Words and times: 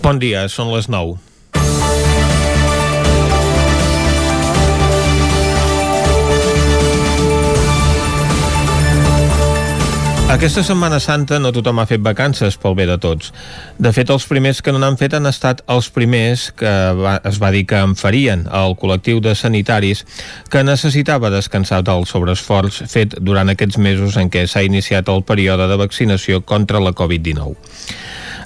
Bon 0.00 0.16
dia, 0.16 0.46
són 0.48 0.70
les 0.72 0.86
9. 0.88 1.18
Aquesta 10.30 10.62
Setmana 10.64 11.00
Santa 11.04 11.36
no 11.42 11.50
tothom 11.52 11.82
ha 11.82 11.84
fet 11.90 12.00
vacances 12.00 12.54
pel 12.62 12.76
bé 12.78 12.86
de 12.88 12.96
tots. 13.02 13.32
De 13.76 13.90
fet, 13.92 14.08
els 14.14 14.24
primers 14.30 14.62
que 14.64 14.72
no 14.72 14.80
n'han 14.80 14.96
fet 14.96 15.16
han 15.18 15.28
estat 15.28 15.60
els 15.68 15.90
primers 15.92 16.46
que 16.56 16.70
va, 16.96 17.18
es 17.28 17.40
va 17.42 17.50
dir 17.52 17.66
que 17.68 17.82
en 17.82 17.92
farien, 17.98 18.46
el 18.46 18.76
col·lectiu 18.80 19.20
de 19.20 19.34
sanitaris 19.36 20.06
que 20.48 20.62
necessitava 20.64 21.32
descansar 21.34 21.82
del 21.84 22.06
sobreesforç 22.08 22.86
fet 22.88 23.18
durant 23.20 23.52
aquests 23.52 23.76
mesos 23.82 24.16
en 24.22 24.32
què 24.32 24.46
s'ha 24.48 24.64
iniciat 24.64 25.12
el 25.12 25.26
període 25.28 25.68
de 25.68 25.80
vaccinació 25.82 26.40
contra 26.40 26.80
la 26.80 26.94
Covid-19. 26.96 27.58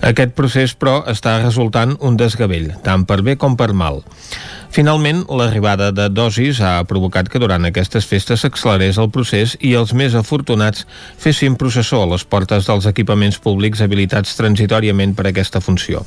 Aquest 0.04 0.34
procés, 0.36 0.74
però, 0.76 0.98
està 1.08 1.38
resultant 1.40 1.94
un 2.04 2.18
desgavell, 2.20 2.74
tant 2.84 3.06
per 3.08 3.22
bé 3.24 3.38
com 3.40 3.54
per 3.56 3.70
mal. 3.72 4.02
Finalment, 4.74 5.22
l'arribada 5.38 5.92
de 5.94 6.08
dosis 6.12 6.58
ha 6.60 6.82
provocat 6.90 7.30
que 7.30 7.40
durant 7.40 7.64
aquestes 7.64 8.04
festes 8.10 8.42
s'accelerés 8.44 8.98
el 9.00 9.08
procés 9.14 9.54
i 9.64 9.72
els 9.78 9.94
més 9.96 10.16
afortunats 10.18 10.84
fessin 11.24 11.56
processó 11.56 12.02
a 12.02 12.10
les 12.10 12.26
portes 12.26 12.68
dels 12.68 12.88
equipaments 12.90 13.38
públics 13.40 13.80
habilitats 13.80 14.36
transitòriament 14.36 15.14
per 15.16 15.28
a 15.28 15.32
aquesta 15.32 15.62
funció. 15.64 16.04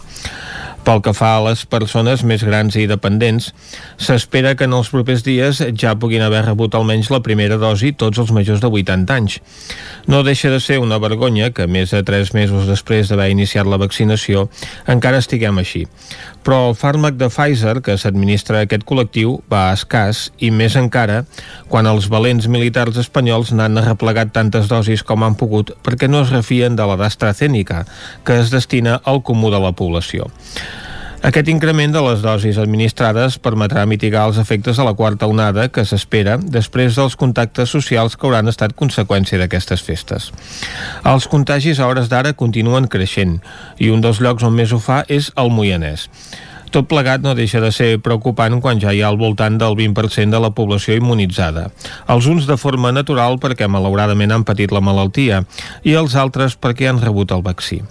Pel 0.85 1.01
que 1.03 1.11
fa 1.17 1.33
a 1.35 1.41
les 1.43 1.65
persones 1.67 2.23
més 2.23 2.43
grans 2.47 2.75
i 2.79 2.85
dependents, 2.87 3.49
s'espera 3.99 4.53
que 4.55 4.67
en 4.67 4.75
els 4.77 4.91
propers 4.93 5.23
dies 5.25 5.59
ja 5.75 5.95
puguin 5.99 6.23
haver 6.23 6.45
rebut 6.45 6.77
almenys 6.77 7.09
la 7.11 7.19
primera 7.25 7.57
dosi 7.59 7.91
tots 7.91 8.21
els 8.23 8.31
majors 8.35 8.61
de 8.63 8.69
80 8.71 9.17
anys. 9.17 9.39
No 10.07 10.23
deixa 10.23 10.51
de 10.53 10.61
ser 10.63 10.79
una 10.79 10.99
vergonya 11.03 11.51
que 11.51 11.67
més 11.67 11.91
de 11.91 12.03
3 12.07 12.31
mesos 12.37 12.69
després 12.69 13.09
d'haver 13.09 13.29
iniciat 13.33 13.67
la 13.67 13.81
vaccinació 13.81 14.47
encara 14.87 15.19
estiguem 15.19 15.59
així. 15.59 15.83
Però 16.47 16.69
el 16.69 16.77
fàrmac 16.79 17.17
de 17.19 17.27
Pfizer 17.27 17.81
que 17.83 17.97
s'administra 17.99 18.61
a 18.61 18.67
aquest 18.67 18.85
col·lectiu 18.87 19.41
va 19.51 19.65
escàs 19.75 20.29
i 20.39 20.53
més 20.55 20.77
encara 20.79 21.25
quan 21.67 21.89
els 21.91 22.07
valents 22.07 22.47
militars 22.47 22.95
espanyols 23.03 23.51
n'han 23.51 23.81
arreplegat 23.81 24.31
tantes 24.31 24.71
dosis 24.71 25.03
com 25.03 25.27
han 25.27 25.35
pogut 25.35 25.75
perquè 25.83 26.07
no 26.07 26.23
es 26.23 26.31
refien 26.31 26.79
de 26.79 26.87
la 26.87 26.95
d'AstraZeneca, 26.95 27.83
que 28.23 28.39
es 28.39 28.55
destina 28.55 29.01
al 29.03 29.23
comú 29.23 29.51
de 29.51 29.59
la 29.59 29.75
població. 29.75 30.31
Aquest 31.27 31.49
increment 31.51 31.91
de 31.91 31.99
les 32.05 32.21
dosis 32.23 32.55
administrades 32.61 33.35
permetrà 33.43 33.81
mitigar 33.83 34.21
els 34.29 34.37
efectes 34.39 34.77
de 34.79 34.83
la 34.87 34.93
quarta 34.95 35.27
onada 35.27 35.65
que 35.67 35.83
s'espera 35.83 36.37
després 36.39 36.95
dels 36.95 37.17
contactes 37.19 37.73
socials 37.75 38.15
que 38.15 38.29
hauran 38.29 38.47
estat 38.47 38.71
conseqüència 38.79 39.35
d'aquestes 39.41 39.83
festes. 39.83 40.29
Els 41.03 41.27
contagis 41.27 41.81
a 41.81 41.89
hores 41.91 42.07
d'ara 42.07 42.31
continuen 42.31 42.87
creixent 42.87 43.41
i 43.75 43.91
un 43.91 44.05
dels 44.05 44.21
llocs 44.23 44.47
on 44.47 44.55
més 44.55 44.71
ho 44.71 44.79
fa 44.79 45.01
és 45.17 45.27
el 45.35 45.51
Moianès. 45.51 46.07
Tot 46.71 46.87
plegat 46.87 47.19
no 47.27 47.35
deixa 47.35 47.59
de 47.59 47.73
ser 47.75 47.89
preocupant 47.99 48.61
quan 48.63 48.79
ja 48.79 48.95
hi 48.95 49.03
ha 49.03 49.11
al 49.11 49.19
voltant 49.19 49.59
del 49.59 49.75
20% 49.75 50.31
de 50.31 50.43
la 50.47 50.53
població 50.55 50.95
immunitzada. 50.95 51.67
Els 52.07 52.31
uns 52.31 52.47
de 52.47 52.55
forma 52.55 52.95
natural 52.95 53.35
perquè 53.35 53.67
malauradament 53.67 54.31
han 54.31 54.47
patit 54.47 54.71
la 54.71 54.79
malaltia 54.79 55.43
i 55.83 55.99
els 55.99 56.15
altres 56.15 56.55
perquè 56.55 56.87
han 56.87 57.03
rebut 57.03 57.35
el 57.35 57.43
vaccí. 57.43 57.83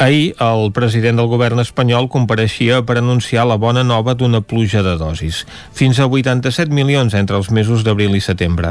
Ahir, 0.00 0.34
el 0.40 0.70
president 0.72 1.18
del 1.20 1.26
govern 1.28 1.60
espanyol 1.60 2.06
compareixia 2.08 2.78
per 2.88 2.94
anunciar 2.96 3.42
la 3.44 3.58
bona 3.60 3.82
nova 3.84 4.14
d'una 4.16 4.38
pluja 4.40 4.80
de 4.80 4.94
dosis, 4.96 5.42
fins 5.76 6.00
a 6.00 6.06
87 6.08 6.72
milions 6.72 7.12
entre 7.18 7.36
els 7.36 7.50
mesos 7.52 7.84
d'abril 7.84 8.16
i 8.16 8.22
setembre. 8.24 8.70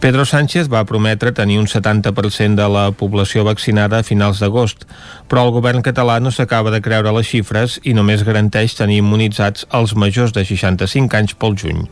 Pedro 0.00 0.24
Sánchez 0.24 0.70
va 0.72 0.86
prometre 0.88 1.34
tenir 1.36 1.58
un 1.60 1.68
70% 1.68 2.56
de 2.56 2.68
la 2.72 2.86
població 2.96 3.44
vaccinada 3.44 4.00
a 4.00 4.06
finals 4.08 4.40
d'agost, 4.40 4.88
però 5.28 5.44
el 5.44 5.52
govern 5.52 5.84
català 5.84 6.16
no 6.16 6.32
s'acaba 6.32 6.72
de 6.72 6.80
creure 6.80 7.12
les 7.12 7.28
xifres 7.28 7.76
i 7.84 7.92
només 7.92 8.24
garanteix 8.24 8.78
tenir 8.80 9.02
immunitzats 9.02 9.68
els 9.68 9.92
majors 10.00 10.32
de 10.32 10.46
65 10.48 11.20
anys 11.20 11.36
pel 11.36 11.60
juny. 11.60 11.84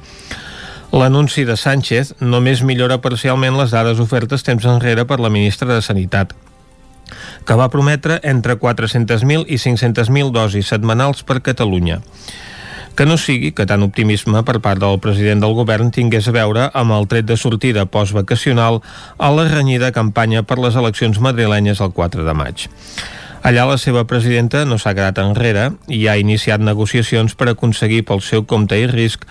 L'anunci 0.96 1.44
de 1.44 1.60
Sánchez 1.60 2.16
només 2.24 2.64
millora 2.64 3.02
parcialment 3.04 3.60
les 3.60 3.76
dades 3.76 4.00
ofertes 4.00 4.48
temps 4.48 4.64
enrere 4.64 5.04
per 5.04 5.20
la 5.20 5.28
ministra 5.28 5.74
de 5.74 5.82
Sanitat, 5.84 6.32
que 7.44 7.56
va 7.58 7.70
prometre 7.72 8.20
entre 8.22 8.58
400.000 8.58 9.46
i 9.48 9.58
500.000 9.62 10.32
dosis 10.34 10.72
setmanals 10.72 11.22
per 11.22 11.42
Catalunya. 11.42 12.00
Que 12.96 13.04
no 13.04 13.18
sigui 13.20 13.50
que 13.52 13.66
tant 13.68 13.84
optimisme 13.84 14.40
per 14.48 14.56
part 14.64 14.80
del 14.80 14.96
president 15.04 15.42
del 15.44 15.52
govern 15.58 15.90
tingués 15.92 16.30
a 16.30 16.32
veure 16.32 16.70
amb 16.72 16.96
el 16.96 17.04
tret 17.10 17.26
de 17.28 17.36
sortida 17.36 17.84
postvacacional 17.84 18.80
a 19.18 19.28
la 19.36 19.44
renyida 19.50 19.92
campanya 19.92 20.42
per 20.42 20.56
les 20.62 20.78
eleccions 20.80 21.20
madrilenyes 21.20 21.84
el 21.84 21.92
4 21.92 22.24
de 22.24 22.34
maig. 22.34 22.68
Allà 23.46 23.62
la 23.68 23.76
seva 23.78 24.02
presidenta 24.10 24.64
no 24.66 24.74
s'ha 24.80 24.94
quedat 24.96 25.20
enrere 25.22 25.68
i 25.92 26.00
ha 26.08 26.16
iniciat 26.18 26.62
negociacions 26.64 27.36
per 27.38 27.50
aconseguir 27.52 28.00
pel 28.08 28.22
seu 28.24 28.42
compte 28.42 28.78
i 28.80 28.88
risc 28.90 29.22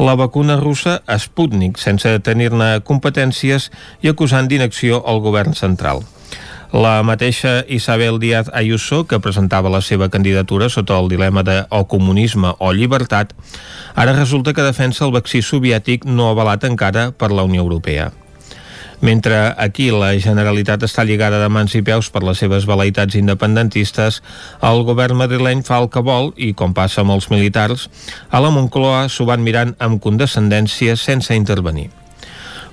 la 0.00 0.16
vacuna 0.18 0.56
russa 0.58 0.96
Sputnik 1.22 1.78
sense 1.78 2.16
tenir-ne 2.26 2.80
competències 2.88 3.68
i 4.02 4.10
acusant 4.10 4.48
d'inacció 4.50 5.04
al 5.06 5.22
govern 5.22 5.54
central. 5.54 6.02
La 6.72 7.02
mateixa 7.02 7.64
Isabel 7.66 8.20
Díaz 8.20 8.48
Ayuso, 8.54 9.02
que 9.10 9.18
presentava 9.18 9.72
la 9.74 9.80
seva 9.82 10.06
candidatura 10.08 10.68
sota 10.70 11.00
el 11.02 11.08
dilema 11.10 11.42
de 11.42 11.64
o 11.68 11.88
comunisme 11.90 12.52
o 12.62 12.70
llibertat, 12.70 13.34
ara 13.98 14.14
resulta 14.14 14.54
que 14.54 14.62
defensa 14.62 15.04
el 15.04 15.10
vaccí 15.10 15.42
soviètic 15.42 16.06
no 16.06 16.28
avalat 16.30 16.68
encara 16.70 17.10
per 17.10 17.32
la 17.34 17.42
Unió 17.42 17.66
Europea. 17.66 18.12
Mentre 19.00 19.34
aquí 19.58 19.90
la 19.90 20.12
Generalitat 20.22 20.86
està 20.86 21.02
lligada 21.02 21.40
de 21.42 21.50
mans 21.50 21.74
i 21.74 21.82
peus 21.82 22.06
per 22.06 22.22
les 22.22 22.38
seves 22.38 22.68
velaitats 22.70 23.18
independentistes, 23.18 24.22
el 24.62 24.84
govern 24.86 25.18
madrileny 25.18 25.64
fa 25.66 25.80
el 25.82 25.90
que 25.90 26.06
vol 26.06 26.30
i, 26.36 26.52
com 26.54 26.70
passa 26.70 27.02
amb 27.02 27.16
els 27.16 27.32
militars, 27.34 27.88
a 28.30 28.38
la 28.38 28.54
Moncloa 28.54 29.08
s'ho 29.08 29.26
van 29.26 29.42
mirant 29.42 29.74
amb 29.80 29.98
condescendència 29.98 30.94
sense 30.94 31.34
intervenir. 31.34 31.90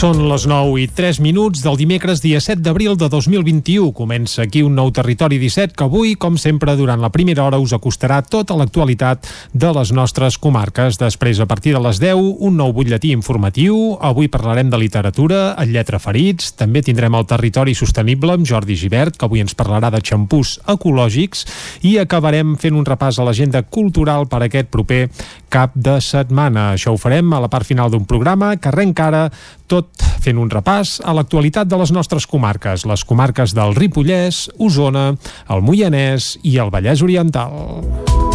Són 0.00 0.16
les 0.30 0.46
9 0.48 0.78
i 0.80 0.86
3 0.96 1.18
minuts 1.20 1.60
del 1.60 1.74
dimecres 1.76 2.22
dia 2.24 2.38
7 2.40 2.62
d'abril 2.64 2.94
de 2.96 3.10
2021. 3.12 3.90
Comença 3.92 4.46
aquí 4.46 4.62
un 4.64 4.72
nou 4.72 4.88
Territori 4.96 5.36
17 5.36 5.76
que 5.76 5.84
avui, 5.84 6.14
com 6.16 6.38
sempre, 6.40 6.72
durant 6.78 7.02
la 7.04 7.10
primera 7.12 7.44
hora 7.44 7.58
us 7.60 7.74
acostarà 7.76 8.22
tota 8.24 8.56
l'actualitat 8.56 9.28
de 9.52 9.72
les 9.76 9.92
nostres 9.92 10.38
comarques. 10.40 10.96
Després, 10.96 11.42
a 11.44 11.46
partir 11.50 11.74
de 11.76 11.82
les 11.84 12.00
10, 12.00 12.16
un 12.16 12.56
nou 12.56 12.72
butlletí 12.72 13.10
informatiu. 13.12 13.98
Avui 14.00 14.30
parlarem 14.32 14.70
de 14.72 14.80
literatura, 14.80 15.42
el 15.60 15.76
Lletra 15.76 16.00
Ferits. 16.00 16.54
També 16.56 16.80
tindrem 16.80 17.20
el 17.20 17.28
Territori 17.28 17.76
Sostenible 17.76 18.38
amb 18.38 18.48
Jordi 18.48 18.78
Givert, 18.80 19.20
que 19.20 19.28
avui 19.28 19.44
ens 19.44 19.52
parlarà 19.52 19.92
de 19.92 20.00
xampús 20.00 20.62
ecològics. 20.64 21.44
I 21.84 21.98
acabarem 22.00 22.56
fent 22.56 22.72
un 22.72 22.88
repàs 22.88 23.20
a 23.20 23.28
l'agenda 23.28 23.66
cultural 23.68 24.30
per 24.32 24.46
aquest 24.48 24.72
proper 24.72 25.10
cap 25.52 25.76
de 25.76 25.98
setmana. 26.00 26.70
Això 26.72 26.94
ho 26.94 26.96
farem 26.96 27.36
a 27.36 27.44
la 27.44 27.52
part 27.52 27.68
final 27.68 27.92
d'un 27.92 28.08
programa 28.08 28.54
que 28.56 28.72
arrenca 28.72 29.10
ara 29.10 29.24
tot 29.70 30.04
fent 30.20 30.40
un 30.40 30.50
repàs 30.52 30.98
a 31.06 31.14
l'actualitat 31.16 31.70
de 31.70 31.78
les 31.80 31.94
nostres 31.94 32.26
comarques, 32.30 32.84
les 32.90 33.06
comarques 33.06 33.54
del 33.56 33.76
Ripollès, 33.78 34.48
Osona, 34.58 35.12
el 35.48 35.64
Moianès 35.64 36.34
i 36.42 36.58
el 36.58 36.74
Vallès 36.74 37.06
Oriental. 37.06 38.29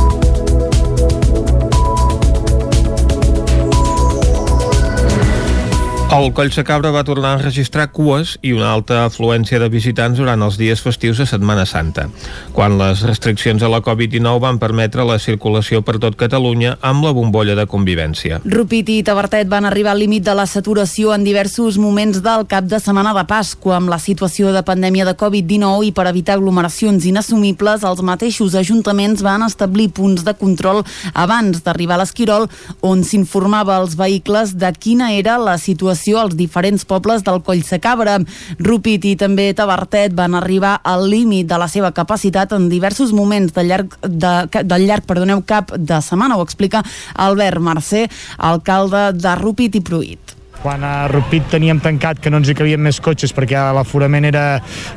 El 6.13 6.29
Coll 6.37 6.51
Cabra 6.63 6.91
va 6.93 7.03
tornar 7.03 7.31
a 7.33 7.41
registrar 7.41 7.89
cues 7.91 8.35
i 8.45 8.51
una 8.53 8.69
alta 8.71 9.01
afluència 9.07 9.57
de 9.59 9.67
visitants 9.73 10.19
durant 10.21 10.43
els 10.45 10.55
dies 10.55 10.79
festius 10.79 11.17
de 11.17 11.25
Setmana 11.25 11.65
Santa, 11.65 12.05
quan 12.53 12.77
les 12.77 13.01
restriccions 13.03 13.63
a 13.65 13.69
la 13.73 13.81
Covid-19 13.83 14.39
van 14.39 14.59
permetre 14.61 15.03
la 15.03 15.17
circulació 15.19 15.81
per 15.81 15.97
tot 15.99 16.15
Catalunya 16.15 16.75
amb 16.85 17.03
la 17.03 17.11
bombolla 17.11 17.55
de 17.57 17.65
convivència. 17.67 18.37
Rupit 18.45 18.91
i 18.93 18.99
Tabertet 19.03 19.49
van 19.51 19.65
arribar 19.65 19.95
al 19.95 20.03
límit 20.05 20.23
de 20.23 20.35
la 20.37 20.45
saturació 20.45 21.11
en 21.11 21.25
diversos 21.25 21.79
moments 21.81 22.21
del 22.23 22.45
cap 22.47 22.69
de 22.69 22.79
setmana 22.79 23.11
de 23.17 23.25
Pasqua, 23.27 23.81
amb 23.81 23.91
la 23.91 23.99
situació 23.99 24.53
de 24.53 24.63
pandèmia 24.63 25.09
de 25.09 25.17
Covid-19 25.19 25.89
i 25.89 25.91
per 25.91 26.07
evitar 26.13 26.37
aglomeracions 26.37 27.09
inassumibles, 27.09 27.83
els 27.83 28.05
mateixos 28.05 28.55
ajuntaments 28.55 29.25
van 29.25 29.43
establir 29.49 29.89
punts 29.89 30.23
de 30.23 30.37
control 30.37 30.85
abans 31.13 31.65
d'arribar 31.65 31.97
a 31.97 32.03
l'Esquirol, 32.05 32.47
on 32.85 33.03
s'informava 33.03 33.81
als 33.81 33.97
vehicles 33.99 34.55
de 34.55 34.71
quina 34.79 35.11
era 35.17 35.41
la 35.41 35.57
situació 35.57 35.94
als 36.19 36.35
diferents 36.37 36.85
pobles 36.85 37.23
del 37.23 37.41
Coll 37.43 37.63
Cabra. 37.81 38.19
Rupit 38.59 39.05
i 39.05 39.15
també 39.15 39.51
Tabertet 39.53 40.13
van 40.13 40.35
arribar 40.35 40.79
al 40.83 41.07
límit 41.09 41.47
de 41.47 41.57
la 41.57 41.67
seva 41.67 41.91
capacitat 41.91 42.53
en 42.53 42.69
diversos 42.69 43.13
moments 43.13 43.53
del 43.53 43.67
llarg, 43.71 43.97
de, 44.01 44.35
del 44.63 44.87
llarg 44.87 45.05
perdoneu, 45.05 45.41
cap 45.45 45.73
de 45.75 46.01
setmana, 46.01 46.37
ho 46.37 46.43
explica 46.45 46.83
Albert 47.15 47.61
Mercè, 47.61 48.07
alcalde 48.37 49.11
de 49.17 49.35
Rupit 49.41 49.75
i 49.75 49.81
Pruit. 49.81 50.35
Quan 50.65 50.81
a 50.81 51.05
Rupit 51.05 51.45
teníem 51.45 51.77
tancat 51.77 52.17
que 52.17 52.31
no 52.33 52.39
ens 52.41 52.49
hi 52.49 52.55
cabien 52.57 52.81
més 52.81 52.97
cotxes 52.97 53.29
perquè 53.37 53.59
l'aforament 53.77 54.25
era 54.25 54.45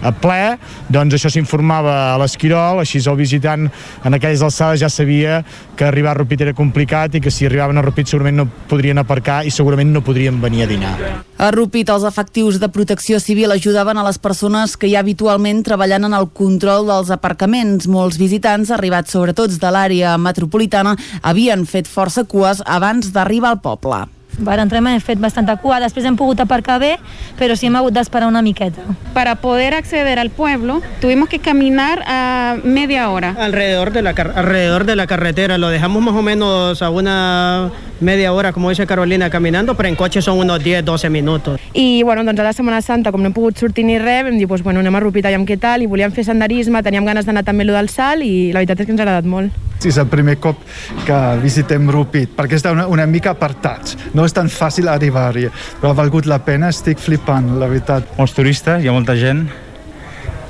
a 0.01 0.13
ple, 0.17 0.55
doncs 0.89 1.19
això 1.19 1.29
s'informava 1.29 2.15
a 2.15 2.17
l'Esquirol, 2.23 2.81
així 2.81 3.03
el 3.05 3.19
visitant 3.19 3.67
en 3.69 4.17
aquelles 4.17 4.41
alçades 4.41 4.81
ja 4.81 4.89
sabia 4.89 5.43
que 5.77 5.85
arribar 5.85 6.15
a 6.15 6.19
Rupit 6.23 6.47
era 6.47 6.57
complicat 6.57 7.19
i 7.19 7.21
que 7.21 7.29
si 7.29 7.45
arribaven 7.45 7.77
a 7.77 7.85
Rupit 7.85 8.09
segurament 8.09 8.41
no 8.41 8.49
podrien 8.73 8.97
aparcar 8.97 9.43
i 9.45 9.53
segurament 9.53 9.93
no 9.93 10.01
podrien 10.01 10.41
venir 10.41 10.65
a 10.65 10.73
dinar. 10.73 10.97
A 11.37 11.53
Rupit, 11.53 11.93
els 11.93 12.09
efectius 12.09 12.57
de 12.65 12.73
protecció 12.73 13.21
civil 13.21 13.53
ajudaven 13.53 14.01
a 14.01 14.09
les 14.09 14.17
persones 14.17 14.79
que 14.81 14.89
ja 14.89 15.05
habitualment 15.05 15.61
treballen 15.69 16.09
en 16.09 16.17
el 16.17 16.31
control 16.33 16.89
dels 16.89 17.13
aparcaments. 17.13 17.93
Molts 17.93 18.17
visitants, 18.17 18.73
arribats 18.73 19.13
sobretot 19.13 19.53
de 19.61 19.75
l'àrea 19.77 20.17
metropolitana, 20.17 20.97
havien 21.21 21.69
fet 21.69 21.93
força 21.93 22.25
cues 22.25 22.65
abans 22.65 23.13
d'arribar 23.13 23.53
al 23.53 23.61
poble. 23.61 24.07
Vara 24.39 24.63
entrar 24.63 24.79
hem 24.79 25.01
fet 25.03 25.19
bastanta 25.19 25.57
cua, 25.59 25.81
després 25.83 26.07
hem 26.07 26.17
pogut 26.17 26.41
aparcar 26.41 26.79
bé, 26.79 26.95
però 27.39 27.57
sí 27.59 27.67
hem 27.67 27.77
hagut 27.77 27.95
d'esperar 27.95 28.29
una 28.29 28.43
miqueta. 28.43 28.83
Para 29.15 29.35
poder 29.37 29.75
acceder 29.75 30.19
al 30.19 30.31
pueblo, 30.31 30.81
tuvimos 31.01 31.29
que 31.29 31.41
caminar 31.41 32.05
a 32.07 32.57
media 32.63 33.11
hora. 33.11 33.35
Alrededor 33.39 33.93
de 33.93 34.03
la, 34.03 34.11
alrededor 34.11 34.85
de 34.85 34.97
la 34.97 35.07
carretera, 35.07 35.59
lo 35.59 35.69
dejamos 35.69 36.03
más 36.03 36.15
o 36.15 36.23
menos 36.23 36.83
a 36.83 36.91
una 36.91 37.71
media 38.01 38.33
hora, 38.33 38.53
como 38.53 38.71
dice 38.71 38.87
Carolina, 38.87 39.31
caminando, 39.31 39.75
però 39.75 39.91
en 39.91 39.97
cotxe 39.99 40.23
són 40.23 40.39
uns 40.39 40.63
10-12 40.63 41.11
minuts. 41.11 41.59
I, 41.75 42.03
bueno, 42.07 42.23
doncs 42.25 42.41
a 42.41 42.47
la 42.47 42.55
Setmana 42.55 42.83
Santa, 42.83 43.11
com 43.11 43.23
no 43.23 43.31
hem 43.31 43.37
pogut 43.37 43.59
sortir 43.59 43.85
ni 43.85 43.99
res, 43.99 44.23
vam 44.25 44.39
dir, 44.39 44.47
pues, 44.47 44.63
bueno, 44.63 44.81
anem 44.81 44.95
a 44.95 45.03
Rupit, 45.03 45.27
aviam 45.27 45.47
què 45.47 45.59
tal, 45.59 45.83
i 45.83 45.91
volíem 45.91 46.15
fer 46.15 46.25
senderisme, 46.29 46.83
teníem 46.87 47.07
ganes 47.09 47.27
d'anar 47.27 47.45
també 47.45 47.67
a 47.69 47.79
del 47.79 47.91
salt, 47.91 48.23
i 48.23 48.53
la 48.53 48.63
veritat 48.63 48.81
és 48.81 48.87
que 48.87 48.95
ens 48.95 49.03
ha 49.03 49.07
agradat 49.09 49.27
molt. 49.27 49.51
És 49.87 49.99
el 50.01 50.09
primer 50.11 50.39
cop 50.43 50.65
que 51.07 51.19
visitem 51.43 51.91
Rupit, 51.93 52.33
perquè 52.37 52.59
està 52.59 52.73
una, 52.75 52.89
una 52.91 53.07
mica 53.07 53.35
apartats. 53.37 53.97
No 54.15 54.27
és 54.27 54.35
tan 54.35 54.51
fàcil 54.51 54.91
arribar-hi, 54.91 55.47
però 55.79 55.93
ha 55.93 56.01
valgut 56.01 56.27
la 56.27 56.41
pena, 56.45 56.73
estic 56.75 56.99
flipant, 57.03 57.55
la 57.61 57.71
veritat. 57.71 58.17
Molts 58.19 58.35
turistes, 58.37 58.83
hi 58.83 58.91
ha 58.91 58.97
molta 58.97 59.17
gent, 59.19 59.47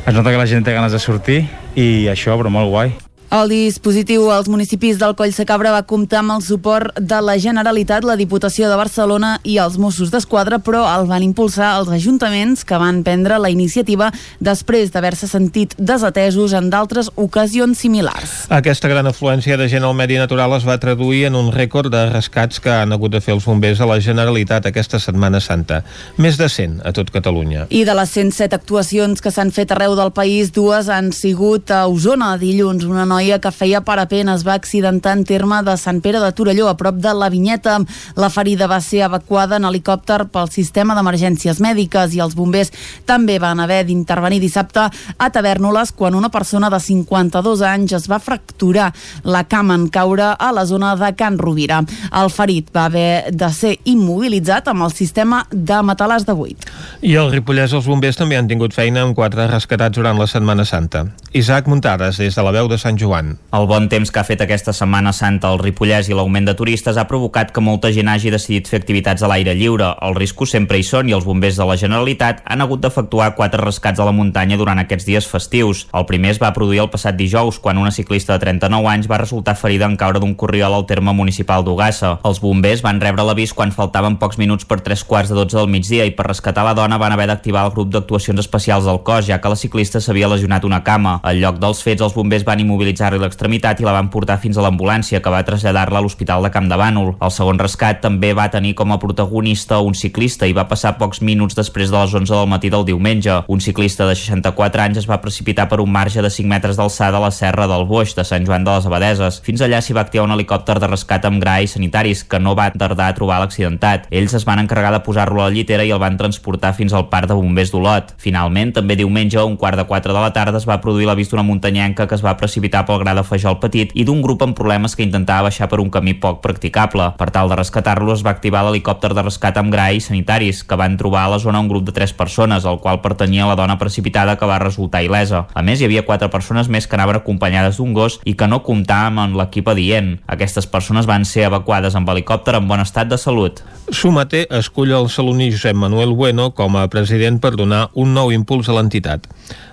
es 0.07 0.15
nota 0.15 0.33
que 0.33 0.41
la 0.41 0.49
gent 0.49 0.65
té 0.65 0.73
ganes 0.73 0.95
de 0.97 1.03
sortir, 1.03 1.43
i 1.77 2.09
això, 2.09 2.39
però 2.41 2.53
molt 2.53 2.73
guai. 2.73 2.97
El 3.29 3.51
dispositiu 3.53 4.31
als 4.33 4.47
municipis 4.49 4.97
del 4.97 5.13
Coll 5.13 5.35
Sacabra 5.37 5.69
va 5.75 5.83
comptar 5.85 6.23
amb 6.23 6.33
el 6.39 6.41
suport 6.41 6.97
de 6.97 7.19
la 7.21 7.35
Generalitat, 7.37 8.07
la 8.09 8.15
Diputació 8.17 8.71
de 8.71 8.77
Barcelona 8.81 9.35
i 9.45 9.59
els 9.61 9.75
Mossos 9.77 10.09
d'Esquadra, 10.09 10.57
però 10.65 10.87
el 10.89 11.05
van 11.11 11.27
impulsar 11.27 11.75
els 11.77 11.91
ajuntaments 11.93 12.65
que 12.65 12.79
van 12.81 13.03
prendre 13.05 13.37
la 13.37 13.51
iniciativa 13.53 14.09
després 14.41 14.95
d'haver-se 14.95 15.29
sentit 15.29 15.75
desatesos 15.77 16.55
en 16.57 16.71
d'altres 16.73 17.11
ocasions 17.21 17.77
similars. 17.85 18.47
Aquesta 18.49 18.89
gran 18.89 19.05
afluència 19.13 19.61
de 19.61 19.69
gent 19.69 19.85
al 19.85 19.93
medi 19.93 20.17
natural 20.17 20.57
es 20.57 20.65
va 20.65 20.79
traduir 20.81 21.27
en 21.29 21.37
un 21.37 21.53
rècord 21.53 21.93
de 21.93 22.07
rescats 22.09 22.65
que 22.65 22.73
han 22.73 22.97
hagut 22.97 23.13
de 23.13 23.21
fer 23.21 23.37
els 23.37 23.45
bombers 23.45 23.85
a 23.85 23.91
la 23.93 24.01
Generalitat 24.01 24.71
aquesta 24.73 24.97
Setmana 24.97 25.43
Santa. 25.45 25.83
Més 26.17 26.41
de 26.41 26.49
100 26.49 26.81
a 26.81 26.95
tot 26.97 27.13
Catalunya. 27.13 27.69
I 27.69 27.85
de 27.85 28.01
les 28.01 28.17
107 28.17 28.57
actuacions 28.57 29.21
que 29.21 29.37
s'han 29.37 29.53
fet 29.53 29.77
arreu 29.77 30.01
del 30.01 30.17
país, 30.17 30.49
dues 30.57 30.89
han 30.89 31.13
sigut 31.13 31.69
a 31.69 31.85
Osona 31.93 32.33
dilluns, 32.41 32.89
una 32.89 33.05
noia 33.05 33.18
noia 33.19 33.41
que 33.43 33.51
feia 33.51 33.81
parapent 33.83 34.29
es 34.31 34.45
va 34.47 34.55
accidentar 34.55 35.17
en 35.17 35.25
terme 35.27 35.59
de 35.67 35.75
Sant 35.81 35.99
Pere 36.05 36.21
de 36.23 36.31
Torelló, 36.33 36.69
a 36.71 36.77
prop 36.79 37.01
de 37.03 37.11
la 37.17 37.29
Vinyeta. 37.33 37.81
La 38.15 38.29
ferida 38.31 38.69
va 38.71 38.79
ser 38.85 39.03
evacuada 39.09 39.57
en 39.59 39.67
helicòpter 39.67 40.29
pel 40.31 40.51
sistema 40.55 40.95
d'emergències 40.95 41.59
mèdiques 41.65 42.15
i 42.15 42.23
els 42.23 42.37
bombers 42.39 42.71
també 43.09 43.41
van 43.43 43.59
haver 43.65 43.81
d'intervenir 43.89 44.39
dissabte 44.45 44.85
a 45.19 45.31
Tavernoles 45.35 45.91
quan 45.99 46.15
una 46.15 46.31
persona 46.31 46.71
de 46.71 46.79
52 46.79 47.65
anys 47.67 47.97
es 47.99 48.07
va 48.11 48.21
fracturar 48.23 48.93
la 49.25 49.43
cama 49.51 49.75
en 49.75 49.89
caure 49.91 50.31
a 50.39 50.53
la 50.55 50.67
zona 50.67 50.95
de 51.01 51.11
Can 51.19 51.41
Rovira. 51.43 51.83
El 52.23 52.31
ferit 52.31 52.71
va 52.75 52.87
haver 52.87 53.35
de 53.35 53.51
ser 53.51 53.75
immobilitzat 53.85 54.71
amb 54.71 54.87
el 54.87 54.95
sistema 54.95 55.43
de 55.51 55.81
matalàs 55.83 56.29
de 56.29 56.39
buit. 56.39 56.71
I 57.03 57.17
al 57.19 57.33
Ripollès 57.35 57.75
els 57.75 57.91
bombers 57.91 58.21
també 58.21 58.39
han 58.39 58.47
tingut 58.47 58.77
feina 58.77 59.03
amb 59.03 59.19
quatre 59.19 59.51
rescatats 59.51 59.99
durant 59.99 60.21
la 60.21 60.31
Setmana 60.31 60.69
Santa. 60.69 61.09
Isaac 61.33 61.67
Muntades, 61.69 62.23
des 62.23 62.35
de 62.39 62.47
la 62.47 62.55
veu 62.55 62.71
de 62.71 62.79
Sant 62.79 62.97
Joan 62.97 63.08
Joan. 63.09 63.39
El 63.57 63.67
bon 63.67 63.89
temps 63.89 64.11
que 64.13 64.21
ha 64.21 64.27
fet 64.27 64.43
aquesta 64.45 64.75
Setmana 64.77 65.15
Santa 65.17 65.49
al 65.49 65.59
Ripollès 65.63 66.11
i 66.11 66.17
l'augment 66.17 66.45
de 66.45 66.55
turistes 66.57 66.99
ha 67.01 67.07
provocat 67.09 67.51
que 67.55 67.63
molta 67.65 67.89
gent 67.95 68.11
hagi 68.13 68.31
decidit 68.35 68.69
fer 68.69 68.83
activitats 68.83 69.25
a 69.25 69.31
l'aire 69.31 69.55
lliure. 69.57 69.89
Els 70.05 70.19
riscos 70.19 70.53
sempre 70.53 70.77
hi 70.77 70.85
són 70.85 71.09
i 71.09 71.17
els 71.17 71.25
bombers 71.25 71.57
de 71.57 71.65
la 71.65 71.79
Generalitat 71.81 72.43
han 72.45 72.61
hagut 72.61 72.83
d'efectuar 72.85 73.31
quatre 73.39 73.65
rescats 73.65 74.01
a 74.01 74.07
la 74.07 74.13
muntanya 74.13 74.59
durant 74.61 74.83
aquests 74.83 75.09
dies 75.09 75.29
festius. 75.31 75.87
El 75.97 76.05
primer 76.11 76.35
es 76.35 76.43
va 76.43 76.53
produir 76.53 76.83
el 76.85 76.91
passat 76.93 77.17
dijous, 77.17 77.59
quan 77.65 77.81
una 77.81 77.95
ciclista 77.95 78.37
de 78.37 78.45
39 78.45 78.91
anys 78.93 79.09
va 79.11 79.21
resultar 79.23 79.57
ferida 79.57 79.89
en 79.89 79.97
caure 79.97 80.21
d'un 80.21 80.37
corriol 80.37 80.77
al 80.77 80.87
terme 80.87 81.17
municipal 81.17 81.65
d'Ugassa. 81.65 82.19
Els 82.29 82.43
bombers 82.45 82.85
van 82.85 83.01
rebre 83.01 83.25
l'avís 83.25 83.57
quan 83.57 83.73
faltaven 83.73 84.21
pocs 84.21 84.37
minuts 84.37 84.69
per 84.69 84.83
tres 84.85 85.05
quarts 85.09 85.33
de 85.33 85.41
12 85.41 85.57
del 85.57 85.73
migdia 85.73 86.05
i 86.05 86.13
per 86.13 86.29
rescatar 86.29 86.67
la 86.69 86.77
dona 86.77 87.01
van 87.01 87.17
haver 87.17 87.31
d'activar 87.33 87.65
el 87.65 87.73
grup 87.73 87.95
d'actuacions 87.95 88.45
especials 88.45 88.85
del 88.85 89.01
cos, 89.03 89.25
ja 89.31 89.41
que 89.41 89.49
la 89.49 89.57
ciclista 89.57 90.05
s'havia 90.05 90.29
lesionat 90.29 90.69
una 90.69 90.85
cama. 90.85 91.19
Al 91.25 91.41
lloc 91.41 91.63
dels 91.63 91.81
fets, 91.83 92.05
els 92.05 92.15
bombers 92.15 92.45
van 92.45 92.61
immobilitzar 92.61 92.98
utilitzar-li 92.99 93.21
l'extremitat 93.23 93.81
i 93.81 93.87
la 93.87 93.95
van 93.95 94.09
portar 94.11 94.39
fins 94.43 94.59
a 94.59 94.63
l'ambulància 94.65 95.21
que 95.23 95.31
va 95.31 95.45
traslladar-la 95.47 96.01
a 96.01 96.03
l'Hospital 96.03 96.43
de 96.43 96.51
Camp 96.51 96.69
de 96.69 96.77
Bànol. 96.77 97.15
El 97.23 97.31
segon 97.31 97.59
rescat 97.59 98.01
també 98.03 98.33
va 98.35 98.49
tenir 98.51 98.75
com 98.75 98.91
a 98.93 98.99
protagonista 98.99 99.79
un 99.81 99.95
ciclista 99.95 100.47
i 100.47 100.53
va 100.53 100.67
passar 100.69 100.97
pocs 100.99 101.23
minuts 101.23 101.55
després 101.55 101.91
de 101.91 101.99
les 101.99 102.15
11 102.15 102.35
del 102.35 102.49
matí 102.51 102.71
del 102.71 102.85
diumenge. 102.85 103.45
Un 103.47 103.61
ciclista 103.61 104.07
de 104.09 104.17
64 104.17 104.83
anys 104.83 104.99
es 105.05 105.09
va 105.09 105.21
precipitar 105.23 105.69
per 105.69 105.81
un 105.81 105.93
marge 105.93 106.23
de 106.23 106.31
5 106.31 106.49
metres 106.49 106.77
d'alçada 106.77 107.19
a 107.19 107.23
la 107.23 107.31
serra 107.31 107.69
del 107.71 107.87
Boix 107.87 108.15
de 108.17 108.25
Sant 108.25 108.47
Joan 108.47 108.65
de 108.65 108.75
les 108.75 108.87
Abadeses. 108.87 109.41
Fins 109.47 109.63
allà 109.63 109.81
s'hi 109.81 109.95
va 109.95 110.03
activar 110.07 110.27
un 110.27 110.35
helicòpter 110.35 110.79
de 110.81 110.91
rescat 110.91 111.25
amb 111.29 111.41
gra 111.43 111.61
i 111.63 111.71
sanitaris 111.71 112.25
que 112.25 112.43
no 112.43 112.57
va 112.59 112.71
tardar 112.75 113.13
a 113.13 113.15
trobar 113.17 113.39
l'accidentat. 113.43 114.09
Ells 114.11 114.35
es 114.35 114.47
van 114.49 114.65
encarregar 114.65 114.93
de 114.97 115.03
posar-lo 115.07 115.43
a 115.43 115.49
la 115.49 115.55
llitera 115.55 115.87
i 115.87 115.95
el 115.95 116.03
van 116.03 116.19
transportar 116.19 116.75
fins 116.75 116.93
al 116.93 117.09
parc 117.13 117.31
de 117.31 117.39
bombers 117.39 117.73
d'Olot. 117.73 118.15
Finalment, 118.19 118.75
també 118.75 118.99
diumenge, 118.99 119.39
a 119.39 119.47
un 119.47 119.57
quart 119.57 119.79
de 119.79 119.87
4 119.87 120.13
de 120.15 120.21
la 120.21 120.33
tarda, 120.35 120.59
es 120.59 120.67
va 120.67 120.81
produir 120.83 121.07
l'avís 121.07 121.31
d'una 121.31 121.47
muntanyenca 121.47 122.09
que 122.09 122.17
es 122.17 122.25
va 122.25 122.37
precipitar 122.37 122.85
pel 122.89 123.03
gra 123.03 123.13
de 123.15 123.25
Fajol 123.27 123.59
Petit 123.61 123.93
i 123.93 124.07
d'un 124.09 124.23
grup 124.25 124.43
amb 124.45 124.57
problemes 124.57 124.97
que 124.97 125.05
intentava 125.05 125.49
baixar 125.49 125.69
per 125.69 125.83
un 125.83 125.91
camí 125.93 126.15
poc 126.17 126.41
practicable. 126.45 127.11
Per 127.21 127.29
tal 127.35 127.53
de 127.53 127.59
rescatar-lo 127.61 128.15
es 128.15 128.25
va 128.25 128.33
activar 128.33 128.65
l'helicòpter 128.65 129.13
de 129.13 129.25
rescat 129.27 129.61
amb 129.61 129.73
gra 129.75 129.91
i 129.93 130.01
sanitaris, 130.01 130.63
que 130.65 130.79
van 130.81 130.97
trobar 131.01 131.27
a 131.27 131.33
la 131.35 131.41
zona 131.43 131.61
un 131.61 131.69
grup 131.69 131.85
de 131.85 131.93
tres 131.93 132.15
persones, 132.17 132.65
al 132.65 132.81
qual 132.81 133.03
pertanyia 133.05 133.49
la 133.49 133.59
dona 133.61 133.79
precipitada 133.79 134.39
que 134.41 134.49
va 134.49 134.61
resultar 134.63 135.05
il·lesa. 135.05 135.45
A 135.53 135.63
més, 135.63 135.81
hi 135.81 135.89
havia 135.89 136.07
quatre 136.09 136.31
persones 136.33 136.71
més 136.73 136.89
que 136.89 136.97
anaven 136.97 137.21
acompanyades 137.21 137.77
d'un 137.79 137.93
gos 137.93 138.19
i 138.25 138.35
que 138.39 138.49
no 138.49 138.63
comptàvem 138.65 139.21
amb 139.25 139.39
l'equip 139.41 139.69
adient. 139.69 140.15
Aquestes 140.27 140.67
persones 140.67 141.09
van 141.11 141.29
ser 141.29 141.49
evacuades 141.51 141.99
amb 141.99 142.09
helicòpter 142.09 142.57
en 142.57 142.69
bon 142.71 142.81
estat 142.81 143.13
de 143.13 143.21
salut. 143.21 143.63
Sumate 143.93 144.47
escull 144.59 144.95
el 144.97 145.13
saloní 145.13 145.51
Josep 145.53 145.77
Manuel 145.77 146.17
Bueno 146.17 146.51
com 146.57 146.77
a 146.77 146.89
president 146.89 147.41
per 147.43 147.57
donar 147.57 147.89
un 147.95 148.15
nou 148.17 148.33
impuls 148.33 148.69
a 148.69 148.77
l'entitat. 148.79 149.29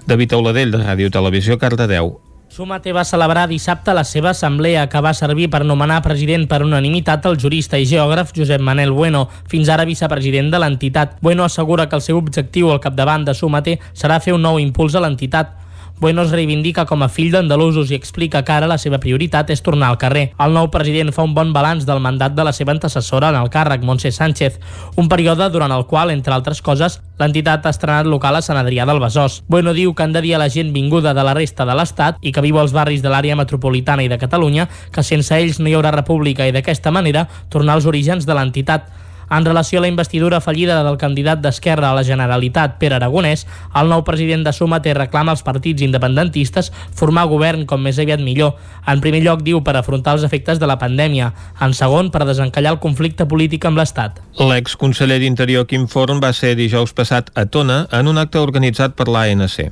David 0.06 0.38
Auladell, 0.38 0.76
de 0.76 0.84
Ràdio 0.84 1.12
Televisió, 1.12 1.60
Cardedeu. 1.62 2.25
Sumate 2.56 2.94
va 2.96 3.04
celebrar 3.04 3.50
dissabte 3.52 3.92
la 3.92 4.06
seva 4.08 4.30
assemblea 4.30 4.86
que 4.88 5.00
va 5.04 5.12
servir 5.18 5.50
per 5.52 5.60
nomenar 5.68 5.98
president 6.06 6.46
per 6.48 6.62
unanimitat 6.64 7.26
el 7.28 7.36
jurista 7.44 7.76
i 7.76 7.88
geògraf 7.90 8.32
Josep 8.38 8.64
Manel 8.64 8.94
Bueno, 8.96 9.26
fins 9.52 9.68
ara 9.68 9.84
vicepresident 9.84 10.54
de 10.54 10.62
l'entitat. 10.64 11.18
Bueno 11.20 11.44
assegura 11.44 11.90
que 11.90 12.00
el 12.00 12.06
seu 12.08 12.16
objectiu 12.16 12.72
al 12.72 12.80
capdavant 12.80 13.28
de 13.28 13.36
Sumate 13.36 13.76
serà 13.92 14.22
fer 14.24 14.38
un 14.38 14.48
nou 14.48 14.62
impuls 14.64 14.96
a 14.96 15.04
l'entitat 15.04 15.52
Bueno 15.98 16.24
es 16.24 16.32
reivindica 16.32 16.84
com 16.86 17.06
a 17.06 17.08
fill 17.08 17.30
d'andalusos 17.32 17.88
i 17.92 17.96
explica 17.96 18.42
que 18.44 18.52
ara 18.52 18.68
la 18.68 18.76
seva 18.78 18.98
prioritat 19.00 19.50
és 19.54 19.62
tornar 19.64 19.88
al 19.88 20.00
carrer. 20.02 20.26
El 20.44 20.52
nou 20.52 20.68
president 20.74 21.14
fa 21.16 21.24
un 21.24 21.32
bon 21.38 21.54
balanç 21.56 21.86
del 21.88 22.02
mandat 22.04 22.36
de 22.36 22.44
la 22.44 22.52
seva 22.52 22.74
antecessora 22.76 23.30
en 23.32 23.38
el 23.40 23.48
càrrec, 23.50 23.86
Montse 23.88 24.12
Sánchez, 24.12 24.60
un 25.00 25.08
període 25.08 25.48
durant 25.54 25.72
el 25.72 25.86
qual, 25.88 26.12
entre 26.12 26.36
altres 26.36 26.60
coses, 26.62 27.00
l'entitat 27.18 27.64
ha 27.64 27.72
estrenat 27.72 28.12
local 28.12 28.36
a 28.36 28.44
Sant 28.44 28.60
Adrià 28.60 28.84
del 28.86 29.00
Besòs. 29.00 29.42
Bueno 29.48 29.72
diu 29.74 29.96
que 29.96 30.04
han 30.04 30.12
de 30.12 30.26
dir 30.26 30.36
a 30.36 30.44
la 30.44 30.50
gent 30.52 30.74
vinguda 30.76 31.16
de 31.16 31.24
la 31.24 31.34
resta 31.34 31.64
de 31.64 31.80
l'Estat 31.80 32.20
i 32.20 32.36
que 32.36 32.44
viu 32.44 32.60
als 32.60 32.76
barris 32.76 33.02
de 33.02 33.10
l'àrea 33.10 33.40
metropolitana 33.40 34.04
i 34.04 34.12
de 34.12 34.20
Catalunya 34.20 34.68
que 34.92 35.04
sense 35.04 35.32
ells 35.40 35.64
no 35.64 35.72
hi 35.72 35.80
haurà 35.80 35.96
república 35.96 36.44
i 36.44 36.52
d'aquesta 36.52 36.92
manera 36.92 37.30
tornar 37.48 37.80
als 37.80 37.88
orígens 37.88 38.28
de 38.28 38.36
l'entitat. 38.36 38.92
En 39.30 39.46
relació 39.46 39.80
a 39.80 39.82
la 39.82 39.90
investidura 39.90 40.42
fallida 40.42 40.84
del 40.84 40.98
candidat 40.98 41.42
d'Esquerra 41.42 41.90
a 41.90 41.96
la 41.98 42.04
Generalitat, 42.04 42.78
Pere 42.80 43.00
Aragonès, 43.00 43.46
el 43.76 43.90
nou 43.90 44.04
president 44.06 44.46
de 44.46 44.54
Suma 44.54 44.82
té 44.86 44.94
reclama 44.94 45.34
als 45.34 45.44
partits 45.44 45.82
independentistes 45.86 46.72
formar 46.94 47.26
govern 47.32 47.66
com 47.66 47.82
més 47.82 48.00
aviat 48.00 48.22
millor. 48.22 48.56
En 48.88 49.02
primer 49.02 49.24
lloc, 49.26 49.42
diu, 49.46 49.62
per 49.66 49.76
afrontar 49.80 50.16
els 50.18 50.26
efectes 50.28 50.62
de 50.62 50.70
la 50.70 50.78
pandèmia. 50.82 51.32
En 51.62 51.74
segon, 51.74 52.12
per 52.14 52.26
desencallar 52.28 52.76
el 52.76 52.82
conflicte 52.84 53.26
polític 53.26 53.66
amb 53.66 53.82
l'Estat. 53.82 54.22
L'exconseller 54.36 55.20
d'Interior 55.24 55.66
Quim 55.66 55.88
Forn 55.88 56.22
va 56.22 56.34
ser 56.36 56.56
dijous 56.60 56.94
passat 56.94 57.32
a 57.36 57.46
Tona 57.46 57.86
en 57.96 58.12
un 58.12 58.20
acte 58.22 58.42
organitzat 58.42 58.94
per 59.00 59.08
l'ANC. 59.10 59.72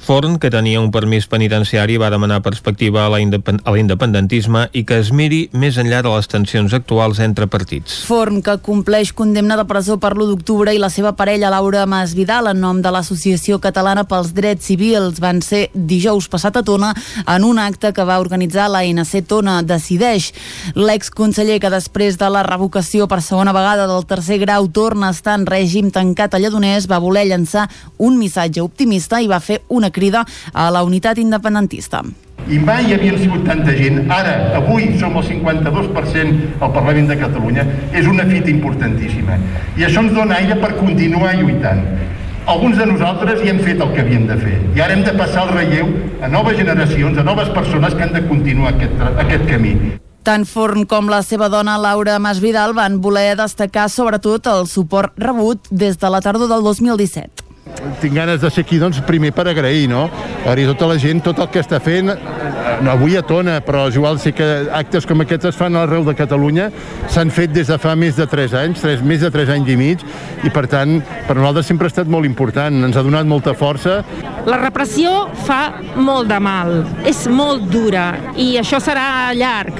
Forn, 0.00 0.38
que 0.40 0.50
tenia 0.50 0.80
un 0.80 0.90
permís 0.90 1.26
penitenciari, 1.30 1.98
va 2.00 2.08
demanar 2.10 2.40
perspectiva 2.42 3.04
a 3.04 3.10
l'independentisme 3.12 4.64
i 4.72 4.82
que 4.88 4.96
es 4.98 5.12
miri 5.12 5.42
més 5.52 5.76
enllà 5.78 6.00
de 6.02 6.10
les 6.14 6.26
tensions 6.32 6.72
actuals 6.74 7.20
entre 7.20 7.46
partits. 7.52 8.00
Forn, 8.08 8.40
que 8.42 8.56
compleix 8.64 8.89
compleix 8.90 9.12
condemna 9.14 9.54
de 9.54 9.62
presó 9.70 10.00
per 10.02 10.16
l'1 10.16 10.32
d'octubre 10.32 10.72
i 10.74 10.78
la 10.82 10.88
seva 10.90 11.12
parella 11.14 11.46
Laura 11.52 11.84
Masvidal 11.86 12.48
en 12.50 12.58
nom 12.58 12.80
de 12.82 12.90
l'Associació 12.90 13.60
Catalana 13.62 14.02
pels 14.02 14.32
Drets 14.34 14.66
Civils 14.66 15.20
van 15.22 15.38
ser 15.46 15.68
dijous 15.74 16.26
passat 16.26 16.56
a 16.58 16.62
Tona 16.66 16.88
en 17.22 17.44
un 17.46 17.60
acte 17.62 17.92
que 17.94 18.02
va 18.08 18.18
organitzar 18.18 18.64
la 18.66 18.80
ANC 18.82 19.20
Tona 19.30 19.60
Decideix. 19.62 20.32
L'exconseller 20.74 21.60
que 21.62 21.70
després 21.70 22.18
de 22.18 22.30
la 22.34 22.42
revocació 22.42 23.06
per 23.06 23.20
segona 23.22 23.54
vegada 23.54 23.86
del 23.86 24.02
tercer 24.10 24.40
grau 24.42 24.66
torna 24.66 25.12
a 25.12 25.14
estar 25.14 25.36
en 25.38 25.46
règim 25.46 25.92
tancat 25.94 26.34
a 26.34 26.40
Lledoners 26.42 26.88
va 26.90 26.98
voler 26.98 27.28
llançar 27.28 27.68
un 27.98 28.18
missatge 28.18 28.58
optimista 28.58 29.22
i 29.22 29.30
va 29.30 29.38
fer 29.38 29.60
una 29.68 29.92
crida 29.94 30.24
a 30.52 30.66
la 30.74 30.82
unitat 30.82 31.22
independentista. 31.22 32.02
I 32.48 32.58
mai 32.58 32.86
hi 32.88 32.94
havia 32.96 33.18
sigut 33.18 33.44
tanta 33.46 33.74
gent. 33.76 34.04
Ara, 34.10 34.34
avui, 34.58 34.88
som 34.98 35.16
el 35.20 35.26
52% 35.26 36.62
al 36.62 36.72
Parlament 36.74 37.10
de 37.10 37.18
Catalunya. 37.20 37.66
És 37.92 38.08
una 38.10 38.24
fita 38.30 38.50
importantíssima. 38.50 39.38
I 39.76 39.86
això 39.86 40.04
ens 40.04 40.14
dona 40.16 40.38
aire 40.40 40.56
per 40.62 40.72
continuar 40.78 41.34
lluitant. 41.38 41.84
Alguns 42.50 42.78
de 42.80 42.86
nosaltres 42.88 43.42
hi 43.44 43.50
hem 43.52 43.60
fet 43.62 43.82
el 43.84 43.92
que 43.94 44.00
havíem 44.02 44.24
de 44.26 44.38
fer. 44.40 44.56
I 44.74 44.80
ara 44.80 44.96
hem 44.96 45.04
de 45.06 45.12
passar 45.18 45.44
el 45.46 45.52
relleu 45.54 45.90
a 46.22 46.30
noves 46.32 46.56
generacions, 46.58 47.18
a 47.18 47.26
noves 47.26 47.52
persones 47.54 47.94
que 47.94 48.06
han 48.06 48.16
de 48.16 48.24
continuar 48.26 48.72
aquest, 48.74 49.04
aquest 49.26 49.46
camí. 49.50 49.74
Tant 50.26 50.44
Forn 50.48 50.84
com 50.88 51.08
la 51.08 51.22
seva 51.24 51.48
dona 51.52 51.78
Laura 51.80 52.18
Masvidal 52.20 52.74
van 52.76 52.98
voler 53.00 53.36
destacar 53.38 53.88
sobretot 53.88 54.50
el 54.52 54.66
suport 54.68 55.14
rebut 55.16 55.70
des 55.70 56.00
de 56.00 56.10
la 56.12 56.20
tardor 56.24 56.50
del 56.50 56.66
2017 56.66 57.49
tinc 58.00 58.14
ganes 58.14 58.40
de 58.40 58.50
ser 58.50 58.64
aquí, 58.64 58.78
doncs, 58.80 59.00
primer 59.06 59.32
per 59.36 59.46
agrair, 59.50 59.88
no? 59.90 60.08
Agrair 60.44 60.68
tota 60.72 60.88
la 60.90 60.98
gent, 61.00 61.22
tot 61.24 61.38
el 61.42 61.48
que 61.52 61.62
està 61.62 61.80
fent, 61.82 62.12
no 62.80 62.92
avui 62.92 63.16
a 63.18 63.22
Tona, 63.26 63.58
però 63.64 63.86
és 63.90 63.96
igual, 63.98 64.18
sí 64.22 64.32
que 64.36 64.46
actes 64.76 65.06
com 65.08 65.24
aquests 65.24 65.50
es 65.50 65.58
fan 65.58 65.76
arreu 65.76 66.04
de 66.06 66.14
Catalunya, 66.16 66.70
s'han 67.12 67.32
fet 67.34 67.52
des 67.54 67.70
de 67.70 67.78
fa 67.80 67.96
més 67.98 68.16
de 68.18 68.26
3 68.30 68.56
anys, 68.62 68.84
3, 68.84 69.04
més 69.06 69.24
de 69.24 69.32
3 69.32 69.54
anys 69.56 69.72
i 69.72 69.78
mig, 69.80 70.04
i 70.44 70.52
per 70.52 70.66
tant, 70.70 70.98
per 71.28 71.36
nosaltres 71.38 71.68
sempre 71.70 71.88
ha 71.88 71.94
estat 71.94 72.10
molt 72.10 72.28
important, 72.28 72.84
ens 72.86 72.96
ha 72.96 73.04
donat 73.06 73.28
molta 73.28 73.54
força. 73.56 74.00
La 74.48 74.60
repressió 74.60 75.28
fa 75.46 75.62
molt 75.96 76.30
de 76.30 76.40
mal, 76.40 76.80
és 77.08 77.26
molt 77.28 77.68
dura, 77.72 78.12
i 78.36 78.54
això 78.60 78.80
serà 78.82 79.30
llarg 79.36 79.76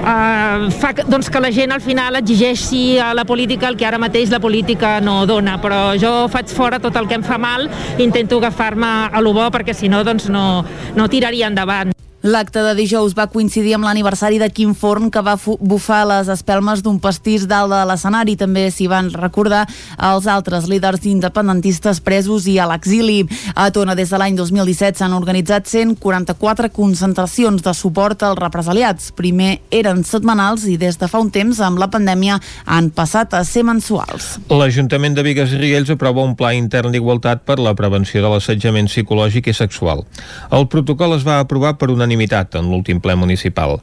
uh, 0.00 0.70
fa 0.80 0.92
doncs, 1.06 1.28
que 1.30 1.40
la 1.40 1.50
gent 1.54 1.72
al 1.72 1.82
final 1.84 2.16
exigeixi 2.20 2.98
a 2.98 3.12
la 3.14 3.24
política 3.24 3.68
el 3.68 3.76
que 3.78 3.86
ara 3.86 4.00
mateix 4.00 4.30
la 4.32 4.40
política 4.40 4.98
no 5.04 5.24
dona, 5.28 5.58
però 5.62 5.94
jo 6.00 6.12
faig 6.32 6.52
fora 6.54 6.80
tot 6.82 6.96
el 6.96 7.08
que 7.08 7.18
em 7.18 7.26
fa 7.30 7.38
mal 7.38 7.68
intento 8.02 8.42
agafar-me 8.42 8.92
a 9.14 9.22
lo 9.22 9.32
bo 9.36 9.46
perquè 9.54 9.76
si 9.76 9.86
no 9.88 10.02
doncs 10.02 10.26
no, 10.34 10.64
no 10.98 11.08
tiraria 11.08 11.46
endavant. 11.46 11.94
L'acte 12.20 12.60
de 12.60 12.74
dijous 12.76 13.14
va 13.16 13.30
coincidir 13.32 13.72
amb 13.78 13.86
l'aniversari 13.88 14.36
de 14.36 14.50
Quim 14.52 14.74
Forn, 14.76 15.06
que 15.08 15.22
va 15.24 15.38
bufar 15.40 16.02
les 16.04 16.28
espelmes 16.28 16.82
d'un 16.84 16.98
pastís 17.00 17.46
dalt 17.48 17.72
de 17.72 17.78
l'escenari. 17.88 18.34
També 18.36 18.66
s'hi 18.68 18.90
van 18.92 19.08
recordar 19.14 19.62
els 19.96 20.26
altres 20.28 20.66
líders 20.68 21.06
independentistes 21.08 22.02
presos 22.04 22.44
i 22.44 22.58
a 22.60 22.66
l'exili. 22.68 23.22
A 23.54 23.70
Tona, 23.72 23.94
des 23.96 24.12
de 24.12 24.20
l'any 24.20 24.36
2017, 24.36 25.00
s'han 25.00 25.14
organitzat 25.16 25.64
144 25.72 26.68
concentracions 26.76 27.64
de 27.64 27.72
suport 27.72 28.26
als 28.28 28.36
represaliats. 28.36 29.14
Primer 29.16 29.62
eren 29.72 30.04
setmanals 30.04 30.68
i 30.68 30.76
des 30.76 31.00
de 31.00 31.08
fa 31.08 31.24
un 31.24 31.32
temps, 31.32 31.62
amb 31.64 31.80
la 31.80 31.88
pandèmia, 31.88 32.36
han 32.66 32.92
passat 32.92 33.32
a 33.32 33.42
ser 33.48 33.64
mensuals. 33.64 34.34
L'Ajuntament 34.52 35.16
de 35.16 35.24
Vigues 35.24 35.56
i 35.56 35.62
Riells 35.62 35.94
aprova 35.96 36.20
un 36.28 36.36
pla 36.36 36.52
intern 36.52 36.92
d'igualtat 36.92 37.48
per 37.48 37.56
la 37.64 37.72
prevenció 37.72 38.20
de 38.20 38.28
l'assetjament 38.28 38.92
psicològic 38.92 39.48
i 39.48 39.56
sexual. 39.56 40.04
El 40.52 40.68
protocol 40.68 41.16
es 41.16 41.24
va 41.24 41.40
aprovar 41.40 41.78
per 41.80 41.88
una 41.88 42.09
unanimitat 42.10 42.58
en 42.58 42.70
l'últim 42.70 43.00
ple 43.00 43.14
municipal. 43.14 43.80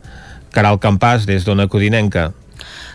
Caral 0.51 0.79
Campàs, 0.79 1.25
des 1.25 1.46
d'Ona 1.46 1.67
Codinenca. 1.67 2.34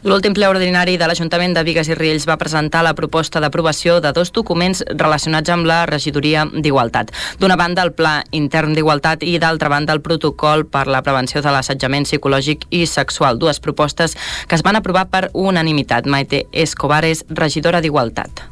L'últim 0.03 0.35
ple 0.35 0.49
ordinari 0.51 0.97
de 0.99 1.07
l'Ajuntament 1.07 1.55
de 1.55 1.63
Vigues 1.63 1.89
i 1.89 1.95
Riells 1.95 2.27
va 2.27 2.37
presentar 2.37 2.83
la 2.83 2.93
proposta 2.93 3.39
d'aprovació 3.41 4.01
de 4.03 4.11
dos 4.13 4.33
documents 4.33 4.83
relacionats 4.91 5.49
amb 5.49 5.65
la 5.65 5.87
regidoria 5.87 6.43
d'Igualtat. 6.45 7.13
D'una 7.39 7.57
banda, 7.57 7.85
el 7.87 7.93
Pla 7.95 8.25
intern 8.33 8.75
d'Igualtat 8.75 9.23
i 9.23 9.39
d'altra 9.39 9.71
banda, 9.71 9.95
el 9.95 10.03
protocol 10.03 10.67
per 10.67 10.89
la 10.89 11.05
prevenció 11.07 11.41
de 11.41 11.55
l'assetjament 11.55 12.05
psicològic 12.05 12.67
i 12.71 12.85
sexual. 12.87 13.39
Dues 13.39 13.61
propostes 13.61 14.17
que 14.49 14.59
es 14.59 14.67
van 14.67 14.77
aprovar 14.77 15.07
per 15.09 15.31
unanimitat. 15.33 16.11
Maite 16.11 16.49
Escobares, 16.53 17.25
regidora 17.31 17.81
d'Igualtat. 17.81 18.43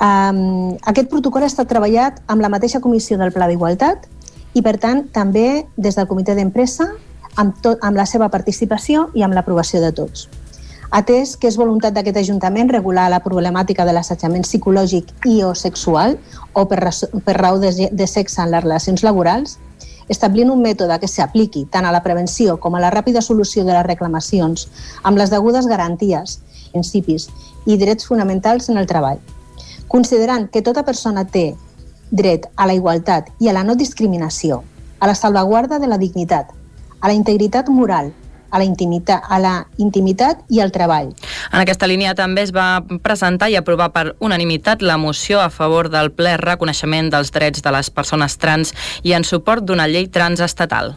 Um, 0.00 0.78
aquest 0.86 1.10
protocol 1.10 1.42
ha 1.42 1.50
estat 1.50 1.68
treballat 1.68 2.22
amb 2.30 2.40
la 2.40 2.48
mateixa 2.48 2.80
comissió 2.80 3.18
del 3.18 3.34
Pla 3.34 3.50
d'Igualtat 3.50 4.06
i, 4.54 4.62
per 4.62 4.76
tant, 4.82 5.06
també 5.14 5.64
des 5.76 5.96
del 5.98 6.08
comitè 6.10 6.34
d'empresa 6.34 6.90
amb, 7.36 7.56
tot, 7.62 7.78
amb 7.82 7.96
la 7.96 8.06
seva 8.06 8.28
participació 8.28 9.08
i 9.14 9.22
amb 9.22 9.34
l'aprovació 9.34 9.80
de 9.82 9.92
tots. 9.94 10.28
Atès 10.90 11.36
que 11.38 11.46
és 11.46 11.56
voluntat 11.58 11.94
d'aquest 11.94 12.16
Ajuntament 12.18 12.70
regular 12.72 13.06
la 13.12 13.20
problemàtica 13.22 13.84
de 13.86 13.94
l'assetjament 13.94 14.42
psicològic 14.42 15.12
i 15.30 15.36
o 15.46 15.52
sexual 15.54 16.16
o 16.52 16.64
per, 16.66 16.80
per 17.24 17.36
raó 17.38 17.60
de, 17.62 17.70
de 17.92 18.06
sexe 18.10 18.42
en 18.42 18.50
les 18.50 18.64
relacions 18.64 19.04
laborals, 19.06 19.58
establint 20.10 20.50
un 20.50 20.58
mètode 20.64 20.98
que 20.98 21.06
s'apliqui 21.06 21.68
tant 21.70 21.86
a 21.86 21.94
la 21.94 22.02
prevenció 22.02 22.56
com 22.58 22.74
a 22.74 22.82
la 22.82 22.90
ràpida 22.90 23.22
solució 23.22 23.62
de 23.62 23.76
les 23.76 23.86
reclamacions 23.86 24.66
amb 25.06 25.20
les 25.22 25.30
degudes 25.30 25.70
garanties, 25.70 26.40
principis 26.72 27.28
i 27.70 27.78
drets 27.78 28.10
fonamentals 28.10 28.66
en 28.68 28.82
el 28.82 28.90
treball. 28.90 29.22
Considerant 29.86 30.48
que 30.50 30.62
tota 30.66 30.82
persona 30.82 31.22
té 31.22 31.54
dret 32.10 32.46
a 32.56 32.66
la 32.66 32.74
igualtat 32.74 33.30
i 33.40 33.48
a 33.48 33.54
la 33.56 33.64
no 33.64 33.76
discriminació, 33.78 34.62
a 35.00 35.06
la 35.06 35.14
salvaguarda 35.14 35.78
de 35.78 35.88
la 35.88 35.98
dignitat, 35.98 36.50
a 37.00 37.08
la 37.08 37.14
integritat 37.14 37.68
moral, 37.68 38.12
a 38.50 38.58
la, 38.58 38.64
intimitat, 38.64 39.22
a 39.28 39.38
la 39.38 39.66
intimitat 39.78 40.42
i 40.50 40.60
al 40.60 40.72
treball. 40.74 41.12
En 41.52 41.60
aquesta 41.62 41.86
línia 41.86 42.14
també 42.18 42.42
es 42.42 42.54
va 42.54 42.82
presentar 43.02 43.50
i 43.50 43.56
aprovar 43.56 43.90
per 43.94 44.04
unanimitat 44.20 44.82
la 44.82 44.98
moció 44.98 45.40
a 45.40 45.50
favor 45.50 45.90
del 45.90 46.10
ple 46.12 46.36
reconeixement 46.40 47.12
dels 47.14 47.30
drets 47.30 47.62
de 47.62 47.74
les 47.74 47.90
persones 47.90 48.36
trans 48.38 48.74
i 49.02 49.14
en 49.14 49.24
suport 49.24 49.64
d'una 49.64 49.88
llei 49.88 50.10
transestatal. 50.10 50.96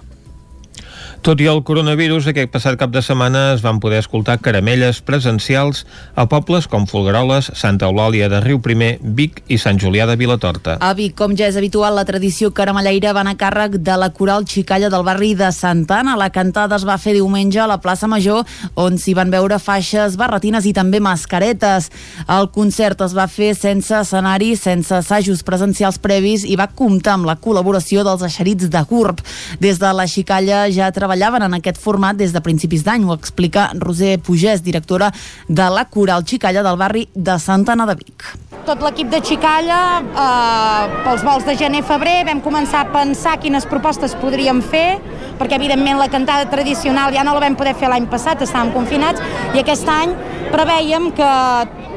Tot 1.23 1.39
i 1.39 1.45
el 1.47 1.61
coronavirus, 1.63 2.25
aquest 2.27 2.49
passat 2.51 2.75
cap 2.75 2.91
de 2.91 2.99
setmana 2.99 3.53
es 3.53 3.61
van 3.63 3.77
poder 3.79 4.01
escoltar 4.01 4.41
caramelles 4.43 4.97
presencials 5.07 5.85
a 6.19 6.25
pobles 6.27 6.65
com 6.67 6.83
Folgueroles, 6.83 7.47
Santa 7.55 7.87
Eulàlia 7.87 8.27
de 8.27 8.41
Riu 8.43 8.57
Primer, 8.59 8.97
Vic 8.99 9.39
i 9.47 9.55
Sant 9.55 9.79
Julià 9.79 10.03
de 10.03 10.17
Vilatorta. 10.19 10.73
A 10.83 10.89
Vic, 10.97 11.13
com 11.15 11.31
ja 11.39 11.47
és 11.47 11.55
habitual, 11.55 11.95
la 11.95 12.03
tradició 12.03 12.49
caramellaire 12.51 13.13
va 13.15 13.23
a 13.23 13.35
càrrec 13.39 13.77
de 13.79 13.95
la 13.95 14.09
coral 14.11 14.43
xicalla 14.43 14.89
del 14.91 15.05
barri 15.07 15.31
de 15.39 15.47
Santana. 15.55 16.17
La 16.19 16.27
cantada 16.27 16.75
es 16.75 16.83
va 16.83 16.97
fer 16.99 17.13
diumenge 17.15 17.61
a 17.63 17.69
la 17.71 17.79
plaça 17.79 18.11
Major, 18.11 18.43
on 18.75 18.99
s'hi 18.99 19.15
van 19.15 19.31
veure 19.31 19.61
faixes, 19.63 20.19
barretines 20.19 20.67
i 20.67 20.75
també 20.75 20.99
mascaretes. 20.99 21.87
El 22.27 22.51
concert 22.51 22.99
es 23.07 23.15
va 23.15 23.29
fer 23.31 23.53
sense 23.55 23.95
escenari, 23.95 24.57
sense 24.59 24.91
assajos 24.91 25.47
presencials 25.47 26.03
previs 26.03 26.43
i 26.43 26.59
va 26.59 26.67
comptar 26.67 27.15
amb 27.15 27.31
la 27.31 27.39
col·laboració 27.39 28.03
dels 28.03 28.27
eixerits 28.27 28.67
de 28.67 28.83
GURB. 28.91 29.23
Des 29.63 29.79
de 29.79 29.95
la 29.95 30.03
xicalla 30.03 30.67
ja 30.67 30.91
treballava 30.91 31.12
treballaven 31.13 31.43
en 31.45 31.53
aquest 31.53 31.77
format 31.77 32.17
des 32.17 32.33
de 32.33 32.41
principis 32.41 32.83
d'any, 32.83 33.03
ho 33.05 33.13
explica 33.13 33.69
Roser 33.77 34.17
Pugès, 34.19 34.63
directora 34.63 35.11
de 35.47 35.69
la 35.69 35.85
Coral 35.85 36.23
Xicalla 36.25 36.63
del 36.63 36.77
barri 36.77 37.07
de 37.13 37.37
Santana 37.39 37.85
de 37.85 37.95
Vic. 37.95 38.25
Tot 38.65 38.81
l'equip 38.81 39.09
de 39.11 39.19
Xicalla, 39.21 40.01
eh, 40.01 41.03
pels 41.03 41.23
vols 41.23 41.45
de 41.45 41.55
gener-febrer, 41.55 42.25
vam 42.25 42.41
començar 42.41 42.81
a 42.81 42.91
pensar 42.91 43.37
quines 43.39 43.65
propostes 43.65 44.15
podríem 44.15 44.61
fer, 44.61 44.99
perquè 45.37 45.55
evidentment 45.55 45.99
la 45.99 46.09
cantada 46.09 46.49
tradicional 46.49 47.13
ja 47.13 47.23
no 47.23 47.33
la 47.33 47.41
vam 47.41 47.55
poder 47.55 47.75
fer 47.75 47.89
l'any 47.89 48.07
passat, 48.07 48.41
estàvem 48.41 48.73
confinats, 48.73 49.21
i 49.53 49.59
aquest 49.59 49.87
any 49.87 50.15
preveiem 50.51 51.11
que 51.11 51.29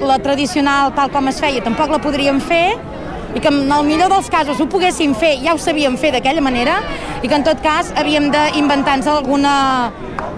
la 0.05 0.19
tradicional 0.19 0.93
tal 0.93 1.11
com 1.11 1.29
es 1.29 1.41
feia 1.41 1.63
tampoc 1.63 1.89
la 1.89 1.99
podríem 1.99 2.41
fer, 2.41 2.77
i 3.37 3.41
que 3.41 3.53
en 3.53 3.71
el 3.73 3.85
millor 3.85 4.09
dels 4.09 4.31
casos 4.33 4.61
ho 4.61 4.67
poguéssim 4.73 5.13
fer, 5.15 5.35
ja 5.45 5.53
ho 5.53 5.61
sabíem 5.61 5.99
fer 6.01 6.15
d'aquella 6.15 6.41
manera, 6.41 6.79
i 7.23 7.29
que 7.29 7.37
en 7.37 7.45
tot 7.45 7.61
cas 7.65 7.93
havíem 8.01 8.31
d'inventar-nos 8.33 9.11
alguna 9.13 9.57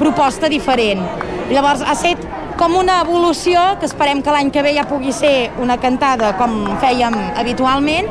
proposta 0.01 0.51
diferent. 0.51 1.05
Llavors 1.53 1.85
ha 1.87 1.95
estat 1.95 2.27
com 2.59 2.75
una 2.75 2.99
evolució 3.05 3.63
que 3.79 3.87
esperem 3.87 4.21
que 4.23 4.35
l'any 4.35 4.51
que 4.51 4.65
ve 4.67 4.75
ja 4.75 4.89
pugui 4.91 5.15
ser 5.15 5.53
una 5.63 5.79
cantada 5.79 6.35
com 6.41 6.65
fèiem 6.83 7.15
habitualment 7.39 8.11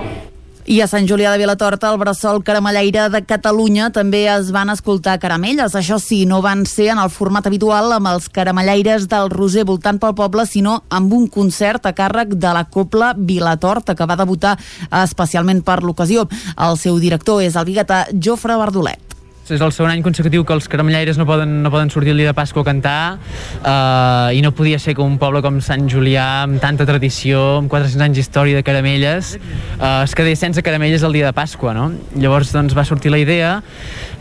i 0.68 0.82
a 0.84 0.88
Sant 0.92 1.08
Julià 1.08 1.32
de 1.32 1.40
Vilatorta, 1.40 1.88
el 1.94 2.00
bressol 2.02 2.42
caramellaire 2.44 3.06
de 3.14 3.22
Catalunya, 3.24 3.88
també 3.96 4.26
es 4.28 4.52
van 4.52 4.70
escoltar 4.74 5.16
caramelles. 5.24 5.78
Això 5.80 5.96
sí, 6.04 6.26
no 6.28 6.42
van 6.44 6.66
ser 6.68 6.90
en 6.92 7.00
el 7.00 7.12
format 7.14 7.48
habitual 7.48 7.96
amb 7.96 8.12
els 8.12 8.28
caramellaires 8.28 9.08
del 9.08 9.32
Roser 9.32 9.64
voltant 9.70 10.02
pel 10.04 10.16
poble, 10.20 10.44
sinó 10.46 10.82
amb 10.92 11.16
un 11.16 11.30
concert 11.32 11.88
a 11.88 11.96
càrrec 11.96 12.36
de 12.36 12.54
la 12.54 12.66
Copla 12.68 13.14
Vilatorta, 13.18 13.96
que 13.96 14.06
va 14.06 14.20
debutar 14.20 14.58
especialment 15.04 15.64
per 15.64 15.82
l'ocasió. 15.84 16.28
El 16.60 16.76
seu 16.78 17.00
director 17.00 17.42
és 17.48 17.56
el 17.56 17.72
biguetà 17.72 18.04
Jofre 18.12 18.60
Bardolet. 18.60 19.17
És 19.48 19.62
el 19.64 19.72
segon 19.72 19.94
any 19.94 20.02
consecutiu 20.04 20.44
que 20.44 20.52
els 20.56 20.68
caramellaires 20.68 21.18
no 21.20 21.26
poden, 21.28 21.62
no 21.64 21.72
poden 21.72 21.92
sortir 21.94 22.12
el 22.12 22.20
dia 22.20 22.32
de 22.32 22.36
Pasqua 22.36 22.66
a 22.66 22.68
cantar 22.68 23.00
uh, 23.16 24.36
i 24.36 24.42
no 24.44 24.52
podia 24.52 24.80
ser 24.80 24.96
que 24.98 25.04
un 25.06 25.16
poble 25.22 25.40
com 25.46 25.62
Sant 25.64 25.88
Julià, 25.92 26.44
amb 26.44 26.60
tanta 26.64 26.88
tradició, 26.90 27.62
amb 27.62 27.72
400 27.72 28.04
anys 28.10 28.20
d'història 28.20 28.60
de 28.60 28.66
caramelles, 28.68 29.36
uh, 29.78 30.04
es 30.04 30.16
quedés 30.18 30.44
sense 30.44 30.64
caramelles 30.66 31.06
el 31.08 31.16
dia 31.16 31.30
de 31.30 31.36
Pasqua, 31.38 31.76
no? 31.78 31.90
Llavors 32.20 32.52
doncs, 32.56 32.76
va 32.76 32.86
sortir 32.88 33.14
la 33.14 33.22
idea 33.24 33.62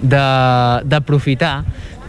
d'aprofitar 0.02 1.56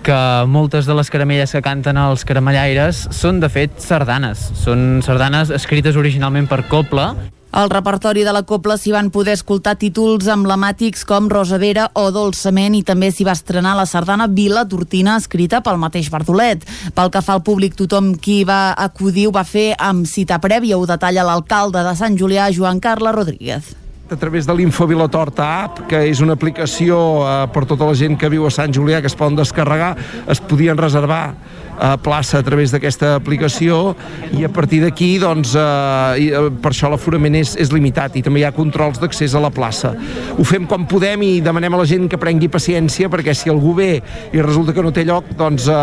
que 0.05 0.19
moltes 0.47 0.85
de 0.87 0.95
les 0.95 1.09
caramelles 1.11 1.51
que 1.51 1.63
canten 1.65 1.97
els 1.99 2.23
caramellaires 2.27 3.07
són 3.15 3.41
de 3.43 3.49
fet 3.51 3.81
sardanes, 3.83 4.51
són 4.61 5.01
sardanes 5.05 5.51
escrites 5.57 5.97
originalment 5.99 6.47
per 6.47 6.61
Copla 6.69 7.09
al 7.51 7.69
repertori 7.69 8.23
de 8.27 8.33
la 8.35 8.43
Copla 8.43 8.75
s'hi 8.77 8.91
van 8.91 9.09
poder 9.13 9.37
escoltar 9.37 9.77
títols 9.79 10.27
emblemàtics 10.29 11.05
com 11.07 11.29
Rosadera 11.31 11.87
o 11.95 12.09
Dolçament 12.11 12.75
i 12.75 12.83
també 12.85 13.09
s'hi 13.11 13.25
va 13.27 13.35
estrenar 13.37 13.75
la 13.77 13.87
sardana 13.87 14.27
Vila 14.27 14.65
Tortina 14.67 15.15
escrita 15.17 15.63
pel 15.65 15.79
mateix 15.81 16.11
Bardolet. 16.13 16.67
Pel 16.93 17.11
que 17.13 17.23
fa 17.23 17.37
al 17.37 17.43
públic, 17.47 17.77
tothom 17.79 18.13
qui 18.19 18.43
va 18.43 18.75
acudir 18.77 19.27
ho 19.29 19.33
va 19.33 19.47
fer 19.47 19.71
amb 19.79 20.05
cita 20.05 20.41
prèvia, 20.43 20.77
ho 20.77 20.85
detalla 20.85 21.25
l'alcalde 21.25 21.83
de 21.87 21.95
Sant 21.95 22.19
Julià, 22.19 22.51
Joan 22.51 22.83
Carles 22.83 23.15
Rodríguez 23.15 23.75
a 24.07 24.15
través 24.15 24.45
de 24.47 24.53
l'Infovilatorta 24.55 25.45
app, 25.65 25.81
que 25.89 25.99
és 26.07 26.21
una 26.23 26.37
aplicació 26.37 26.97
eh, 27.27 27.31
per 27.51 27.65
tota 27.67 27.89
la 27.89 27.95
gent 27.97 28.15
que 28.15 28.29
viu 28.31 28.45
a 28.47 28.51
Sant 28.53 28.71
Julià 28.71 29.01
que 29.03 29.09
es 29.11 29.17
poden 29.19 29.35
descarregar, 29.35 29.97
es 30.31 30.39
podien 30.39 30.79
reservar 30.79 31.35
a 31.77 31.95
plaça 31.97 32.39
a 32.39 32.43
través 32.45 32.73
d'aquesta 32.73 33.15
aplicació 33.15 33.95
i 34.37 34.43
a 34.45 34.49
partir 34.49 34.81
d'aquí 34.83 35.17
doncs, 35.21 35.53
eh, 35.55 36.29
eh, 36.31 36.49
per 36.61 36.71
això 36.73 36.89
l'aforament 36.91 37.37
és, 37.37 37.55
és 37.59 37.71
limitat 37.73 38.17
i 38.17 38.23
també 38.25 38.41
hi 38.41 38.47
ha 38.47 38.53
controls 38.55 38.99
d'accés 39.01 39.35
a 39.35 39.41
la 39.43 39.51
plaça. 39.53 39.93
Ho 40.37 40.45
fem 40.47 40.67
com 40.69 40.87
podem 40.89 41.23
i 41.25 41.31
demanem 41.41 41.73
a 41.73 41.81
la 41.81 41.87
gent 41.89 42.07
que 42.09 42.19
prengui 42.19 42.49
paciència 42.49 43.09
perquè 43.09 43.35
si 43.37 43.51
algú 43.53 43.75
ve 43.77 43.91
i 44.33 44.41
resulta 44.41 44.73
que 44.73 44.83
no 44.83 44.93
té 44.95 45.05
lloc, 45.07 45.29
doncs 45.37 45.67
eh, 45.69 45.77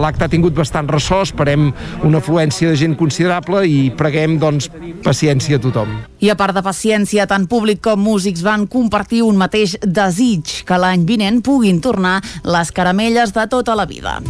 l'acte 0.00 0.26
ha 0.26 0.32
tingut 0.32 0.56
bastant 0.56 0.88
ressò, 0.90 1.22
esperem 1.24 1.70
una 2.02 2.22
afluència 2.22 2.72
de 2.72 2.80
gent 2.80 2.96
considerable 2.98 3.64
i 3.68 3.90
preguem 3.96 4.38
doncs, 4.40 4.70
paciència 5.04 5.60
a 5.60 5.62
tothom. 5.62 5.98
I 6.24 6.30
a 6.32 6.38
part 6.40 6.56
de 6.56 6.64
paciència, 6.64 7.28
tant 7.28 7.46
públic 7.50 7.82
com 7.84 8.00
músics 8.00 8.44
van 8.44 8.66
compartir 8.70 9.22
un 9.26 9.36
mateix 9.40 9.76
desig 9.84 10.62
que 10.64 10.80
l'any 10.80 11.04
vinent 11.08 11.42
puguin 11.44 11.82
tornar 11.84 12.20
les 12.44 12.72
caramelles 12.72 13.34
de 13.36 13.48
tota 13.50 13.76
la 13.76 13.88
vida. 13.90 14.20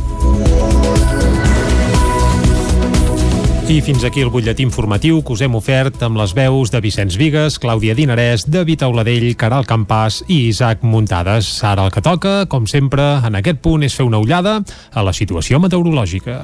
I 3.64 3.80
fins 3.80 4.04
aquí 4.04 4.20
el 4.20 4.28
butlletí 4.28 4.60
informatiu 4.60 5.22
que 5.24 5.32
us 5.32 5.40
hem 5.40 5.54
ofert 5.56 6.02
amb 6.04 6.18
les 6.20 6.34
veus 6.36 6.68
de 6.68 6.82
Vicenç 6.84 7.16
Vigues, 7.16 7.56
Clàudia 7.56 7.94
Dinarès, 7.96 8.44
David 8.44 8.84
Auladell, 8.84 9.30
Caral 9.40 9.64
Campàs 9.64 10.20
i 10.28 10.50
Isaac 10.50 10.84
Muntades. 10.84 11.48
Ara 11.64 11.88
el 11.88 11.94
que 11.94 12.04
toca, 12.04 12.34
com 12.44 12.68
sempre, 12.68 13.14
en 13.24 13.40
aquest 13.40 13.64
punt 13.64 13.88
és 13.88 13.96
fer 13.96 14.04
una 14.04 14.20
ullada 14.20 14.58
a 14.92 15.06
la 15.06 15.16
situació 15.16 15.62
meteorològica. 15.64 16.42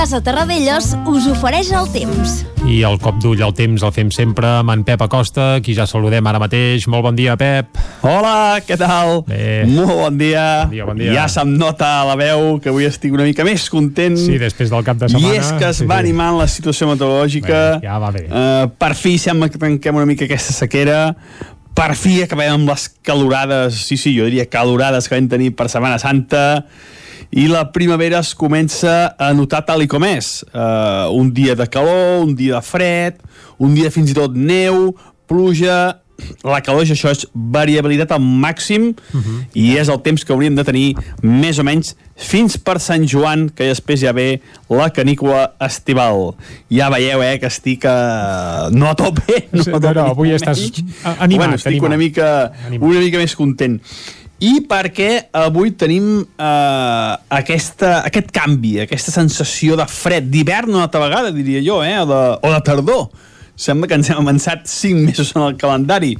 Casa 0.00 0.22
Terradellos 0.24 0.94
us 1.12 1.26
ofereix 1.28 1.68
el 1.76 1.84
temps. 1.92 2.38
I 2.64 2.78
el 2.88 2.94
cop 3.02 3.18
d'ull 3.20 3.42
al 3.44 3.50
temps 3.52 3.82
el 3.84 3.90
fem 3.92 4.08
sempre 4.08 4.48
amb 4.62 4.72
en 4.72 4.80
Pep 4.80 5.02
Acosta, 5.04 5.58
qui 5.60 5.74
ja 5.76 5.84
saludem 5.84 6.24
ara 6.24 6.38
mateix. 6.40 6.86
Molt 6.88 7.04
bon 7.04 7.18
dia, 7.18 7.34
Pep. 7.36 7.76
Hola, 8.00 8.62
què 8.64 8.78
tal? 8.80 9.26
Bé. 9.28 9.66
Molt 9.68 9.92
bon 9.98 10.16
dia. 10.16 10.44
Bon 10.62 10.72
dia, 10.72 10.86
bon 10.88 11.02
dia. 11.02 11.12
Ja 11.18 11.26
se'm 11.28 11.52
nota 11.60 11.90
a 11.98 12.06
la 12.08 12.14
veu 12.16 12.56
que 12.64 12.72
avui 12.72 12.88
estic 12.88 13.12
una 13.12 13.26
mica 13.28 13.44
més 13.44 13.66
content. 13.68 14.16
Sí, 14.16 14.38
després 14.40 14.72
del 14.72 14.86
cap 14.86 15.02
de 15.02 15.10
setmana. 15.12 15.34
I 15.36 15.42
és 15.42 15.50
que 15.60 15.68
es 15.68 15.82
sí, 15.82 15.88
va 15.90 15.98
sí. 15.98 16.06
animant 16.08 16.38
la 16.40 16.46
situació 16.48 16.88
meteorològica. 16.88 17.58
Bé, 17.74 17.90
ja 17.90 17.98
va 18.00 18.08
bé. 18.14 18.22
Uh, 18.30 18.70
per 18.80 18.94
fi 18.96 19.18
sembla 19.20 19.50
que 19.52 19.60
tanquem 19.60 20.00
una 20.00 20.08
mica 20.08 20.24
aquesta 20.24 20.56
sequera. 20.62 21.02
Per 21.76 21.90
fi 21.92 22.22
acabem 22.24 22.56
amb 22.56 22.72
les 22.72 22.88
calorades, 23.04 23.84
sí, 23.84 24.00
sí, 24.00 24.16
jo 24.16 24.24
diria 24.32 24.48
calorades 24.48 25.12
que 25.12 25.20
vam 25.20 25.28
tenir 25.28 25.52
per 25.60 25.68
Setmana 25.68 26.00
Santa 26.00 26.46
i 27.30 27.46
la 27.46 27.64
primavera 27.72 28.18
es 28.24 28.34
comença 28.34 29.14
a 29.18 29.30
notar 29.36 29.62
tal 29.66 29.84
i 29.84 29.88
com 29.90 30.04
és. 30.08 30.40
Uh, 30.50 31.10
un 31.14 31.30
dia 31.34 31.54
de 31.54 31.66
calor, 31.70 32.24
un 32.26 32.34
dia 32.34 32.58
de 32.58 32.62
fred, 32.66 33.20
un 33.58 33.74
dia 33.76 33.90
fins 33.94 34.10
i 34.10 34.16
tot 34.18 34.34
neu, 34.34 34.90
pluja, 35.30 36.00
la 36.44 36.60
calor, 36.60 36.84
això 36.84 37.08
és 37.14 37.24
variabilitat 37.32 38.12
al 38.12 38.20
màxim 38.20 38.90
uh 38.90 39.20
-huh. 39.20 39.38
i 39.54 39.76
és 39.78 39.88
el 39.88 40.00
temps 40.02 40.24
que 40.24 40.32
hauríem 40.32 40.54
de 40.54 40.64
tenir 40.64 40.96
més 41.22 41.58
o 41.58 41.64
menys 41.64 41.96
fins 42.16 42.58
per 42.58 42.78
Sant 42.80 43.06
Joan, 43.08 43.48
que 43.48 43.64
després 43.64 44.00
ja 44.00 44.12
ve 44.12 44.40
la 44.68 44.90
canícula 44.90 45.54
estival. 45.60 46.34
Ja 46.70 46.90
veieu, 46.90 47.22
eh, 47.22 47.38
que 47.38 47.46
estic 47.46 47.84
uh, 47.84 48.70
no 48.70 48.90
a 48.90 48.94
tope. 48.94 49.48
No, 49.52 49.62
Sí, 49.62 49.70
no, 49.70 49.78
no, 49.78 50.06
avui 50.06 50.30
estàs 50.30 50.58
animat, 51.18 51.38
Bueno, 51.38 51.54
estic 51.54 51.66
animat. 51.66 51.88
una 51.88 51.96
mica, 51.96 52.52
Animat. 52.66 52.90
una 52.90 53.00
mica 53.00 53.18
més 53.18 53.34
content 53.36 53.80
i 54.40 54.62
perquè 54.64 55.10
avui 55.36 55.74
tenim 55.76 56.22
eh, 56.24 57.14
aquesta, 57.36 58.00
aquest 58.08 58.30
canvi, 58.32 58.78
aquesta 58.86 59.12
sensació 59.12 59.76
de 59.76 59.84
fred, 59.84 60.30
d'hivern 60.32 60.72
una 60.72 60.86
altra 60.86 61.02
vegada, 61.02 61.32
diria 61.34 61.60
jo, 61.64 61.82
eh? 61.84 61.98
o, 62.00 62.06
de, 62.08 62.20
o 62.40 62.52
de 62.54 62.60
tardor. 62.64 63.10
Sembla 63.60 63.90
que 63.90 63.98
ens 64.00 64.08
hem 64.08 64.22
avançat 64.22 64.64
5 64.64 65.02
mesos 65.10 65.34
en 65.36 65.44
el 65.44 65.58
calendari. 65.60 66.14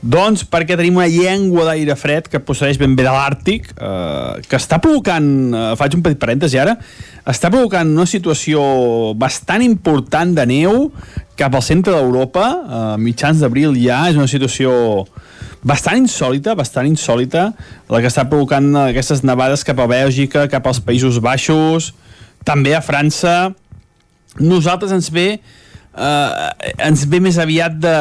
Doncs 0.00 0.46
perquè 0.48 0.78
tenim 0.78 0.96
una 0.96 1.10
llengua 1.12 1.66
d'aire 1.68 1.96
fred 2.00 2.30
que 2.32 2.40
procedeix 2.40 2.78
ben 2.80 2.94
bé 2.96 3.04
de 3.04 3.12
l'Àrtic, 3.12 3.68
eh, 3.76 4.40
que 4.48 4.56
està 4.56 4.80
provocant, 4.80 5.28
eh, 5.52 5.68
faig 5.76 5.98
un 5.98 6.06
petit 6.06 6.20
parèntesi 6.22 6.56
ara, 6.62 6.78
està 7.28 7.52
provocant 7.52 7.92
una 7.92 8.08
situació 8.08 8.64
bastant 9.20 9.64
important 9.66 10.32
de 10.32 10.48
neu 10.48 10.86
cap 11.36 11.52
al 11.52 11.64
centre 11.66 11.92
d'Europa, 11.92 12.48
a 12.64 12.82
mitjans 12.96 13.44
d'abril 13.44 13.76
ja, 13.76 14.06
és 14.08 14.16
una 14.16 14.30
situació 14.30 15.04
bastant 15.66 15.98
insòlita, 15.98 16.54
bastant 16.58 16.86
insòlita, 16.86 17.50
la 17.90 18.00
que 18.02 18.10
està 18.10 18.26
provocant 18.30 18.70
aquestes 18.86 19.24
nevades 19.26 19.66
cap 19.66 19.80
a 19.82 19.88
Bèlgica, 19.90 20.46
cap 20.52 20.66
als 20.70 20.80
Països 20.84 21.18
Baixos, 21.22 21.92
també 22.46 22.76
a 22.76 22.82
França. 22.84 23.50
Nosaltres 24.38 24.94
ens 24.94 25.10
ve 25.10 25.28
eh, 25.96 26.72
ens 26.86 27.06
ve 27.10 27.20
més 27.24 27.38
aviat 27.42 27.78
de 27.82 27.94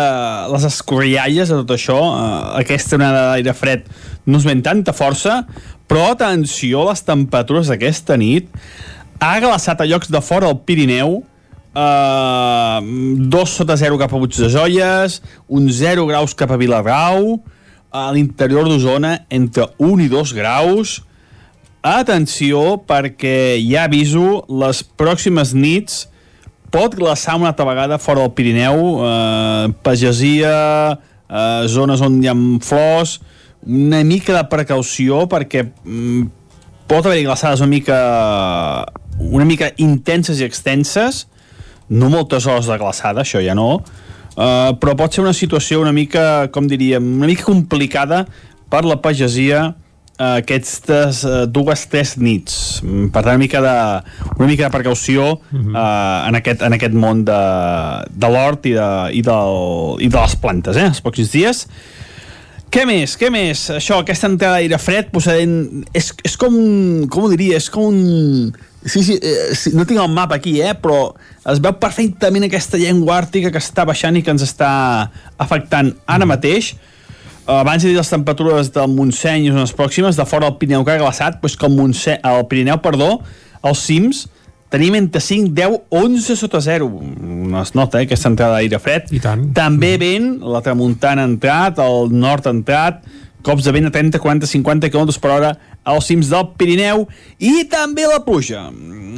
les 0.54 0.68
escorrialles 0.68 1.52
de 1.52 1.62
tot 1.64 1.76
això, 1.78 2.00
eh, 2.02 2.42
aquesta 2.62 3.00
onada 3.00 3.30
d'aire 3.32 3.56
fred 3.58 3.88
no 4.26 4.42
es 4.42 4.48
ven 4.48 4.62
tanta 4.66 4.94
força, 4.94 5.44
però 5.90 6.12
atenció, 6.12 6.86
les 6.90 7.02
temperatures 7.06 7.72
d'aquesta 7.72 8.18
nit 8.18 8.50
ha 9.22 9.40
glaçat 9.40 9.82
a 9.82 9.88
llocs 9.90 10.12
de 10.12 10.22
fora 10.22 10.50
del 10.50 10.62
Pirineu, 10.68 11.24
eh, 11.74 12.80
2 13.36 13.58
sota 13.58 13.78
0 13.80 13.98
cap 14.02 14.14
a 14.14 14.22
Puigdesolles, 14.22 15.22
un 15.48 15.70
0 15.70 16.06
graus 16.10 16.36
cap 16.38 16.52
a 16.52 16.58
Viladrau, 16.62 17.40
a 17.96 18.12
l'interior 18.12 18.68
d'Osona 18.68 19.22
entre 19.32 19.70
1 19.80 20.04
i 20.04 20.10
2 20.12 20.34
graus. 20.36 20.98
Atenció, 21.86 22.82
perquè 22.84 23.56
ja 23.62 23.86
aviso, 23.88 24.42
les 24.50 24.82
pròximes 24.98 25.54
nits 25.56 26.08
pot 26.74 26.98
glaçar 26.98 27.38
una 27.40 27.54
altra 27.54 27.68
vegada 27.68 28.00
fora 28.02 28.26
del 28.26 28.34
Pirineu, 28.36 28.82
eh, 29.06 29.70
pagesia, 29.86 30.56
eh, 31.30 31.68
zones 31.72 32.02
on 32.02 32.18
hi 32.24 32.28
ha 32.28 32.36
flors, 32.66 33.20
una 33.66 34.04
mica 34.04 34.34
de 34.36 34.44
precaució 34.50 35.24
perquè 35.32 35.64
mm, 35.64 36.26
pot 36.90 37.06
haver-hi 37.06 37.24
glaçades 37.26 37.64
una 37.64 37.72
mica, 37.72 38.00
una 39.20 39.46
mica 39.48 39.72
intenses 39.78 40.42
i 40.42 40.46
extenses, 40.46 41.28
no 41.88 42.10
moltes 42.10 42.46
hores 42.50 42.68
de 42.68 42.78
glaçada, 42.82 43.24
això 43.24 43.40
ja 43.46 43.56
no, 43.56 43.80
uh, 44.36 44.76
però 44.80 44.96
pot 45.00 45.16
ser 45.16 45.24
una 45.24 45.34
situació 45.36 45.82
una 45.82 45.96
mica, 45.96 46.48
com 46.54 46.70
diríem, 46.70 47.16
una 47.18 47.32
mica 47.32 47.48
complicada 47.48 48.26
per 48.72 48.84
la 48.86 49.00
pagesia 49.02 49.66
uh, 49.72 50.38
aquestes 50.38 51.24
uh, 51.28 51.44
dues, 51.48 51.86
tres 51.92 52.16
nits. 52.22 52.82
Mm, 52.84 53.10
Per 53.14 53.24
tant, 53.24 53.36
una 53.36 53.42
mica 53.42 53.62
de, 53.64 53.76
una 54.38 54.50
mica 54.50 54.68
de 54.68 54.74
precaució 54.74 55.28
uh, 55.36 55.76
en, 56.30 56.40
aquest, 56.40 56.64
en 56.66 56.78
aquest 56.78 56.96
món 56.96 57.26
de, 57.28 57.42
de 58.12 58.32
l'hort 58.32 58.66
i, 58.70 58.76
de, 58.78 58.90
i, 59.20 59.22
del, 59.26 59.62
i 60.04 60.10
de 60.10 60.22
les 60.22 60.40
plantes, 60.42 60.80
eh, 60.80 60.90
els 60.94 61.04
pocs 61.06 61.32
dies. 61.34 61.66
Què 62.76 62.84
més? 62.88 63.14
Què 63.16 63.30
més? 63.32 63.70
Això, 63.72 64.02
aquesta 64.02 64.28
entrada 64.28 64.58
d'aire 64.60 64.80
fred 64.82 65.12
procedent... 65.14 65.86
És, 65.96 66.10
és 66.28 66.34
com 66.40 66.58
un... 66.60 67.06
Com 67.12 67.28
ho 67.28 67.30
diria? 67.32 67.60
És 67.62 67.70
com 67.72 67.94
un... 67.94 68.50
Sí, 68.86 69.02
sí, 69.04 69.20
eh, 69.22 69.56
sí, 69.58 69.72
no 69.74 69.86
tinc 69.90 70.00
el 70.00 70.12
mapa 70.14 70.38
aquí, 70.38 70.60
eh, 70.62 70.76
però 70.78 71.16
es 71.50 71.62
veu 71.62 71.74
perfectament 71.82 72.46
aquesta 72.46 72.78
llengua 72.78 73.18
àrtica 73.18 73.50
que 73.50 73.62
està 73.62 73.86
baixant 73.90 74.18
i 74.18 74.22
que 74.22 74.30
ens 74.30 74.46
està 74.46 74.70
afectant 75.42 75.90
ara 76.06 76.28
mateix. 76.30 76.76
Eh, 76.76 77.56
abans 77.58 77.82
he 77.82 77.90
dit 77.90 77.98
les 77.98 78.14
temperatures 78.14 78.70
del 78.76 78.94
Montseny 78.94 79.48
i 79.48 79.56
zones 79.56 79.74
pròximes, 79.74 80.20
de 80.20 80.28
fora 80.30 80.52
del 80.52 80.60
Pirineu 80.62 80.86
que 80.86 80.94
ha 80.94 81.02
glaçat, 81.02 81.42
doncs 81.42 81.58
que 81.58 81.66
el, 81.66 81.74
Montseny, 81.74 82.22
el 82.30 82.46
Pirineu, 82.52 82.78
perdó, 82.86 83.10
els 83.66 83.82
cims, 83.90 84.28
tenim 84.70 85.00
entre 85.02 85.22
5, 85.22 85.50
10, 85.58 85.82
11 85.90 86.38
sota 86.38 86.62
0. 86.62 86.90
No 87.50 87.62
es 87.64 87.74
nota, 87.74 88.04
eh, 88.04 88.06
aquesta 88.06 88.30
entrada 88.30 88.60
d'aire 88.60 88.78
fred. 88.84 89.10
I 89.18 89.22
tant. 89.24 89.50
També 89.58 89.96
vent, 90.02 90.36
la 90.46 90.62
tramuntana 90.62 91.26
ha 91.26 91.32
entrat, 91.34 91.82
el 91.82 92.14
nord 92.14 92.46
ha 92.46 92.54
entrat, 92.54 93.02
cops 93.46 93.66
de 93.66 93.74
vent 93.76 93.90
a 93.90 93.94
30, 93.94 94.20
40, 94.22 94.50
50 94.50 94.90
km 94.90 95.12
per 95.22 95.34
hora 95.36 95.52
als 95.86 96.10
cims 96.10 96.32
del 96.32 96.48
Pirineu 96.58 97.06
i 97.38 97.68
també 97.70 98.08
la 98.10 98.24
pluja. 98.26 98.68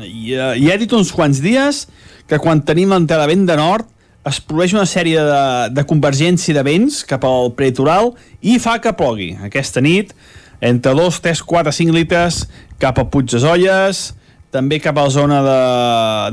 I, 0.04 0.34
eh, 0.36 0.56
ja 0.60 0.74
he 0.74 0.82
dit 0.82 0.96
uns 0.96 1.14
quants 1.16 1.40
dies 1.44 1.86
que 2.28 2.40
quan 2.44 2.64
tenim 2.68 2.92
l'entrada 2.92 3.26
de 3.26 3.34
vent 3.34 3.48
de 3.48 3.56
nord 3.60 3.88
es 4.28 4.42
produeix 4.44 4.74
una 4.76 4.88
sèrie 4.90 5.22
de, 5.24 5.44
de 5.72 5.86
convergència 5.88 6.56
de 6.56 6.64
vents 6.68 7.00
cap 7.08 7.24
al 7.24 7.54
prelitoral 7.56 8.12
i 8.44 8.58
fa 8.60 8.76
que 8.84 8.92
plogui. 8.98 9.32
Aquesta 9.48 9.80
nit, 9.84 10.12
entre 10.60 10.92
2, 10.98 11.22
3, 11.24 11.44
4, 11.48 11.76
5 11.80 11.96
litres 11.96 12.44
cap 12.82 13.00
a 13.00 13.08
Puigdesolles, 13.08 14.10
també 14.52 14.82
cap 14.84 14.98
a 14.98 15.06
la 15.08 15.14
zona 15.14 15.40
de, 15.46 15.58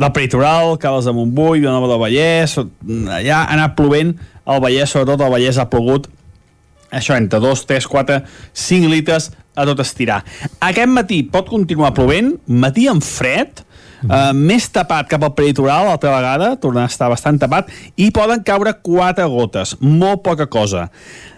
del 0.02 0.12
prelitoral, 0.16 0.74
Cales 0.83 1.07
de 1.07 1.14
Montbui, 1.14 1.62
Vilanova 1.62 1.90
del 1.92 2.02
Vallès, 2.02 2.59
allà 2.59 3.40
ha 3.44 3.54
anat 3.54 3.78
plovent 3.78 4.14
el 4.44 4.61
Vallès, 4.62 4.90
sobretot 4.90 5.22
el 5.22 5.35
Vallès 5.35 5.59
ha 5.61 5.70
plogut 5.70 6.11
això 6.94 7.16
entre 7.18 7.40
2, 7.42 7.66
3, 7.68 7.88
4, 7.90 8.20
5 8.64 8.90
litres 8.92 9.30
a 9.54 9.66
tot 9.68 9.83
estirar. 9.85 10.22
Aquest 10.59 10.90
matí 10.90 11.22
pot 11.30 11.50
continuar 11.50 11.94
plovent, 11.96 12.37
matí 12.46 12.88
amb 12.90 13.04
fred, 13.04 13.64
Uh, 14.04 14.35
més 14.37 14.66
tapat 14.68 15.07
cap 15.09 15.22
al 15.24 15.30
peritoral 15.33 15.87
altra 15.88 16.11
vegada, 16.12 16.50
torna 16.61 16.83
a 16.85 16.90
estar 16.92 17.07
bastant 17.09 17.38
tapat 17.40 17.70
i 17.96 18.11
poden 18.12 18.42
caure 18.44 18.74
quatre 18.85 19.24
gotes, 19.33 19.72
molt 19.80 20.20
poca 20.26 20.44
cosa 20.44 20.90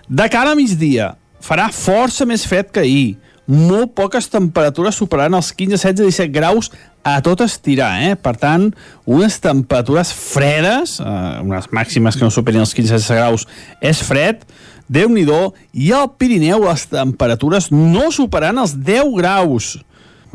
de 0.09 0.27
cara 0.31 0.51
a 0.51 0.59
migdia 0.59 1.13
farà 1.43 1.69
força 1.75 2.27
més 2.27 2.47
fred 2.47 2.73
que 2.75 2.83
ahir 2.83 3.07
molt 3.47 3.93
poques 3.95 4.27
temperatures 4.31 4.99
superaran 4.99 5.39
els 5.39 5.53
15, 5.55 5.79
16, 5.79 6.11
17 6.11 6.35
graus 6.35 6.73
a 7.07 7.21
tot 7.23 7.45
estirar, 7.45 7.93
eh? 8.03 8.17
Per 8.19 8.33
tant, 8.35 8.65
unes 9.07 9.37
temperatures 9.39 10.11
fredes, 10.11 10.97
eh, 10.99 11.43
unes 11.47 11.69
màximes 11.71 12.19
que 12.19 12.27
no 12.27 12.33
superin 12.35 12.65
els 12.65 12.75
15, 12.75 12.99
16 12.99 13.21
graus, 13.21 13.47
és 13.79 14.03
fred, 14.03 14.43
déu 14.89 15.11
nhi 15.11 15.27
i 15.73 15.93
al 15.93 16.13
Pirineu 16.19 16.63
les 16.65 16.87
temperatures 16.87 17.71
no 17.73 18.11
superaran 18.15 18.63
els 18.63 18.77
10 18.79 19.15
graus 19.19 19.77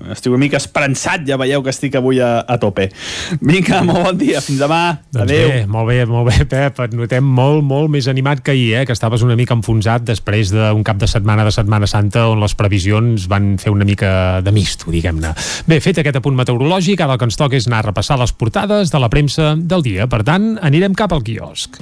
estic 0.10 0.32
una 0.32 0.42
mica 0.42 0.58
esperançat, 0.58 1.26
ja 1.28 1.38
veieu 1.38 1.62
que 1.64 1.70
estic 1.70 1.96
avui 2.00 2.20
a, 2.24 2.42
a 2.42 2.58
tope. 2.62 2.88
Vinga, 3.42 3.82
molt 3.86 4.08
bon 4.08 4.18
dia, 4.18 4.42
fins 4.44 4.62
demà. 4.62 4.82
Doncs 5.12 5.26
Adéu. 5.28 5.52
bé, 5.52 5.60
molt 5.70 5.90
bé, 5.92 6.00
molt 6.10 6.30
bé, 6.32 6.48
Pep. 6.50 6.82
Et 6.88 6.96
notem 6.98 7.28
molt, 7.40 7.62
molt 7.68 7.92
més 7.94 8.10
animat 8.12 8.42
que 8.42 8.56
ahir, 8.56 8.82
eh? 8.82 8.84
que 8.90 8.96
estaves 8.98 9.26
una 9.26 9.38
mica 9.40 9.56
enfonsat 9.58 10.06
després 10.08 10.54
d'un 10.56 10.84
cap 10.88 11.00
de 11.02 11.10
setmana 11.10 11.46
de 11.46 11.54
Setmana 11.54 11.90
Santa 11.90 12.28
on 12.32 12.42
les 12.42 12.56
previsions 12.58 13.28
van 13.32 13.54
fer 13.62 13.74
una 13.74 13.88
mica 13.88 14.42
de 14.42 14.54
misto, 14.56 14.92
diguem-ne. 14.94 15.36
Bé, 15.70 15.82
fet 15.84 16.02
aquest 16.02 16.22
apunt 16.22 16.38
meteorològic, 16.40 17.04
ara 17.04 17.18
el 17.18 17.22
que 17.22 17.30
ens 17.30 17.40
toca 17.40 17.60
és 17.60 17.70
anar 17.70 17.84
a 17.84 17.90
repassar 17.92 18.20
les 18.22 18.34
portades 18.34 18.94
de 18.94 19.02
la 19.02 19.12
premsa 19.12 19.54
del 19.56 19.86
dia. 19.86 20.10
Per 20.12 20.24
tant, 20.28 20.56
anirem 20.62 20.98
cap 20.98 21.14
al 21.14 21.26
quiosc. 21.26 21.82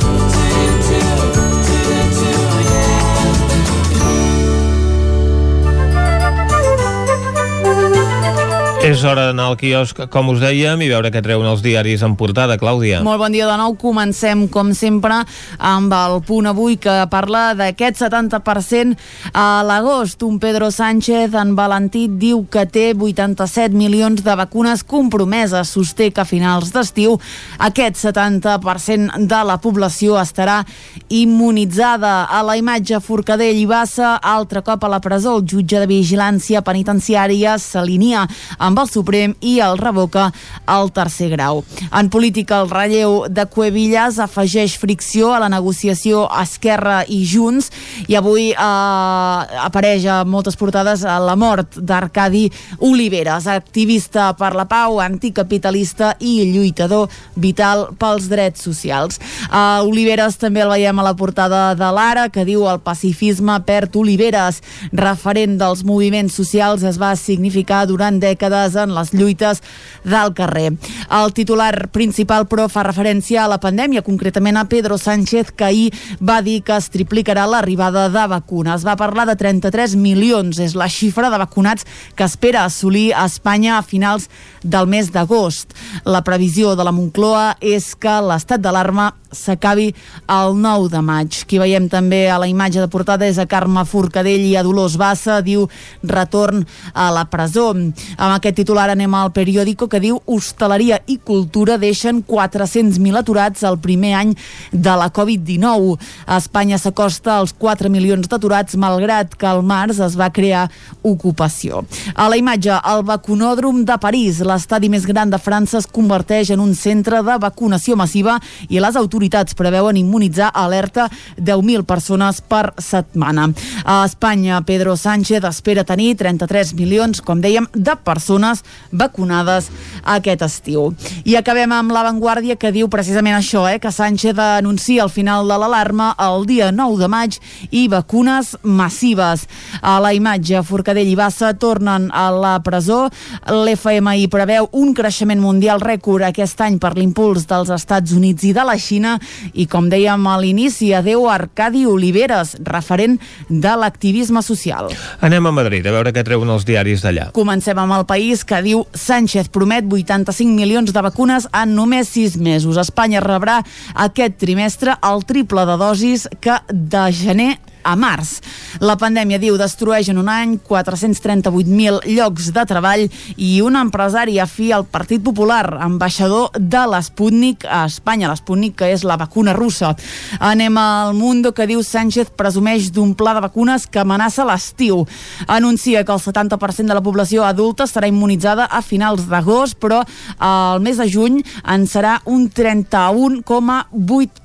És 8.81 9.03
hora 9.05 9.27
d'anar 9.27 9.43
al 9.51 9.57
quiosc, 9.61 9.99
com 10.09 10.31
us 10.31 10.39
dèiem, 10.41 10.79
i 10.81 10.87
veure 10.89 11.11
què 11.13 11.21
treuen 11.21 11.45
els 11.45 11.59
diaris 11.61 12.01
en 12.01 12.15
portada, 12.17 12.55
Clàudia. 12.57 13.03
Molt 13.05 13.19
bon 13.21 13.29
dia 13.29 13.45
de 13.45 13.53
nou. 13.59 13.75
Comencem, 13.77 14.47
com 14.49 14.71
sempre, 14.73 15.19
amb 15.61 15.93
el 15.93 16.15
punt 16.25 16.49
avui 16.49 16.79
que 16.81 16.95
parla 17.11 17.51
d'aquest 17.53 17.99
70% 18.01 18.97
a 19.37 19.61
l'agost. 19.69 20.25
Un 20.25 20.39
Pedro 20.41 20.71
Sánchez 20.73 21.37
en 21.37 21.51
Valentit 21.53 22.15
diu 22.17 22.41
que 22.49 22.63
té 22.65 22.87
87 22.97 23.77
milions 23.77 24.23
de 24.25 24.35
vacunes 24.39 24.81
compromeses. 24.81 25.75
Sosté 25.77 26.09
que 26.09 26.25
a 26.25 26.25
finals 26.25 26.73
d'estiu 26.73 27.19
aquest 27.61 28.01
70% 28.01 29.21
de 29.29 29.43
la 29.45 29.59
població 29.61 30.17
estarà 30.17 30.63
immunitzada. 31.07 32.25
A 32.25 32.41
la 32.41 32.57
imatge 32.57 32.97
Forcadell 33.05 33.61
i 33.61 33.69
Bassa, 33.69 34.15
altre 34.17 34.65
cop 34.65 34.89
a 34.89 34.91
la 34.97 35.03
presó, 35.05 35.37
el 35.37 35.45
jutge 35.45 35.77
de 35.77 35.91
vigilància 35.93 36.65
penitenciària 36.65 37.59
s'alinea 37.61 38.25
amb 38.57 38.70
el 38.77 38.89
Suprem 38.89 39.35
i 39.41 39.59
el 39.63 39.77
revoca 39.77 40.29
al 40.65 40.91
tercer 40.91 41.29
grau. 41.33 41.63
En 41.91 42.09
política, 42.09 42.61
el 42.61 42.69
relleu 42.69 43.25
de 43.29 43.45
Cuevillas 43.45 44.19
afegeix 44.19 44.77
fricció 44.79 45.33
a 45.33 45.39
la 45.43 45.49
negociació 45.49 46.27
Esquerra 46.41 47.01
i 47.07 47.23
Junts 47.27 47.71
i 48.07 48.17
avui 48.19 48.51
eh, 48.51 49.61
apareix 49.65 50.05
a 50.05 50.21
moltes 50.25 50.57
portades 50.59 51.03
a 51.03 51.17
la 51.21 51.35
mort 51.35 51.77
d'Arcadi 51.77 52.47
Oliveres, 52.79 53.47
activista 53.47 54.31
per 54.37 54.53
la 54.55 54.67
pau, 54.69 54.99
anticapitalista 55.01 56.15
i 56.19 56.51
lluitador 56.51 57.09
vital 57.35 57.87
pels 57.99 58.29
drets 58.31 58.63
socials. 58.63 59.19
Uh, 59.49 59.81
Oliveres 59.87 60.37
també 60.41 60.61
el 60.63 60.71
veiem 60.71 60.99
a 60.99 61.05
la 61.05 61.15
portada 61.17 61.61
de 61.77 61.89
l'Ara, 61.93 62.27
que 62.33 62.45
diu 62.47 62.67
el 62.69 62.79
pacifisme 62.83 63.57
perd 63.67 63.95
Oliveres, 63.99 64.61
referent 64.93 65.57
dels 65.59 65.83
moviments 65.87 66.35
socials, 66.37 66.85
es 66.87 66.99
va 67.01 67.13
significar 67.19 67.83
durant 67.89 68.19
dècades 68.21 68.60
en 68.75 68.93
les 68.95 69.13
lluites 69.13 69.61
del 70.03 70.33
carrer. 70.37 70.73
El 71.09 71.33
titular 71.33 71.89
principal, 71.93 72.47
però, 72.51 72.67
fa 72.69 72.85
referència 72.87 73.43
a 73.43 73.49
la 73.51 73.59
pandèmia, 73.63 74.05
concretament 74.05 74.57
a 74.57 74.65
Pedro 74.69 74.97
Sánchez, 75.01 75.51
que 75.55 75.65
ahir 75.65 75.89
va 76.21 76.41
dir 76.45 76.61
que 76.63 76.77
es 76.77 76.89
triplicarà 76.93 77.47
l'arribada 77.49 78.07
de 78.09 78.25
vacunes. 78.29 78.85
Va 78.85 78.97
parlar 78.99 79.25
de 79.29 79.35
33 79.39 79.95
milions, 79.95 80.59
és 80.59 80.75
la 80.77 80.89
xifra 80.91 81.29
de 81.31 81.41
vacunats 81.41 81.87
que 82.15 82.27
espera 82.27 82.65
assolir 82.65 83.11
a 83.13 83.25
Espanya 83.25 83.77
a 83.77 83.83
finals 83.83 84.29
del 84.63 84.87
mes 84.87 85.11
d'agost. 85.11 85.73
La 86.05 86.21
previsió 86.25 86.75
de 86.75 86.85
la 86.85 86.93
Moncloa 86.95 87.57
és 87.61 87.93
que 87.95 88.19
l'estat 88.21 88.61
d'alarma 88.61 89.11
s'acabi 89.31 89.93
el 90.27 90.55
9 90.59 90.89
de 90.91 91.01
maig. 91.01 91.37
Qui 91.47 91.59
veiem 91.61 91.87
també 91.89 92.25
a 92.29 92.37
la 92.41 92.49
imatge 92.51 92.81
de 92.83 92.89
portada 92.91 93.27
és 93.27 93.39
a 93.39 93.47
Carme 93.49 93.83
Forcadell 93.87 94.43
i 94.45 94.55
a 94.59 94.63
Dolors 94.63 94.97
Bassa, 94.99 95.39
diu 95.41 95.67
retorn 96.03 96.65
a 96.93 97.09
la 97.15 97.25
presó. 97.31 97.71
Amb 97.71 98.35
aquest 98.35 98.59
titular 98.61 98.89
anem 98.91 99.13
al 99.15 99.31
periòdico 99.35 99.87
que 99.87 100.01
diu 100.03 100.19
hostaleria 100.25 100.99
i 101.07 101.17
cultura 101.17 101.79
deixen 101.81 102.21
400.000 102.27 103.21
aturats 103.21 103.63
el 103.67 103.79
primer 103.79 104.13
any 104.19 104.35
de 104.71 104.97
la 104.99 105.09
Covid-19. 105.13 105.97
A 106.27 106.37
Espanya 106.41 106.79
s'acosta 106.81 107.37
als 107.39 107.55
4 107.57 107.89
milions 107.89 108.27
d'aturats 108.27 108.75
malgrat 108.75 109.35
que 109.35 109.47
al 109.47 109.63
març 109.63 110.01
es 110.03 110.17
va 110.19 110.31
crear 110.33 110.67
ocupació. 111.01 111.85
A 112.15 112.27
la 112.29 112.37
imatge, 112.37 112.75
el 112.75 113.05
vacunòdrom 113.07 113.85
de 113.85 113.97
París, 114.01 114.41
l'estadi 114.51 114.89
més 114.91 115.07
gran 115.07 115.31
de 115.31 115.39
França, 115.39 115.79
es 115.79 115.87
converteix 115.87 116.51
en 116.51 116.61
un 116.63 116.75
centre 116.75 117.21
de 117.23 117.37
vacunació 117.41 117.95
massiva 117.99 118.37
i 118.69 118.81
les 118.83 118.97
autoritats 118.99 119.55
preveuen 119.57 119.97
immunitzar 119.99 120.51
alerta 120.53 121.07
10.000 121.39 121.85
persones 121.87 122.41
per 122.41 122.73
setmana. 122.81 123.49
A 123.85 124.01
Espanya, 124.05 124.61
Pedro 124.67 124.97
Sánchez 124.97 125.45
espera 125.47 125.85
tenir 125.87 126.15
33 126.19 126.73
milions, 126.77 127.21
com 127.21 127.41
dèiem, 127.41 127.67
de 127.73 127.95
persones 128.03 128.63
vacunades 128.91 129.69
aquest 130.03 130.43
estiu. 130.45 130.91
I 131.25 131.37
acabem 131.39 131.71
amb 131.75 131.93
l'avantguàrdia 131.93 132.57
que 132.59 132.73
diu 132.73 132.89
precisament 132.91 133.37
això, 133.37 133.67
eh, 133.69 133.79
que 133.79 133.91
Sánchez 133.91 134.37
anuncia 134.37 135.03
el 135.03 135.09
final 135.09 135.47
de 135.47 135.57
l'alarma 135.57 136.11
el 136.19 136.45
dia 136.45 136.71
9 136.71 136.99
de 136.99 137.07
maig 137.11 137.39
i 137.71 137.87
vacunes 137.87 138.55
massives. 138.63 139.47
A 139.81 139.99
la 140.03 140.13
imatge, 140.13 140.63
Forcadell 140.63 141.07
i 141.07 141.15
Bassa 141.15 141.53
tornen 141.53 142.09
a 142.13 142.29
la 142.31 142.57
presó. 142.63 143.09
L'FMI 143.47 144.27
preveu 144.41 144.65
un 144.73 144.89
creixement 144.97 145.37
mundial 145.37 145.81
rècord 145.83 146.25
aquest 146.25 146.61
any 146.65 146.79
per 146.81 146.95
l'impuls 146.97 147.43
dels 147.45 147.69
Estats 147.75 148.15
Units 148.17 148.47
i 148.49 148.53
de 148.57 148.63
la 148.65 148.73
Xina 148.81 149.11
i, 149.53 149.67
com 149.69 149.85
dèiem 149.91 150.25
a 150.25 150.37
l'inici, 150.41 150.89
adeu 150.97 151.27
Arcadi 151.29 151.83
Oliveres, 151.85 152.55
referent 152.65 153.19
de 153.49 153.75
l'activisme 153.77 154.41
social. 154.41 154.89
Anem 155.21 155.45
a 155.45 155.53
Madrid 155.53 155.85
a 155.85 155.93
veure 155.93 156.13
què 156.15 156.25
treuen 156.25 156.49
els 156.49 156.65
diaris 156.65 157.05
d'allà. 157.05 157.29
Comencem 157.37 157.77
amb 157.77 157.99
el 157.99 158.07
país 158.09 158.41
que 158.47 158.63
diu 158.65 158.81
Sánchez 158.97 159.51
promet 159.53 159.85
85 159.85 160.57
milions 160.57 160.89
de 160.89 161.05
vacunes 161.05 161.45
en 161.53 161.75
només 161.77 162.09
6 162.17 162.39
mesos. 162.41 162.81
Espanya 162.81 163.21
rebrà 163.21 163.59
aquest 163.93 164.41
trimestre 164.41 164.97
el 165.05 165.21
triple 165.29 165.69
de 165.69 165.77
dosis 165.77 166.25
que 166.41 166.57
de 166.71 167.11
gener 167.13 167.51
a 167.83 167.95
març. 167.95 168.39
La 168.81 168.95
pandèmia, 168.99 169.39
diu, 169.41 169.57
destrueix 169.59 170.09
en 170.11 170.19
un 170.21 170.29
any 170.31 170.57
438.000 170.67 172.01
llocs 172.15 172.51
de 172.55 172.65
treball 172.67 173.07
i 173.37 173.51
un 173.65 173.77
empresari 173.79 174.39
afí 174.39 174.71
al 174.71 174.85
Partit 174.85 175.23
Popular, 175.23 175.77
ambaixador 175.81 176.51
de 176.57 176.83
l'Sputnik 176.91 177.65
a 177.67 177.85
Espanya, 177.89 178.29
l'Sputnik 178.31 178.77
que 178.81 178.91
és 178.93 179.05
la 179.07 179.17
vacuna 179.19 179.53
russa. 179.57 179.93
Anem 180.39 180.77
al 180.77 181.13
Mundo 181.17 181.53
que 181.53 181.67
diu 181.69 181.83
Sánchez 181.83 182.33
presumeix 182.37 182.91
d'un 182.95 183.13
pla 183.15 183.35
de 183.37 183.45
vacunes 183.45 183.87
que 183.87 184.01
amenaça 184.01 184.45
l'estiu. 184.47 185.05
Anuncia 185.47 186.05
que 186.05 186.13
el 186.15 186.23
70% 186.23 186.87
de 186.87 186.97
la 186.97 187.03
població 187.03 187.45
adulta 187.45 187.85
estarà 187.87 188.09
immunitzada 188.09 188.65
a 188.65 188.81
finals 188.81 189.27
d'agost, 189.29 189.77
però 189.81 190.01
al 190.39 190.81
mes 190.81 190.97
de 191.01 191.09
juny 191.09 191.41
en 191.63 191.87
serà 191.89 192.19
un 192.25 192.49
31,8 192.49 194.40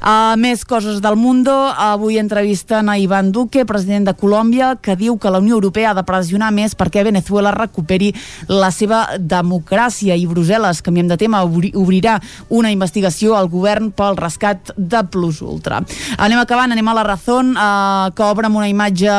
Uh, 0.00 0.36
més 0.40 0.64
coses 0.68 1.00
del 1.02 1.16
Mundo. 1.16 1.54
Avui 1.70 2.18
entrevisten 2.20 2.90
a 2.90 2.98
Ivan 2.98 3.30
Duque, 3.32 3.64
president 3.66 4.10
de 4.10 4.14
Colòmbia, 4.18 4.74
que 4.82 4.96
diu 4.98 5.16
que 5.18 5.30
la 5.32 5.40
Unió 5.40 5.56
Europea 5.58 5.92
ha 5.92 5.96
de 5.98 6.04
pressionar 6.06 6.50
més 6.54 6.76
perquè 6.78 7.04
Venezuela 7.06 7.54
recuperi 7.54 8.12
la 8.50 8.70
seva 8.74 9.06
democràcia 9.16 10.16
i 10.18 10.26
Brussel·les, 10.28 10.82
canviem 10.84 11.08
de 11.10 11.18
tema, 11.20 11.42
obrirà 11.44 12.18
una 12.48 12.70
investigació 12.74 13.36
al 13.38 13.50
govern 13.52 13.90
pel 13.94 14.18
rescat 14.18 14.74
de 14.76 15.02
Plus 15.10 15.40
Ultra. 15.42 15.80
Anem 16.18 16.42
acabant, 16.42 16.72
anem 16.72 16.88
a 16.88 16.96
la 16.98 17.06
raó, 17.06 17.40
eh, 17.40 18.12
que 18.14 18.26
obre 18.26 18.48
amb 18.48 18.60
una 18.60 18.68
imatge 18.68 19.10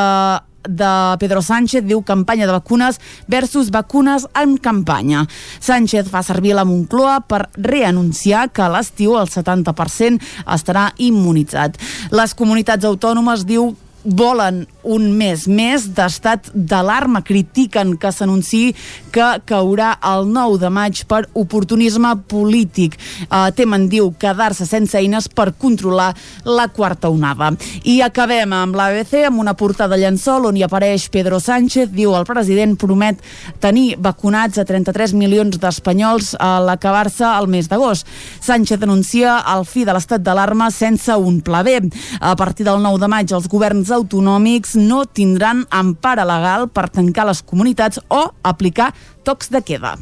de 0.68 1.18
Pedro 1.20 1.42
Sánchez 1.42 1.86
diu 1.86 2.02
campanya 2.02 2.46
de 2.46 2.56
vacunes 2.56 3.00
versus 3.28 3.72
vacunes 3.72 4.28
en 4.36 4.58
campanya. 4.58 5.26
Sánchez 5.60 6.10
fa 6.10 6.24
servir 6.24 6.56
la 6.56 6.66
Moncloa 6.66 7.22
per 7.28 7.48
reanunciar 7.56 8.50
que 8.52 8.66
a 8.66 8.72
l'estiu 8.72 9.18
el 9.20 9.30
70% 9.30 10.22
estarà 10.46 10.92
immunitzat. 10.98 11.80
Les 12.12 12.36
comunitats 12.38 12.86
autònomes 12.86 13.46
diu 13.48 13.72
volen 14.04 14.66
un 14.84 15.12
mes 15.14 15.46
més 15.48 15.86
d'estat 15.96 16.50
d'alarma. 16.54 17.22
Critiquen 17.26 17.96
que 18.02 18.12
s'anunciï 18.14 18.74
que 19.14 19.28
caurà 19.46 19.94
el 20.12 20.28
9 20.32 20.58
de 20.62 20.72
maig 20.74 21.04
per 21.10 21.24
oportunisme 21.38 22.14
polític. 22.32 22.98
Uh, 23.28 23.50
temen, 23.56 23.88
diu, 23.92 24.12
quedar-se 24.18 24.66
sense 24.66 24.98
eines 24.98 25.28
per 25.30 25.52
controlar 25.60 26.12
la 26.46 26.68
quarta 26.74 27.12
onada. 27.14 27.52
I 27.86 28.00
acabem 28.06 28.54
amb 28.56 28.78
l'ABC, 28.78 29.26
amb 29.28 29.42
una 29.44 29.56
portada 29.58 30.00
llençol 30.00 30.48
on 30.50 30.58
hi 30.58 30.66
apareix 30.66 31.08
Pedro 31.14 31.40
Sánchez. 31.40 31.92
Diu, 31.94 32.16
el 32.18 32.26
president 32.30 32.78
promet 32.80 33.22
tenir 33.62 33.96
vacunats 34.02 34.58
a 34.58 34.66
33 34.66 35.14
milions 35.18 35.60
d'espanyols 35.62 36.34
a 36.40 36.56
l'acabar-se 36.64 37.28
el 37.28 37.50
mes 37.52 37.70
d'agost. 37.70 38.10
Sánchez 38.42 38.82
anuncia 38.82 39.38
el 39.54 39.66
fi 39.70 39.86
de 39.86 39.94
l'estat 39.94 40.24
d'alarma 40.24 40.72
sense 40.74 41.14
un 41.14 41.42
pla 41.46 41.62
B. 41.64 41.78
A 42.20 42.36
partir 42.36 42.66
del 42.66 42.82
9 42.82 43.02
de 43.02 43.12
maig, 43.12 43.32
els 43.36 43.50
governs 43.52 43.91
autonòmics 43.92 44.76
no 44.80 45.04
tindran 45.06 45.66
empara 45.72 46.26
legal 46.28 46.68
per 46.70 46.88
tancar 46.90 47.28
les 47.30 47.44
comunitats 47.44 48.02
o 48.10 48.24
aplicar 48.44 48.92
tocs 49.28 49.52
de 49.54 49.62
queda. 49.66 49.98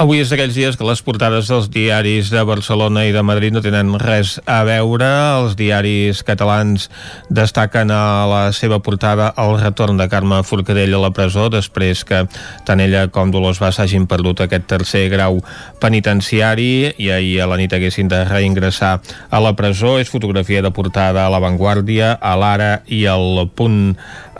Avui 0.00 0.22
és 0.22 0.30
d'aquells 0.32 0.54
dies 0.56 0.76
que 0.80 0.86
les 0.88 1.02
portades 1.04 1.50
dels 1.52 1.66
diaris 1.68 2.30
de 2.32 2.40
Barcelona 2.48 3.02
i 3.04 3.10
de 3.12 3.20
Madrid 3.20 3.52
no 3.52 3.60
tenen 3.60 3.90
res 4.00 4.38
a 4.48 4.62
veure. 4.64 5.04
Els 5.36 5.52
diaris 5.58 6.22
catalans 6.24 6.86
destaquen 7.28 7.92
a 7.92 8.24
la 8.30 8.40
seva 8.56 8.78
portada 8.80 9.28
el 9.36 9.58
retorn 9.60 10.00
de 10.00 10.08
Carme 10.08 10.40
Forcadell 10.48 10.96
a 10.96 11.02
la 11.02 11.12
presó 11.12 11.50
després 11.52 12.06
que 12.08 12.22
tant 12.64 12.80
ella 12.80 13.04
com 13.12 13.34
Dolors 13.34 13.60
Bassa 13.60 13.84
hagin 13.84 14.08
perdut 14.08 14.40
aquest 14.40 14.64
tercer 14.72 15.04
grau 15.12 15.42
penitenciari 15.84 16.94
i 16.96 17.12
ahir 17.12 17.42
a 17.44 17.50
la 17.52 17.60
nit 17.60 17.76
haguessin 17.76 18.08
de 18.08 18.24
reingressar 18.24 18.94
a 19.28 19.44
la 19.44 19.52
presó. 19.60 19.98
És 20.00 20.08
fotografia 20.08 20.64
de 20.64 20.72
portada 20.72 21.26
a 21.26 21.30
La 21.30 21.42
Vanguardia, 21.44 22.14
a 22.16 22.32
l'Ara 22.40 22.78
i 22.88 23.04
al 23.04 23.44
Punt 23.52 23.92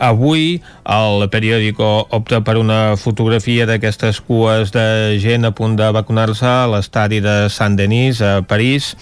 Avui 0.03 0.57
el 0.89 1.23
periòdico 1.31 1.85
opta 2.11 2.41
per 2.43 2.57
una 2.59 2.97
fotografia 2.99 3.67
d'aquestes 3.69 4.19
cues 4.25 4.73
de 4.73 5.15
gent 5.21 5.45
punt 5.57 5.77
de 5.79 5.89
vacunar-se 5.95 6.45
a 6.49 6.67
l'estadi 6.71 7.21
de 7.23 7.35
Saint-Denis 7.53 8.21
a 8.21 8.41
París 8.47 8.93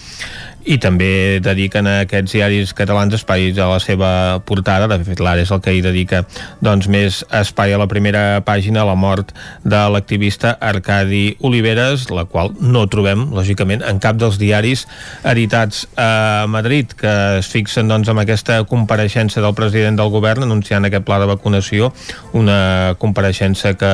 i 0.64 0.78
també 0.82 1.40
dediquen 1.42 1.88
a 1.88 1.94
aquests 2.04 2.36
diaris 2.36 2.72
catalans 2.76 3.14
espais 3.16 3.58
a 3.58 3.68
la 3.70 3.80
seva 3.82 4.40
portada, 4.46 4.88
de 4.90 4.98
fet 5.06 5.20
l'Ara 5.22 5.42
és 5.42 5.50
el 5.54 5.60
que 5.64 5.74
hi 5.74 5.82
dedica 5.84 6.22
doncs, 6.62 6.88
més 6.92 7.22
espai 7.34 7.74
a 7.74 7.80
la 7.80 7.88
primera 7.90 8.42
pàgina, 8.46 8.84
la 8.86 8.96
mort 8.98 9.32
de 9.64 9.80
l'activista 9.92 10.54
Arcadi 10.60 11.36
Oliveres, 11.40 12.08
la 12.10 12.24
qual 12.24 12.52
no 12.60 12.84
trobem, 12.90 13.28
lògicament, 13.34 13.82
en 13.86 13.98
cap 14.02 14.18
dels 14.20 14.38
diaris 14.40 14.86
editats 15.28 15.86
a 15.96 16.46
Madrid, 16.50 16.94
que 16.98 17.14
es 17.40 17.50
fixen 17.52 17.90
doncs, 17.90 18.10
amb 18.12 18.22
aquesta 18.22 18.60
compareixença 18.68 19.42
del 19.42 19.56
president 19.58 19.98
del 19.98 20.12
govern 20.12 20.46
anunciant 20.46 20.86
aquest 20.86 21.06
pla 21.06 21.18
de 21.22 21.30
vacunació, 21.30 21.92
una 22.38 22.94
compareixença 23.02 23.74
que 23.78 23.92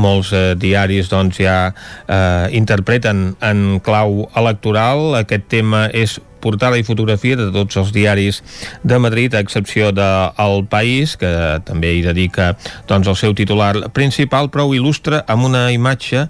molts 0.00 0.32
eh, 0.36 0.54
diaris 0.60 1.10
doncs, 1.12 1.40
ja 1.40 1.56
eh, 1.70 2.48
interpreten 2.56 3.34
en 3.44 3.80
clau 3.84 4.26
electoral. 4.36 5.16
Aquest 5.20 5.48
tema 5.52 5.86
és 5.92 6.09
portada 6.40 6.78
i 6.80 6.86
fotografia 6.86 7.36
de 7.36 7.50
tots 7.52 7.76
els 7.76 7.92
diaris 7.92 8.40
de 8.82 8.98
Madrid, 8.98 9.34
a 9.34 9.44
excepció 9.44 9.92
de 9.92 10.08
El 10.40 10.64
País, 10.72 11.16
que 11.20 11.60
també 11.68 11.92
hi 11.94 12.02
dedica 12.06 12.54
doncs, 12.88 13.06
el 13.12 13.18
seu 13.20 13.36
titular 13.36 13.90
principal, 13.92 14.50
però 14.50 14.66
ho 14.66 14.74
il·lustra 14.74 15.22
amb 15.28 15.50
una 15.50 15.68
imatge 15.74 16.26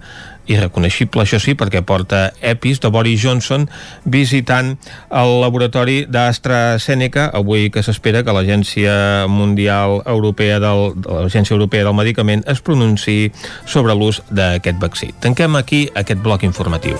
irreconeixible, 0.51 1.23
això 1.23 1.39
sí, 1.39 1.53
perquè 1.57 1.83
porta 1.85 2.31
EPIs 2.41 2.81
de 2.83 2.91
Boris 2.91 3.21
Johnson 3.23 3.67
visitant 4.03 4.73
el 5.07 5.35
laboratori 5.43 6.05
d'AstraZeneca, 6.11 7.29
avui 7.37 7.69
que 7.71 7.83
s'espera 7.85 8.23
que 8.25 8.35
l'Agència 8.35 9.27
Mundial 9.31 10.01
Europea 10.05 10.59
del, 10.63 10.95
l'Agència 11.05 11.55
Europea 11.55 11.87
del 11.87 11.97
Medicament 11.97 12.43
es 12.51 12.63
pronunciï 12.65 13.31
sobre 13.65 13.95
l'ús 13.95 14.23
d'aquest 14.29 14.81
vaccí. 14.81 15.13
Tanquem 15.21 15.55
aquí 15.61 15.87
aquest 15.95 16.21
bloc 16.25 16.43
informatiu. 16.47 16.99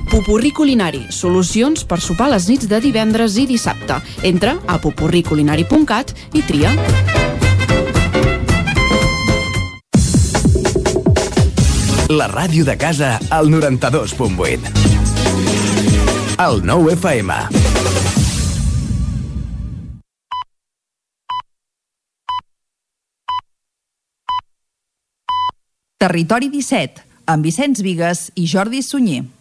Pupurri 0.11 0.49
Culinari, 0.51 1.05
solucions 1.07 1.85
per 1.87 2.01
sopar 2.03 2.25
les 2.33 2.49
nits 2.51 2.67
de 2.67 2.81
divendres 2.83 3.37
i 3.39 3.45
dissabte. 3.47 3.95
Entra 4.27 4.57
a 4.67 4.75
pupurriculinari.cat 4.83 6.11
i 6.35 6.41
tria. 6.43 6.73
La 12.11 12.27
ràdio 12.27 12.67
de 12.67 12.75
casa 12.75 13.13
al 13.31 13.47
92.8. 13.47 14.67
El 16.43 16.59
9 16.67 16.99
FM. 16.99 17.31
Territori 26.03 26.51
17, 26.51 26.99
amb 27.31 27.47
Vicenç 27.47 27.79
Vigues 27.79 28.27
i 28.35 28.43
Jordi 28.43 28.83
Sunyer. 28.83 29.40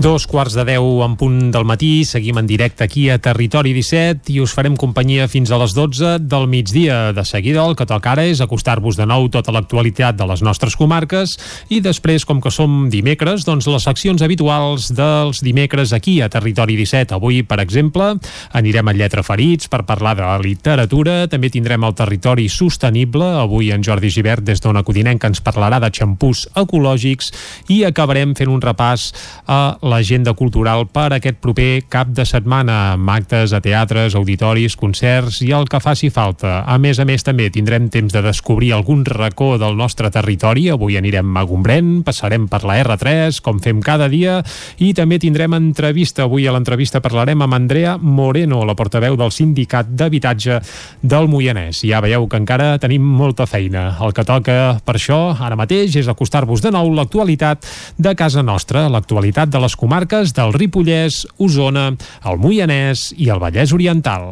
Dos 0.00 0.24
quarts 0.24 0.54
de 0.56 0.62
deu 0.64 1.02
en 1.04 1.12
punt 1.20 1.50
del 1.52 1.66
matí, 1.68 2.06
seguim 2.08 2.38
en 2.40 2.46
directe 2.48 2.86
aquí 2.86 3.02
a 3.12 3.18
Territori 3.20 3.74
17 3.76 4.32
i 4.32 4.38
us 4.40 4.54
farem 4.56 4.72
companyia 4.80 5.26
fins 5.28 5.50
a 5.52 5.58
les 5.60 5.74
12 5.76 6.14
del 6.24 6.46
migdia. 6.48 7.10
De 7.12 7.20
seguida 7.28 7.60
el 7.68 7.76
que 7.76 7.84
toca 7.84 8.14
ara 8.14 8.24
és 8.24 8.40
acostar-vos 8.40 8.96
de 8.96 9.04
nou 9.04 9.28
tota 9.28 9.52
l'actualitat 9.52 10.16
de 10.16 10.24
les 10.24 10.40
nostres 10.40 10.72
comarques 10.80 11.34
i 11.68 11.82
després, 11.84 12.24
com 12.24 12.40
que 12.40 12.48
som 12.48 12.86
dimecres, 12.88 13.44
doncs 13.44 13.68
les 13.68 13.84
seccions 13.84 14.24
habituals 14.24 14.86
dels 14.96 15.42
dimecres 15.44 15.92
aquí 15.92 16.22
a 16.24 16.30
Territori 16.32 16.78
17. 16.80 17.12
Avui, 17.18 17.42
per 17.44 17.60
exemple, 17.60 18.14
anirem 18.56 18.88
a 18.88 18.96
Lletra 18.96 19.20
Ferits 19.20 19.68
per 19.68 19.82
parlar 19.84 20.14
de 20.16 20.24
la 20.24 20.40
literatura, 20.40 21.28
també 21.28 21.52
tindrem 21.52 21.84
el 21.84 21.98
Territori 22.00 22.48
Sostenible, 22.48 23.28
avui 23.42 23.68
en 23.68 23.84
Jordi 23.84 24.08
Givert 24.08 24.48
des 24.48 24.64
d'Ona 24.64 24.80
Codinenca 24.80 25.28
ens 25.28 25.44
parlarà 25.44 25.76
de 25.76 25.92
xampús 25.92 26.46
ecològics 26.56 27.34
i 27.68 27.82
acabarem 27.84 28.32
fent 28.32 28.48
un 28.48 28.64
repàs 28.64 29.10
a 29.44 29.60
l'agenda 29.90 30.32
cultural 30.38 30.86
per 30.88 31.08
aquest 31.16 31.40
proper 31.42 31.82
cap 31.90 32.12
de 32.14 32.24
setmana 32.28 32.94
amb 32.94 33.10
actes 33.10 33.52
a 33.56 33.60
teatres, 33.64 34.14
auditoris, 34.14 34.76
concerts 34.78 35.40
i 35.42 35.50
el 35.56 35.66
que 35.70 35.80
faci 35.82 36.10
falta. 36.14 36.60
A 36.62 36.78
més 36.78 37.00
a 37.02 37.06
més 37.08 37.24
també 37.26 37.48
tindrem 37.50 37.88
temps 37.90 38.14
de 38.14 38.22
descobrir 38.22 38.72
algun 38.76 39.02
racó 39.04 39.56
del 39.58 39.76
nostre 39.78 40.10
territori. 40.14 40.68
Avui 40.70 40.98
anirem 41.00 41.36
a 41.36 41.44
Gombrèn, 41.48 42.00
passarem 42.06 42.46
per 42.50 42.62
la 42.68 42.78
R3 42.84 43.40
com 43.44 43.58
fem 43.60 43.82
cada 43.82 44.08
dia 44.12 44.38
i 44.78 44.92
també 44.94 45.18
tindrem 45.18 45.56
entrevista. 45.58 46.28
Avui 46.28 46.46
a 46.46 46.54
l'entrevista 46.54 47.02
parlarem 47.02 47.42
amb 47.42 47.58
Andrea 47.58 47.96
Moreno, 47.98 48.62
la 48.64 48.76
portaveu 48.78 49.18
del 49.18 49.34
Sindicat 49.34 49.90
d'Habitatge 49.90 50.60
del 51.02 51.28
Moianès. 51.32 51.82
Ja 51.88 52.02
veieu 52.04 52.28
que 52.30 52.40
encara 52.40 52.76
tenim 52.78 53.02
molta 53.02 53.48
feina. 53.50 53.96
El 54.00 54.14
que 54.14 54.24
toca 54.28 54.78
per 54.84 54.96
això 54.98 55.20
ara 55.34 55.58
mateix 55.58 55.96
és 56.00 56.08
acostar-vos 56.08 56.62
de 56.62 56.70
nou 56.74 56.92
l'actualitat 56.94 57.66
de 57.98 58.14
casa 58.14 58.44
nostra, 58.46 58.86
l'actualitat 58.92 59.50
de 59.50 59.60
les 59.62 59.76
comarques 59.80 60.34
del 60.36 60.52
Ripollès, 60.56 61.24
Osona, 61.40 61.90
el 62.28 62.40
Moianès 62.42 63.10
i 63.16 63.32
el 63.32 63.42
Vallès 63.42 63.74
Oriental. 63.76 64.30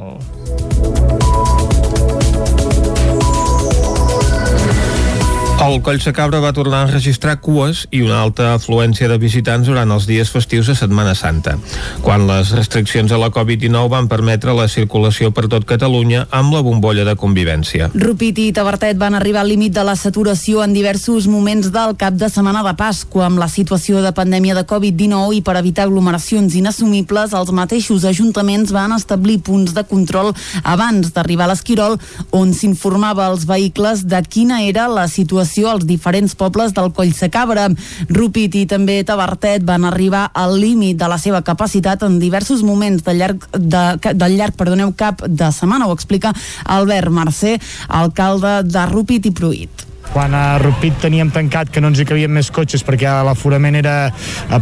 El 5.58 5.80
Collsacabra 5.82 6.38
va 6.38 6.52
tornar 6.54 6.84
a 6.84 6.90
registrar 6.92 7.40
cues 7.42 7.80
i 7.90 7.98
una 8.04 8.20
alta 8.22 8.52
afluència 8.54 9.08
de 9.10 9.16
visitants 9.18 9.66
durant 9.66 9.90
els 9.90 10.04
dies 10.06 10.28
festius 10.30 10.68
de 10.70 10.76
Setmana 10.78 11.16
Santa, 11.18 11.56
quan 12.04 12.28
les 12.28 12.52
restriccions 12.54 13.10
a 13.10 13.18
la 13.18 13.32
Covid-19 13.34 13.90
van 13.90 14.06
permetre 14.06 14.54
la 14.54 14.68
circulació 14.70 15.32
per 15.34 15.48
tot 15.50 15.66
Catalunya 15.66 16.28
amb 16.30 16.54
la 16.54 16.60
bombolla 16.62 17.02
de 17.08 17.16
convivència. 17.18 17.88
Rupit 17.90 18.38
i 18.38 18.52
Tabertet 18.54 19.00
van 19.02 19.16
arribar 19.18 19.42
al 19.42 19.50
límit 19.50 19.74
de 19.74 19.82
la 19.82 19.96
saturació 19.98 20.62
en 20.62 20.76
diversos 20.76 21.26
moments 21.26 21.72
del 21.74 21.96
cap 21.98 22.14
de 22.14 22.30
setmana 22.30 22.62
de 22.62 22.76
Pasqua. 22.78 23.26
Amb 23.26 23.42
la 23.42 23.50
situació 23.50 23.98
de 24.04 24.14
pandèmia 24.14 24.54
de 24.54 24.62
Covid-19 24.62 25.40
i 25.40 25.42
per 25.42 25.58
evitar 25.58 25.88
aglomeracions 25.88 26.54
inassumibles, 26.54 27.34
els 27.34 27.50
mateixos 27.50 28.06
ajuntaments 28.06 28.70
van 28.70 28.94
establir 28.94 29.40
punts 29.42 29.74
de 29.74 29.82
control 29.90 30.30
abans 30.62 31.10
d'arribar 31.10 31.50
a 31.50 31.52
l'Esquirol, 31.56 31.98
on 32.30 32.54
s'informava 32.54 33.26
als 33.26 33.42
vehicles 33.50 34.06
de 34.06 34.22
quina 34.22 34.62
era 34.62 34.86
la 34.86 35.10
situació 35.10 35.47
als 35.70 35.86
diferents 35.88 36.34
pobles 36.38 36.74
del 36.76 36.92
Collsacabra. 36.92 37.68
Rupit 38.08 38.54
i 38.60 38.66
també 38.68 39.00
Tabertet 39.08 39.64
van 39.66 39.86
arribar 39.88 40.28
al 40.34 40.58
límit 40.60 40.98
de 41.00 41.08
la 41.08 41.18
seva 41.18 41.42
capacitat 41.42 42.04
en 42.06 42.18
diversos 42.20 42.62
moments 42.62 43.04
del 43.06 43.22
llarg, 43.22 43.48
de, 43.52 43.84
del 44.12 44.38
llarg 44.38 44.56
perdoneu, 44.58 44.92
cap 44.96 45.24
de 45.26 45.52
setmana, 45.52 45.88
ho 45.88 45.96
explica 45.96 46.34
Albert 46.64 47.12
Mercè, 47.12 47.58
alcalde 47.88 48.62
de 48.68 48.88
Rupit 48.92 49.26
i 49.26 49.34
Pruit. 49.34 49.88
Quan 50.12 50.34
a 50.34 50.58
Rupit 50.58 50.96
teníem 51.02 51.30
tancat 51.30 51.70
que 51.70 51.80
no 51.80 51.90
ens 51.92 52.00
hi 52.00 52.06
cabien 52.08 52.32
més 52.32 52.48
cotxes 52.54 52.82
perquè 52.86 53.10
l'aforament 53.26 53.76
era 53.78 53.96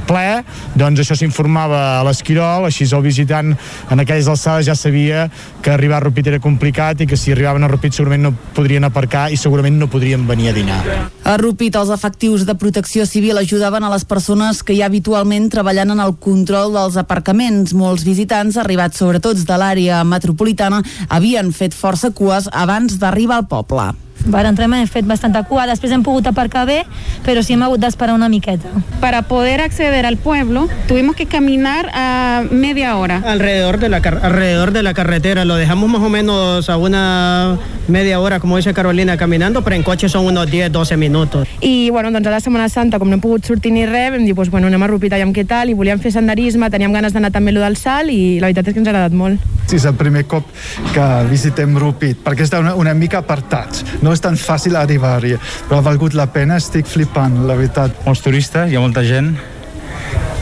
ple, 0.09 0.43
doncs 0.75 1.03
això 1.03 1.17
s'informava 1.19 2.01
a 2.01 2.05
l'Esquirol, 2.07 2.67
així 2.67 2.89
el 2.91 3.05
visitant 3.05 3.53
en 3.55 4.03
aquelles 4.03 4.29
alçades 4.29 4.67
ja 4.67 4.75
sabia 4.75 5.27
que 5.63 5.71
arribar 5.71 6.01
a 6.01 6.05
Rupit 6.07 6.31
era 6.33 6.41
complicat 6.43 7.01
i 7.01 7.07
que 7.07 7.17
si 7.17 7.33
arribaven 7.33 7.65
a 7.65 7.71
Rupit 7.71 7.95
segurament 7.95 8.27
no 8.27 8.33
podrien 8.57 8.85
aparcar 8.85 9.29
i 9.31 9.39
segurament 9.41 9.79
no 9.79 9.91
podrien 9.93 10.27
venir 10.27 10.51
a 10.51 10.57
dinar. 10.57 10.81
A 11.25 11.37
Rupit, 11.41 11.77
els 11.77 11.91
efectius 11.95 12.47
de 12.47 12.55
protecció 12.59 13.07
civil 13.07 13.39
ajudaven 13.39 13.85
a 13.85 13.93
les 13.93 14.05
persones 14.05 14.63
que 14.63 14.77
ja 14.79 14.87
habitualment 14.91 15.51
treballen 15.51 15.95
en 15.95 16.03
el 16.03 16.17
control 16.23 16.75
dels 16.77 16.99
aparcaments. 17.01 17.75
Molts 17.75 18.07
visitants, 18.07 18.59
arribats 18.63 19.03
sobretot 19.03 19.43
de 19.47 19.61
l'àrea 19.61 20.03
metropolitana, 20.07 20.83
havien 21.09 21.53
fet 21.53 21.75
força 21.75 22.13
cues 22.15 22.51
abans 22.53 22.99
d'arribar 23.03 23.43
al 23.43 23.49
poble. 23.51 24.06
Para 24.31 24.49
entrar 24.49 24.67
hem 24.67 24.87
fet 24.91 25.07
bastanta 25.07 25.45
cua, 25.47 25.67
després 25.71 25.93
hem 25.95 26.03
pogut 26.03 26.27
aparcar 26.27 26.65
bé, 26.67 26.81
però 27.25 27.43
sí 27.47 27.55
hem 27.55 27.63
hagut 27.63 27.81
d'esperar 27.81 28.15
una 28.15 28.29
miqueta. 28.29 28.69
Para 29.01 29.23
poder 29.23 29.61
acceder 29.61 30.05
al 30.07 30.17
pueblo, 30.17 30.69
tuvimos 30.89 31.15
que 31.15 31.27
caminar 31.27 31.91
a 31.95 32.43
media 32.51 32.97
hora. 32.97 33.23
Alrededor 33.25 33.79
de 33.79 33.89
la, 33.89 33.99
alrededor 33.99 34.73
de 34.73 34.83
la 34.83 34.95
carretera, 34.95 35.45
lo 35.45 35.57
dejamos 35.57 35.89
más 35.91 36.03
o 36.03 36.09
menos 36.09 36.69
a 36.69 36.77
una 36.77 37.59
media 37.89 38.21
hora, 38.21 38.41
como 38.41 38.57
dice 38.57 38.75
Carolina, 38.75 39.17
caminando, 39.17 39.63
però 39.63 39.77
en 39.77 39.85
cotxe 39.87 40.09
són 40.11 40.27
unos 40.27 40.51
10-12 40.51 40.97
minuts. 40.99 41.47
I, 41.61 41.91
bueno, 41.91 42.11
doncs 42.11 42.27
a 42.27 42.35
la 42.35 42.41
Setmana 42.41 42.69
Santa, 42.69 42.99
com 42.99 43.11
no 43.11 43.19
hem 43.19 43.23
pogut 43.23 43.47
sortir 43.47 43.73
ni 43.73 43.87
res, 43.87 44.11
vam 44.15 44.25
dir, 44.27 44.35
pues, 44.35 44.51
bueno, 44.51 44.67
anem 44.67 44.83
a 44.83 44.91
Rupit, 44.91 45.15
aviam 45.15 45.33
què 45.35 45.47
tal, 45.47 45.71
i 45.71 45.77
volíem 45.79 46.01
fer 46.03 46.13
senderisme, 46.15 46.71
teníem 46.71 46.95
ganes 46.95 47.15
d'anar 47.15 47.31
també 47.35 47.55
a 47.55 47.59
lo 47.59 47.63
del 47.63 47.79
salt, 47.79 48.11
i 48.11 48.41
la 48.41 48.51
veritat 48.51 48.69
és 48.69 48.75
que 48.75 48.83
ens 48.83 48.91
ha 48.91 48.95
agradat 48.95 49.15
molt. 49.17 49.43
Sí, 49.67 49.81
és 49.81 49.87
el 49.87 49.97
primer 49.99 50.27
cop 50.31 50.47
que 50.95 51.07
visitem 51.31 51.75
Rupit, 51.79 52.21
perquè 52.23 52.47
està 52.47 52.61
una, 52.63 52.77
una 52.79 52.95
mica 52.95 53.19
apartats. 53.23 53.83
No 54.03 54.06
és 54.15 54.23
tan 54.23 54.37
fàcil 54.37 54.77
arribar-hi, 54.77 55.37
però 55.69 55.81
ha 55.81 55.87
valgut 55.87 56.15
la 56.15 56.29
pena, 56.31 56.61
estic 56.63 56.87
flipant, 56.91 57.43
la 57.49 57.57
veritat. 57.59 58.05
Molts 58.07 58.23
turistes, 58.25 58.71
hi 58.71 58.77
ha 58.77 58.85
molta 58.85 59.05
gent, 59.07 59.35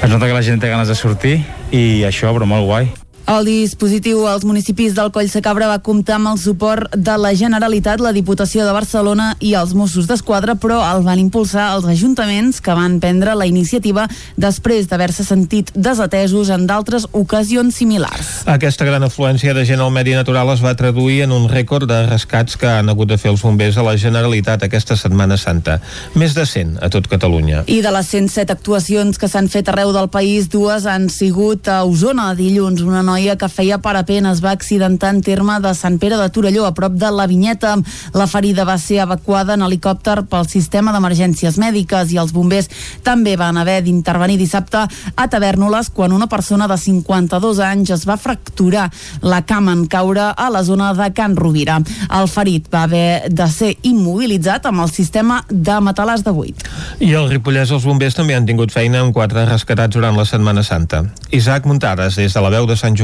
es 0.02 0.10
nota 0.10 0.26
que 0.26 0.36
la 0.36 0.44
gent 0.44 0.60
té 0.60 0.68
ganes 0.68 0.90
de 0.90 0.98
sortir 0.98 1.38
i 1.72 2.04
això, 2.04 2.34
però 2.34 2.48
molt 2.48 2.68
guai. 2.68 2.92
El 3.24 3.46
dispositiu 3.48 4.26
als 4.28 4.42
municipis 4.44 4.92
del 4.92 5.08
Coll 5.08 5.30
Sacabra 5.32 5.64
va 5.70 5.78
comptar 5.80 6.18
amb 6.18 6.28
el 6.34 6.36
suport 6.36 6.92
de 6.92 7.14
la 7.16 7.30
Generalitat, 7.32 8.02
la 8.04 8.12
Diputació 8.12 8.66
de 8.66 8.72
Barcelona 8.76 9.30
i 9.40 9.54
els 9.56 9.70
Mossos 9.72 10.04
d'Esquadra, 10.04 10.58
però 10.60 10.82
el 10.84 11.00
van 11.06 11.22
impulsar 11.22 11.70
els 11.72 11.86
ajuntaments 11.88 12.60
que 12.60 12.74
van 12.76 12.98
prendre 13.00 13.32
la 13.32 13.46
iniciativa 13.48 14.04
després 14.36 14.90
d'haver-se 14.90 15.24
sentit 15.24 15.72
desatesos 15.72 16.50
en 16.52 16.66
d'altres 16.68 17.06
ocasions 17.16 17.78
similars. 17.80 18.42
Aquesta 18.44 18.84
gran 18.84 19.08
afluència 19.08 19.56
de 19.56 19.64
gent 19.64 19.80
al 19.80 19.94
medi 19.96 20.12
natural 20.12 20.52
es 20.52 20.60
va 20.60 20.76
traduir 20.76 21.22
en 21.24 21.32
un 21.32 21.48
rècord 21.48 21.88
de 21.88 22.02
rescats 22.04 22.60
que 22.60 22.68
han 22.68 22.92
hagut 22.92 23.08
de 23.08 23.16
fer 23.16 23.32
els 23.32 23.40
bombers 23.40 23.80
a 23.80 23.86
la 23.88 23.96
Generalitat 23.96 24.68
aquesta 24.68 24.98
Setmana 25.00 25.40
Santa. 25.40 25.78
Més 26.12 26.36
de 26.36 26.44
100 26.44 26.76
a 26.84 26.92
tot 26.92 27.08
Catalunya. 27.08 27.64
I 27.72 27.80
de 27.80 27.96
les 27.96 28.12
107 28.12 28.52
actuacions 28.52 29.16
que 29.16 29.32
s'han 29.32 29.48
fet 29.48 29.72
arreu 29.72 29.96
del 29.96 30.12
país, 30.12 30.52
dues 30.52 30.84
han 30.84 31.08
sigut 31.08 31.72
a 31.72 31.80
Osona 31.88 32.34
dilluns. 32.36 32.84
Una 32.84 33.00
noia 33.00 33.13
noia 33.14 33.36
que 33.38 33.46
feia 33.46 33.78
parapent 33.78 34.26
es 34.26 34.40
va 34.42 34.50
accidentar 34.56 35.12
en 35.14 35.20
terme 35.22 35.60
de 35.62 35.70
Sant 35.78 36.00
Pere 36.02 36.16
de 36.18 36.26
Torelló, 36.34 36.64
a 36.66 36.74
prop 36.74 36.96
de 36.98 37.10
la 37.14 37.28
Vinyeta. 37.30 37.76
La 38.14 38.26
ferida 38.26 38.64
va 38.66 38.74
ser 38.82 38.98
evacuada 39.04 39.54
en 39.54 39.62
helicòpter 39.62 40.24
pel 40.30 40.48
sistema 40.50 40.90
d'emergències 40.94 41.58
mèdiques 41.62 42.10
i 42.10 42.18
els 42.18 42.32
bombers 42.34 42.66
també 43.06 43.36
van 43.38 43.60
haver 43.60 43.76
d'intervenir 43.86 44.38
dissabte 44.40 44.82
a 45.14 45.26
Tavernoles 45.30 45.92
quan 45.94 46.14
una 46.16 46.26
persona 46.26 46.66
de 46.66 46.78
52 46.80 47.60
anys 47.62 47.92
es 47.94 48.06
va 48.08 48.16
fracturar 48.18 48.88
la 49.22 49.44
cama 49.46 49.76
en 49.76 49.86
caure 49.86 50.32
a 50.34 50.48
la 50.50 50.64
zona 50.66 50.90
de 50.98 51.10
Can 51.14 51.38
Rovira. 51.38 51.78
El 52.10 52.26
ferit 52.32 52.66
va 52.72 52.82
haver 52.88 53.30
de 53.30 53.48
ser 53.52 53.76
immobilitzat 53.82 54.66
amb 54.66 54.82
el 54.82 54.90
sistema 54.90 55.44
de 55.50 55.78
matalàs 55.78 56.26
de 56.26 56.34
buit. 56.34 56.66
I 56.98 57.14
al 57.14 57.30
Ripollès 57.30 57.70
els 57.70 57.86
bombers 57.86 58.18
també 58.18 58.34
han 58.34 58.48
tingut 58.48 58.74
feina 58.74 59.04
amb 59.04 59.14
quatre 59.14 59.46
rescatats 59.46 59.94
durant 59.94 60.18
la 60.18 60.26
Setmana 60.26 60.66
Santa. 60.66 61.04
Isaac 61.30 61.70
Muntades, 61.70 62.18
des 62.18 62.34
de 62.34 62.42
la 62.42 62.50
veu 62.58 62.66
de 62.66 62.74
Sant 62.80 62.98
Joan. 62.98 63.03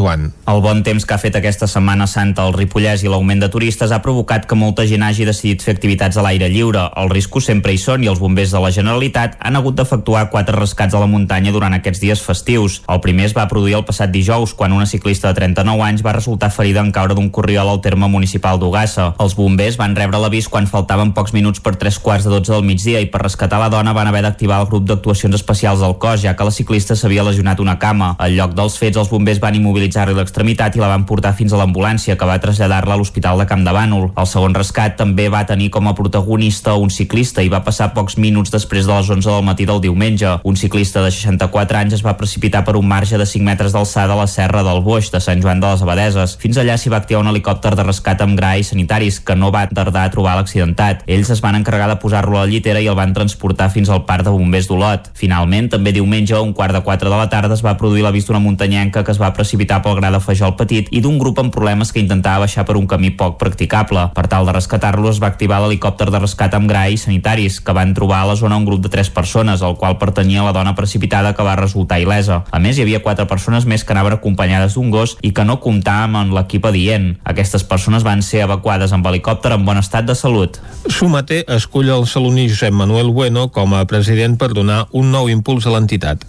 El 0.51 0.61
bon 0.65 0.83
temps 0.87 1.05
que 1.07 1.15
ha 1.15 1.21
fet 1.21 1.37
aquesta 1.39 1.69
Setmana 1.71 2.07
Santa 2.11 2.43
al 2.47 2.55
Ripollès 2.57 3.05
i 3.05 3.11
l'augment 3.11 3.41
de 3.43 3.49
turistes 3.53 3.93
ha 3.93 4.01
provocat 4.03 4.47
que 4.49 4.59
molta 4.59 4.87
gent 4.89 5.05
hagi 5.07 5.27
decidit 5.29 5.63
fer 5.63 5.75
activitats 5.77 6.17
a 6.17 6.25
l'aire 6.25 6.49
lliure. 6.51 6.87
Els 7.01 7.13
riscos 7.13 7.47
sempre 7.51 7.75
hi 7.75 7.79
són 7.79 8.05
i 8.05 8.11
els 8.11 8.21
bombers 8.23 8.55
de 8.55 8.63
la 8.63 8.73
Generalitat 8.75 9.37
han 9.39 9.57
hagut 9.57 9.77
d'efectuar 9.79 10.29
quatre 10.33 10.57
rescats 10.57 10.95
a 10.95 11.03
la 11.03 11.09
muntanya 11.11 11.53
durant 11.55 11.77
aquests 11.77 12.03
dies 12.03 12.25
festius. 12.25 12.81
El 12.89 13.03
primer 13.05 13.29
es 13.29 13.37
va 13.37 13.49
produir 13.51 13.77
el 13.79 13.87
passat 13.89 14.11
dijous, 14.11 14.55
quan 14.55 14.73
una 14.73 14.89
ciclista 14.91 15.31
de 15.31 15.39
39 15.39 15.87
anys 15.87 16.05
va 16.07 16.17
resultar 16.17 16.51
ferida 16.51 16.81
en 16.81 16.93
caure 16.93 17.15
d'un 17.15 17.31
corriol 17.31 17.69
al 17.69 17.83
terme 17.85 18.09
municipal 18.09 18.59
d'Ugassa. 18.59 19.15
Els 19.21 19.37
bombers 19.39 19.79
van 19.81 19.97
rebre 19.97 20.19
l'avís 20.19 20.49
quan 20.49 20.69
faltaven 20.71 21.15
pocs 21.17 21.35
minuts 21.37 21.61
per 21.61 21.77
tres 21.77 21.99
quarts 21.99 22.27
de 22.27 22.35
12 22.35 22.57
del 22.57 22.67
migdia 22.67 23.01
i 23.01 23.11
per 23.13 23.23
rescatar 23.25 23.61
la 23.61 23.71
dona 23.73 23.95
van 23.97 24.09
haver 24.11 24.23
d'activar 24.27 24.61
el 24.63 24.69
grup 24.71 24.87
d'actuacions 24.89 25.35
especials 25.39 25.81
del 25.85 25.97
cos, 25.99 26.23
ja 26.25 26.35
que 26.37 26.47
la 26.47 26.55
ciclista 26.55 26.97
s'havia 26.97 27.25
lesionat 27.27 27.61
una 27.61 27.79
cama. 27.79 28.15
Al 28.19 28.37
lloc 28.37 28.55
dels 28.59 28.79
fets, 28.81 28.99
els 29.01 29.11
bombers 29.13 29.41
van 29.43 29.57
immobilitzar-li 29.91 30.15
l'extremitat 30.15 30.77
i 30.77 30.81
la 30.81 30.89
van 30.91 31.05
portar 31.05 31.35
fins 31.35 31.53
a 31.53 31.59
l'ambulància, 31.59 32.17
que 32.17 32.27
va 32.27 32.39
traslladar-la 32.39 32.95
a 32.95 32.99
l'Hospital 32.99 33.39
de 33.39 33.47
Camp 33.47 33.65
de 33.65 33.73
Bànol. 33.75 34.11
El 34.17 34.27
segon 34.27 34.55
rescat 34.55 34.97
també 34.97 35.29
va 35.29 35.45
tenir 35.47 35.71
com 35.71 35.89
a 35.89 35.95
protagonista 35.95 36.75
un 36.79 36.91
ciclista 36.91 37.43
i 37.43 37.51
va 37.51 37.63
passar 37.65 37.93
pocs 37.95 38.17
minuts 38.17 38.51
després 38.51 38.87
de 38.87 38.95
les 38.95 39.11
11 39.11 39.29
del 39.29 39.45
matí 39.45 39.67
del 39.67 39.81
diumenge. 39.81 40.39
Un 40.45 40.57
ciclista 40.57 41.03
de 41.03 41.11
64 41.11 41.79
anys 41.79 41.95
es 41.99 42.05
va 42.05 42.17
precipitar 42.17 42.65
per 42.65 42.77
un 42.77 42.87
marge 42.87 43.19
de 43.19 43.27
5 43.27 43.45
metres 43.45 43.73
d'alçada 43.73 44.15
a 44.15 44.21
la 44.21 44.29
serra 44.31 44.63
del 44.63 44.83
Boix, 44.83 45.11
de 45.11 45.21
Sant 45.21 45.43
Joan 45.43 45.61
de 45.61 45.73
les 45.73 45.83
Abadeses. 45.83 46.37
Fins 46.41 46.59
allà 46.61 46.77
s'hi 46.79 46.91
va 46.91 47.01
activar 47.03 47.23
un 47.25 47.33
helicòpter 47.33 47.75
de 47.75 47.87
rescat 47.87 48.23
amb 48.23 48.39
gra 48.39 48.57
i 48.59 48.65
sanitaris, 48.65 49.21
que 49.21 49.37
no 49.37 49.51
va 49.51 49.67
tardar 49.67 50.07
a 50.07 50.15
trobar 50.15 50.37
l'accidentat. 50.39 51.03
Ells 51.07 51.31
es 51.35 51.43
van 51.43 51.59
encarregar 51.59 51.91
de 51.91 51.99
posar-lo 52.03 52.39
a 52.39 52.45
la 52.45 52.51
llitera 52.51 52.81
i 52.81 52.89
el 52.91 52.99
van 52.99 53.15
transportar 53.17 53.71
fins 53.75 53.91
al 53.91 54.05
parc 54.07 54.29
de 54.29 54.35
bombers 54.35 54.69
d'Olot. 54.71 55.11
Finalment, 55.19 55.71
també 55.75 55.93
diumenge, 55.93 56.37
a 56.37 56.45
un 56.45 56.55
quart 56.55 56.75
de 56.77 56.85
quatre 56.87 57.11
de 57.11 57.17
la 57.17 57.29
tarda, 57.33 57.55
es 57.55 57.65
va 57.65 57.77
produir 57.81 58.05
l'avís 58.05 58.27
d'una 58.29 58.43
muntanyenca 58.43 59.05
que 59.05 59.13
es 59.13 59.21
va 59.21 59.33
precipitar 59.35 59.80
pel 59.85 59.97
gra 59.99 60.11
de 60.15 60.21
Fajol 60.23 60.57
Petit 60.59 60.89
i 60.91 61.03
d'un 61.05 61.19
grup 61.19 61.39
amb 61.41 61.53
problemes 61.55 61.93
que 61.93 62.01
intentava 62.03 62.45
baixar 62.45 62.65
per 62.69 62.77
un 62.79 62.87
camí 62.91 63.11
poc 63.17 63.39
practicable. 63.41 64.09
Per 64.15 64.27
tal 64.31 64.47
de 64.49 64.55
rescatar-lo, 64.57 65.11
es 65.11 65.21
va 65.23 65.31
activar 65.33 65.61
l'helicòpter 65.63 66.11
de 66.11 66.21
rescat 66.23 66.55
amb 66.57 66.71
gra 66.71 66.87
i 66.89 66.99
sanitaris, 67.01 67.61
que 67.61 67.75
van 67.77 67.95
trobar 67.95 68.23
a 68.23 68.31
la 68.31 68.37
zona 68.37 68.59
un 68.61 68.67
grup 68.69 68.83
de 68.85 68.93
tres 68.93 69.11
persones, 69.11 69.63
al 69.63 69.77
qual 69.81 69.99
pertanyia 69.99 70.45
la 70.47 70.55
dona 70.57 70.75
precipitada 70.79 71.35
que 71.35 71.47
va 71.47 71.57
resultar 71.59 72.01
il·lesa. 72.03 72.43
A 72.51 72.61
més, 72.63 72.79
hi 72.79 72.85
havia 72.87 73.03
quatre 73.05 73.27
persones 73.31 73.67
més 73.67 73.85
que 73.85 73.95
anaven 73.97 74.19
acompanyades 74.19 74.77
d'un 74.77 74.91
gos 74.91 75.17
i 75.23 75.33
que 75.37 75.45
no 75.45 75.61
comptàvem 75.65 76.17
amb 76.21 76.37
l'equip 76.37 76.67
adient. 76.71 77.15
Aquestes 77.25 77.65
persones 77.65 78.07
van 78.07 78.23
ser 78.27 78.45
evacuades 78.47 78.93
amb 78.93 79.07
helicòpter 79.07 79.55
en 79.57 79.67
bon 79.67 79.81
estat 79.81 80.09
de 80.09 80.17
salut. 80.19 80.61
Sumater 80.89 81.43
escull 81.49 81.91
el 81.91 82.07
saloní 82.07 82.49
Josep 82.49 82.75
Manuel 82.75 83.13
Bueno 83.15 83.49
com 83.55 83.75
a 83.75 83.85
president 83.91 84.39
per 84.41 84.53
donar 84.55 84.87
un 84.93 85.13
nou 85.15 85.29
impuls 85.33 85.67
a 85.67 85.75
l'entitat. 85.75 86.25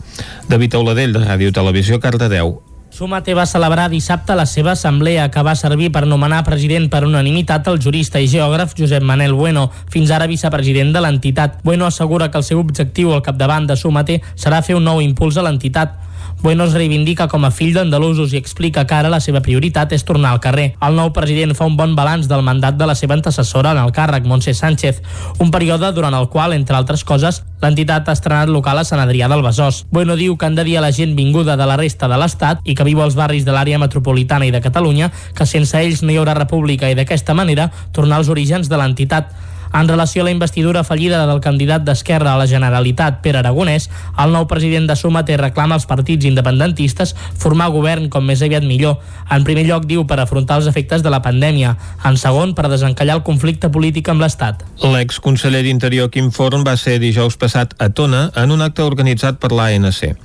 David 0.49 0.75
Auladell, 0.79 1.15
de 1.15 1.23
Ràdio 1.25 1.53
Televisió, 1.55 1.99
Cardedeu. 1.99 2.70
Sumate 3.01 3.33
va 3.33 3.47
celebrar 3.49 3.87
dissabte 3.89 4.35
la 4.37 4.43
seva 4.45 4.75
assemblea 4.75 5.23
que 5.33 5.41
va 5.41 5.55
servir 5.57 5.87
per 5.89 6.03
nomenar 6.05 6.43
president 6.45 6.83
per 6.93 6.99
unanimitat 7.07 7.65
el 7.71 7.79
jurista 7.81 8.21
i 8.21 8.27
geògraf 8.29 8.75
Josep 8.77 9.01
Manel 9.01 9.33
Bueno, 9.33 9.63
fins 9.89 10.11
ara 10.13 10.27
vicepresident 10.29 10.91
de 10.93 11.01
l'entitat. 11.01 11.55
Bueno 11.63 11.87
assegura 11.89 12.29
que 12.29 12.37
el 12.37 12.45
seu 12.45 12.61
objectiu 12.61 13.09
al 13.15 13.23
capdavant 13.25 13.65
de 13.65 13.73
Sumate 13.73 14.19
serà 14.35 14.61
fer 14.61 14.77
un 14.77 14.85
nou 14.85 15.01
impuls 15.01 15.41
a 15.41 15.47
l'entitat. 15.47 15.97
Bueno 16.43 16.63
es 16.63 16.73
reivindica 16.73 17.27
com 17.29 17.43
a 17.45 17.51
fill 17.53 17.75
d'andalusos 17.75 18.31
i 18.33 18.39
explica 18.39 18.87
que 18.89 18.95
ara 18.97 19.11
la 19.13 19.19
seva 19.21 19.43
prioritat 19.45 19.91
és 19.93 20.01
tornar 20.01 20.31
al 20.33 20.39
carrer. 20.41 20.71
El 20.81 20.95
nou 20.97 21.11
president 21.13 21.53
fa 21.53 21.67
un 21.69 21.75
bon 21.77 21.93
balanç 21.93 22.25
del 22.31 22.41
mandat 22.41 22.79
de 22.79 22.87
la 22.89 22.95
seva 22.97 23.13
antecessora 23.13 23.75
en 23.75 23.81
el 23.83 23.93
càrrec, 23.93 24.25
Montse 24.25 24.55
Sánchez, 24.57 25.03
un 25.37 25.51
període 25.53 25.91
durant 25.93 26.17
el 26.17 26.25
qual, 26.33 26.55
entre 26.57 26.79
altres 26.79 27.03
coses, 27.05 27.43
l'entitat 27.61 28.09
ha 28.09 28.17
estrenat 28.17 28.49
local 28.49 28.81
a 28.81 28.87
Sant 28.89 29.03
Adrià 29.03 29.29
del 29.29 29.45
Besòs. 29.45 29.83
Bueno 29.91 30.17
diu 30.17 30.33
que 30.33 30.49
han 30.49 30.57
de 30.57 30.65
dir 30.65 30.79
a 30.79 30.81
la 30.81 30.91
gent 30.91 31.13
vinguda 31.15 31.59
de 31.61 31.69
la 31.69 31.77
resta 31.77 32.09
de 32.09 32.17
l'Estat 32.17 32.65
i 32.65 32.73
que 32.73 32.89
viu 32.89 33.05
als 33.05 33.13
barris 33.13 33.45
de 33.45 33.53
l'àrea 33.53 33.77
metropolitana 33.77 34.49
i 34.49 34.55
de 34.55 34.65
Catalunya 34.65 35.11
que 35.37 35.45
sense 35.45 35.77
ells 35.77 36.01
no 36.01 36.09
hi 36.09 36.17
haurà 36.17 36.33
república 36.33 36.89
i 36.89 36.97
d'aquesta 36.97 37.37
manera 37.37 37.69
tornar 37.93 38.17
als 38.17 38.33
orígens 38.33 38.65
de 38.65 38.81
l'entitat. 38.81 39.29
En 39.73 39.87
relació 39.87 40.21
a 40.21 40.25
la 40.25 40.31
investidura 40.31 40.83
fallida 40.83 41.25
del 41.25 41.39
candidat 41.39 41.85
d'Esquerra 41.87 42.33
a 42.33 42.37
la 42.37 42.47
Generalitat, 42.47 43.21
Pere 43.23 43.39
Aragonès, 43.39 43.87
el 44.19 44.33
nou 44.35 44.45
president 44.47 44.87
de 44.89 44.97
Sumate 44.99 45.37
reclama 45.39 45.77
als 45.77 45.87
partits 45.87 46.27
independentistes 46.27 47.13
formar 47.39 47.69
govern 47.71 48.09
com 48.11 48.25
més 48.27 48.43
aviat 48.43 48.65
millor. 48.67 48.97
En 49.31 49.45
primer 49.47 49.63
lloc, 49.69 49.85
diu, 49.87 50.03
per 50.07 50.19
afrontar 50.19 50.57
els 50.59 50.67
efectes 50.67 51.05
de 51.05 51.13
la 51.13 51.21
pandèmia. 51.23 51.77
En 52.03 52.19
segon, 52.19 52.51
per 52.57 52.67
desencallar 52.67 53.15
el 53.21 53.23
conflicte 53.23 53.71
polític 53.71 54.11
amb 54.11 54.25
l'Estat. 54.25 54.65
L'exconseller 54.83 55.63
d'Interior 55.63 56.11
Quim 56.11 56.33
Forn 56.35 56.67
va 56.67 56.75
ser 56.75 56.97
dijous 56.99 57.39
passat 57.39 57.73
a 57.79 57.87
Tona 57.95 58.25
en 58.35 58.51
un 58.51 58.61
acte 58.61 58.83
organitzat 58.83 59.39
per 59.39 59.53
l'ANC. 59.55 60.17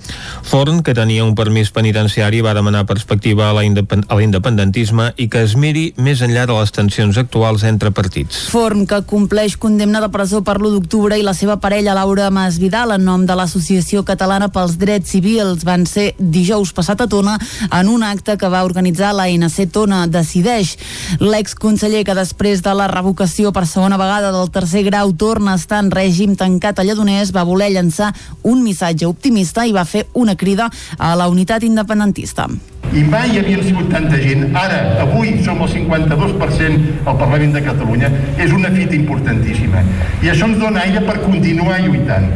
Forn, 0.51 0.82
que 0.82 0.97
tenia 0.99 1.24
un 1.24 1.36
permís 1.38 1.70
penitenciari, 1.70 2.42
va 2.42 2.57
demanar 2.59 2.82
perspectiva 2.90 3.53
a 3.53 3.55
l'independentisme 3.55 5.12
i 5.16 5.30
que 5.30 5.47
es 5.47 5.55
miri 5.55 5.92
més 5.97 6.24
enllà 6.26 6.49
de 6.51 6.59
les 6.59 6.74
tensions 6.74 7.16
actuals 7.22 7.62
entre 7.62 7.94
partits. 7.94 8.49
Forn, 8.51 8.86
que 8.90 9.05
compleix 9.07 9.36
condemna 9.59 10.01
de 10.01 10.09
presó 10.09 10.41
per 10.41 10.57
l'1 10.57 10.70
d'octubre 10.72 11.16
i 11.18 11.22
la 11.24 11.34
seva 11.37 11.59
parella 11.61 11.95
Laura 11.95 12.30
Masvidal 12.32 12.95
en 12.95 13.03
nom 13.05 13.26
de 13.28 13.34
l'Associació 13.37 14.01
Catalana 14.03 14.49
pels 14.49 14.78
Drets 14.80 15.11
Civils 15.12 15.64
van 15.68 15.84
ser 15.87 16.14
dijous 16.18 16.72
passat 16.72 17.03
a 17.05 17.07
Tona 17.07 17.34
en 17.68 17.91
un 17.93 18.03
acte 18.03 18.39
que 18.41 18.49
va 18.49 18.64
organitzar 18.64 19.12
la 19.12 19.28
NC 19.28 19.68
Tona 19.72 20.07
Decideix. 20.09 20.76
L'exconseller 21.20 22.03
que 22.09 22.16
després 22.16 22.62
de 22.64 22.72
la 22.74 22.89
revocació 22.89 23.53
per 23.53 23.66
segona 23.68 24.01
vegada 24.01 24.32
del 24.32 24.49
tercer 24.51 24.87
grau 24.89 25.12
torna 25.12 25.53
a 25.53 25.61
estar 25.61 25.82
en 25.84 25.93
règim 25.93 26.32
tancat 26.34 26.80
a 26.80 26.87
Lledoners 26.89 27.34
va 27.37 27.45
voler 27.45 27.74
llançar 27.74 28.14
un 28.43 28.64
missatge 28.64 29.05
optimista 29.05 29.66
i 29.66 29.76
va 29.76 29.84
fer 29.84 30.07
una 30.14 30.37
crida 30.37 30.70
a 30.97 31.12
la 31.14 31.28
unitat 31.28 31.62
independentista. 31.68 32.49
I 32.97 33.03
mai 33.05 33.33
hi 33.33 33.41
havien 33.41 33.62
sigut 33.66 33.89
tanta 33.93 34.18
gent. 34.20 34.47
Ara, 34.57 34.79
avui, 35.03 35.35
som 35.45 35.61
el 35.64 35.68
52% 35.72 37.03
al 37.05 37.18
Parlament 37.18 37.57
de 37.57 37.62
Catalunya. 37.64 38.11
És 38.39 38.55
una 38.57 38.70
fita 38.72 38.95
importantíssima. 38.97 39.83
I 40.22 40.31
això 40.33 40.49
ens 40.49 40.61
dona 40.62 40.85
aire 40.87 41.03
per 41.05 41.18
continuar 41.24 41.81
lluitant. 41.83 42.31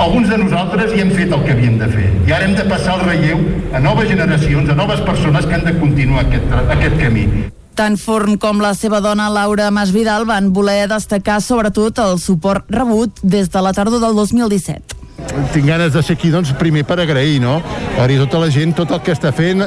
Alguns 0.00 0.30
de 0.32 0.38
nosaltres 0.40 0.94
hi 0.94 1.02
hem 1.04 1.10
fet 1.12 1.34
el 1.36 1.42
que 1.44 1.52
havíem 1.52 1.76
de 1.78 1.88
fer. 1.92 2.06
I 2.26 2.32
ara 2.32 2.48
hem 2.48 2.56
de 2.56 2.64
passar 2.70 2.96
el 2.96 3.04
relleu 3.06 3.42
a 3.76 3.82
noves 3.84 4.08
generacions, 4.08 4.70
a 4.72 4.78
noves 4.78 5.04
persones 5.04 5.46
que 5.46 5.58
han 5.58 5.66
de 5.68 5.76
continuar 5.78 6.24
aquest, 6.24 6.56
aquest 6.78 6.96
camí. 7.02 7.26
Tant 7.76 7.98
Forn 8.00 8.38
com 8.40 8.60
la 8.60 8.72
seva 8.76 9.00
dona 9.04 9.28
Laura 9.32 9.70
Masvidal 9.70 10.26
van 10.28 10.50
voler 10.56 10.88
destacar 10.90 11.40
sobretot 11.44 12.00
el 12.04 12.18
suport 12.20 12.66
rebut 12.72 13.20
des 13.22 13.52
de 13.52 13.62
la 13.64 13.72
tardor 13.76 14.00
del 14.00 14.16
2017 14.16 15.01
tinc 15.52 15.66
ganes 15.66 15.92
de 15.92 16.02
ser 16.02 16.16
aquí, 16.16 16.30
doncs, 16.32 16.52
primer 16.58 16.84
per 16.88 16.98
agrair, 17.02 17.40
no? 17.42 17.58
Per 17.96 18.06
dir 18.10 18.18
tota 18.22 18.40
la 18.42 18.50
gent, 18.52 18.74
tot 18.76 18.90
el 18.94 19.02
que 19.04 19.14
està 19.14 19.32
fent, 19.34 19.64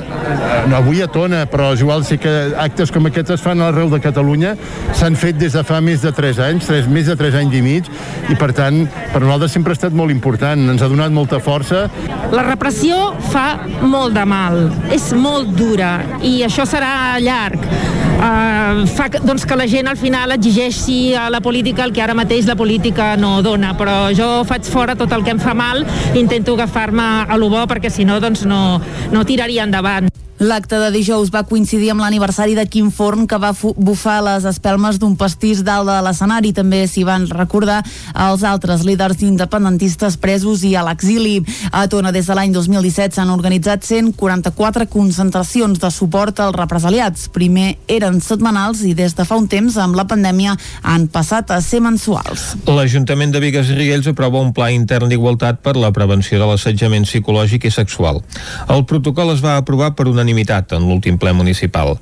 no 0.69 0.77
avui 0.77 1.01
a 1.03 1.07
Tona, 1.11 1.43
però 1.49 1.71
és 1.75 1.83
igual, 1.83 2.05
sí 2.07 2.17
que 2.21 2.33
actes 2.61 2.93
com 2.93 3.09
aquests 3.09 3.35
es 3.37 3.43
fan 3.43 3.63
arreu 3.65 3.89
de 3.91 4.01
Catalunya, 4.03 4.55
s'han 4.97 5.17
fet 5.19 5.39
des 5.41 5.55
de 5.57 5.63
fa 5.67 5.81
més 5.83 6.03
de 6.05 6.13
3 6.15 6.41
anys, 6.49 6.69
3, 6.69 6.89
més 6.91 7.09
de 7.11 7.17
3 7.19 7.39
anys 7.41 7.57
i 7.57 7.63
mig, 7.65 7.89
i 8.29 8.37
per 8.39 8.51
tant, 8.57 8.83
per 9.13 9.23
nosaltres 9.23 9.55
sempre 9.55 9.73
ha 9.73 9.79
estat 9.79 9.95
molt 9.95 10.13
important, 10.13 10.69
ens 10.73 10.81
ha 10.81 10.91
donat 10.91 11.13
molta 11.15 11.41
força. 11.43 11.85
La 12.33 12.45
repressió 12.47 13.13
fa 13.31 13.47
molt 13.81 14.15
de 14.17 14.25
mal, 14.29 14.65
és 14.93 15.11
molt 15.17 15.53
dura, 15.57 15.97
i 16.25 16.39
això 16.47 16.67
serà 16.69 17.15
llarg. 17.23 17.69
Uh, 18.15 18.85
fa 18.95 19.09
que, 19.11 19.19
doncs, 19.19 19.43
que 19.43 19.57
la 19.59 19.65
gent 19.67 19.89
al 19.91 19.97
final 19.99 20.31
exigeixi 20.31 21.13
a 21.19 21.27
la 21.29 21.41
política 21.43 21.83
el 21.83 21.91
que 21.93 21.99
ara 22.01 22.15
mateix 22.15 22.47
la 22.47 22.55
política 22.55 23.09
no 23.19 23.41
dona, 23.43 23.73
però 23.75 24.07
jo 24.15 24.29
faig 24.47 24.63
fora 24.71 24.95
tot 24.95 25.11
el 25.11 25.25
que 25.25 25.33
em 25.35 25.41
fa 25.45 25.53
mal, 25.53 25.85
intento 26.17 26.57
agafar-me 26.57 27.29
a 27.29 27.37
lo 27.37 27.51
bo 27.53 27.65
perquè 27.69 27.93
si 27.93 28.05
no 28.07 28.17
doncs 28.19 28.47
no, 28.49 28.81
no 29.13 29.25
tiraria 29.29 29.67
endavant. 29.67 30.09
L'acte 30.35 30.75
de 30.75 30.89
dijous 30.91 31.29
va 31.31 31.45
coincidir 31.47 31.93
amb 31.93 32.01
l'aniversari 32.03 32.57
de 32.57 32.65
Quim 32.67 32.89
Forn, 32.91 33.23
que 33.23 33.37
va 33.39 33.53
bufar 33.55 34.17
les 34.19 34.43
espelmes 34.43 34.97
d'un 34.99 35.13
pastís 35.15 35.61
dalt 35.63 35.87
de 35.87 35.95
l'escenari. 36.03 36.51
També 36.51 36.81
s'hi 36.91 37.05
van 37.07 37.23
recordar 37.29 37.77
els 38.11 38.43
altres 38.43 38.83
líders 38.83 39.21
independentistes 39.23 40.17
presos 40.19 40.65
i 40.67 40.73
a 40.75 40.83
l'exili. 40.83 41.37
A 41.71 41.85
Tona, 41.87 42.11
des 42.11 42.27
de 42.27 42.35
l'any 42.35 42.51
2017, 42.51 43.15
s'han 43.15 43.31
organitzat 43.31 43.87
144 43.87 44.89
concentracions 44.91 45.79
de 45.79 45.91
suport 45.93 46.41
als 46.43 46.59
represaliats. 46.59 47.29
Primer 47.31 47.77
eren 47.87 48.19
setmanals 48.19 48.83
i 48.83 48.91
des 48.93 49.15
de 49.15 49.23
fa 49.23 49.39
un 49.39 49.47
temps, 49.47 49.79
amb 49.79 49.95
la 49.95 50.03
pandèmia, 50.03 50.57
han 50.83 51.07
passat 51.07 51.55
a 51.55 51.61
ser 51.63 51.79
mensuals. 51.79 52.57
L'Ajuntament 52.67 53.31
de 53.31 53.39
Vigues 53.39 53.71
i 53.71 53.79
Riells 53.79 54.11
aprova 54.11 54.43
un 54.43 54.51
pla 54.51 54.67
intern 54.75 55.07
d'igualtat 55.07 55.63
per 55.63 55.77
la 55.79 55.93
prevenció 55.95 56.43
de 56.43 56.51
l'assetjament 56.51 57.07
psicològic 57.07 57.71
i 57.71 57.71
sexual. 57.71 58.19
El 58.67 58.83
protocol 58.83 59.31
es 59.31 59.39
va 59.39 59.55
aprovar 59.63 59.93
per 59.95 60.09
una 60.11 60.24
unanimitat 60.25 60.73
en 60.73 60.89
l'últim 60.89 61.19
ple 61.21 61.33
municipal. 61.33 61.99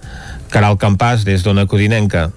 Caral 0.49 0.79
Campàs, 0.79 1.25
des 1.27 1.43
d'Ona 1.43 1.67
Codinenca. 1.67 2.31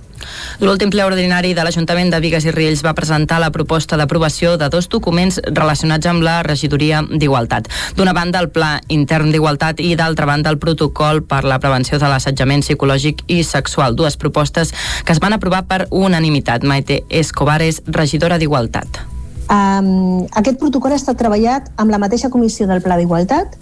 L'últim 0.59 0.89
ple 0.91 1.05
ordinari 1.05 1.53
de 1.55 1.63
l'Ajuntament 1.63 2.09
de 2.11 2.19
Vigues 2.25 2.47
i 2.49 2.51
Riells 2.51 2.83
va 2.83 2.95
presentar 2.97 3.37
la 3.39 3.53
proposta 3.53 3.99
d'aprovació 4.01 4.57
de 4.57 4.71
dos 4.73 4.89
documents 4.89 5.39
relacionats 5.45 6.09
amb 6.09 6.25
la 6.25 6.41
regidoria 6.43 7.03
d'Igualtat. 7.07 7.69
D'una 7.95 8.15
banda, 8.17 8.41
el 8.41 8.49
Pla 8.51 8.81
Intern 8.89 9.31
d'Igualtat 9.31 9.81
i 9.85 9.95
d'altra 9.95 10.27
banda, 10.27 10.51
el 10.51 10.59
Protocol 10.59 11.23
per 11.23 11.45
la 11.45 11.61
Prevenció 11.61 12.01
de 12.01 12.09
l'Assetjament 12.09 12.65
Psicològic 12.65 13.23
i 13.29 13.43
Sexual. 13.45 13.95
Dues 13.95 14.17
propostes 14.17 14.73
que 15.05 15.13
es 15.13 15.21
van 15.21 15.37
aprovar 15.37 15.67
per 15.69 15.85
unanimitat. 15.91 16.65
Maite 16.65 17.05
Escobar 17.11 17.61
és 17.63 17.83
regidora 17.87 18.41
d'Igualtat. 18.41 19.05
Um, 19.47 20.25
aquest 20.35 20.59
protocol 20.59 20.91
ha 20.91 20.99
estat 20.99 21.21
treballat 21.21 21.69
amb 21.79 21.93
la 21.93 22.01
mateixa 22.03 22.33
comissió 22.33 22.67
del 22.67 22.81
Pla 22.83 22.97
d'Igualtat 22.99 23.55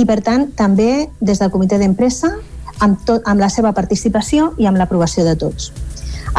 i, 0.00 0.06
per 0.08 0.20
tant, 0.24 0.48
també 0.56 1.10
des 1.20 1.40
del 1.40 1.52
comitè 1.52 1.76
d'empresa 1.80 2.32
amb, 2.80 3.00
tot, 3.04 3.26
amb 3.28 3.40
la 3.42 3.50
seva 3.52 3.74
participació 3.76 4.54
i 4.56 4.68
amb 4.70 4.80
l'aprovació 4.80 5.26
de 5.26 5.36
tots. 5.36 5.70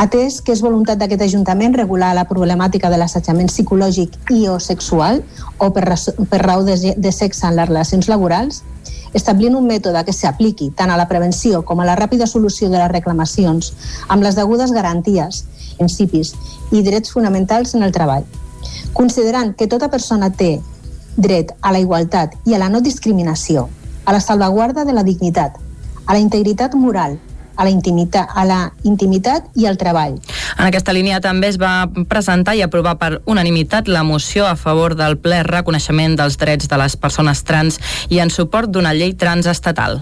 Atès 0.01 0.39
que 0.41 0.53
és 0.55 0.61
voluntat 0.63 0.97
d'aquest 0.97 1.25
Ajuntament 1.25 1.75
regular 1.75 2.13
la 2.15 2.23
problemàtica 2.29 2.89
de 2.89 2.97
l'assetjament 2.97 3.51
psicològic 3.51 4.15
i 4.31 4.45
o 4.47 4.57
sexual 4.63 5.19
o 5.59 5.69
per, 5.75 5.83
per 6.31 6.39
raó 6.41 6.63
de, 6.63 6.95
de 6.95 7.11
sexe 7.11 7.45
en 7.47 7.57
les 7.59 7.67
relacions 7.67 8.07
laborals, 8.07 8.61
establint 9.13 9.57
un 9.59 9.67
mètode 9.67 10.01
que 10.07 10.15
s'apliqui 10.15 10.71
tant 10.79 10.89
a 10.89 10.97
la 10.97 11.09
prevenció 11.11 11.61
com 11.67 11.83
a 11.83 11.87
la 11.89 11.97
ràpida 11.99 12.25
solució 12.25 12.69
de 12.71 12.79
les 12.79 12.91
reclamacions 12.93 13.73
amb 14.07 14.23
les 14.23 14.39
degudes 14.39 14.71
garanties, 14.71 15.43
principis 15.77 16.33
i 16.71 16.81
drets 16.87 17.11
fonamentals 17.11 17.75
en 17.75 17.83
el 17.83 17.91
treball. 17.91 18.23
Considerant 18.95 19.53
que 19.59 19.67
tota 19.67 19.91
persona 19.91 20.31
té 20.31 20.61
dret 21.17 21.51
a 21.61 21.71
la 21.71 21.79
igualtat 21.79 22.37
i 22.45 22.55
a 22.55 22.61
la 22.61 22.69
no 22.69 22.81
discriminació, 22.81 23.69
a 24.05 24.13
la 24.13 24.21
salvaguarda 24.21 24.85
de 24.85 24.93
la 24.93 25.03
dignitat, 25.03 25.57
a 26.05 26.13
la 26.13 26.19
integritat 26.19 26.75
moral 26.75 27.19
a 27.55 27.63
la, 27.63 27.69
intimitat, 27.69 28.29
a 28.33 28.45
la 28.45 28.71
intimitat 28.83 29.45
i 29.55 29.67
al 29.69 29.77
treball. 29.77 30.17
En 30.57 30.65
aquesta 30.65 30.93
línia 30.95 31.21
també 31.21 31.51
es 31.51 31.59
va 31.61 31.89
presentar 32.09 32.55
i 32.57 32.63
aprovar 32.65 32.95
per 33.01 33.11
unanimitat 33.29 33.87
la 33.91 34.03
moció 34.03 34.47
a 34.47 34.55
favor 34.55 34.95
del 34.97 35.19
ple 35.21 35.43
reconeixement 35.47 36.17
dels 36.17 36.39
drets 36.41 36.71
de 36.71 36.81
les 36.81 36.97
persones 36.97 37.43
trans 37.43 37.79
i 38.09 38.19
en 38.23 38.33
suport 38.33 38.71
d'una 38.71 38.95
llei 38.97 39.13
transestatal. 39.13 40.01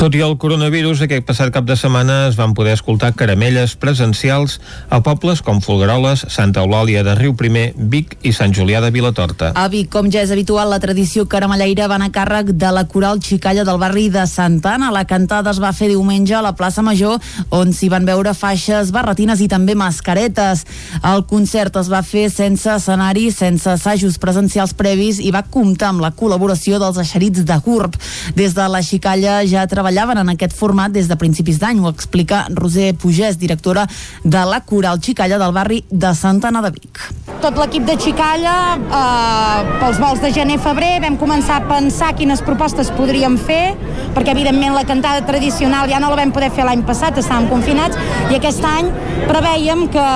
Tot 0.00 0.14
i 0.16 0.22
el 0.24 0.36
coronavirus, 0.40 1.04
aquest 1.04 1.26
passat 1.28 1.52
cap 1.54 1.66
de 1.68 1.76
setmana 1.78 2.28
es 2.28 2.36
van 2.38 2.54
poder 2.56 2.72
escoltar 2.76 3.12
caramelles 3.14 3.74
presencials 3.76 4.58
a 4.90 5.02
pobles 5.04 5.42
com 5.44 5.60
Folgueroles, 5.62 6.24
Santa 6.32 6.62
Eulàlia 6.64 7.04
de 7.06 7.14
Riu 7.18 7.34
Primer, 7.38 7.72
Vic 7.76 8.16
i 8.26 8.32
Sant 8.34 8.54
Julià 8.56 8.80
de 8.82 8.90
Vilatorta. 8.94 9.52
A 9.58 9.68
Vic, 9.72 9.90
com 9.92 10.08
ja 10.12 10.22
és 10.24 10.32
habitual, 10.34 10.70
la 10.72 10.80
tradició 10.82 11.26
caramelleira 11.30 11.88
va 11.90 11.98
anar 12.00 12.10
a 12.10 12.14
càrrec 12.14 12.52
de 12.58 12.72
la 12.74 12.86
coral 12.90 13.20
xicalla 13.22 13.64
del 13.68 13.78
barri 13.80 14.08
de 14.12 14.24
Santa 14.26 14.74
Anna. 14.76 14.90
La 14.94 15.04
cantada 15.08 15.52
es 15.52 15.60
va 15.62 15.72
fer 15.76 15.90
diumenge 15.92 16.34
a 16.34 16.42
la 16.44 16.54
plaça 16.58 16.82
Major, 16.82 17.20
on 17.50 17.72
s'hi 17.76 17.90
van 17.92 18.06
veure 18.08 18.34
faixes, 18.34 18.92
barretines 18.94 19.40
i 19.44 19.48
també 19.48 19.76
mascaretes. 19.78 20.64
El 21.02 21.24
concert 21.30 21.76
es 21.80 21.90
va 21.92 22.02
fer 22.06 22.28
sense 22.32 22.70
escenari, 22.70 23.30
sense 23.30 23.70
assajos 23.70 24.18
presencials 24.22 24.74
previs 24.74 25.20
i 25.20 25.30
va 25.34 25.44
comptar 25.44 25.92
amb 25.92 26.02
la 26.04 26.12
col·laboració 26.16 26.80
dels 26.82 26.98
eixerits 27.02 27.46
de 27.46 27.58
GURB. 27.64 27.98
Des 28.36 28.56
de 28.56 28.68
la 28.68 28.82
xicalla 28.82 29.40
ja 29.52 29.66
treballaven 29.68 30.18
en 30.22 30.32
aquest 30.32 30.54
format 30.56 30.92
des 30.92 31.08
de 31.10 31.16
principis 31.20 31.58
d'any, 31.60 31.80
ho 31.82 31.90
explica 31.92 32.46
Roser 32.56 32.92
Pugès, 32.96 33.38
directora 33.38 33.86
de 34.24 34.44
la 34.48 34.62
Coral 34.64 35.00
Xicalla 35.02 35.38
del 35.38 35.52
barri 35.52 35.82
de 35.90 36.14
Santa 36.16 36.48
Anna 36.48 36.62
de 36.64 36.72
Vic. 36.74 37.00
Tot 37.42 37.58
l'equip 37.58 37.84
de 37.88 37.96
Xicalla, 38.00 38.54
eh, 38.78 39.72
pels 39.80 40.00
vols 40.00 40.22
de 40.22 40.32
gener-febrer, 40.32 40.94
vam 41.04 41.18
començar 41.20 41.60
a 41.60 41.66
pensar 41.68 42.14
quines 42.16 42.42
propostes 42.46 42.90
podríem 42.96 43.36
fer, 43.38 43.74
perquè 44.14 44.32
evidentment 44.32 44.74
la 44.74 44.86
cantada 44.88 45.24
tradicional 45.26 45.90
ja 45.90 46.00
no 46.00 46.10
la 46.10 46.22
vam 46.22 46.32
poder 46.32 46.50
fer 46.54 46.64
l'any 46.64 46.84
passat, 46.88 47.18
estàvem 47.18 47.50
confinats, 47.50 47.98
i 48.30 48.38
aquest 48.38 48.64
any 48.64 48.88
preveiem 49.28 49.88
que 49.92 50.08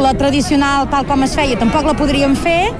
la 0.00 0.14
tradicional 0.18 0.88
tal 0.90 1.06
com 1.06 1.22
es 1.22 1.36
feia 1.36 1.58
tampoc 1.60 1.86
la 1.86 1.94
podríem 1.94 2.34
fer, 2.36 2.72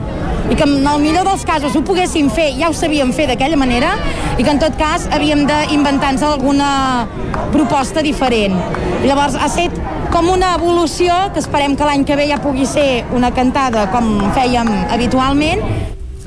i 0.50 0.56
que 0.56 0.64
en 0.66 0.86
el 0.86 1.00
millor 1.00 1.24
dels 1.24 1.44
casos 1.48 1.76
ho 1.76 1.80
poguéssim 1.86 2.28
fer, 2.32 2.50
ja 2.58 2.68
ho 2.68 2.74
sabíem 2.76 3.12
fer 3.16 3.26
d'aquella 3.30 3.56
manera, 3.56 3.94
i 4.36 4.44
que 4.44 4.50
en 4.52 4.60
tot 4.60 4.76
cas 4.76 5.06
havíem 5.14 5.46
d'inventar-nos 5.84 6.22
alguna 6.22 7.06
proposta 7.52 8.00
diferent. 8.02 8.56
Llavors 9.04 9.36
ha 9.36 9.50
estat 9.50 9.76
com 10.12 10.30
una 10.32 10.54
evolució 10.56 11.12
que 11.34 11.42
esperem 11.42 11.76
que 11.76 11.84
l'any 11.84 12.06
que 12.08 12.16
ve 12.16 12.28
ja 12.30 12.40
pugui 12.40 12.64
ser 12.66 13.04
una 13.12 13.34
cantada 13.36 13.90
com 13.92 14.16
fèiem 14.32 14.70
habitualment 14.94 15.60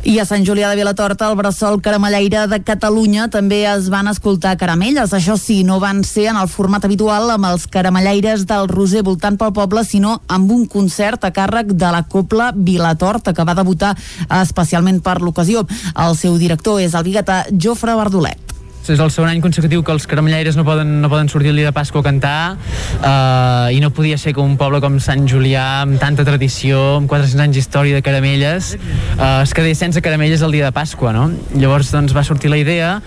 i 0.07 0.13
a 0.21 0.25
Sant 0.29 0.45
Julià 0.47 0.69
de 0.69 0.77
Vilatorta, 0.79 1.27
el 1.27 1.35
bressol 1.35 1.81
caramelleire 1.83 2.45
de 2.47 2.61
Catalunya, 2.63 3.25
també 3.33 3.65
es 3.67 3.89
van 3.91 4.07
escoltar 4.07 4.53
caramelles. 4.55 5.11
Això 5.11 5.35
sí, 5.41 5.65
no 5.67 5.81
van 5.83 5.99
ser 6.07 6.29
en 6.31 6.39
el 6.39 6.47
format 6.47 6.85
habitual 6.87 7.33
amb 7.33 7.49
els 7.49 7.65
caramelleires 7.67 8.45
del 8.47 8.69
Roser 8.71 9.03
voltant 9.03 9.35
pel 9.35 9.51
poble, 9.57 9.83
sinó 9.83 10.21
amb 10.31 10.53
un 10.53 10.63
concert 10.71 11.27
a 11.27 11.33
càrrec 11.35 11.75
de 11.75 11.91
la 11.91 12.05
Copla 12.07 12.53
Vilatorta, 12.55 13.33
que 13.33 13.43
va 13.43 13.57
debutar 13.57 13.97
especialment 14.39 15.01
per 15.03 15.19
l'ocasió. 15.19 15.67
El 15.97 16.15
seu 16.15 16.39
director 16.39 16.79
és 16.79 16.95
el 16.95 17.03
biguetà 17.09 17.43
Jofre 17.51 17.97
Bardolet 17.99 18.56
és 18.93 19.01
el 19.03 19.11
segon 19.13 19.29
any 19.29 19.41
consecutiu 19.43 19.83
que 19.83 19.93
els 19.93 20.07
caramellaires 20.09 20.57
no 20.57 20.63
poden, 20.67 20.97
no 21.03 21.09
poden 21.11 21.29
sortir 21.31 21.51
el 21.51 21.59
dia 21.59 21.69
de 21.69 21.75
Pasqua 21.75 22.01
a 22.01 22.05
cantar 22.05 22.39
uh, 22.55 23.67
i 23.73 23.79
no 23.83 23.91
podia 23.95 24.17
ser 24.21 24.33
que 24.35 24.43
un 24.43 24.55
poble 24.59 24.81
com 24.83 24.99
Sant 25.03 25.27
Julià 25.29 25.65
amb 25.83 25.99
tanta 26.01 26.25
tradició, 26.27 26.97
amb 27.01 27.11
400 27.11 27.43
anys 27.47 27.59
d'història 27.59 27.97
de 27.97 28.03
caramelles 28.05 28.73
uh, 29.17 29.43
es 29.43 29.53
quedés 29.57 29.79
sense 29.81 30.01
caramelles 30.03 30.43
el 30.45 30.55
dia 30.55 30.69
de 30.69 30.75
Pasqua 30.75 31.13
no? 31.15 31.27
llavors 31.55 31.91
doncs, 31.93 32.15
va 32.15 32.25
sortir 32.27 32.51
la 32.53 32.61
idea 32.61 32.97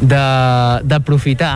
d'aprofitar 0.00 1.54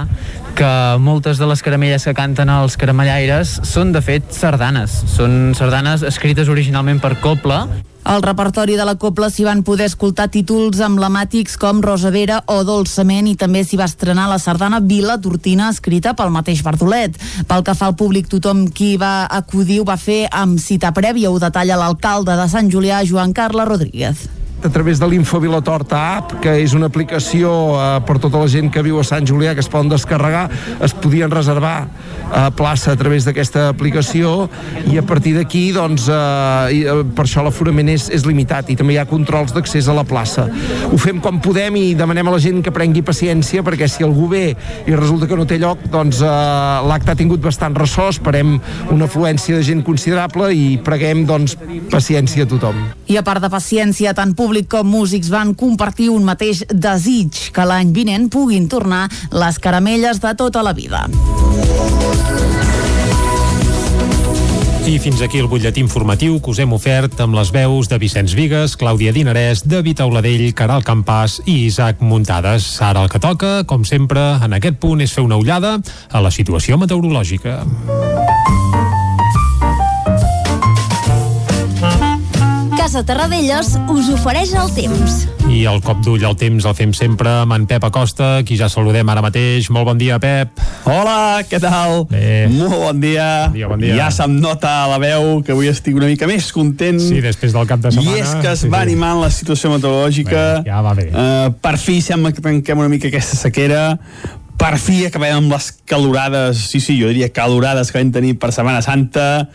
que 0.59 0.73
moltes 1.01 1.39
de 1.39 1.47
les 1.49 1.63
caramelles 1.63 2.05
que 2.05 2.17
canten 2.17 2.51
els 2.53 2.77
caramellaires 2.81 3.61
són 3.69 3.95
de 3.95 4.03
fet 4.05 4.35
sardanes 4.35 5.03
són 5.15 5.55
sardanes 5.59 6.05
escrites 6.07 6.51
originalment 6.53 7.01
per 7.03 7.17
Copla 7.23 7.65
al 8.11 8.23
repertori 8.23 8.75
de 8.75 8.83
la 8.83 8.97
Copla 8.99 9.29
s'hi 9.31 9.45
van 9.47 9.61
poder 9.63 9.87
escoltar 9.87 10.25
títols 10.35 10.81
emblemàtics 10.83 11.55
com 11.63 11.79
Rosavera 11.85 12.41
o 12.51 12.57
Dolçament 12.67 13.29
i 13.31 13.37
també 13.39 13.63
s'hi 13.63 13.79
va 13.79 13.87
estrenar 13.87 14.25
la 14.27 14.41
sardana 14.43 14.81
Vila 14.83 15.15
Tortina 15.23 15.69
escrita 15.71 16.17
pel 16.19 16.35
mateix 16.35 16.65
Bardolet. 16.67 17.15
Pel 17.47 17.63
que 17.63 17.77
fa 17.79 17.87
al 17.87 17.95
públic, 18.01 18.27
tothom 18.33 18.67
qui 18.75 18.97
va 18.99 19.29
acudir 19.31 19.79
ho 19.79 19.87
va 19.87 19.99
fer 20.01 20.25
amb 20.27 20.59
cita 20.59 20.91
prèvia, 20.97 21.31
ho 21.31 21.39
detalla 21.39 21.79
l'alcalde 21.79 22.35
de 22.35 22.51
Sant 22.51 22.75
Julià, 22.75 23.05
Joan 23.07 23.31
Carles 23.37 23.71
Rodríguez 23.71 24.27
a 24.65 24.69
través 24.69 25.01
de 25.01 25.09
l'Infovilatorta 25.09 25.99
app, 26.19 26.35
que 26.43 26.53
és 26.63 26.75
una 26.77 26.91
aplicació 26.91 27.51
eh, 27.75 27.87
per 28.07 28.19
tota 28.23 28.41
la 28.41 28.49
gent 28.51 28.71
que 28.73 28.83
viu 28.85 29.01
a 29.01 29.05
Sant 29.07 29.27
Julià 29.27 29.55
que 29.57 29.63
es 29.65 29.71
poden 29.71 29.91
descarregar, 29.93 30.49
es 30.85 30.95
podien 30.95 31.31
reservar 31.33 31.87
eh, 31.87 32.49
plaça 32.57 32.93
a 32.93 32.99
través 33.01 33.25
d'aquesta 33.27 33.69
aplicació 33.71 34.49
i 34.91 34.99
a 35.01 35.05
partir 35.07 35.35
d'aquí 35.37 35.71
doncs, 35.77 36.09
eh, 36.13 36.83
eh, 36.85 36.97
per 37.17 37.27
això 37.27 37.45
l'aforament 37.47 37.91
és, 37.93 38.09
és 38.13 38.27
limitat 38.29 38.71
i 38.71 38.77
també 38.79 38.97
hi 38.97 39.01
ha 39.01 39.07
controls 39.09 39.55
d'accés 39.57 39.89
a 39.89 39.97
la 39.97 40.05
plaça. 40.05 40.47
Ho 40.91 41.01
fem 41.01 41.21
com 41.25 41.41
podem 41.43 41.79
i 41.81 41.87
demanem 41.99 42.29
a 42.29 42.37
la 42.37 42.43
gent 42.43 42.61
que 42.65 42.75
prengui 42.75 43.05
paciència 43.07 43.65
perquè 43.67 43.89
si 43.89 44.05
algú 44.07 44.29
ve 44.31 44.45
i 44.51 44.97
resulta 44.97 45.29
que 45.31 45.39
no 45.39 45.49
té 45.49 45.61
lloc, 45.63 45.83
doncs 45.93 46.21
eh, 46.21 46.31
l'acte 46.91 47.15
ha 47.15 47.19
tingut 47.19 47.43
bastant 47.45 47.77
ressò, 47.79 48.11
esperem 48.13 48.59
una 48.91 49.09
afluència 49.09 49.57
de 49.57 49.67
gent 49.67 49.85
considerable 49.87 50.53
i 50.55 50.77
preguem 50.85 51.25
doncs 51.29 51.57
paciència 51.91 52.45
a 52.45 52.51
tothom. 52.51 52.85
I 53.11 53.17
a 53.19 53.25
part 53.27 53.43
de 53.43 53.51
paciència, 53.53 54.15
tant 54.15 54.37
públic 54.39 54.50
públic 54.51 54.67
com 54.67 54.89
músics 54.91 55.29
van 55.31 55.53
compartir 55.55 56.09
un 56.11 56.25
mateix 56.27 56.65
desig, 56.75 57.37
que 57.55 57.63
l'any 57.63 57.93
vinent 57.95 58.27
puguin 58.35 58.65
tornar 58.67 59.05
les 59.31 59.59
caramelles 59.63 60.19
de 60.19 60.33
tota 60.35 60.65
la 60.67 60.73
vida. 60.75 61.05
I 64.91 64.97
fins 64.99 65.23
aquí 65.23 65.39
el 65.39 65.47
butlletí 65.47 65.79
informatiu 65.85 66.41
que 66.43 66.51
us 66.51 66.59
hem 66.59 66.75
ofert 66.75 67.15
amb 67.23 67.39
les 67.39 67.53
veus 67.55 67.87
de 67.87 68.01
Vicenç 68.03 68.35
Vigues, 68.35 68.75
Clàudia 68.75 69.15
Dinarès, 69.15 69.63
David 69.63 70.03
Auladell, 70.03 70.49
Caral 70.59 70.83
Campàs 70.83 71.39
i 71.45 71.69
Isaac 71.69 72.03
Muntades. 72.03 72.73
Ara 72.83 73.05
el 73.07 73.13
que 73.13 73.23
toca, 73.23 73.61
com 73.71 73.87
sempre, 73.87 74.33
en 74.43 74.59
aquest 74.59 74.83
punt 74.83 75.07
és 75.07 75.15
fer 75.15 75.23
una 75.23 75.39
ullada 75.39 75.77
a 76.11 76.25
la 76.25 76.35
situació 76.35 76.81
meteorològica. 76.81 77.61
Casa 82.91 83.07
Terradellos 83.07 83.69
us 83.87 84.09
ofereix 84.11 84.51
el 84.59 84.73
temps. 84.75 85.21
I 85.47 85.61
el 85.71 85.77
cop 85.85 86.01
d'ull 86.03 86.25
al 86.27 86.35
temps 86.35 86.65
el 86.67 86.75
fem 86.75 86.91
sempre 86.91 87.31
amb 87.45 87.55
en 87.55 87.69
Pep 87.71 87.85
Acosta, 87.87 88.41
qui 88.43 88.57
ja 88.59 88.67
saludem 88.67 89.07
ara 89.13 89.23
mateix. 89.23 89.69
Molt 89.71 89.87
bon 89.87 90.01
dia, 90.01 90.17
Pep. 90.19 90.59
Hola, 90.91 91.45
què 91.47 91.61
tal? 91.63 92.09
Bé. 92.11 92.49
Molt 92.51 92.75
bon 92.75 92.99
dia. 92.99 93.29
Bon 93.45 93.55
dia, 93.55 93.69
bon 93.71 93.85
dia. 93.85 93.95
Ja 93.95 94.09
se'm 94.11 94.35
nota 94.43 94.73
a 94.81 94.89
la 94.91 94.99
veu 94.99 95.39
que 95.47 95.55
avui 95.55 95.71
estic 95.71 96.01
una 96.01 96.09
mica 96.11 96.27
més 96.27 96.51
content. 96.51 96.99
Sí, 96.99 97.23
després 97.23 97.55
del 97.55 97.71
cap 97.71 97.79
de 97.85 97.95
setmana. 97.95 98.11
I 98.11 98.25
és 98.25 98.35
que 98.43 98.57
es 98.57 98.65
sí, 98.67 98.73
va 98.75 98.83
sí. 98.83 98.91
animant 98.91 99.23
la 99.23 99.31
situació 99.39 99.71
meteorològica. 99.77 100.43
Bé, 100.59 100.73
ja 100.73 100.83
va 100.83 100.99
bé. 100.99 101.07
Uh, 101.15 101.55
per 101.63 101.77
fi 101.79 102.01
sembla 102.03 102.35
que 102.35 102.43
tanquem 102.43 102.83
una 102.83 102.91
mica 102.91 103.07
aquesta 103.07 103.39
sequera. 103.39 103.85
Per 104.61 104.77
fi 104.77 105.07
acabem 105.09 105.39
amb 105.39 105.55
les 105.55 105.71
calorades, 105.89 106.67
sí, 106.69 106.83
sí, 106.85 106.99
jo 107.01 107.09
diria 107.09 107.31
calorades 107.33 107.89
que 107.89 107.97
vam 107.97 108.11
tenir 108.13 108.35
per 108.37 108.51
Setmana 108.53 108.83
Santa 108.85 109.47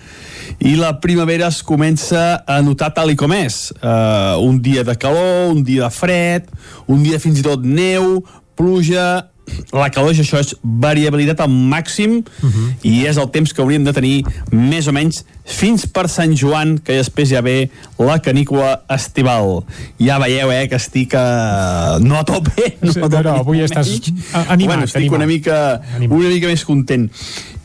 i 0.66 0.72
la 0.80 0.96
primavera 1.04 1.52
es 1.54 1.60
comença 1.62 2.40
a 2.50 2.58
notar 2.66 2.90
tal 2.96 3.14
i 3.14 3.18
com 3.20 3.36
és. 3.38 3.70
Uh, 3.78 4.42
un 4.42 4.58
dia 4.66 4.82
de 4.88 4.96
calor, 4.98 5.52
un 5.54 5.62
dia 5.68 5.86
de 5.86 5.92
fred, 5.94 6.50
un 6.90 7.06
dia 7.06 7.22
fins 7.22 7.38
i 7.38 7.46
tot 7.46 7.62
neu, 7.62 8.24
pluja, 8.58 9.28
la 9.74 9.90
calor 9.94 10.14
és 10.16 10.22
això, 10.24 10.40
és 10.42 10.56
variabilitat 10.64 11.42
al 11.46 11.50
màxim 11.50 12.18
uh 12.20 12.50
-huh. 12.50 12.68
i 12.84 13.06
és 13.06 13.18
el 13.18 13.30
temps 13.32 13.54
que 13.54 13.62
hauríem 13.62 13.84
de 13.84 13.94
tenir 13.94 14.24
més 14.52 14.88
o 14.88 14.92
menys 14.92 15.24
fins 15.46 15.86
per 15.86 16.08
Sant 16.10 16.36
Joan, 16.36 16.80
que 16.80 16.94
després 16.94 17.30
ja 17.30 17.42
ve 17.42 17.70
la 17.98 18.20
canícula 18.20 18.84
estival. 18.90 19.64
Ja 20.00 20.18
veieu, 20.18 20.52
eh, 20.52 20.68
que 20.68 20.76
estic 20.76 21.14
uh, 21.14 22.00
no 22.02 22.18
a 22.18 22.24
tope, 22.24 22.78
no, 22.82 22.92
Sí, 22.92 23.00
a 23.00 23.10
tope 23.10 23.24
no, 23.24 23.36
avui 23.36 23.62
estàs 23.62 23.88
animat, 24.34 24.66
bueno, 24.66 24.84
estic 24.84 25.02
animat. 25.02 25.18
una 25.18 25.26
mica, 25.26 25.82
una 26.00 26.30
mica 26.30 26.48
més 26.48 26.66
content 26.66 27.10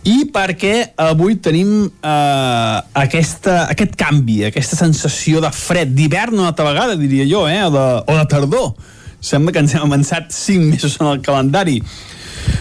i 0.09 0.24
perquè 0.33 0.93
avui 1.01 1.37
tenim 1.45 1.85
eh, 1.85 2.76
aquesta, 3.03 3.66
aquest 3.72 3.97
canvi, 4.01 4.45
aquesta 4.49 4.78
sensació 4.78 5.43
de 5.45 5.51
fred, 5.53 5.93
d'hivern 5.97 6.39
una 6.39 6.51
altra 6.53 6.70
vegada, 6.70 6.97
diria 6.97 7.26
jo, 7.28 7.47
eh, 7.49 7.61
o, 7.66 7.70
de, 7.74 7.85
o 8.07 8.16
de 8.16 8.24
tardor. 8.31 8.72
Sembla 9.20 9.52
que 9.52 9.62
ens 9.62 9.74
hem 9.76 9.84
avançat 9.84 10.32
5 10.32 10.70
mesos 10.72 10.96
en 11.00 11.10
el 11.12 11.20
calendari. 11.24 11.80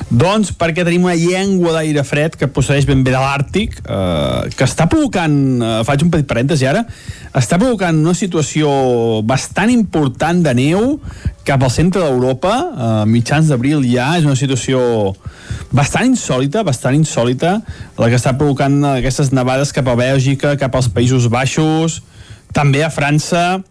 Doncs 0.10 0.50
perquè 0.58 0.84
tenim 0.84 1.06
una 1.06 1.16
llengua 1.16 1.76
d'aire 1.76 2.02
fred 2.04 2.34
que 2.36 2.50
procedeix 2.52 2.88
ben 2.90 3.04
bé 3.06 3.14
de 3.14 3.20
l'Àrtic, 3.22 3.78
eh, 3.80 4.50
que 4.58 4.66
està 4.66 4.88
provocant, 4.90 5.36
eh, 5.62 5.84
faig 5.86 6.04
un 6.04 6.10
petit 6.10 6.28
parèntesi 6.28 6.68
ara, 6.68 6.84
està 7.34 7.60
provocant 7.62 7.96
una 7.96 8.16
situació 8.18 9.22
bastant 9.24 9.70
important 9.70 10.42
de 10.44 10.54
neu 10.58 11.00
cap 11.46 11.64
al 11.64 11.72
centre 11.72 12.02
d'Europa, 12.02 12.54
a 12.76 13.06
mitjans 13.06 13.48
d'abril 13.48 13.86
ja, 13.86 14.18
és 14.18 14.26
una 14.26 14.36
situació 14.36 15.16
bastant 15.72 16.10
insòlita, 16.10 16.64
bastant 16.64 16.98
insòlita, 16.98 17.62
la 17.98 18.10
que 18.10 18.18
està 18.18 18.36
provocant 18.38 18.84
aquestes 18.98 19.32
nevades 19.32 19.72
cap 19.72 19.88
a 19.88 19.96
Bèlgica, 19.96 20.58
cap 20.58 20.76
als 20.76 20.90
Països 20.90 21.30
Baixos, 21.30 22.02
també 22.54 22.84
a 22.84 22.90
França. 22.90 23.62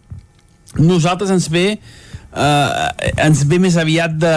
Nosaltres 0.79 1.31
ens 1.31 1.49
ve 1.51 1.79
eh, 2.35 3.11
ens 3.25 3.43
ve 3.49 3.59
més 3.61 3.77
aviat 3.79 4.13
de 4.21 4.35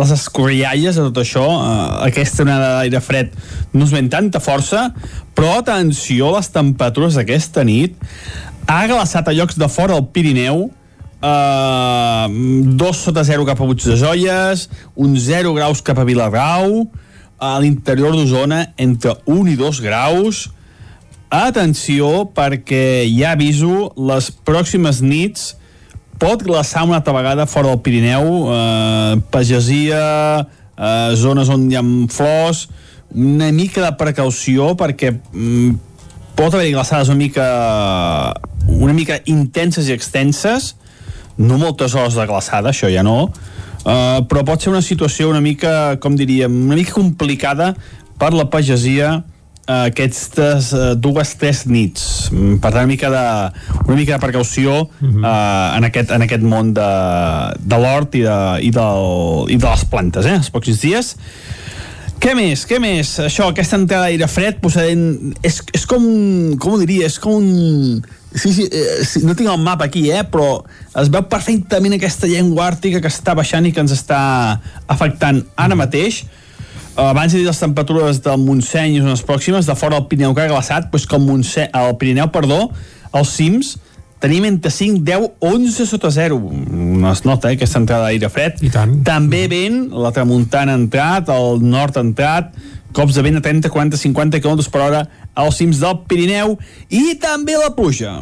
les 0.00 0.12
escorrialles 0.16 0.96
de 0.96 1.06
tot 1.10 1.22
això. 1.22 1.44
Uh, 1.44 2.02
aquesta 2.08 2.44
onada 2.46 2.72
d'aire 2.80 3.02
fred 3.04 3.36
no 3.74 3.84
es 3.84 3.94
ven 3.94 4.10
tanta 4.12 4.40
força 4.40 4.90
però 5.36 5.58
atenció 5.60 6.30
a 6.30 6.38
les 6.38 6.48
temperatures 6.48 7.20
d'aquesta 7.20 7.62
nit. 7.68 7.94
Ha 8.66 8.86
glaçat 8.88 9.28
a 9.28 9.36
llocs 9.36 9.58
de 9.60 9.68
fora 9.68 9.94
del 9.94 10.08
Pirineu. 10.10 10.70
Uh, 11.16 12.26
dos 12.78 13.02
sota 13.04 13.24
0 13.24 13.44
cap 13.48 13.60
a 13.60 13.66
Puig 13.68 13.82
de 13.84 13.96
Joies, 13.98 14.66
un 14.94 15.16
0 15.20 15.54
graus 15.56 15.80
cap 15.82 15.98
a 15.98 16.04
Vilagrau, 16.06 16.86
a 17.40 17.56
l'interior 17.60 18.14
d'Osona 18.16 18.62
entre 18.80 19.16
1 19.26 19.52
i 19.52 19.56
2 19.60 19.80
graus. 19.84 20.46
Atenció, 21.32 22.30
perquè 22.32 23.04
ja 23.10 23.34
aviso, 23.34 23.90
les 23.96 24.30
pròximes 24.46 25.02
nits 25.04 25.54
pot 26.18 26.42
glaçar 26.44 26.84
una 26.86 27.00
altra 27.00 27.14
vegada 27.16 27.46
fora 27.46 27.72
del 27.72 27.80
Pirineu, 27.84 28.28
eh, 28.52 29.16
pagesia, 29.30 30.46
eh, 30.76 31.10
zones 31.14 31.48
on 31.52 31.68
hi 31.70 31.76
ha 31.76 31.84
flors, 32.12 32.68
una 33.14 33.50
mica 33.52 33.84
de 33.84 33.92
precaució 33.96 34.74
perquè 34.76 35.12
mm, 35.14 35.76
pot 36.36 36.52
haver-hi 36.54 36.74
glaçades 36.74 37.08
una 37.08 37.20
mica 37.20 37.46
una 38.66 38.92
mica 38.92 39.20
intenses 39.30 39.88
i 39.88 39.94
extenses. 39.94 40.74
No 41.36 41.58
moltes 41.60 41.94
hores 41.94 42.16
de 42.16 42.24
glaçada, 42.26 42.72
això 42.72 42.88
ja 42.88 43.02
no 43.04 43.30
uh, 43.86 44.24
però 44.28 44.44
pot 44.46 44.62
ser 44.62 44.72
una 44.72 44.82
situació 44.84 45.30
una 45.30 45.42
mica, 45.44 45.96
com 46.02 46.16
diríem, 46.18 46.52
una 46.66 46.78
mica 46.78 46.96
complicada 46.96 47.74
per 48.20 48.32
la 48.34 48.48
pagesia 48.50 49.20
aquestes 49.66 50.72
uh, 50.76 50.92
dues, 50.94 51.34
tres 51.40 51.64
nits 51.66 52.16
Mm, 52.30 52.58
per 52.62 52.72
tant 52.72 52.84
una 52.84 52.90
mica 52.90 53.10
de, 53.12 53.24
una 53.86 53.96
mica 53.96 54.16
de 54.16 54.22
precaució 54.22 54.86
uh, 54.86 55.76
en, 55.76 55.86
aquest, 55.88 56.10
en 56.14 56.24
aquest 56.26 56.42
món 56.46 56.72
de, 56.76 56.88
de 57.60 57.78
l'hort 57.82 58.16
i, 58.18 58.24
de, 58.26 58.38
i, 58.66 58.72
del, 58.74 59.06
i 59.52 59.58
de 59.60 59.68
les 59.68 59.86
plantes 59.90 60.26
eh, 60.26 60.36
els 60.40 60.50
pocs 60.54 60.82
dies 60.82 61.14
què 62.16 62.32
més? 62.34 62.62
Què 62.66 62.78
més? 62.80 63.10
Això, 63.20 63.50
aquesta 63.52 63.76
entrada 63.76 64.06
d'aire 64.06 64.26
fred 64.30 64.56
procedent... 64.62 65.34
És, 65.44 65.60
és 65.76 65.84
com... 65.86 66.00
Com 66.56 66.72
ho 66.72 66.78
diria? 66.80 67.10
És 67.10 67.18
com 67.20 67.36
un... 67.36 68.00
Sí, 68.32 68.54
sí, 68.56 68.64
eh, 68.72 69.04
sí, 69.04 69.20
no 69.28 69.34
tinc 69.36 69.50
el 69.52 69.60
mapa 69.60 69.84
aquí, 69.84 70.06
eh, 70.10 70.22
però 70.24 70.62
es 70.96 71.10
veu 71.12 71.26
perfectament 71.28 71.98
aquesta 71.98 72.28
llengua 72.30 72.70
àrtica 72.70 73.02
que 73.04 73.12
està 73.12 73.36
baixant 73.36 73.68
i 73.68 73.72
que 73.76 73.84
ens 73.84 73.92
està 73.94 74.18
afectant 74.92 75.42
ara 75.60 75.76
mateix. 75.78 76.22
Eh, 76.24 76.45
abans 76.96 77.34
he 77.34 77.40
dit 77.40 77.46
les 77.46 77.58
temperatures 77.60 78.20
del 78.24 78.38
Montseny 78.40 78.96
i 78.96 79.02
zones 79.04 79.24
pròximes, 79.26 79.68
de 79.68 79.76
fora 79.76 79.98
del 79.98 80.06
Pirineu 80.10 80.34
que 80.34 80.46
ha 80.46 80.52
glaçat, 80.52 80.88
doncs 80.92 81.06
com 81.10 81.26
Montseny, 81.28 81.68
el 81.76 81.96
Pirineu, 82.00 82.30
perdó, 82.32 82.70
els 83.16 83.34
cims, 83.36 83.74
tenim 84.22 84.46
entre 84.48 84.72
5, 84.72 85.02
10, 85.04 85.28
11 85.44 85.86
sota 85.86 86.10
0. 86.10 86.40
No 86.72 87.12
es 87.12 87.22
nota, 87.24 87.50
eh, 87.50 87.58
aquesta 87.58 87.78
entrada 87.82 88.08
d'aire 88.08 88.30
fred. 88.32 88.62
I 88.64 88.72
tant. 88.72 88.96
També 89.06 89.44
vent, 89.52 89.90
la 89.92 90.12
tramuntana 90.16 90.72
ha 90.72 90.80
entrat, 90.80 91.28
el 91.28 91.62
nord 91.62 91.98
ha 91.98 92.04
entrat, 92.04 92.56
cops 92.96 93.14
de 93.14 93.22
vent 93.22 93.36
a 93.36 93.44
30, 93.44 93.68
40, 93.68 94.00
50 94.00 94.40
km 94.40 94.70
per 94.72 94.80
hora 94.80 95.02
als 95.36 95.58
cims 95.60 95.82
del 95.82 95.98
Pirineu 96.08 96.56
i 96.88 97.18
també 97.20 97.58
la 97.60 97.74
pluja. 97.76 98.16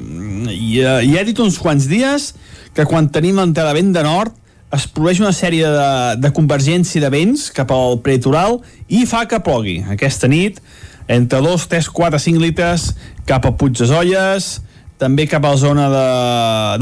I, 0.50 0.80
eh, 0.82 1.02
ja 1.12 1.20
he 1.20 1.28
dit 1.28 1.38
uns 1.38 1.60
quants 1.62 1.86
dies 1.86 2.32
que 2.74 2.86
quan 2.90 3.06
tenim 3.08 3.38
l'entrada 3.38 3.70
de 3.70 3.78
vent 3.78 3.94
de 3.94 4.02
nord 4.02 4.34
es 4.74 4.86
produeix 4.90 5.20
una 5.22 5.32
sèrie 5.34 5.68
de, 5.70 5.88
de 6.20 6.30
convergència 6.34 7.02
de 7.02 7.10
vents 7.12 7.48
cap 7.54 7.70
al 7.74 8.00
prelitoral 8.04 8.60
i 8.88 9.04
fa 9.08 9.24
que 9.30 9.40
plogui. 9.44 9.78
Aquesta 9.94 10.30
nit, 10.30 10.60
entre 11.08 11.40
2, 11.44 11.66
3, 11.70 11.90
4, 11.94 12.20
5 12.26 12.42
litres 12.42 12.90
cap 13.28 13.46
a 13.46 13.54
Puig 13.58 13.76
de 13.78 13.88
Zolles, 13.88 14.56
també 15.00 15.26
cap 15.28 15.44
a 15.44 15.52
la 15.54 15.60
zona 15.60 15.86
de, 15.92 16.04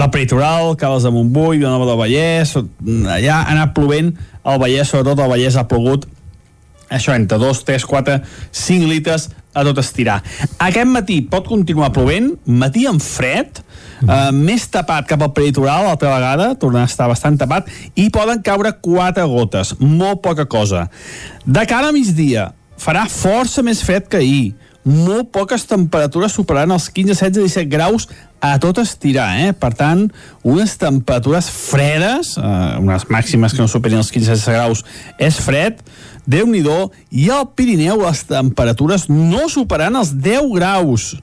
del 0.00 0.10
prelitoral, 0.14 0.74
cap 0.78 0.94
als 0.94 1.06
de 1.06 1.12
Montbui, 1.14 1.60
de 1.62 1.68
Nova 1.68 1.88
del 1.88 2.00
Vallès, 2.00 2.56
allà 2.56 3.38
ha 3.40 3.54
anat 3.54 3.72
plovent 3.76 4.12
al 4.44 4.60
Vallès, 4.62 4.90
sobretot 4.90 5.22
al 5.22 5.32
Vallès 5.32 5.56
ha 5.56 5.68
plogut 5.70 6.06
això 6.92 7.14
entre 7.16 7.38
2, 7.40 7.62
3, 7.68 7.86
4, 7.88 8.18
5 8.62 8.90
litres 8.90 9.28
a 9.52 9.64
tot 9.66 9.80
estirar. 9.82 10.20
Aquest 10.62 10.88
matí 10.88 11.20
pot 11.28 11.48
continuar 11.48 11.92
plovent, 11.92 12.32
matí 12.46 12.86
en 12.88 13.00
fred, 13.02 13.60
eh, 13.60 14.30
més 14.32 14.64
tapat 14.72 15.08
cap 15.10 15.22
al 15.22 15.32
peritoral 15.36 15.90
altra 15.90 16.14
vegada, 16.14 16.54
torna 16.54 16.82
a 16.82 16.90
estar 16.90 17.08
bastant 17.10 17.38
tapat, 17.38 17.68
i 17.94 18.08
poden 18.10 18.42
caure 18.42 18.72
4 18.80 19.28
gotes, 19.28 19.74
molt 19.80 20.22
poca 20.22 20.46
cosa. 20.46 20.88
De 21.44 21.66
cara 21.66 21.88
a 21.88 21.92
migdia, 21.92 22.52
farà 22.78 23.06
força 23.08 23.62
més 23.62 23.82
fred 23.84 24.08
que 24.08 24.22
ahir, 24.22 24.54
molt 24.84 25.30
poques 25.34 25.64
temperatures 25.68 26.34
superaran 26.34 26.74
els 26.74 26.88
15, 26.90 27.14
16, 27.14 27.46
17 27.46 27.70
graus 27.70 28.08
a 28.42 28.56
tot 28.58 28.80
estirar, 28.82 29.28
eh? 29.38 29.52
Per 29.54 29.70
tant, 29.78 30.08
unes 30.42 30.74
temperatures 30.80 31.48
fredes, 31.52 32.34
eh, 32.36 32.78
unes 32.82 33.06
màximes 33.06 33.54
que 33.54 33.62
no 33.62 33.70
superin 33.70 34.02
els 34.02 34.10
15, 34.10 34.34
16 34.34 34.56
graus, 34.56 34.84
és 35.18 35.38
fred, 35.38 35.78
déu 36.26 36.46
nhi 36.46 36.62
i 37.10 37.30
al 37.30 37.48
Pirineu 37.54 38.02
les 38.02 38.24
temperatures 38.26 39.08
no 39.08 39.48
superaran 39.48 39.96
els 40.02 40.12
10 40.14 40.50
graus. 40.54 41.14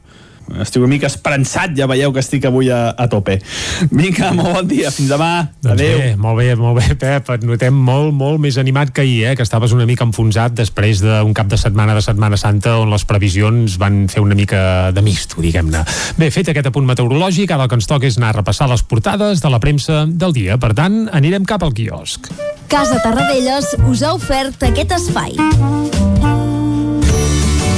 Estic 0.64 0.82
una 0.82 0.92
mica 0.92 1.08
esperançat, 1.10 1.76
ja 1.78 1.88
veieu 1.90 2.14
que 2.16 2.22
estic 2.24 2.46
avui 2.50 2.72
a, 2.74 2.90
a 2.98 3.08
tope. 3.12 3.38
Vinga, 3.92 4.32
molt 4.36 4.56
bon 4.58 4.70
dia, 4.70 4.92
fins 4.94 5.12
demà. 5.12 5.32
Doncs 5.62 5.76
Adéu. 5.76 6.00
bé, 6.00 6.10
molt 6.20 6.40
bé, 6.42 6.50
molt 6.60 6.80
bé, 6.80 6.96
Pep. 7.00 7.30
Et 7.36 7.46
notem 7.48 7.76
molt, 7.76 8.14
molt 8.16 8.42
més 8.42 8.58
animat 8.62 8.94
que 8.96 9.06
ahir, 9.06 9.32
eh? 9.32 9.36
que 9.38 9.46
estaves 9.46 9.74
una 9.76 9.88
mica 9.90 10.08
enfonsat 10.08 10.58
després 10.58 11.04
d'un 11.04 11.34
cap 11.38 11.50
de 11.52 11.60
setmana 11.60 11.96
de 11.98 12.04
Setmana 12.06 12.40
Santa 12.40 12.78
on 12.82 12.92
les 12.94 13.06
previsions 13.06 13.78
van 13.82 14.06
fer 14.12 14.24
una 14.24 14.38
mica 14.38 14.92
de 14.96 15.04
misto, 15.06 15.42
diguem-ne. 15.44 15.84
Bé, 16.20 16.32
fet 16.34 16.52
aquest 16.52 16.72
apunt 16.72 16.88
meteorològic, 16.90 17.54
ara 17.54 17.68
el 17.68 17.72
que 17.72 17.80
ens 17.80 17.90
toca 17.90 18.10
és 18.10 18.20
anar 18.20 18.34
a 18.34 18.40
repassar 18.42 18.70
les 18.72 18.84
portades 18.84 19.44
de 19.44 19.54
la 19.54 19.62
premsa 19.64 20.06
del 20.10 20.36
dia. 20.36 20.60
Per 20.62 20.74
tant, 20.78 21.06
anirem 21.14 21.48
cap 21.50 21.64
al 21.64 21.76
quiosc. 21.78 22.32
Casa 22.70 23.00
Tarradellas 23.02 23.74
us 23.90 24.06
ha 24.06 24.14
ofert 24.18 24.70
aquest 24.70 24.94
espai. 25.00 26.39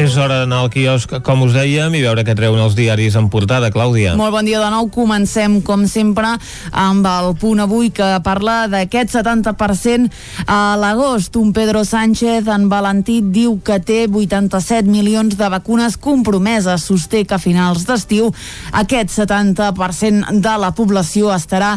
És 0.00 0.14
hora 0.16 0.38
d'anar 0.40 0.62
al 0.62 0.70
quiosc, 0.72 1.10
com 1.20 1.42
us 1.44 1.50
dèiem, 1.52 1.92
i 1.92 2.00
veure 2.00 2.22
què 2.24 2.32
treuen 2.32 2.62
els 2.64 2.72
diaris 2.72 3.18
en 3.20 3.26
portada. 3.28 3.68
Clàudia. 3.68 4.14
Molt 4.16 4.32
bon 4.32 4.46
dia 4.48 4.56
de 4.62 4.70
nou. 4.72 4.86
Comencem, 4.88 5.58
com 5.60 5.82
sempre, 5.84 6.30
amb 6.72 7.04
el 7.04 7.34
punt 7.36 7.60
avui 7.60 7.90
que 7.92 8.08
parla 8.24 8.62
d'aquest 8.72 9.12
70% 9.18 10.08
a 10.48 10.78
l'agost. 10.80 11.36
Un 11.36 11.50
Pedro 11.52 11.82
Sánchez 11.84 12.48
en 12.48 12.64
Valentí 12.72 13.18
diu 13.20 13.58
que 13.60 13.76
té 13.84 14.06
87 14.08 14.88
milions 14.88 15.36
de 15.36 15.50
vacunes 15.52 15.98
compromeses. 16.00 16.88
Sosté 16.88 17.26
que 17.28 17.36
a 17.36 17.42
finals 17.42 17.84
d'estiu 17.84 18.32
aquest 18.80 19.12
70% 19.18 20.32
de 20.40 20.56
la 20.64 20.72
població 20.72 21.28
estarà 21.36 21.74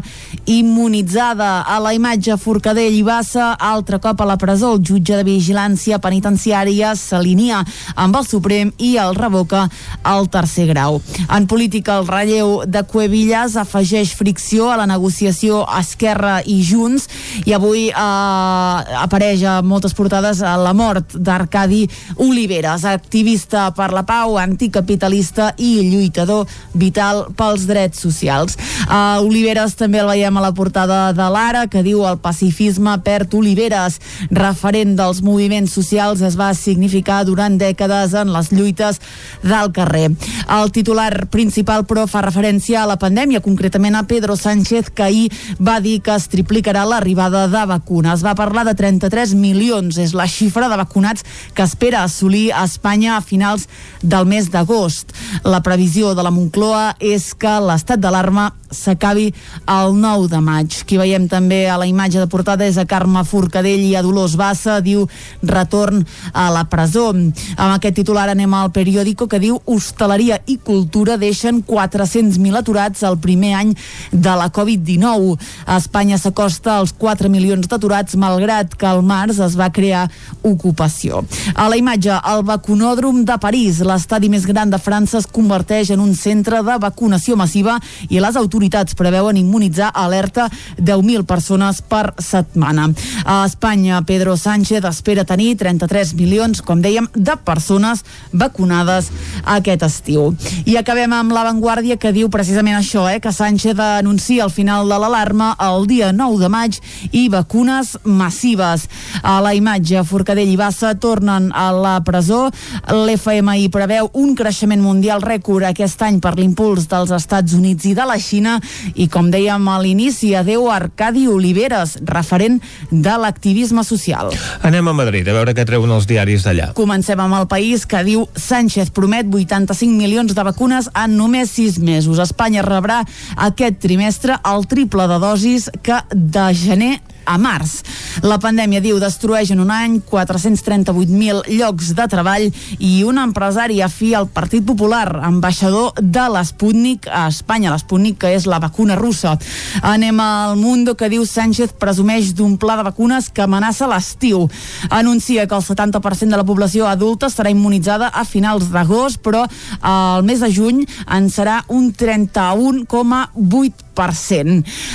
immunitzada. 0.47 1.51
A 1.67 1.81
la 1.83 1.91
imatge 1.91 2.39
Forcadell 2.39 2.95
i 2.95 3.03
Bassa, 3.03 3.51
altre 3.59 3.99
cop 3.99 4.23
a 4.23 4.31
la 4.31 4.39
presó. 4.39 4.71
El 4.77 4.87
jutge 4.87 5.19
de 5.19 5.27
vigilància 5.27 5.99
penitenciària 5.99 6.95
s'alinea 6.95 7.65
amb 7.99 8.12
el 8.19 8.27
Suprem 8.27 8.73
i 8.77 8.95
el 9.01 9.15
revoca 9.15 9.67
al 10.03 10.29
tercer 10.29 10.67
grau. 10.71 11.01
En 11.29 11.47
política, 11.47 11.97
el 11.99 12.07
relleu 12.07 12.63
de 12.67 12.83
Cuevillas 12.83 13.57
afegeix 13.59 14.13
fricció 14.17 14.71
a 14.71 14.77
la 14.77 14.87
negociació 14.89 15.63
Esquerra 15.79 16.39
i 16.45 16.59
Junts 16.65 17.07
i 17.45 17.53
avui 17.55 17.87
eh, 17.89 18.99
apareix 19.03 19.43
a 19.47 19.59
moltes 19.65 19.95
portades 19.97 20.41
a 20.41 20.55
la 20.59 20.73
mort 20.73 21.15
d'Arcadi 21.15 21.87
Oliveres, 22.23 22.85
activista 22.85 23.69
per 23.75 23.91
la 23.93 24.03
pau, 24.07 24.37
anticapitalista 24.41 25.51
i 25.57 25.73
lluitador 25.89 26.47
vital 26.73 27.25
pels 27.37 27.67
drets 27.69 28.03
socials. 28.03 28.57
Uh, 28.83 29.23
Oliveres 29.23 29.77
també 29.79 30.01
el 30.01 30.09
veiem 30.09 30.37
a 30.37 30.43
la 30.43 30.51
portada 30.55 30.99
de 31.15 31.27
l'Ara, 31.31 31.65
que 31.71 31.83
diu 31.85 32.03
el 32.07 32.19
pacifisme 32.21 32.95
perd 33.05 33.33
Oliveres, 33.37 33.99
referent 34.31 34.95
dels 34.97 35.21
moviments 35.23 35.73
socials, 35.73 36.21
es 36.21 36.37
va 36.39 36.51
significar 36.57 37.23
durant 37.27 37.55
dècades 37.59 38.02
en 38.11 38.33
les 38.35 38.51
lluites 38.51 38.99
del 39.43 39.71
carrer. 39.71 40.09
El 40.51 40.71
titular 40.75 41.27
principal, 41.31 41.85
però, 41.87 42.03
fa 42.11 42.25
referència 42.25 42.81
a 42.83 42.89
la 42.89 42.99
pandèmia, 42.99 43.39
concretament 43.45 43.95
a 43.95 44.03
Pedro 44.09 44.35
Sánchez, 44.35 44.91
que 44.91 45.05
ahir 45.07 45.31
va 45.63 45.79
dir 45.79 46.01
que 46.03 46.11
es 46.11 46.27
triplicarà 46.27 46.83
l'arribada 46.83 47.45
de 47.47 47.63
vacunes. 47.69 48.25
Va 48.25 48.35
parlar 48.35 48.65
de 48.67 48.75
33 48.75 49.33
milions, 49.39 49.97
és 49.97 50.11
la 50.13 50.27
xifra 50.27 50.67
de 50.67 50.79
vacunats 50.81 51.23
que 51.55 51.63
espera 51.63 52.03
assolir 52.03 52.49
a 52.51 52.65
Espanya 52.67 53.15
a 53.15 53.21
finals 53.23 53.69
del 54.01 54.27
mes 54.27 54.51
d'agost. 54.51 55.15
La 55.47 55.63
previsió 55.63 56.11
de 56.13 56.27
la 56.27 56.33
Moncloa 56.35 56.97
és 56.99 57.31
que 57.37 57.55
l'estat 57.63 58.01
d'alarma 58.03 58.51
s'acabi 58.73 59.29
el 59.69 59.95
9 60.01 60.27
de 60.31 60.41
maig. 60.43 60.79
Qui 60.87 60.97
veiem 60.99 61.27
també 61.31 61.63
a 61.69 61.77
la 61.79 61.87
imatge 61.87 62.19
de 62.19 62.27
portada 62.27 62.65
és 62.67 62.77
a 62.77 62.85
Carme 62.89 63.23
Forcadell 63.23 63.83
i 63.85 63.93
a 63.95 64.03
Dolors 64.03 64.35
Bassa, 64.39 64.79
diu 64.81 65.05
retorn 65.43 66.03
a 66.33 66.49
la 66.53 66.65
presó. 66.69 67.11
Amb 67.13 67.75
aquest 67.75 67.99
titular 68.01 68.27
anem 68.31 68.53
al 68.57 68.71
periòdico 68.75 69.27
que 69.29 69.41
diu 69.41 69.59
hostaleria 69.69 70.39
i 70.47 70.57
cultura 70.57 71.17
deixen 71.21 71.61
400.000 71.63 72.59
aturats 72.59 73.03
el 73.07 73.19
primer 73.21 73.53
any 73.59 73.73
de 74.11 74.35
la 74.39 74.49
Covid-19. 74.53 75.37
A 75.65 75.77
Espanya 75.77 76.17
s'acosta 76.17 76.77
als 76.79 76.93
4 76.97 77.29
milions 77.29 77.67
d'aturats 77.69 78.17
malgrat 78.19 78.75
que 78.75 78.89
al 78.89 79.03
març 79.05 79.39
es 79.43 79.57
va 79.59 79.71
crear 79.73 80.07
ocupació. 80.41 81.23
A 81.55 81.69
la 81.69 81.77
imatge, 81.77 82.13
el 82.33 82.43
vacunòdrom 82.47 83.23
de 83.27 83.37
París, 83.41 83.81
l'estadi 83.85 84.29
més 84.31 84.47
gran 84.49 84.71
de 84.71 84.79
França 84.81 85.19
es 85.19 85.27
converteix 85.29 85.93
en 85.93 86.01
un 86.03 86.13
centre 86.15 86.61
de 86.63 86.77
vacunació 86.81 87.37
massiva 87.39 87.79
i 88.09 88.21
les 88.23 88.35
autoritats 88.39 88.62
preveuen 88.95 89.37
immunitzar 89.37 89.91
alerta 89.93 90.49
10.000 90.77 91.25
persones 91.25 91.81
per 91.81 92.13
setmana. 92.17 92.89
A 93.25 93.45
Espanya, 93.45 94.01
Pedro 94.01 94.37
Sánchez 94.37 94.83
espera 94.85 95.25
tenir 95.25 95.57
33 95.57 96.13
milions, 96.13 96.61
com 96.61 96.81
dèiem, 96.81 97.07
de 97.13 97.35
persones 97.43 98.03
vacunades 98.31 99.09
aquest 99.43 99.83
estiu. 99.83 100.35
I 100.65 100.77
acabem 100.77 101.11
amb 101.13 101.33
l'avantguàrdia 101.33 101.97
que 101.97 102.13
diu 102.13 102.29
precisament 102.29 102.77
això, 102.77 103.07
eh, 103.11 103.19
que 103.19 103.31
Sánchez 103.31 103.79
anuncia 103.79 104.43
el 104.43 104.51
final 104.51 104.87
de 104.89 104.99
l'alarma 104.99 105.55
el 105.59 105.87
dia 105.87 106.11
9 106.13 106.39
de 106.39 106.49
maig 106.49 106.79
i 107.11 107.27
vacunes 107.29 107.97
massives. 108.03 108.87
A 109.21 109.39
la 109.41 109.53
imatge, 109.53 110.03
Forcadell 110.03 110.49
i 110.49 110.57
Bassa 110.57 110.93
tornen 110.95 111.51
a 111.53 111.71
la 111.71 111.99
presó. 112.03 112.49
L'FMI 112.91 113.69
preveu 113.73 114.09
un 114.13 114.35
creixement 114.35 114.81
mundial 114.81 115.21
rècord 115.21 115.67
aquest 115.67 116.01
any 116.05 116.19
per 116.19 116.35
l'impuls 116.37 116.87
dels 116.91 117.11
Estats 117.11 117.53
Units 117.53 117.85
i 117.85 117.93
de 117.97 118.05
la 118.07 118.19
Xina 118.19 118.52
i, 118.95 119.07
com 119.11 119.29
dèiem 119.33 119.67
a 119.69 119.77
l'inici, 119.81 120.33
adeu 120.35 120.67
a 120.69 120.77
Arcadi 120.81 121.27
Oliveres, 121.31 121.97
referent 122.09 122.59
de 122.91 123.15
l'activisme 123.19 123.83
social. 123.87 124.33
Anem 124.63 124.89
a 124.89 124.95
Madrid 124.97 125.27
a 125.27 125.37
veure 125.37 125.55
què 125.55 125.65
treuen 125.67 125.91
els 125.93 126.07
diaris 126.09 126.45
d'allà. 126.45 126.71
Comencem 126.77 127.19
amb 127.19 127.39
el 127.39 127.47
país 127.51 127.87
que 127.89 128.03
diu 128.05 128.27
Sánchez 128.35 128.91
promet 128.95 129.29
85 129.29 129.93
milions 129.93 130.35
de 130.35 130.45
vacunes 130.45 130.89
en 130.93 131.17
només 131.17 131.53
6 131.55 131.79
mesos. 131.83 132.21
Espanya 132.23 132.65
rebrà 132.65 133.01
aquest 133.47 133.81
trimestre 133.83 134.39
el 134.53 134.67
triple 134.67 135.07
de 135.09 135.19
dosis 135.21 135.69
que 135.83 136.01
de 136.13 136.47
gener 136.57 136.93
a 137.25 137.37
març. 137.37 137.81
La 138.23 138.37
pandèmia, 138.41 138.81
diu, 138.83 138.99
destrueix 139.01 139.51
en 139.53 139.61
un 139.63 139.71
any 139.73 139.99
438.000 140.09 141.43
llocs 141.57 141.93
de 141.97 142.07
treball 142.09 142.49
i 142.79 143.03
un 143.07 143.17
empresari 143.21 143.81
afí 143.81 144.13
al 144.13 144.27
Partit 144.27 144.65
Popular, 144.65 145.21
ambaixador 145.25 145.93
de 145.99 146.25
l'Sputnik 146.33 147.07
a 147.09 147.27
Espanya, 147.31 147.71
l'Sputnik 147.73 148.19
que 148.21 148.33
és 148.35 148.47
la 148.49 148.59
vacuna 148.63 148.97
russa. 148.99 149.37
Anem 149.81 150.19
al 150.23 150.57
Mundo 150.59 150.95
que 150.99 151.09
diu 151.11 151.25
Sánchez 151.25 151.73
presumeix 151.79 152.33
d'un 152.37 152.57
pla 152.61 152.77
de 152.79 152.87
vacunes 152.87 153.29
que 153.29 153.43
amenaça 153.43 153.89
l'estiu. 153.89 154.47
Anuncia 154.89 155.47
que 155.47 155.55
el 155.55 155.65
70% 155.65 156.29
de 156.29 156.37
la 156.37 156.47
població 156.47 156.87
adulta 156.87 157.27
estarà 157.31 157.51
immunitzada 157.51 158.11
a 158.13 158.25
finals 158.25 158.69
d'agost, 158.73 159.21
però 159.23 159.45
al 159.81 160.23
mes 160.23 160.39
de 160.43 160.51
juny 160.53 160.85
en 161.07 161.29
serà 161.29 161.63
un 161.67 161.93
31,8%. 161.93 163.83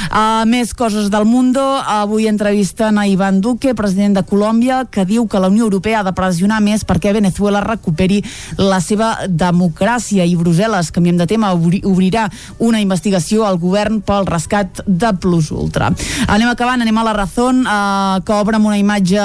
Uh, 0.08 0.44
més 0.48 0.74
coses 0.76 1.08
del 1.12 1.24
Mundo. 1.28 1.62
Avui 1.62 2.28
entrevisten 2.28 2.98
a 2.98 3.06
Ivan 3.08 3.40
Duque, 3.40 3.74
president 3.78 4.18
de 4.18 4.24
Colòmbia, 4.26 4.82
que 4.90 5.06
diu 5.08 5.26
que 5.28 5.40
la 5.40 5.48
Unió 5.48 5.66
Europea 5.68 6.00
ha 6.00 6.06
de 6.06 6.14
pressionar 6.16 6.60
més 6.64 6.84
perquè 6.88 7.14
Venezuela 7.16 7.62
recuperi 7.64 8.20
la 8.58 8.82
seva 8.84 9.14
democràcia 9.28 10.26
i 10.26 10.36
Brussel·les, 10.38 10.92
canviem 10.94 11.18
de 11.18 11.28
tema, 11.30 11.54
obri 11.56 11.82
obrirà 11.86 12.28
una 12.58 12.82
investigació 12.82 13.46
al 13.46 13.58
govern 13.58 14.02
pel 14.02 14.28
rescat 14.28 14.82
de 14.86 15.14
Plus 15.22 15.50
Ultra. 15.54 15.92
Anem 16.28 16.50
acabant, 16.50 16.82
anem 16.82 16.98
a 16.98 17.08
la 17.08 17.16
Razón, 17.16 17.64
uh, 17.64 18.20
que 18.24 18.36
obre 18.36 18.58
amb 18.58 18.70
una 18.70 18.78
imatge 18.80 19.24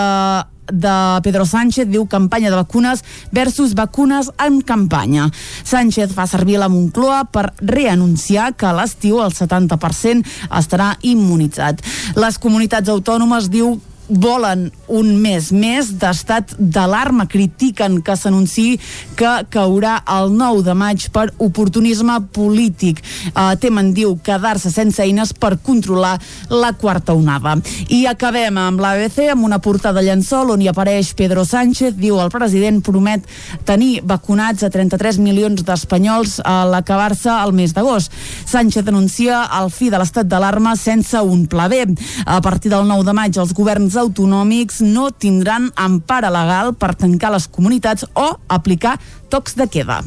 de 0.72 0.95
Pedro 1.24 1.45
Sánchez 1.45 1.88
diu 1.89 2.05
campanya 2.07 2.49
de 2.49 2.55
vacunes 2.55 3.03
versus 3.32 3.74
vacunes 3.74 4.32
en 4.39 4.61
campanya. 4.61 5.30
Sánchez 5.64 6.14
fa 6.14 6.28
servir 6.28 6.59
la 6.59 6.70
Moncloa 6.70 7.26
per 7.32 7.53
reanunciar 7.59 8.53
que 8.55 8.68
a 8.70 8.76
l'estiu 8.76 9.22
el 9.24 9.34
70% 9.34 10.24
estarà 10.51 10.93
immunitzat. 11.01 11.82
Les 12.16 12.38
comunitats 12.39 12.89
autònomes 12.89 13.49
diu 13.51 13.80
volen 14.14 14.70
un 14.88 15.09
mes 15.22 15.49
més 15.51 15.89
d'estat 15.99 16.55
d'alarma. 16.59 17.26
Critiquen 17.30 17.99
que 18.05 18.16
s'anunciï 18.18 18.78
que 19.18 19.32
caurà 19.53 19.99
el 20.20 20.34
9 20.38 20.64
de 20.66 20.76
maig 20.78 21.07
per 21.14 21.30
oportunisme 21.41 22.20
polític. 22.36 23.01
Uh, 23.34 23.53
temen, 23.59 23.93
diu, 23.95 24.16
quedar-se 24.24 24.72
sense 24.74 25.01
eines 25.03 25.34
per 25.34 25.55
controlar 25.64 26.16
la 26.49 26.74
quarta 26.78 27.16
onada. 27.18 27.55
I 27.89 28.03
acabem 28.09 28.57
amb 28.61 28.82
l'ABC, 28.84 29.30
amb 29.34 29.47
una 29.47 29.61
portada 29.64 30.03
llençol 30.03 30.53
on 30.53 30.61
hi 30.61 30.70
apareix 30.72 31.14
Pedro 31.18 31.45
Sánchez, 31.47 31.97
diu 31.97 32.20
el 32.22 32.32
president 32.34 32.82
promet 32.86 33.26
tenir 33.66 34.01
vacunats 34.07 34.64
a 34.64 34.72
33 34.74 35.20
milions 35.24 35.64
d'espanyols 35.66 36.39
a 36.45 36.64
l'acabar-se 36.70 37.32
el 37.34 37.53
mes 37.55 37.74
d'agost. 37.74 38.14
Sánchez 38.45 38.88
anuncia 38.88 39.43
el 39.61 39.72
fi 39.74 39.89
de 39.93 39.99
l'estat 40.01 40.30
d'alarma 40.30 40.76
sense 40.80 41.20
un 41.22 41.45
pla 41.47 41.68
B. 41.72 41.84
A 42.26 42.39
partir 42.41 42.72
del 42.72 42.88
9 42.88 43.07
de 43.07 43.16
maig, 43.18 43.38
els 43.39 43.53
governs 43.55 43.95
autonòmics 44.04 44.82
no 44.86 45.10
tindran 45.12 45.72
empara 45.80 46.32
legal 46.34 46.74
per 46.78 46.93
tancar 46.99 47.34
les 47.34 47.47
comunitats 47.47 48.06
o 48.14 48.34
aplicar 48.47 48.97
tocs 49.34 49.58
de 49.60 49.70
queda. 49.72 50.04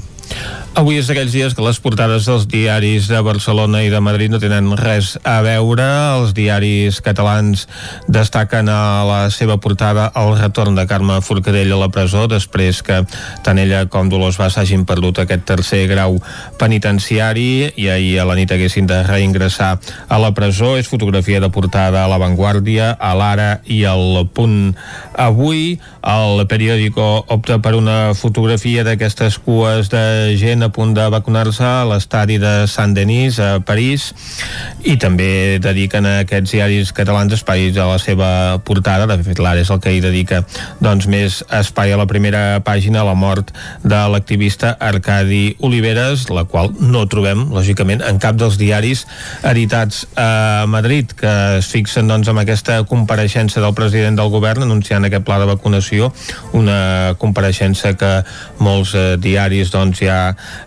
Avui 0.76 0.98
és 1.00 1.06
d'aquells 1.08 1.32
dies 1.32 1.54
que 1.56 1.64
les 1.64 1.78
portades 1.80 2.26
dels 2.28 2.42
diaris 2.52 3.06
de 3.08 3.16
Barcelona 3.24 3.78
i 3.80 3.88
de 3.88 3.96
Madrid 4.04 4.28
no 4.28 4.36
tenen 4.42 4.74
res 4.76 5.14
a 5.24 5.38
veure. 5.40 5.86
Els 6.18 6.34
diaris 6.36 6.98
catalans 7.00 7.62
destaquen 8.12 8.68
a 8.68 9.00
la 9.08 9.20
seva 9.32 9.56
portada 9.56 10.10
el 10.20 10.34
retorn 10.36 10.76
de 10.76 10.84
Carme 10.84 11.16
Forcadell 11.24 11.72
a 11.72 11.78
la 11.80 11.88
presó 11.88 12.26
després 12.28 12.82
que 12.84 12.98
tant 13.46 13.56
ella 13.62 13.86
com 13.88 14.10
Dolors 14.12 14.36
Bassa 14.36 14.66
hagin 14.66 14.84
perdut 14.84 15.22
aquest 15.22 15.46
tercer 15.48 15.86
grau 15.88 16.18
penitenciari 16.60 17.72
i 17.72 17.88
ahir 17.88 18.20
a 18.20 18.28
la 18.28 18.36
nit 18.36 18.52
haguessin 18.52 18.84
de 18.84 19.00
reingressar 19.08 19.78
a 20.12 20.20
la 20.20 20.34
presó. 20.36 20.74
És 20.76 20.92
fotografia 20.92 21.40
de 21.40 21.48
portada 21.48 22.04
a 22.04 22.12
La 22.12 22.20
Vanguardia, 22.20 22.90
a 22.92 23.14
l'Ara 23.16 23.62
i 23.64 23.80
al 23.88 24.26
Punt 24.28 24.76
Avui. 25.16 25.80
El 26.04 26.44
periòdico 26.52 27.24
opta 27.32 27.62
per 27.64 27.72
una 27.80 28.12
fotografia 28.12 28.84
d'aquestes 28.84 29.40
cues 29.40 29.88
de 29.88 30.04
gent 30.38 30.64
a 30.64 30.70
punt 30.72 30.94
de 30.96 31.06
vacunar-se 31.12 31.64
a 31.64 31.84
l'estadi 31.88 32.38
de 32.42 32.52
Saint-Denis 32.70 33.38
a 33.42 33.50
París 33.66 34.08
i 34.84 34.96
també 35.00 35.58
dediquen 35.62 36.06
a 36.08 36.14
aquests 36.24 36.54
diaris 36.56 36.92
catalans 36.96 37.34
espais 37.36 37.76
a 37.76 37.88
la 37.90 37.98
seva 38.02 38.28
portada, 38.64 39.06
de 39.06 39.18
fet 39.26 39.40
l'Ara 39.42 39.62
és 39.62 39.70
el 39.72 39.80
que 39.82 39.94
hi 39.94 40.02
dedica 40.04 40.42
doncs, 40.80 41.08
més 41.10 41.42
espai 41.60 41.92
a 41.92 42.00
la 42.00 42.08
primera 42.10 42.60
pàgina 42.66 43.04
la 43.06 43.16
mort 43.18 43.52
de 43.84 44.00
l'activista 44.12 44.74
Arcadi 44.80 45.56
Oliveres, 45.66 46.28
la 46.30 46.46
qual 46.48 46.72
no 46.80 47.04
trobem, 47.10 47.46
lògicament, 47.54 48.04
en 48.06 48.20
cap 48.22 48.38
dels 48.38 48.58
diaris 48.60 49.06
editats 49.46 50.04
a 50.16 50.66
Madrid, 50.70 51.12
que 51.16 51.32
es 51.58 51.70
fixen 51.72 52.08
doncs, 52.10 52.28
amb 52.30 52.42
aquesta 52.42 52.80
compareixença 52.88 53.62
del 53.62 53.74
president 53.76 54.18
del 54.18 54.32
govern 54.32 54.66
anunciant 54.66 55.06
aquest 55.06 55.26
pla 55.26 55.38
de 55.42 55.48
vacunació, 55.50 56.12
una 56.56 57.14
compareixença 57.20 57.94
que 57.98 58.12
molts 58.62 58.94
eh, 58.96 59.06
diaris 59.20 59.72
doncs, 59.74 60.02
ja 60.06 60.20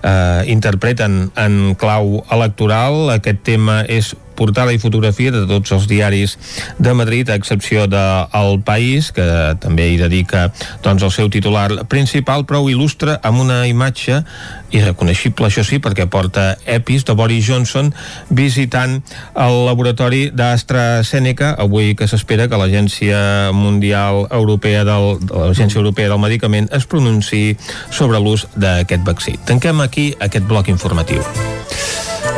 eh, 0.04 0.50
interpreten 0.52 1.30
en 1.40 1.76
clau 1.80 2.20
electoral. 2.32 3.10
Aquest 3.16 3.46
tema 3.48 3.82
és 3.88 4.14
portada 4.40 4.74
i 4.74 4.80
fotografia 4.82 5.34
de 5.36 5.44
tots 5.50 5.76
els 5.76 5.88
diaris 5.92 6.38
de 6.80 6.96
Madrid, 6.96 7.30
a 7.30 7.38
excepció 7.40 7.86
de 7.92 8.06
El 8.40 8.62
País, 8.64 9.12
que 9.16 9.28
també 9.60 9.90
hi 9.92 10.00
dedica 10.00 10.48
doncs, 10.86 11.04
el 11.04 11.12
seu 11.12 11.30
titular 11.30 11.84
principal, 11.92 12.48
però 12.48 12.64
ho 12.64 12.72
il·lustra 12.72 13.20
amb 13.24 13.44
una 13.44 13.66
imatge 13.68 14.24
irreconeixible, 14.72 15.48
això 15.50 15.64
sí, 15.66 15.80
perquè 15.82 16.06
porta 16.12 16.54
EPIs 16.70 17.06
de 17.08 17.16
Boris 17.18 17.48
Johnson 17.48 17.92
visitant 18.30 19.00
el 19.34 19.58
laboratori 19.66 20.30
d'AstraZeneca, 20.36 21.56
avui 21.60 21.96
que 21.98 22.08
s'espera 22.10 22.48
que 22.50 22.60
l'Agència 22.60 23.52
Mundial 23.56 24.28
Europea 24.30 24.86
del, 24.88 25.18
l'Agència 25.30 25.82
Europea 25.82 26.14
del 26.14 26.22
Medicament 26.22 26.70
es 26.76 26.86
pronunciï 26.90 27.58
sobre 27.90 28.22
l'ús 28.22 28.48
d'aquest 28.56 29.06
vaccí. 29.06 29.38
Tanquem 29.50 29.82
aquí 29.86 30.12
aquest 30.20 30.46
bloc 30.50 30.70
informatiu. 30.70 31.26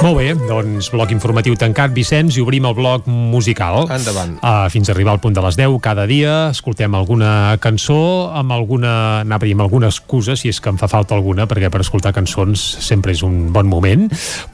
Molt 0.01 0.17
bé, 0.17 0.31
doncs 0.33 0.87
bloc 0.89 1.11
informatiu 1.13 1.53
tancat, 1.61 1.91
Vicenç, 1.93 2.33
i 2.33 2.41
obrim 2.41 2.65
el 2.65 2.73
bloc 2.73 3.05
musical. 3.05 3.83
Endavant. 3.85 4.31
Uh, 4.41 4.65
fins 4.73 4.89
a 4.89 4.95
arribar 4.95 5.13
al 5.13 5.19
punt 5.21 5.35
de 5.37 5.43
les 5.45 5.59
10 5.59 5.75
cada 5.83 6.07
dia, 6.09 6.49
escoltem 6.49 6.95
alguna 6.97 7.59
cançó 7.61 8.31
amb 8.33 8.49
alguna, 8.55 8.93
anava 9.21 9.45
amb 9.45 9.61
alguna 9.61 9.91
excusa, 9.93 10.33
si 10.33 10.49
és 10.49 10.57
que 10.57 10.73
em 10.73 10.79
fa 10.81 10.89
falta 10.89 11.13
alguna, 11.13 11.45
perquè 11.45 11.69
per 11.69 11.83
escoltar 11.85 12.15
cançons 12.17 12.63
sempre 12.81 13.13
és 13.13 13.21
un 13.21 13.51
bon 13.53 13.69
moment, 13.69 14.07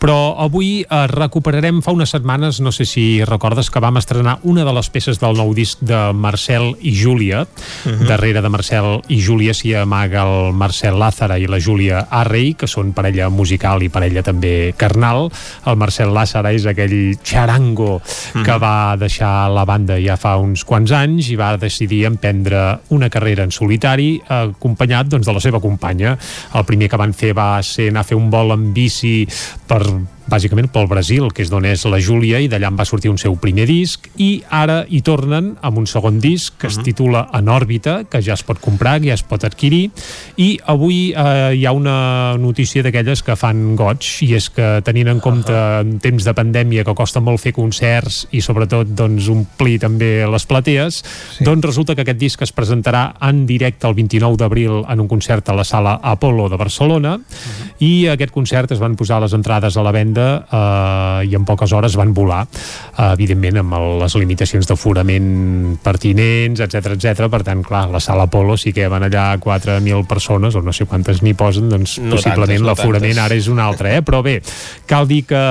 però 0.04 0.36
avui 0.43 0.82
uh, 0.84 1.06
recuperarem 1.08 1.80
fa 1.86 1.95
unes 1.95 2.12
setmanes, 2.12 2.60
no 2.60 2.76
sé 2.76 2.84
si 2.84 3.24
recordes 3.24 3.72
que 3.72 3.80
vam 3.80 4.02
estrenar 4.04 4.41
una 4.43 4.68
de 4.68 4.76
les 4.76 4.91
peces 4.91 5.24
del 5.24 5.39
nou 5.39 5.56
disc 5.56 5.80
de 5.80 6.12
Marcel 6.12 6.74
i 6.82 6.91
Júlia, 6.91 7.45
uh 7.48 7.91
-huh. 7.93 8.08
darrere 8.12 8.41
de 8.41 8.52
Marcel 8.52 9.00
i 9.08 9.22
Júlia 9.24 9.54
s'hi 9.54 9.76
amaga 9.76 10.28
el 10.28 10.52
Marcel 10.54 11.00
Lázara 11.00 11.39
i 11.39 11.48
la 11.48 11.60
Júlia 11.60 12.08
Arrey, 12.12 12.54
que 12.54 12.68
són 12.68 12.91
parella 12.91 13.30
musical 13.30 13.82
i 13.82 13.88
parella 13.89 14.24
també 14.24 14.74
carnal, 14.76 15.32
el 15.68 15.78
Marcel 15.80 16.14
Lázara 16.16 16.54
és 16.56 16.66
aquell 16.70 17.16
xarango 17.24 17.98
mm. 18.00 18.44
que 18.46 18.58
va 18.62 18.96
deixar 19.00 19.50
la 19.54 19.66
banda 19.68 19.98
ja 20.02 20.18
fa 20.20 20.36
uns 20.42 20.66
quants 20.68 20.94
anys 20.96 21.32
i 21.34 21.40
va 21.40 21.54
decidir 21.60 22.06
emprendre 22.10 22.64
una 22.96 23.10
carrera 23.14 23.46
en 23.48 23.54
solitari 23.54 24.16
acompanyat 24.28 25.12
doncs, 25.12 25.28
de 25.28 25.36
la 25.36 25.44
seva 25.44 25.62
companya. 25.64 26.18
El 26.56 26.68
primer 26.68 26.90
que 26.92 27.00
van 27.00 27.14
fer 27.14 27.34
va 27.38 27.56
ser 27.64 27.90
anar 27.92 28.06
a 28.06 28.12
fer 28.12 28.18
un 28.20 28.30
vol 28.34 28.56
en 28.56 28.72
bici 28.76 29.20
per 29.68 29.84
bàsicament 30.28 30.69
pel 30.71 30.88
Brasil, 30.91 31.30
que 31.34 31.43
és 31.45 31.51
d'on 31.51 31.65
és 31.67 31.86
la 31.88 31.99
Júlia, 32.03 32.39
i 32.43 32.49
d'allà 32.51 32.69
en 32.71 32.78
va 32.80 32.86
sortir 32.88 33.09
un 33.11 33.19
seu 33.21 33.38
primer 33.39 33.65
disc, 33.69 34.09
i 34.19 34.41
ara 34.53 34.82
hi 34.89 35.01
tornen 35.05 35.53
amb 35.65 35.80
un 35.80 35.88
segon 35.88 36.19
disc 36.19 36.53
que 36.59 36.67
uh 36.67 36.71
-huh. 36.71 36.80
es 36.80 36.84
titula 36.84 37.28
En 37.34 37.47
òrbita, 37.47 38.03
que 38.09 38.21
ja 38.21 38.34
es 38.34 38.43
pot 38.43 38.59
comprar, 38.59 38.99
que 38.99 39.07
ja 39.07 39.13
es 39.13 39.23
pot 39.23 39.43
adquirir, 39.43 39.91
i 40.36 40.59
avui 40.65 41.13
eh, 41.15 41.55
hi 41.55 41.65
ha 41.65 41.71
una 41.71 42.38
notícia 42.38 42.84
d'aquelles 42.84 43.23
que 43.23 43.36
fan 43.36 43.75
goig, 43.75 44.03
i 44.21 44.34
és 44.36 44.49
que 44.49 44.82
tenint 44.84 45.07
en 45.07 45.19
compte 45.19 45.51
uh 45.51 45.55
-huh. 45.55 45.82
en 45.82 45.99
temps 45.99 46.23
de 46.23 46.34
pandèmia 46.34 46.84
que 46.84 46.93
costa 46.93 47.19
molt 47.19 47.39
fer 47.39 47.53
concerts 47.53 48.28
i 48.32 48.41
sobretot 48.41 48.88
doncs, 48.88 49.28
omplir 49.30 49.80
també 49.80 50.28
les 50.28 50.45
platees, 50.45 51.03
sí. 51.38 51.43
doncs 51.43 51.65
resulta 51.65 51.95
que 51.95 52.01
aquest 52.01 52.19
disc 52.19 52.41
es 52.41 52.53
presentarà 52.53 53.13
en 53.21 53.45
directe 53.45 53.88
el 53.88 53.93
29 53.93 54.38
d'abril 54.38 54.84
en 54.89 54.99
un 54.99 55.07
concert 55.07 55.49
a 55.49 55.53
la 55.53 55.63
sala 55.63 55.99
Apolo 56.03 56.49
de 56.49 56.57
Barcelona, 56.57 57.15
uh 57.15 57.21
-huh. 57.21 57.73
i 57.80 58.07
aquest 58.07 58.32
concert 58.32 58.71
es 58.71 58.80
van 58.80 58.95
posar 58.95 59.21
les 59.21 59.34
entrades 59.34 59.78
a 59.78 59.84
la 59.84 59.91
venda 59.91 60.16
venda 60.18 60.47
eh, 60.51 61.28
i 61.30 61.36
en 61.36 61.45
poques 61.45 61.72
hores 61.74 61.95
van 61.97 62.13
volar 62.13 62.45
eh, 62.47 63.11
evidentment 63.13 63.61
amb 63.61 63.76
el, 63.78 63.88
les 64.01 64.15
limitacions 64.18 64.68
d'aforament 64.68 65.78
pertinents, 65.84 66.61
etc 66.63 66.95
etc. 66.95 67.28
per 67.32 67.43
tant, 67.45 67.63
clar, 67.65 67.88
la 67.91 68.01
sala 68.03 68.28
Apolo 68.28 68.57
sí 68.57 68.74
que 68.74 68.88
van 68.89 69.05
allà 69.07 69.30
4.000 69.39 70.07
persones, 70.07 70.55
o 70.55 70.61
no 70.61 70.74
sé 70.74 70.86
quantes 70.86 71.22
n'hi 71.24 71.36
posen, 71.38 71.70
doncs 71.70 71.97
no 72.01 72.15
possiblement 72.15 72.63
no 72.63 72.72
l'aforament 72.72 73.22
ara 73.22 73.38
és 73.38 73.47
un 73.51 73.61
altre, 73.63 73.97
eh? 73.97 74.03
però 74.05 74.22
bé, 74.26 74.39
cal 74.89 75.07
dir 75.07 75.24
que 75.30 75.43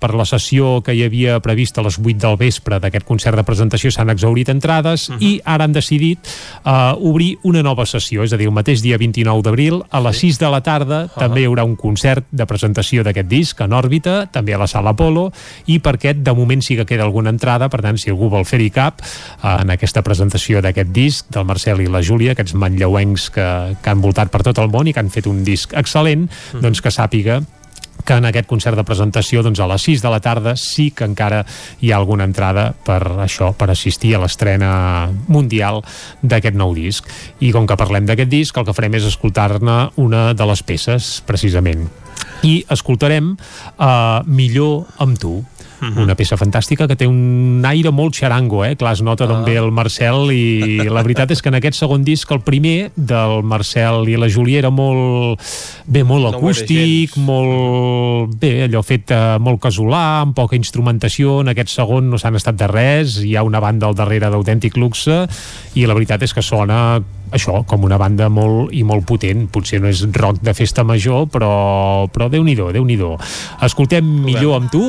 per 0.00 0.12
la 0.16 0.26
sessió 0.28 0.80
que 0.84 0.94
hi 0.96 1.04
havia 1.06 1.38
prevista 1.44 1.80
a 1.80 1.86
les 1.86 1.98
8 2.00 2.18
del 2.20 2.38
vespre 2.40 2.80
d'aquest 2.82 3.06
concert 3.08 3.38
de 3.38 3.46
presentació 3.46 3.92
s'han 3.94 4.10
exaurit 4.12 4.48
entrades 4.50 5.08
uh 5.08 5.14
-huh. 5.14 5.22
i 5.22 5.40
ara 5.44 5.64
han 5.64 5.72
decidit 5.72 6.18
uh, 6.64 6.96
obrir 6.98 7.38
una 7.42 7.62
nova 7.62 7.86
sessió, 7.86 8.24
és 8.24 8.32
a 8.32 8.36
dir, 8.36 8.46
el 8.46 8.54
mateix 8.54 8.82
dia 8.82 8.98
29 8.98 9.42
d'abril 9.42 9.82
a 9.90 10.00
les 10.00 10.18
6 10.18 10.38
de 10.38 10.50
la 10.50 10.60
tarda 10.60 11.04
uh 11.04 11.08
-huh. 11.08 11.18
també 11.18 11.40
hi 11.42 11.46
haurà 11.46 11.64
un 11.64 11.76
concert 11.76 12.24
de 12.30 12.46
presentació 12.46 13.02
d'aquest 13.02 13.28
disc 13.28 13.60
en 13.60 13.72
òrbita 13.72 13.99
Rita, 14.00 14.24
també 14.32 14.54
a 14.56 14.58
la 14.60 14.68
sala 14.70 14.94
Apolo, 14.94 15.28
i 15.68 15.78
per 15.84 15.98
aquest 15.98 16.24
de 16.24 16.32
moment 16.36 16.62
sí 16.64 16.78
que 16.78 16.86
queda 16.88 17.04
alguna 17.04 17.32
entrada, 17.34 17.68
per 17.68 17.82
tant, 17.84 17.98
si 18.00 18.10
algú 18.10 18.30
vol 18.32 18.46
fer-hi 18.48 18.70
cap 18.72 19.02
eh, 19.04 19.52
en 19.52 19.76
aquesta 19.76 20.02
presentació 20.06 20.64
d'aquest 20.64 20.90
disc 20.96 21.28
del 21.30 21.44
Marcel 21.44 21.84
i 21.84 21.90
la 21.90 22.00
Júlia, 22.02 22.32
aquests 22.32 22.56
manlleuencs 22.56 23.28
que, 23.34 23.46
que 23.82 23.92
han 23.92 24.00
voltat 24.00 24.32
per 24.32 24.42
tot 24.46 24.58
el 24.58 24.72
món 24.72 24.88
i 24.88 24.96
que 24.96 25.04
han 25.04 25.12
fet 25.12 25.28
un 25.28 25.44
disc 25.44 25.76
excel·lent, 25.76 26.28
mm. 26.30 26.64
doncs 26.64 26.80
que 26.80 26.94
sàpiga 26.94 27.42
que 28.00 28.16
en 28.16 28.24
aquest 28.24 28.48
concert 28.48 28.78
de 28.80 28.84
presentació 28.88 29.42
doncs 29.44 29.60
a 29.60 29.66
les 29.68 29.84
6 29.84 30.00
de 30.00 30.10
la 30.14 30.22
tarda 30.24 30.54
sí 30.56 30.88
que 30.96 31.04
encara 31.04 31.42
hi 31.84 31.92
ha 31.92 31.98
alguna 32.00 32.24
entrada 32.24 32.70
per 32.72 33.02
això, 33.26 33.52
per 33.52 33.68
assistir 33.68 34.14
a 34.16 34.22
l'estrena 34.22 35.10
mundial 35.28 35.82
d'aquest 36.22 36.56
nou 36.56 36.72
disc. 36.72 37.04
I 37.44 37.52
com 37.52 37.68
que 37.68 37.76
parlem 37.76 38.08
d'aquest 38.08 38.32
disc, 38.32 38.56
el 38.56 38.64
que 38.64 38.76
farem 38.76 38.96
és 38.96 39.10
escoltar-ne 39.12 39.90
una 40.00 40.30
de 40.32 40.48
les 40.48 40.64
peces, 40.64 41.18
precisament 41.28 41.90
i 42.46 42.60
escoltarem 42.72 43.34
uh, 43.34 44.20
Millor 44.26 44.86
amb 45.02 45.18
tu 45.20 45.40
mhm. 45.80 46.02
una 46.04 46.16
peça 46.16 46.36
fantàstica 46.40 46.86
que 46.88 46.96
té 46.98 47.08
un 47.08 47.64
aire 47.66 47.92
molt 47.92 48.16
xarango, 48.16 48.62
eh? 48.64 48.74
Clar, 48.80 48.94
es 48.96 49.02
nota 49.04 49.26
d'on 49.28 49.42
uh. 49.42 49.46
ve 49.46 49.56
el 49.60 49.70
Marcel 49.74 50.32
i 50.34 50.88
la 50.88 51.02
veritat 51.04 51.32
és 51.34 51.42
que 51.42 51.50
en 51.52 51.58
aquest 51.58 51.80
segon 51.80 52.04
disc, 52.06 52.30
el 52.32 52.42
primer 52.46 52.90
del 52.96 53.40
Marcel 53.46 54.08
i 54.10 54.16
la 54.20 54.30
Júlia 54.32 54.60
era 54.62 54.72
molt 54.72 55.40
bé, 55.86 56.04
molt 56.04 56.28
no 56.28 56.32
acústic, 56.36 57.16
molt 57.20 58.36
bé, 58.40 58.54
allò 58.68 58.84
fet 58.86 59.14
uh, 59.16 59.38
molt 59.42 59.62
casolà, 59.62 60.04
amb 60.24 60.36
poca 60.36 60.58
instrumentació, 60.58 61.40
en 61.44 61.52
aquest 61.54 61.72
segon 61.74 62.10
no 62.10 62.20
s'han 62.20 62.38
estat 62.40 62.58
de 62.60 62.68
res, 62.70 63.20
hi 63.24 63.36
ha 63.36 63.46
una 63.46 63.62
banda 63.62 63.88
al 63.88 63.96
darrere 63.98 64.30
d'autèntic 64.32 64.76
luxe 64.80 65.24
i 65.76 65.86
la 65.86 65.96
veritat 65.96 66.24
és 66.26 66.36
que 66.36 66.44
sona 66.44 67.00
això, 67.32 67.62
com 67.66 67.84
una 67.86 67.98
banda 68.00 68.28
molt 68.32 68.74
i 68.76 68.82
molt 68.86 69.06
potent, 69.08 69.46
potser 69.52 69.80
no 69.82 69.90
és 69.90 70.02
rock 70.16 70.42
de 70.44 70.54
festa 70.56 70.84
major, 70.86 71.28
però, 71.32 72.08
però 72.12 72.28
Déu-n'hi-do, 72.30 72.70
déu 72.74 72.84
nhi 72.86 72.98
déu 73.00 73.16
Escoltem 73.62 74.06
millor 74.26 74.60
amb 74.60 74.70
tu 74.72 74.82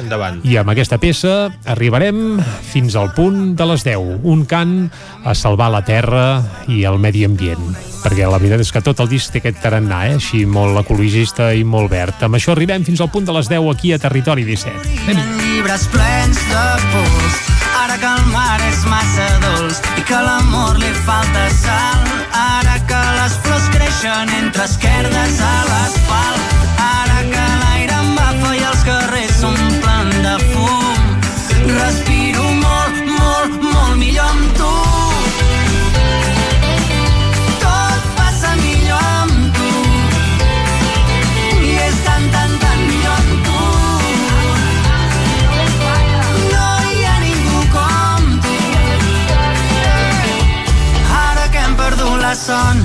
Endavant. 0.00 0.40
i 0.44 0.56
amb 0.56 0.72
aquesta 0.72 0.98
peça 1.02 1.50
arribarem 1.64 2.38
fins 2.70 2.96
al 2.96 3.12
punt 3.16 3.56
de 3.56 3.66
les 3.72 3.84
10. 3.84 4.22
Un 4.24 4.44
cant 4.48 4.78
a 5.24 5.34
salvar 5.34 5.70
la 5.72 5.84
terra 5.84 6.26
i 6.68 6.84
el 6.84 6.98
medi 7.02 7.24
ambient 7.26 7.76
perquè 8.06 8.28
la 8.30 8.38
veritat 8.38 8.62
és 8.62 8.70
que 8.70 8.82
tot 8.86 9.00
el 9.02 9.08
disc 9.10 9.32
té 9.34 9.40
aquest 9.40 9.58
tarannà, 9.64 10.04
eh? 10.06 10.14
així 10.20 10.44
molt 10.46 10.78
ecologista 10.78 11.50
i 11.58 11.64
molt 11.66 11.90
verd. 11.90 12.22
Amb 12.22 12.38
això 12.38 12.54
arribem 12.54 12.86
fins 12.86 13.02
al 13.02 13.10
punt 13.10 13.26
de 13.26 13.34
les 13.34 13.50
10 13.50 13.66
aquí 13.72 13.90
a 13.96 13.98
Territori 13.98 14.46
17. 14.46 14.94
Anem. 15.10 15.34
Llibres 15.42 15.88
plens 15.90 16.38
de 16.52 16.64
pols 16.94 17.46
Ara 17.86 17.98
que 17.98 18.08
el 18.08 18.26
mar 18.32 18.60
és 18.66 18.80
massa 18.90 19.26
dolç 19.44 19.82
i 20.00 20.06
que 20.08 20.22
l'amor 20.28 20.80
li 20.80 20.92
falta 21.06 21.44
sal. 21.60 21.85
Ara 22.40 22.76
que 22.90 23.02
les 23.18 23.38
flors 23.44 23.68
creixen 23.76 24.34
entre 24.40 24.64
esquerdes 24.70 25.40
a 25.52 25.54
l'asfalt. 25.70 26.58
Ara 26.88 27.22
que 27.32 27.46
l'aire 27.62 28.02
em 28.02 28.12
bafa 28.18 28.52
i 28.56 28.66
els 28.72 28.84
carrers 28.90 29.40
s'omplen 29.40 30.12
de 30.26 30.36
fum. 30.50 31.16
Respiro 31.78 32.15
son. 52.36 52.76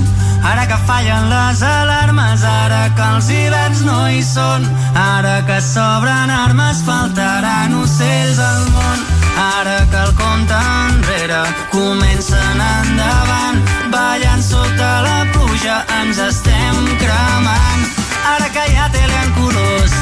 Ara 0.42 0.66
que 0.66 0.76
fallen 0.86 1.28
les 1.30 1.62
alarmes, 1.62 2.42
ara 2.42 2.90
que 2.96 3.04
els 3.14 3.28
hiverns 3.30 3.82
no 3.86 4.08
hi 4.08 4.22
són, 4.22 4.64
ara 4.98 5.42
que 5.46 5.60
s'obren 5.62 6.30
armes, 6.30 6.82
faltaran 6.86 7.74
ocells 7.82 8.38
al 8.38 8.64
món. 8.74 9.04
Ara 9.42 9.78
que 9.90 10.00
el 10.06 10.14
compte 10.18 10.58
enrere 10.88 11.42
comencen 11.70 12.64
endavant, 12.68 13.62
ballant 13.94 14.42
sota 14.42 14.90
la 15.06 15.18
pluja 15.32 15.82
ens 16.00 16.18
estem 16.18 16.82
cremant. 16.98 17.86
ara 18.34 18.48
que 18.54 18.64
hi 18.70 18.76
ha 18.76 18.88
tele 18.90 19.16
en 19.24 19.32
colors, 19.38 19.94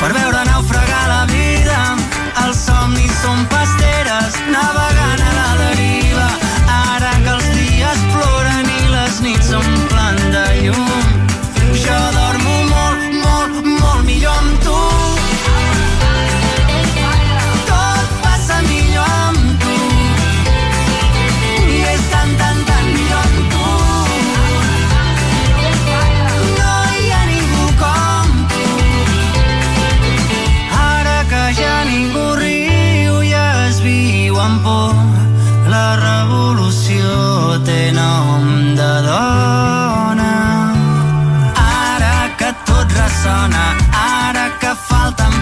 per 0.00 0.12
veure 0.12 0.44
naufragar 0.52 1.04
la 1.08 1.24
vida. 1.32 1.78
Els 2.44 2.58
somnis 2.66 3.14
són 3.22 3.46
pasteres, 3.52 4.38
navegant 4.52 5.22
a 5.28 5.32
la 5.38 5.50
deriva, 5.62 6.28
ara 6.96 7.12
que 7.24 7.30
els 7.36 7.48
dies 7.56 8.04
ploren 8.12 8.47
s'omplen 9.62 10.16
de 10.32 10.44
llum. 10.62 11.06
Jo 11.84 11.98
dormo 12.16 12.56
molt, 12.72 13.02
molt, 13.24 13.64
molt 13.80 14.04
millor 14.06 14.38
amb 14.38 14.64
tu. 14.64 15.07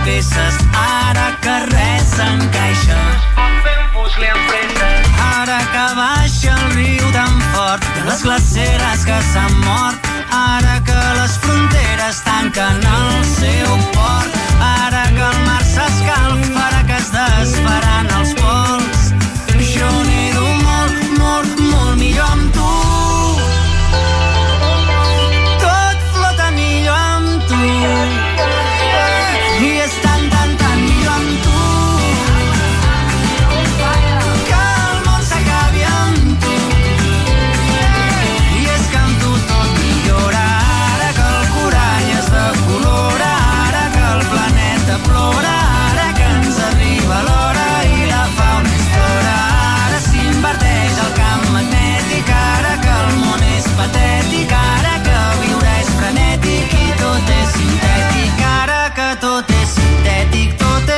Peces, 0.06 0.56
ara 0.72 1.26
que 1.42 1.54
res 1.74 2.06
puzzle 3.94 4.28
amb 4.30 4.46
presses. 4.48 5.08
Ara 5.40 5.58
que 5.72 5.86
baixa 5.98 6.54
el 6.54 6.74
riu 6.76 7.10
tan 7.16 7.34
fort, 7.52 7.84
de 7.96 8.04
les 8.08 8.22
glaceres 8.22 9.04
que 9.08 9.18
s'han 9.32 9.54
mort, 9.64 10.10
ara 10.30 10.78
que 10.88 11.02
les 11.20 11.36
fronteres 11.42 12.22
tanquen 12.28 12.82
el 12.94 13.24
seu 13.34 13.78
port, 13.98 14.40
ara 14.70 15.04
que 15.16 15.24
el 15.30 15.38
mar 15.48 15.62
s'escalfa, 15.74 16.66
ara 16.68 16.82
que 16.90 17.00
es 17.02 17.10
desfaran 17.18 18.12
els 18.20 18.34
pols. 18.34 18.45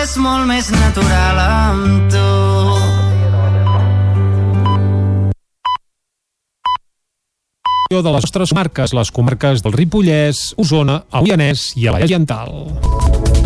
És 0.08 0.16
molt 0.24 0.46
més 0.48 0.68
natural 0.72 1.36
amb 1.42 2.06
tu. 2.12 2.24
de 7.88 8.12
les 8.12 8.24
nostres 8.24 8.52
comarques, 8.52 8.92
les 8.96 9.10
comarques 9.12 9.64
del 9.64 9.72
Ripollès, 9.72 10.52
Osona, 10.60 11.02
el 11.16 11.28
i 11.76 11.88
a 11.88 11.96
la 11.96 12.04
Oriental. 12.04 13.37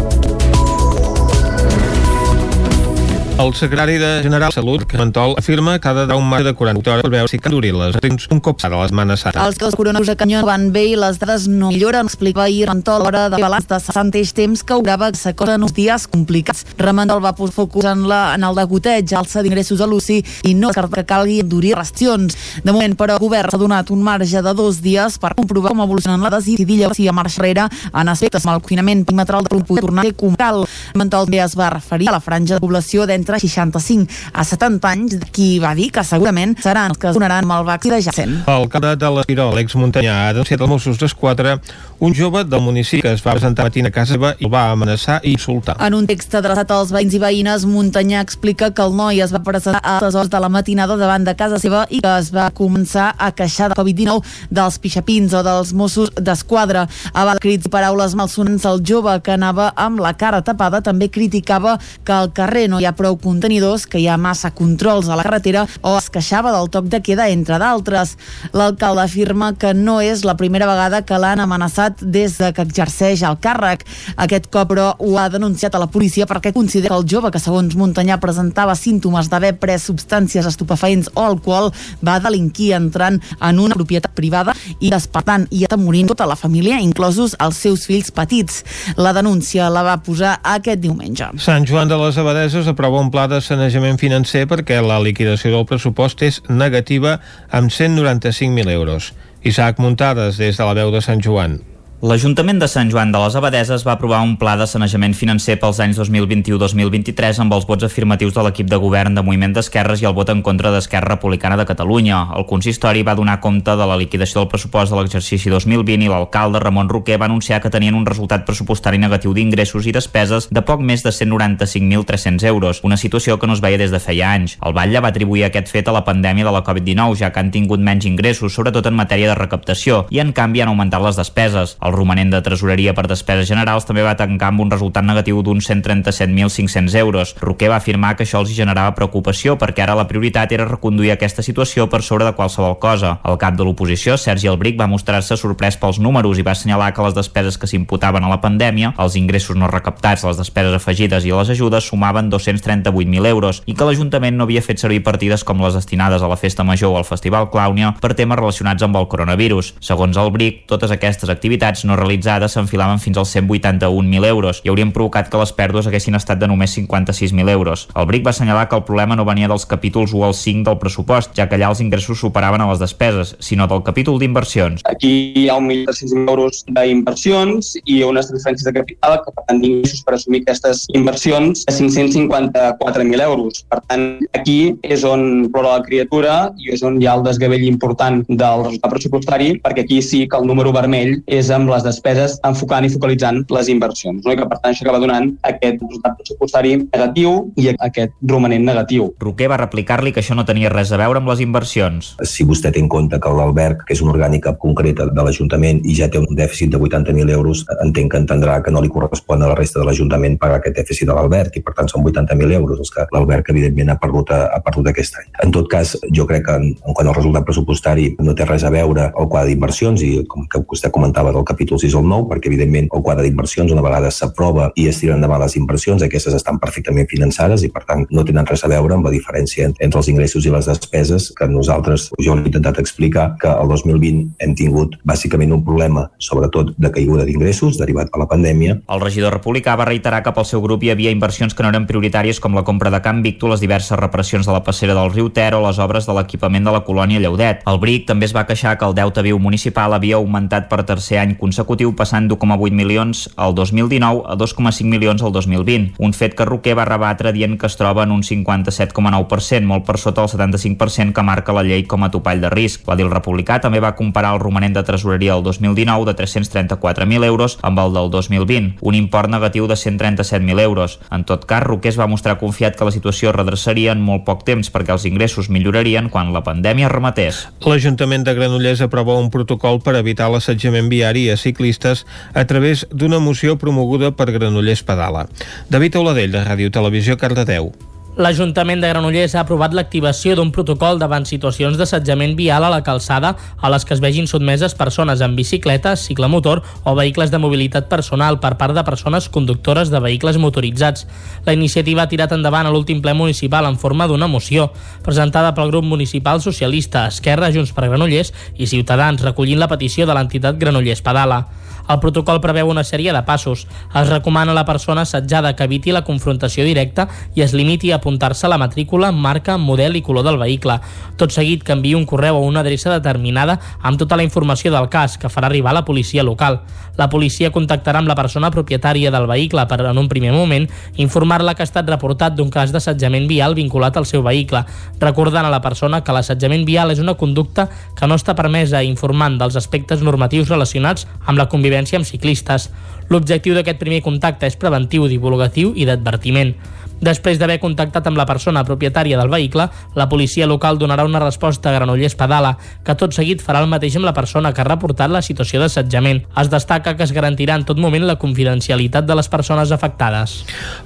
El 3.38 3.54
secretari 3.54 3.96
de 3.98 4.22
General 4.22 4.50
de 4.50 4.54
Salut, 4.54 4.84
que 4.84 4.98
Mentol, 4.98 5.34
afirma 5.38 5.78
que 5.80 5.88
ha 5.88 5.94
de 5.94 6.06
dar 6.06 6.16
un 6.16 6.28
marge 6.28 6.44
de 6.44 6.54
48 6.54 6.90
hores 6.92 7.02
per 7.02 7.10
veure 7.10 7.28
si 7.28 7.38
can 7.40 7.54
les 7.56 7.94
restriccions 7.94 8.28
un 8.30 8.40
cop 8.40 8.58
passada 8.58 8.76
la 8.76 8.86
setmana 8.86 9.16
santa. 9.16 9.44
Els 9.46 9.56
que 9.58 9.64
els 9.64 9.74
coronavirus 9.74 10.12
a 10.12 10.16
Canyó 10.20 10.42
van 10.46 10.70
bé 10.72 10.84
i 10.92 10.96
les 10.96 11.18
dades 11.18 11.48
no 11.48 11.70
milloren, 11.72 12.06
explica 12.06 12.44
ahir 12.44 12.68
Rentol 12.68 13.00
a 13.00 13.04
l'hora 13.04 13.22
de 13.32 13.40
balanç 13.40 13.66
de 13.70 13.78
60 13.80 14.22
temps 14.36 14.62
que 14.62 14.76
haurà 14.76 15.10
que 15.10 15.18
s'acosten 15.18 15.64
uns 15.64 15.74
dies 15.74 16.06
complicats. 16.12 16.64
Remendol 16.78 17.22
va 17.24 17.32
posar 17.34 17.56
focus 17.56 17.88
en, 17.88 18.04
la, 18.08 18.34
en 18.36 18.44
el 18.44 18.54
degoteig, 18.54 19.10
alça 19.16 19.42
d'ingressos 19.42 19.80
a 19.80 19.88
l'UCI 19.88 20.20
i 20.44 20.54
no 20.54 20.68
descarta 20.68 21.00
que 21.00 21.08
calgui 21.08 21.40
endurir 21.40 21.74
restriccions. 21.74 22.36
De 22.62 22.70
moment, 22.70 22.94
però, 22.94 23.16
el 23.16 23.24
govern 23.24 23.50
s'ha 23.50 23.58
donat 23.58 23.90
un 23.90 24.04
marge 24.04 24.44
de 24.44 24.54
dos 24.54 24.82
dies 24.84 25.18
per 25.18 25.34
comprovar 25.34 25.72
com 25.72 25.82
evolucionen 25.82 26.22
la 26.22 26.30
desi 26.36 26.58
i 26.60 26.68
dilluns 26.68 27.00
si 27.00 27.08
a 27.08 27.16
marxa 27.16 27.40
enrere 27.40 27.66
en 27.90 28.12
aspectes 28.12 28.44
com 28.44 28.54
el 28.54 28.62
confinament 28.62 29.06
perimetral 29.08 29.42
de 29.48 29.64
poder 29.64 29.86
tornar 29.88 30.06
a 30.06 30.10
ser 30.10 30.16
compral. 30.20 30.62
Mentol 30.94 31.26
també 31.26 31.42
es 31.42 31.58
va 31.58 31.72
referir 31.74 32.12
a 32.12 32.18
la 32.20 32.22
franja 32.22 32.60
de 32.60 32.62
població 32.62 33.08
d'entre 33.08 33.21
65 33.26 34.06
a 34.32 34.44
70 34.44 34.90
anys, 34.90 35.16
qui 35.32 35.58
va 35.62 35.74
dir 35.78 35.90
que 35.94 36.04
segurament 36.06 36.56
seran 36.62 36.92
els 36.92 37.00
que 37.00 37.12
donaran 37.14 37.46
amb 37.46 37.58
el 37.60 37.66
vaccí 37.68 37.92
de 37.92 38.00
Jacent. 38.02 38.36
El 38.50 38.68
cap 38.72 38.86
de 38.98 39.12
l'Esquirol, 39.16 39.54
l'exmuntanyà, 39.56 40.18
ha 40.26 40.32
denunciat 40.36 40.60
als 40.60 40.72
Mossos 40.72 41.00
d'Esquadra 41.00 41.58
un 42.02 42.12
jove 42.14 42.42
del 42.42 42.60
municipi 42.60 43.00
que 43.00 43.12
es 43.14 43.20
va 43.22 43.36
presentar 43.36 43.62
matina 43.62 43.86
a 43.92 43.94
casa 43.94 44.16
seva 44.16 44.32
i 44.40 44.48
el 44.48 44.50
va 44.50 44.64
amenaçar 44.72 45.20
i 45.22 45.36
insultar. 45.36 45.76
En 45.86 45.94
un 45.94 46.06
text 46.10 46.32
adreçat 46.34 46.72
als 46.74 46.90
veïns 46.90 47.14
i 47.14 47.20
veïnes, 47.22 47.62
Muntanyà 47.62 48.24
explica 48.26 48.72
que 48.74 48.82
el 48.82 48.96
noi 48.98 49.20
es 49.22 49.30
va 49.30 49.38
presentar 49.46 49.78
a 49.78 50.00
altes 50.00 50.16
hores 50.18 50.32
de 50.32 50.40
la 50.42 50.48
matinada 50.50 50.96
davant 50.98 51.22
de 51.22 51.36
casa 51.38 51.60
seva 51.62 51.84
i 51.94 52.00
que 52.02 52.14
es 52.18 52.32
va 52.34 52.48
començar 52.50 53.12
a 53.14 53.28
queixar 53.30 53.68
de 53.70 53.76
Covid-19 53.78 54.50
dels 54.50 54.78
pixapins 54.82 55.36
o 55.38 55.44
dels 55.46 55.70
Mossos 55.78 56.10
d'Esquadra. 56.18 56.88
A 57.14 57.36
crits 57.38 57.70
i 57.70 57.72
paraules 57.76 58.18
malsonants, 58.18 58.66
el 58.66 58.82
jove 58.82 59.14
que 59.22 59.36
anava 59.36 59.70
amb 59.76 60.02
la 60.02 60.16
cara 60.18 60.42
tapada 60.42 60.82
també 60.82 61.06
criticava 61.06 61.76
que 62.02 62.16
al 62.16 62.32
carrer 62.34 62.66
no 62.66 62.82
hi 62.82 62.90
ha 62.90 62.96
prou 62.98 63.14
contenidors, 63.14 63.86
que 63.86 64.02
hi 64.02 64.08
ha 64.08 64.18
massa 64.18 64.50
controls 64.50 65.06
a 65.06 65.14
la 65.14 65.22
carretera 65.22 65.68
o 65.86 65.94
es 66.00 66.10
queixava 66.10 66.50
del 66.50 66.66
toc 66.66 66.90
de 66.90 66.98
queda, 66.98 67.30
entre 67.30 67.62
d'altres. 67.62 68.18
L'alcalde 68.50 69.06
afirma 69.06 69.54
que 69.54 69.70
no 69.72 70.00
és 70.02 70.26
la 70.26 70.34
primera 70.34 70.66
vegada 70.66 71.04
que 71.06 71.22
l'han 71.22 71.46
amenaçat 71.46 71.91
des 72.00 72.38
de 72.38 72.52
que 72.54 72.64
exerceix 72.64 73.22
el 73.26 73.38
càrrec. 73.42 73.84
Aquest 74.16 74.48
cop, 74.52 74.70
però, 74.72 74.92
ho 74.98 75.18
ha 75.18 75.28
denunciat 75.32 75.74
a 75.74 75.82
la 75.82 75.90
policia 75.92 76.26
perquè 76.26 76.52
considera 76.54 76.94
que 76.94 77.00
el 77.00 77.08
jove, 77.08 77.30
que 77.30 77.42
segons 77.42 77.76
Muntanyà 77.76 78.18
presentava 78.22 78.74
símptomes 78.78 79.28
d'haver 79.28 79.54
pres 79.60 79.86
substàncies 79.88 80.46
estupefaents 80.48 81.10
o 81.14 81.24
alcohol, 81.26 81.72
va 82.04 82.18
delinquir 82.22 82.72
entrant 82.76 83.20
en 83.40 83.58
una 83.58 83.76
propietat 83.76 84.14
privada 84.16 84.54
i 84.80 84.90
despertant 84.92 85.46
i 85.50 85.64
atemorint 85.66 86.12
tota 86.12 86.26
la 86.28 86.36
família, 86.38 86.80
inclosos 86.80 87.36
els 87.42 87.58
seus 87.58 87.86
fills 87.88 88.12
petits. 88.14 88.62
La 88.96 89.12
denúncia 89.16 89.70
la 89.70 89.84
va 89.86 89.98
posar 90.04 90.38
aquest 90.56 90.82
diumenge. 90.82 91.32
Sant 91.42 91.66
Joan 91.68 91.90
de 91.90 91.98
les 92.00 92.18
Abadeses 92.18 92.70
aprova 92.70 93.00
un 93.02 93.10
pla 93.10 93.26
de 93.30 93.40
sanejament 93.44 94.00
financer 94.00 94.46
perquè 94.50 94.80
la 94.84 95.00
liquidació 95.02 95.52
del 95.56 95.68
pressupost 95.68 96.22
és 96.26 96.40
negativa 96.48 97.18
amb 97.50 97.70
195.000 97.72 98.70
euros. 98.72 99.12
Isaac 99.42 99.82
Muntades, 99.82 100.38
des 100.38 100.56
de 100.56 100.64
la 100.64 100.74
veu 100.78 100.94
de 100.94 101.02
Sant 101.02 101.22
Joan. 101.22 101.60
L'Ajuntament 102.02 102.58
de 102.58 102.66
Sant 102.66 102.88
Joan 102.90 103.12
de 103.14 103.18
les 103.22 103.36
Abadeses 103.38 103.84
va 103.86 103.92
aprovar 103.92 104.24
un 104.26 104.32
pla 104.34 104.56
de 104.58 104.64
sanejament 104.66 105.12
financer 105.14 105.54
pels 105.62 105.78
anys 105.84 106.00
2021-2023 106.00 107.38
amb 107.44 107.52
els 107.54 107.66
vots 107.68 107.86
afirmatius 107.86 108.32
de 108.34 108.42
l'equip 108.42 108.66
de 108.66 108.78
govern 108.82 109.14
de 109.14 109.22
Moviment 109.22 109.52
d'Esquerres 109.54 110.00
i 110.02 110.08
el 110.10 110.16
vot 110.16 110.32
en 110.34 110.40
contra 110.42 110.72
d'Esquerra 110.74 111.12
Republicana 111.12 111.54
de 111.60 111.66
Catalunya. 111.68 112.24
El 112.34 112.46
consistori 112.50 113.04
va 113.06 113.14
donar 113.14 113.36
compte 113.44 113.76
de 113.78 113.86
la 113.86 113.98
liquidació 114.00 114.40
del 114.40 114.48
pressupost 114.50 114.90
de 114.90 114.98
l'exercici 114.98 115.52
2020 115.54 116.02
i 116.02 116.10
l'alcalde 116.10 116.58
Ramon 116.64 116.90
Roquer 116.90 117.20
va 117.22 117.28
anunciar 117.30 117.60
que 117.62 117.70
tenien 117.70 117.94
un 117.94 118.08
resultat 118.10 118.42
pressupostari 118.50 118.98
negatiu 118.98 119.30
d'ingressos 119.38 119.86
i 119.86 119.94
despeses 119.94 120.50
de 120.50 120.66
poc 120.66 120.82
més 120.82 121.06
de 121.06 121.14
195.300 121.14 122.48
euros, 122.50 122.82
una 122.82 122.98
situació 122.98 123.38
que 123.38 123.46
no 123.46 123.54
es 123.54 123.62
veia 123.62 123.78
des 123.78 123.94
de 123.94 124.02
feia 124.02 124.32
anys. 124.32 124.56
El 124.58 124.74
Batlle 124.74 125.04
va 125.06 125.14
atribuir 125.14 125.46
aquest 125.52 125.70
fet 125.70 125.86
a 125.86 125.94
la 125.94 126.02
pandèmia 126.02 126.50
de 126.50 126.56
la 126.58 126.66
Covid-19, 126.66 127.14
ja 127.22 127.30
que 127.30 127.38
han 127.38 127.54
tingut 127.54 127.78
menys 127.78 128.10
ingressos, 128.10 128.58
sobretot 128.58 128.90
en 128.90 128.98
matèria 128.98 129.30
de 129.30 129.38
recaptació, 129.38 130.02
i 130.10 130.18
en 130.18 130.34
canvi 130.34 130.66
han 130.66 130.74
augmentat 130.74 131.06
les 131.06 131.22
despeses. 131.22 131.78
El 131.78 131.91
romanent 131.92 132.32
de 132.32 132.40
tresoreria 132.42 132.94
per 132.96 133.06
despeses 133.10 133.48
generals 133.48 133.86
també 133.88 134.04
va 134.04 134.16
tancar 134.18 134.50
amb 134.52 134.64
un 134.64 134.72
resultat 134.72 135.04
negatiu 135.04 135.42
d'uns 135.42 135.68
137.500 135.68 136.96
euros. 137.00 137.34
Roquer 137.40 137.70
va 137.70 137.78
afirmar 137.80 138.14
que 138.16 138.26
això 138.26 138.40
els 138.42 138.52
generava 138.56 138.94
preocupació 138.96 139.56
perquè 139.60 139.84
ara 139.84 139.96
la 139.98 140.08
prioritat 140.10 140.52
era 140.52 140.68
reconduir 140.68 141.12
aquesta 141.14 141.42
situació 141.42 141.88
per 141.92 142.02
sobre 142.02 142.26
de 142.26 142.34
qualsevol 142.38 142.78
cosa. 142.82 143.18
El 143.28 143.38
cap 143.38 143.56
de 143.58 143.66
l'oposició, 143.66 144.16
Sergi 144.16 144.48
Albric, 144.50 144.78
va 144.80 144.90
mostrar-se 144.90 145.36
sorprès 145.36 145.78
pels 145.80 146.00
números 146.02 146.38
i 146.38 146.46
va 146.46 146.56
assenyalar 146.56 146.92
que 146.94 147.06
les 147.06 147.16
despeses 147.16 147.58
que 147.58 147.70
s'imputaven 147.70 148.24
a 148.24 148.32
la 148.32 148.40
pandèmia, 148.42 148.94
els 148.98 149.16
ingressos 149.20 149.56
no 149.58 149.70
recaptats, 149.70 150.24
les 150.26 150.40
despeses 150.40 150.74
afegides 150.76 151.26
i 151.26 151.32
les 151.34 151.52
ajudes 151.54 151.88
sumaven 151.88 152.30
238.000 152.32 153.26
euros 153.30 153.62
i 153.66 153.74
que 153.76 153.86
l'Ajuntament 153.86 154.36
no 154.36 154.46
havia 154.48 154.62
fet 154.64 154.80
servir 154.82 155.02
partides 155.04 155.44
com 155.44 155.60
les 155.62 155.76
destinades 155.76 156.22
a 156.22 156.30
la 156.30 156.38
Festa 156.40 156.64
Major 156.64 156.92
o 156.92 156.98
al 157.00 157.08
Festival 157.08 157.50
Clàunia 157.52 157.92
per 158.00 158.14
temes 158.18 158.38
relacionats 158.38 158.82
amb 158.82 158.98
el 159.00 159.08
coronavirus. 159.12 159.74
Segons 159.80 160.18
Albric, 160.20 160.64
totes 160.70 160.94
aquestes 160.94 161.30
activitats 161.32 161.81
activitats 161.82 161.84
no 161.84 161.96
realitzades 161.96 162.52
s'enfilaven 162.52 162.98
fins 162.98 163.18
als 163.18 163.34
181.000 163.34 164.26
euros 164.26 164.60
i 164.64 164.68
haurien 164.68 164.92
provocat 164.92 165.28
que 165.28 165.38
les 165.38 165.52
pèrdues 165.52 165.86
haguessin 165.86 166.14
estat 166.14 166.38
de 166.38 166.46
només 166.46 166.76
56.000 166.76 167.50
euros. 167.50 167.88
El 167.94 168.06
BRIC 168.06 168.24
va 168.24 168.30
assenyalar 168.30 168.68
que 168.68 168.76
el 168.76 168.84
problema 168.84 169.16
no 169.16 169.24
venia 169.24 169.48
dels 169.48 169.66
capítols 169.66 170.12
1 170.12 170.24
al 170.24 170.34
5 170.34 170.68
del 170.68 170.78
pressupost, 170.78 171.34
ja 171.36 171.48
que 171.48 171.56
allà 171.56 171.70
els 171.70 171.80
ingressos 171.80 172.20
superaven 172.20 172.60
a 172.60 172.68
les 172.70 172.78
despeses, 172.78 173.36
sinó 173.40 173.66
del 173.66 173.82
capítol 173.82 174.18
d'inversions. 174.18 174.82
Aquí 174.84 175.32
hi 175.36 175.48
ha 175.48 175.58
1.300.000 175.58 176.28
euros 176.28 176.64
d'inversions 176.68 177.76
i 177.84 178.02
unes 178.04 178.28
transferències 178.30 178.68
de 178.68 178.74
capital 178.78 179.18
que 179.24 179.34
per 179.34 179.46
tant 179.48 179.62
d'ingressos 179.62 180.04
per 180.06 180.16
assumir 180.16 180.42
aquestes 180.42 180.86
inversions 180.94 181.64
de 181.66 181.74
554.000 181.74 183.26
euros. 183.26 183.64
Per 183.68 183.80
tant, 183.88 184.06
aquí 184.32 184.74
és 184.82 185.04
on 185.04 185.48
plora 185.52 185.78
la 185.78 185.86
criatura 185.86 186.36
i 186.58 186.72
és 186.74 186.82
on 186.86 187.00
hi 187.00 187.08
ha 187.08 187.16
el 187.18 187.26
desgavell 187.26 187.64
important 187.66 188.22
del 188.28 188.66
resultat 188.66 188.92
pressupostari, 188.92 189.52
perquè 189.62 189.86
aquí 189.86 190.02
sí 190.02 190.24
que 190.28 190.38
el 190.38 190.46
número 190.46 190.72
vermell 190.74 191.18
és 191.26 191.50
amb 191.54 191.61
les 191.70 191.84
despeses 191.86 192.38
enfocant 192.48 192.86
i 192.86 192.90
focalitzant 192.92 193.42
les 193.52 193.70
inversions. 193.72 194.22
No? 194.24 194.32
I 194.32 194.38
que 194.38 194.48
per 194.48 194.58
tant 194.58 194.72
això 194.72 194.86
acaba 194.86 195.00
donant 195.02 195.30
aquest 195.48 195.82
resultat 195.82 196.18
pressupostari 196.18 196.74
negatiu 196.82 197.34
i 197.60 197.70
aquest 197.72 198.14
romanent 198.28 198.64
negatiu. 198.66 199.10
Roquer 199.22 199.50
va 199.52 199.60
replicar-li 199.60 200.12
que 200.12 200.22
això 200.22 200.36
no 200.38 200.46
tenia 200.48 200.72
res 200.72 200.92
a 200.92 201.00
veure 201.00 201.22
amb 201.22 201.30
les 201.32 201.42
inversions. 201.44 202.12
Si 202.28 202.46
vostè 202.48 202.72
té 202.72 202.82
en 202.82 202.90
compte 202.92 203.20
que 203.22 203.32
l'Alberg, 203.32 203.84
que 203.86 203.96
és 203.96 204.02
una 204.04 204.14
orgànica 204.14 204.54
concreta 204.58 205.08
de 205.10 205.26
l'Ajuntament 205.26 205.82
i 205.84 205.96
ja 205.98 206.08
té 206.12 206.20
un 206.22 206.30
dèficit 206.38 206.72
de 206.72 206.80
80.000 206.80 207.34
euros, 207.36 207.64
entenc 207.84 208.12
que 208.12 208.22
entendrà 208.22 208.60
que 208.62 208.74
no 208.74 208.82
li 208.82 208.90
correspon 208.92 209.42
a 209.42 209.50
la 209.52 209.58
resta 209.58 209.80
de 209.80 209.86
l'Ajuntament 209.88 210.38
pagar 210.40 210.60
aquest 210.60 210.78
dèficit 210.80 211.08
de 211.08 211.16
l'Alberg 211.16 211.56
i 211.58 211.64
per 211.64 211.74
tant 211.78 211.90
són 211.90 212.04
80.000 212.06 212.58
euros 212.58 212.82
els 212.82 212.92
que 212.94 213.06
l'Alberg 213.14 213.50
evidentment 213.52 213.92
ha 213.94 213.98
perdut, 214.02 214.32
ha 214.32 214.60
perdut 214.64 214.90
aquest 214.90 215.18
any. 215.20 215.30
En 215.44 215.54
tot 215.54 215.68
cas, 215.70 215.94
jo 216.14 216.26
crec 216.28 216.46
que 216.46 216.56
en, 216.58 216.68
en 216.74 216.96
quant 216.96 217.08
al 217.08 217.16
resultat 217.18 217.46
pressupostari 217.48 218.10
no 218.20 218.36
té 218.38 218.46
res 218.48 218.64
a 218.64 218.72
veure 218.74 219.10
el 219.10 219.28
quadre 219.28 219.52
d'inversions 219.52 220.02
i 220.04 220.12
com 220.28 220.46
que 220.50 220.62
vostè 220.68 220.90
comentava 220.94 221.32
del 221.34 221.46
capítol 221.52 221.80
6 221.80 221.96
al 222.00 222.08
9, 222.08 222.28
perquè 222.32 222.50
evidentment 222.50 222.88
el 222.90 223.04
quadre 223.04 223.26
d'inversions 223.26 223.72
una 223.72 223.84
vegada 223.84 224.10
s'aprova 224.10 224.70
i 224.76 224.88
es 224.90 224.98
tiren 225.00 225.20
endavant 225.20 225.42
les 225.44 225.56
inversions, 225.60 226.02
aquestes 226.02 226.34
estan 226.38 226.58
perfectament 226.62 227.08
finançades 227.10 227.64
i 227.66 227.70
per 227.72 227.84
tant 227.88 228.06
no 228.10 228.24
tenen 228.26 228.48
res 228.48 228.64
a 228.64 228.70
veure 228.72 228.96
amb 228.96 229.06
la 229.06 229.12
diferència 229.14 229.70
entre 229.72 230.00
els 230.00 230.08
ingressos 230.12 230.46
i 230.46 230.52
les 230.52 230.68
despeses 230.68 231.30
que 231.36 231.48
nosaltres, 231.48 232.08
jo 232.18 232.36
he 232.36 232.42
intentat 232.42 232.80
explicar 232.82 233.32
que 233.40 233.50
el 233.50 233.68
2020 233.70 234.42
hem 234.42 234.56
tingut 234.58 234.96
bàsicament 235.08 235.52
un 235.54 235.64
problema, 235.64 236.08
sobretot 236.18 236.74
de 236.78 236.90
caiguda 236.92 237.26
d'ingressos 237.28 237.78
derivat 237.80 238.10
per 238.12 238.22
la 238.22 238.28
pandèmia. 238.30 238.78
El 238.88 239.02
regidor 239.04 239.34
republicà 239.34 239.76
va 239.78 239.88
reiterar 239.88 240.22
que 240.24 240.34
pel 240.34 240.48
seu 240.48 240.62
grup 240.64 240.84
hi 240.84 240.92
havia 240.92 241.12
inversions 241.14 241.54
que 241.54 241.64
no 241.64 241.72
eren 241.72 241.86
prioritàries 241.88 242.40
com 242.40 242.56
la 242.56 242.64
compra 242.66 242.90
de 242.90 243.02
Camp 243.04 243.22
Victo, 243.24 243.50
les 243.50 243.62
diverses 243.62 243.98
reparacions 243.98 244.46
de 244.46 244.54
la 244.54 244.62
passera 244.64 244.96
del 244.98 245.12
riu 245.12 245.30
Ter 245.30 245.52
o 245.54 245.62
les 245.64 245.78
obres 245.82 246.08
de 246.08 246.16
l'equipament 246.16 246.64
de 246.64 246.74
la 246.74 246.84
colònia 246.86 247.20
Lleudet. 247.22 247.62
El 247.68 247.80
BRIC 247.82 248.06
també 248.08 248.28
es 248.28 248.36
va 248.36 248.46
queixar 248.48 248.76
que 248.78 248.88
el 248.88 248.96
deute 248.96 249.24
viu 249.24 249.38
municipal 249.42 249.94
havia 249.94 250.18
augmentat 250.20 250.68
per 250.70 250.82
tercer 250.88 251.20
any 251.22 251.36
consecutiu 251.42 251.90
passant 251.98 252.28
d'1,8 252.30 252.70
milions 252.78 253.24
al 253.36 253.56
2019 253.58 254.22
a 254.30 254.36
2,5 254.38 254.86
milions 254.86 255.22
al 255.26 255.32
2020, 255.34 255.98
un 255.98 256.14
fet 256.14 256.36
que 256.38 256.46
Roquer 256.46 256.76
va 256.78 256.86
rebatre 256.86 257.32
dient 257.34 257.58
que 257.58 257.66
es 257.66 257.76
troba 257.80 258.04
en 258.06 258.14
un 258.14 258.22
57,9%, 258.22 259.66
molt 259.66 259.86
per 259.88 259.98
sota 259.98 260.22
del 260.22 260.30
75% 260.30 261.16
que 261.16 261.26
marca 261.26 261.54
la 261.56 261.64
llei 261.66 261.82
com 261.88 262.06
a 262.06 262.10
topall 262.14 262.42
de 262.42 262.50
risc. 262.52 262.86
L'edil 262.86 263.10
republicà 263.10 263.58
també 263.62 263.80
va 263.82 263.94
comparar 263.98 264.34
el 264.36 264.42
romanent 264.42 264.76
de 264.76 264.84
tresoreria 264.86 265.34
del 265.34 265.42
2019 265.48 266.06
de 266.06 266.14
334.000 266.20 267.26
euros 267.26 267.58
amb 267.62 267.82
el 267.82 267.94
del 267.96 268.10
2020, 268.14 268.78
un 268.80 268.98
import 268.98 269.30
negatiu 269.32 269.66
de 269.66 269.74
137.000 269.74 270.60
euros. 270.62 270.98
En 271.10 271.26
tot 271.26 271.46
cas, 271.48 271.64
Roquer 271.66 271.92
es 271.92 271.98
va 271.98 272.10
mostrar 272.10 272.38
confiat 272.38 272.78
que 272.78 272.86
la 272.86 272.94
situació 272.94 273.32
es 273.32 273.36
redreçaria 273.36 273.96
en 273.96 274.04
molt 274.04 274.26
poc 274.28 274.46
temps 274.46 274.70
perquè 274.70 274.94
els 274.94 275.06
ingressos 275.10 275.50
millorarien 275.50 276.08
quan 276.12 276.32
la 276.32 276.44
pandèmia 276.46 276.92
rematés. 276.92 277.48
L'Ajuntament 277.66 278.24
de 278.26 278.36
Granollers 278.38 278.84
aprova 278.84 279.18
un 279.18 279.30
protocol 279.34 279.80
per 279.82 279.96
evitar 279.98 280.30
l'assetjament 280.30 280.90
viari 280.92 281.31
a 281.32 281.40
ciclistes 281.40 282.06
a 282.34 282.44
través 282.46 282.86
d'una 282.90 283.20
moció 283.20 283.56
promoguda 283.58 284.12
per 284.16 284.32
Granollers 284.32 284.84
Pedala. 284.84 285.28
David 285.70 285.96
Oladell, 286.02 286.32
de 286.32 286.44
Ràdio 286.44 286.70
Televisió, 286.70 287.18
Cardedeu. 287.18 287.72
L'Ajuntament 288.12 288.82
de 288.82 288.88
Granollers 288.90 289.32
ha 289.32 289.40
aprovat 289.40 289.72
l'activació 289.72 290.34
d'un 290.36 290.50
protocol 290.52 290.98
davant 291.00 291.24
situacions 291.24 291.78
d'assetjament 291.80 292.34
vial 292.36 292.66
a 292.66 292.68
la 292.68 292.82
calçada 292.84 293.30
a 293.56 293.70
les 293.72 293.86
que 293.88 293.94
es 293.96 294.02
vegin 294.04 294.26
sotmeses 294.28 294.74
persones 294.76 295.22
en 295.24 295.32
bicicleta, 295.32 295.94
ciclomotor 295.96 296.60
o 296.84 296.94
vehicles 296.94 297.32
de 297.32 297.40
mobilitat 297.40 297.88
personal 297.88 298.36
per 298.36 298.58
part 298.60 298.76
de 298.76 298.84
persones 298.84 299.30
conductores 299.32 299.88
de 299.88 300.02
vehicles 300.04 300.36
motoritzats. 300.36 301.06
La 301.46 301.56
iniciativa 301.56 302.04
ha 302.04 302.10
tirat 302.12 302.36
endavant 302.36 302.68
a 302.68 302.74
l'últim 302.74 303.00
ple 303.00 303.16
municipal 303.16 303.64
en 303.64 303.80
forma 303.80 304.04
d'una 304.04 304.28
moció, 304.28 304.68
presentada 305.00 305.54
pel 305.56 305.72
grup 305.72 305.88
municipal 305.88 306.44
socialista, 306.44 307.06
Esquerra, 307.08 307.48
Junts 307.48 307.72
per 307.72 307.88
Granollers 307.88 308.34
i 308.60 308.68
Ciutadans, 308.68 309.24
recollint 309.24 309.58
la 309.62 309.72
petició 309.72 310.04
de 310.04 310.12
l'entitat 310.12 310.60
Granollers 310.60 311.00
Pedala. 311.00 311.46
El 311.88 311.98
protocol 312.00 312.40
preveu 312.40 312.70
una 312.70 312.84
sèrie 312.86 313.12
de 313.12 313.22
passos. 313.26 313.66
Es 313.94 314.08
recomana 314.08 314.52
a 314.52 314.54
la 314.54 314.64
persona 314.64 315.02
assetjada 315.02 315.54
que 315.56 315.64
eviti 315.64 315.92
la 315.92 316.04
confrontació 316.06 316.64
directa 316.64 317.08
i 317.34 317.42
es 317.42 317.52
limiti 317.52 317.90
a 317.90 317.96
apuntar-se 317.98 318.48
la 318.48 318.58
matrícula, 318.58 319.12
marca, 319.12 319.58
model 319.58 319.96
i 319.96 320.02
color 320.02 320.24
del 320.24 320.38
vehicle. 320.38 320.78
Tot 321.16 321.34
seguit 321.34 321.64
que 321.64 321.74
un 321.74 322.06
correu 322.06 322.36
a 322.36 322.40
una 322.46 322.60
adreça 322.60 322.90
determinada 322.92 323.58
amb 323.82 323.98
tota 323.98 324.16
la 324.16 324.22
informació 324.22 324.70
del 324.70 324.88
cas 324.88 325.18
que 325.18 325.28
farà 325.28 325.46
arribar 325.46 325.70
a 325.70 325.80
la 325.80 325.84
policia 325.84 326.22
local. 326.22 326.60
La 326.96 327.08
policia 327.08 327.50
contactarà 327.50 327.98
amb 327.98 328.08
la 328.08 328.14
persona 328.14 328.50
propietària 328.50 329.10
del 329.10 329.26
vehicle 329.26 329.66
per, 329.66 329.80
en 329.80 329.98
un 329.98 330.08
primer 330.08 330.32
moment, 330.32 330.68
informar-la 330.96 331.54
que 331.54 331.62
ha 331.62 331.68
estat 331.68 331.88
reportat 331.88 332.36
d'un 332.36 332.50
cas 332.50 332.72
d'assetjament 332.72 333.26
vial 333.28 333.54
vinculat 333.54 333.96
al 333.96 334.06
seu 334.06 334.22
vehicle, 334.22 334.64
recordant 335.00 335.46
a 335.46 335.52
la 335.52 335.62
persona 335.64 336.02
que 336.04 336.12
l'assetjament 336.12 336.66
vial 336.68 336.92
és 336.92 337.00
una 337.00 337.14
conducta 337.14 337.68
que 337.98 338.06
no 338.06 338.14
està 338.20 338.36
permesa 338.36 338.82
informant 338.84 339.38
dels 339.40 339.56
aspectes 339.56 340.02
normatius 340.02 340.48
relacionats 340.52 341.08
amb 341.26 341.38
la 341.38 341.48
convivència 341.48 341.71
amb 341.98 342.08
ciclistes. 342.08 342.68
L'objectiu 343.12 343.56
d'aquest 343.56 343.80
primer 343.80 344.02
contacte 344.04 344.46
és 344.48 344.56
preventiu, 344.56 345.08
divulgatiu 345.10 345.72
i 345.76 345.86
d'advertiment. 345.88 346.54
Després 347.02 347.40
d'haver 347.40 347.58
contactat 347.58 348.06
amb 348.06 348.18
la 348.20 348.26
persona 348.28 348.62
propietària 348.62 349.18
del 349.18 349.30
vehicle, 349.30 349.66
la 349.98 350.06
policia 350.08 350.46
local 350.46 350.78
donarà 350.78 351.02
una 351.02 351.18
resposta 351.18 351.70
a 351.70 351.72
Granollers 351.74 352.14
Pedala, 352.14 352.52
que 352.86 352.94
tot 352.94 353.16
seguit 353.16 353.42
farà 353.42 353.58
el 353.64 353.70
mateix 353.70 353.96
amb 353.98 354.06
la 354.06 354.14
persona 354.14 354.52
que 354.54 354.62
ha 354.62 354.68
reportat 354.68 355.10
la 355.10 355.22
situació 355.26 355.58
d'assetjament. 355.58 356.22
Es 356.38 356.50
destaca 356.52 356.94
que 356.96 357.02
es 357.02 357.12
garantirà 357.12 357.56
en 357.58 357.66
tot 357.66 357.80
moment 357.82 358.06
la 358.06 358.20
confidencialitat 358.22 359.08
de 359.08 359.16
les 359.18 359.28
persones 359.32 359.72
afectades. 359.74 360.36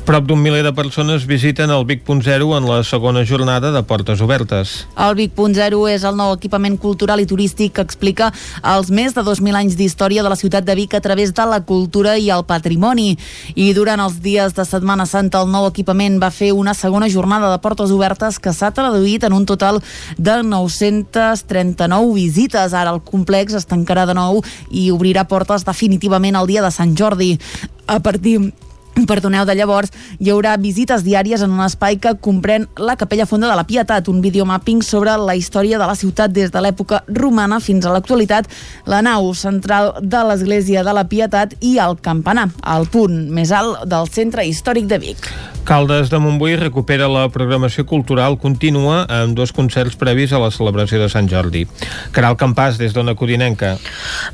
Prop 0.09 0.25
d'un 0.25 0.41
miler 0.41 0.62
de 0.64 0.73
persones 0.73 1.27
visiten 1.29 1.71
el 1.71 1.85
Vic.0 1.85 2.49
en 2.57 2.71
la 2.71 2.81
segona 2.83 3.27
jornada 3.29 3.73
de 3.73 3.83
Portes 3.85 4.25
Obertes. 4.25 4.87
El 4.97 5.19
Vic.0 5.21 5.83
és 5.93 6.09
el 6.09 6.17
nou 6.17 6.33
equipament 6.33 6.81
cultural 6.81 7.21
i 7.21 7.29
turístic 7.29 7.77
que 7.77 7.85
explica 7.85 8.31
els 8.64 8.89
més 8.89 9.12
de 9.12 9.21
2.000 9.21 9.61
anys 9.61 9.77
d'història 9.77 10.25
de 10.25 10.33
la 10.33 10.41
ciutat 10.41 10.64
de 10.64 10.79
Vic 10.81 10.97
a 10.97 11.05
través 11.05 11.35
de 11.37 11.45
la 11.45 11.61
cultura 11.69 12.17
i 12.17 12.31
el 12.33 12.49
patrimoni. 12.49 13.19
I 13.53 13.73
durant 13.77 14.01
els 14.01 14.23
dies 14.25 14.57
de 14.57 14.64
Setmana 14.64 15.05
Santa 15.05 15.45
el 15.45 15.53
nou 15.53 15.69
equipament 15.69 16.06
l'Ajuntament 16.07 16.21
va 16.23 16.31
fer 16.31 16.53
una 16.53 16.75
segona 16.75 17.09
jornada 17.09 17.51
de 17.51 17.59
portes 17.61 17.91
obertes 17.91 18.39
que 18.39 18.53
s'ha 18.53 18.71
traduït 18.71 19.25
en 19.25 19.33
un 19.33 19.45
total 19.47 19.81
de 20.19 20.43
939 20.43 22.15
visites. 22.15 22.75
Ara 22.75 22.93
el 22.95 23.01
complex 23.03 23.55
es 23.55 23.67
tancarà 23.67 24.07
de 24.07 24.15
nou 24.15 24.43
i 24.71 24.91
obrirà 24.93 25.27
portes 25.27 25.65
definitivament 25.65 26.37
el 26.37 26.47
dia 26.47 26.63
de 26.63 26.71
Sant 26.71 26.97
Jordi. 26.97 27.39
A 27.87 27.99
partir 28.01 28.53
Perdoneu, 29.11 29.45
de 29.45 29.55
llavors 29.57 29.93
hi 30.19 30.31
haurà 30.33 30.55
visites 30.61 31.05
diàries 31.05 31.43
en 31.45 31.53
un 31.53 31.63
espai 31.65 31.99
que 32.01 32.15
comprèn 32.23 32.67
la 32.81 32.97
Capella 32.97 33.27
Fonda 33.29 33.51
de 33.51 33.57
la 33.59 33.67
Pietat, 33.69 34.09
un 34.09 34.23
videomapping 34.25 34.81
sobre 34.83 35.17
la 35.21 35.37
història 35.37 35.81
de 35.81 35.89
la 35.89 35.97
ciutat 35.99 36.33
des 36.33 36.53
de 36.53 36.63
l'època 36.65 37.03
romana 37.09 37.61
fins 37.61 37.85
a 37.85 37.93
l'actualitat, 37.93 38.49
la 38.87 39.03
nau 39.05 39.33
central 39.35 39.95
de 40.01 40.23
l'Església 40.31 40.85
de 40.87 40.97
la 40.97 41.05
Pietat 41.11 41.53
i 41.61 41.77
el 41.83 41.99
campanar, 42.01 42.49
al 42.63 42.89
punt 42.89 43.27
més 43.33 43.53
alt 43.53 43.85
del 43.85 44.09
centre 44.09 44.47
històric 44.49 44.89
de 44.89 45.01
Vic. 45.03 45.31
Caldes 45.67 46.13
de 46.13 46.19
Montbui 46.23 46.55
recupera 46.55 47.09
la 47.11 47.25
programació 47.35 47.83
cultural 47.91 48.37
contínua 48.39 49.01
amb 49.11 49.35
dos 49.35 49.51
concerts 49.51 49.97
previs 49.99 50.31
a 50.31 50.39
la 50.39 50.53
celebració 50.55 51.01
de 51.01 51.09
Sant 51.11 51.27
Jordi. 51.27 51.65
Caral 52.15 52.37
Campàs, 52.39 52.79
des 52.79 52.95
d'Ona 52.95 53.17
Codinenca. 53.19 53.73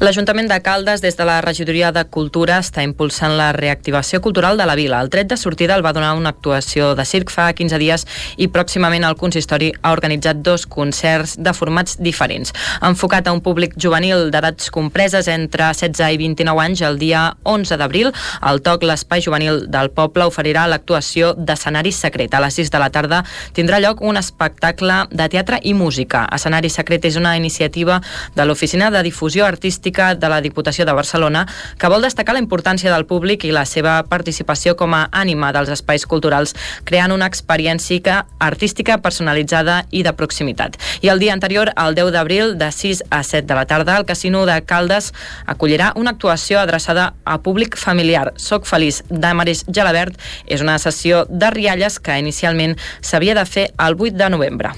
L'Ajuntament 0.05 0.51
de 0.51 0.59
Caldes, 0.61 1.01
des 1.01 1.17
de 1.17 1.25
la 1.25 1.39
Regidoria 1.41 1.89
de 1.89 2.05
Cultura, 2.05 2.59
està 2.61 2.85
impulsant 2.85 3.33
la 3.39 3.49
reactivació 3.57 4.21
cultural 4.21 4.52
de 4.57 4.67
la 4.67 4.75
vila. 4.75 5.01
El 5.01 5.11
tret 5.11 5.29
de 5.29 5.37
sortida 5.37 5.75
el 5.75 5.85
va 5.85 5.93
donar 5.93 6.13
una 6.15 6.31
actuació 6.31 6.93
de 6.95 7.05
circ 7.09 7.31
fa 7.33 7.49
15 7.57 7.79
dies 7.81 8.05
i 8.37 8.49
pròximament 8.53 9.07
el 9.09 9.17
consistori 9.17 9.71
ha 9.83 9.93
organitzat 9.95 10.43
dos 10.45 10.67
concerts 10.67 11.37
de 11.39 11.55
formats 11.57 11.97
diferents. 12.03 12.53
Enfocat 12.85 13.29
a 13.29 13.33
un 13.33 13.41
públic 13.41 13.77
juvenil 13.81 14.29
d'edats 14.35 14.71
compreses 14.75 15.29
entre 15.33 15.71
16 15.73 16.13
i 16.13 16.21
29 16.21 16.63
anys, 16.63 16.83
el 16.83 16.99
dia 17.01 17.23
11 17.49 17.79
d'abril, 17.81 18.13
el 18.51 18.63
TOC, 18.63 18.85
l'Espai 18.89 19.25
Juvenil 19.25 19.65
del 19.73 19.91
Poble, 19.91 20.27
oferirà 20.29 20.67
l'actuació 20.69 21.33
d'Escenari 21.39 21.93
Secret. 21.97 22.35
A 22.35 22.43
les 22.45 22.61
6 22.61 22.73
de 22.75 22.83
la 22.83 22.91
tarda 22.93 23.23
tindrà 23.57 23.81
lloc 23.81 24.03
un 24.05 24.21
espectacle 24.21 25.07
de 25.11 25.29
teatre 25.33 25.61
i 25.63 25.75
música. 25.75 26.27
Escenari 26.35 26.71
Secret 26.71 27.09
és 27.09 27.17
una 27.17 27.37
iniciativa 27.37 28.01
de 28.37 28.47
l'Oficina 28.47 28.91
de 28.91 29.03
Difusió 29.03 29.47
Artística 29.47 30.15
de 30.15 30.29
la 30.29 30.43
Diputació 30.45 30.85
de 30.85 30.93
Barcelona 30.93 31.47
que 31.79 31.89
vol 31.89 32.05
destacar 32.05 32.37
la 32.37 32.45
importància 32.45 32.93
del 32.93 33.07
públic 33.07 33.47
i 33.49 33.55
la 33.55 33.65
seva 33.67 34.01
participació 34.03 34.42
participació 34.43 34.77
com 34.77 34.95
a 34.95 35.09
ànima 35.13 35.53
dels 35.55 35.71
espais 35.73 36.05
culturals, 36.07 36.55
creant 36.85 37.13
una 37.13 37.29
experiència 37.31 38.25
artística 38.41 38.99
personalitzada 38.99 39.83
i 39.91 40.03
de 40.03 40.13
proximitat. 40.13 40.77
I 41.03 41.09
el 41.09 41.21
dia 41.23 41.33
anterior, 41.33 41.73
el 41.77 41.95
10 41.95 42.13
d'abril, 42.13 42.57
de 42.59 42.71
6 42.73 43.05
a 43.11 43.23
7 43.23 43.47
de 43.47 43.55
la 43.55 43.67
tarda, 43.67 43.97
el 43.97 44.07
Casino 44.07 44.45
de 44.47 44.61
Caldes 44.65 45.13
acollirà 45.47 45.93
una 45.97 46.13
actuació 46.13 46.61
adreçada 46.61 47.15
a 47.25 47.39
públic 47.43 47.77
familiar. 47.77 48.33
Soc 48.37 48.67
feliç, 48.67 49.03
d'Amaris 49.09 49.65
Gelabert 49.69 50.19
és 50.47 50.61
una 50.61 50.79
sessió 50.79 51.25
de 51.29 51.51
rialles 51.51 51.99
que 52.01 52.19
inicialment 52.19 52.77
s'havia 53.01 53.35
de 53.35 53.47
fer 53.47 53.71
el 53.79 53.99
8 53.99 54.17
de 54.19 54.31
novembre. 54.31 54.73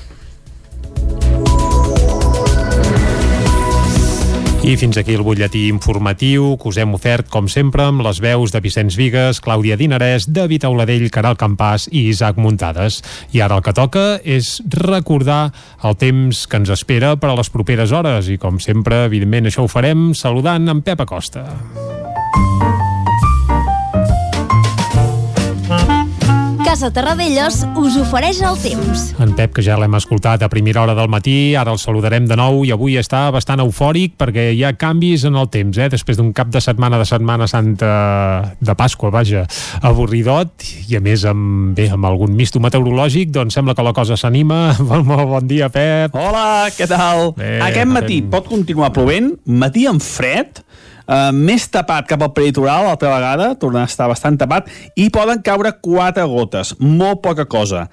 I 4.65 4.79
fins 4.81 4.97
aquí 4.97 5.13
el 5.13 5.21
butlletí 5.21 5.67
informatiu 5.69 6.55
que 6.57 6.71
us 6.71 6.79
hem 6.81 6.95
ofert, 6.97 7.27
com 7.29 7.51
sempre, 7.53 7.85
amb 7.85 8.01
les 8.07 8.17
veus 8.25 8.49
de 8.55 8.63
Vicenç 8.65 8.97
Vigues, 8.97 9.43
Clàudia 9.45 9.77
Dinarès, 9.77 10.25
David 10.25 10.65
Auladell, 10.65 11.05
Caral 11.13 11.37
Campàs 11.37 11.85
i 11.93 12.07
Isaac 12.09 12.41
Muntades. 12.41 13.03
I 13.37 13.45
ara 13.45 13.59
el 13.61 13.67
que 13.67 13.77
toca 13.77 14.07
és 14.25 14.55
recordar 14.73 15.53
el 15.85 15.99
temps 16.01 16.47
que 16.49 16.63
ens 16.63 16.73
espera 16.73 17.13
per 17.21 17.35
a 17.35 17.37
les 17.37 17.53
properes 17.53 17.93
hores 17.93 18.33
i, 18.33 18.39
com 18.41 18.57
sempre, 18.57 19.05
evidentment, 19.05 19.53
això 19.53 19.67
ho 19.67 19.69
farem 19.69 20.15
saludant 20.17 20.73
en 20.73 20.81
Pep 20.81 21.05
Acosta. 21.05 21.45
Casa 26.75 26.89
Terradellos 26.91 27.61
us 27.79 27.95
ofereix 28.03 28.41
el 28.43 28.57
temps. 28.59 29.03
En 29.23 29.31
Pep, 29.39 29.53
que 29.55 29.63
ja 29.63 29.77
l'hem 29.79 29.95
escoltat 29.95 30.43
a 30.43 30.49
primera 30.51 30.81
hora 30.83 30.97
del 30.99 31.07
matí, 31.07 31.55
ara 31.55 31.71
el 31.71 31.79
saludarem 31.79 32.25
de 32.27 32.35
nou 32.35 32.65
i 32.67 32.73
avui 32.75 32.97
està 32.99 33.21
bastant 33.31 33.63
eufòric 33.63 34.17
perquè 34.19 34.49
hi 34.51 34.65
ha 34.67 34.73
canvis 34.75 35.23
en 35.29 35.39
el 35.39 35.47
temps, 35.55 35.79
eh? 35.79 35.87
després 35.93 36.19
d'un 36.19 36.33
cap 36.35 36.51
de 36.51 36.59
setmana 36.59 36.99
de 36.99 37.07
Setmana 37.07 37.47
Santa 37.47 37.93
de 38.59 38.75
Pasqua, 38.75 39.13
vaja, 39.15 39.45
avorridot 39.87 40.67
i 40.89 40.99
a 40.99 41.03
més 41.05 41.23
amb, 41.31 41.77
bé, 41.79 41.87
amb 41.95 42.11
algun 42.11 42.35
misto 42.35 42.59
meteorològic, 42.59 43.31
doncs 43.31 43.55
sembla 43.55 43.79
que 43.79 43.87
la 43.87 43.95
cosa 43.95 44.19
s'anima. 44.19 44.65
Molt, 44.91 45.07
molt 45.07 45.31
bon 45.31 45.47
dia, 45.47 45.71
Pep. 45.71 46.19
Hola, 46.19 46.73
què 46.75 46.91
tal? 46.91 47.37
Bé, 47.39 47.61
Aquest 47.69 47.95
matí 47.95 48.19
atent. 48.19 48.35
pot 48.35 48.51
continuar 48.51 48.91
plovent, 48.99 49.31
matí 49.47 49.87
amb 49.87 50.03
fred, 50.03 50.65
Uh, 51.05 51.29
més 51.37 51.67
tapat 51.69 52.07
cap 52.09 52.23
al 52.25 52.33
peritoral, 52.33 52.89
altra 52.89 53.11
vegada, 53.13 53.51
torna 53.61 53.83
a 53.85 53.91
estar 53.91 54.09
bastant 54.09 54.39
tapat, 54.41 54.71
i 54.97 55.11
poden 55.13 55.43
caure 55.45 55.75
quatre 55.85 56.25
gotes, 56.31 56.73
molt 56.81 57.21
poca 57.25 57.45
cosa. 57.45 57.89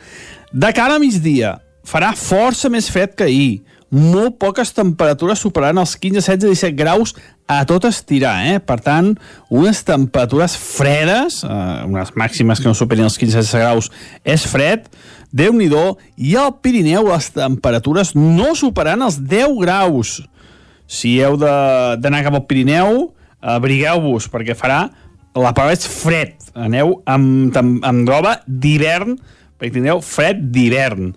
De 0.52 0.72
cara 0.76 0.96
a 0.96 1.02
migdia, 1.02 1.58
farà 1.84 2.14
força 2.16 2.72
més 2.72 2.88
fred 2.92 3.18
que 3.18 3.28
ahir, 3.28 3.52
molt 3.92 4.38
poques 4.40 4.72
temperatures 4.72 5.42
superaran 5.44 5.82
els 5.84 5.98
15, 6.00 6.24
16, 6.24 6.48
17 6.48 6.78
graus 6.80 7.12
a 7.52 7.66
tot 7.68 7.84
estirar, 7.90 8.38
eh? 8.48 8.60
Per 8.64 8.78
tant, 8.80 9.12
unes 9.52 9.82
temperatures 9.84 10.56
fredes, 10.56 11.42
eh, 11.44 11.84
unes 11.84 12.14
màximes 12.16 12.62
que 12.64 12.70
no 12.72 12.78
superin 12.78 13.10
els 13.10 13.20
15, 13.20 13.36
16 13.44 13.60
graus, 13.60 13.92
és 14.24 14.48
fred, 14.48 14.88
déu 15.32 15.52
nhi 15.52 15.68
i 16.16 16.36
al 16.36 16.56
Pirineu 16.64 17.12
les 17.12 17.30
temperatures 17.36 18.16
no 18.16 18.56
superaran 18.56 19.04
els 19.04 19.20
10 19.20 19.60
graus. 19.60 20.22
Si 20.92 21.16
heu 21.24 21.38
d'anar 21.40 22.24
cap 22.26 22.36
al 22.36 22.46
Pirineu, 22.50 23.08
abrigueu-vos, 23.40 24.28
perquè 24.32 24.58
farà... 24.58 24.84
La 25.32 25.54
paraula 25.56 25.78
és 25.78 25.88
fred. 25.88 26.34
Aneu 26.60 26.98
amb, 27.08 27.56
amb, 27.56 27.78
amb 27.88 28.10
roba 28.12 28.34
d'hivern, 28.44 29.14
perquè 29.56 29.78
tindreu 29.78 30.02
fred 30.04 30.42
d'hivern. 30.52 31.14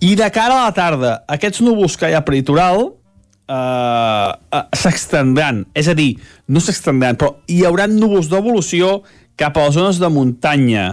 I 0.00 0.14
de 0.16 0.30
cara 0.32 0.62
a 0.62 0.70
la 0.70 0.72
tarda, 0.72 1.10
aquests 1.28 1.60
núvols 1.60 1.98
que 2.00 2.08
hi 2.08 2.16
ha 2.16 2.22
per 2.24 2.38
litoral 2.38 2.86
eh, 2.88 4.30
eh, 4.32 4.62
s'extendran. 4.80 5.66
És 5.76 5.92
a 5.92 5.96
dir, 5.98 6.14
no 6.48 6.62
s'extendran, 6.64 7.20
però 7.20 7.34
hi 7.44 7.60
haurà 7.68 7.84
núvols 7.90 8.32
d'evolució 8.32 9.02
cap 9.36 9.58
a 9.58 9.66
les 9.66 9.76
zones 9.76 10.00
de 10.00 10.08
muntanya 10.08 10.86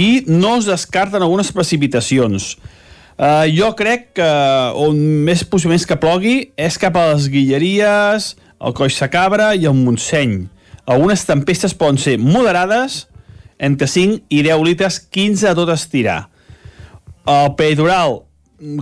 i 0.00 0.24
no 0.26 0.56
es 0.58 0.68
descarten 0.70 1.22
algunes 1.22 1.52
precipitacions. 1.54 2.54
Uh, 3.14 3.46
jo 3.54 3.68
crec 3.78 4.08
que 4.18 4.30
on 4.82 4.96
més 5.26 5.44
possiblement 5.46 5.86
que 5.86 5.98
plogui 6.02 6.36
és 6.58 6.78
cap 6.82 6.96
a 6.98 7.12
les 7.12 7.28
Guilleries, 7.30 8.32
el 8.58 8.74
Coix 8.74 8.98
Cabra 9.12 9.52
i 9.54 9.68
el 9.70 9.76
Montseny. 9.78 10.48
Algunes 10.90 11.22
tempestes 11.24 11.76
poden 11.78 12.00
ser 12.00 12.18
moderades, 12.18 13.04
entre 13.62 13.86
5 13.86 14.26
i 14.34 14.42
10 14.42 14.64
litres, 14.66 14.98
15 15.14 15.48
a 15.48 15.54
tot 15.56 15.70
estirar. 15.72 16.24
El 17.24 17.54
peritoral, 17.56 18.24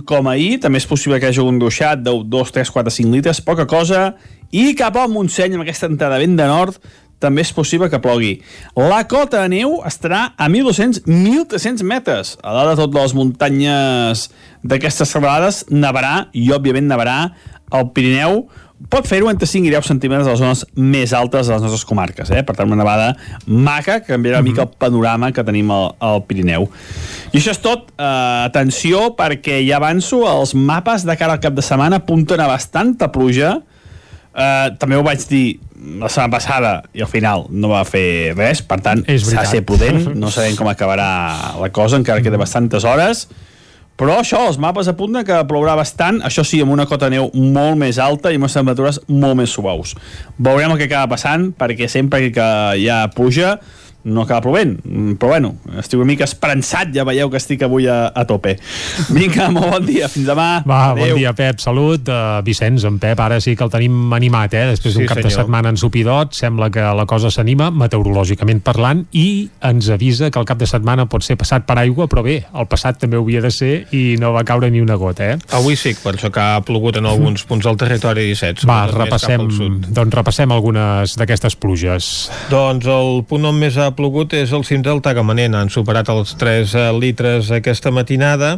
com 0.09 0.27
ahir, 0.27 0.57
també 0.63 0.81
és 0.81 0.89
possible 0.89 1.19
que 1.19 1.29
hi 1.29 1.35
hagi 1.35 1.45
un 1.45 1.61
ruixat 1.61 2.01
de 2.03 2.15
2, 2.25 2.55
3, 2.57 2.73
4, 2.73 2.95
5 2.97 3.13
litres, 3.13 3.41
poca 3.45 3.67
cosa, 3.69 4.15
i 4.53 4.73
cap 4.77 4.97
al 4.97 5.13
Montseny, 5.13 5.55
amb 5.55 5.63
aquesta 5.63 5.87
entrada 5.91 6.19
vent 6.21 6.35
de 6.39 6.49
nord, 6.49 6.81
també 7.23 7.45
és 7.45 7.53
possible 7.55 7.89
que 7.91 8.01
plogui. 8.03 8.33
La 8.77 9.03
cota 9.09 9.45
de 9.45 9.53
neu 9.55 9.79
estarà 9.87 10.25
a 10.35 10.49
1.200-1.300 10.51 11.87
metres. 11.87 12.35
A 12.43 12.55
dalt 12.55 12.73
de 12.73 12.81
totes 12.83 13.07
les 13.07 13.15
muntanyes 13.17 14.27
d'aquestes 14.63 15.15
serralades 15.15 15.63
nevarà, 15.71 16.27
i 16.35 16.49
òbviament 16.55 16.91
nevarà 16.91 17.17
al 17.73 17.89
Pirineu, 17.95 18.43
pot 18.91 19.07
fer-ho 19.07 19.29
entre 19.31 19.47
5 19.47 19.67
i 19.67 19.71
10 19.71 19.87
centímetres 19.87 20.27
a 20.27 20.33
les 20.33 20.41
zones 20.41 20.63
més 20.75 21.13
altes 21.15 21.47
de 21.47 21.55
les 21.55 21.63
nostres 21.63 21.85
comarques. 21.87 22.29
Eh? 22.33 22.43
Per 22.43 22.55
tant, 22.57 22.67
una 22.67 22.79
nevada 22.79 23.13
maca 23.47 23.99
que 24.01 24.13
canviarà 24.13 24.41
una 24.41 24.49
mica 24.49 24.65
el 24.65 24.73
panorama 24.79 25.31
que 25.31 25.45
tenim 25.47 25.71
al, 25.71 25.93
al 26.03 26.23
Pirineu. 26.27 26.67
I 27.31 27.39
això 27.39 27.53
és 27.55 27.61
tot. 27.63 27.91
Uh, 27.93 28.43
atenció, 28.49 29.13
perquè 29.17 29.61
ja 29.63 29.77
avanço, 29.79 30.23
els 30.27 30.53
mapes 30.57 31.05
de 31.07 31.15
cara 31.19 31.37
al 31.37 31.43
cap 31.43 31.55
de 31.55 31.63
setmana 31.63 32.01
apunten 32.01 32.41
a 32.43 32.49
bastanta 32.51 33.11
pluja. 33.13 33.55
Uh, 34.33 34.73
també 34.81 34.97
ho 34.97 35.03
vaig 35.05 35.21
dir 35.29 35.59
la 36.01 36.09
setmana 36.09 36.31
passada 36.33 36.69
i 36.95 37.03
al 37.05 37.09
final 37.11 37.45
no 37.53 37.69
va 37.69 37.83
fer 37.85 38.33
res, 38.33 38.63
per 38.65 38.79
tant 38.81 39.03
s'ha 39.05 39.43
de 39.43 39.49
ser 39.49 39.63
prudent, 39.67 40.07
no 40.21 40.31
sabem 40.33 40.55
com 40.57 40.69
acabarà 40.71 41.07
la 41.61 41.69
cosa, 41.75 41.99
encara 42.01 42.23
queda 42.25 42.41
bastantes 42.41 42.87
hores. 42.87 43.27
Però 43.93 44.15
això, 44.17 44.39
els 44.49 44.57
mapes 44.57 44.87
apunten 44.89 45.21
que 45.27 45.35
plourà 45.45 45.75
bastant, 45.77 46.17
això 46.25 46.41
sí, 46.41 46.57
amb 46.63 46.73
una 46.73 46.87
cota 46.89 47.11
neu 47.13 47.27
molt 47.37 47.77
més 47.77 47.99
alta 48.01 48.31
i 48.33 48.39
amb 48.39 48.47
unes 48.47 48.57
temperatures 48.57 48.97
molt 49.11 49.37
més 49.37 49.53
suaus. 49.53 49.93
Veurem 50.41 50.73
el 50.73 50.81
que 50.81 50.87
acaba 50.89 51.11
passant, 51.13 51.51
perquè 51.53 51.85
sempre 51.91 52.23
que 52.33 52.47
hi 52.81 52.89
ha 52.89 53.03
pluja 53.13 53.59
no 54.05 54.21
acaba 54.23 54.41
plovent, 54.41 54.79
Mm, 54.83 55.13
però 55.17 55.29
bueno, 55.29 55.55
estic 55.79 55.97
una 55.99 56.05
mica 56.09 56.25
esperançat, 56.25 56.89
ja 56.93 57.03
veieu 57.07 57.29
que 57.31 57.37
estic 57.37 57.61
avui 57.63 57.87
a, 57.87 58.11
a 58.13 58.25
tope. 58.27 58.57
Vinga, 59.09 59.49
molt 59.51 59.69
bon 59.71 59.85
dia, 59.85 60.07
fins 60.11 60.27
demà. 60.27 60.61
Va, 60.67 60.91
Adéu. 60.91 61.13
bon 61.13 61.19
dia, 61.21 61.33
Pep, 61.33 61.59
salut. 61.63 62.07
Uh, 62.09 62.41
Vicenç, 62.45 62.83
en 62.85 62.97
Pep, 62.99 63.19
ara 63.23 63.39
sí 63.41 63.55
que 63.55 63.63
el 63.63 63.71
tenim 63.71 64.11
animat, 64.13 64.53
eh? 64.53 64.65
Després 64.73 64.93
d'un 64.97 65.03
Sí, 65.03 65.07
cap 65.07 65.17
de 65.17 65.23
senyor. 65.29 65.45
setmana 65.45 65.69
ensupidot, 65.73 66.33
sembla 66.35 66.69
que 66.69 66.81
la 66.83 67.05
cosa 67.09 67.31
s'anima, 67.31 67.69
meteorològicament 67.71 68.61
parlant, 68.63 69.05
i 69.13 69.49
ens 69.61 69.89
avisa 69.89 70.29
que 70.31 70.39
el 70.39 70.45
cap 70.45 70.57
de 70.59 70.67
setmana 70.67 71.05
pot 71.09 71.23
ser 71.23 71.37
passat 71.39 71.65
per 71.65 71.77
aigua, 71.79 72.07
però 72.11 72.23
bé, 72.25 72.43
el 72.53 72.67
passat 72.67 72.99
també 72.99 73.17
ho 73.17 73.23
havia 73.23 73.41
de 73.41 73.51
ser 73.51 73.73
i 73.95 74.15
no 74.19 74.33
va 74.33 74.43
caure 74.43 74.69
ni 74.71 74.81
una 74.81 74.95
gota, 74.99 75.31
eh? 75.33 75.37
Avui 75.55 75.75
sí, 75.79 75.93
per 76.03 76.15
això 76.15 76.31
que 76.33 76.39
ha 76.43 76.61
plogut 76.65 76.97
en 76.99 77.05
alguns 77.09 77.43
punts 77.47 77.65
del 77.65 77.77
territori 77.77 78.27
17. 78.33 78.67
Va, 78.67 78.85
repassem, 78.91 79.47
doncs 79.89 80.13
repassem 80.15 80.51
algunes 80.51 81.15
d'aquestes 81.19 81.55
pluges. 81.55 82.29
Doncs 82.51 82.85
el 82.85 83.23
punt 83.29 83.45
on 83.49 83.57
més 83.59 83.77
plogut 83.95 84.33
és 84.37 84.51
el 84.53 84.65
cim 84.67 84.81
del 84.85 85.01
Tagamanent. 85.05 85.55
Han 85.55 85.69
superat 85.73 86.09
els 86.13 86.33
3 86.39 86.73
litres 86.97 87.51
aquesta 87.53 87.91
matinada, 87.93 88.57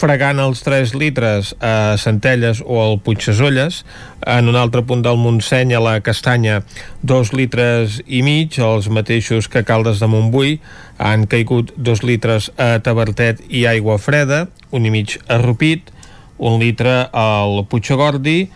fregant 0.00 0.40
els 0.40 0.62
3 0.64 0.94
litres 0.96 1.52
a 1.60 1.96
Centelles 2.00 2.62
o 2.64 2.80
al 2.82 2.98
Puigsesolles. 3.04 3.82
En 4.26 4.48
un 4.48 4.56
altre 4.56 4.82
punt 4.88 5.04
del 5.04 5.20
Montseny, 5.20 5.74
a 5.76 5.82
la 5.84 5.98
Castanya, 6.00 6.62
2 7.02 7.34
litres 7.36 8.00
i 8.06 8.22
mig, 8.26 8.58
els 8.58 8.88
mateixos 8.88 9.48
que 9.48 9.64
Caldes 9.68 10.00
de 10.00 10.08
Montbui. 10.08 10.58
Han 10.98 11.28
caigut 11.28 11.74
2 11.76 12.04
litres 12.08 12.50
a 12.56 12.78
Tabertet 12.84 13.44
i 13.48 13.66
aigua 13.68 13.98
freda, 14.00 14.46
un 14.72 14.88
i 14.88 14.90
mig 14.94 15.18
a 15.28 15.38
Rupit, 15.42 15.92
un 16.40 16.58
litre 16.60 17.06
al 17.12 17.66
Puigagordi, 17.68 18.48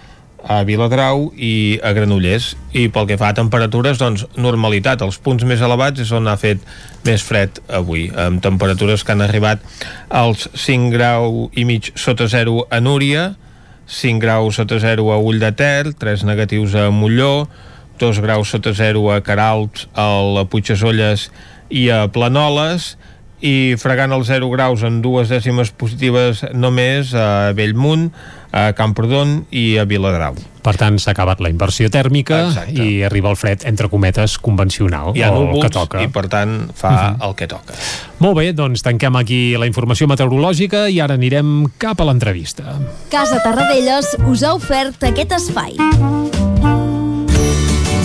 a 0.45 0.61
Viladrau 0.65 1.31
i 1.37 1.81
a 1.83 1.93
Granollers. 1.97 2.53
I 2.77 2.89
pel 2.93 3.09
que 3.09 3.19
fa 3.21 3.31
a 3.33 3.37
temperatures 3.37 4.01
doncs 4.01 4.27
normalitat, 4.37 5.03
els 5.05 5.19
punts 5.23 5.45
més 5.49 5.63
elevats 5.65 6.05
és 6.05 6.13
on 6.13 6.29
ha 6.29 6.37
fet 6.41 6.61
més 7.07 7.25
fred 7.25 7.61
avui 7.69 8.09
amb 8.11 8.43
temperatures 8.45 9.05
que 9.05 9.15
han 9.15 9.25
arribat 9.25 9.65
als 10.09 10.49
5 10.53 10.93
grau 10.95 11.49
i 11.57 11.65
mig 11.69 11.93
sota 12.01 12.29
zero 12.29 12.65
a 12.71 12.81
Núria 12.81 13.35
5 13.87 14.21
graus 14.21 14.57
sota 14.57 14.79
zero 14.81 15.11
a 15.13 15.19
Ull 15.21 15.41
de 15.41 15.53
Ter 15.53 15.93
3 15.93 16.25
negatius 16.25 16.75
a 16.75 16.89
Molló 16.91 17.49
2 18.01 18.21
graus 18.25 18.51
sota 18.51 18.73
zero 18.73 19.11
a 19.13 19.21
Caralps 19.21 19.89
a 19.95 20.45
Puigdesolles 20.49 21.29
i 21.69 21.91
a 21.93 22.07
Planoles 22.09 22.95
i 23.45 23.75
fregant 23.77 24.15
els 24.17 24.31
0 24.33 24.49
graus 24.55 24.83
en 24.87 25.03
dues 25.05 25.29
dècimes 25.29 25.71
positives 25.77 26.41
només 26.57 27.13
a 27.13 27.53
Bellmunt, 27.57 28.09
a 28.55 28.71
Camprodon 28.79 29.43
i 29.53 29.75
a 29.77 29.85
Viladrau. 29.85 30.37
Per 30.65 30.73
tant, 30.81 30.97
s'ha 31.03 31.13
acabat 31.13 31.43
la 31.45 31.51
inversió 31.53 31.91
tèrmica 31.93 32.39
Exacte. 32.47 32.73
i 32.73 33.03
arriba 33.05 33.29
el 33.29 33.37
fred, 33.37 33.67
entre 33.69 33.91
cometes, 33.93 34.39
convencional, 34.41 35.13
Hi 35.13 35.25
ha 35.27 35.33
o 35.35 35.43
el 35.43 35.49
núvols 35.51 35.67
que 35.67 35.73
toca. 35.75 36.01
i 36.01 36.09
per 36.09 36.25
tant 36.33 36.71
fa 36.73 37.17
el 37.21 37.35
que 37.37 37.49
toca. 37.51 37.77
Molt 38.25 38.39
bé, 38.39 38.53
doncs 38.57 38.81
tanquem 38.87 39.19
aquí 39.21 39.43
la 39.61 39.69
informació 39.69 40.09
meteorològica 40.09 40.87
i 40.89 41.03
ara 41.05 41.19
anirem 41.21 41.67
cap 41.77 42.01
a 42.01 42.09
l'entrevista. 42.09 42.79
Casa 43.13 43.43
Tarradellas 43.45 44.15
us 44.25 44.47
ha 44.47 44.55
ofert 44.57 45.05
aquest 45.11 45.37
espai. 45.37 45.77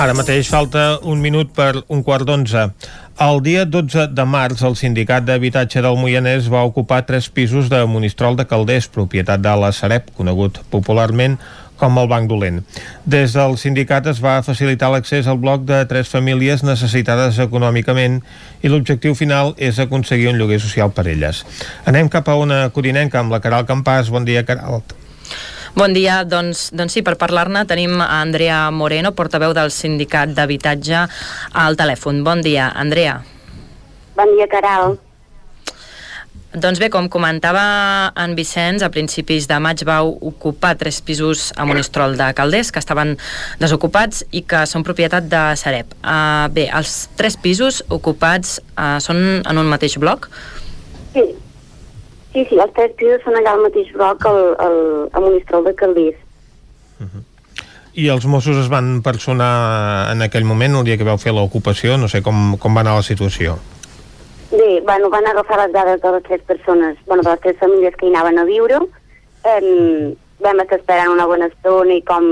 Ara 0.00 0.14
mateix 0.16 0.48
falta 0.48 0.82
un 1.04 1.18
minut 1.20 1.50
per 1.52 1.82
un 1.92 2.00
quart 2.00 2.24
d'onze. 2.24 2.62
El 3.20 3.40
dia 3.44 3.66
12 3.68 4.06
de 4.16 4.24
març, 4.24 4.62
el 4.64 4.76
Sindicat 4.80 5.26
d'Habitatge 5.26 5.82
del 5.84 5.98
Moianès 6.00 6.46
va 6.48 6.62
ocupar 6.64 7.02
tres 7.04 7.26
pisos 7.28 7.68
de 7.68 7.82
Monistrol 7.84 8.38
de 8.38 8.46
Calders, 8.48 8.86
propietat 8.88 9.42
de 9.44 9.52
la 9.60 9.68
Sareb, 9.76 10.08
conegut 10.16 10.62
popularment 10.72 11.36
com 11.76 12.00
el 12.00 12.08
Banc 12.08 12.30
Dolent. 12.32 12.62
Des 13.04 13.36
del 13.36 13.58
sindicat 13.60 14.08
es 14.08 14.22
va 14.24 14.38
facilitar 14.46 14.88
l'accés 14.94 15.28
al 15.28 15.36
bloc 15.42 15.68
de 15.68 15.82
tres 15.90 16.08
famílies 16.08 16.64
necessitades 16.64 17.36
econòmicament 17.44 18.22
i 18.64 18.72
l'objectiu 18.72 19.12
final 19.18 19.52
és 19.60 19.82
aconseguir 19.84 20.32
un 20.32 20.40
lloguer 20.40 20.62
social 20.64 20.96
per 20.96 21.10
elles. 21.12 21.44
Anem 21.84 22.08
cap 22.08 22.32
a 22.32 22.40
una 22.40 22.62
corinenca 22.72 23.20
amb 23.20 23.36
la 23.36 23.44
Caral 23.44 23.68
Campàs. 23.68 24.08
Bon 24.08 24.24
dia, 24.24 24.48
Caral. 24.48 24.80
Bon 25.74 25.92
dia, 25.94 26.24
doncs, 26.26 26.68
doncs 26.74 26.96
sí, 26.96 27.02
per 27.06 27.14
parlar-ne 27.18 27.62
tenim 27.70 28.00
a 28.02 28.08
Andrea 28.20 28.64
Moreno, 28.74 29.12
portaveu 29.14 29.54
del 29.54 29.70
Sindicat 29.70 30.32
d'Habitatge 30.34 31.04
al 31.54 31.78
telèfon. 31.78 32.24
Bon 32.26 32.42
dia, 32.42 32.72
Andrea. 32.74 33.20
Bon 34.18 34.34
dia, 34.34 34.48
Caral. 34.50 34.98
Doncs 36.50 36.80
bé, 36.82 36.88
com 36.90 37.06
comentava 37.06 37.62
en 38.18 38.32
Vicenç, 38.34 38.82
a 38.82 38.90
principis 38.90 39.46
de 39.46 39.58
maig 39.62 39.84
vau 39.86 40.10
ocupar 40.32 40.72
tres 40.80 40.98
pisos 41.06 41.52
a 41.54 41.62
Monistrol 41.68 42.16
de 42.18 42.26
Calders 42.34 42.72
que 42.74 42.82
estaven 42.82 43.14
desocupats 43.60 44.24
i 44.34 44.42
que 44.42 44.64
són 44.66 44.82
propietat 44.82 45.28
de 45.30 45.44
Sareb. 45.54 45.94
Uh, 46.02 46.50
bé, 46.50 46.66
els 46.74 47.04
tres 47.14 47.38
pisos 47.38 47.84
ocupats 47.86 48.58
uh, 48.74 48.98
són 48.98 49.22
en 49.46 49.62
un 49.62 49.70
mateix 49.70 49.94
bloc? 50.02 50.26
Sí, 51.14 51.28
sí, 52.32 52.44
sí, 52.48 52.58
els 52.58 52.72
tres 52.76 52.92
pisos 52.98 53.22
són 53.24 53.36
allà 53.40 53.56
al 53.56 53.64
mateix 53.64 53.90
bloc 53.96 54.24
al, 54.30 54.40
al, 54.66 54.78
a 55.12 55.20
Monistrol 55.20 55.64
de 55.66 55.74
Calders. 55.74 56.20
I 58.00 58.06
els 58.12 58.24
Mossos 58.30 58.56
es 58.60 58.68
van 58.70 59.00
personar 59.02 60.12
en 60.12 60.22
aquell 60.22 60.44
moment, 60.46 60.76
el 60.78 60.84
dia 60.86 60.96
que 61.00 61.06
vau 61.08 61.18
fer 61.18 61.32
l'ocupació, 61.34 61.96
no 61.98 62.06
sé 62.08 62.20
com, 62.22 62.54
com 62.62 62.76
va 62.76 62.84
anar 62.84 62.94
la 63.00 63.02
situació. 63.06 63.56
Bé, 64.50 64.80
bueno, 64.86 65.10
van 65.10 65.26
agafar 65.26 65.58
les 65.64 65.72
dades 65.74 66.00
de 66.02 66.12
les 66.14 66.22
tres 66.26 66.42
persones, 66.46 66.96
bueno, 67.06 67.22
de 67.22 67.30
les 67.34 67.40
tres 67.40 67.58
famílies 67.58 67.94
que 67.98 68.06
hi 68.06 68.12
anaven 68.14 68.38
a 68.38 68.44
viure. 68.46 68.78
Eh, 69.46 70.14
vam 70.42 70.62
estar 70.62 70.78
esperant 70.80 71.12
una 71.12 71.26
bona 71.26 71.46
estona 71.50 71.94
i 71.98 72.02
com 72.06 72.30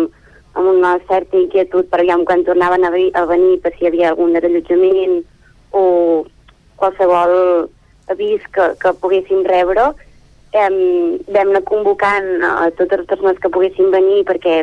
amb 0.58 0.66
una 0.72 0.94
certa 1.10 1.36
inquietud 1.38 1.86
per 1.90 2.00
aviam 2.00 2.24
quan 2.26 2.42
tornaven 2.46 2.86
a, 2.86 2.90
vi- 2.94 3.12
a 3.14 3.24
venir 3.28 3.58
per 3.62 3.74
si 3.76 3.84
hi 3.84 3.90
havia 3.90 4.08
algun 4.10 4.32
desallotjament 4.34 5.20
o 5.76 5.82
qualsevol 6.80 7.68
avís 8.12 8.44
que, 8.54 8.70
que 8.80 8.92
poguéssim 9.02 9.44
rebre. 9.46 9.90
Eh, 10.52 10.68
vam 11.28 11.50
anar 11.52 11.62
convocant 11.68 12.28
a 12.48 12.70
totes 12.78 13.02
les 13.02 13.08
persones 13.10 13.38
que 13.42 13.50
poguessin 13.52 13.90
venir 13.92 14.22
perquè 14.24 14.62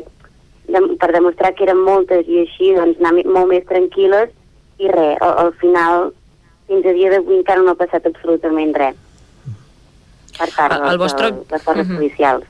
de, 0.65 0.79
per 0.97 1.11
demostrar 1.13 1.53
que 1.53 1.67
eren 1.67 1.77
moltes 1.85 2.25
i 2.27 2.39
així 2.41 2.71
doncs, 2.73 2.97
anar 3.03 3.21
molt 3.29 3.51
més 3.51 3.67
tranquil·les 3.69 4.31
i 4.81 4.89
res, 4.89 5.19
al, 5.21 5.35
al 5.45 5.51
final 5.61 6.07
fins 6.65 6.87
a 6.89 6.93
dia 6.97 7.11
d'avui 7.13 7.37
encara 7.37 7.61
no 7.61 7.75
ha 7.75 7.77
passat 7.77 8.07
absolutament 8.09 8.73
res 8.73 8.97
per 10.35 10.49
part 10.57 10.73
de, 10.73 10.89
el 10.89 10.97
vostre- 10.99 11.29
de 11.31 11.53
les 11.53 11.63
forces 11.63 11.87
policials. 11.95 12.47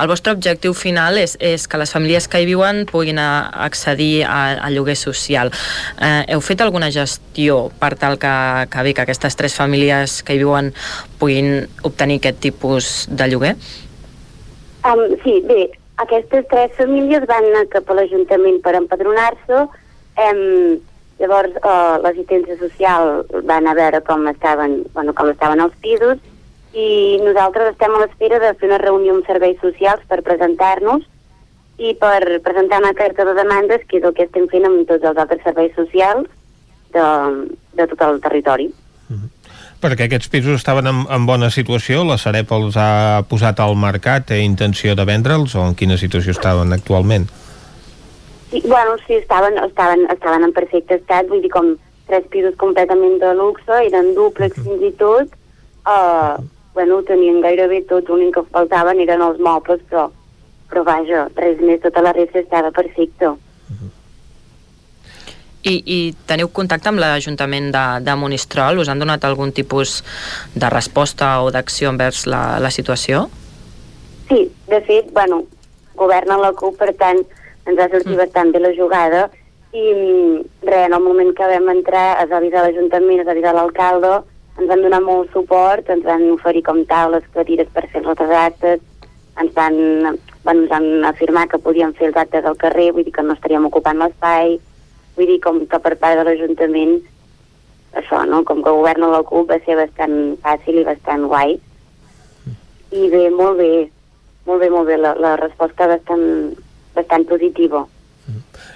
El 0.00 0.08
vostre 0.08 0.32
objectiu 0.32 0.72
final 0.72 1.18
és, 1.20 1.34
és 1.44 1.66
que 1.68 1.78
les 1.80 1.90
famílies 1.92 2.26
que 2.30 2.40
hi 2.40 2.46
viuen 2.48 2.86
puguin 2.88 3.18
a, 3.20 3.50
accedir 3.66 4.24
al 4.24 4.72
lloguer 4.72 4.96
social. 4.96 5.52
Eh, 6.00 6.24
heu 6.32 6.40
fet 6.44 6.62
alguna 6.64 6.88
gestió 6.94 7.66
per 7.82 7.92
tal 8.00 8.16
que, 8.22 8.32
que 8.72 8.84
bé 8.86 8.94
que 8.96 9.04
aquestes 9.04 9.36
tres 9.36 9.56
famílies 9.58 10.22
que 10.24 10.36
hi 10.36 10.40
viuen 10.40 10.72
puguin 11.20 11.66
obtenir 11.84 12.20
aquest 12.22 12.40
tipus 12.46 12.90
de 13.10 13.28
lloguer? 13.28 13.54
Um, 14.88 15.04
sí, 15.20 15.36
bé, 15.44 15.68
aquestes 16.00 16.48
tres 16.48 16.72
famílies 16.78 17.28
van 17.28 17.50
anar 17.50 17.66
cap 17.74 17.90
a 17.90 17.98
l'Ajuntament 18.00 18.62
per 18.64 18.78
empadronar-se. 18.80 19.66
Um, 20.16 20.80
llavors, 21.20 21.60
uh, 21.60 22.00
l'assistència 22.00 22.56
social 22.62 23.18
van 23.44 23.68
a 23.68 23.76
veure 23.76 24.00
com 24.08 24.24
estaven, 24.32 24.80
bueno, 24.96 25.12
com 25.12 25.28
estaven 25.28 25.60
els 25.60 25.76
pisos 25.84 26.24
i 26.74 27.18
nosaltres 27.24 27.72
estem 27.72 27.94
a 27.94 28.02
l'espera 28.04 28.38
de 28.42 28.52
fer 28.58 28.68
una 28.68 28.78
reunió 28.82 29.16
amb 29.16 29.26
serveis 29.26 29.58
socials 29.62 30.04
per 30.10 30.22
presentar-nos 30.26 31.02
i 31.80 31.94
per 31.98 32.20
presentar 32.44 32.78
una 32.82 32.94
carta 32.94 33.24
de 33.24 33.34
demandes, 33.34 33.82
que 33.88 33.98
és 33.98 34.04
el 34.04 34.14
que 34.14 34.28
estem 34.28 34.46
fent 34.52 34.68
amb 34.68 34.86
tots 34.86 35.04
els 35.04 35.18
altres 35.18 35.42
serveis 35.42 35.74
socials 35.74 36.28
de, 36.94 37.04
de 37.74 37.86
tot 37.90 38.06
el 38.06 38.20
territori. 38.22 38.68
Perquè 39.80 40.06
aquests 40.06 40.28
pisos 40.28 40.58
estaven 40.60 40.90
en, 40.90 41.04
en 41.08 41.26
bona 41.26 41.48
situació, 41.50 42.02
la 42.04 42.18
Sareb 42.20 42.50
els 42.52 42.76
ha 42.76 43.24
posat 43.30 43.62
al 43.64 43.78
mercat, 43.80 44.26
té 44.28 44.42
intenció 44.44 44.92
de 44.94 45.06
vendre'ls 45.08 45.56
o 45.56 45.64
en 45.64 45.76
quina 45.78 45.96
situació 45.96 46.34
estaven 46.36 46.76
actualment? 46.76 47.24
Sí, 48.50 48.60
bueno, 48.66 48.98
sí, 49.06 49.16
estaven, 49.16 49.56
estaven, 49.64 50.04
estaven 50.12 50.44
en 50.44 50.52
perfecte 50.52 50.98
estat, 51.00 51.30
vull 51.32 51.40
dir, 51.40 51.52
com 51.54 51.72
tres 52.10 52.26
pisos 52.28 52.58
completament 52.60 53.16
de 53.22 53.32
luxe, 53.38 53.72
eren 53.86 54.12
dúplex 54.18 54.58
fins 54.60 54.84
i 54.84 54.92
tot, 55.00 55.32
uh, 55.88 56.36
bueno, 56.80 56.96
ho 56.96 57.04
tenien 57.04 57.42
gairebé 57.44 57.82
tot, 57.84 58.08
l'únic 58.08 58.32
que 58.38 58.46
faltaven 58.54 59.02
eren 59.04 59.20
els 59.20 59.40
mobles, 59.44 59.82
però, 59.90 60.06
però 60.70 60.84
vaja, 60.86 61.26
res 61.36 61.60
més, 61.60 61.82
tota 61.84 62.00
la 62.00 62.14
resta 62.16 62.40
estava 62.40 62.70
perfecte. 62.72 63.34
I, 65.60 65.74
I 65.84 65.98
teniu 66.24 66.48
contacte 66.56 66.88
amb 66.88 67.02
l'Ajuntament 67.02 67.68
de, 67.74 67.84
de 68.00 68.14
Monistrol? 68.16 68.80
Us 68.80 68.88
han 68.88 69.02
donat 69.02 69.26
algun 69.28 69.52
tipus 69.52 69.98
de 70.56 70.70
resposta 70.72 71.34
o 71.44 71.50
d'acció 71.52 71.92
envers 71.92 72.24
la, 72.24 72.56
la 72.64 72.70
situació? 72.72 73.26
Sí, 74.30 74.46
de 74.70 74.80
fet, 74.88 75.12
bueno, 75.12 75.42
governa 76.00 76.40
la 76.40 76.54
CUP, 76.56 76.80
per 76.80 76.94
tant, 76.96 77.20
ens 77.68 77.76
ha 77.76 77.90
sortit 77.92 78.14
mm. 78.14 78.22
bastant 78.22 78.56
bé 78.56 78.64
la 78.64 78.72
jugada 78.72 79.26
i 79.76 79.84
mm, 79.84 80.64
res, 80.64 80.86
en 80.88 80.96
el 80.96 81.04
moment 81.04 81.36
que 81.36 81.52
vam 81.52 81.68
entrar 81.76 82.06
es 82.24 82.32
va 82.32 82.40
avisar 82.40 82.64
l'Ajuntament, 82.64 83.20
es 83.20 83.28
va 83.28 83.36
avisar 83.36 83.52
l'alcalde, 83.58 84.16
ens 84.60 84.68
van 84.68 84.82
donar 84.84 85.00
molt 85.00 85.32
suport, 85.32 85.88
ens 85.88 86.04
van 86.04 86.26
oferir 86.34 86.62
com 86.66 86.82
taules, 86.88 87.24
cadires 87.34 87.68
per 87.72 87.86
fer 87.92 88.02
els 88.04 88.20
actes, 88.20 88.82
ens 89.40 89.54
van, 89.56 89.76
bueno, 90.44 90.66
ens 90.66 90.70
van 90.70 90.88
afirmar 91.08 91.46
que 91.48 91.62
podíem 91.64 91.94
fer 91.96 92.10
els 92.10 92.18
actes 92.20 92.44
al 92.44 92.58
carrer, 92.60 92.90
vull 92.92 93.06
dir 93.06 93.14
que 93.16 93.24
no 93.24 93.36
estaríem 93.38 93.68
ocupant 93.70 94.02
l'espai, 94.02 94.58
vull 95.16 95.30
dir 95.32 95.40
com 95.40 95.62
que 95.64 95.80
per 95.80 95.96
part 96.02 96.20
de 96.20 96.26
l'Ajuntament 96.28 96.98
això, 97.96 98.20
no? 98.28 98.42
Com 98.44 98.60
que 98.62 98.74
governa 98.76 99.08
la 99.10 99.22
CUP 99.26 99.48
va 99.50 99.58
ser 99.64 99.78
bastant 99.80 100.36
fàcil 100.44 100.82
i 100.82 100.86
bastant 100.86 101.24
guai. 101.30 101.56
I 102.90 103.08
bé, 103.08 103.24
molt 103.30 103.58
bé, 103.58 103.72
molt 104.46 104.60
bé, 104.60 104.68
molt 104.70 104.90
bé, 104.90 104.98
la, 105.00 105.14
la 105.18 105.36
resposta 105.40 105.88
bastant, 105.90 106.26
bastant 106.94 107.26
positiva. 107.30 107.86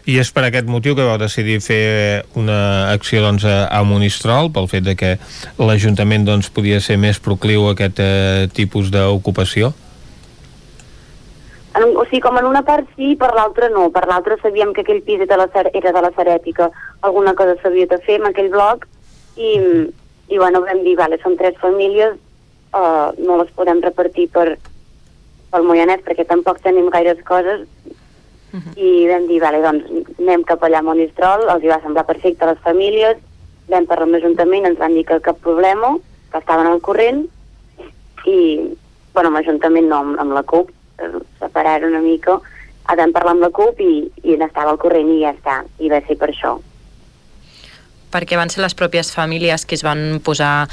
I 0.05 0.19
és 0.21 0.29
per 0.37 0.43
aquest 0.45 0.67
motiu 0.69 0.93
que 0.97 1.05
vau 1.07 1.17
decidir 1.17 1.63
fer 1.65 2.25
una 2.37 2.93
acció 2.93 3.23
doncs, 3.25 3.47
a, 3.49 3.81
Monistrol, 3.89 4.51
pel 4.53 4.69
fet 4.69 4.85
de 4.85 4.93
que 5.01 5.15
l'Ajuntament 5.57 6.27
doncs, 6.29 6.51
podia 6.53 6.81
ser 6.85 6.99
més 7.01 7.21
procliu 7.25 7.71
a 7.71 7.73
aquest 7.73 8.03
eh, 8.05 8.45
tipus 8.53 8.91
d'ocupació? 8.93 9.73
O 11.75 12.05
sigui, 12.05 12.21
com 12.23 12.37
en 12.39 12.47
una 12.47 12.63
part 12.63 12.87
sí, 12.99 13.15
per 13.19 13.33
l'altra 13.35 13.71
no. 13.73 13.89
Per 13.91 14.05
l'altra 14.07 14.37
sabíem 14.43 14.75
que 14.77 14.85
aquell 14.85 15.01
pis 15.07 15.25
era 15.25 15.33
de 15.33 15.41
la, 15.41 15.65
era 15.73 15.95
de 15.97 16.03
la 16.05 16.13
Sarètica, 16.15 16.69
alguna 17.01 17.33
cosa 17.35 17.57
s'havia 17.63 17.89
de 17.91 17.99
fer 18.05 18.21
amb 18.21 18.29
aquell 18.29 18.53
bloc, 18.53 18.85
i, 19.41 19.57
i 20.29 20.39
bueno, 20.39 20.63
vam 20.69 20.85
dir, 20.85 20.95
vale, 21.01 21.19
són 21.25 21.35
tres 21.41 21.57
famílies, 21.65 22.15
uh, 22.77 23.11
no 23.25 23.41
les 23.41 23.51
podem 23.57 23.81
repartir 23.83 24.29
per, 24.37 24.53
pel 25.51 25.67
Moianès 25.67 26.05
perquè 26.07 26.29
tampoc 26.29 26.61
tenim 26.63 26.93
gaires 26.95 27.25
coses, 27.27 27.67
uh 28.55 28.61
-huh. 28.61 28.79
i 28.79 29.09
vam 29.09 29.27
dir, 29.27 29.41
vale, 29.43 29.61
doncs 29.63 29.85
anem 30.19 30.45
cap 30.45 30.63
allà 30.63 30.79
a 30.79 30.83
Monistrol, 30.83 31.49
els 31.51 31.63
hi 31.65 31.69
va 31.69 31.81
semblar 31.83 32.07
perfecte 32.07 32.45
a 32.45 32.53
les 32.53 32.63
famílies, 32.63 33.17
vam 33.69 33.87
parlar 33.87 34.07
amb 34.07 34.15
l'Ajuntament, 34.15 34.67
ens 34.67 34.79
van 34.79 34.95
dir 34.95 35.05
que 35.05 35.21
cap 35.21 35.39
problema, 35.41 35.97
que 36.31 36.39
estaven 36.39 36.67
al 36.67 36.81
corrent, 36.81 37.27
i, 38.27 38.39
bueno, 39.13 39.29
amb 39.29 39.37
l'Ajuntament 39.37 39.89
no, 39.89 39.97
amb, 39.97 40.21
amb 40.21 40.33
la 40.33 40.43
CUP, 40.43 40.71
eh, 40.99 41.11
separar 41.39 41.85
una 41.85 42.01
mica, 42.01 42.41
vam 42.97 43.13
parlar 43.13 43.33
amb 43.33 43.47
la 43.47 43.51
CUP 43.51 43.81
i, 43.81 44.13
i 44.23 44.37
n'estava 44.37 44.71
al 44.75 44.79
corrent 44.79 45.09
i 45.09 45.23
ja 45.23 45.33
està, 45.33 45.63
i 45.79 45.89
va 45.89 46.01
ser 46.07 46.17
per 46.21 46.31
això. 46.31 46.61
perquè 48.15 48.37
van 48.39 48.47
ser 48.53 48.61
les 48.63 48.77
pròpies 48.79 49.09
famílies 49.11 49.65
que 49.67 49.75
es 49.75 49.83
van 49.83 50.21
posar 50.23 50.69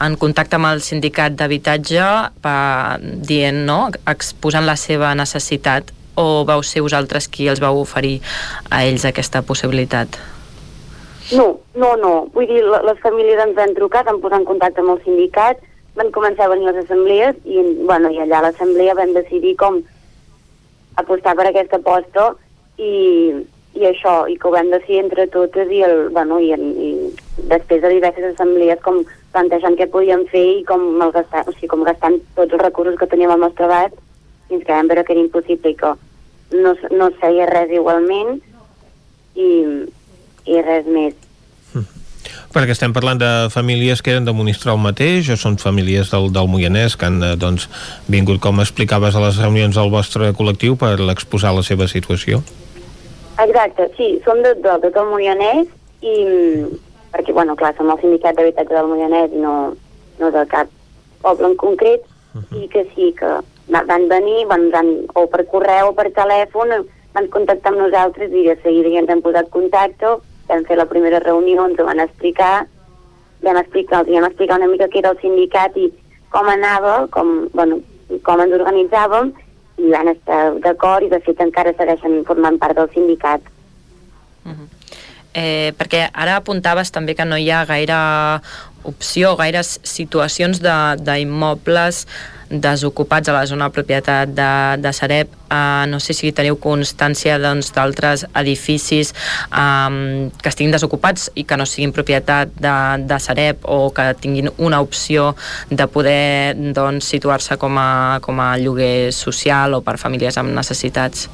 en 0.00 0.14
contacte 0.16 0.56
amb 0.56 0.70
el 0.70 0.80
sindicat 0.80 1.34
d'habitatge 1.36 2.06
dient, 3.20 3.66
no?, 3.68 3.90
exposant 4.08 4.64
la 4.64 4.78
seva 4.80 5.14
necessitat 5.14 5.92
o 6.16 6.44
vau 6.48 6.64
ser 6.64 6.82
vosaltres 6.84 7.28
qui 7.28 7.48
els 7.52 7.60
vau 7.62 7.78
oferir 7.80 8.18
a 8.70 8.82
ells 8.88 9.04
aquesta 9.08 9.44
possibilitat? 9.46 10.18
No, 11.32 11.58
no, 11.74 11.94
no. 12.00 12.12
Vull 12.34 12.46
dir, 12.48 12.62
les 12.62 13.00
famílies 13.02 13.40
ens 13.42 13.58
han 13.58 13.74
trucat, 13.78 14.08
han 14.08 14.20
posat 14.22 14.40
en 14.40 14.46
contacte 14.48 14.82
amb 14.82 14.94
el 14.94 15.02
sindicat, 15.04 15.62
van 15.96 16.12
començar 16.14 16.46
a 16.46 16.52
venir 16.52 16.68
les 16.68 16.84
assemblees 16.84 17.36
i, 17.44 17.62
bueno, 17.88 18.12
i 18.12 18.20
allà 18.22 18.40
a 18.40 18.46
l'assemblea 18.48 18.94
vam 18.98 19.14
decidir 19.16 19.56
com 19.60 19.80
apostar 21.00 21.34
per 21.36 21.48
aquesta 21.48 21.80
aposta 21.80 22.30
i, 22.76 22.92
i 23.76 23.86
això, 23.88 24.16
i 24.28 24.36
que 24.40 24.48
ho 24.48 24.54
vam 24.54 24.70
decidir 24.72 25.02
entre 25.02 25.26
totes 25.32 25.72
i, 25.72 25.82
el, 25.84 26.08
bueno, 26.16 26.38
i, 26.40 26.52
i 26.52 27.46
després 27.52 27.82
de 27.82 27.94
diverses 27.96 28.32
assemblees 28.34 28.80
com 28.84 29.02
plantejant 29.32 29.76
què 29.76 29.88
podíem 29.92 30.24
fer 30.32 30.44
i 30.60 30.64
com, 30.68 30.84
malgastar, 31.00 31.44
o 31.48 31.54
sigui, 31.56 31.72
com 31.72 31.84
gastant 31.88 32.20
tots 32.36 32.52
els 32.52 32.62
recursos 32.62 32.98
que 33.00 33.08
teníem 33.12 33.32
al 33.32 33.42
nostre 33.48 33.68
abast 33.68 33.96
fins 34.48 34.64
que 34.64 34.72
vam 34.72 34.88
veure 34.88 35.04
que 35.04 35.16
era 35.16 35.24
impossible 35.24 35.72
i 35.72 35.78
que 35.80 35.96
no, 36.52 36.74
no 36.92 37.08
es 37.10 37.20
feia 37.20 37.46
res 37.50 37.72
igualment 37.74 38.40
i, 39.34 39.50
i 40.46 40.60
res 40.62 40.86
més. 40.86 41.14
Perquè 42.56 42.72
estem 42.72 42.94
parlant 42.96 43.18
de 43.20 43.30
famílies 43.52 44.00
que 44.02 44.14
eren 44.14 44.24
de 44.24 44.32
Monistrol 44.32 44.78
mateix 44.80 45.28
o 45.32 45.36
són 45.38 45.58
famílies 45.60 46.08
del, 46.12 46.30
del 46.32 46.48
Moianès 46.48 46.96
que 46.96 47.08
han 47.08 47.18
eh, 47.22 47.34
doncs, 47.36 47.66
vingut, 48.08 48.40
com 48.42 48.62
explicaves, 48.62 49.16
a 49.16 49.22
les 49.26 49.40
reunions 49.42 49.76
del 49.76 49.92
vostre 49.92 50.30
col·lectiu 50.38 50.78
per 50.80 50.94
exposar 51.12 51.52
la 51.56 51.64
seva 51.66 51.88
situació? 51.90 52.40
Exacte, 53.42 53.90
sí, 53.98 54.14
som 54.24 54.40
de, 54.42 54.54
de, 54.64 54.72
de 54.72 54.88
tot 54.88 55.02
el 55.02 55.10
Moianès 55.12 55.68
i 56.00 56.16
perquè, 57.12 57.34
bueno, 57.36 57.56
clar, 57.60 57.74
som 57.76 57.92
el 57.92 58.00
sindicat 58.00 58.38
d'habitatge 58.38 58.72
del 58.72 58.88
Moianès 58.88 59.36
i 59.36 59.42
no, 59.42 59.56
no 60.20 60.32
de 60.32 60.46
cap 60.48 60.72
poble 61.24 61.52
en 61.52 61.56
concret 61.60 62.00
uh 62.34 62.40
-huh. 62.40 62.62
i 62.62 62.68
que 62.68 62.86
sí, 62.94 63.12
que 63.18 63.36
van 63.68 64.08
venir, 64.08 64.46
van, 64.46 64.70
van, 64.70 64.92
o 65.14 65.26
per 65.26 65.44
correu 65.50 65.90
o 65.90 65.96
per 65.96 66.10
telèfon, 66.14 66.72
van 67.16 67.28
contactar 67.34 67.72
amb 67.72 67.82
nosaltres 67.82 68.32
i 68.32 68.46
de 68.46 68.56
seguida 68.62 68.92
ja 68.92 69.02
ens 69.02 69.10
han 69.10 69.22
posat 69.24 69.50
contacte 69.50 70.18
vam 70.48 70.64
fer 70.64 70.76
la 70.78 70.86
primera 70.86 71.20
reunió, 71.20 71.66
ens 71.66 71.80
ho 71.80 71.86
van 71.86 72.00
explicar, 72.00 72.66
vam 73.42 73.58
explicar, 73.60 74.02
els 74.02 74.12
vam 74.14 74.28
explicar 74.28 74.60
una 74.60 74.70
mica 74.70 74.88
què 74.92 75.02
era 75.02 75.12
el 75.14 75.20
sindicat 75.22 75.76
i 75.80 75.90
com 76.34 76.48
anava, 76.50 76.96
com, 77.14 77.34
bueno, 77.54 77.80
com 78.26 78.42
ens 78.42 78.54
organitzàvem, 78.58 79.32
i 79.82 79.90
van 79.92 80.08
estar 80.12 80.40
d'acord 80.64 81.04
i 81.04 81.10
de 81.12 81.20
fet 81.24 81.42
encara 81.44 81.74
segueixen 81.76 82.22
formant 82.28 82.58
part 82.62 82.78
del 82.78 82.88
sindicat. 82.94 83.42
Uh 84.46 84.52
-huh. 84.52 84.68
eh, 85.34 85.72
perquè 85.76 86.08
ara 86.12 86.36
apuntaves 86.36 86.90
també 86.92 87.14
que 87.14 87.24
no 87.24 87.36
hi 87.36 87.50
ha 87.50 87.64
gaire 87.64 88.40
opció, 88.84 89.36
gaires 89.36 89.80
situacions 89.82 90.60
d'immobles 90.60 92.06
desocupats 92.50 93.28
a 93.28 93.32
la 93.32 93.46
zona 93.46 93.70
propietat 93.70 94.30
de, 94.34 94.82
de 94.82 94.92
Sareb. 94.92 95.28
Uh, 95.46 95.86
no 95.86 96.00
sé 96.02 96.14
si 96.14 96.32
teniu 96.34 96.56
constància 96.58 97.36
doncs, 97.38 97.70
d'altres 97.74 98.24
doncs, 98.24 98.32
edificis 98.40 99.12
um, 99.50 100.28
que 100.42 100.50
estiguin 100.50 100.74
desocupats 100.74 101.28
i 101.38 101.44
que 101.46 101.58
no 101.58 101.66
siguin 101.66 101.94
propietat 101.94 102.50
de, 102.58 102.74
de 103.06 103.18
Sareb 103.22 103.62
o 103.62 103.90
que 103.94 104.08
tinguin 104.20 104.50
una 104.58 104.80
opció 104.82 105.34
de 105.70 105.86
poder 105.86 106.54
doncs, 106.74 107.06
situar-se 107.06 107.58
com, 107.62 107.78
a, 107.78 108.18
com 108.22 108.40
a 108.42 108.56
lloguer 108.58 109.12
social 109.14 109.78
o 109.78 109.82
per 109.86 109.98
famílies 110.02 110.38
amb 110.38 110.54
necessitats. 110.54 111.28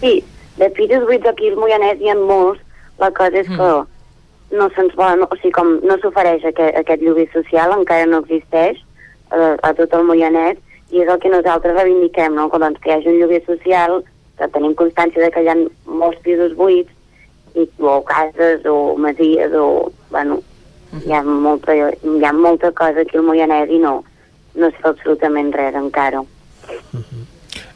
Sí, 0.00 0.20
de 0.56 0.70
pisos 0.76 1.04
buits 1.08 1.28
aquí 1.28 1.52
al 1.52 1.60
Moianès 1.60 2.00
hi 2.00 2.12
ha 2.12 2.16
molts. 2.18 2.60
La 3.00 3.10
cosa 3.10 3.40
és 3.40 3.48
mm. 3.50 3.58
que 3.58 4.56
no 4.56 4.68
se'ns 4.76 4.96
volen, 4.96 5.24
o 5.26 5.36
sigui, 5.40 5.52
com 5.56 5.78
no 5.82 5.96
s'ofereix 6.00 6.44
aquest, 6.46 6.76
aquest 6.78 7.02
lloguer 7.02 7.26
social, 7.32 7.72
encara 7.74 8.06
no 8.06 8.20
existeix 8.22 8.80
a, 9.34 9.54
a 9.62 9.72
tot 9.78 9.94
el 9.98 10.06
Moianès 10.08 10.60
i 10.94 11.02
és 11.02 11.10
el 11.10 11.20
que 11.20 11.32
nosaltres 11.32 11.76
reivindiquem, 11.76 12.34
no? 12.38 12.48
que, 12.50 12.60
doncs, 12.62 12.80
que 12.82 12.90
hi 12.90 12.96
hagi 12.96 13.10
un 13.12 13.20
lloguer 13.20 13.42
social, 13.46 14.02
que 14.38 14.50
tenim 14.54 14.74
constància 14.78 15.22
de 15.22 15.30
que 15.34 15.42
hi 15.42 15.50
ha 15.50 15.56
molts 15.86 16.20
pisos 16.26 16.54
buits, 16.58 16.90
i, 17.54 17.68
o 17.78 18.00
cases, 18.06 18.66
o 18.66 18.96
masies, 18.98 19.54
o... 19.54 19.90
Bueno, 20.10 20.40
hi 21.02 21.12
ha 21.14 21.22
molta, 21.22 21.74
hi 21.74 22.24
ha 22.24 22.32
molta 22.32 22.70
cosa 22.72 23.02
aquí 23.02 23.18
al 23.18 23.26
Moianès 23.26 23.70
i 23.70 23.80
no, 23.82 23.96
no 24.54 24.70
es 24.70 24.78
fa 24.82 24.94
absolutament 24.94 25.52
res 25.54 25.74
encara. 25.78 26.22
Uh 26.22 26.28
-huh. 26.94 27.13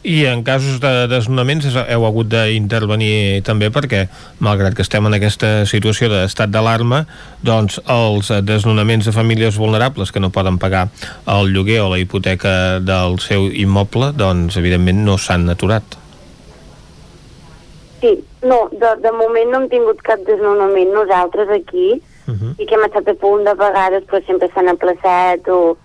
I 0.05 0.25
en 0.31 0.45
casos 0.47 0.79
de 0.81 1.09
desnonaments 1.11 1.67
heu 1.75 2.05
hagut 2.07 2.29
d'intervenir 2.31 3.43
també 3.47 3.67
perquè, 3.75 4.05
malgrat 4.39 4.77
que 4.79 4.85
estem 4.87 5.07
en 5.09 5.17
aquesta 5.17 5.67
situació 5.67 6.07
d'estat 6.13 6.53
d'alarma, 6.55 7.03
doncs 7.43 7.81
els 7.91 8.31
desnonaments 8.47 9.09
de 9.09 9.15
famílies 9.17 9.59
vulnerables 9.59 10.13
que 10.15 10.23
no 10.23 10.31
poden 10.31 10.61
pagar 10.63 10.87
el 11.27 11.51
lloguer 11.51 11.81
o 11.83 11.89
la 11.91 11.99
hipoteca 11.99 12.79
del 12.79 13.19
seu 13.19 13.51
immoble, 13.51 14.13
doncs 14.15 14.57
evidentment 14.61 15.03
no 15.03 15.19
s'han 15.19 15.49
aturat. 15.51 15.99
Sí, 18.01 18.15
no, 18.47 18.69
de, 18.71 18.95
de 19.03 19.13
moment 19.13 19.51
no 19.51 19.63
hem 19.63 19.69
tingut 19.73 20.01
cap 20.07 20.23
desnonament 20.27 20.95
nosaltres 20.95 21.51
aquí 21.51 21.99
uh 22.29 22.35
-huh. 22.35 22.55
i 22.55 22.67
que 22.67 22.75
hem 22.75 22.85
estat 22.87 23.09
a 23.09 23.15
punt 23.15 23.45
de 23.45 23.57
pagar, 23.57 23.91
però 24.07 24.25
sempre 24.27 24.49
s'han 24.55 24.69
aplaçat 24.69 25.49
o 25.49 25.77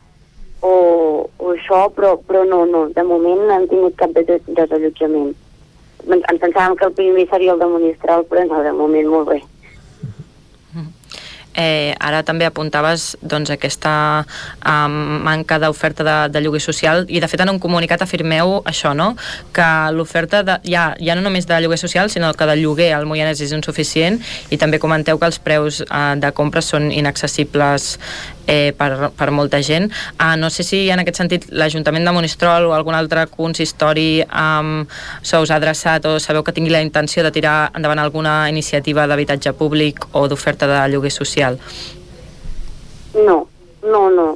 o, 0.64 1.30
o 1.38 1.53
això, 1.53 1.85
però, 1.95 2.15
però 2.27 2.44
no, 2.48 2.64
no, 2.65 2.85
de 2.95 3.03
moment 3.07 3.41
no 3.44 3.56
hem 3.57 3.65
tingut 3.72 3.98
cap 3.99 4.15
desallotjament. 4.15 5.34
Ens 6.03 6.41
pensàvem 6.41 6.77
que 6.80 6.88
el 6.88 6.95
primer 6.98 7.27
seria 7.31 7.53
el 7.56 7.60
de 7.61 7.68
Monistrol, 7.72 8.26
però 8.31 8.45
no, 8.48 8.64
de 8.64 8.73
moment 8.76 9.11
molt 9.11 9.30
bé. 9.34 9.40
Eh, 11.53 11.93
ara 11.99 12.23
també 12.25 12.47
apuntaves 12.47 13.13
doncs, 13.21 13.51
aquesta 13.53 14.25
um, 14.65 14.95
manca 15.21 15.59
d'oferta 15.61 16.03
de, 16.03 16.15
de 16.34 16.41
lloguer 16.41 16.61
social 16.63 17.05
i 17.07 17.21
de 17.21 17.30
fet 17.30 17.43
en 17.45 17.51
un 17.53 17.59
comunicat 17.61 18.01
afirmeu 18.01 18.61
això, 18.65 18.95
no? 18.97 19.13
que 19.53 19.69
l'oferta 19.93 20.41
ja, 20.65 20.88
ja 20.97 21.15
no 21.15 21.21
només 21.21 21.45
de 21.45 21.59
lloguer 21.61 21.77
social 21.77 22.09
sinó 22.09 22.34
que 22.34 22.47
de 22.49 22.57
lloguer 22.57 22.89
al 22.97 23.05
Moianès 23.05 23.43
és 23.45 23.53
insuficient 23.53 24.17
i 24.49 24.57
també 24.57 24.81
comenteu 24.81 25.19
que 25.21 25.30
els 25.30 25.38
preus 25.38 25.84
uh, 25.85 26.15
de 26.17 26.34
compra 26.34 26.63
són 26.65 26.89
inaccessibles 26.91 27.99
eh, 28.47 28.73
per, 28.77 29.11
per 29.15 29.30
molta 29.31 29.61
gent. 29.63 29.89
Uh, 30.17 30.35
no 30.39 30.49
sé 30.49 30.63
si 30.63 30.84
en 30.91 31.01
aquest 31.03 31.19
sentit 31.21 31.47
l'Ajuntament 31.51 32.05
de 32.05 32.13
Monistrol 32.15 32.67
o 32.67 32.73
algun 32.75 32.95
altre 32.97 33.25
consistori 33.31 34.23
um, 34.25 34.84
se 35.21 35.39
us 35.39 35.51
ha 35.51 35.59
adreçat 35.61 36.05
o 36.09 36.17
sabeu 36.19 36.43
que 36.43 36.55
tingui 36.55 36.73
la 36.73 36.84
intenció 36.84 37.23
de 37.23 37.31
tirar 37.31 37.71
endavant 37.75 38.01
alguna 38.01 38.49
iniciativa 38.49 39.07
d'habitatge 39.07 39.53
públic 39.59 40.07
o 40.11 40.27
d'oferta 40.27 40.67
de 40.67 40.81
lloguer 40.93 41.11
social? 41.11 41.43
No, 43.26 43.48
no, 43.84 44.10
no. 44.10 44.28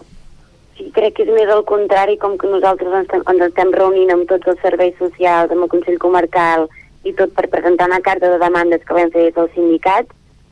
Sí, 0.78 0.92
crec 0.94 1.16
que 1.18 1.26
és 1.26 1.32
més 1.34 1.50
al 1.50 1.64
contrari, 1.66 2.18
com 2.22 2.36
que 2.38 2.50
nosaltres 2.52 2.94
ens, 2.94 3.14
ens 3.18 3.46
estem 3.48 3.72
reunint 3.74 4.14
amb 4.14 4.28
tots 4.30 4.52
els 4.52 4.62
serveis 4.62 4.98
socials, 5.00 5.52
amb 5.52 5.66
el 5.66 5.72
Consell 5.72 5.98
Comarcal 6.02 6.68
i 7.08 7.14
tot 7.18 7.34
per 7.34 7.48
presentar 7.50 7.88
una 7.90 8.04
carta 8.06 8.30
de 8.30 8.38
demandes 8.42 8.84
que 8.86 8.94
vam 8.98 9.10
fer 9.14 9.28
des 9.28 9.36
del 9.38 9.50
sindicat, 9.56 10.12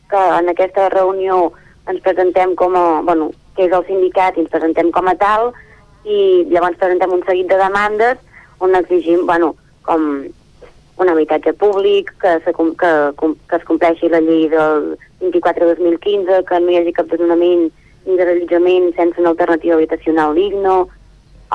que 0.10 0.22
en 0.40 0.49
aquesta 0.49 0.88
reunió 0.94 1.52
ens 1.91 2.02
presentem 2.02 2.56
com 2.57 2.77
a, 2.80 2.86
bueno, 3.06 3.30
que 3.56 3.68
és 3.68 3.76
el 3.76 3.86
sindicat, 3.86 4.38
i 4.38 4.45
ens 4.45 4.53
presentem 4.53 4.90
com 4.95 5.10
a 5.11 5.15
tal, 5.19 5.52
i 6.06 6.45
llavors 6.49 6.80
presentem 6.82 7.14
un 7.14 7.23
seguit 7.27 7.52
de 7.52 7.60
demandes 7.60 8.18
on 8.64 8.76
exigim, 8.77 9.26
bueno, 9.27 9.53
com 9.86 10.26
un 10.98 11.10
habitatge 11.11 11.53
públic, 11.53 12.14
que, 12.22 12.40
se, 12.45 12.53
que, 12.53 12.91
que 13.19 13.57
es 13.60 13.65
compleixi 13.68 14.10
la 14.10 14.22
llei 14.23 14.48
del 14.49 14.95
24-2015, 15.21 16.43
que 16.49 16.59
no 16.59 16.71
hi 16.71 16.79
hagi 16.81 16.93
cap 16.95 17.09
desnonament 17.11 17.69
ni 18.05 18.17
de 18.17 18.25
reallotjament 18.25 18.91
sense 18.95 19.21
una 19.21 19.31
alternativa 19.33 19.75
habitacional 19.75 20.35
digno, 20.35 20.87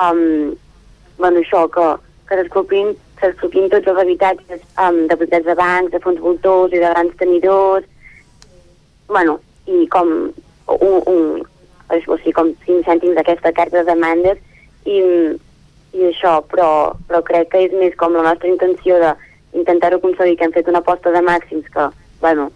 um, 0.01 0.53
bueno, 1.17 1.39
això, 1.39 1.67
que, 1.71 1.87
que 2.27 2.39
s'expropiïn 2.41 3.69
tots 3.71 3.87
els 3.87 4.01
habitatges 4.03 4.63
um, 4.81 5.05
de 5.07 5.15
propietats 5.15 5.47
de 5.47 5.55
bancs, 5.55 5.91
de 5.93 6.01
fons 6.03 6.19
voltors 6.19 6.73
i 6.73 6.81
de 6.81 6.89
grans 6.89 7.15
tenidors, 7.19 7.87
bueno, 9.07 9.37
i 9.67 9.85
com 9.93 10.11
un, 10.79 10.97
un, 11.05 11.21
o 11.91 12.17
sigui, 12.17 12.33
com 12.35 12.51
5 12.65 12.83
cèntims 12.87 13.17
d'aquesta 13.19 13.53
carta 13.55 13.81
de 13.81 13.89
demandes. 13.91 14.39
I, 14.87 14.97
i 15.93 16.07
això, 16.07 16.39
però, 16.49 16.95
però 17.07 17.19
crec 17.27 17.51
que 17.51 17.65
és 17.67 17.75
més 17.75 17.95
com 17.99 18.15
la 18.15 18.23
nostra 18.25 18.49
intenció 18.49 18.97
d'intentar-ho 19.03 19.99
aconseguir, 19.99 20.37
que 20.39 20.47
hem 20.47 20.55
fet 20.55 20.71
una 20.71 20.81
aposta 20.81 21.11
de 21.13 21.21
màxims 21.27 21.67
que, 21.73 21.89
bueno, 22.23 22.49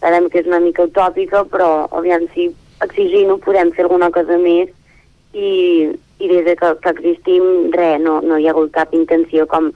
sabem 0.00 0.28
que 0.30 0.40
és 0.40 0.48
una 0.48 0.60
mica 0.60 0.86
utòpica, 0.88 1.44
però 1.52 1.86
aviam 1.96 2.26
si 2.34 2.50
exigint-ho 2.84 3.38
podem 3.44 3.72
fer 3.76 3.84
alguna 3.84 4.10
cosa 4.10 4.38
més 4.40 4.70
i, 5.32 5.50
i 6.18 6.28
des 6.30 6.44
de 6.46 6.56
que, 6.56 6.72
que 6.82 6.94
existim, 6.96 7.70
res, 7.76 8.00
no, 8.02 8.20
no 8.24 8.38
hi 8.38 8.48
ha 8.48 8.54
hagut 8.54 8.72
cap 8.74 8.94
intenció 8.96 9.46
com 9.46 9.70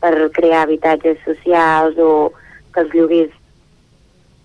per 0.00 0.14
crear 0.36 0.62
habitatges 0.62 1.18
socials 1.24 1.98
o 1.98 2.30
que 2.74 2.84
els 2.84 2.94
lloguers 2.94 3.34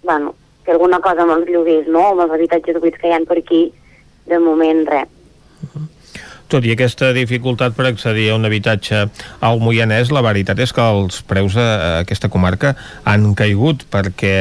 bueno, 0.04 0.34
fer 0.66 0.74
alguna 0.76 1.00
cosa 1.00 1.24
amb 1.24 1.36
els 1.38 1.50
lloguers, 1.50 1.88
no? 1.88 2.12
amb 2.12 2.26
els 2.26 2.38
habitatges 2.38 2.80
buits 2.82 2.98
que 2.98 3.10
hi 3.10 3.16
ha 3.16 3.22
per 3.28 3.38
aquí, 3.42 3.64
de 4.26 4.40
moment 4.40 4.86
res. 4.90 5.10
Uh 5.62 5.70
-huh. 5.74 6.01
Tot 6.52 6.66
i 6.68 6.74
aquesta 6.74 7.14
dificultat 7.16 7.78
per 7.78 7.86
accedir 7.88 8.26
a 8.28 8.36
un 8.36 8.44
habitatge 8.44 9.06
al 9.48 9.62
Moianès, 9.64 10.10
la 10.12 10.24
veritat 10.26 10.60
és 10.60 10.74
que 10.76 10.84
els 10.84 11.22
preus 11.24 11.56
a 11.56 12.02
aquesta 12.02 12.28
comarca 12.34 12.74
han 13.08 13.30
caigut 13.40 13.86
perquè 13.88 14.34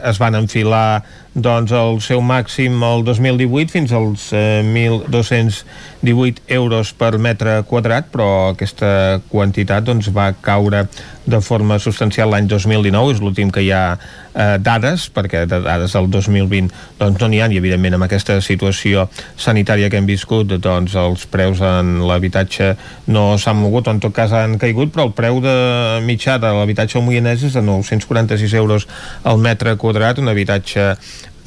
es 0.00 0.20
van 0.22 0.38
enfilar 0.38 1.02
doncs 1.42 1.72
el 1.74 2.00
seu 2.04 2.20
màxim 2.24 2.82
el 2.86 3.04
2018 3.06 3.72
fins 3.72 3.92
als 3.96 4.28
eh, 4.32 4.62
1.218 4.64 6.42
euros 6.58 6.92
per 6.98 7.18
metre 7.18 7.62
quadrat, 7.68 8.08
però 8.12 8.50
aquesta 8.52 9.20
quantitat 9.30 9.86
doncs, 9.86 10.10
va 10.14 10.32
caure 10.42 10.86
de 11.28 11.40
forma 11.44 11.78
substancial 11.78 12.30
l'any 12.32 12.48
2019, 12.48 13.14
és 13.14 13.20
l'últim 13.22 13.52
que 13.52 13.62
hi 13.66 13.70
ha 13.74 13.82
eh, 13.94 14.56
dades, 14.62 15.08
perquè 15.14 15.44
de 15.48 15.60
dades 15.64 15.94
del 15.96 16.08
2020 16.10 16.72
doncs, 16.98 17.20
no 17.20 17.28
n'hi 17.28 17.42
ha, 17.42 17.48
i 17.52 17.60
evidentment 17.60 17.98
amb 17.98 18.08
aquesta 18.08 18.38
situació 18.44 19.08
sanitària 19.36 19.90
que 19.92 20.00
hem 20.00 20.08
viscut, 20.08 20.56
doncs 20.58 20.96
els 20.98 21.26
preus 21.30 21.62
en 21.64 21.98
l'habitatge 22.08 22.74
no 23.12 23.30
s'han 23.38 23.60
mogut, 23.60 23.88
o 23.88 23.96
en 23.96 24.02
tot 24.04 24.16
cas 24.16 24.32
han 24.36 24.58
caigut, 24.62 24.92
però 24.94 25.08
el 25.08 25.14
preu 25.16 25.42
de 25.44 25.56
mitjà 26.06 26.38
de 26.40 26.52
l'habitatge 26.56 26.98
al 26.98 27.06
Moianès 27.06 27.44
és 27.48 27.58
de 27.58 27.64
946 27.64 28.56
euros 28.58 28.88
al 29.24 29.42
metre 29.42 29.76
quadrat, 29.80 30.18
un 30.22 30.32
habitatge 30.32 30.94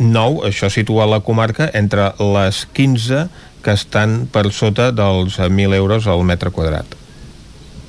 nou, 0.02 0.42
això 0.48 0.70
situa 0.74 1.06
la 1.10 1.22
comarca 1.22 1.70
entre 1.78 2.10
les 2.20 2.66
15 2.74 3.28
que 3.62 3.72
estan 3.78 4.26
per 4.34 4.48
sota 4.52 4.90
dels 4.92 5.38
1.000 5.40 5.76
euros 5.78 6.08
al 6.10 6.24
metre 6.26 6.50
quadrat. 6.52 6.96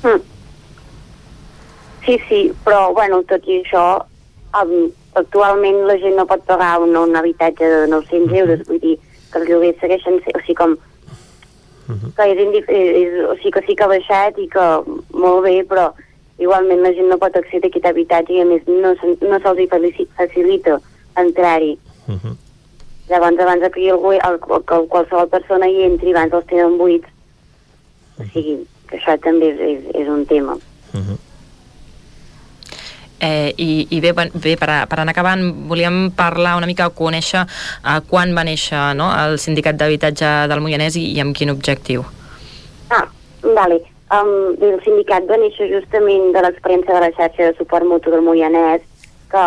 Mm. 0.03 0.21
Sí, 2.05 2.17
sí, 2.29 2.39
però, 2.65 2.91
bueno, 2.93 3.21
tot 3.25 3.45
i 3.47 3.61
això, 3.63 3.83
actualment 5.15 5.83
la 5.87 5.95
gent 6.01 6.17
no 6.19 6.25
pot 6.29 6.43
pagar 6.45 6.75
un, 6.83 6.95
un 6.99 7.15
habitatge 7.15 7.63
de 7.69 7.87
900 7.87 8.37
euros, 8.41 8.63
vull 8.67 8.81
dir 8.83 8.97
que 9.31 9.39
els 9.39 9.49
lloguers 9.49 9.79
segueixen, 9.81 10.19
o 10.19 10.41
sigui, 10.41 10.55
com 10.59 10.75
que 12.17 12.25
és, 12.31 12.65
és, 12.69 13.15
o 13.27 13.35
sigui, 13.39 13.51
que 13.55 13.63
sí 13.67 13.75
que 13.75 13.83
ha 13.85 13.91
baixat 13.91 14.37
i 14.39 14.47
que 14.51 14.65
molt 15.13 15.41
bé, 15.47 15.55
però 15.69 15.89
igualment 16.41 16.81
la 16.83 16.91
gent 16.95 17.09
no 17.11 17.17
pot 17.21 17.35
accedir 17.39 17.67
a 17.67 17.71
aquest 17.71 17.87
habitatge 17.89 18.33
i 18.37 18.41
a 18.43 18.45
més 18.49 18.63
no, 18.67 18.93
se- 19.01 19.17
no 19.23 19.39
se'ls 19.43 20.07
facilita 20.17 20.77
entrar-hi. 21.19 21.75
Uh 22.07 22.15
-huh. 22.15 22.35
Llavors, 23.09 23.39
abans 23.39 23.73
que 23.73 23.91
algú, 23.91 24.11
el, 24.11 24.39
que 24.39 24.87
qualsevol 24.87 25.27
persona 25.29 25.67
hi 25.67 25.83
entri, 25.83 26.11
abans 26.11 26.33
els 26.33 26.45
tenen 26.45 26.77
buits. 26.77 27.07
O 28.19 28.23
sigui, 28.23 28.65
que 28.87 28.97
això 28.97 29.17
també 29.19 29.49
és, 29.49 29.59
és, 29.59 29.95
és 30.03 30.07
un 30.07 30.25
tema. 30.25 30.57
Eh, 33.23 33.53
i, 33.57 33.87
I 33.89 33.99
bé, 34.03 34.11
bé 34.11 34.57
per, 34.59 34.69
a, 34.69 34.79
per 34.89 34.99
anar 34.99 35.13
acabant, 35.15 35.43
volíem 35.69 36.11
parlar 36.15 36.57
una 36.57 36.67
mica, 36.67 36.89
conèixer 36.91 37.45
eh, 37.45 37.99
quan 38.09 38.35
va 38.35 38.43
néixer 38.43 38.81
no, 38.99 39.07
el 39.15 39.37
sindicat 39.39 39.79
d'habitatge 39.79 40.31
del 40.51 40.59
Moianès 40.59 40.97
i, 40.99 41.05
i 41.15 41.21
amb 41.23 41.35
quin 41.35 41.53
objectiu. 41.53 42.03
Ah, 42.91 43.05
vale. 43.43 43.79
Um, 44.13 44.51
el 44.59 44.75
sindicat 44.83 45.23
va 45.29 45.39
néixer 45.39 45.69
justament 45.71 46.33
de 46.35 46.43
l'experiència 46.43 46.93
de 46.93 47.01
la 47.05 47.13
xarxa 47.15 47.47
de 47.47 47.55
suport 47.57 47.87
mutu 47.87 48.11
del 48.11 48.25
Moianès, 48.27 48.83
que, 49.31 49.45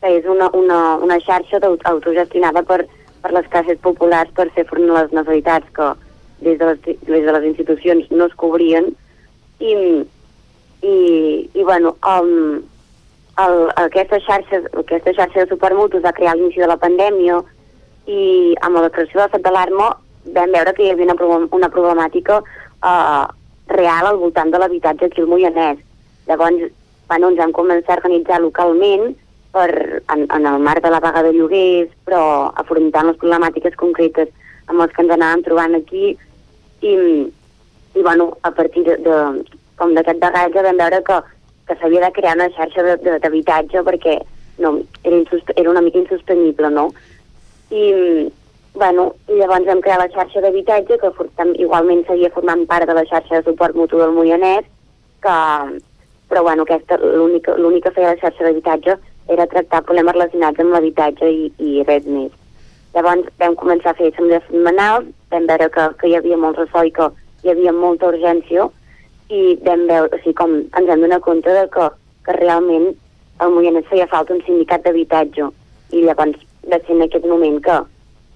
que 0.00 0.14
és 0.18 0.26
una, 0.26 0.48
una, 0.56 0.96
una 1.04 1.18
xarxa 1.20 1.60
autogestionada 1.90 2.62
per, 2.62 2.84
per 3.22 3.32
les 3.36 3.48
classes 3.52 3.78
populars 3.84 4.32
per 4.36 4.48
fer 4.56 4.64
front 4.68 4.88
a 4.90 5.02
les 5.02 5.12
necessitats 5.12 5.68
que 5.76 5.92
des 6.40 6.58
de 6.58 6.70
les, 6.70 6.80
des 6.84 7.24
de 7.26 7.32
les 7.36 7.46
institucions 7.52 8.10
no 8.10 8.26
es 8.26 8.36
cobrien 8.40 8.88
i, 9.60 9.72
i, 10.82 10.96
i 11.52 11.62
bueno, 11.62 11.96
um, 12.08 12.62
el, 13.44 13.56
aquesta, 13.76 14.20
xarxa, 14.24 14.62
aquesta 14.82 15.14
xarxa 15.16 15.44
de 15.44 15.50
suport 15.52 15.94
es 15.94 16.04
va 16.04 16.16
crear 16.16 16.32
a 16.32 16.38
l'inici 16.38 16.64
de 16.64 16.70
la 16.70 16.80
pandèmia 16.80 17.42
i 18.08 18.54
amb 18.64 18.76
la 18.76 18.86
declaració 18.88 19.20
de 19.20 19.26
l'estat 19.26 19.44
d'alarma 19.44 19.90
vam 20.36 20.56
veure 20.56 20.72
que 20.76 20.84
hi 20.86 20.90
havia 20.94 21.12
una, 21.12 21.44
una 21.56 21.68
problemàtica 21.72 22.40
uh, 22.40 23.24
real 23.70 24.08
al 24.08 24.18
voltant 24.20 24.50
de 24.50 24.58
l'habitatge 24.58 25.06
aquí 25.06 25.20
al 25.22 25.28
Moianès. 25.30 25.78
Llavors, 26.28 26.72
bueno, 27.08 27.30
ens 27.30 27.40
vam 27.40 27.52
començar 27.52 27.96
a 27.96 28.00
organitzar 28.00 28.40
localment 28.40 29.14
per, 29.52 30.02
en, 30.12 30.26
en 30.30 30.46
el 30.46 30.58
marc 30.62 30.82
de 30.84 30.90
la 30.90 31.00
vaga 31.02 31.22
de 31.26 31.32
lloguers, 31.34 31.90
però 32.06 32.22
afrontant 32.62 33.10
les 33.10 33.18
problemàtiques 33.20 33.76
concretes 33.80 34.30
amb 34.70 34.82
les 34.82 34.92
que 34.94 35.02
ens 35.04 35.14
anàvem 35.16 35.44
trobant 35.46 35.76
aquí 35.78 36.12
i, 36.12 36.94
i 37.94 38.02
bueno, 38.02 38.30
a 38.42 38.52
partir 38.54 38.84
de, 38.86 38.96
de 39.04 39.16
com 39.80 39.94
d'aquest 39.96 40.20
bagatge 40.22 40.64
vam 40.66 40.78
veure 40.78 41.00
que, 41.06 41.16
que 41.68 41.78
s'havia 41.80 42.06
de 42.06 42.12
crear 42.18 42.36
una 42.38 42.50
xarxa 42.56 42.98
d'habitatge 43.02 43.82
perquè 43.86 44.18
no, 44.60 44.76
era, 45.02 45.16
insust 45.16 45.50
era 45.56 45.70
una 45.70 45.82
mica 45.82 45.98
insostenible, 45.98 46.70
no? 46.70 46.90
I, 47.70 47.84
bueno, 48.74 49.10
i 49.28 49.38
llavors 49.40 49.66
vam 49.66 49.82
crear 49.82 49.98
la 50.02 50.10
xarxa 50.14 50.42
d'habitatge, 50.44 50.98
que 51.00 51.12
igualment 51.64 52.04
seguia 52.06 52.32
formant 52.34 52.66
part 52.70 52.86
de 52.86 52.94
la 52.94 53.06
xarxa 53.08 53.40
de 53.40 53.50
suport 53.50 53.74
mutu 53.74 53.98
del 53.98 54.14
Moianès, 54.14 54.68
que, 55.24 55.36
però 56.30 56.42
bueno, 56.46 56.66
l'únic 56.68 57.86
que 57.86 57.94
feia 57.96 58.12
la 58.12 58.20
xarxa 58.20 58.46
d'habitatge 58.46 58.98
era 59.30 59.46
tractar 59.46 59.84
problemes 59.86 60.16
relacionats 60.16 60.60
amb 60.62 60.74
l'habitatge 60.74 61.30
i, 61.30 61.50
i 61.58 61.84
res 61.86 62.06
més. 62.06 62.32
Llavors 62.94 63.28
vam 63.38 63.54
començar 63.58 63.92
a 63.92 63.98
fer 63.98 64.10
assemblees 64.10 64.42
setmanals, 64.48 65.10
vam 65.30 65.46
veure 65.46 65.68
que, 65.76 65.86
que 66.00 66.10
hi 66.10 66.16
havia 66.18 66.38
molt 66.44 66.58
ressò 66.58 66.82
i 66.86 66.90
que 66.96 67.06
hi 67.44 67.52
havia 67.52 67.74
molta 67.76 68.10
urgència 68.10 68.66
i 69.30 69.42
vam 69.66 69.86
veure, 69.86 70.10
o 70.10 70.18
sigui, 70.24 70.34
com 70.40 70.56
ens 70.58 70.90
vam 70.90 71.04
donar 71.06 71.20
compte 71.26 71.54
de 71.54 71.66
que, 71.74 71.86
que 72.26 72.36
realment 72.40 72.90
al 73.38 73.54
Moianès 73.54 73.86
feia 73.90 74.08
falta 74.10 74.34
un 74.34 74.42
sindicat 74.46 74.82
d'habitatge 74.84 75.46
i 75.94 76.02
llavors 76.04 76.42
va 76.66 76.80
ser 76.82 76.96
en 76.96 77.06
aquest 77.06 77.26
moment 77.30 77.60
que, 77.64 77.78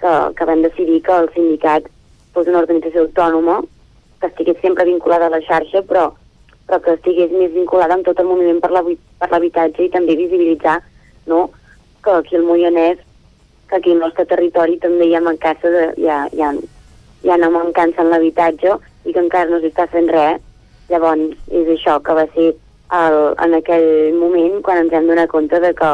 que, 0.02 0.12
que 0.38 0.48
vam 0.50 0.62
decidir 0.64 1.02
que 1.06 1.18
el 1.24 1.30
sindicat 1.34 1.90
fos 2.34 2.50
una 2.50 2.62
organització 2.62 3.04
autònoma 3.04 3.60
que 4.20 4.30
estigués 4.30 4.62
sempre 4.62 4.86
vinculada 4.88 5.26
a 5.26 5.34
la 5.34 5.42
xarxa 5.48 5.82
però, 5.90 6.06
però 6.69 6.81
que 6.81 6.95
estigués 6.97 7.32
més 7.32 7.53
vinculada 7.53 7.95
amb 7.95 8.07
tot 8.07 8.20
el 8.20 8.28
moviment 8.31 8.61
per 8.61 8.70
l'habi- 8.73 8.99
per 9.19 9.31
l'habitatge 9.31 9.85
i 9.85 9.91
també 9.93 10.16
visibilitzar 10.16 10.78
no, 11.27 11.51
que 12.05 12.11
aquí 12.11 12.36
al 12.36 12.47
Moianès 12.49 12.99
que 13.69 13.77
aquí 13.77 13.93
al 13.93 14.01
nostre 14.01 14.27
territori 14.27 14.78
també 14.78 15.07
hi 15.09 15.15
ha 15.15 15.20
mancança 15.24 15.70
de, 15.70 15.85
hi 15.97 16.09
ha, 16.09 16.24
hi 16.32 16.43
ha, 16.43 16.53
hi 17.24 17.31
ha 17.31 17.39
una 17.41 17.51
mancança 17.51 18.03
en 18.03 18.11
l'habitatge 18.12 18.77
i 19.05 19.12
que 19.12 19.20
encara 19.20 19.51
no 19.51 19.61
s'està 19.61 19.86
fent 19.93 20.09
res. 20.12 20.41
Llavors 20.89 21.32
és 21.49 21.69
això 21.73 21.97
que 22.05 22.16
va 22.16 22.27
ser 22.35 22.51
el, 22.93 23.16
en 23.41 23.55
aquell 23.57 24.16
moment 24.20 24.61
quan 24.65 24.82
ens 24.82 24.93
hem 24.93 25.09
donat 25.09 25.32
compte 25.32 25.61
de 25.61 25.73
que 25.77 25.93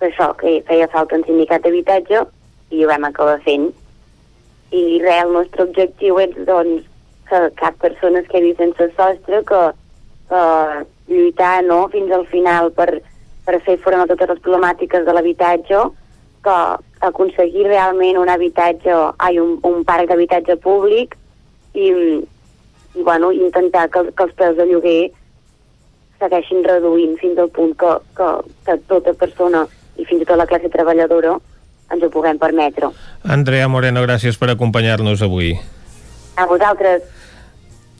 que 0.00 0.08
això, 0.10 0.32
que 0.34 0.56
feia 0.66 0.88
falta 0.90 1.14
un 1.14 1.22
sindicat 1.22 1.62
d'habitatge 1.62 2.24
i 2.74 2.82
ho 2.82 2.88
vam 2.90 3.04
acabar 3.06 3.38
fent. 3.44 3.68
I 4.74 4.98
res, 5.04 5.20
el 5.22 5.34
nostre 5.36 5.62
objectiu 5.68 6.18
és 6.18 6.34
doncs 6.48 6.88
que 7.32 7.40
cap 7.56 7.78
persona 7.80 8.20
es 8.20 8.28
quedi 8.28 8.52
sense 8.58 8.90
sostre 8.92 9.40
que, 9.48 9.62
que 10.28 10.42
lluitar 11.08 11.64
no, 11.64 11.86
fins 11.88 12.12
al 12.12 12.26
final 12.28 12.68
per, 12.76 13.00
per 13.46 13.60
fer 13.64 13.78
front 13.80 14.04
a 14.04 14.08
totes 14.10 14.34
les 14.34 14.42
problemàtiques 14.44 15.06
de 15.06 15.14
l'habitatge 15.16 15.80
que 16.44 16.58
aconseguir 17.08 17.64
realment 17.70 18.18
un 18.20 18.28
habitatge, 18.28 18.92
ai, 19.16 19.38
un, 19.40 19.56
un 19.64 19.80
parc 19.88 20.10
d'habitatge 20.10 20.58
públic 20.60 21.16
i, 21.72 21.88
i 21.88 23.02
bueno, 23.02 23.32
intentar 23.32 23.88
que, 23.94 24.04
que 24.12 24.26
els 24.28 24.34
preus 24.36 24.58
de 24.58 24.68
lloguer 24.68 25.00
segueixin 26.20 26.62
reduint 26.66 27.16
fins 27.22 27.40
al 27.40 27.48
punt 27.54 27.72
que, 27.78 27.94
que, 28.18 28.28
que 28.66 28.76
tota 28.90 29.16
persona 29.18 29.64
i 29.96 30.04
fins 30.04 30.22
i 30.22 30.28
tot 30.28 30.38
la 30.38 30.46
classe 30.50 30.70
treballadora 30.74 31.38
ens 31.92 32.04
ho 32.04 32.12
puguem 32.12 32.38
permetre. 32.40 32.92
Andrea 33.24 33.68
Moreno, 33.68 34.04
gràcies 34.04 34.38
per 34.40 34.52
acompanyar-nos 34.52 35.24
avui. 35.24 35.54
A 36.40 36.46
vosaltres, 36.48 37.02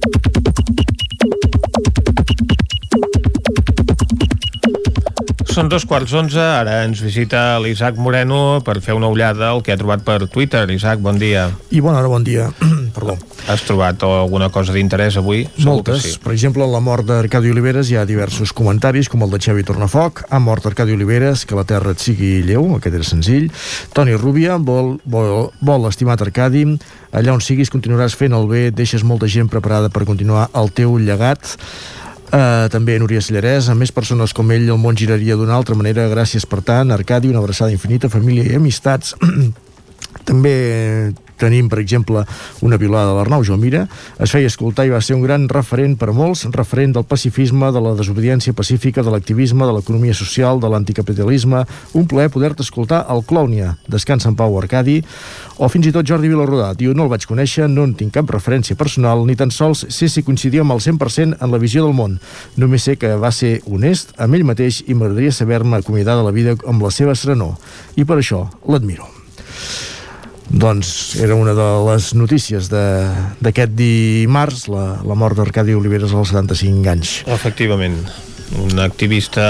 Són 5.51 5.67
dos 5.67 5.83
quarts 5.83 6.13
onze, 6.15 6.39
ara 6.39 6.77
ens 6.85 7.01
visita 7.03 7.57
l'Isaac 7.59 7.97
Moreno 7.99 8.61
per 8.63 8.77
fer 8.79 8.93
una 8.95 9.09
ullada 9.11 9.49
al 9.51 9.59
que 9.65 9.73
ha 9.73 9.77
trobat 9.77 10.05
per 10.07 10.29
Twitter. 10.31 10.63
Isaac, 10.71 11.01
bon 11.03 11.19
dia. 11.19 11.49
I 11.75 11.81
bona 11.83 11.99
hora, 11.99 12.07
bon 12.07 12.23
dia. 12.23 12.45
Perdó. 12.95 13.17
Has 13.51 13.65
trobat 13.67 13.99
alguna 14.07 14.47
cosa 14.53 14.71
d'interès 14.71 15.17
avui? 15.19 15.43
Moltes. 15.67 16.05
sí. 16.05 16.13
Per 16.23 16.31
exemple, 16.31 16.63
la 16.71 16.79
mort 16.79 17.03
d'Arcadi 17.09 17.51
Oliveres 17.51 17.91
hi 17.91 17.99
ha 17.99 18.07
diversos 18.07 18.53
comentaris, 18.55 19.09
com 19.11 19.25
el 19.25 19.35
de 19.35 19.41
Xavi 19.43 19.67
Tornafoc. 19.67 20.23
Ha 20.29 20.39
mort 20.39 20.71
Arcadi 20.71 20.95
Oliveres, 20.95 21.43
que 21.45 21.59
la 21.59 21.67
terra 21.67 21.91
et 21.91 21.99
sigui 21.99 22.37
lleu, 22.47 22.69
aquest 22.77 22.95
era 22.95 23.07
senzill. 23.11 23.49
Toni 23.91 24.15
Rubia 24.15 24.55
vol, 24.55 25.01
vol, 25.03 25.49
vol 25.59 25.89
estimat 25.91 26.23
Arcadi. 26.23 26.63
Allà 27.11 27.35
on 27.35 27.43
siguis 27.43 27.73
continuaràs 27.73 28.15
fent 28.15 28.37
el 28.37 28.47
bé, 28.47 28.69
deixes 28.71 29.03
molta 29.03 29.27
gent 29.27 29.51
preparada 29.51 29.91
per 29.91 30.07
continuar 30.07 30.47
el 30.55 30.71
teu 30.71 30.95
llegat. 30.95 31.57
Uh, 32.31 32.69
també 32.71 32.95
Núria 32.95 33.19
Sallarès, 33.19 33.67
amb 33.67 33.83
més 33.83 33.91
persones 33.91 34.31
com 34.31 34.53
ell 34.55 34.69
el 34.71 34.77
món 34.79 34.95
giraria 34.95 35.35
d'una 35.35 35.57
altra 35.57 35.75
manera. 35.75 36.07
Gràcies 36.07 36.45
per 36.47 36.61
tant, 36.63 36.93
Arcadi, 36.95 37.27
una 37.27 37.41
abraçada 37.43 37.75
infinita 37.75 38.07
família 38.09 38.45
i 38.47 38.55
amistats 38.55 39.17
també 40.27 40.55
tenim, 41.41 41.69
per 41.69 41.79
exemple, 41.81 42.23
una 42.61 42.77
violada 42.77 43.09
de 43.09 43.17
l'Arnau 43.17 43.43
Jomira, 43.43 43.87
es 44.21 44.33
feia 44.33 44.49
escoltar 44.49 44.85
i 44.85 44.93
va 44.93 45.01
ser 45.01 45.17
un 45.17 45.23
gran 45.25 45.47
referent 45.49 45.97
per 45.99 46.11
molts, 46.13 46.45
referent 46.53 46.93
del 46.95 47.07
pacifisme, 47.09 47.71
de 47.73 47.81
la 47.81 47.95
desobediència 47.97 48.53
pacífica, 48.53 49.01
de 49.01 49.13
l'activisme, 49.13 49.65
de 49.65 49.75
l'economia 49.77 50.13
social, 50.17 50.61
de 50.61 50.69
l'anticapitalisme. 50.69 51.63
Un 51.97 52.07
plaer 52.07 52.29
poder-te 52.33 52.61
escoltar 52.65 53.03
al 53.09 53.25
Clònia, 53.25 53.75
Descansa 53.89 54.29
en 54.29 54.37
Pau 54.37 54.57
Arcadi, 54.59 54.99
o 55.57 55.69
fins 55.71 55.89
i 55.89 55.95
tot 55.95 56.07
Jordi 56.07 56.29
Vilarrodà. 56.29 56.71
Diu, 56.77 56.93
no 56.93 57.07
el 57.07 57.13
vaig 57.13 57.25
conèixer, 57.29 57.67
no 57.71 57.87
en 57.89 57.95
tinc 57.97 58.13
cap 58.19 58.29
referència 58.29 58.77
personal, 58.77 59.25
ni 59.25 59.37
tan 59.39 59.53
sols 59.53 59.87
sé 59.89 60.11
si 60.11 60.25
coincidia 60.27 60.65
amb 60.65 60.75
el 60.77 60.83
100% 60.83 61.41
en 61.41 61.53
la 61.53 61.61
visió 61.61 61.85
del 61.87 61.97
món. 61.97 62.19
Només 62.61 62.85
sé 62.85 62.97
que 63.01 63.15
va 63.17 63.33
ser 63.33 63.59
honest 63.65 64.13
amb 64.21 64.37
ell 64.37 64.45
mateix 64.45 64.83
i 64.85 64.93
m'agradaria 64.93 65.33
saber-me 65.33 65.81
acomiadar 65.81 66.19
de 66.19 66.27
la 66.27 66.35
vida 66.35 66.57
amb 66.69 66.85
la 66.85 66.93
seva 66.93 67.17
serenor. 67.17 67.57
I 67.97 68.05
per 68.05 68.21
això 68.21 68.45
l'admiro. 68.69 69.09
Doncs 70.49 71.15
era 71.21 71.37
una 71.37 71.53
de 71.57 71.67
les 71.87 72.11
notícies 72.17 72.71
d'aquest 72.71 73.77
dimarts, 73.77 74.67
la, 74.71 74.87
la 75.05 75.15
mort 75.15 75.39
d'Arcadi 75.39 75.77
Oliveres 75.77 76.15
als 76.17 76.33
75 76.33 76.91
anys. 76.95 77.15
Efectivament 77.39 78.01
un 78.59 78.79
activista 78.79 79.43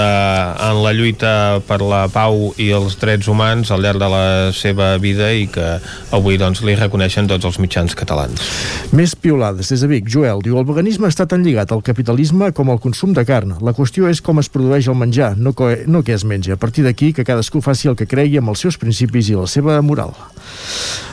en 0.70 0.82
la 0.84 0.92
lluita 0.94 1.60
per 1.66 1.80
la 1.82 2.04
pau 2.12 2.52
i 2.60 2.68
els 2.74 2.96
drets 3.00 3.28
humans 3.30 3.72
al 3.72 3.82
llarg 3.82 4.00
de 4.02 4.08
la 4.12 4.24
seva 4.56 4.92
vida 5.02 5.30
i 5.34 5.48
que 5.50 5.76
avui 6.14 6.38
doncs, 6.40 6.62
li 6.66 6.76
reconeixen 6.78 7.28
tots 7.30 7.48
els 7.48 7.58
mitjans 7.62 7.96
catalans. 7.98 8.42
Més 8.94 9.14
piolades 9.18 9.72
des 9.72 9.82
de 9.82 9.90
Vic. 9.90 10.10
Joel 10.12 10.42
diu, 10.44 10.58
el 10.60 10.68
veganisme 10.68 11.10
està 11.10 11.26
tan 11.28 11.44
lligat 11.46 11.72
al 11.72 11.82
capitalisme 11.84 12.52
com 12.56 12.70
al 12.70 12.80
consum 12.82 13.14
de 13.16 13.24
carn. 13.28 13.56
La 13.64 13.74
qüestió 13.76 14.10
és 14.10 14.22
com 14.22 14.42
es 14.42 14.50
produeix 14.52 14.88
el 14.88 14.98
menjar, 14.98 15.34
no, 15.36 15.54
co 15.56 15.72
no 15.86 16.04
què 16.06 16.16
es 16.16 16.26
menja. 16.28 16.54
A 16.54 16.60
partir 16.60 16.86
d'aquí, 16.86 17.12
que 17.16 17.26
cadascú 17.26 17.62
faci 17.64 17.90
el 17.90 17.98
que 17.98 18.08
cregui 18.10 18.38
amb 18.38 18.54
els 18.54 18.62
seus 18.62 18.78
principis 18.78 19.32
i 19.32 19.38
la 19.38 19.48
seva 19.50 19.80
moral. 19.82 20.14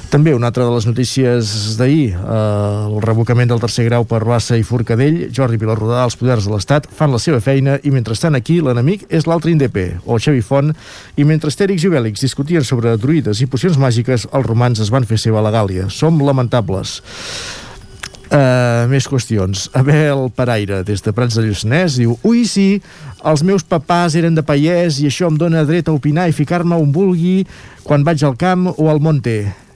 També 0.09 0.31
una 0.33 0.47
altra 0.49 0.65
de 0.65 0.73
les 0.73 0.87
notícies 0.89 1.75
d'ahir, 1.77 2.15
eh, 2.17 2.29
el 2.89 3.01
revocament 3.03 3.51
del 3.51 3.59
tercer 3.61 3.83
grau 3.85 4.07
per 4.09 4.23
Bassa 4.25 4.57
i 4.57 4.63
Forcadell, 4.65 5.27
Jordi 5.29 5.59
Vilarrodà, 5.61 5.99
els 6.03 6.17
poders 6.17 6.47
de 6.47 6.53
l'Estat, 6.55 6.87
fan 6.89 7.13
la 7.13 7.19
seva 7.21 7.37
feina 7.39 7.75
i 7.85 7.91
mentrestant 7.93 8.33
aquí 8.33 8.57
l'enemic 8.59 9.05
és 9.13 9.27
l'altre 9.29 9.53
INDP, 9.53 9.77
o 10.09 10.17
Xavi 10.17 10.41
Font, 10.41 10.73
i 11.15 11.27
mentre 11.29 11.53
Astèrix 11.53 11.85
i 11.85 11.91
Obèlix 11.93 12.25
discutien 12.25 12.65
sobre 12.65 12.95
druides 12.97 13.43
i 13.43 13.45
pocions 13.45 13.77
màgiques, 13.77 14.25
els 14.33 14.49
romans 14.49 14.81
es 14.81 14.89
van 14.89 15.05
fer 15.05 15.21
seva 15.21 15.45
la 15.45 15.53
Gàlia. 15.53 15.91
Som 15.93 16.17
lamentables. 16.25 17.03
Uh, 18.33 18.89
més 18.89 19.05
qüestions. 19.05 19.69
Abel 19.77 20.31
Paraire, 20.33 20.81
des 20.89 21.05
de 21.05 21.13
Prats 21.13 21.37
de 21.37 21.45
Lluçanès, 21.45 22.01
diu 22.01 22.17
Ui, 22.25 22.47
sí, 22.49 22.81
els 23.21 23.45
meus 23.45 23.61
papàs 23.61 24.17
eren 24.17 24.33
de 24.33 24.41
paiès 24.41 25.03
i 25.03 25.09
això 25.13 25.29
em 25.29 25.37
dóna 25.37 25.67
dret 25.69 25.87
a 25.87 25.93
opinar 25.93 26.29
i 26.29 26.33
ficar-me 26.33 26.81
on 26.81 26.93
vulgui 26.93 27.43
quan 27.85 28.01
vaig 28.01 28.25
al 28.25 28.37
camp 28.37 28.71
o 28.73 28.89
al 28.89 29.01
monte 29.01 29.68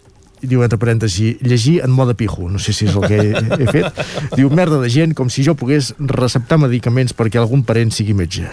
diu 0.49 0.64
entre 0.65 0.80
parèntesi, 0.82 1.38
llegir 1.41 1.80
en 1.86 1.94
mode 1.94 2.15
pijo 2.20 2.49
no 2.52 2.61
sé 2.61 2.76
si 2.76 2.88
és 2.90 2.95
el 2.95 3.07
que 3.07 3.20
he, 3.20 3.44
he 3.64 3.68
fet 3.72 4.03
diu, 4.38 4.52
merda 4.53 4.80
de 4.82 4.91
gent, 4.94 5.15
com 5.18 5.32
si 5.34 5.45
jo 5.45 5.56
pogués 5.60 5.94
receptar 5.99 6.60
medicaments 6.61 7.15
perquè 7.18 7.41
algun 7.41 7.65
parent 7.68 7.94
sigui 7.95 8.15
metge 8.18 8.48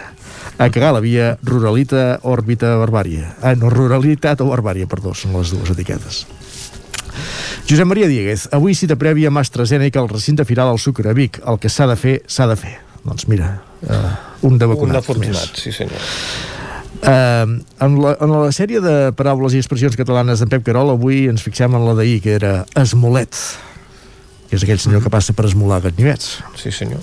a 0.61 0.69
cagar 0.73 0.93
la 0.97 1.05
via 1.05 1.33
ruralita 1.47 2.21
òrbita 2.29 2.77
barbària 2.81 3.35
ah, 3.43 3.55
no, 3.59 3.73
ruralitat 3.73 4.45
o 4.45 4.51
barbària, 4.53 4.91
perdó, 4.91 5.15
són 5.17 5.37
les 5.39 5.55
dues 5.55 5.75
etiquetes 5.75 6.25
Josep 7.69 7.87
Maria 7.87 8.09
Dieguez, 8.11 8.49
avui 8.55 8.75
cita 8.75 8.97
prèvia 8.99 9.31
amb 9.31 9.39
AstraZeneca 9.39 10.01
al 10.01 10.09
recinte 10.11 10.47
firal 10.49 10.73
al 10.73 10.81
Sucre 10.83 11.11
a 11.11 11.15
Vic. 11.15 11.39
El 11.47 11.61
que 11.63 11.71
s'ha 11.71 11.87
de 11.87 11.97
fer, 11.99 12.17
s'ha 12.27 12.49
de 12.51 12.57
fer. 12.59 12.73
Doncs 13.05 13.29
mira, 13.31 13.53
uh, 13.87 14.11
un 14.49 14.59
de 14.59 14.67
Un 14.67 14.75
vacunat 14.75 15.03
afortunat, 15.05 15.55
sí 15.57 15.73
senyor. 15.73 16.11
Uh, 17.01 17.57
en, 17.81 17.95
la, 17.97 18.13
en 18.21 18.33
la 18.35 18.53
sèrie 18.53 18.83
de 18.85 18.95
paraules 19.17 19.55
i 19.57 19.63
expressions 19.63 19.97
catalanes 19.97 20.43
d'en 20.43 20.51
Pep 20.53 20.67
Carol 20.67 20.93
avui 20.93 21.25
ens 21.31 21.41
fixem 21.41 21.73
en 21.73 21.87
la 21.87 21.97
d'ahir, 21.97 22.21
que 22.21 22.37
era 22.37 22.55
esmolet 22.77 23.39
que 24.51 24.59
és 24.59 24.67
aquell 24.67 24.81
senyor 24.83 25.05
que 25.05 25.13
passa 25.15 25.33
per 25.33 25.47
esmolar 25.47 25.79
gatnivets. 25.85 26.41
Sí, 26.59 26.73
senyor. 26.75 26.99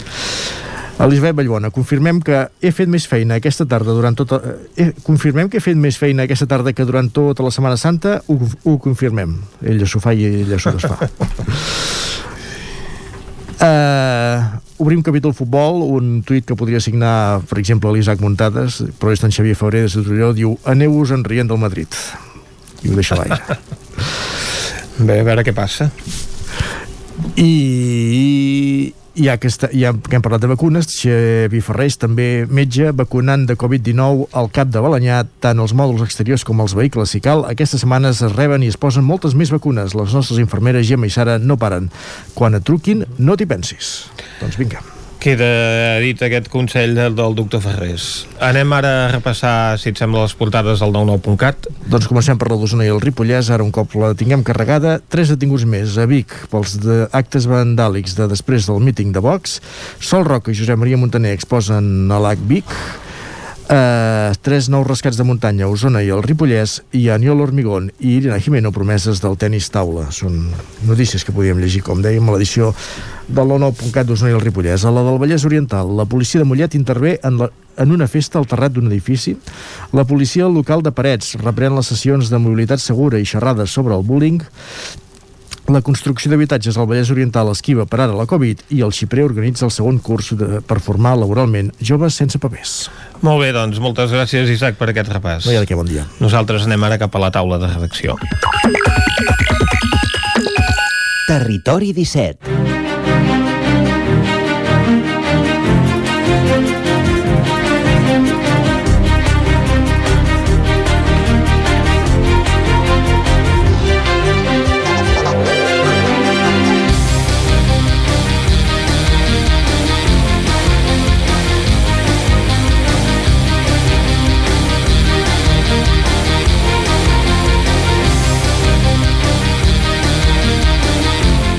Elisabet 1.00 1.38
Vallbona, 1.38 1.70
confirmem 1.72 2.20
que 2.26 2.42
he 2.60 2.74
fet 2.76 2.90
més 2.92 3.06
feina 3.08 3.38
aquesta 3.40 3.68
tarda 3.70 3.94
durant 3.96 4.18
tota... 4.18 4.42
Eh, 4.76 4.90
confirmem 5.06 5.48
que 5.48 5.62
he 5.62 5.64
fet 5.64 5.78
més 5.80 5.96
feina 6.02 6.26
aquesta 6.28 6.50
tarda 6.50 6.74
que 6.76 6.86
durant 6.90 7.08
tota 7.14 7.46
la 7.46 7.54
Setmana 7.54 7.78
Santa? 7.80 8.18
Ho, 8.28 8.38
ho 8.42 8.76
confirmem. 8.84 9.38
Ella 9.64 9.88
s'ho 9.88 10.02
fa 10.04 10.12
i 10.18 10.26
ella 10.42 10.60
s'ho 10.60 10.74
desfà. 10.76 10.98
Uh, 13.62 14.58
obrim 14.78 15.02
capítol 15.04 15.34
futbol, 15.34 15.82
un 15.98 16.22
tuit 16.26 16.46
que 16.46 16.58
podria 16.58 16.82
signar, 16.84 17.42
per 17.50 17.60
exemple, 17.62 17.92
l'Isaac 17.94 18.22
Muntades, 18.22 18.82
però 19.02 19.14
és 19.14 19.24
d'en 19.24 19.34
Xavier 19.34 19.58
Febrer 19.58 19.86
de 19.88 20.04
Torelló, 20.04 20.32
diu 20.38 20.58
aneu-vos 20.70 21.14
en 21.16 21.26
rient 21.26 21.50
del 21.50 21.62
Madrid. 21.62 21.90
I 22.86 22.92
ho 22.92 22.98
deixa 22.98 23.18
a 23.18 23.24
l'aire. 23.24 23.58
Bé, 25.08 25.20
a 25.20 25.26
veure 25.26 25.46
què 25.46 25.54
passa. 25.58 25.90
I 27.38 28.94
ja 29.18 29.38
que, 29.42 29.50
està, 29.52 29.70
ja 29.76 29.94
que 29.94 30.18
hem 30.18 30.24
parlat 30.26 30.44
de 30.44 30.50
vacunes, 30.52 30.90
Xavi 30.92 31.62
Ferrés, 31.66 31.98
també 32.02 32.46
metge, 32.50 32.92
vacunant 32.98 33.46
de 33.50 33.58
Covid-19 33.60 34.28
al 34.38 34.52
cap 34.54 34.72
de 34.74 34.84
Balanyà, 34.84 35.24
tant 35.44 35.62
els 35.64 35.76
mòduls 35.78 36.06
exteriors 36.06 36.46
com 36.48 36.62
els 36.64 36.76
vehicles 36.78 37.16
si 37.16 37.24
cal. 37.24 37.46
Aquestes 37.50 37.84
setmanes 37.86 38.22
es 38.26 38.36
reben 38.36 38.66
i 38.66 38.72
es 38.72 38.80
posen 38.80 39.08
moltes 39.08 39.38
més 39.38 39.54
vacunes. 39.54 39.98
Les 39.98 40.14
nostres 40.18 40.42
infermeres 40.44 40.88
Gemma 40.90 41.10
i 41.10 41.14
Sara 41.14 41.40
no 41.40 41.60
paren. 41.60 41.92
Quan 42.38 42.58
et 42.58 42.68
truquin, 42.68 43.06
no 43.18 43.38
t'hi 43.38 43.50
pensis. 43.50 43.98
Doncs 44.42 44.62
vinga. 44.62 44.97
Queda 45.28 45.98
dit 46.00 46.22
aquest 46.24 46.46
consell 46.48 46.94
del, 46.96 47.34
doctor 47.36 47.60
Ferrés. 47.60 48.04
Anem 48.40 48.72
ara 48.78 48.92
a 49.02 49.08
repassar, 49.12 49.76
si 49.76 49.90
et 49.92 50.00
sembla, 50.00 50.22
les 50.24 50.32
portades 50.40 50.80
del 50.80 50.94
99.cat. 50.96 51.68
Doncs 51.92 52.08
comencem 52.08 52.40
per 52.40 52.48
la 52.48 52.56
d'Osona 52.56 52.86
i 52.88 52.92
el 52.94 53.02
Ripollès. 53.04 53.50
Ara, 53.52 53.66
un 53.68 53.74
cop 53.76 53.92
la 54.00 54.14
tinguem 54.16 54.46
carregada, 54.48 55.02
tres 55.12 55.34
detinguts 55.34 55.66
més 55.68 55.98
a 56.00 56.06
Vic 56.08 56.32
pels 56.48 56.78
de 56.80 57.02
actes 57.12 57.50
vandàlics 57.52 58.16
de 58.16 58.30
després 58.32 58.70
del 58.72 58.80
míting 58.88 59.12
de 59.12 59.26
Vox. 59.26 59.58
Sol 60.00 60.24
Roca 60.24 60.56
i 60.56 60.56
Josep 60.56 60.80
Maria 60.80 61.02
Montaner 61.02 61.36
exposen 61.36 62.08
a 62.08 62.22
l'AC 62.24 62.48
Vic. 62.48 62.72
Uh, 63.68 64.32
tres 64.40 64.70
nous 64.72 64.88
rescats 64.88 65.18
de 65.20 65.26
muntanya 65.28 65.66
a 65.66 65.68
Osona 65.68 66.00
i 66.00 66.08
el 66.08 66.22
Ripollès 66.24 66.78
i 66.96 67.10
Aniol 67.12 67.42
Hormigón 67.44 67.90
i 68.00 68.14
Irina 68.16 68.38
Jimeno 68.40 68.70
promeses 68.72 69.20
del 69.20 69.36
tennis 69.36 69.68
taula. 69.74 70.06
Són 70.16 70.38
notícies 70.88 71.26
que 71.28 71.34
podíem 71.36 71.60
llegir 71.60 71.82
com 71.84 72.00
dèiem 72.00 72.30
a 72.30 72.38
l'edició 72.38 72.70
del 73.28 73.52
99.cat 73.52 74.08
d'Osona 74.08 74.32
i 74.32 74.38
el 74.38 74.46
Ripollès. 74.46 74.86
A 74.88 74.94
la 74.96 75.04
del 75.04 75.20
Vallès 75.20 75.44
Oriental 75.50 75.92
la 76.00 76.08
policia 76.08 76.40
de 76.40 76.48
Mollet 76.48 76.78
intervé 76.80 77.18
en, 77.28 77.42
la, 77.42 77.50
en 77.76 77.92
una 77.92 78.08
festa 78.08 78.40
al 78.40 78.48
terrat 78.48 78.72
d'un 78.72 78.88
edifici. 78.88 79.36
La 79.92 80.08
policia 80.08 80.48
local 80.48 80.86
de 80.86 80.96
Parets 80.96 81.36
reprèn 81.44 81.76
les 81.76 81.92
sessions 81.92 82.32
de 82.32 82.40
mobilitat 82.40 82.80
segura 82.80 83.20
i 83.20 83.28
xerrades 83.28 83.76
sobre 83.76 84.00
el 84.00 84.08
bullying 84.08 84.40
la 85.74 85.82
construcció 85.84 86.32
d'habitatges 86.32 86.78
al 86.78 86.88
Vallès 86.90 87.12
Oriental 87.12 87.52
esquiva 87.52 87.86
per 87.90 88.00
ara 88.06 88.16
la 88.16 88.28
Covid 88.30 88.64
i 88.76 88.82
el 88.86 88.94
Xiprer 88.96 89.26
organitza 89.28 89.66
el 89.68 89.74
segon 89.76 90.00
curs 90.04 90.32
de, 90.40 90.62
per 90.64 90.80
formar 90.84 91.16
laboralment 91.20 91.74
joves 91.80 92.20
sense 92.20 92.40
papers. 92.40 92.78
Molt 93.26 93.44
bé, 93.44 93.52
doncs, 93.56 93.82
moltes 93.84 94.14
gràcies, 94.14 94.50
Isaac, 94.54 94.78
per 94.80 94.92
aquest 94.94 95.12
repàs. 95.12 95.48
No 95.48 95.56
hi 95.56 95.60
ha 95.60 95.66
de 95.66 95.70
què, 95.70 95.78
bon 95.78 95.90
dia. 95.90 96.08
Nosaltres 96.24 96.68
anem 96.70 96.88
ara 96.88 97.00
cap 97.02 97.16
a 97.16 97.24
la 97.28 97.32
taula 97.34 97.60
de 97.62 97.72
redacció. 97.74 98.18
Territori 101.28 101.92
17 101.92 102.57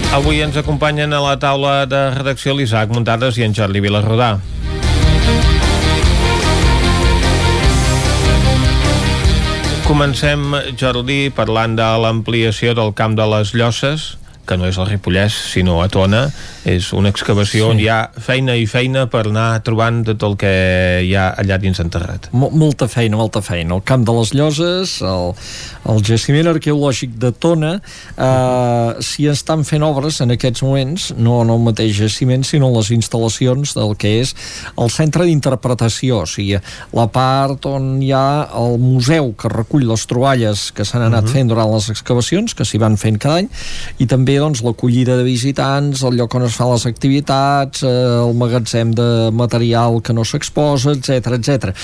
Avui 0.09 0.41
ens 0.41 0.57
acompanyen 0.57 1.13
a 1.13 1.19
la 1.21 1.35
taula 1.37 1.83
de 1.85 1.99
redacció 2.15 2.55
l'Isaac 2.57 2.89
Muntades 2.89 3.37
i 3.37 3.45
en 3.45 3.53
Jordi 3.53 3.83
Vilarrodà. 3.85 4.39
Comencem, 9.85 10.57
Jordi, 10.81 11.29
parlant 11.37 11.77
de 11.77 11.91
l'ampliació 12.01 12.73
del 12.77 12.95
camp 12.97 13.19
de 13.21 13.29
les 13.29 13.53
Llosses, 13.53 14.15
que 14.49 14.57
no 14.57 14.69
és 14.69 14.79
el 14.81 14.89
Ripollès, 14.89 15.35
sinó 15.53 15.83
a 15.83 15.89
Tona. 15.93 16.27
És 16.69 16.91
una 16.97 17.09
excavació 17.13 17.69
sí. 17.69 17.71
on 17.71 17.81
hi 17.81 17.87
ha 17.89 17.99
feina 18.21 18.55
i 18.59 18.67
feina 18.69 19.07
per 19.09 19.27
anar 19.29 19.63
trobant 19.65 20.03
tot 20.05 20.25
el 20.27 20.35
que 20.41 20.51
hi 21.07 21.15
ha 21.17 21.31
allà 21.41 21.57
dins 21.61 21.81
enterrat. 21.81 22.29
Mo 22.37 22.51
molta 22.53 22.89
feina, 22.91 23.17
molta 23.21 23.41
feina. 23.45 23.77
El 23.77 23.85
camp 23.89 24.05
de 24.09 24.15
les 24.17 24.35
Lloses, 24.37 24.99
el, 25.07 25.33
el 25.93 26.03
jaciment 26.05 26.51
arqueològic 26.53 27.15
de 27.21 27.33
Tona, 27.33 27.75
eh, 27.79 28.91
si 29.05 29.29
estan 29.31 29.65
fent 29.69 29.85
obres 29.87 30.21
en 30.25 30.35
aquests 30.35 30.65
moments, 30.67 31.11
no 31.17 31.41
en 31.45 31.53
el 31.55 31.63
mateix 31.65 31.95
jaciment, 31.97 32.45
sinó 32.45 32.69
en 32.73 32.77
les 32.77 32.93
instal·lacions 32.97 33.77
del 33.79 33.95
que 34.01 34.19
és 34.23 34.35
el 34.77 34.93
centre 34.93 35.29
d'interpretació, 35.29 36.25
o 36.25 36.29
sigui, 36.29 36.59
la 36.97 37.09
part 37.13 37.69
on 37.69 37.97
hi 38.03 38.13
ha 38.17 38.49
el 38.59 38.79
museu 38.83 39.33
que 39.39 39.53
recull 39.53 39.87
les 39.89 40.05
troballes 40.11 40.69
que 40.75 40.85
s'han 40.85 41.07
anat 41.07 41.25
uh 41.25 41.29
-huh. 41.29 41.39
fent 41.39 41.49
durant 41.49 41.73
les 41.73 41.89
excavacions, 41.91 42.55
que 42.55 42.65
s'hi 42.65 42.79
van 42.79 42.97
fent 42.97 43.19
cada 43.19 43.41
any, 43.43 43.49
i 43.99 44.07
també 44.07 44.38
doncs, 44.41 44.63
l'acollida 44.65 45.17
de 45.19 45.27
visitants, 45.27 46.03
el 46.07 46.17
lloc 46.19 46.35
on 46.39 46.47
es 46.47 46.57
fan 46.59 46.73
les 46.73 46.87
activitats, 46.89 47.83
eh, 47.83 47.91
el 48.23 48.35
magatzem 48.39 48.95
de 48.97 49.09
material 49.33 50.01
que 50.03 50.17
no 50.17 50.25
s'exposa, 50.25 50.97
etc 50.97 51.37
etc. 51.39 51.75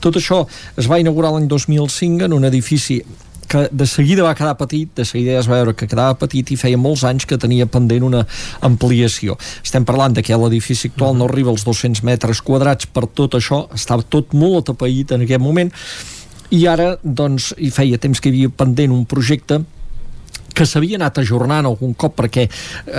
Tot 0.00 0.16
això 0.20 0.44
es 0.76 0.88
va 0.90 1.00
inaugurar 1.02 1.32
l'any 1.34 1.48
2005 1.48 2.26
en 2.26 2.36
un 2.36 2.44
edifici 2.44 3.02
que 3.48 3.68
de 3.70 3.86
seguida 3.86 4.24
va 4.24 4.34
quedar 4.34 4.56
petit, 4.56 4.88
de 4.96 5.04
seguida 5.04 5.38
es 5.38 5.48
va 5.48 5.60
veure 5.60 5.74
que 5.76 5.86
quedava 5.86 6.16
petit 6.18 6.50
i 6.50 6.56
feia 6.56 6.80
molts 6.80 7.04
anys 7.04 7.26
que 7.28 7.38
tenia 7.38 7.66
pendent 7.66 8.06
una 8.06 8.24
ampliació. 8.64 9.36
Estem 9.62 9.84
parlant 9.84 10.16
de 10.16 10.24
que 10.24 10.36
l'edifici 10.40 10.88
actual 10.90 11.16
no 11.18 11.28
arriba 11.28 11.52
als 11.52 11.66
200 11.68 12.02
metres 12.08 12.40
quadrats 12.42 12.86
per 12.86 13.06
tot 13.06 13.36
això, 13.38 13.66
estava 13.74 14.02
tot 14.02 14.34
molt 14.34 14.64
atapeït 14.64 15.12
en 15.12 15.26
aquest 15.26 15.42
moment 15.44 15.72
i 16.54 16.66
ara, 16.70 16.94
doncs, 17.02 17.52
hi 17.58 17.70
feia 17.74 17.98
temps 17.98 18.20
que 18.20 18.30
hi 18.30 18.34
havia 18.34 18.52
pendent 18.52 18.92
un 18.94 19.06
projecte 19.08 19.62
que 20.54 20.66
s'havia 20.66 20.98
anat 21.00 21.18
ajornant 21.22 21.66
algun 21.68 21.94
cop 21.98 22.16
perquè 22.20 22.46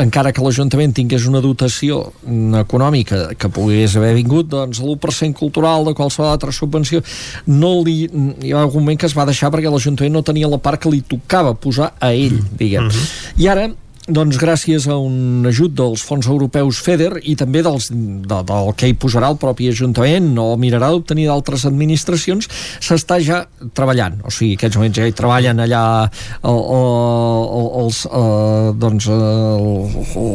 encara 0.04 0.34
que 0.36 0.44
l'Ajuntament 0.44 0.94
tingués 0.96 1.28
una 1.30 1.42
dotació 1.44 2.02
econòmica 2.62 3.36
que 3.40 3.52
pogués 3.54 3.96
haver 3.98 4.14
vingut, 4.18 4.50
doncs 4.52 4.82
l'1% 4.84 5.34
cultural 5.40 5.88
de 5.88 5.96
qualsevol 5.98 6.32
altra 6.32 6.54
subvenció 6.56 7.02
no 7.48 7.78
li, 7.86 8.06
hi 8.06 8.54
va 8.54 8.66
algun 8.66 8.84
moment 8.84 9.00
que 9.00 9.10
es 9.10 9.16
va 9.18 9.28
deixar 9.28 9.52
perquè 9.54 9.72
l'Ajuntament 9.72 10.14
no 10.14 10.26
tenia 10.26 10.52
la 10.52 10.62
part 10.62 10.82
que 10.84 10.92
li 10.92 11.02
tocava 11.08 11.56
posar 11.56 11.94
a 12.00 12.12
ell, 12.14 12.38
diguem. 12.60 12.88
Uh 12.88 12.94
-huh. 12.94 13.42
I 13.42 13.48
ara 13.48 13.70
doncs 14.06 14.38
gràcies 14.38 14.86
a 14.86 14.96
un 15.02 15.46
ajut 15.50 15.74
dels 15.74 16.04
fons 16.06 16.28
europeus 16.30 16.78
FEDER 16.86 17.24
i 17.26 17.34
també 17.40 17.64
dels, 17.66 17.88
de, 17.90 18.38
del 18.46 18.68
que 18.78 18.90
hi 18.92 18.98
posarà 19.02 19.32
el 19.34 19.40
propi 19.42 19.72
Ajuntament 19.72 20.28
o 20.38 20.52
mirarà 20.62 20.92
d'obtenir 20.94 21.26
d'altres 21.26 21.66
administracions 21.66 22.46
s'està 22.84 23.18
ja 23.26 23.40
treballant 23.74 24.20
o 24.22 24.34
sigui, 24.34 24.60
aquests 24.60 24.78
moments 24.78 25.00
ja 25.00 25.08
hi 25.10 25.16
treballen 25.18 25.64
allà 25.64 25.86
el, 26.46 26.60
el, 26.78 27.72
els 27.82 28.04
eh, 28.06 28.70
doncs 28.86 29.10
el, 29.16 29.66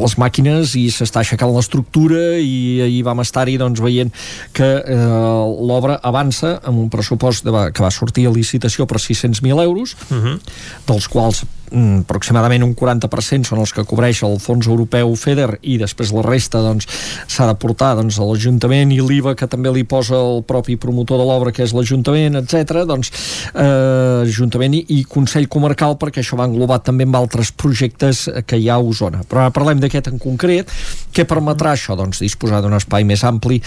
les 0.02 0.18
màquines 0.18 0.74
i 0.80 0.88
s'està 0.90 1.22
aixecant 1.22 1.55
l'estructura 1.55 2.40
i 2.42 2.82
ahir 2.88 3.05
vam 3.06 3.22
estar-hi 3.22 3.55
doncs 3.60 3.84
veient 3.84 4.10
que 4.56 4.70
eh, 4.80 4.98
l'obra 5.70 6.01
avança 6.02 6.56
amb 6.64 6.82
un 6.82 6.90
pressupost 6.90 7.47
de, 7.47 7.55
que 7.70 7.86
va 7.86 7.94
sortir 7.94 8.26
a 8.26 8.34
licitació 8.34 8.90
per 8.90 8.98
600.000 8.98 9.62
euros 9.62 9.94
uh 10.10 10.18
-huh. 10.18 10.36
dels 10.90 11.06
quals 11.06 11.44
aproximadament 11.70 12.64
un 12.66 12.74
40% 12.76 13.51
són 13.51 13.62
els 13.62 13.72
que 13.74 13.84
cobreix 13.88 14.22
el 14.26 14.38
fons 14.42 14.68
europeu 14.70 15.12
FEDER 15.18 15.59
i 15.62 15.76
després 15.80 16.12
la 16.14 16.24
resta 16.26 16.62
doncs 16.64 16.88
s'ha 17.30 17.47
de 17.48 17.56
portar 17.60 17.92
doncs, 17.98 18.18
a 18.18 18.26
l'Ajuntament 18.26 18.92
i 18.94 19.01
l'IVA 19.05 19.36
que 19.38 19.48
també 19.51 19.72
li 19.74 19.84
posa 19.88 20.18
el 20.18 20.42
propi 20.47 20.76
promotor 20.80 21.20
de 21.20 21.28
l'obra 21.28 21.55
que 21.55 21.64
és 21.66 21.74
l'Ajuntament, 21.76 22.40
etc. 22.42 22.84
doncs 22.88 23.12
eh, 23.55 24.26
Ajuntament 24.26 24.76
i, 24.80 24.84
i 24.98 25.05
Consell 25.09 25.48
Comarcal 25.51 25.97
perquè 26.01 26.24
això 26.24 26.38
va 26.40 26.48
englobar 26.51 26.80
també 26.84 27.06
amb 27.09 27.18
altres 27.20 27.52
projectes 27.52 28.26
que 28.47 28.59
hi 28.59 28.68
ha 28.68 28.78
a 28.78 28.84
Osona. 28.84 29.24
Però 29.28 29.44
ara 29.44 29.55
parlem 29.55 29.80
d'aquest 29.82 30.10
en 30.10 30.20
concret. 30.22 30.70
Què 31.14 31.26
permetrà 31.28 31.74
això? 31.76 31.97
Doncs 31.98 32.22
disposar 32.22 32.62
d'un 32.64 32.76
espai 32.78 33.06
més 33.09 33.24
ampli 33.26 33.60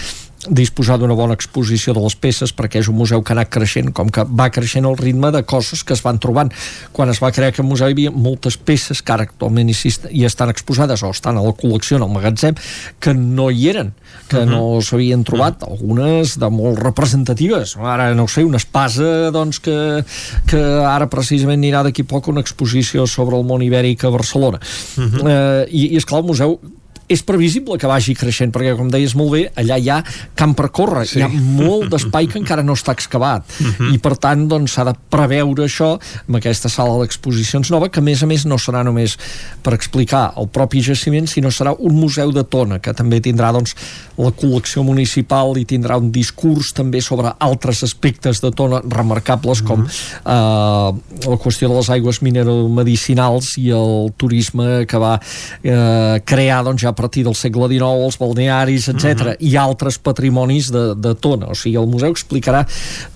disposar 0.48 0.98
d'una 0.98 1.16
bona 1.16 1.34
exposició 1.34 1.94
de 1.94 2.02
les 2.04 2.16
peces 2.16 2.52
perquè 2.56 2.80
és 2.82 2.88
un 2.90 2.96
museu 2.98 3.22
que 3.22 3.32
ha 3.32 3.36
anat 3.36 3.50
creixent 3.54 3.92
com 3.96 4.10
que 4.12 4.24
va 4.24 4.50
creixent 4.52 4.86
el 4.88 4.96
ritme 4.98 5.30
de 5.34 5.42
coses 5.48 5.84
que 5.84 5.94
es 5.96 6.02
van 6.04 6.18
trobant 6.20 6.52
quan 6.92 7.10
es 7.12 7.20
va 7.22 7.32
crear 7.32 7.52
aquest 7.52 7.66
museu 7.66 7.88
hi 7.88 7.96
havia 7.96 8.12
moltes 8.12 8.56
peces 8.56 9.02
que 9.02 9.14
ara 9.14 9.26
actualment 9.28 9.70
hi, 9.70 10.24
estan 10.24 10.52
exposades 10.52 11.02
o 11.02 11.10
estan 11.14 11.38
a 11.38 11.44
la 11.44 11.54
col·lecció 11.56 11.98
en 11.98 12.06
el 12.06 12.12
magatzem 12.12 12.58
que 13.00 13.14
no 13.14 13.50
hi 13.50 13.68
eren 13.72 13.92
que 14.28 14.38
uh 14.38 14.44
-huh. 14.44 14.50
no 14.50 14.80
s'havien 14.80 15.24
trobat 15.24 15.62
uh 15.62 15.68
-huh. 15.68 15.72
algunes 15.72 16.38
de 16.38 16.50
molt 16.50 16.78
representatives 16.78 17.76
ara 17.76 18.14
no 18.14 18.28
sé, 18.28 18.44
una 18.44 18.58
espasa 18.58 19.30
doncs 19.30 19.60
que, 19.60 20.04
que 20.46 20.60
ara 20.84 21.08
precisament 21.08 21.62
anirà 21.62 21.82
d'aquí 21.82 22.02
poc 22.02 22.28
una 22.28 22.40
exposició 22.40 23.06
sobre 23.06 23.36
el 23.36 23.44
món 23.44 23.62
ibèric 23.62 24.04
a 24.04 24.10
Barcelona 24.10 24.58
uh 24.96 25.02
-huh. 25.02 25.28
eh, 25.28 25.66
i, 25.70 25.94
i 25.94 25.96
esclar 25.96 26.20
el 26.20 26.26
museu 26.26 26.60
és 27.08 27.22
previsible 27.22 27.76
que 27.80 27.88
vagi 27.90 28.14
creixent, 28.16 28.52
perquè 28.54 28.74
com 28.78 28.88
deies 28.92 29.14
molt 29.18 29.34
bé, 29.34 29.42
allà 29.60 29.78
hi 29.78 29.90
ha 29.92 30.00
camp 30.38 30.54
per 30.56 30.70
córrer, 30.74 31.04
sí. 31.08 31.20
hi 31.20 31.24
ha 31.26 31.28
molt 31.28 31.90
d'espai 31.92 32.28
que 32.30 32.38
encara 32.40 32.64
no 32.64 32.76
està 32.78 32.94
excavat, 32.96 33.44
uh 33.44 33.64
mhm. 33.64 33.74
-huh. 33.78 33.94
i 33.94 33.98
per 33.98 34.16
tant 34.16 34.46
doncs 34.48 34.72
s'ha 34.72 34.84
de 34.84 34.94
preveure 35.10 35.64
això 35.64 35.98
amb 36.28 36.36
aquesta 36.36 36.68
sala 36.68 36.98
d'exposicions 37.00 37.70
nova, 37.70 37.88
que 37.88 38.00
a 38.00 38.02
més 38.02 38.22
a 38.22 38.26
més 38.26 38.44
no 38.46 38.56
serà 38.56 38.82
només 38.84 39.18
per 39.62 39.74
explicar 39.74 40.32
el 40.36 40.48
propi 40.48 40.80
jaciment, 40.80 41.26
sinó 41.26 41.50
serà 41.50 41.74
un 41.78 41.94
museu 41.94 42.32
de 42.32 42.44
tona, 42.44 42.78
que 42.78 42.92
també 42.92 43.20
tindrà 43.20 43.52
doncs 43.52 43.74
la 44.16 44.30
col·lecció 44.30 44.82
municipal 44.82 45.56
i 45.58 45.64
tindrà 45.64 45.98
un 45.98 46.10
discurs 46.10 46.72
també 46.72 47.00
sobre 47.00 47.32
altres 47.38 47.82
aspectes 47.82 48.40
de 48.40 48.50
tona 48.50 48.80
remarcables 48.88 49.62
com 49.62 49.80
uh 49.80 49.86
-huh. 49.86 50.92
eh, 50.94 51.28
la 51.28 51.36
qüestió 51.36 51.68
de 51.68 51.74
les 51.74 51.90
aigües 51.90 52.22
mineromedicinals 52.22 53.58
i 53.58 53.70
el 53.70 54.12
turisme 54.16 54.86
que 54.86 54.98
va 54.98 55.20
eh, 55.62 56.20
crear 56.24 56.64
doncs 56.64 56.82
ja 56.82 56.93
a 56.94 56.96
partir 56.96 57.24
del 57.26 57.34
segle 57.34 57.66
XIX, 57.72 58.06
els 58.06 58.18
balnearis, 58.20 58.88
etc 58.92 59.04
uh 59.04 59.26
-huh. 59.26 59.36
i 59.40 59.56
altres 59.58 59.98
patrimonis 59.98 60.70
de, 60.70 60.94
de 60.94 61.14
Tona. 61.14 61.50
O 61.50 61.54
sigui, 61.54 61.76
el 61.76 61.90
museu 61.90 62.12
explicarà 62.12 62.64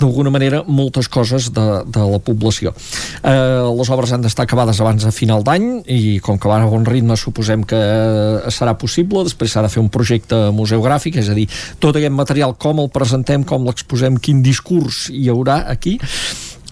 d'alguna 0.00 0.30
manera 0.30 0.64
moltes 0.66 1.08
coses 1.08 1.52
de, 1.52 1.66
de 1.86 2.02
la 2.12 2.18
població. 2.18 2.74
Eh, 3.22 3.62
les 3.78 3.90
obres 3.90 4.12
han 4.12 4.22
d'estar 4.22 4.44
acabades 4.44 4.80
abans 4.80 5.04
de 5.04 5.12
final 5.12 5.42
d'any 5.42 5.82
i 5.86 6.18
com 6.20 6.38
que 6.38 6.48
van 6.48 6.62
a 6.62 6.66
bon 6.66 6.84
ritme 6.84 7.16
suposem 7.16 7.64
que 7.64 7.76
eh, 7.78 8.50
serà 8.50 8.74
possible. 8.74 9.24
Després 9.24 9.52
s'ha 9.52 9.62
de 9.62 9.68
fer 9.68 9.82
un 9.82 9.88
projecte 9.88 10.50
museogràfic, 10.50 11.16
és 11.16 11.28
a 11.28 11.34
dir, 11.34 11.48
tot 11.78 11.96
aquest 11.96 12.14
material, 12.14 12.56
com 12.58 12.80
el 12.80 12.90
presentem, 12.90 13.44
com 13.44 13.64
l'exposem, 13.64 14.18
quin 14.18 14.42
discurs 14.42 15.08
hi 15.10 15.28
haurà 15.28 15.64
aquí 15.68 15.98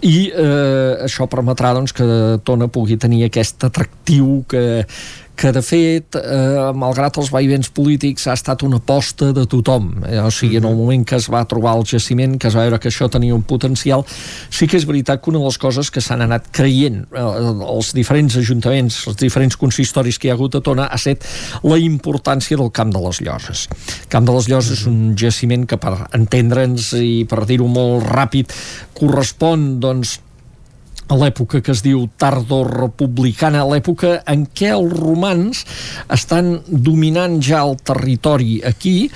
i 0.05 0.29
eh, 0.29 1.05
això 1.07 1.25
permetrà 1.31 1.73
doncs, 1.77 1.95
que 1.97 2.07
Tona 2.45 2.69
pugui 2.69 2.99
tenir 3.01 3.25
aquest 3.27 3.65
atractiu 3.65 4.43
que, 4.49 4.85
que 5.37 5.53
de 5.53 5.61
fet, 5.63 6.17
eh, 6.17 6.73
malgrat 6.75 7.19
els 7.21 7.29
vaivents 7.31 7.69
polítics, 7.77 8.25
ha 8.27 8.35
estat 8.35 8.65
una 8.65 8.81
aposta 8.81 9.33
de 9.37 9.45
tothom. 9.47 9.91
Eh, 10.09 10.19
o 10.19 10.31
sigui, 10.31 10.57
en 10.57 10.65
el 10.65 10.73
mhm. 10.73 10.81
moment 10.81 11.05
que 11.07 11.17
es 11.17 11.29
va 11.31 11.45
trobar 11.45 11.77
el 11.77 11.85
jaciment, 11.85 12.39
que 12.41 12.49
es 12.49 12.57
va 12.57 12.65
veure 12.65 12.81
que 12.81 12.89
això 12.89 13.11
tenia 13.13 13.35
un 13.35 13.45
potencial, 13.45 14.05
sí 14.51 14.67
que 14.67 14.81
és 14.81 14.87
veritat 14.89 15.23
que 15.23 15.31
una 15.31 15.43
de 15.43 15.45
les 15.45 15.59
coses 15.59 15.91
que 15.93 16.01
s'han 16.01 16.25
anat 16.25 16.49
creient 16.57 17.05
eh, 17.13 17.21
els 17.21 17.93
diferents 17.95 18.37
ajuntaments, 18.41 19.03
els 19.13 19.21
diferents 19.21 19.57
consistoris 19.61 20.19
que 20.19 20.29
hi 20.29 20.33
ha 20.33 20.39
hagut 20.39 20.57
a 20.57 20.65
Tona, 20.65 20.89
ha 20.89 20.97
estat 20.97 21.29
la 21.63 21.79
importància 21.79 22.57
del 22.57 22.73
Camp 22.73 22.93
de 22.95 23.03
les 23.05 23.21
Lloses. 23.21 23.69
El 23.77 24.11
Camp 24.13 24.27
de 24.27 24.37
les 24.39 24.49
Lloses 24.49 24.81
és 24.81 24.87
un 24.89 25.15
jaciment 25.19 25.69
que, 25.69 25.77
per 25.77 26.09
entendre'ns 26.17 26.95
i 26.97 27.27
per 27.29 27.45
dir-ho 27.45 27.69
molt 27.69 28.09
ràpid, 28.09 28.55
correspon, 28.97 29.77
doncs, 29.85 30.21
a 31.07 31.17
l'època 31.19 31.61
que 31.63 31.73
es 31.75 31.83
diu 31.85 32.07
tardor-republicana, 32.19 33.63
a 33.63 33.69
l'època 33.71 34.21
en 34.27 34.47
què 34.57 34.73
els 34.75 34.95
romans 34.97 35.63
estan 36.13 36.57
dominant 36.67 37.39
ja 37.43 37.63
el 37.63 37.77
territori 37.79 38.59
aquí, 38.67 39.11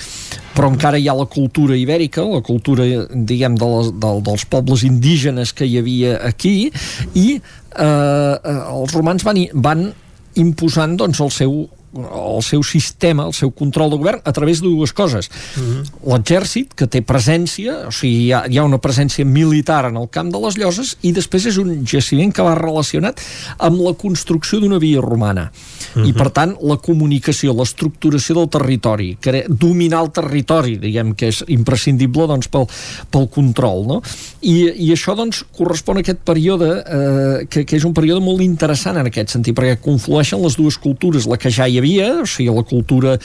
però 0.55 0.71
encara 0.71 1.01
hi 1.01 1.09
ha 1.11 1.17
la 1.19 1.27
cultura 1.31 1.79
ibèrica, 1.79 2.23
la 2.27 2.43
cultura, 2.47 2.87
diguem, 3.11 3.59
de 3.59 3.73
les, 3.75 3.91
de, 4.03 4.13
dels 4.29 4.47
pobles 4.51 4.85
indígenes 4.87 5.55
que 5.57 5.67
hi 5.67 5.79
havia 5.81 6.19
aquí, 6.31 6.71
i 7.15 7.27
eh, 7.41 7.83
eh 7.83 8.57
els 8.61 8.95
romans 8.95 9.27
van, 9.27 9.43
van 9.55 9.91
imposant 10.39 10.97
doncs, 11.01 11.21
el 11.21 11.35
seu 11.35 11.55
el 11.95 12.43
seu 12.47 12.63
sistema, 12.63 13.27
el 13.27 13.35
seu 13.35 13.51
control 13.51 13.91
de 13.91 13.99
govern 13.99 14.21
a 14.25 14.33
través 14.33 14.61
de 14.63 14.69
dues 14.69 14.93
coses. 14.93 15.31
Mm 15.57 15.63
-hmm. 15.63 15.83
L'exèrcit, 16.13 16.75
que 16.75 16.87
té 16.87 17.03
presència, 17.03 17.89
o 17.89 17.91
sigui, 17.91 18.27
hi 18.27 18.33
ha, 18.33 18.45
hi 18.49 18.59
ha 18.59 18.65
una 18.65 18.79
presència 18.79 19.25
militar 19.25 19.87
en 19.87 19.97
el 19.97 20.09
camp 20.11 20.31
de 20.31 20.39
les 20.39 20.57
Lloses, 20.57 20.97
i 21.03 21.13
després 21.13 21.47
és 21.47 21.57
un 21.57 21.85
jaciment 21.85 22.33
que 22.33 22.43
va 22.43 22.55
relacionat 22.55 23.21
amb 23.59 23.81
la 23.81 23.95
construcció 23.95 24.61
d'una 24.61 24.79
via 24.79 25.01
romana. 25.01 25.51
Mm 25.95 26.03
-hmm. 26.03 26.09
I, 26.09 26.13
per 26.13 26.31
tant, 26.31 26.57
la 26.63 26.77
comunicació, 26.77 27.53
l'estructuració 27.53 28.35
del 28.35 28.49
territori, 28.49 29.17
que 29.21 29.45
dominar 29.49 30.03
el 30.03 30.11
territori, 30.11 30.79
diguem 30.79 31.15
que 31.15 31.29
és 31.29 31.45
imprescindible 31.49 32.27
doncs, 32.27 32.49
pel, 32.49 32.67
pel 33.11 33.29
control. 33.29 33.87
No? 33.87 34.03
I, 34.41 34.87
I 34.87 34.93
això 34.93 35.17
doncs, 35.17 35.45
correspon 35.57 35.97
a 35.97 36.01
aquest 36.01 36.21
període 36.25 36.85
eh, 36.87 37.47
que, 37.51 37.65
que 37.65 37.77
és 37.77 37.85
un 37.85 37.93
període 37.93 38.21
molt 38.21 38.41
interessant 38.41 38.97
en 38.97 39.07
aquest 39.07 39.31
sentit, 39.31 39.57
perquè 39.57 39.79
conflueixen 39.81 40.41
les 40.43 40.57
dues 40.57 40.79
cultures, 40.79 41.27
la 41.27 41.37
que 41.37 41.51
ja 41.51 41.67
hi 41.67 41.80
havia, 41.81 42.11
o 42.23 42.29
sigui, 42.29 42.53
la 42.55 42.67
cultura 42.69 43.17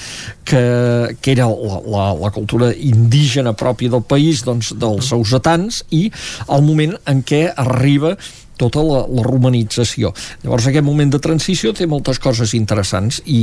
que, 0.48 0.64
que 1.22 1.36
era 1.36 1.50
la, 1.52 1.82
la, 1.86 2.08
la 2.26 2.32
cultura 2.36 2.72
indígena 2.74 3.56
pròpia 3.58 3.94
del 3.94 4.06
país, 4.08 4.46
doncs, 4.48 4.74
dels 4.80 5.12
sausetans, 5.12 5.84
i 5.96 6.08
el 6.48 6.66
moment 6.66 6.98
en 7.12 7.22
què 7.28 7.46
arriba 7.52 8.16
tota 8.58 8.82
la, 8.84 9.04
la 9.12 9.24
romanització. 9.26 10.12
Llavors 10.44 10.70
aquest 10.70 10.86
moment 10.88 11.12
de 11.12 11.20
transició 11.24 11.74
té 11.76 11.88
moltes 11.92 12.22
coses 12.24 12.56
interessants 12.58 13.22
i, 13.26 13.42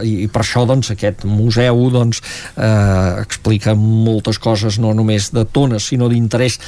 i 0.00 0.28
per 0.32 0.42
això 0.42 0.64
doncs, 0.68 0.92
aquest 0.94 1.26
museu 1.28 1.86
doncs, 1.92 2.22
eh, 2.56 3.22
explica 3.22 3.76
moltes 3.76 4.40
coses 4.42 4.80
no 4.82 4.94
només 4.96 5.30
de 5.36 5.44
tones 5.44 5.92
sinó 5.92 6.08
d'interès 6.12 6.60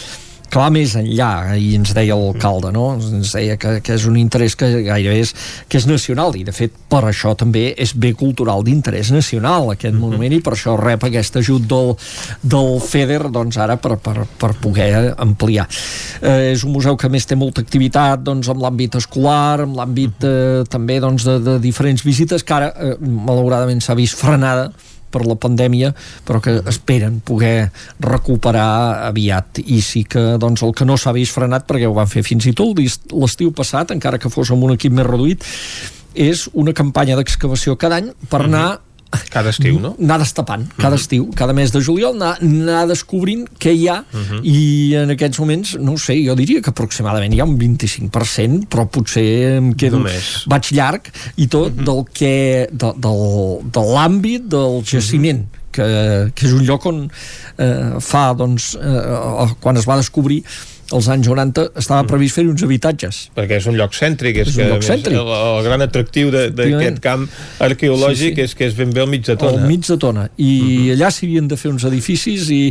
que 0.48 0.60
va 0.60 0.68
més 0.72 0.94
enllà, 0.98 1.56
i 1.60 1.74
ens 1.76 1.92
deia 1.96 2.16
l'alcalde, 2.16 2.72
no? 2.74 2.90
ens 2.96 3.34
deia 3.34 3.58
que, 3.60 3.78
que 3.84 3.96
és 3.98 4.06
un 4.08 4.16
interès 4.20 4.56
que 4.58 4.68
gairebé 4.86 5.20
és, 5.24 5.34
que 5.68 5.80
és 5.80 5.86
nacional, 5.88 6.36
i 6.38 6.44
de 6.46 6.54
fet 6.56 6.74
per 6.88 7.02
això 7.08 7.34
també 7.38 7.68
és 7.76 7.92
bé 7.92 8.14
cultural 8.18 8.64
d'interès 8.64 9.12
nacional 9.14 9.72
aquest 9.72 9.92
mm 9.92 9.98
-hmm. 9.98 10.00
monument, 10.00 10.32
i 10.32 10.40
per 10.40 10.54
això 10.54 10.76
rep 10.80 11.04
aquest 11.04 11.36
ajut 11.36 11.68
del, 11.68 11.94
del 12.42 12.80
FEDER 12.80 13.30
doncs 13.30 13.56
ara 13.56 13.76
per, 13.76 13.96
per, 13.96 14.26
per 14.38 14.54
poder 14.60 15.14
ampliar. 15.16 15.68
Eh, 16.22 16.52
és 16.52 16.64
un 16.64 16.72
museu 16.72 16.96
que 16.96 17.08
més 17.08 17.26
té 17.26 17.36
molta 17.36 17.60
activitat 17.60 18.22
doncs, 18.22 18.48
amb 18.48 18.62
l'àmbit 18.62 18.96
escolar, 18.96 19.60
amb 19.60 19.76
l'àmbit 19.76 20.24
eh, 20.24 20.64
també 20.68 21.00
doncs, 21.00 21.24
de, 21.24 21.38
de 21.38 21.58
diferents 21.58 22.02
visites, 22.04 22.42
que 22.42 22.54
ara 22.54 22.72
eh, 22.76 22.96
malauradament 23.00 23.80
s'ha 23.80 23.94
vist 23.94 24.16
frenada 24.16 24.72
per 25.10 25.24
la 25.26 25.36
pandèmia, 25.40 25.93
però 26.26 26.40
que 26.44 26.59
esperen 26.70 27.20
poder 27.24 27.70
recuperar 28.05 29.09
aviat. 29.09 29.62
I 29.64 29.80
sí 29.85 30.05
que 30.09 30.39
doncs, 30.40 30.64
el 30.66 30.74
que 30.76 30.89
no 30.89 30.98
s'ha 30.98 31.14
vist 31.16 31.36
frenat, 31.36 31.66
perquè 31.68 31.89
ho 31.89 31.97
van 31.97 32.10
fer 32.10 32.24
fins 32.26 32.48
i 32.48 32.55
tot 32.56 32.78
l'estiu 32.78 33.52
passat, 33.56 33.94
encara 33.94 34.20
que 34.20 34.32
fos 34.32 34.52
amb 34.55 34.68
un 34.68 34.76
equip 34.76 34.94
més 34.94 35.09
reduït, 35.09 35.47
és 36.18 36.48
una 36.59 36.74
campanya 36.74 37.16
d'excavació 37.18 37.76
cada 37.78 38.01
any 38.01 38.12
per 38.30 38.43
anar 38.47 38.80
cada 39.30 39.51
estiu, 39.51 39.78
no? 39.80 39.94
Anar 40.01 40.18
destapant, 40.20 40.66
cada 40.76 40.89
uh 40.89 40.93
-huh. 40.94 41.01
estiu, 41.01 41.30
cada 41.35 41.52
mes 41.52 41.72
de 41.72 41.80
juliol, 41.80 42.14
anar, 42.14 42.39
anar 42.43 42.86
descobrint 42.86 43.48
què 43.59 43.72
hi 43.72 43.89
ha, 43.89 44.05
uh 44.05 44.18
-huh. 44.18 44.40
i 44.43 44.94
en 44.94 45.10
aquests 45.10 45.39
moments, 45.39 45.76
no 45.80 45.97
sé, 45.97 46.14
jo 46.24 46.35
diria 46.35 46.60
que 46.60 46.70
aproximadament 46.70 47.32
hi 47.35 47.40
ha 47.40 47.44
un 47.44 47.59
25%, 47.59 48.66
però 48.68 48.86
potser 48.86 49.56
em 49.56 49.72
quedo... 49.74 49.98
Només. 49.98 50.44
Vaig 50.47 50.70
llarg, 50.72 51.02
i 51.36 51.47
tot 51.47 51.72
uh 51.72 51.78
-huh. 51.78 51.85
del 51.85 52.05
que... 52.12 52.68
de, 52.72 52.93
del, 52.97 53.60
de 53.72 53.80
l'àmbit 53.80 54.43
del 54.48 54.82
jaciment. 54.85 55.39
Uh 55.39 55.44
-huh 55.44 55.59
que, 55.78 56.32
que 56.35 56.47
és 56.47 56.52
un 56.52 56.64
lloc 56.66 56.86
on 56.86 57.05
eh, 57.59 58.01
fa, 58.01 58.32
doncs, 58.35 58.72
eh, 58.80 59.55
quan 59.60 59.78
es 59.78 59.86
va 59.89 59.98
descobrir 60.01 60.43
als 60.90 61.09
anys 61.12 61.28
90 61.28 61.66
estava 61.77 62.02
mm. 62.02 62.09
previst 62.09 62.39
fer 62.39 62.44
uns 62.48 62.65
habitatges. 62.65 63.20
Perquè 63.36 63.59
és 63.60 63.69
un 63.69 63.77
lloc 63.77 63.97
cèntric, 63.97 64.40
és, 64.43 64.51
és 64.52 64.59
un 64.62 64.73
lloc 64.73 64.86
cèntric. 64.86 65.19
El, 65.20 65.32
el 65.36 65.66
gran 65.66 65.85
atractiu 65.85 66.32
d'aquest 66.32 67.01
camp 67.05 67.27
arqueològic 67.65 68.35
sí, 68.35 68.40
sí. 68.40 68.47
és 68.48 68.56
que 68.59 68.69
és 68.70 68.77
ben 68.78 68.93
bé 68.97 69.05
al 69.05 69.10
mig 69.12 69.27
de 69.27 69.36
tona. 69.36 69.62
Al 69.62 69.69
mig 69.69 69.85
de 69.86 69.98
tona. 70.01 70.28
I 70.36 70.51
mm 70.51 70.69
-hmm. 70.69 70.93
allà 70.97 71.10
s'havien 71.10 71.48
de 71.48 71.56
fer 71.56 71.70
uns 71.73 71.85
edificis 71.85 72.51
i, 72.51 72.62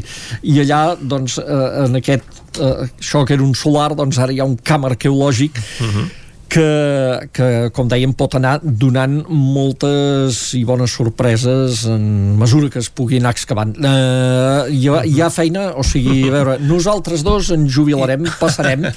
i 0.43 0.59
allà, 0.65 0.97
doncs, 0.99 1.37
eh, 1.37 1.85
en 1.85 1.95
aquest, 1.95 2.23
eh, 2.59 2.89
això 2.99 3.25
que 3.25 3.33
era 3.33 3.43
un 3.43 3.53
solar, 3.55 3.95
doncs 3.95 4.17
ara 4.17 4.33
hi 4.33 4.39
ha 4.39 4.45
un 4.45 4.57
camp 4.57 4.85
arqueològic 4.85 5.51
mm 5.57 5.91
-hmm 5.91 6.26
que, 6.49 6.67
que, 7.35 7.47
com 7.75 7.89
dèiem, 7.91 8.13
pot 8.17 8.37
anar 8.39 8.57
donant 8.63 9.19
moltes 9.29 10.39
i 10.57 10.63
bones 10.67 10.95
sorpreses 10.97 11.83
en 11.91 12.37
mesura 12.39 12.71
que 12.73 12.81
es 12.83 12.89
pugui 12.89 13.21
anar 13.21 13.35
excavant. 13.35 13.75
Uh, 13.77 14.67
hi, 14.71 14.87
ha, 14.89 15.03
hi 15.05 15.21
ha 15.21 15.29
feina, 15.33 15.69
o 15.77 15.85
sigui, 15.87 16.23
a 16.29 16.33
veure, 16.39 16.57
nosaltres 16.63 17.25
dos 17.27 17.51
ens 17.55 17.71
jubilarem, 17.73 18.27
passarem, 18.41 18.87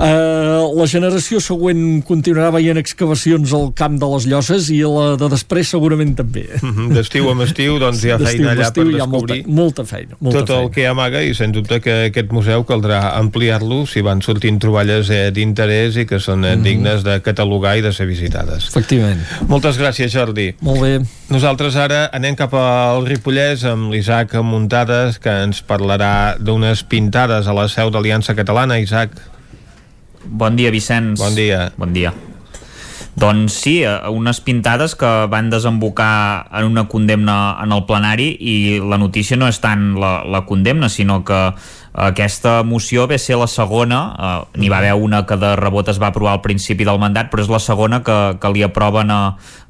Uh, 0.00 0.64
la 0.78 0.86
generació 0.88 1.42
següent 1.44 1.98
continuarà 2.08 2.48
veient 2.54 2.78
excavacions 2.80 3.50
al 3.52 3.66
camp 3.76 3.98
de 4.00 4.08
les 4.14 4.24
Lloses 4.30 4.70
i 4.72 4.78
la 4.80 5.10
de 5.20 5.28
després 5.28 5.68
segurament 5.68 6.14
també. 6.16 6.46
-hmm. 6.56 6.94
D'estiu 6.96 7.28
en 7.28 7.42
estiu, 7.44 7.76
doncs 7.78 8.04
hi 8.04 8.10
ha 8.10 8.16
feina 8.18 8.54
allà 8.54 8.70
per 8.72 8.86
descobrir 8.86 9.44
molta, 9.44 9.50
molta 9.60 9.84
feina. 9.84 10.16
Molta 10.18 10.38
tot 10.38 10.48
feina. 10.48 10.62
el 10.62 10.70
que 10.70 10.86
amaga 10.86 11.20
i 11.22 11.34
sens 11.34 11.52
dubte 11.52 11.80
que 11.80 12.06
aquest 12.06 12.32
museu 12.32 12.64
caldrà 12.64 13.12
ampliar-lo 13.18 13.84
si 13.86 14.00
van 14.00 14.22
sortint 14.22 14.58
troballes 14.58 15.10
eh, 15.10 15.30
d'interès 15.30 15.96
i 15.96 16.06
que 16.06 16.18
són 16.18 16.44
eh. 16.44 16.56
Dignes 16.70 17.04
de 17.06 17.18
catalogar 17.24 17.76
i 17.78 17.84
de 17.84 17.92
ser 17.92 18.06
visitades. 18.08 18.70
Efectivament. 18.70 19.20
Moltes 19.50 19.78
gràcies, 19.80 20.12
Jordi. 20.14 20.50
Molt 20.64 20.84
bé. 20.84 20.94
Nosaltres 21.30 21.76
ara 21.80 22.06
anem 22.16 22.38
cap 22.38 22.54
al 22.58 23.04
Ripollès 23.08 23.66
amb 23.68 23.92
l'Isaac 23.92 24.38
Muntades 24.46 25.20
que 25.22 25.34
ens 25.44 25.62
parlarà 25.66 26.38
d'unes 26.40 26.84
pintades 26.88 27.50
a 27.50 27.56
la 27.56 27.68
seu 27.68 27.92
d'Aliança 27.92 28.34
Catalana. 28.38 28.80
Isaac. 28.80 29.14
Bon 30.24 30.56
dia, 30.56 30.72
Vicenç. 30.72 31.18
Bon 31.20 31.34
dia. 31.34 31.70
Bon 31.80 31.92
dia. 31.92 32.14
Doncs 33.20 33.52
sí, 33.52 33.82
eh, 33.82 33.98
unes 34.08 34.40
pintades 34.40 34.94
que 34.94 35.08
van 35.28 35.50
desembocar 35.50 36.46
en 36.56 36.64
una 36.64 36.86
condemna 36.88 37.58
en 37.62 37.72
el 37.74 37.84
plenari 37.84 38.30
i 38.38 38.54
la 38.80 38.98
notícia 38.98 39.36
no 39.36 39.48
és 39.50 39.58
tant 39.60 39.96
la, 40.00 40.20
la 40.24 40.44
condemna, 40.46 40.88
sinó 40.88 41.20
que 41.26 41.40
aquesta 41.92 42.62
moció 42.62 43.06
ve 43.10 43.18
ser 43.18 43.38
la 43.40 43.48
segona, 43.50 44.00
eh, 44.14 44.58
n'hi 44.60 44.68
va 44.70 44.78
haver 44.78 44.94
una 44.94 45.24
que 45.26 45.36
de 45.36 45.54
rebot 45.58 45.88
es 45.90 45.98
va 46.00 46.10
aprovar 46.12 46.36
al 46.36 46.44
principi 46.44 46.86
del 46.86 47.00
mandat, 47.02 47.30
però 47.32 47.42
és 47.42 47.50
la 47.50 47.58
segona 47.58 48.02
que, 48.06 48.18
que 48.40 48.52
li 48.54 48.62
aproven 48.62 49.10
a, 49.10 49.20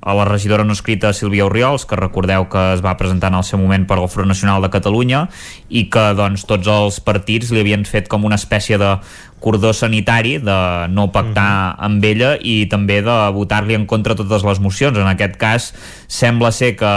a 0.01 0.15
la 0.15 0.25
regidora 0.25 0.65
no 0.65 0.73
escrita 0.73 1.13
Sílvia 1.13 1.45
Oriols, 1.45 1.85
que 1.85 1.97
recordeu 1.99 2.47
que 2.49 2.61
es 2.75 2.85
va 2.85 2.97
presentar 2.97 3.29
en 3.29 3.39
el 3.41 3.45
seu 3.45 3.61
moment 3.61 3.85
per 3.87 3.99
al 3.99 4.09
Front 4.09 4.31
Nacional 4.33 4.63
de 4.65 4.71
Catalunya 4.73 5.27
i 5.69 5.89
que 5.93 6.07
doncs, 6.17 6.47
tots 6.49 6.71
els 6.73 7.01
partits 7.05 7.53
li 7.53 7.61
havien 7.61 7.85
fet 7.85 8.09
com 8.09 8.25
una 8.25 8.41
espècie 8.41 8.81
de 8.81 8.95
cordó 9.41 9.73
sanitari 9.73 10.37
de 10.39 10.87
no 10.93 11.11
pactar 11.13 11.51
uh 11.51 11.81
-huh. 11.81 11.85
amb 11.87 12.05
ella 12.05 12.37
i 12.41 12.67
també 12.67 13.01
de 13.03 13.31
votar-li 13.33 13.75
en 13.75 13.87
contra 13.87 14.15
totes 14.15 14.45
les 14.45 14.61
mocions. 14.61 14.97
En 14.99 15.07
aquest 15.07 15.37
cas 15.37 15.75
sembla 16.07 16.53
ser 16.53 16.77
que 16.77 16.93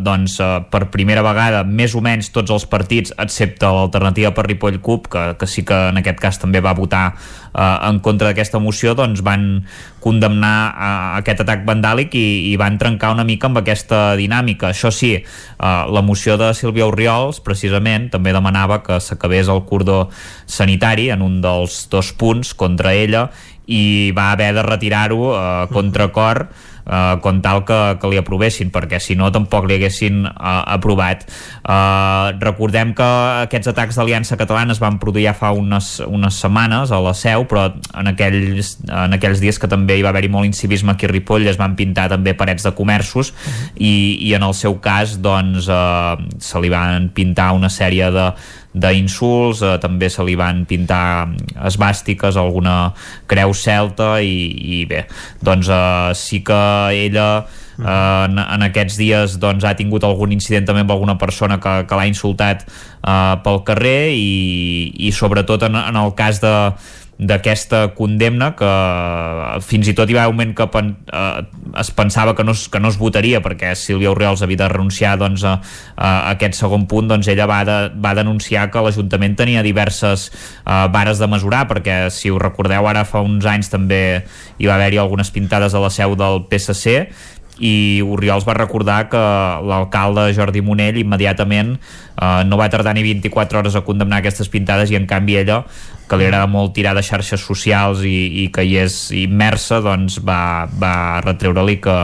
doncs, 0.00 0.40
eh, 0.40 0.64
per 0.70 0.90
primera 0.90 1.22
vegada 1.22 1.64
més 1.64 1.94
o 1.94 2.00
menys 2.00 2.30
tots 2.30 2.50
els 2.50 2.66
partits, 2.66 3.14
excepte 3.16 3.66
l'alternativa 3.66 4.34
per 4.34 4.46
Ripoll 4.46 4.80
CUP, 4.80 5.08
que, 5.08 5.36
que 5.38 5.46
sí 5.46 5.64
que 5.64 5.88
en 5.88 5.96
aquest 5.96 6.18
cas 6.18 6.38
també 6.38 6.60
va 6.60 6.74
votar 6.74 7.14
en 7.58 7.98
contra 8.04 8.30
d'aquesta 8.30 8.60
moció, 8.62 8.94
doncs 8.98 9.22
van 9.26 9.64
condemnar 10.02 10.56
uh, 10.70 11.18
aquest 11.18 11.42
atac 11.42 11.64
vandàlic 11.66 12.14
i, 12.14 12.52
i 12.52 12.54
van 12.60 12.78
trencar 12.78 13.10
una 13.16 13.26
mica 13.26 13.48
amb 13.50 13.60
aquesta 13.60 14.14
dinàmica. 14.20 14.70
Això 14.70 14.92
sí, 14.94 15.14
uh, 15.18 15.84
la 15.90 16.02
moció 16.06 16.38
de 16.40 16.52
Sílvia 16.54 16.86
Oriols, 16.86 17.42
precisament, 17.44 18.08
també 18.14 18.32
demanava 18.36 18.80
que 18.86 19.00
s'acabés 19.02 19.50
el 19.50 19.64
cordó 19.68 20.06
sanitari 20.46 21.10
en 21.14 21.24
un 21.26 21.40
dels 21.44 21.86
dos 21.90 22.12
punts 22.18 22.54
contra 22.54 22.94
ella 22.94 23.28
i 23.68 24.14
va 24.16 24.30
haver 24.32 24.54
de 24.56 24.64
retirar-ho 24.64 25.22
uh, 25.28 25.40
contra 25.74 26.08
cor 26.14 26.46
eh, 26.88 27.14
com 27.22 27.40
tal 27.44 27.64
que, 27.68 27.78
que 28.00 28.10
li 28.10 28.18
aprovessin 28.20 28.72
perquè 28.74 29.00
si 29.02 29.16
no 29.18 29.30
tampoc 29.34 29.68
li 29.68 29.76
haguessin 29.78 30.24
uh, 30.26 30.62
aprovat. 30.74 31.26
Uh, 31.62 32.34
recordem 32.40 32.94
que 32.96 33.06
aquests 33.44 33.70
atacs 33.72 33.98
d'Aliança 33.98 34.38
Catalana 34.40 34.74
es 34.74 34.80
van 34.82 34.98
produir 35.02 35.28
ja 35.28 35.34
fa 35.36 35.52
unes, 35.56 35.98
unes 36.06 36.38
setmanes 36.40 36.92
a 36.94 37.00
la 37.02 37.14
seu 37.16 37.44
però 37.48 37.68
en 37.98 38.10
aquells, 38.12 38.76
en 38.86 39.16
aquells 39.16 39.42
dies 39.42 39.58
que 39.60 39.70
també 39.70 39.98
hi 39.98 40.04
va 40.06 40.12
haver-hi 40.12 40.30
molt 40.32 40.48
incivisme 40.48 40.94
aquí 40.94 41.08
a 41.08 41.12
Ripoll 41.12 41.48
es 41.50 41.58
van 41.60 41.76
pintar 41.78 42.08
també 42.12 42.34
parets 42.38 42.64
de 42.66 42.72
comerços 42.76 43.32
i, 43.76 44.18
i 44.24 44.34
en 44.38 44.46
el 44.46 44.54
seu 44.56 44.78
cas 44.84 45.18
doncs 45.22 45.68
uh, 45.72 46.16
se 46.42 46.62
li 46.62 46.72
van 46.72 47.10
pintar 47.14 47.50
una 47.56 47.70
sèrie 47.72 48.10
de 48.14 48.30
d'insults, 48.74 49.62
eh, 49.62 49.76
també 49.80 50.10
se 50.12 50.24
li 50.26 50.34
van 50.38 50.64
pintar 50.68 51.28
esbàstiques, 51.68 52.36
alguna 52.36 52.92
creu 53.30 53.54
celta 53.56 54.18
i, 54.20 54.36
i 54.80 54.82
bé, 54.88 55.06
doncs 55.44 55.70
eh, 55.72 56.12
sí 56.18 56.42
que 56.44 56.60
ella 57.06 57.28
eh, 57.40 57.88
en, 57.88 58.38
en 58.38 58.66
aquests 58.68 58.98
dies 59.00 59.38
doncs, 59.40 59.64
ha 59.64 59.74
tingut 59.78 60.04
algun 60.04 60.34
incident 60.36 60.68
també 60.68 60.84
amb 60.84 60.94
alguna 60.94 61.16
persona 61.18 61.58
que, 61.62 61.80
que 61.88 61.98
l'ha 61.98 62.08
insultat 62.10 62.66
eh, 62.68 63.34
pel 63.44 63.62
carrer 63.66 64.12
i, 64.12 64.92
i 65.08 65.12
sobretot 65.16 65.68
en, 65.68 65.78
en 65.80 66.00
el 66.04 66.14
cas 66.18 66.42
de 66.44 66.54
d'aquesta 67.18 67.80
condemna 67.98 68.52
que 68.54 68.68
fins 69.66 69.88
i 69.90 69.94
tot 69.98 70.06
hi 70.10 70.14
va 70.14 70.28
un 70.30 70.36
moment 70.36 70.52
que 70.54 70.66
pen, 70.70 70.92
eh, 71.10 71.42
es 71.82 71.90
pensava 71.90 72.36
que 72.38 72.44
no, 72.46 72.54
es, 72.54 72.68
que 72.70 72.78
no 72.78 72.92
es 72.92 72.98
votaria 73.00 73.40
perquè 73.42 73.72
Sílvia 73.74 74.12
Oriols 74.12 74.44
havia 74.46 74.60
de 74.60 74.68
renunciar 74.70 75.16
doncs, 75.18 75.42
a, 75.42 75.56
a 75.96 76.12
aquest 76.30 76.54
segon 76.60 76.86
punt 76.86 77.10
doncs 77.10 77.26
ella 77.28 77.48
va, 77.50 77.64
de, 77.66 77.78
va 77.98 78.14
denunciar 78.14 78.68
que 78.70 78.84
l'Ajuntament 78.84 79.34
tenia 79.40 79.64
diverses 79.66 80.28
eh, 80.30 80.84
vares 80.94 81.18
de 81.18 81.26
mesurar 81.30 81.66
perquè 81.70 82.04
si 82.14 82.30
us 82.30 82.42
recordeu 82.42 82.86
ara 82.86 83.02
fa 83.08 83.24
uns 83.26 83.48
anys 83.50 83.72
també 83.74 84.22
hi 84.58 84.70
va 84.70 84.78
haver-hi 84.78 85.02
algunes 85.02 85.34
pintades 85.34 85.74
a 85.74 85.82
la 85.82 85.90
seu 85.90 86.14
del 86.18 86.44
PSC 86.46 87.08
i 87.58 88.00
Oriols 88.06 88.46
va 88.46 88.56
recordar 88.56 89.08
que 89.10 89.20
l'alcalde 89.68 90.28
Jordi 90.36 90.62
Monell 90.64 90.98
immediatament 91.00 91.76
eh, 91.76 92.42
no 92.46 92.58
va 92.60 92.70
tardar 92.72 92.94
ni 92.96 93.04
24 93.06 93.60
hores 93.60 93.76
a 93.78 93.84
condemnar 93.86 94.22
aquestes 94.22 94.50
pintades 94.52 94.92
i 94.92 94.98
en 94.98 95.06
canvi 95.10 95.38
ella 95.42 95.62
que 96.08 96.16
li 96.16 96.24
agrada 96.24 96.48
molt 96.48 96.72
tirar 96.76 96.94
de 96.96 97.04
xarxes 97.04 97.44
socials 97.44 98.02
i, 98.06 98.44
i 98.44 98.48
que 98.54 98.64
hi 98.64 98.78
és 98.80 98.98
immersa 99.12 99.82
doncs 99.84 100.20
va, 100.24 100.66
va 100.80 101.20
retreure-li 101.26 101.78
que 101.84 101.96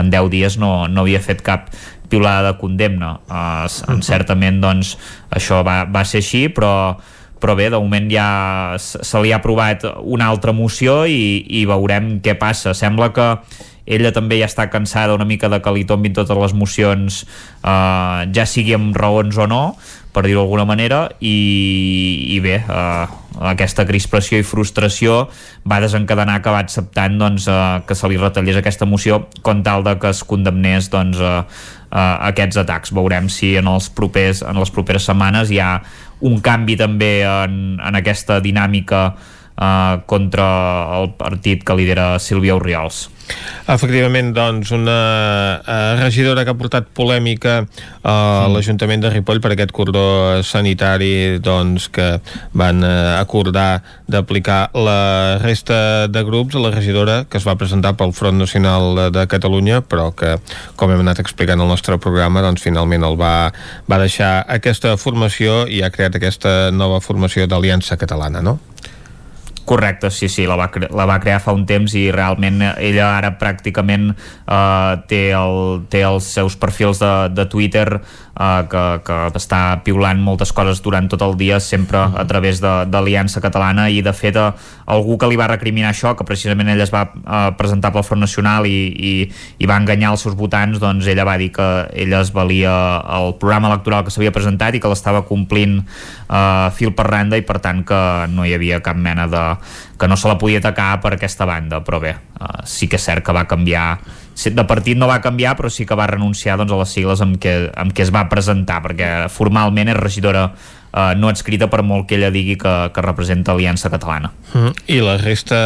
en 0.00 0.12
10 0.12 0.30
dies 0.32 0.58
no, 0.58 0.88
no 0.88 1.04
havia 1.04 1.20
fet 1.20 1.44
cap 1.44 1.68
piulada 2.10 2.50
de 2.50 2.58
condemna 2.58 3.18
en 3.30 4.02
certament 4.02 4.58
doncs 4.62 4.96
això 5.30 5.60
va, 5.66 5.84
va 5.86 6.02
ser 6.08 6.24
així 6.24 6.48
però 6.50 6.72
però 7.40 7.56
bé, 7.56 7.70
de 7.72 7.78
moment 7.80 8.06
ja 8.12 8.76
se 8.78 9.20
li 9.24 9.32
ha 9.32 9.40
aprovat 9.40 9.86
una 10.04 10.28
altra 10.28 10.52
moció 10.52 11.06
i, 11.08 11.40
i 11.48 11.64
veurem 11.64 12.18
què 12.20 12.36
passa. 12.38 12.74
Sembla 12.76 13.10
que 13.16 13.28
ella 13.90 14.12
també 14.14 14.38
ja 14.40 14.48
està 14.50 14.68
cansada 14.70 15.16
una 15.16 15.26
mica 15.28 15.50
de 15.50 15.60
que 15.62 15.74
li 15.74 15.86
tombin 15.88 16.14
totes 16.16 16.38
les 16.38 16.54
mocions 16.54 17.24
eh, 17.24 18.20
ja 18.32 18.46
sigui 18.46 18.76
amb 18.78 18.96
raons 18.96 19.38
o 19.38 19.48
no 19.50 19.64
per 20.14 20.24
dir-ho 20.26 20.42
d'alguna 20.42 20.66
manera 20.66 21.04
i, 21.22 21.36
i 22.34 22.38
bé, 22.42 22.56
eh, 22.62 23.18
aquesta 23.50 23.86
crispació 23.86 24.40
i 24.40 24.46
frustració 24.46 25.20
va 25.70 25.78
desencadenar 25.82 26.40
que 26.42 26.54
va 26.54 26.62
acceptant 26.64 27.18
doncs, 27.20 27.46
eh, 27.46 27.82
que 27.86 27.94
se 27.94 28.10
li 28.10 28.18
retallés 28.18 28.58
aquesta 28.58 28.88
moció 28.90 29.22
com 29.46 29.62
tal 29.66 29.86
de 29.86 29.96
que 30.02 30.10
es 30.10 30.24
condemnés 30.26 30.90
doncs, 30.90 31.20
eh, 31.20 31.42
eh, 31.90 32.16
aquests 32.30 32.58
atacs. 32.64 32.94
Veurem 32.96 33.30
si 33.30 33.54
en, 33.60 33.70
els 33.70 33.90
propers, 33.94 34.42
en 34.42 34.58
les 34.58 34.74
properes 34.74 35.06
setmanes 35.06 35.50
hi 35.54 35.60
ha 35.62 35.76
un 36.26 36.40
canvi 36.44 36.76
també 36.80 37.20
en, 37.24 37.78
en 37.78 38.00
aquesta 38.02 38.40
dinàmica 38.42 39.04
eh, 39.14 39.94
contra 40.10 40.50
el 40.98 41.14
partit 41.20 41.62
que 41.64 41.78
lidera 41.78 42.16
Sílvia 42.18 42.58
Oriols. 42.58 43.06
Efectivament, 43.70 44.32
doncs, 44.34 44.72
una 44.74 45.60
uh, 45.60 45.74
regidora 46.00 46.42
que 46.44 46.50
ha 46.50 46.58
portat 46.58 46.88
polèmica 46.96 47.60
a 48.02 48.14
uh, 48.46 48.48
l'Ajuntament 48.50 49.04
de 49.04 49.12
Ripoll 49.12 49.42
per 49.42 49.52
aquest 49.54 49.74
cordó 49.76 50.02
sanitari 50.46 51.38
doncs, 51.42 51.86
que 51.94 52.08
van 52.58 52.82
uh, 52.82 53.18
acordar 53.20 53.82
d'aplicar 54.10 54.72
la 54.74 55.38
resta 55.42 56.08
de 56.10 56.24
grups 56.26 56.58
a 56.58 56.64
la 56.64 56.72
regidora 56.74 57.20
que 57.30 57.38
es 57.38 57.46
va 57.46 57.54
presentar 57.60 57.94
pel 58.00 58.14
Front 58.16 58.40
Nacional 58.42 59.12
de 59.14 59.26
Catalunya, 59.30 59.82
però 59.86 60.10
que, 60.16 60.36
com 60.76 60.90
hem 60.90 61.04
anat 61.04 61.22
explicant 61.22 61.62
al 61.62 61.70
nostre 61.70 62.00
programa, 62.02 62.42
doncs, 62.42 62.64
finalment 62.66 63.06
el 63.06 63.20
va, 63.20 63.52
va 63.86 64.00
deixar 64.02 64.40
aquesta 64.48 64.96
formació 64.98 65.62
i 65.70 65.84
ha 65.84 65.92
creat 65.94 66.18
aquesta 66.18 66.72
nova 66.74 66.98
formació 67.04 67.46
d'Aliança 67.46 68.00
Catalana, 68.00 68.42
no? 68.42 68.58
Correcte, 69.70 70.10
sí, 70.10 70.26
sí, 70.28 70.48
la 70.50 70.56
va, 70.58 70.64
la 70.90 71.04
va 71.06 71.20
crear 71.22 71.38
fa 71.38 71.52
un 71.54 71.62
temps 71.62 71.92
i 71.94 72.08
realment 72.10 72.58
ella 72.72 73.04
ara 73.20 73.28
pràcticament 73.38 74.08
eh, 74.10 74.94
té, 75.06 75.20
el, 75.38 75.84
té 75.92 76.00
els 76.08 76.26
seus 76.34 76.56
perfils 76.58 76.98
de, 76.98 77.10
de 77.36 77.44
Twitter 77.52 77.84
eh, 78.38 78.62
que, 78.70 78.84
que 79.06 79.18
està 79.40 79.80
piulant 79.84 80.20
moltes 80.22 80.52
coses 80.56 80.82
durant 80.84 81.08
tot 81.10 81.22
el 81.26 81.36
dia 81.40 81.60
sempre 81.60 81.98
a 82.00 82.24
través 82.28 82.60
d'Aliança 82.62 83.42
Catalana 83.42 83.88
i 83.90 84.00
de 84.04 84.14
fet 84.16 84.38
eh, 84.40 84.50
algú 84.90 85.18
que 85.18 85.30
li 85.30 85.38
va 85.40 85.50
recriminar 85.50 85.90
això 85.92 86.14
que 86.16 86.26
precisament 86.28 86.72
ella 86.72 86.86
es 86.86 86.94
va 86.94 87.06
eh, 87.10 87.50
presentar 87.58 87.92
pel 87.94 88.06
Front 88.06 88.24
Nacional 88.24 88.68
i, 88.68 88.80
i, 88.90 89.12
i 89.58 89.70
va 89.70 89.78
enganyar 89.80 90.14
els 90.14 90.26
seus 90.26 90.36
votants 90.38 90.80
doncs 90.82 91.08
ella 91.10 91.26
va 91.28 91.38
dir 91.40 91.50
que 91.54 91.68
ella 91.94 92.22
es 92.24 92.32
valia 92.34 92.72
el 93.20 93.34
programa 93.40 93.70
electoral 93.72 94.04
que 94.04 94.14
s'havia 94.14 94.34
presentat 94.34 94.76
i 94.76 94.82
que 94.82 94.90
l'estava 94.90 95.24
complint 95.28 95.80
eh, 95.80 96.68
fil 96.76 96.94
per 96.96 97.08
randa 97.10 97.38
i 97.38 97.46
per 97.46 97.60
tant 97.62 97.84
que 97.86 98.00
no 98.30 98.46
hi 98.46 98.54
havia 98.56 98.82
cap 98.84 98.98
mena 98.98 99.26
de 99.30 99.44
que 100.00 100.08
no 100.08 100.16
se 100.16 100.28
la 100.28 100.38
podia 100.40 100.62
atacar 100.62 100.94
per 101.02 101.14
aquesta 101.14 101.44
banda. 101.44 101.82
Però 101.84 102.00
bé, 102.00 102.14
eh, 102.16 102.64
sí 102.64 102.88
que 102.88 102.96
és 102.96 103.04
cert 103.04 103.24
que 103.24 103.36
va 103.36 103.44
canviar 103.50 103.98
de 104.48 104.64
partit 104.64 104.98
no 104.98 105.08
va 105.10 105.20
canviar 105.20 105.56
però 105.58 105.68
sí 105.72 105.84
que 105.86 105.98
va 105.98 106.08
renunciar 106.08 106.56
doncs, 106.60 106.72
a 106.72 106.80
les 106.80 106.92
sigles 106.96 107.20
amb 107.20 107.36
què, 107.42 107.54
amb 107.76 107.92
què 107.92 108.06
es 108.06 108.12
va 108.14 108.28
presentar 108.32 108.80
perquè 108.84 109.10
formalment 109.32 109.92
és 109.92 109.98
regidora 109.98 110.48
eh, 110.48 111.14
no 111.16 111.28
adscrita 111.28 111.68
per 111.70 111.82
molt 111.86 112.08
que 112.08 112.16
ella 112.18 112.32
digui 112.34 112.56
que, 112.60 112.74
que 112.94 113.04
representa 113.04 113.52
Aliança 113.52 113.90
Catalana. 113.92 114.32
Mm. 114.54 114.74
I 114.88 115.00
la 115.04 115.16
resta 115.20 115.60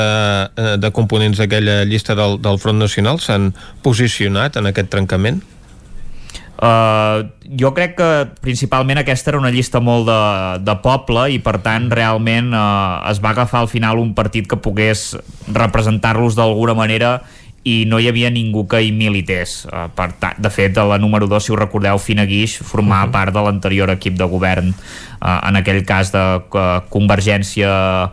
eh, 0.51 0.77
de 0.81 0.93
components 0.93 1.41
d'aquella 1.41 1.83
llista 1.89 2.17
del, 2.19 2.41
del 2.43 2.61
Front 2.63 2.83
Nacional 2.83 3.21
s'han 3.23 3.53
posicionat 3.87 4.59
en 4.61 4.73
aquest 4.73 4.93
trencament? 4.93 5.43
Uh, 6.55 7.35
jo 7.59 7.73
crec 7.75 7.97
que 7.99 8.09
principalment 8.41 9.01
aquesta 9.01 9.33
era 9.33 9.41
una 9.41 9.51
llista 9.51 9.81
molt 9.83 10.07
de, 10.07 10.19
de 10.63 10.77
poble 10.85 11.25
i 11.35 11.41
per 11.43 11.57
tant 11.65 11.89
realment 11.91 12.53
uh, 12.55 13.03
es 13.11 13.19
va 13.21 13.33
agafar 13.35 13.65
al 13.65 13.69
final 13.69 13.99
un 13.99 14.13
partit 14.15 14.47
que 14.47 14.61
pogués 14.63 15.17
representar-los 15.51 16.39
d'alguna 16.39 16.77
manera 16.79 17.17
i 17.65 17.85
no 17.89 17.99
hi 17.99 18.11
havia 18.11 18.29
ningú 18.31 18.67
que 18.69 18.83
hi 18.85 18.93
milités. 18.93 19.65
Uh, 19.65 19.89
per 19.97 20.11
tant, 20.21 20.37
de 20.39 20.51
fet, 20.53 20.77
la 20.77 20.99
número 21.01 21.27
2, 21.27 21.47
si 21.47 21.53
us 21.53 21.59
recordeu, 21.59 21.99
Fina 21.99 22.27
Guix 22.29 22.59
formava 22.61 23.05
uh 23.05 23.09
-huh. 23.09 23.13
part 23.13 23.35
de 23.35 23.41
l'anterior 23.41 23.91
equip 23.91 24.17
de 24.17 24.25
govern, 24.25 24.69
uh, 24.69 25.49
en 25.49 25.57
aquell 25.57 25.85
cas 25.85 26.13
de 26.13 26.25
uh, 26.37 26.81
Convergència 26.89 28.11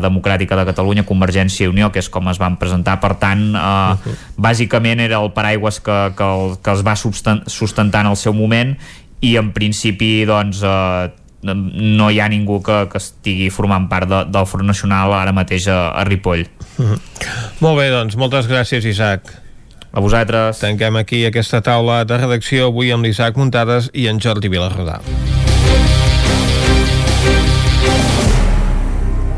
Democràtica 0.00 0.54
de 0.54 0.64
Catalunya, 0.64 1.02
Convergència 1.02 1.64
i 1.64 1.68
Unió, 1.68 1.90
que 1.90 1.98
és 1.98 2.08
com 2.08 2.28
es 2.28 2.38
van 2.38 2.56
presentar. 2.56 3.00
Per 3.00 3.14
tant, 3.14 3.54
uh, 3.54 3.58
uh 3.58 3.96
-huh. 3.98 4.14
bàsicament 4.36 5.00
era 5.00 5.18
el 5.18 5.32
paraigües 5.32 5.80
que, 5.80 6.12
que, 6.16 6.22
el, 6.22 6.56
que 6.62 6.70
els 6.70 6.82
va 6.86 6.94
sustentar 6.94 8.00
en 8.00 8.06
el 8.06 8.16
seu 8.16 8.32
moment 8.32 8.76
i 9.20 9.36
en 9.36 9.52
principi 9.52 10.24
doncs 10.24 10.62
uh, 10.62 11.10
no 11.54 12.10
hi 12.10 12.20
ha 12.20 12.28
ningú 12.28 12.60
que, 12.64 12.84
que 12.90 12.98
estigui 12.98 13.48
formant 13.54 13.88
part 13.88 14.08
de, 14.10 14.24
del 14.32 14.46
Front 14.50 14.66
Nacional 14.66 15.14
ara 15.16 15.34
mateix 15.36 15.68
a, 15.68 15.90
a 15.94 16.04
Ripoll. 16.04 16.46
Mm 16.78 16.84
-hmm. 16.84 17.00
Molt 17.60 17.78
bé, 17.78 17.90
doncs, 17.90 18.16
moltes 18.16 18.48
gràcies, 18.48 18.84
Isaac. 18.84 19.22
A 19.92 20.00
vosaltres. 20.00 20.58
Tanquem 20.58 20.96
aquí 20.96 21.24
aquesta 21.24 21.62
taula 21.62 22.04
de 22.04 22.18
redacció 22.18 22.66
avui 22.66 22.92
amb 22.92 23.04
l'Isaac 23.04 23.36
Muntades 23.36 23.90
i 23.94 24.08
en 24.08 24.20
Jordi 24.20 24.48
Vilarrodà. 24.48 25.00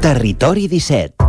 Territori 0.01 0.69
17 0.69 1.28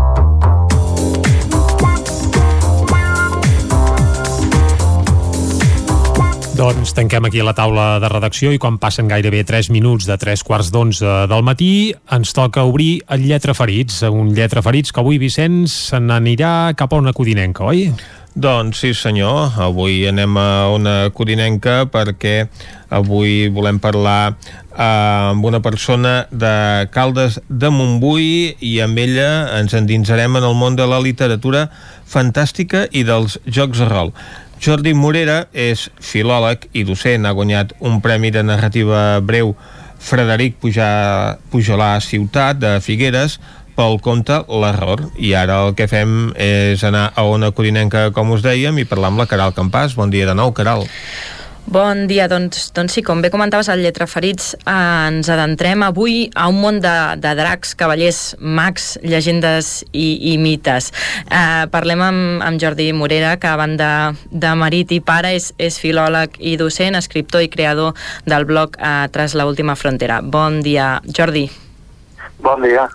Doncs 6.59 6.91
tanquem 6.91 7.23
aquí 7.23 7.39
la 7.39 7.53
taula 7.55 8.01
de 8.03 8.07
redacció 8.11 8.49
i 8.51 8.57
quan 8.59 8.75
passen 8.83 9.07
gairebé 9.07 9.45
3 9.47 9.69
minuts 9.71 10.03
de 10.09 10.17
3 10.19 10.41
quarts 10.43 10.73
d'11 10.75 11.29
del 11.31 11.43
matí 11.47 11.69
ens 12.11 12.33
toca 12.35 12.65
obrir 12.67 12.97
el 13.15 13.23
Lletra 13.29 13.53
Ferits, 13.55 14.01
un 14.03 14.33
Lletra 14.35 14.59
Ferits 14.65 14.91
que 14.91 14.99
avui 14.99 15.21
Vicenç 15.21 15.71
se 15.71 16.01
n'anirà 16.03 16.73
cap 16.75 16.91
a 16.91 16.99
una 16.99 17.13
codinenca, 17.15 17.63
oi? 17.63 17.93
Doncs 18.35 18.83
sí 18.83 18.91
senyor, 18.91 19.55
avui 19.55 20.03
anem 20.09 20.35
a 20.35 20.49
una 20.75 20.97
codinenca 21.15 21.85
perquè 21.87 22.49
avui 22.91 23.47
volem 23.55 23.79
parlar 23.79 24.35
amb 24.75 25.47
una 25.47 25.63
persona 25.63 26.25
de 26.29 26.89
Caldes 26.91 27.39
de 27.47 27.71
Montbui 27.71 28.57
i 28.59 28.75
amb 28.83 28.99
ella 28.99 29.31
ens 29.61 29.79
endinsarem 29.79 30.35
en 30.35 30.51
el 30.51 30.59
món 30.59 30.75
de 30.75 30.91
la 30.91 30.99
literatura 30.99 31.69
fantàstica 32.03 32.83
i 32.91 33.07
dels 33.07 33.39
jocs 33.47 33.79
de 33.79 33.87
rol. 33.87 34.13
Jordi 34.59 34.91
Morera 34.91 35.45
és 35.55 35.85
filòleg 36.03 36.65
i 36.75 36.81
docent, 36.83 37.23
ha 37.23 37.31
guanyat 37.31 37.71
un 37.79 38.01
premi 38.03 38.27
de 38.35 38.41
narrativa 38.43 39.21
breu 39.23 39.53
Frederic 40.03 40.57
Pujolà 40.59 41.93
Ciutat 42.03 42.59
de 42.59 42.73
Figueres 42.83 43.37
pel 43.77 43.95
conte 44.03 44.41
L'Error. 44.51 45.05
I 45.15 45.31
ara 45.39 45.61
el 45.63 45.77
que 45.79 45.87
fem 45.87 46.33
és 46.35 46.83
anar 46.83 47.05
a 47.15 47.23
Ona 47.23 47.53
Corinenca, 47.55 48.09
com 48.11 48.35
us 48.35 48.43
dèiem, 48.43 48.83
i 48.83 48.87
parlar 48.89 49.13
amb 49.13 49.23
la 49.23 49.29
Caral 49.31 49.55
Campàs. 49.55 49.95
Bon 49.95 50.11
dia 50.11 50.27
de 50.27 50.35
nou, 50.35 50.51
Caral. 50.51 50.83
Bon 51.67 52.07
dia, 52.07 52.27
doncs, 52.31 52.69
doncs 52.73 52.95
sí, 52.95 53.01
com 53.05 53.19
bé 53.21 53.29
comentaves 53.29 53.67
al 53.69 53.81
Lletra 53.83 54.07
Ferits, 54.09 54.53
eh, 54.57 54.73
ens 55.09 55.27
adentrem 55.29 55.83
avui 55.85 56.29
a 56.33 56.47
un 56.49 56.61
món 56.63 56.79
de, 56.81 56.93
de 57.19 57.33
dracs, 57.37 57.75
cavallers, 57.77 58.21
mags, 58.39 58.87
llegendes 59.03 59.83
i, 59.91 60.31
i 60.31 60.37
mites. 60.41 60.89
Eh, 61.27 61.67
parlem 61.69 62.01
amb, 62.01 62.23
amb 62.47 62.61
Jordi 62.61 62.87
Morera, 62.95 63.35
que 63.37 63.51
a 63.51 63.57
banda 63.59 63.89
de 64.31 64.53
marit 64.57 64.95
i 64.95 65.01
pare 65.03 65.35
és, 65.37 65.51
és 65.59 65.77
filòleg 65.77 66.39
i 66.39 66.55
docent, 66.57 66.97
escriptor 66.97 67.45
i 67.45 67.51
creador 67.53 67.93
del 68.25 68.47
blog 68.49 68.79
eh, 68.79 69.05
Tras 69.13 69.35
la 69.37 69.45
última 69.45 69.75
frontera. 69.75 70.23
Bon 70.23 70.63
dia, 70.65 70.95
Jordi. 71.05 71.45
Bon 72.41 72.65
dia. 72.65 72.87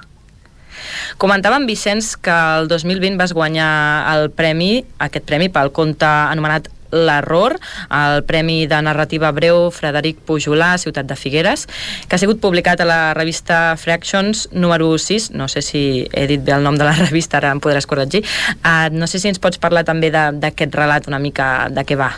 Comentava 1.20 1.56
amb 1.60 1.70
Vicenç 1.70 2.14
que 2.18 2.34
el 2.58 2.68
2020 2.68 3.18
vas 3.20 3.32
guanyar 3.36 3.70
el 4.14 4.30
premi, 4.34 4.82
aquest 4.98 5.26
premi 5.28 5.50
pel 5.52 5.70
conte 5.74 6.08
anomenat 6.08 6.73
l'error, 6.94 7.58
el 7.90 8.22
Premi 8.28 8.64
de 8.70 8.80
Narrativa 8.86 9.32
Breu 9.34 9.68
Frederic 9.74 10.22
Pujolà, 10.26 10.74
Ciutat 10.78 11.08
de 11.10 11.16
Figueres, 11.18 11.66
que 12.08 12.16
ha 12.16 12.22
sigut 12.22 12.40
publicat 12.40 12.80
a 12.80 12.88
la 12.88 13.00
revista 13.18 13.76
Fractions 13.80 14.48
número 14.52 14.92
6, 14.98 15.32
no 15.34 15.48
sé 15.50 15.62
si 15.62 15.84
he 16.12 16.26
dit 16.30 16.42
bé 16.44 16.54
el 16.56 16.64
nom 16.64 16.78
de 16.78 16.86
la 16.86 16.96
revista, 17.04 17.38
ara 17.42 17.52
em 17.54 17.62
podràs 17.62 17.88
corregir. 17.90 18.24
Uh, 18.62 18.88
no 18.94 19.10
sé 19.10 19.20
si 19.20 19.30
ens 19.30 19.42
pots 19.42 19.60
parlar 19.60 19.84
també 19.84 20.12
d'aquest 20.14 20.74
relat 20.74 21.08
una 21.10 21.20
mica 21.22 21.68
de 21.70 21.84
què 21.84 21.98
va. 21.98 22.12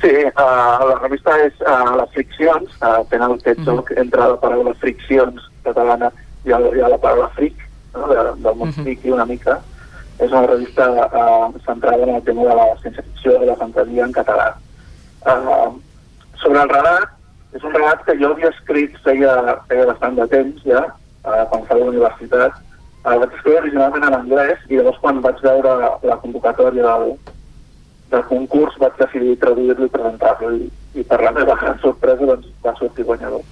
Sí, 0.00 0.12
uh, 0.16 0.80
la 0.88 0.96
revista 1.02 1.34
és 1.44 1.56
uh, 1.60 1.96
Les 2.00 2.12
Friccions, 2.14 2.76
uh, 2.80 3.02
tenen 3.10 3.36
el 3.36 3.42
text 3.42 3.66
mm 3.66 3.78
-hmm. 3.78 3.98
entre 4.00 4.20
la 4.20 4.40
paraula 4.40 4.74
friccions 4.80 5.50
catalana 5.64 6.10
i, 6.44 6.50
el, 6.56 6.70
i 6.76 6.80
la 6.80 6.98
paraula 6.98 7.28
fric, 7.36 7.56
no? 7.94 8.08
de, 8.08 8.16
del 8.42 8.54
món 8.56 8.68
mm 8.68 8.72
-hmm. 8.72 8.82
fric 8.82 9.04
i 9.04 9.10
una 9.10 9.26
mica, 9.26 9.60
és 10.20 10.32
una 10.32 10.46
revista 10.46 10.88
eh, 11.06 11.60
centrada 11.64 12.02
en 12.02 12.14
el 12.16 12.22
tema 12.26 12.44
de 12.48 12.56
la 12.58 12.66
ciència-ficció 12.82 13.38
i 13.40 13.48
la 13.48 13.56
fantasia 13.56 14.04
en 14.04 14.12
català. 14.12 14.50
Eh, 15.26 15.70
sobre 16.42 16.62
el 16.62 16.72
relat, 16.72 17.16
és 17.56 17.64
un 17.66 17.74
relat 17.74 18.04
que 18.06 18.16
jo 18.20 18.32
havia 18.34 18.52
escrit 18.52 18.96
feia, 19.04 19.32
feia 19.70 19.88
bastant 19.88 20.18
de 20.20 20.26
temps 20.30 20.66
ja, 20.68 20.84
eh, 21.24 21.44
quan 21.50 21.64
estava 21.64 21.80
a 21.80 21.84
la 21.84 21.90
universitat. 21.94 22.60
Eh, 23.00 23.16
vaig 23.16 23.32
escriure 23.32 23.64
originalment 23.64 24.06
en 24.06 24.18
anglès 24.20 24.64
i 24.68 24.76
llavors 24.76 25.00
quan 25.02 25.22
vaig 25.24 25.40
veure 25.44 25.76
la 26.04 26.18
convocatòria 26.22 26.84
del, 26.84 27.14
del 28.12 28.24
concurs 28.28 28.76
vaig 28.82 28.98
decidir 29.00 29.38
traduir-lo 29.40 29.88
i 29.88 29.94
presentar-lo 29.94 30.52
i, 30.58 30.68
i 31.00 31.04
per 31.08 31.22
la 31.24 31.32
meva 31.32 31.56
gran 31.62 31.80
sorpresa 31.80 32.28
doncs, 32.28 32.50
va 32.64 32.76
sortir 32.76 33.08
guanyador. 33.08 33.46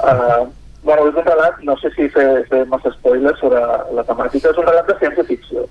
Uh, 0.00 0.48
Bueno, 0.82 1.08
és 1.08 1.14
un 1.14 1.26
relat, 1.26 1.58
no 1.68 1.76
sé 1.76 1.90
si 1.92 2.08
fer, 2.14 2.26
fer 2.48 2.62
massa 2.70 2.92
spoilers 2.94 3.38
sobre 3.42 3.60
la 3.96 4.04
temàtica, 4.08 4.48
és 4.48 4.60
un 4.60 4.66
relat 4.66 4.88
de 4.88 4.96
ciència-ficció. 5.02 5.66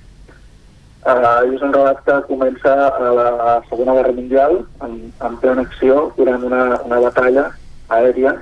Uh, 1.00 1.56
és 1.56 1.64
un 1.66 1.74
relat 1.74 2.04
que 2.06 2.18
comença 2.28 2.74
a 2.92 3.12
la 3.18 3.54
Segona 3.70 3.96
Guerra 3.98 4.14
Mundial, 4.14 4.60
en, 4.86 4.98
en 5.26 5.38
plena 5.42 5.66
acció, 5.66 6.12
durant 6.18 6.46
una, 6.46 6.64
una 6.86 7.00
batalla 7.08 7.48
aèria 7.98 8.36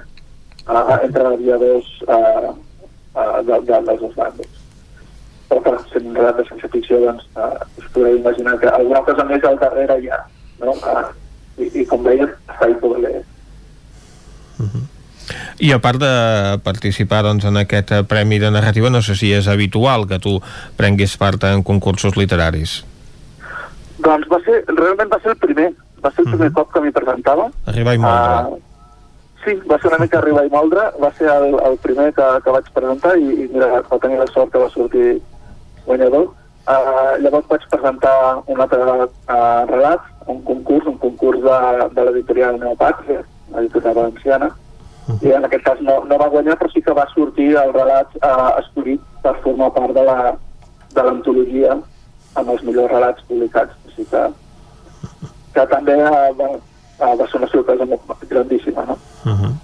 uh, 0.68 0.98
entre 0.98 1.24
aviadors 1.30 1.88
uh, 2.10 2.52
uh, 2.52 3.40
de, 3.48 3.62
de, 3.70 3.80
dels 3.88 4.04
dos 4.04 4.18
bandos. 4.18 4.60
Però 5.48 5.64
per 5.64 5.78
ser 5.88 6.04
un 6.04 6.20
relat 6.20 6.42
de 6.42 6.50
ciència-ficció, 6.50 7.00
doncs, 7.06 7.30
uh, 7.40 7.64
us 7.80 7.88
podeu 7.96 8.20
imaginar 8.20 8.58
que 8.60 8.74
alguna 8.74 9.06
cosa 9.08 9.30
més 9.32 9.48
al 9.48 9.62
darrere 9.64 10.02
hi 10.02 10.12
ha, 10.12 10.20
no? 10.66 10.76
Uh, 10.84 11.08
i, 11.64 11.72
i 11.80 11.88
com 11.88 12.04
deien, 12.04 12.36
està 12.52 12.68
hi 12.68 12.80
poder 12.84 13.24
Mm 14.58 14.66
-hmm. 14.66 14.97
I 15.60 15.72
a 15.74 15.80
part 15.84 16.00
de 16.02 16.12
participar 16.64 17.24
doncs, 17.26 17.48
en 17.50 17.58
aquest 17.58 17.94
Premi 18.08 18.40
de 18.40 18.52
Narrativa, 18.52 18.92
no 18.94 19.02
sé 19.02 19.16
si 19.20 19.34
és 19.34 19.50
habitual 19.52 20.08
que 20.08 20.20
tu 20.24 20.38
prenguis 20.78 21.18
part 21.18 21.44
en 21.50 21.64
concursos 21.68 22.18
literaris. 22.20 22.80
Doncs 24.04 24.30
va 24.32 24.40
ser, 24.46 24.62
realment 24.70 25.12
va 25.12 25.20
ser 25.24 25.34
el 25.34 25.40
primer, 25.42 25.72
va 26.04 26.12
ser 26.14 26.24
el 26.26 26.32
primer 26.32 26.50
mhm. 26.50 26.56
-huh. 26.56 26.64
cop 26.64 26.74
que 26.74 26.82
m'hi 26.82 26.92
presentava. 26.92 27.50
Arribar 27.66 27.96
i 27.96 27.98
moldre. 27.98 28.58
Uh, 28.58 28.60
sí, 29.44 29.56
va 29.70 29.80
ser 29.80 29.92
una 29.92 30.04
mica 30.04 30.20
arribar 30.20 30.46
i 30.46 30.50
moldre, 30.50 30.82
va 31.02 31.12
ser 31.18 31.28
el, 31.28 31.56
el 31.70 31.78
primer 31.78 32.14
que, 32.14 32.28
que 32.44 32.52
vaig 32.52 32.70
presentar 32.74 33.18
i, 33.18 33.28
i 33.44 33.50
mira, 33.54 33.82
va 33.92 34.00
tenir 34.00 34.20
la 34.20 34.28
sort 34.28 34.52
que 34.52 34.60
va 34.60 34.70
sortir 34.70 35.22
guanyador. 35.86 36.30
Uh, 36.68 37.16
llavors 37.24 37.48
vaig 37.48 37.64
presentar 37.72 38.44
un 38.46 38.62
altre 38.62 38.80
uh, 38.80 39.66
relat, 39.72 40.02
un 40.28 40.42
concurs, 40.44 40.86
un 40.86 40.98
concurs 40.98 41.40
de, 41.42 41.60
de 41.96 42.04
l'editorial 42.04 42.60
Neopàtria, 42.60 43.24
l'editorial 43.56 43.96
valenciana, 43.96 44.50
i 45.22 45.32
en 45.32 45.46
aquest 45.48 45.64
cas 45.64 45.82
no, 45.82 46.00
no 46.06 46.18
va 46.20 46.30
guanyar 46.32 46.58
però 46.60 46.72
sí 46.74 46.82
que 46.84 46.96
va 46.96 47.08
sortir 47.14 47.54
el 47.56 47.74
relat 47.76 48.16
eh, 48.20 48.50
escollit 48.62 49.04
per 49.24 49.36
formar 49.46 49.72
part 49.76 49.96
de 49.96 50.04
la 50.08 50.18
de 50.96 51.06
l'antologia 51.06 51.78
amb 52.40 52.52
els 52.54 52.66
millors 52.68 52.92
relats 52.92 53.24
publicats 53.30 53.76
així 53.88 54.08
que, 54.12 54.26
que 55.56 55.66
també 55.72 55.96
eh, 56.00 56.26
va, 56.42 56.50
eh, 56.58 57.14
va 57.22 57.30
ser 57.30 57.40
una 57.40 57.52
sorpresa 57.54 57.88
molt 57.88 58.28
grandíssima 58.28 58.86
no? 58.90 59.00
Uh 59.24 59.40
-huh. 59.40 59.56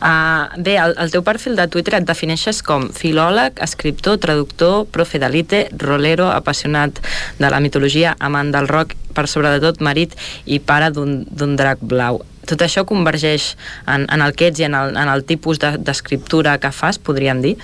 Uh, 0.00 0.48
bé, 0.58 0.76
el, 0.76 0.94
el 0.98 1.10
teu 1.12 1.22
perfil 1.22 1.54
de 1.54 1.68
Twitter 1.68 1.94
et 1.98 2.06
defineixes 2.08 2.62
com 2.62 2.88
filòleg, 2.90 3.60
escriptor, 3.62 4.18
traductor, 4.18 4.86
profe 4.90 5.20
d'elite, 5.22 5.68
rolero, 5.78 6.30
apassionat 6.32 6.98
de 7.38 7.50
la 7.50 7.60
mitologia, 7.60 8.16
amant 8.18 8.50
del 8.50 8.66
rock, 8.66 8.96
per 9.14 9.28
sobre 9.28 9.52
de 9.54 9.60
tot 9.60 9.80
marit 9.80 10.16
i 10.46 10.58
pare 10.58 10.90
d'un 10.90 11.56
drac 11.56 11.78
blau 11.80 12.22
tot 12.48 12.62
això 12.64 12.84
convergeix 12.88 13.54
en, 13.86 14.06
en 14.08 14.24
el 14.24 14.34
que 14.36 14.48
ets 14.50 14.62
i 14.62 14.66
en 14.68 14.76
el, 14.78 14.96
en 14.96 15.10
el 15.12 15.24
tipus 15.28 15.60
d'escriptura 15.60 16.56
de, 16.56 16.64
que 16.64 16.72
fas, 16.72 16.98
podríem 16.98 17.42
dir? 17.44 17.56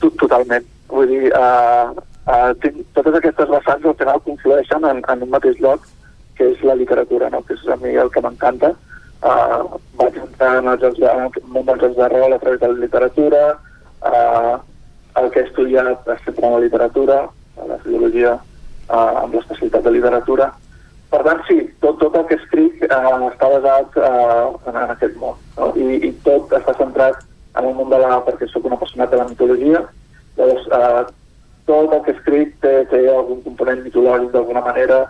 Totalment. 0.00 0.66
Vull 0.92 1.10
dir, 1.10 1.32
uh, 1.34 1.90
uh, 2.30 2.52
tinc, 2.62 2.82
totes 2.94 3.18
aquestes 3.18 3.50
vessants 3.50 3.86
al 3.90 3.96
final 3.98 4.22
conflueixen 4.26 4.86
en, 4.86 5.02
en 5.02 5.24
un 5.26 5.32
mateix 5.32 5.58
lloc, 5.62 5.86
que 6.36 6.50
és 6.52 6.62
la 6.68 6.76
literatura, 6.78 7.30
no? 7.32 7.42
que 7.46 7.56
és 7.56 7.64
a 7.72 7.78
mi 7.80 7.96
el 7.96 8.12
que 8.14 8.22
m'encanta. 8.22 8.74
Uh, 9.26 9.80
vaig 9.98 10.18
entrar 10.20 10.58
en 10.60 10.68
els 10.70 10.82
jocs 10.84 11.00
de, 11.00 11.08
en 11.10 11.50
món 11.50 11.66
dels 11.66 11.82
jocs 11.82 11.96
de 11.98 12.08
rol 12.12 12.36
a 12.36 12.38
través 12.42 12.60
de 12.60 12.68
la 12.70 12.80
literatura, 12.84 13.42
uh, 14.04 14.58
el 15.16 15.30
que 15.32 15.40
he 15.40 15.48
estudiat 15.48 16.06
ha 16.12 16.18
sempre 16.24 16.46
en 16.46 16.54
la 16.58 16.62
literatura, 16.66 17.22
a 17.56 17.68
la 17.72 17.78
filologia, 17.82 18.36
uh, 18.36 19.22
amb 19.24 19.34
l'especialitat 19.34 19.88
de 19.88 19.94
literatura, 19.96 20.52
per 21.10 21.22
tant, 21.26 21.40
sí, 21.48 21.58
tot, 21.80 21.98
tot 22.00 22.16
el 22.18 22.26
que 22.30 22.38
escric 22.40 22.82
eh, 22.82 23.12
està 23.30 23.48
basat 23.52 23.96
eh, 23.96 24.70
en, 24.70 24.76
en 24.82 24.90
aquest 24.96 25.16
món. 25.20 25.36
No? 25.56 25.70
I, 25.78 26.00
I 26.08 26.12
tot 26.26 26.52
està 26.56 26.74
centrat 26.80 27.22
en 27.56 27.64
el 27.70 27.74
món 27.78 27.88
de 27.92 28.00
la... 28.02 28.18
perquè 28.26 28.48
sóc 28.50 28.66
una 28.68 28.76
apassionat 28.76 29.10
de 29.14 29.20
la 29.22 29.28
mitologia, 29.28 29.84
llavors 30.36 30.66
eh, 30.66 31.06
tot 31.66 31.94
el 31.94 32.02
que 32.06 32.12
escric 32.14 32.52
té, 32.62 32.74
té 32.90 33.00
algun 33.10 33.40
component 33.46 33.80
mitològic 33.86 34.30
d'alguna 34.34 34.62
manera, 34.66 35.00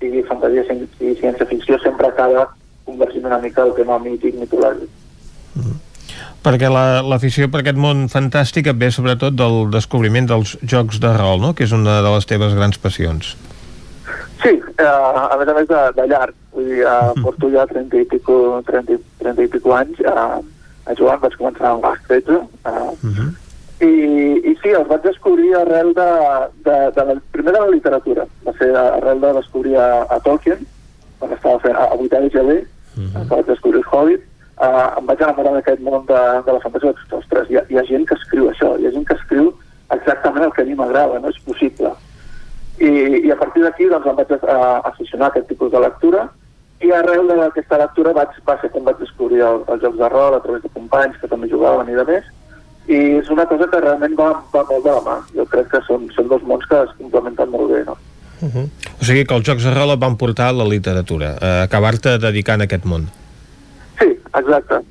sigui 0.00 0.24
fantasia, 0.28 0.64
sigui 0.68 1.14
ciència-ficció, 1.20 1.78
sempre 1.84 2.08
acaba 2.10 2.48
convertint 2.84 3.24
una 3.24 3.38
mica 3.40 3.62
el 3.64 3.72
tema 3.78 3.96
mític, 4.02 4.34
mitològic. 4.40 4.90
perquè 6.44 6.68
la- 6.68 7.00
l'afició 7.00 7.46
per 7.48 7.62
aquest 7.62 7.78
món 7.80 8.02
fantàstic 8.12 8.66
et 8.68 8.76
ve 8.76 8.90
sobretot 8.92 9.32
del 9.32 9.70
descobriment 9.72 10.26
dels 10.28 10.58
jocs 10.62 10.98
de 11.00 11.12
rol, 11.16 11.40
no? 11.40 11.54
que 11.54 11.64
és 11.64 11.72
una 11.72 12.02
de 12.04 12.10
les 12.12 12.26
teves 12.28 12.52
grans 12.54 12.76
passions. 12.76 13.30
Sí, 14.42 14.50
eh, 14.78 14.84
a 14.84 15.36
més 15.38 15.48
a 15.48 15.54
més 15.54 15.68
de, 15.70 15.80
de 15.96 16.06
llarg. 16.10 16.34
Vull 16.54 16.66
dir, 16.68 16.82
eh, 16.82 17.12
porto 17.22 17.48
ja 17.52 17.66
30 17.70 17.96
i 18.02 18.04
pico, 18.10 18.36
30, 18.66 18.92
i- 18.98 19.04
30 19.22 19.42
i 19.42 19.48
pico 19.48 19.72
anys 19.74 20.00
eh, 20.00 20.10
a 20.86 20.94
jugar, 20.98 21.18
vaig 21.22 21.36
començar 21.38 21.70
amb 21.70 21.84
l'Ac 21.86 22.02
13, 22.08 22.40
eh, 22.66 22.90
i, 23.84 23.88
i 24.50 24.52
sí, 24.62 24.70
els 24.70 24.86
vaig 24.88 25.02
descobrir 25.02 25.54
arrel 25.58 25.94
de, 25.96 26.08
de, 26.66 26.76
de 26.96 27.04
la, 27.08 27.16
primer 27.32 27.52
de 27.56 27.60
la 27.60 27.70
literatura. 27.72 28.26
Va 28.46 28.52
ser 28.58 28.70
arrel 28.76 29.20
de 29.20 29.32
descobrir 29.40 29.76
a, 29.76 29.88
a 30.14 30.20
Tolkien, 30.20 30.60
quan 31.18 31.32
estava 31.32 31.58
fent 31.64 31.76
a, 31.76 31.88
a 31.90 31.98
8 31.98 32.16
anys 32.20 32.32
ja 32.36 32.42
bé, 32.46 32.58
que 32.94 33.34
vaig 33.34 33.46
descobrir 33.48 33.80
el 33.82 33.88
Hobbit, 33.90 34.22
uh, 34.62 34.98
em 35.00 35.06
vaig 35.08 35.20
enamorar 35.24 35.54
d'aquest 35.56 35.80
món 35.82 36.04
de, 36.06 36.20
de 36.46 36.52
la 36.52 36.60
fantasia. 36.62 36.92
Ostres, 37.18 37.50
hi 37.50 37.56
ha, 37.58 37.64
hi 37.70 37.78
ha 37.80 37.84
gent 37.88 38.06
que 38.06 38.14
escriu 38.14 38.50
això, 38.52 38.74
hi 38.78 38.86
ha 38.86 38.92
gent 38.94 39.06
que 39.08 39.16
escriu 39.18 39.52
exactament 39.90 40.44
el 40.46 40.52
que 40.54 40.62
a 40.62 40.68
mi 40.68 40.74
m'agrada, 40.78 41.18
no 41.18 41.28
és 41.32 41.40
possible. 41.48 41.90
I, 42.78 42.90
i 43.26 43.30
a 43.30 43.36
partir 43.38 43.62
d'aquí 43.62 43.86
doncs, 43.90 44.06
em 44.06 44.16
vaig 44.18 44.32
uh, 44.34 44.80
aficionar 44.90 45.28
a 45.28 45.30
aquest 45.30 45.46
tipus 45.48 45.70
de 45.70 45.82
lectura 45.82 46.28
i 46.82 46.90
arrel 46.90 47.28
d'aquesta 47.28 47.78
lectura 47.78 48.12
vaig, 48.16 48.32
va 48.46 48.56
ser 48.60 48.70
quan 48.74 48.84
vaig 48.88 48.98
descobrir 48.98 49.44
el, 49.46 49.60
els 49.68 49.82
jocs 49.82 50.00
de 50.00 50.08
rol 50.10 50.34
a 50.34 50.40
través 50.42 50.64
de 50.64 50.72
companys 50.74 51.20
que 51.20 51.30
també 51.30 51.48
jugaven 51.52 51.92
i 51.92 51.98
de 52.00 52.06
més 52.08 52.26
i 52.86 52.98
és 53.20 53.30
una 53.32 53.46
cosa 53.48 53.68
que 53.70 53.80
realment 53.80 54.16
va, 54.18 54.30
va 54.52 54.64
molt 54.68 54.84
de 54.84 54.92
la 54.92 55.04
mà. 55.06 55.14
Jo 55.36 55.46
crec 55.48 55.70
que 55.72 55.80
són, 55.86 56.08
són 56.16 56.28
dos 56.28 56.42
mons 56.44 56.66
que 56.68 56.82
es 56.84 56.92
complementen 56.98 57.52
molt 57.52 57.70
bé, 57.72 57.84
no? 57.86 57.96
Uh 58.42 58.50
-huh. 58.50 58.66
O 59.00 59.04
sigui 59.04 59.24
que 59.24 59.34
els 59.34 59.46
jocs 59.46 59.64
de 59.64 59.72
rol 59.72 59.94
et 59.94 60.00
van 60.00 60.16
portar 60.16 60.48
a 60.48 60.52
la 60.52 60.66
literatura, 60.68 61.36
a 61.40 61.62
acabar-te 61.62 62.18
dedicant 62.18 62.60
a 62.60 62.64
aquest 62.64 62.84
món. 62.84 63.08
Sí, 63.98 64.10
exacte. 64.34 64.82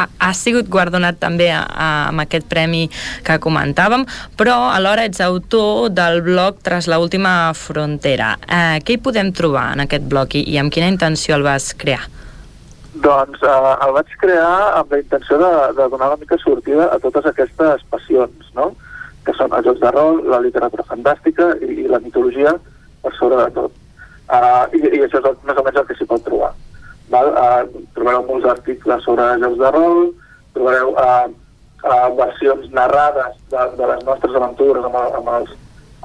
Ha, 0.00 0.08
ha 0.18 0.30
sigut 0.36 0.68
guardonat 0.72 1.18
també 1.20 1.50
a, 1.52 1.62
a, 1.64 1.88
amb 2.10 2.24
aquest 2.24 2.48
premi 2.50 2.86
que 3.26 3.38
comentàvem, 3.42 4.06
però 4.40 4.56
alhora 4.72 5.06
ets 5.08 5.22
autor 5.24 5.90
del 5.94 6.22
blog 6.26 6.60
Tras 6.64 6.88
la 6.90 6.98
última 7.00 7.52
frontera. 7.56 8.34
Eh, 8.44 8.80
què 8.84 8.96
hi 8.96 9.02
podem 9.02 9.32
trobar 9.36 9.70
en 9.74 9.84
aquest 9.86 10.06
blog 10.10 10.34
i, 10.36 10.44
i 10.52 10.58
amb 10.60 10.72
quina 10.72 10.90
intenció 10.90 11.36
el 11.36 11.46
vas 11.46 11.70
crear? 11.78 12.02
Doncs 13.04 13.42
eh, 13.46 13.72
el 13.86 13.94
vaig 13.96 14.14
crear 14.20 14.54
amb 14.80 14.92
la 14.92 15.00
intenció 15.02 15.38
de, 15.40 15.50
de 15.78 15.88
donar 15.92 16.12
una 16.12 16.20
mica 16.20 16.38
sortida 16.42 16.90
a 16.90 16.98
totes 17.02 17.28
aquestes 17.30 17.84
passions, 17.92 18.50
no? 18.56 18.72
que 19.26 19.34
són 19.36 19.52
els 19.52 19.66
jocs 19.68 19.82
de 19.82 19.92
rol, 19.94 20.22
la 20.32 20.40
literatura 20.42 20.86
fantàstica 20.88 21.52
i, 21.60 21.84
i 21.84 21.88
la 21.90 22.00
mitologia 22.02 22.54
per 23.04 23.12
sobre 23.18 23.40
de 23.44 23.52
tot. 23.56 23.76
Uh, 24.30 24.64
i, 24.76 24.80
I 25.00 25.04
això 25.04 25.20
és 25.20 25.28
el, 25.28 25.38
més 25.46 25.58
o 25.58 25.64
menys 25.66 25.80
el 25.80 25.86
que 25.88 25.96
s'hi 25.98 26.08
pot 26.08 26.22
trobar. 26.26 26.52
Val? 27.10 27.32
Uh, 27.34 27.84
trobareu 27.96 28.24
molts 28.28 28.48
articles 28.48 29.04
sobre 29.04 29.26
jocs 29.42 29.58
de 29.58 29.70
rol, 29.74 30.00
trobareu 30.54 30.92
uh, 30.94 31.26
uh, 31.84 32.08
versions 32.18 32.70
narrades 32.76 33.36
de, 33.50 33.66
de 33.78 33.90
les 33.92 34.04
nostres 34.06 34.36
aventures 34.38 34.86
amb, 34.86 34.98
amb, 35.20 35.32
els, 35.38 35.56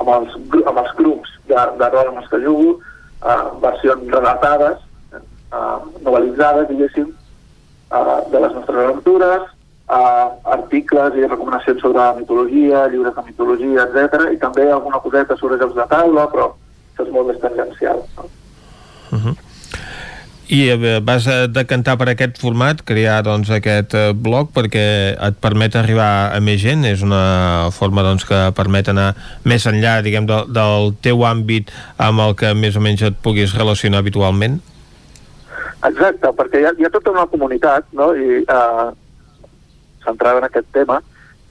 amb, 0.01 0.11
els, 0.17 0.37
amb 0.63 0.81
els 0.81 0.93
grups 0.99 1.35
de, 1.49 1.65
de 1.81 1.91
rol 1.93 2.11
amb 2.11 2.23
els 2.23 2.31
que 2.31 2.41
jugo, 2.43 2.77
uh, 3.21 3.51
versions 3.63 4.09
relatades, 4.17 4.81
uh, 5.15 5.77
novelitzades, 6.01 6.69
diguéssim, 6.71 7.11
uh, 7.91 8.21
de 8.31 8.41
les 8.41 8.57
nostres 8.57 8.81
aventures, 8.85 9.49
uh, 9.87 10.27
articles 10.57 11.17
i 11.19 11.27
recomanacions 11.29 11.81
sobre 11.85 12.05
mitologia, 12.19 12.87
llibres 12.89 13.15
de 13.15 13.25
mitologia, 13.29 13.85
etc. 13.85 14.29
I 14.33 14.41
també 14.41 14.69
alguna 14.71 15.01
coseta 15.03 15.37
sobre 15.37 15.59
jocs 15.61 15.77
de 15.77 15.87
taula, 15.91 16.27
però 16.33 16.51
això 16.93 17.05
és 17.05 17.13
molt 17.13 17.29
més 17.31 17.41
tangencial. 17.43 18.01
No? 18.17 18.29
Uh 19.11 19.19
-huh. 19.19 19.35
I 20.47 20.69
eh, 20.69 20.99
vas 21.01 21.25
eh, 21.25 21.47
decantar 21.49 21.95
per 21.97 22.05
aquest 22.11 22.37
format, 22.37 22.83
crear 22.85 23.23
doncs, 23.25 23.49
aquest 23.49 23.95
eh, 23.97 24.11
blog 24.13 24.51
perquè 24.53 24.85
et 25.17 25.39
permet 25.41 25.73
arribar 25.79 26.35
a 26.35 26.41
més 26.43 26.59
gent, 26.61 26.85
és 26.85 27.01
una 27.01 27.71
forma 27.73 28.03
doncs, 28.05 28.27
que 28.29 28.43
permet 28.53 28.91
anar 28.93 29.07
més 29.43 29.65
enllà 29.65 29.97
diguem, 30.05 30.27
del, 30.29 30.45
del 30.53 30.93
teu 31.01 31.25
àmbit 31.25 31.73
amb 31.97 32.21
el 32.27 32.37
que 32.37 32.53
més 32.53 32.77
o 32.77 32.83
menys 32.85 33.01
et 33.09 33.17
puguis 33.25 33.57
relacionar 33.57 34.03
habitualment? 34.05 34.59
Exacte, 35.85 36.29
perquè 36.37 36.61
hi 36.61 36.69
ha, 36.69 36.75
hi 36.77 36.85
ha 36.85 36.93
tota 36.93 37.13
una 37.13 37.25
comunitat 37.29 37.89
no? 37.97 38.11
i 38.13 38.41
uh, 38.45 38.93
centrada 40.05 40.41
en 40.41 40.47
aquest 40.47 40.69
tema 40.77 41.01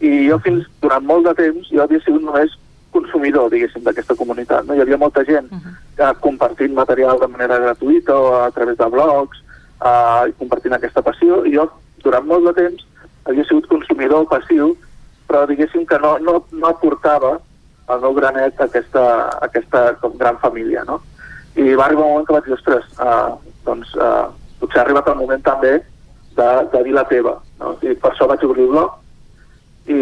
i 0.03 0.29
jo 0.29 0.39
fins 0.43 0.67
durant 0.83 1.03
molt 1.07 1.27
de 1.27 1.35
temps 1.39 1.71
jo 1.71 1.83
havia 1.83 2.03
sigut 2.07 2.23
només 2.23 2.55
consumidor, 2.95 3.51
diguéssim, 3.53 3.83
d'aquesta 3.85 4.17
comunitat. 4.19 4.67
No? 4.67 4.77
Hi 4.77 4.85
havia 4.85 5.01
molta 5.01 5.25
gent 5.27 5.51
uh, 5.53 6.13
compartint 6.25 6.75
material 6.77 7.21
de 7.21 7.29
manera 7.31 7.61
gratuïta 7.67 8.17
o 8.17 8.33
a 8.41 8.51
través 8.55 8.79
de 8.79 8.89
blogs 8.95 9.41
uh, 9.83 10.25
i 10.31 10.37
compartint 10.41 10.77
aquesta 10.77 11.03
passió 11.05 11.43
i 11.45 11.55
jo 11.57 11.69
durant 12.05 12.27
molt 12.29 12.51
de 12.51 12.55
temps 12.61 12.87
havia 13.25 13.47
sigut 13.49 13.69
consumidor 13.71 14.29
passiu 14.31 14.75
però 15.29 15.45
diguéssim 15.49 15.87
que 15.89 15.99
no, 16.03 16.17
no, 16.23 16.39
no 16.53 16.71
aportava 16.71 17.39
el 17.91 18.01
meu 18.01 18.15
granet 18.17 18.61
a 18.61 18.69
aquesta, 18.69 19.05
a 19.29 19.47
aquesta 19.49 19.87
com, 20.01 20.17
gran 20.21 20.39
família, 20.41 20.85
no? 20.89 21.01
I 21.57 21.75
va 21.79 21.87
arribar 21.87 22.07
un 22.07 22.13
moment 22.13 22.27
que 22.29 22.35
vaig 22.37 22.47
dir, 22.49 22.57
ostres, 22.57 22.87
uh, 22.99 23.35
doncs 23.67 23.93
uh, 23.99 24.31
potser 24.61 24.81
ha 24.81 24.85
arribat 24.85 25.11
el 25.13 25.19
moment 25.21 25.43
també 25.45 25.75
de, 26.39 26.49
de 26.73 26.83
dir 26.87 26.95
la 26.97 27.05
teva, 27.11 27.37
no? 27.61 27.75
I 27.85 27.95
per 28.01 28.13
això 28.13 28.29
vaig 28.31 28.45
obrir 28.47 28.67
el 28.67 28.73
blog 28.73 29.01
i 29.87 30.01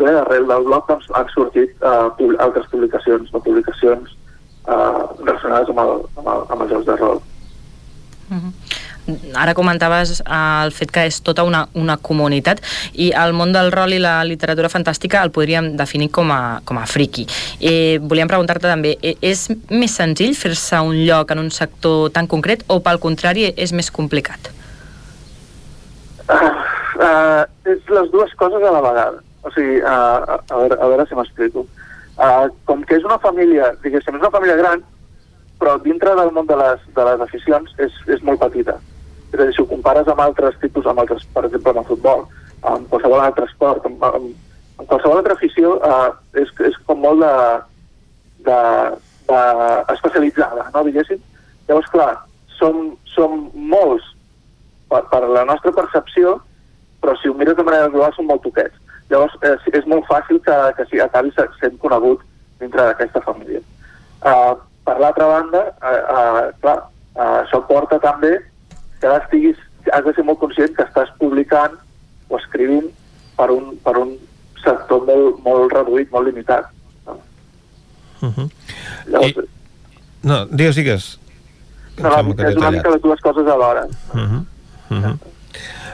bé, 0.00 0.14
arrel 0.18 0.48
del 0.50 0.64
blog 0.66 0.88
doncs, 0.88 1.10
han 1.14 1.28
sortit 1.34 1.74
uh, 1.86 2.10
pub 2.18 2.34
altres 2.42 2.66
publicacions, 2.72 3.30
no 3.32 3.42
publicacions 3.44 4.16
uh, 4.66 5.06
relacionades 5.22 5.70
amb, 5.70 5.82
el, 5.84 5.92
amb, 6.18 6.26
el, 6.26 6.46
amb 6.48 6.64
els 6.64 6.72
jocs 6.74 6.88
de 6.90 6.96
rol. 6.98 7.22
Ara 9.34 9.54
comentaves 9.54 10.20
eh, 10.20 10.64
el 10.64 10.70
fet 10.72 10.92
que 10.94 11.02
és 11.10 11.18
tota 11.26 11.42
una, 11.42 11.64
una 11.74 11.96
comunitat 11.98 12.62
i 12.94 13.10
el 13.18 13.34
món 13.34 13.52
del 13.54 13.72
rol 13.74 13.96
i 13.96 13.98
la 14.00 14.20
literatura 14.24 14.70
fantàstica 14.70 15.24
el 15.26 15.32
podríem 15.34 15.72
definir 15.76 16.08
com 16.14 16.30
a, 16.30 16.60
com 16.64 16.78
a 16.78 16.86
friki. 16.86 17.26
Eh, 17.58 17.98
volíem 17.98 18.30
preguntar-te 18.30 18.70
també, 18.70 18.94
eh, 19.02 19.16
és 19.20 19.48
més 19.70 19.98
senzill 19.98 20.36
fer-se 20.38 20.80
un 20.80 21.02
lloc 21.02 21.34
en 21.34 21.42
un 21.42 21.50
sector 21.50 22.12
tan 22.14 22.30
concret 22.30 22.62
o 22.70 22.78
pel 22.84 23.02
contrari 23.02 23.50
és 23.50 23.74
més 23.74 23.90
complicat? 23.90 24.52
Uh, 26.30 26.62
uh, 27.02 27.42
és 27.68 27.92
les 27.92 28.10
dues 28.14 28.32
coses 28.40 28.62
a 28.62 28.72
la 28.74 28.82
vegada. 28.84 29.20
O 29.42 29.50
sigui, 29.50 29.80
uh, 29.82 29.88
a, 29.90 30.38
a, 30.38 30.56
veure, 30.60 30.78
a 30.78 30.90
veure 30.92 31.06
si 31.08 31.18
m'explico. 31.18 31.66
Uh, 32.16 32.48
com 32.68 32.84
que 32.86 32.98
és 33.00 33.06
una 33.08 33.18
família, 33.22 33.72
diguéssim, 33.82 34.16
és 34.16 34.22
una 34.22 34.32
família 34.34 34.58
gran, 34.60 34.84
però 35.58 35.76
dintre 35.82 36.14
del 36.18 36.32
món 36.34 36.48
de 36.48 36.58
les, 36.58 36.80
de 36.96 37.06
les 37.08 37.24
aficions 37.26 37.74
és, 37.82 37.98
és 38.12 38.22
molt 38.26 38.42
petita. 38.42 38.78
És 39.32 39.40
a 39.40 39.44
dir, 39.46 39.54
si 39.56 39.62
ho 39.62 39.68
compares 39.70 40.08
amb 40.10 40.22
altres 40.22 40.58
tipus, 40.62 40.86
amb 40.86 41.02
altres, 41.02 41.24
per 41.34 41.46
exemple, 41.48 41.72
amb 41.72 41.82
el 41.82 41.90
futbol, 41.90 42.26
amb 42.68 42.88
qualsevol 42.90 43.22
altre 43.22 43.48
esport, 43.50 43.86
amb, 43.88 44.02
amb, 44.06 44.32
amb 44.78 44.88
qualsevol 44.90 45.22
altra 45.22 45.38
afició, 45.38 45.76
uh, 45.80 46.10
és, 46.38 46.50
és 46.68 46.78
com 46.86 47.00
molt 47.02 47.24
de, 47.24 47.34
de, 48.50 48.58
de 49.30 49.42
especialitzada, 49.96 50.68
no, 50.74 50.84
diguéssim? 50.86 51.22
Llavors, 51.68 51.90
clar, 51.94 52.12
som, 52.58 52.92
som 53.14 53.48
molts 53.54 54.06
per, 54.90 55.02
per 55.10 55.24
la 55.30 55.46
nostra 55.48 55.72
percepció, 55.74 56.36
però 57.02 57.16
si 57.18 57.28
ho 57.28 57.34
mires 57.34 57.56
de 57.58 57.66
manera 57.66 57.88
global 57.92 58.14
són 58.16 58.28
molt 58.30 58.42
poquets. 58.46 58.74
Llavors 59.10 59.34
eh, 59.42 59.56
és 59.78 59.86
molt 59.90 60.06
fàcil 60.08 60.38
que, 60.46 60.56
que 60.78 60.86
sí, 60.90 61.00
acabi 61.02 61.32
se- 61.36 61.48
sent 61.60 61.78
conegut 61.82 62.22
dintre 62.62 62.86
d'aquesta 62.86 63.20
família. 63.26 63.60
Uh, 64.22 64.54
per 64.86 64.96
l'altra 65.02 65.26
banda, 65.26 65.62
uh, 65.82 66.00
uh, 66.14 66.42
clar, 66.62 66.78
uh, 67.18 67.42
això 67.42 67.60
porta 67.66 67.98
també 68.02 68.36
que 69.00 69.08
ara 69.10 69.18
estiguis, 69.24 69.58
has 69.92 70.04
de 70.06 70.14
ser 70.14 70.24
molt 70.24 70.38
conscient 70.38 70.74
que 70.76 70.86
estàs 70.86 71.10
publicant 71.18 71.74
o 72.30 72.38
escrivint 72.38 72.86
per 73.36 73.50
un, 73.50 73.72
per 73.82 73.96
un 73.98 74.14
sector 74.62 75.02
molt, 75.08 75.42
molt 75.42 75.74
reduït, 75.74 76.10
molt 76.14 76.30
limitat. 76.30 76.70
Uh 78.22 78.30
-huh. 78.30 78.48
Llavors, 79.10 79.36
I... 79.36 79.48
No, 80.22 80.46
digues, 80.46 80.76
digues. 80.76 81.18
No, 81.98 82.08
no, 82.08 82.34
és 82.48 82.56
una 82.56 82.70
mica 82.70 82.90
les 82.90 83.02
dues 83.02 83.20
coses 83.20 83.46
alhora. 83.46 83.84
Uh 84.14 84.20
-huh. 84.20 84.44
Uh 84.90 85.02
-huh. 85.02 85.16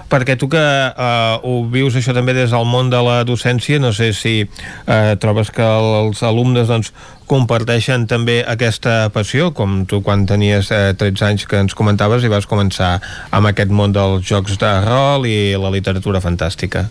Perquè 0.09 0.39
tu 0.40 0.47
que 0.48 0.59
uh, 0.59 1.36
ho 1.44 1.55
vius 1.68 1.97
això 1.98 2.14
també 2.16 2.32
des 2.32 2.48
del 2.55 2.64
món 2.64 2.89
de 2.89 3.01
la 3.05 3.18
docència, 3.28 3.76
no 3.76 3.90
sé 3.93 4.14
si 4.16 4.40
uh, 4.40 5.16
trobes 5.20 5.51
que 5.52 5.64
els 5.64 6.22
alumnes 6.24 6.70
doncs, 6.70 6.94
comparteixen 7.28 8.06
també 8.09 8.39
aquesta 8.40 9.10
passió, 9.12 9.51
com 9.52 9.82
tu 9.85 10.01
quan 10.05 10.24
tenies 10.30 10.70
uh, 10.72 10.94
13 10.97 11.26
anys 11.26 11.44
que 11.51 11.60
ens 11.60 11.76
comentaves 11.76 12.24
i 12.24 12.30
vas 12.32 12.48
començar 12.48 12.94
amb 13.36 13.51
aquest 13.51 13.68
món 13.68 13.93
dels 13.93 14.24
jocs 14.24 14.56
de 14.62 14.70
rol 14.86 15.28
i 15.28 15.52
la 15.60 15.72
literatura 15.74 16.24
fantàstica. 16.24 16.86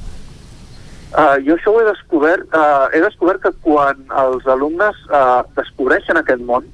Uh, 1.18 1.40
jo 1.42 1.56
això 1.58 1.74
ho 1.74 1.82
he 1.82 1.88
descobert, 1.88 2.46
uh, 2.54 2.86
he 2.94 3.02
descobert 3.02 3.42
que 3.42 3.54
quan 3.66 4.04
els 4.22 4.46
alumnes 4.46 5.00
uh, 5.10 5.42
descobreixen 5.58 6.22
aquest 6.22 6.46
món, 6.46 6.70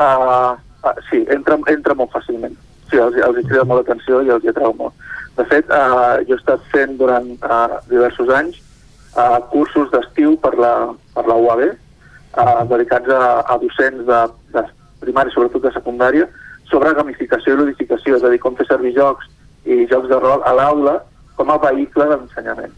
uh, 0.00 0.56
uh, 0.56 0.96
sí, 1.10 1.26
entra, 1.34 1.60
entra 1.68 1.98
molt 1.98 2.16
fàcilment. 2.16 2.56
Sí, 2.88 2.96
els, 2.96 3.20
els 3.20 3.42
hi 3.42 3.44
crida 3.50 3.68
molt 3.68 3.82
l'atenció 3.82 4.22
i 4.24 4.32
els 4.32 4.48
hi 4.48 4.54
atrau 4.54 4.72
molt. 4.78 4.96
De 5.38 5.44
fet, 5.46 5.68
uh, 5.70 6.18
jo 6.26 6.34
he 6.34 6.40
estat 6.40 6.64
fent 6.72 6.96
durant 6.98 7.28
uh, 7.46 7.78
diversos 7.90 8.30
anys 8.34 8.58
uh, 9.14 9.38
cursos 9.52 9.90
d'estiu 9.92 10.34
per, 10.42 10.56
la, 10.58 10.72
per 11.14 11.24
la 11.30 11.36
UAB, 11.38 11.62
uh, 11.68 12.64
dedicats 12.72 13.12
a, 13.14 13.22
a 13.46 13.58
docents 13.62 14.02
de, 14.08 14.20
de 14.56 14.64
primària, 15.04 15.34
sobretot 15.34 15.62
de 15.62 15.72
secundària, 15.76 16.26
sobre 16.70 16.94
gamificació 16.98 17.54
i 17.54 17.60
ludificació, 17.62 18.18
és 18.18 18.26
a 18.26 18.32
dir, 18.32 18.40
com 18.42 18.58
fer 18.58 18.66
servir 18.68 18.96
jocs 18.98 19.30
i 19.68 19.84
jocs 19.90 20.10
de 20.10 20.18
rol 20.20 20.42
a 20.46 20.52
l'aula 20.56 20.98
com 21.38 21.54
a 21.54 21.58
vehicle 21.62 22.08
d'ensenyament. 22.10 22.74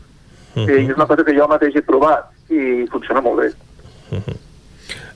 Uh 0.54 0.62
-huh. 0.62 0.68
I 0.68 0.90
és 0.90 0.96
una 0.96 1.06
cosa 1.06 1.24
que 1.24 1.34
jo 1.34 1.48
mateix 1.48 1.74
he 1.76 1.82
provat 1.82 2.28
i 2.50 2.86
funciona 2.90 3.20
molt 3.20 3.40
bé. 3.40 3.48
Uh 4.10 4.18
-huh. 4.18 4.36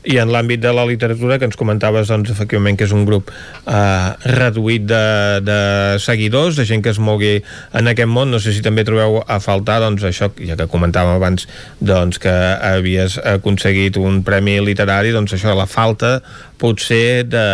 I 0.05 0.19
en 0.21 0.29
l'àmbit 0.33 0.61
de 0.61 0.73
la 0.77 0.85
literatura, 0.85 1.39
que 1.41 1.49
ens 1.49 1.57
comentaves, 1.57 2.11
doncs, 2.13 2.31
efectivament, 2.35 2.77
que 2.77 2.85
és 2.85 2.93
un 2.93 3.07
grup 3.09 3.31
eh, 3.31 4.11
reduït 4.37 4.85
de, 4.85 5.05
de 5.45 5.59
seguidors, 6.05 6.59
de 6.61 6.67
gent 6.69 6.85
que 6.85 6.93
es 6.93 7.01
mogui 7.01 7.39
en 7.73 7.89
aquest 7.89 8.11
món, 8.11 8.33
no 8.35 8.41
sé 8.43 8.53
si 8.53 8.65
també 8.65 8.85
trobeu 8.85 9.23
a 9.25 9.39
faltar, 9.41 9.79
doncs, 9.85 10.05
això, 10.05 10.29
ja 10.37 10.59
que 10.61 10.69
comentàvem 10.69 11.17
abans, 11.17 11.49
doncs, 11.81 12.21
que 12.21 12.35
havies 12.73 13.17
aconseguit 13.37 13.97
un 14.01 14.21
premi 14.27 14.59
literari, 14.65 15.15
doncs, 15.15 15.37
això, 15.39 15.57
la 15.57 15.69
falta 15.71 16.19
potser 16.65 17.27
de, 17.29 17.47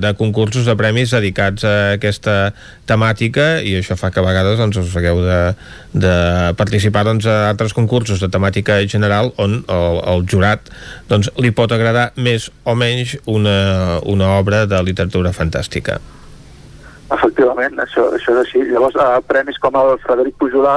de 0.00 0.10
concursos 0.18 0.64
de 0.66 0.74
premis 0.78 1.12
dedicats 1.12 1.64
a 1.68 1.74
aquesta 1.98 2.52
temàtica 2.88 3.60
i 3.62 3.76
això 3.78 3.96
fa 4.00 4.10
que 4.10 4.22
a 4.22 4.24
vegades 4.26 4.58
doncs, 4.58 4.80
us 4.80 4.96
hagueu 4.96 5.20
de, 5.22 5.40
de 5.92 6.14
participar 6.58 7.04
doncs, 7.06 7.28
a 7.28 7.50
altres 7.50 7.74
concursos 7.76 8.22
de 8.22 8.30
temàtica 8.32 8.80
general 8.90 9.30
on 9.38 9.60
el, 9.60 10.00
el 10.14 10.24
jurat 10.30 10.72
doncs, 11.10 11.30
li 11.38 11.52
pot 11.54 11.74
agradar 11.80 12.10
més 12.20 12.50
o 12.68 12.76
menys 12.76 13.16
una, 13.26 13.98
una 14.04 14.34
obra 14.36 14.66
de 14.68 14.80
literatura 14.84 15.32
fantàstica. 15.32 15.96
Efectivament, 17.10 17.80
això, 17.82 18.06
això 18.14 18.36
és 18.36 18.44
així. 18.44 18.62
Llavors, 18.68 18.94
eh, 18.94 19.18
premis 19.26 19.58
com 19.58 19.74
el 19.80 19.96
Frederic 20.04 20.36
Pujolà, 20.38 20.76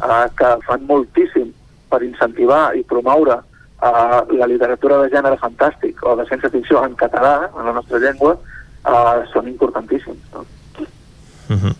eh, 0.00 0.24
que 0.38 0.54
fan 0.68 0.86
moltíssim 0.88 1.50
per 1.90 2.02
incentivar 2.06 2.74
i 2.76 2.82
promoure 2.86 3.36
uh, 3.36 4.20
la 4.34 4.48
literatura 4.50 4.98
de 5.02 5.10
gènere 5.12 5.38
fantàstic 5.40 6.02
o 6.02 6.16
de 6.18 6.26
ciència-ficció 6.28 6.82
en 6.84 6.96
català, 6.98 7.50
en 7.52 7.68
la 7.68 7.74
nostra 7.76 8.00
llengua, 8.02 8.34
uh, 8.36 9.22
són 9.32 9.48
importantíssims. 9.52 10.22
No? 10.34 10.46
Uh 11.46 11.56
-huh. 11.56 11.74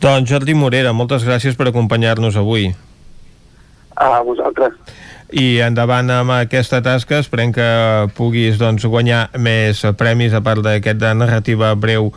Doncs 0.00 0.30
Jordi 0.30 0.54
Morera, 0.54 0.92
moltes 0.92 1.24
gràcies 1.26 1.56
per 1.56 1.68
acompanyar-nos 1.68 2.36
avui. 2.36 2.74
A 3.96 4.22
vosaltres. 4.22 4.72
I 5.34 5.58
endavant 5.66 6.06
amb 6.14 6.30
aquesta 6.36 6.78
tasca, 6.86 7.18
esperem 7.18 7.50
que 7.50 7.66
puguis 8.14 8.60
doncs, 8.60 8.84
guanyar 8.86 9.24
més 9.42 9.80
premis 9.98 10.36
a 10.36 10.42
part 10.44 10.62
d'aquest 10.62 11.00
de 11.02 11.10
narrativa 11.18 11.72
breu 11.74 12.12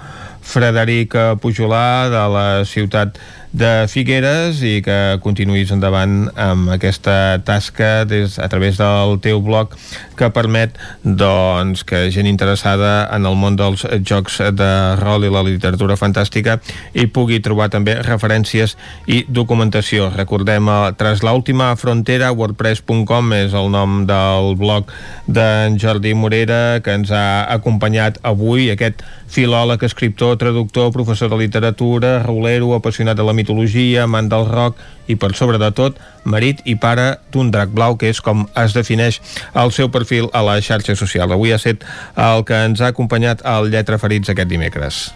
Frederic 0.45 1.15
Pujolà 1.41 2.10
de 2.14 2.22
la 2.34 2.45
ciutat 2.69 3.18
de 3.49 3.88
Figueres 3.90 4.61
i 4.61 4.77
que 4.86 5.18
continuïs 5.26 5.73
endavant 5.73 6.27
amb 6.38 6.69
aquesta 6.76 7.41
tasca 7.45 8.06
des, 8.06 8.38
a 8.38 8.45
través 8.49 8.77
del 8.77 9.18
teu 9.26 9.41
blog 9.41 9.73
que 10.20 10.30
permet 10.36 10.76
doncs, 11.04 11.86
que 11.88 12.10
gent 12.12 12.28
interessada 12.28 13.08
en 13.16 13.28
el 13.30 13.38
món 13.40 13.56
dels 13.60 13.86
jocs 14.04 14.41
de 14.56 14.72
rol 15.00 15.26
i 15.26 15.32
la 15.32 15.46
literatura 15.48 15.98
fantàstica 16.00 16.60
hi 16.94 17.08
pugui 17.08 17.40
trobar 17.44 17.70
també 17.72 17.96
referències 18.04 18.76
i 19.08 19.24
documentació. 19.28 20.10
Recordem, 20.16 20.68
eh, 20.70 20.78
Tras 21.00 21.24
l'última 21.24 21.72
frontera, 21.80 22.32
wordpress.com 22.36 23.34
és 23.38 23.54
el 23.56 23.72
nom 23.72 24.04
del 24.10 24.56
blog 24.60 24.91
d'en 25.28 25.80
Jordi 25.80 26.14
Morera 26.14 26.82
que 26.84 26.98
ens 26.98 27.12
ha 27.12 27.46
acompanyat 27.54 28.20
avui, 28.24 28.70
aquest 28.74 29.04
filòleg, 29.30 29.84
escriptor, 29.86 30.38
traductor, 30.41 30.91
professor 30.91 31.30
de 31.30 31.38
literatura, 31.38 32.18
rolero, 32.24 32.74
apassionat 32.76 33.18
de 33.18 33.24
la 33.24 33.36
mitologia, 33.38 34.04
amant 34.04 34.30
del 34.30 34.48
rock 34.50 34.82
i 35.10 35.18
per 35.19 35.34
sobre 35.36 35.60
de 35.61 35.72
tot, 35.76 35.98
marit 36.23 36.61
i 36.69 36.77
pare 36.80 37.15
d'un 37.34 37.49
drac 37.52 37.73
blau, 37.73 37.98
que 37.98 38.14
és 38.14 38.22
com 38.22 38.45
es 38.60 38.77
defineix 38.77 39.19
el 39.57 39.73
seu 39.76 39.90
perfil 39.94 40.30
a 40.34 40.45
la 40.45 40.60
xarxa 40.61 40.95
social. 40.99 41.34
Avui 41.34 41.53
ha 41.53 41.60
estat 41.61 41.88
el 42.30 42.45
que 42.45 42.61
ens 42.69 42.81
ha 42.81 42.94
acompanyat 42.94 43.44
al 43.45 43.73
Lletra 43.73 43.99
Ferits 44.02 44.30
aquest 44.30 44.52
dimecres. 44.52 45.10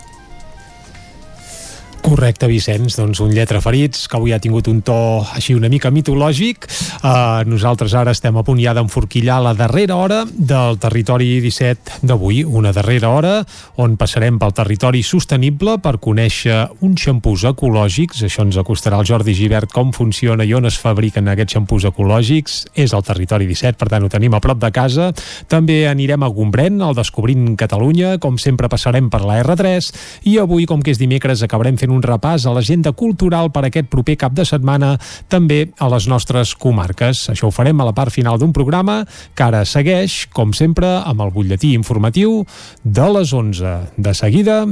Correcte, 2.04 2.50
Vicenç, 2.52 2.98
doncs 3.00 3.22
un 3.24 3.32
lletra 3.32 3.62
ferits 3.64 4.10
que 4.12 4.18
avui 4.18 4.34
ha 4.36 4.40
tingut 4.44 4.68
un 4.68 4.82
to 4.84 4.96
així 5.38 5.54
una 5.56 5.70
mica 5.72 5.88
mitològic. 5.88 6.66
Uh, 7.00 7.46
nosaltres 7.48 7.94
ara 7.96 8.12
estem 8.12 8.36
a 8.36 8.44
punt 8.44 8.60
ja 8.60 8.74
d'enforquillar 8.76 9.38
la 9.40 9.54
darrera 9.56 9.96
hora 9.96 10.18
del 10.28 10.76
territori 10.84 11.30
17 11.40 12.02
d'avui, 12.04 12.42
una 12.44 12.74
darrera 12.76 13.14
hora 13.16 13.32
on 13.80 13.96
passarem 13.96 14.36
pel 14.42 14.52
territori 14.52 15.00
sostenible 15.00 15.78
per 15.80 15.94
conèixer 16.04 16.58
uns 16.84 17.06
xampús 17.06 17.46
ecològics. 17.48 18.26
Això 18.28 18.44
ens 18.44 18.60
acostarà 18.60 19.00
al 19.00 19.08
Jordi 19.08 19.32
Givert 19.40 19.72
com 19.72 19.96
funciona 19.96 20.44
i 20.44 20.52
on 20.60 20.68
es 20.68 20.82
fabriquen 20.84 21.32
aquests 21.32 21.56
xampús 21.56 21.88
ecològics. 21.88 22.60
És 22.76 22.92
el 22.92 23.08
territori 23.08 23.48
17, 23.48 23.80
per 23.80 23.88
tant 23.96 24.04
ho 24.04 24.12
tenim 24.12 24.36
a 24.36 24.44
prop 24.44 24.60
de 24.60 24.74
casa. 24.76 25.14
També 25.48 25.86
anirem 25.88 26.28
a 26.28 26.32
Gombrèn, 26.36 26.84
al 26.84 27.00
Descobrint 27.00 27.56
Catalunya, 27.56 28.18
com 28.20 28.36
sempre 28.36 28.68
passarem 28.68 29.08
per 29.08 29.24
la 29.24 29.40
R3 29.40 29.94
i 30.28 30.38
avui, 30.44 30.68
com 30.68 30.84
que 30.84 30.92
és 30.92 31.00
dimecres, 31.00 31.48
acabarem 31.48 31.80
fent 31.80 31.93
un 31.94 32.02
repàs 32.04 32.48
a 32.48 32.54
l'agenda 32.56 32.92
cultural 32.98 33.52
per 33.54 33.66
aquest 33.68 33.90
proper 33.94 34.18
cap 34.26 34.34
de 34.36 34.46
setmana 34.48 34.96
també 35.32 35.68
a 35.80 35.90
les 35.94 36.08
nostres 36.10 36.56
comarques. 36.60 37.28
Això 37.32 37.50
ho 37.50 37.54
farem 37.54 37.80
a 37.82 37.88
la 37.88 37.96
part 37.96 38.14
final 38.14 38.40
d'un 38.42 38.54
programa 38.56 39.04
que 39.36 39.46
ara 39.46 39.64
segueix, 39.66 40.26
com 40.34 40.54
sempre, 40.58 40.90
amb 41.06 41.22
el 41.22 41.34
butlletí 41.36 41.74
informatiu 41.78 42.42
de 42.84 43.10
les 43.18 43.34
11. 43.34 43.76
De 43.98 44.14
seguida, 44.18 44.64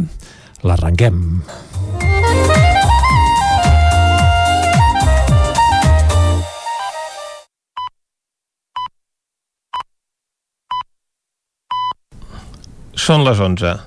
l'arrenquem. 0.65 1.41
Són 13.02 13.23
les 13.26 13.39
11. 13.41 13.77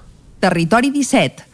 Territori 0.42 0.90
17 0.90 1.53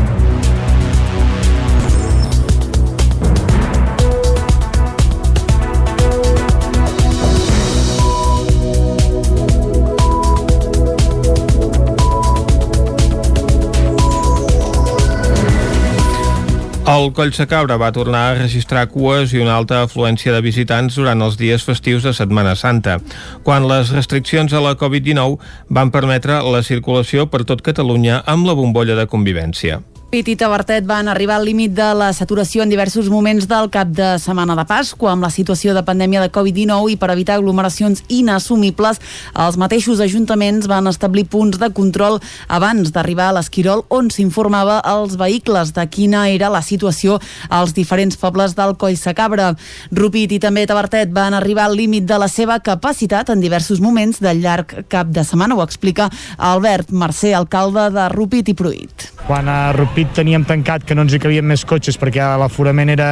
El 16.91 17.13
Collsacabra 17.15 17.77
va 17.79 17.91
tornar 17.95 18.21
a 18.27 18.33
registrar 18.35 18.81
cues 18.91 19.31
i 19.31 19.39
una 19.39 19.53
alta 19.55 19.77
afluència 19.85 20.33
de 20.35 20.41
visitants 20.43 20.97
durant 20.99 21.23
els 21.23 21.37
dies 21.39 21.63
festius 21.63 22.03
de 22.03 22.11
Setmana 22.17 22.51
Santa, 22.59 22.97
quan 23.45 23.67
les 23.69 23.93
restriccions 23.95 24.51
a 24.51 24.63
la 24.65 24.73
Covid-19 24.81 25.37
van 25.79 25.93
permetre 25.95 26.41
la 26.43 26.63
circulació 26.67 27.29
per 27.31 27.45
tot 27.47 27.63
Catalunya 27.63 28.19
amb 28.35 28.49
la 28.49 28.57
bombolla 28.59 28.99
de 28.99 29.07
convivència. 29.07 29.79
Pit 30.11 30.27
i 30.27 30.33
Tabertet 30.35 30.83
van 30.83 31.07
arribar 31.07 31.37
al 31.39 31.45
límit 31.47 31.71
de 31.71 31.85
la 31.95 32.09
saturació 32.11 32.65
en 32.65 32.69
diversos 32.69 33.07
moments 33.07 33.45
del 33.47 33.69
cap 33.71 33.87
de 33.95 34.09
setmana 34.19 34.57
de 34.59 34.65
Pasqua 34.67 35.13
amb 35.13 35.23
la 35.23 35.29
situació 35.31 35.71
de 35.71 35.85
pandèmia 35.87 36.19
de 36.19 36.27
Covid-19 36.35 36.89
i 36.91 36.97
per 36.99 37.13
evitar 37.13 37.37
aglomeracions 37.39 38.01
inassumibles, 38.11 38.99
els 39.39 39.55
mateixos 39.55 40.01
ajuntaments 40.03 40.67
van 40.67 40.91
establir 40.91 41.23
punts 41.31 41.61
de 41.61 41.69
control 41.71 42.19
abans 42.51 42.91
d'arribar 42.91 43.29
a 43.29 43.37
l'Esquirol 43.37 43.85
on 43.87 44.09
s'informava 44.11 44.81
als 44.83 45.15
vehicles 45.15 45.71
de 45.77 45.87
quina 45.87 46.25
era 46.27 46.51
la 46.51 46.59
situació 46.59 47.21
als 47.47 47.71
diferents 47.71 48.19
pobles 48.19 48.57
del 48.59 48.75
Coll 48.75 48.99
Sacabra. 48.99 49.53
Rupit 49.95 50.35
i 50.35 50.41
també 50.43 50.65
Tabertet 50.67 51.15
van 51.15 51.39
arribar 51.39 51.69
al 51.69 51.79
límit 51.79 52.03
de 52.03 52.19
la 52.19 52.27
seva 52.27 52.59
capacitat 52.59 53.31
en 53.31 53.39
diversos 53.39 53.79
moments 53.79 54.19
del 54.19 54.43
llarg 54.43 54.75
cap 54.91 55.07
de 55.07 55.23
setmana, 55.23 55.55
ho 55.55 55.63
explica 55.63 56.11
Albert 56.35 56.91
Mercè, 56.91 57.31
alcalde 57.31 57.87
de 57.95 58.11
Rupit 58.11 58.51
i 58.51 58.59
Pruit. 58.59 59.07
Quan 59.23 59.47
a 59.47 59.71
Rupit 59.71 60.00
teníem 60.15 60.45
tancat 60.47 60.85
que 60.87 60.95
no 60.95 61.05
ens 61.05 61.13
hi 61.15 61.19
cabien 61.21 61.45
més 61.47 61.63
cotxes 61.67 61.97
perquè 61.99 62.25
l'aforament 62.41 62.91
era 62.93 63.09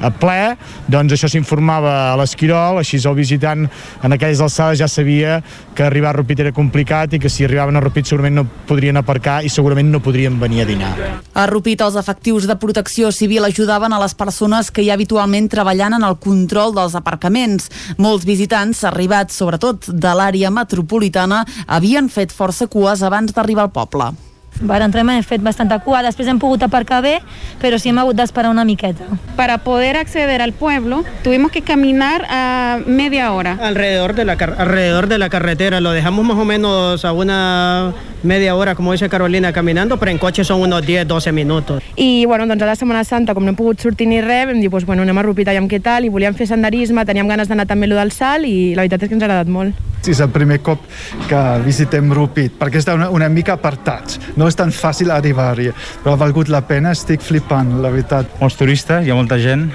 a 0.00 0.10
ple, 0.14 0.56
doncs 0.90 1.14
això 1.16 1.30
s'informava 1.30 1.94
a 2.12 2.16
l'Esquirol, 2.20 2.80
així 2.80 3.00
el 3.02 3.16
visitant 3.16 3.66
en 4.04 4.14
aquelles 4.14 4.40
alçades 4.44 4.78
ja 4.80 4.88
sabia 4.88 5.40
que 5.74 5.86
arribar 5.86 6.10
a 6.10 6.18
Rupit 6.18 6.40
era 6.44 6.52
complicat 6.52 7.14
i 7.14 7.20
que 7.22 7.30
si 7.32 7.46
arribaven 7.46 7.76
a 7.78 7.82
Rupit 7.84 8.10
segurament 8.10 8.40
no 8.40 8.46
podrien 8.68 8.96
aparcar 9.00 9.40
i 9.44 9.52
segurament 9.52 9.90
no 9.92 10.02
podrien 10.04 10.38
venir 10.40 10.62
a 10.62 10.68
dinar. 10.68 10.92
A 11.34 11.46
Rupit, 11.50 11.80
els 11.84 11.96
efectius 12.00 12.48
de 12.50 12.58
protecció 12.60 13.12
civil 13.14 13.46
ajudaven 13.46 13.92
a 13.92 14.00
les 14.02 14.14
persones 14.18 14.70
que 14.70 14.82
hi 14.82 14.90
ha 14.90 14.98
habitualment 14.98 15.48
treballant 15.48 15.98
en 15.98 16.06
el 16.06 16.18
control 16.22 16.74
dels 16.76 16.96
aparcaments. 16.98 17.70
Molts 17.98 18.26
visitants, 18.28 18.84
arribats 18.84 19.38
sobretot 19.38 19.90
de 19.90 20.14
l'àrea 20.14 20.50
metropolitana, 20.50 21.44
havien 21.66 22.10
fet 22.12 22.34
força 22.34 22.66
cues 22.66 23.04
abans 23.06 23.34
d'arribar 23.34 23.68
al 23.68 23.74
poble. 23.74 24.12
Per 24.58 24.80
entrar 24.82 25.04
hem 25.06 25.22
fet 25.22 25.42
bastanta 25.42 25.78
cua, 25.78 26.02
després 26.02 26.28
hem 26.28 26.38
pogut 26.42 26.62
aparcar 26.66 27.00
bé, 27.02 27.18
però 27.62 27.78
sí 27.78 27.92
hem 27.92 27.98
hagut 28.02 28.16
d'esperar 28.18 28.50
una 28.50 28.64
miqueta. 28.64 29.06
Para 29.36 29.58
poder 29.58 29.96
acceder 29.96 30.42
al 30.42 30.52
pueblo, 30.52 31.04
tuvimos 31.22 31.52
que 31.52 31.62
caminar 31.62 32.26
a 32.28 32.78
media 32.86 33.32
hora. 33.32 33.56
Alrededor 33.62 34.14
de 34.14 34.24
la, 34.24 34.32
alrededor 34.32 35.06
de 35.06 35.18
la 35.18 35.28
carretera, 35.28 35.80
lo 35.80 35.92
dejamos 35.92 36.24
más 36.24 36.36
o 36.36 36.44
menos 36.44 37.04
a 37.04 37.12
una 37.12 37.92
media 38.22 38.56
hora, 38.56 38.74
como 38.74 38.92
dice 38.92 39.08
Carolina, 39.08 39.52
caminando, 39.52 39.98
pero 39.98 40.10
en 40.10 40.18
coche 40.18 40.44
son 40.44 40.60
unos 40.60 40.84
10, 40.84 41.06
12 41.06 41.32
minutos. 41.32 41.82
I, 41.96 42.24
bueno, 42.26 42.46
doncs 42.46 42.62
a 42.62 42.66
la 42.66 42.76
Setmana 42.76 43.04
Santa, 43.04 43.34
com 43.34 43.44
no 43.44 43.54
hem 43.54 43.58
pogut 43.58 43.80
sortir 43.80 44.08
ni 44.10 44.20
res, 44.20 44.46
vam 44.50 44.58
dir, 44.60 44.70
pues, 44.70 44.86
bueno, 44.86 45.02
anem 45.06 45.18
a 45.18 45.22
Rupit, 45.22 45.48
aviam 45.48 45.68
què 45.70 45.80
tal, 45.82 46.04
i 46.04 46.10
volíem 46.10 46.34
fer 46.34 46.48
senderisme, 46.50 47.06
teníem 47.06 47.30
ganes 47.30 47.48
d'anar 47.48 47.68
també 47.70 47.86
a 47.86 47.94
lo 47.94 48.00
del 48.00 48.10
salt, 48.12 48.46
i 48.46 48.74
la 48.74 48.82
veritat 48.82 49.06
és 49.06 49.08
que 49.08 49.14
ens 49.18 49.22
ha 49.22 49.30
agradat 49.30 49.52
molt. 49.52 49.97
És 50.08 50.20
el 50.24 50.30
primer 50.32 50.60
cop 50.64 50.84
que 51.28 51.40
visitem 51.64 52.12
Rupit, 52.14 52.54
perquè 52.60 52.80
està 52.80 52.94
una, 52.96 53.10
una 53.10 53.28
mica 53.32 53.58
apartats. 53.58 54.20
No 54.38 54.48
és 54.48 54.56
tan 54.56 54.70
fàcil 54.72 55.10
arribar-hi, 55.12 55.72
però 56.04 56.14
ha 56.14 56.22
valgut 56.22 56.48
la 56.52 56.62
pena, 56.68 56.94
estic 56.96 57.24
flipant, 57.24 57.78
la 57.82 57.92
veritat. 57.92 58.38
Molts 58.40 58.56
turistes, 58.60 59.04
hi 59.04 59.12
ha 59.12 59.18
molta 59.18 59.40
gent, 59.42 59.68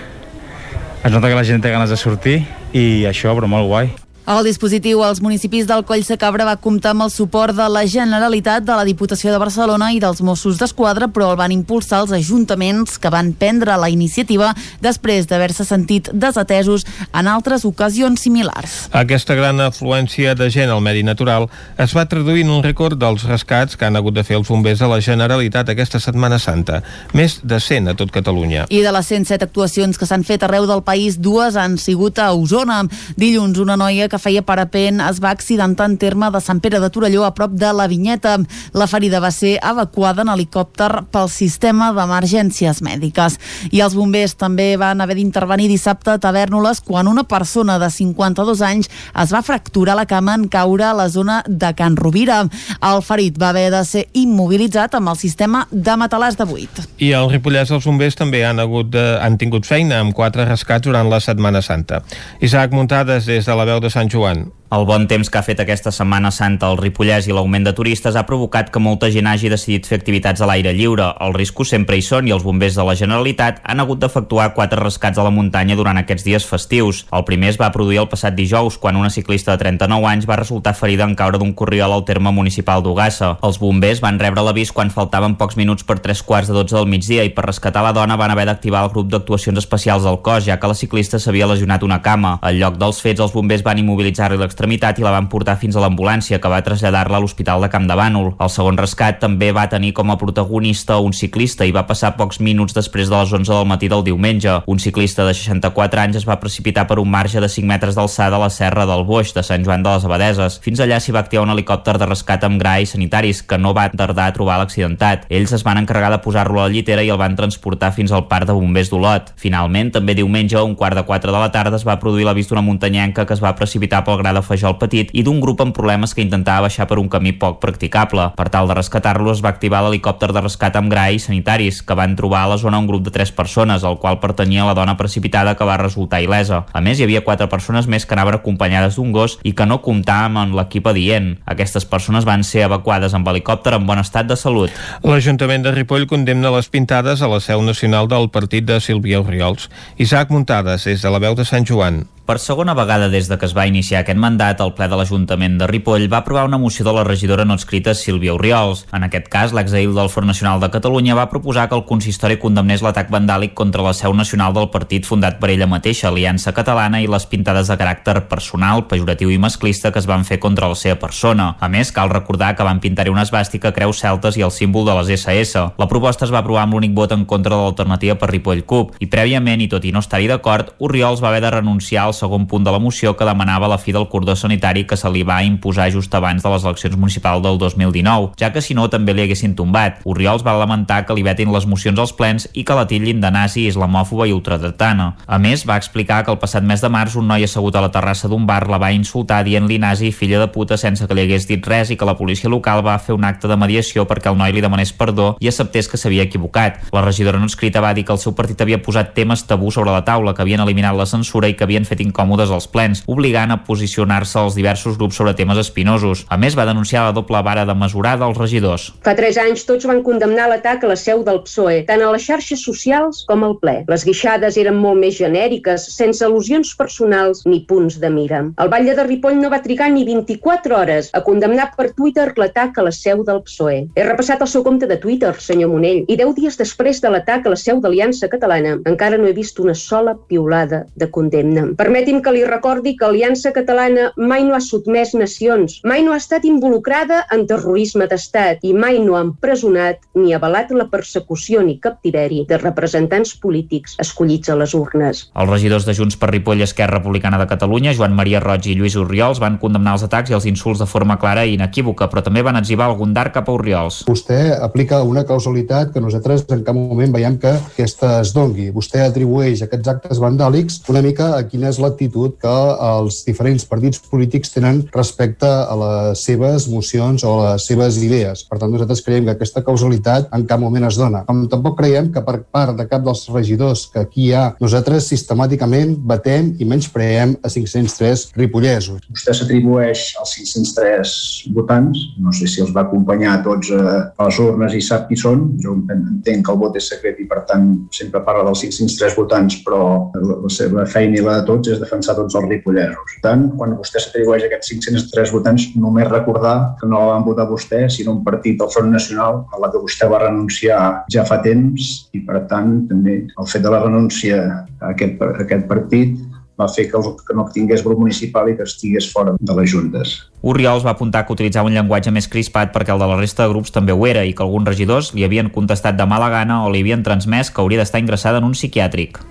es 1.04 1.12
nota 1.12 1.28
que 1.28 1.36
la 1.36 1.44
gent 1.44 1.62
té 1.62 1.74
ganes 1.74 1.92
de 1.92 2.00
sortir 2.00 2.40
i 2.72 3.04
això, 3.10 3.36
però 3.36 3.50
molt 3.52 3.68
guai. 3.68 3.92
El 4.24 4.46
dispositiu 4.48 5.02
als 5.04 5.20
municipis 5.20 5.66
del 5.68 5.82
Coll 5.84 6.06
Cabra 6.16 6.46
va 6.48 6.56
comptar 6.56 6.94
amb 6.94 7.04
el 7.04 7.10
suport 7.12 7.58
de 7.58 7.66
la 7.68 7.82
Generalitat, 7.84 8.64
de 8.64 8.72
la 8.72 8.86
Diputació 8.88 9.34
de 9.34 9.40
Barcelona 9.42 9.90
i 9.92 9.98
dels 10.00 10.22
Mossos 10.24 10.56
d'Esquadra, 10.62 11.10
però 11.12 11.34
el 11.34 11.36
van 11.36 11.52
impulsar 11.52 12.00
els 12.06 12.14
ajuntaments 12.16 12.96
que 13.04 13.12
van 13.12 13.34
prendre 13.36 13.76
la 13.76 13.90
iniciativa 13.92 14.54
després 14.80 15.28
d'haver-se 15.28 15.66
sentit 15.68 16.08
desatesos 16.14 16.86
en 17.12 17.28
altres 17.28 17.66
ocasions 17.68 18.24
similars. 18.24 18.88
Aquesta 18.96 19.36
gran 19.36 19.60
afluència 19.60 20.38
de 20.40 20.48
gent 20.48 20.72
al 20.72 20.80
medi 20.80 21.04
natural 21.04 21.50
es 21.76 21.92
va 21.92 22.08
traduir 22.08 22.46
en 22.48 22.56
un 22.56 22.64
rècord 22.64 22.96
dels 22.96 23.28
rescats 23.28 23.76
que 23.76 23.90
han 23.90 24.00
hagut 24.00 24.16
de 24.16 24.24
fer 24.24 24.40
els 24.40 24.48
bombers 24.48 24.80
de 24.80 24.88
la 24.88 25.02
Generalitat 25.04 25.68
aquesta 25.76 26.00
Setmana 26.00 26.40
Santa, 26.40 26.80
més 27.12 27.42
de 27.44 27.60
100 27.60 27.92
a 27.92 27.98
tot 28.00 28.16
Catalunya. 28.16 28.70
I 28.72 28.86
de 28.88 28.96
les 28.96 29.12
107 29.12 29.52
actuacions 29.52 30.00
que 30.00 30.08
s'han 30.08 30.24
fet 30.24 30.48
arreu 30.48 30.64
del 30.72 30.88
país, 30.88 31.20
dues 31.20 31.60
han 31.60 31.76
sigut 31.76 32.24
a 32.24 32.32
Osona. 32.32 32.86
Dilluns, 33.20 33.60
una 33.60 33.76
noia 33.76 34.13
que 34.14 34.22
feia 34.22 34.44
parapent 34.46 35.02
es 35.02 35.18
va 35.24 35.32
accidentar 35.34 35.88
en 35.90 35.98
terme 35.98 36.30
de 36.30 36.40
Sant 36.44 36.60
Pere 36.62 36.78
de 36.80 36.90
Torelló 36.94 37.24
a 37.26 37.34
prop 37.34 37.56
de 37.58 37.72
la 37.74 37.88
Vinyeta. 37.90 38.36
La 38.78 38.86
ferida 38.86 39.20
va 39.24 39.32
ser 39.34 39.56
evacuada 39.58 40.22
en 40.22 40.30
helicòpter 40.30 41.08
pel 41.10 41.32
sistema 41.34 41.90
d'emergències 41.96 42.84
mèdiques. 42.86 43.40
I 43.74 43.82
els 43.82 43.96
bombers 43.98 44.36
també 44.38 44.76
van 44.78 45.02
haver 45.02 45.18
d'intervenir 45.18 45.66
dissabte 45.72 46.14
a 46.14 46.20
Tavernoles 46.22 46.84
quan 46.86 47.10
una 47.10 47.24
persona 47.26 47.80
de 47.82 47.90
52 47.90 48.62
anys 48.62 48.92
es 49.24 49.34
va 49.34 49.42
fracturar 49.42 49.96
la 49.98 50.06
cama 50.06 50.36
en 50.38 50.46
caure 50.48 50.86
a 50.86 50.94
la 50.94 51.10
zona 51.10 51.42
de 51.48 51.74
Can 51.74 51.98
Rovira. 51.98 52.44
El 52.82 53.02
ferit 53.02 53.42
va 53.42 53.50
haver 53.50 53.72
de 53.74 53.82
ser 53.88 54.06
immobilitzat 54.14 54.94
amb 55.00 55.10
el 55.10 55.18
sistema 55.18 55.66
de 55.72 55.98
matalàs 55.98 56.38
de 56.38 56.46
buit. 56.46 56.84
I 57.02 57.16
al 57.18 57.32
Ripollès 57.34 57.74
els 57.74 57.90
bombers 57.90 58.20
també 58.20 58.44
han, 58.46 58.62
hagut 58.62 58.94
de, 58.94 59.08
han 59.18 59.40
tingut 59.42 59.66
feina 59.66 60.04
amb 60.04 60.14
quatre 60.14 60.46
rescats 60.46 60.86
durant 60.86 61.10
la 61.10 61.22
Setmana 61.24 61.64
Santa. 61.66 62.04
Isaac 62.46 62.78
Muntades 62.78 63.26
des 63.26 63.50
de 63.50 63.58
la 63.58 63.66
veu 63.66 63.82
de 63.82 63.90
Sant 63.90 64.03
Sant 64.04 64.12
Joan. 64.12 64.52
El 64.74 64.88
bon 64.90 65.04
temps 65.06 65.30
que 65.30 65.38
ha 65.38 65.46
fet 65.46 65.60
aquesta 65.62 65.92
Setmana 65.94 66.32
Santa 66.34 66.66
al 66.66 66.80
Ripollès 66.80 67.28
i 67.28 67.34
l'augment 67.36 67.62
de 67.68 67.76
turistes 67.78 68.16
ha 68.18 68.24
provocat 68.26 68.72
que 68.74 68.82
molta 68.82 69.06
gent 69.14 69.28
hagi 69.30 69.52
decidit 69.52 69.86
fer 69.86 70.00
activitats 70.00 70.42
a 70.42 70.48
l'aire 70.50 70.72
lliure. 70.74 71.12
Els 71.22 71.36
riscos 71.38 71.70
sempre 71.70 72.00
hi 72.00 72.02
són 72.02 72.26
i 72.26 72.34
els 72.34 72.42
bombers 72.42 72.74
de 72.80 72.86
la 72.88 72.96
Generalitat 72.98 73.60
han 73.62 73.84
hagut 73.84 74.02
d'efectuar 74.02 74.48
quatre 74.56 74.82
rescats 74.82 75.22
a 75.22 75.26
la 75.28 75.34
muntanya 75.36 75.78
durant 75.78 76.00
aquests 76.02 76.26
dies 76.26 76.48
festius. 76.50 77.04
El 77.14 77.22
primer 77.28 77.52
es 77.52 77.60
va 77.62 77.70
produir 77.76 78.00
el 78.02 78.08
passat 78.10 78.34
dijous, 78.34 78.80
quan 78.82 78.98
una 78.98 79.12
ciclista 79.14 79.54
de 79.54 79.62
39 79.62 80.10
anys 80.10 80.26
va 80.32 80.40
resultar 80.42 80.74
ferida 80.74 81.06
en 81.06 81.14
caure 81.22 81.38
d'un 81.38 81.54
corriol 81.54 81.94
al 81.94 82.08
terme 82.10 82.34
municipal 82.34 82.82
d'Ugassa. 82.82 83.36
Els 83.46 83.62
bombers 83.62 84.02
van 84.02 84.18
rebre 84.18 84.42
l'avís 84.42 84.74
quan 84.74 84.90
faltaven 84.90 85.38
pocs 85.38 85.54
minuts 85.62 85.86
per 85.86 86.00
tres 86.02 86.26
quarts 86.26 86.50
de 86.50 86.58
12 86.58 86.80
del 86.80 86.90
migdia 86.90 87.28
i 87.30 87.30
per 87.30 87.46
rescatar 87.46 87.86
la 87.86 87.94
dona 87.94 88.18
van 88.18 88.34
haver 88.34 88.48
d'activar 88.50 88.82
el 88.88 88.94
grup 88.98 89.14
d'actuacions 89.14 89.62
especials 89.62 90.10
del 90.10 90.24
cos, 90.26 90.50
ja 90.50 90.58
que 90.58 90.74
la 90.74 90.82
ciclista 90.82 91.22
s'havia 91.22 91.54
lesionat 91.54 91.86
una 91.86 92.02
cama. 92.02 92.40
Al 92.42 92.58
lloc 92.58 92.82
dels 92.82 93.06
fets, 93.06 93.22
els 93.22 93.38
bombers 93.38 93.62
van 93.62 93.78
immobilitzar-li 93.78 94.42
l'extremitat 94.42 94.63
i 94.64 95.04
la 95.04 95.12
van 95.12 95.28
portar 95.30 95.58
fins 95.58 95.76
a 95.76 95.82
l'ambulància, 95.84 96.40
que 96.40 96.50
va 96.50 96.62
traslladar-la 96.64 97.18
a 97.18 97.22
l'Hospital 97.22 97.62
de 97.62 97.70
Camp 97.70 97.88
de 97.88 97.96
Bànol. 97.96 98.34
El 98.40 98.50
segon 98.50 98.78
rescat 98.78 99.20
també 99.20 99.52
va 99.52 99.68
tenir 99.70 99.94
com 99.94 100.10
a 100.10 100.18
protagonista 100.18 100.98
un 101.00 101.14
ciclista 101.14 101.66
i 101.66 101.72
va 101.72 101.86
passar 101.88 102.16
pocs 102.18 102.40
minuts 102.40 102.74
després 102.74 103.10
de 103.10 103.16
les 103.18 103.34
11 103.34 103.52
del 103.52 103.68
matí 103.68 103.90
del 103.92 104.04
diumenge. 104.04 104.62
Un 104.68 104.80
ciclista 104.80 105.26
de 105.28 105.34
64 105.34 106.02
anys 106.02 106.22
es 106.22 106.28
va 106.28 106.40
precipitar 106.40 106.88
per 106.88 107.00
un 107.00 107.10
marge 107.10 107.42
de 107.42 107.50
5 107.50 107.68
metres 107.68 107.96
d'alçada 107.96 108.38
a 108.38 108.44
la 108.46 108.50
serra 108.50 108.86
del 108.86 109.04
Boix, 109.04 109.34
de 109.34 109.44
Sant 109.44 109.66
Joan 109.66 109.84
de 109.84 109.94
les 109.94 110.06
Abadeses. 110.06 110.60
Fins 110.64 110.80
allà 110.80 111.00
s'hi 111.00 111.14
va 111.16 111.24
activar 111.26 111.44
un 111.46 111.54
helicòpter 111.54 111.98
de 112.00 112.10
rescat 112.10 112.44
amb 112.48 112.62
gra 112.62 112.80
i 112.80 112.88
sanitaris, 112.90 113.44
que 113.44 113.58
no 113.58 113.74
va 113.74 113.90
tardar 113.92 114.30
a 114.30 114.36
trobar 114.36 114.60
l'accidentat. 114.62 115.28
Ells 115.30 115.54
es 115.54 115.66
van 115.68 115.82
encarregar 115.82 116.12
de 116.14 116.22
posar-lo 116.24 116.62
a 116.62 116.68
la 116.68 116.74
llitera 116.74 117.04
i 117.04 117.12
el 117.14 117.20
van 117.20 117.36
transportar 117.36 117.94
fins 117.94 118.12
al 118.12 118.28
parc 118.32 118.48
de 118.50 118.58
bombers 118.58 118.92
d'Olot. 118.92 119.34
Finalment, 119.40 119.92
també 119.98 120.16
diumenge, 120.16 120.58
a 120.58 120.64
un 120.64 120.76
quart 120.80 120.98
de 120.98 121.06
4 121.08 121.32
de 121.32 121.40
la 121.40 121.52
tarda, 121.52 121.78
es 121.78 121.88
va 121.88 122.00
produir 122.00 122.26
l'avís 122.28 122.50
d'una 122.50 122.64
muntanyenca 122.66 123.28
que 123.28 123.36
es 123.36 123.44
va 123.44 123.56
precipitar 123.58 124.04
pel 124.04 124.20
gra 124.22 124.34
de 124.34 124.42
Fajol 124.54 124.78
Petit 124.78 125.10
i 125.18 125.24
d'un 125.26 125.40
grup 125.42 125.62
amb 125.64 125.74
problemes 125.74 126.14
que 126.14 126.22
intentava 126.22 126.68
baixar 126.68 126.86
per 126.90 127.00
un 127.02 127.10
camí 127.10 127.34
poc 127.42 127.60
practicable. 127.64 128.30
Per 128.38 128.48
tal 128.54 128.70
de 128.70 128.78
rescatar-lo 128.78 129.34
es 129.34 129.42
va 129.44 129.50
activar 129.50 129.82
l'helicòpter 129.82 130.30
de 130.36 130.44
rescat 130.46 130.78
amb 130.78 130.92
gra 130.94 131.08
i 131.10 131.20
sanitaris, 131.20 131.82
que 131.82 131.98
van 131.98 132.14
trobar 132.20 132.44
a 132.46 132.52
la 132.54 132.60
zona 132.62 132.78
un 132.82 132.88
grup 132.88 133.04
de 133.08 133.14
tres 133.14 133.34
persones, 133.34 133.84
al 133.84 133.98
qual 134.00 134.20
pertanyia 134.22 134.68
la 134.68 134.76
dona 134.78 134.96
precipitada 135.00 135.56
que 135.58 135.66
va 135.66 135.80
resultar 135.82 136.22
il·lesa. 136.22 136.64
A 136.72 136.82
més, 136.86 137.00
hi 137.00 137.08
havia 137.08 137.24
quatre 137.26 137.50
persones 137.50 137.90
més 137.90 138.06
que 138.06 138.14
anaven 138.14 138.38
acompanyades 138.38 139.00
d'un 139.00 139.12
gos 139.16 139.40
i 139.44 139.56
que 139.58 139.66
no 139.66 139.82
comptàvem 139.82 140.38
amb 140.44 140.58
l'equip 140.60 140.88
adient. 140.92 141.34
Aquestes 141.50 141.90
persones 141.90 142.30
van 142.30 142.46
ser 142.46 142.68
evacuades 142.68 143.18
amb 143.18 143.28
helicòpter 143.34 143.74
en 143.80 143.90
bon 143.90 144.02
estat 144.02 144.30
de 144.30 144.38
salut. 144.38 144.72
L'Ajuntament 145.04 145.66
de 145.66 145.74
Ripoll 145.74 146.08
condemna 146.10 146.54
les 146.54 146.70
pintades 146.70 147.26
a 147.26 147.32
la 147.32 147.42
seu 147.42 147.66
nacional 147.66 148.12
del 148.12 148.30
partit 148.30 148.70
de 148.70 148.80
Sílvia 148.84 149.24
Oriols. 149.24 149.70
Isaac 149.98 150.30
Muntades, 150.30 150.86
des 150.86 151.02
de 151.02 151.10
la 151.10 151.24
veu 151.24 151.36
de 151.36 151.48
Sant 151.48 151.66
Joan. 151.66 152.04
Per 152.24 152.38
segona 152.40 152.72
vegada 152.72 153.10
des 153.12 153.28
de 153.28 153.36
que 153.36 153.44
es 153.44 153.52
va 153.52 153.66
iniciar 153.68 154.00
aquest 154.00 154.16
mandat, 154.16 154.62
el 154.64 154.70
ple 154.78 154.86
de 154.88 154.96
l'Ajuntament 154.96 155.58
de 155.60 155.68
Ripoll 155.68 156.06
va 156.08 156.22
aprovar 156.22 156.46
una 156.48 156.58
moció 156.58 156.86
de 156.88 156.94
la 156.96 157.02
regidora 157.04 157.44
no 157.44 157.58
escrita 157.60 157.92
Sílvia 157.94 158.32
Oriols. 158.32 158.86
En 158.96 159.04
aquest 159.04 159.26
cas, 159.28 159.52
l'exail 159.52 159.92
del 159.92 160.08
Front 160.08 160.32
Nacional 160.32 160.62
de 160.62 160.70
Catalunya 160.72 161.18
va 161.18 161.28
proposar 161.28 161.68
que 161.68 161.76
el 161.76 161.84
consistori 161.84 162.38
condemnés 162.40 162.80
l'atac 162.82 163.12
vandàlic 163.12 163.52
contra 163.54 163.84
la 163.84 163.92
seu 163.92 164.16
nacional 164.16 164.56
del 164.56 164.70
partit 164.72 165.04
fundat 165.04 165.36
per 165.42 165.50
ella 165.52 165.68
mateixa, 165.68 166.08
Aliança 166.08 166.54
Catalana, 166.56 167.02
i 167.04 167.10
les 167.12 167.26
pintades 167.28 167.68
de 167.68 167.78
caràcter 167.82 168.16
personal, 168.32 168.86
pejoratiu 168.88 169.28
i 169.28 169.38
masclista 169.38 169.92
que 169.92 170.00
es 170.00 170.08
van 170.08 170.24
fer 170.24 170.40
contra 170.40 170.72
la 170.72 170.80
seva 170.80 170.96
persona. 171.04 171.58
A 171.60 171.68
més, 171.68 171.92
cal 171.92 172.08
recordar 172.08 172.54
que 172.56 172.64
van 172.64 172.80
pintar-hi 172.80 173.12
una 173.12 173.28
esbàstica, 173.28 173.74
creus 173.76 174.00
celtes 174.00 174.40
i 174.40 174.48
el 174.48 174.56
símbol 174.56 174.88
de 174.88 174.96
les 175.02 175.12
SS. 175.20 175.66
La 175.76 175.92
proposta 175.92 176.24
es 176.24 176.32
va 176.32 176.40
aprovar 176.40 176.64
amb 176.64 176.80
l'únic 176.80 176.96
vot 176.96 177.12
en 177.12 177.28
contra 177.28 177.58
de 177.58 177.60
l'alternativa 177.66 178.16
per 178.16 178.32
Ripoll 178.32 178.64
CUP, 178.64 178.96
i 179.04 179.12
prèviament, 179.12 179.60
i 179.60 179.68
tot 179.68 179.84
i 179.84 179.92
no 179.92 180.00
estar-hi 180.00 180.32
d'acord, 180.32 180.72
Oriols 180.80 181.20
va 181.20 181.34
haver 181.36 181.44
de 181.44 181.56
renunciar 181.60 182.08
al 182.08 182.13
segon 182.14 182.48
punt 182.48 182.64
de 182.64 182.72
la 182.72 182.80
moció 182.80 183.16
que 183.18 183.26
demanava 183.28 183.68
la 183.68 183.78
fi 183.78 183.94
del 183.96 184.08
cordó 184.10 184.36
sanitari 184.36 184.86
que 184.88 184.98
se 184.98 185.10
li 185.10 185.24
va 185.28 185.42
imposar 185.44 185.90
just 185.92 186.14
abans 186.16 186.44
de 186.44 186.50
les 186.54 186.64
eleccions 186.64 186.98
municipals 186.98 187.44
del 187.44 187.58
2019, 187.58 188.34
ja 188.40 188.52
que 188.54 188.62
si 188.62 188.74
no 188.74 188.88
també 188.90 189.14
li 189.14 189.26
haguessin 189.26 189.56
tombat. 189.56 190.02
Oriols 190.06 190.46
va 190.46 190.56
lamentar 190.58 191.04
que 191.06 191.16
li 191.18 191.24
vetin 191.26 191.52
les 191.54 191.68
mocions 191.68 192.00
als 192.00 192.14
plens 192.14 192.48
i 192.54 192.64
que 192.64 192.78
la 192.78 192.88
titllin 192.88 193.22
de 193.22 193.32
nazi, 193.32 193.68
islamòfoba 193.68 194.28
i 194.28 194.34
ultradetana. 194.36 195.14
A 195.28 195.40
més, 195.42 195.66
va 195.68 195.78
explicar 195.78 196.24
que 196.24 196.32
el 196.32 196.40
passat 196.42 196.64
mes 196.64 196.82
de 196.82 196.90
març 196.94 197.18
un 197.20 197.28
noi 197.28 197.44
assegut 197.44 197.76
a 197.76 197.84
la 197.84 197.92
terrassa 197.92 198.30
d'un 198.32 198.46
bar 198.48 198.68
la 198.70 198.80
va 198.82 198.92
insultar 198.94 199.44
dient-li 199.48 199.80
nazi 199.82 200.10
i 200.10 200.16
filla 200.16 200.40
de 200.42 200.50
puta 200.54 200.78
sense 200.78 201.08
que 201.08 201.18
li 201.18 201.26
hagués 201.26 201.48
dit 201.50 201.66
res 201.68 201.92
i 201.92 201.98
que 201.98 202.08
la 202.08 202.18
policia 202.20 202.52
local 202.52 202.84
va 202.86 203.00
fer 203.00 203.16
un 203.16 203.26
acte 203.28 203.50
de 203.50 203.58
mediació 203.60 204.06
perquè 204.10 204.32
el 204.32 204.38
noi 204.40 204.54
li 204.54 204.64
demanés 204.64 204.94
perdó 204.94 205.34
i 205.40 205.50
acceptés 205.50 205.90
que 205.90 206.00
s'havia 206.00 206.28
equivocat. 206.28 206.80
La 206.94 207.02
regidora 207.06 207.40
no 207.40 207.50
escrita 207.50 207.82
va 207.82 207.94
dir 207.94 208.06
que 208.06 208.14
el 208.14 208.22
seu 208.22 208.36
partit 208.38 208.62
havia 208.62 208.82
posat 208.84 209.14
temes 209.18 209.46
tabú 209.50 209.72
sobre 209.72 209.92
la 209.92 210.04
taula, 210.06 210.34
que 210.34 210.44
havien 210.44 210.62
eliminat 210.64 210.96
la 210.98 211.10
censura 211.10 211.50
i 211.50 211.58
que 211.58 211.66
havien 211.66 211.88
fet 211.90 212.03
incòmodes 212.04 212.52
als 212.54 212.68
plens, 212.70 213.04
obligant 213.08 213.54
a 213.54 213.60
posicionar-se 213.68 214.40
els 214.42 214.58
diversos 214.60 214.98
grups 215.00 215.18
sobre 215.20 215.36
temes 215.38 215.60
espinosos. 215.62 216.26
A 216.30 216.38
més, 216.38 216.58
va 216.58 216.68
denunciar 216.70 217.06
la 217.08 217.16
doble 217.16 217.42
vara 217.46 217.66
de 217.66 217.76
mesurar 217.76 218.18
dels 218.22 218.38
regidors. 218.38 218.90
Fa 219.06 219.16
tres 219.18 219.40
anys 219.42 219.66
tots 219.70 219.88
van 219.90 220.04
condemnar 220.06 220.50
l'atac 220.52 220.84
a 220.84 220.92
la 220.92 220.98
seu 221.00 221.24
del 221.26 221.42
PSOE, 221.48 221.84
tant 221.90 222.04
a 222.04 222.12
les 222.14 222.26
xarxes 222.28 222.64
socials 222.66 223.24
com 223.30 223.46
al 223.48 223.58
ple. 223.62 223.76
Les 223.90 224.06
guixades 224.08 224.58
eren 224.62 224.78
molt 224.80 225.02
més 225.02 225.18
genèriques, 225.18 225.88
sense 225.96 226.24
al·lusions 226.26 226.74
personals 226.78 227.44
ni 227.50 227.64
punts 227.68 228.00
de 228.04 228.12
mira. 228.14 228.44
El 228.62 228.72
batlle 228.72 228.96
de 228.98 229.08
Ripoll 229.08 229.40
no 229.42 229.52
va 229.54 229.62
trigar 229.64 229.90
ni 229.94 230.06
24 230.08 230.78
hores 230.78 231.10
a 231.14 231.24
condemnar 231.26 231.72
per 231.78 231.92
Twitter 231.98 232.30
l'atac 232.38 232.78
a 232.78 232.88
la 232.88 232.94
seu 232.94 233.24
del 233.28 233.42
PSOE. 233.48 233.80
He 233.96 234.08
repassat 234.08 234.42
el 234.44 234.52
seu 234.52 234.64
compte 234.66 234.90
de 234.90 235.00
Twitter, 235.02 235.34
senyor 235.40 235.72
Monell, 235.74 236.04
i 236.08 236.18
10 236.20 236.36
dies 236.38 236.60
després 236.60 237.02
de 237.04 237.12
l'atac 237.14 237.48
a 237.48 237.54
la 237.54 237.60
seu 237.60 237.82
d'Aliança 237.84 238.30
Catalana 238.32 238.78
encara 238.90 239.18
no 239.18 239.28
he 239.28 239.36
vist 239.36 239.60
una 239.60 239.76
sola 239.78 240.16
piulada 240.28 240.84
de 240.96 241.10
condemna. 241.12 241.66
Per 241.78 241.90
Permeti'm 241.94 242.24
que 242.26 242.32
li 242.34 242.40
recordi 242.42 242.96
que 242.98 243.06
Aliança 243.06 243.52
Catalana 243.54 244.08
mai 244.18 244.42
no 244.48 244.56
ha 244.58 244.60
sotmès 244.66 245.12
nacions, 245.14 245.76
mai 245.86 246.02
no 246.02 246.16
ha 246.16 246.18
estat 246.18 246.42
involucrada 246.50 247.20
en 247.36 247.44
terrorisme 247.46 248.08
d'estat 248.10 248.64
i 248.66 248.72
mai 248.74 248.96
no 248.98 249.14
ha 249.14 249.20
empresonat 249.22 250.00
ni 250.18 250.34
avalat 250.34 250.72
la 250.74 250.88
persecució 250.90 251.62
ni 251.62 251.76
captiveri 251.84 252.48
de 252.50 252.58
representants 252.58 253.36
polítics 253.44 253.94
escollits 254.02 254.50
a 254.50 254.56
les 254.58 254.74
urnes. 254.74 255.20
Els 255.38 255.52
regidors 255.52 255.86
de 255.86 255.94
Junts 255.94 256.18
per 256.18 256.32
Ripoll 256.32 256.64
i 256.64 256.66
Esquerra 256.66 256.98
Republicana 256.98 257.38
de 257.38 257.46
Catalunya, 257.52 257.94
Joan 257.94 258.18
Maria 258.18 258.42
Roig 258.42 258.66
i 258.66 258.74
Lluís 258.80 258.98
Oriols, 258.98 259.44
van 259.46 259.62
condemnar 259.62 259.94
els 259.94 260.08
atacs 260.10 260.34
i 260.34 260.38
els 260.40 260.50
insults 260.50 260.82
de 260.82 260.90
forma 260.90 261.20
clara 261.22 261.46
i 261.46 261.54
inequívoca, 261.60 262.10
però 262.10 262.26
també 262.26 262.42
van 262.42 262.58
etzibar 262.58 262.90
algun 262.90 263.14
d'art 263.14 263.38
cap 263.38 263.54
a 263.54 263.58
Oriols. 263.60 264.02
Vostè 264.10 264.40
aplica 264.58 265.04
una 265.06 265.28
causalitat 265.30 265.94
que 265.94 266.02
nosaltres 266.02 266.48
en 266.50 266.66
cap 266.66 266.74
moment 266.74 267.14
veiem 267.14 267.38
que 267.38 267.54
aquesta 267.54 268.16
es 268.26 268.34
dongui. 268.34 268.72
Vostè 268.74 269.06
atribueix 269.06 269.62
aquests 269.62 269.94
actes 269.94 270.26
vandàlics 270.26 270.82
una 270.90 271.06
mica 271.06 271.36
a 271.38 271.46
quina 271.46 271.70
és 271.70 271.83
l'actitud 271.84 272.38
que 272.42 272.54
els 272.88 273.22
diferents 273.28 273.66
partits 273.70 274.02
polítics 274.10 274.54
tenen 274.56 274.84
respecte 274.94 275.48
a 275.48 275.76
les 275.84 276.24
seves 276.26 276.68
mocions 276.72 277.24
o 277.28 277.34
a 277.36 277.54
les 277.54 277.68
seves 277.70 278.00
idees. 278.04 278.46
Per 278.50 278.60
tant, 278.60 278.72
nosaltres 278.72 279.04
creiem 279.06 279.28
que 279.28 279.36
aquesta 279.38 279.64
causalitat 279.66 280.30
en 280.34 280.48
cap 280.50 280.62
moment 280.62 280.88
es 280.90 281.00
dona. 281.00 281.24
Com 281.28 281.46
tampoc 281.52 281.78
creiem 281.80 282.10
que 282.14 282.24
per 282.26 282.40
part 282.54 282.78
de 282.78 282.88
cap 282.90 283.04
dels 283.06 283.26
regidors 283.34 283.86
que 283.94 284.04
aquí 284.04 284.28
hi 284.28 284.34
ha, 284.38 284.46
nosaltres 284.64 285.10
sistemàticament 285.12 285.96
batem 286.14 286.54
i 286.60 286.68
menys 286.70 286.90
preem 286.94 287.36
a 287.44 287.52
503 287.52 288.30
ripollesos. 288.40 289.04
Vostè 289.12 289.36
s'atribueix 289.36 290.06
als 290.22 290.36
503 290.40 291.16
votants, 291.56 292.06
no 292.24 292.34
sé 292.36 292.48
si 292.50 292.64
els 292.64 292.74
va 292.76 292.86
acompanyar 292.88 293.38
a 293.38 293.44
tots 293.46 293.72
a 293.74 293.84
les 294.24 294.40
urnes 294.44 294.78
i 294.78 294.82
sap 294.84 295.08
qui 295.10 295.18
són, 295.20 295.46
jo 295.64 295.76
entenc 295.94 296.46
que 296.46 296.54
el 296.54 296.62
vot 296.62 296.78
és 296.80 296.90
secret 296.94 297.20
i 297.22 297.28
per 297.30 297.44
tant 297.50 297.70
sempre 297.94 298.24
parla 298.26 298.46
dels 298.48 298.64
503 298.66 299.18
votants, 299.20 299.60
però 299.66 299.84
la 300.16 300.52
seva 300.54 300.88
feina 300.90 301.20
i 301.20 301.26
la 301.26 301.40
de 301.40 301.48
tots 301.50 301.73
és 301.74 301.82
defensar 301.82 302.16
tots 302.18 302.38
els 302.40 302.48
ripollesos. 302.50 303.16
Per 303.16 303.24
tant, 303.26 303.46
quan 303.60 303.76
vostè 303.80 304.02
s'atribueix 304.02 304.48
aquests 304.48 304.74
503 304.76 305.34
votants, 305.36 305.70
només 305.80 306.10
recordar 306.12 306.56
que 306.80 306.90
no 306.90 307.02
la 307.02 307.14
van 307.16 307.26
votar 307.28 307.48
vostè, 307.50 307.86
sinó 307.90 308.16
un 308.18 308.24
partit 308.26 308.60
del 308.62 308.72
Front 308.74 308.94
Nacional 308.94 309.44
a 309.52 309.62
la 309.62 309.72
que 309.74 309.82
vostè 309.82 310.10
va 310.12 310.24
renunciar 310.26 310.82
ja 311.14 311.26
fa 311.28 311.42
temps 311.44 311.94
i 312.14 312.24
per 312.26 312.46
tant 312.52 312.84
també 312.90 313.24
el 313.26 313.50
fet 313.50 313.66
de 313.66 313.74
la 313.74 313.82
renúncia 313.84 314.40
a 314.80 314.94
aquest, 314.94 315.20
a 315.22 315.34
aquest 315.46 315.68
partit 315.70 316.16
va 316.60 316.68
fer 316.70 316.86
que, 316.90 316.98
el, 316.98 317.16
que 317.26 317.36
no 317.36 317.46
tingués 317.54 317.84
grup 317.86 318.00
municipal 318.00 318.50
i 318.50 318.56
que 318.58 318.66
estigués 318.68 319.10
fora 319.12 319.34
de 319.40 319.56
les 319.58 319.72
juntes. 319.72 320.16
Oriols 320.46 320.86
va 320.86 320.94
apuntar 320.94 321.24
que 321.26 321.34
utilitzava 321.34 321.70
un 321.70 321.78
llenguatge 321.78 322.14
més 322.14 322.30
crispat 322.30 322.74
perquè 322.76 322.94
el 322.94 323.02
de 323.02 323.10
la 323.10 323.18
resta 323.20 323.48
de 323.48 323.54
grups 323.54 323.74
també 323.74 323.96
ho 323.96 324.08
era 324.10 324.26
i 324.26 324.36
que 324.38 324.46
alguns 324.46 324.70
regidors 324.70 325.14
li 325.18 325.26
havien 325.26 325.50
contestat 325.54 325.98
de 325.98 326.08
mala 326.10 326.30
gana 326.34 326.64
o 326.66 326.72
li 326.72 326.84
havien 326.86 327.06
transmès 327.06 327.50
que 327.50 327.64
hauria 327.64 327.82
d'estar 327.82 328.04
ingressada 328.04 328.42
en 328.42 328.52
un 328.52 328.58
psiquiàtric. 328.58 329.22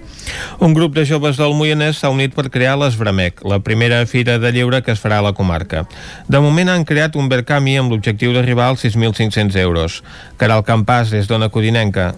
Un 0.61 0.75
grup 0.75 0.95
de 0.95 1.05
joves 1.09 1.37
del 1.41 1.55
Moianès 1.59 1.99
s'ha 1.99 2.11
unit 2.13 2.35
per 2.35 2.49
crear 2.55 2.77
l'Esbramec, 2.79 3.43
la 3.49 3.59
primera 3.61 4.05
fira 4.07 4.39
de 4.39 4.53
lleure 4.55 4.83
que 4.83 4.93
es 4.95 5.01
farà 5.03 5.19
a 5.19 5.27
la 5.27 5.33
comarca. 5.35 5.87
De 6.29 6.41
moment 6.41 6.71
han 6.71 6.85
creat 6.87 7.17
un 7.19 7.29
Berkami 7.29 7.77
amb 7.81 7.91
l'objectiu 7.91 8.33
d'arribar 8.35 8.69
als 8.71 8.85
6.500 8.85 9.59
euros. 9.59 10.03
Caral 10.39 10.63
Campàs, 10.67 11.11
des 11.11 11.27
d'Ona 11.27 11.49
Codinenca. 11.51 12.13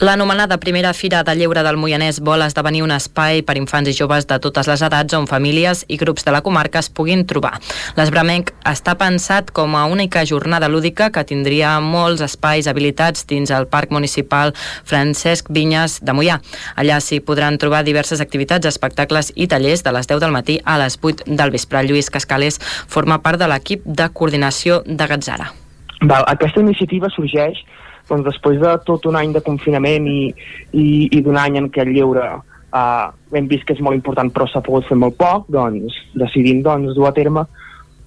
L'anomenada 0.00 0.58
primera 0.58 0.92
fira 0.94 1.22
de 1.22 1.34
lleure 1.38 1.62
del 1.66 1.78
Moianès 1.78 2.20
vol 2.24 2.42
esdevenir 2.42 2.82
un 2.82 2.94
espai 2.94 3.42
per 3.46 3.56
infants 3.58 3.90
i 3.90 3.94
joves 3.94 4.26
de 4.30 4.38
totes 4.42 4.68
les 4.70 4.82
edats 4.82 5.14
on 5.14 5.26
famílies 5.30 5.84
i 5.88 5.98
grups 5.98 6.26
de 6.26 6.34
la 6.34 6.42
comarca 6.42 6.82
es 6.82 6.90
puguin 6.90 7.24
trobar. 7.26 7.56
L'Esbramec 7.98 8.52
està 8.66 8.96
pensat 8.98 9.52
com 9.54 9.76
a 9.76 9.86
única 9.86 10.24
jornada 10.26 10.68
lúdica 10.68 11.10
que 11.14 11.24
tindria 11.26 11.76
molts 11.80 12.22
espais 12.24 12.66
habilitats 12.66 13.26
dins 13.26 13.50
el 13.54 13.66
Parc 13.70 13.94
Municipal 13.94 14.54
Francesc 14.84 15.50
Vinyes 15.50 15.98
de 16.02 16.14
Moià. 16.14 16.38
Allà 16.76 17.00
s'hi 17.02 17.20
podran 17.28 17.60
trobar 17.60 17.84
diverses 17.84 18.22
activitats, 18.24 18.66
espectacles 18.66 19.32
i 19.36 19.46
tallers 19.52 19.84
de 19.84 19.92
les 19.94 20.08
10 20.08 20.24
del 20.24 20.34
matí 20.34 20.58
a 20.64 20.78
les 20.80 20.98
8 20.98 21.28
del 21.28 21.52
vespre. 21.54 21.84
Lluís 21.84 22.08
Cascales 22.10 22.60
forma 22.88 23.20
part 23.22 23.40
de 23.40 23.48
l'equip 23.50 23.84
de 23.84 24.08
coordinació 24.12 24.82
de 24.86 25.10
Gatzara. 25.12 25.52
Val, 26.00 26.24
aquesta 26.30 26.62
iniciativa 26.62 27.10
sorgeix 27.10 27.60
doncs, 28.08 28.24
després 28.24 28.60
de 28.62 28.74
tot 28.86 29.06
un 29.10 29.18
any 29.20 29.34
de 29.34 29.42
confinament 29.44 30.06
i, 30.08 30.20
i, 30.72 30.86
i 31.12 31.22
d'un 31.24 31.36
any 31.36 31.58
en 31.60 31.68
què 31.72 31.84
el 31.84 31.92
lleure 31.96 32.24
uh, 32.38 33.08
hem 33.36 33.48
vist 33.50 33.66
que 33.68 33.76
és 33.76 33.82
molt 33.84 33.98
important 33.98 34.30
però 34.32 34.46
s'ha 34.48 34.64
pogut 34.64 34.88
fer 34.88 34.96
molt 34.96 35.18
poc, 35.20 35.48
doncs 35.52 35.96
decidim 36.16 36.62
doncs, 36.64 36.94
dur 36.96 37.08
a 37.10 37.14
terme 37.16 37.44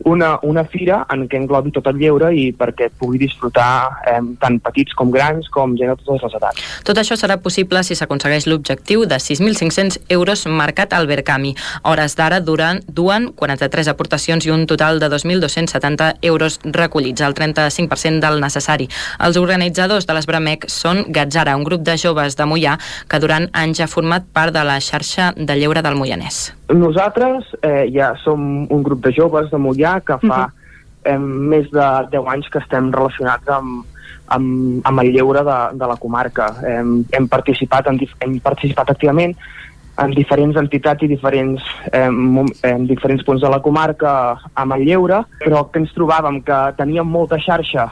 una, 0.05 0.37
una 0.43 0.63
fira 0.65 1.01
en 1.13 1.27
què 1.29 1.39
englobi 1.39 1.73
tot 1.75 1.87
el 1.91 1.99
lleure 2.01 2.31
i 2.33 2.49
perquè 2.57 2.89
pugui 2.99 3.19
disfrutar 3.21 3.71
eh, 4.07 4.19
tant 4.41 4.59
petits 4.63 4.95
com 4.97 5.11
grans 5.13 5.49
com 5.53 5.75
gent 5.79 5.93
de 5.93 5.97
totes 6.01 6.25
les 6.25 6.37
edats. 6.39 6.69
Tot 6.87 6.97
això 7.01 7.17
serà 7.19 7.37
possible 7.43 7.83
si 7.83 7.97
s'aconsegueix 7.97 8.47
l'objectiu 8.49 9.05
de 9.09 9.19
6.500 9.21 9.99
euros 10.09 10.45
marcat 10.47 10.93
al 10.97 11.07
Berkami. 11.09 11.53
Hores 11.83 12.15
d'ara 12.19 12.41
duren, 12.41 12.81
duen 12.87 13.31
43 13.37 13.91
aportacions 13.91 14.45
i 14.47 14.53
un 14.53 14.65
total 14.69 14.99
de 15.01 15.09
2.270 15.11 16.13
euros 16.21 16.59
recollits, 16.63 17.21
el 17.21 17.35
35% 17.35 18.21
del 18.23 18.41
necessari. 18.41 18.89
Els 19.19 19.37
organitzadors 19.41 20.07
de 20.07 20.17
l'Esbramec 20.17 20.69
són 20.71 21.05
Gatzara, 21.09 21.57
un 21.57 21.67
grup 21.67 21.85
de 21.87 21.97
joves 21.97 22.37
de 22.39 22.47
Mollà 22.47 22.77
que 23.09 23.21
durant 23.21 23.49
anys 23.53 23.83
ha 23.83 23.91
format 23.91 24.25
part 24.33 24.55
de 24.55 24.65
la 24.65 24.79
xarxa 24.81 25.33
de 25.37 25.59
lleure 25.59 25.83
del 25.85 25.99
Moianès. 25.99 26.60
Nosaltres 26.73 27.51
eh, 27.61 27.89
ja 27.91 28.13
som 28.23 28.67
un 28.69 28.83
grup 28.83 29.03
de 29.03 29.11
joves 29.15 29.49
de 29.51 29.59
Mollà 29.59 29.99
que 29.99 30.17
fa 30.27 30.45
uh 30.45 30.47
-huh. 30.47 30.51
eh, 31.03 31.17
més 31.17 31.69
de 31.71 31.87
10 32.11 32.27
anys 32.27 32.49
que 32.49 32.59
estem 32.59 32.91
relacionats 32.91 33.47
amb, 33.47 33.85
amb, 34.27 34.81
amb 34.83 34.99
el 34.99 35.11
lleure 35.11 35.43
de, 35.43 35.77
de 35.77 35.87
la 35.87 35.97
comarca. 35.97 36.55
Hem, 36.63 37.05
hem, 37.11 37.27
participat 37.27 37.87
en, 37.87 37.99
hem 38.19 38.39
participat 38.39 38.89
activament 38.89 39.35
en 39.97 40.11
diferents 40.11 40.57
entitats 40.57 41.03
i 41.03 41.07
diferents, 41.07 41.61
eh, 41.91 42.09
en 42.63 42.87
diferents 42.87 43.23
punts 43.23 43.41
de 43.41 43.49
la 43.49 43.61
comarca 43.61 44.37
amb 44.53 44.73
el 44.73 44.85
lleure, 44.87 45.25
però 45.39 45.69
que 45.71 45.79
ens 45.79 45.93
trobàvem 45.93 46.41
que 46.43 46.59
teníem 46.77 47.07
molta 47.07 47.37
xarxa, 47.37 47.91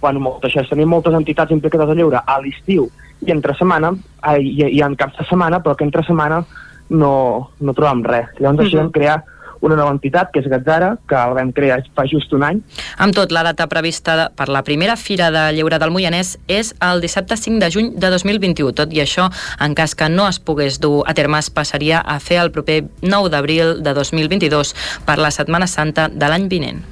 bueno, 0.00 0.20
molta 0.20 0.48
xarxa, 0.48 0.70
teníem 0.70 0.88
moltes 0.88 1.14
entitats 1.14 1.52
implicades 1.52 1.88
al 1.88 1.96
lleure 1.96 2.22
a 2.24 2.40
l'estiu 2.40 2.88
i 3.20 3.30
entre 3.30 3.54
setmana, 3.54 3.92
eh, 4.30 4.40
i, 4.40 4.78
i 4.78 4.82
en 4.82 4.96
cap 4.96 5.16
de 5.16 5.24
setmana, 5.24 5.60
però 5.60 5.76
que 5.76 5.84
entre 5.84 6.02
setmana 6.02 6.44
no, 6.88 7.50
no 7.60 7.74
trobàvem 7.74 8.04
res. 8.04 8.28
Llavors 8.38 8.58
uh 8.58 8.60
-huh. 8.60 8.64
decidem 8.64 8.90
crear 8.90 9.24
una 9.60 9.76
nova 9.76 9.90
entitat, 9.90 10.30
que 10.32 10.40
és 10.40 10.48
Gatzara, 10.48 10.96
que 11.08 11.14
la 11.14 11.34
vam 11.36 11.52
crear 11.52 11.80
fa 11.96 12.04
just 12.08 12.32
un 12.36 12.44
any. 12.46 12.62
Amb 13.02 13.14
tot, 13.16 13.32
la 13.32 13.42
data 13.46 13.66
prevista 13.66 14.30
per 14.36 14.48
la 14.52 14.62
primera 14.66 14.96
Fira 14.96 15.30
de 15.34 15.52
Lleure 15.56 15.78
del 15.82 15.92
Moianès 15.94 16.36
és 16.46 16.74
el 16.84 17.00
dissabte 17.04 17.36
5 17.36 17.58
de 17.62 17.70
juny 17.70 17.92
de 17.96 18.10
2021. 18.10 18.72
Tot 18.72 18.92
i 18.92 19.02
això, 19.04 19.30
en 19.60 19.74
cas 19.74 19.94
que 19.94 20.08
no 20.08 20.28
es 20.28 20.38
pogués 20.38 20.80
dur 20.80 21.02
a 21.06 21.14
terme, 21.14 21.38
es 21.38 21.50
passaria 21.50 22.00
a 22.00 22.18
fer 22.20 22.40
el 22.42 22.52
proper 22.52 22.84
9 23.02 23.30
d'abril 23.30 23.82
de 23.82 23.94
2022 23.94 24.74
per 25.06 25.18
la 25.18 25.30
Setmana 25.30 25.66
Santa 25.66 26.08
de 26.08 26.28
l'any 26.28 26.48
vinent. 26.48 26.84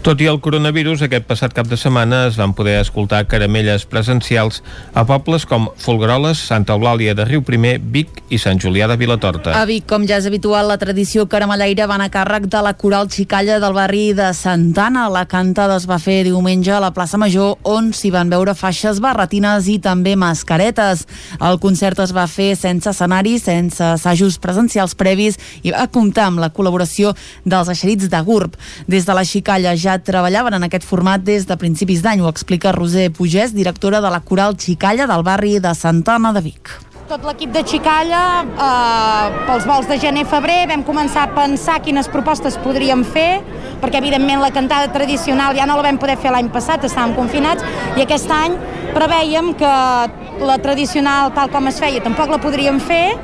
Tot 0.00 0.16
i 0.24 0.30
el 0.30 0.38
coronavirus, 0.40 1.02
aquest 1.04 1.26
passat 1.28 1.52
cap 1.52 1.66
de 1.68 1.76
setmana 1.76 2.22
es 2.30 2.38
van 2.40 2.54
poder 2.56 2.78
escoltar 2.80 3.18
caramelles 3.28 3.82
presencials 3.84 4.62
a 4.96 5.02
pobles 5.04 5.44
com 5.44 5.66
Folgueroles, 5.76 6.40
Santa 6.40 6.72
Eulàlia 6.72 7.12
de 7.12 7.26
Riu 7.28 7.42
Primer, 7.44 7.74
Vic 7.84 8.22
i 8.32 8.38
Sant 8.40 8.56
Julià 8.56 8.88
de 8.88 8.96
Vilatorta. 8.96 9.52
A 9.52 9.66
Vic, 9.68 9.84
com 9.90 10.06
ja 10.08 10.16
és 10.16 10.24
habitual, 10.24 10.70
la 10.72 10.78
tradició 10.80 11.26
caramellaire 11.28 11.84
va 11.84 11.98
anar 11.98 12.06
a 12.08 12.12
càrrec 12.14 12.46
de 12.48 12.62
la 12.64 12.72
coral 12.80 13.10
xicalla 13.12 13.58
del 13.60 13.76
barri 13.76 14.14
de 14.16 14.30
Santana. 14.32 15.02
La 15.12 15.26
cantada 15.28 15.76
es 15.76 15.84
va 15.84 16.00
fer 16.00 16.22
diumenge 16.24 16.72
a 16.72 16.80
la 16.80 16.94
plaça 16.96 17.20
Major, 17.20 17.58
on 17.68 17.92
s'hi 17.92 18.08
van 18.16 18.32
veure 18.32 18.56
faixes 18.56 19.02
barretines 19.04 19.68
i 19.68 19.76
també 19.84 20.16
mascaretes. 20.16 21.04
El 21.44 21.60
concert 21.60 22.00
es 22.00 22.16
va 22.16 22.24
fer 22.24 22.54
sense 22.56 22.88
escenari, 22.88 23.36
sense 23.36 23.84
assajos 23.84 24.40
presencials 24.40 24.96
previs 24.96 25.36
i 25.60 25.76
va 25.76 25.84
comptar 25.92 26.30
amb 26.30 26.40
la 26.40 26.48
col·laboració 26.48 27.12
dels 27.44 27.68
eixerits 27.76 28.08
de 28.08 28.24
GURB. 28.24 28.56
Des 28.88 29.04
de 29.04 29.20
la 29.20 29.28
xicalla 29.28 29.76
ja 29.76 29.89
treballaven 29.98 30.54
en 30.54 30.66
aquest 30.66 30.86
format 30.86 31.22
des 31.24 31.46
de 31.48 31.56
principis 31.58 32.02
d'any, 32.04 32.20
ho 32.22 32.28
explica 32.30 32.72
Roser 32.72 33.10
Pugès, 33.10 33.54
directora 33.56 34.00
de 34.00 34.10
la 34.12 34.20
Coral 34.20 34.56
Xicalla 34.56 35.08
del 35.10 35.24
barri 35.26 35.58
de 35.58 35.74
Santana 35.74 36.32
de 36.32 36.40
Vic. 36.44 36.70
Tot 37.10 37.24
l'equip 37.26 37.50
de 37.50 37.64
Xicalla, 37.66 38.44
eh, 38.46 39.40
pels 39.48 39.66
vols 39.66 39.88
de 39.90 39.98
gener-febrer, 39.98 40.68
vam 40.70 40.84
començar 40.86 41.24
a 41.26 41.34
pensar 41.34 41.80
quines 41.82 42.06
propostes 42.08 42.56
podríem 42.62 43.02
fer, 43.02 43.40
perquè 43.82 43.98
evidentment 43.98 44.40
la 44.40 44.52
cantada 44.54 44.92
tradicional 44.92 45.56
ja 45.56 45.66
no 45.66 45.74
la 45.76 45.82
vam 45.88 45.98
poder 45.98 46.16
fer 46.16 46.30
l'any 46.30 46.52
passat, 46.54 46.84
estàvem 46.86 47.16
confinats, 47.16 47.64
i 47.96 48.04
aquest 48.06 48.30
any 48.30 48.54
preveiem 48.94 49.54
que 49.58 49.74
la 50.46 50.58
tradicional 50.62 51.34
tal 51.34 51.50
com 51.50 51.66
es 51.66 51.80
feia 51.82 52.00
tampoc 52.00 52.30
la 52.30 52.38
podríem 52.38 52.78
fer, 52.78 53.18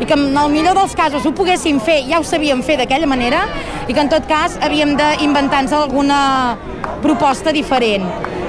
i 0.00 0.06
que 0.06 0.14
en 0.14 0.36
el 0.36 0.52
millor 0.52 0.76
dels 0.76 0.94
casos 0.96 1.26
ho 1.26 1.32
poguéssim 1.36 1.80
fer, 1.80 2.02
ja 2.10 2.20
ho 2.20 2.26
sabíem 2.26 2.62
fer 2.62 2.76
d'aquella 2.80 3.08
manera, 3.08 3.46
i 3.88 3.94
que 3.94 4.02
en 4.02 4.10
tot 4.12 4.26
cas 4.28 4.58
havíem 4.62 4.96
d'inventar-nos 4.98 5.72
alguna 5.72 6.20
proposta 7.02 7.52
diferent. 7.52 8.06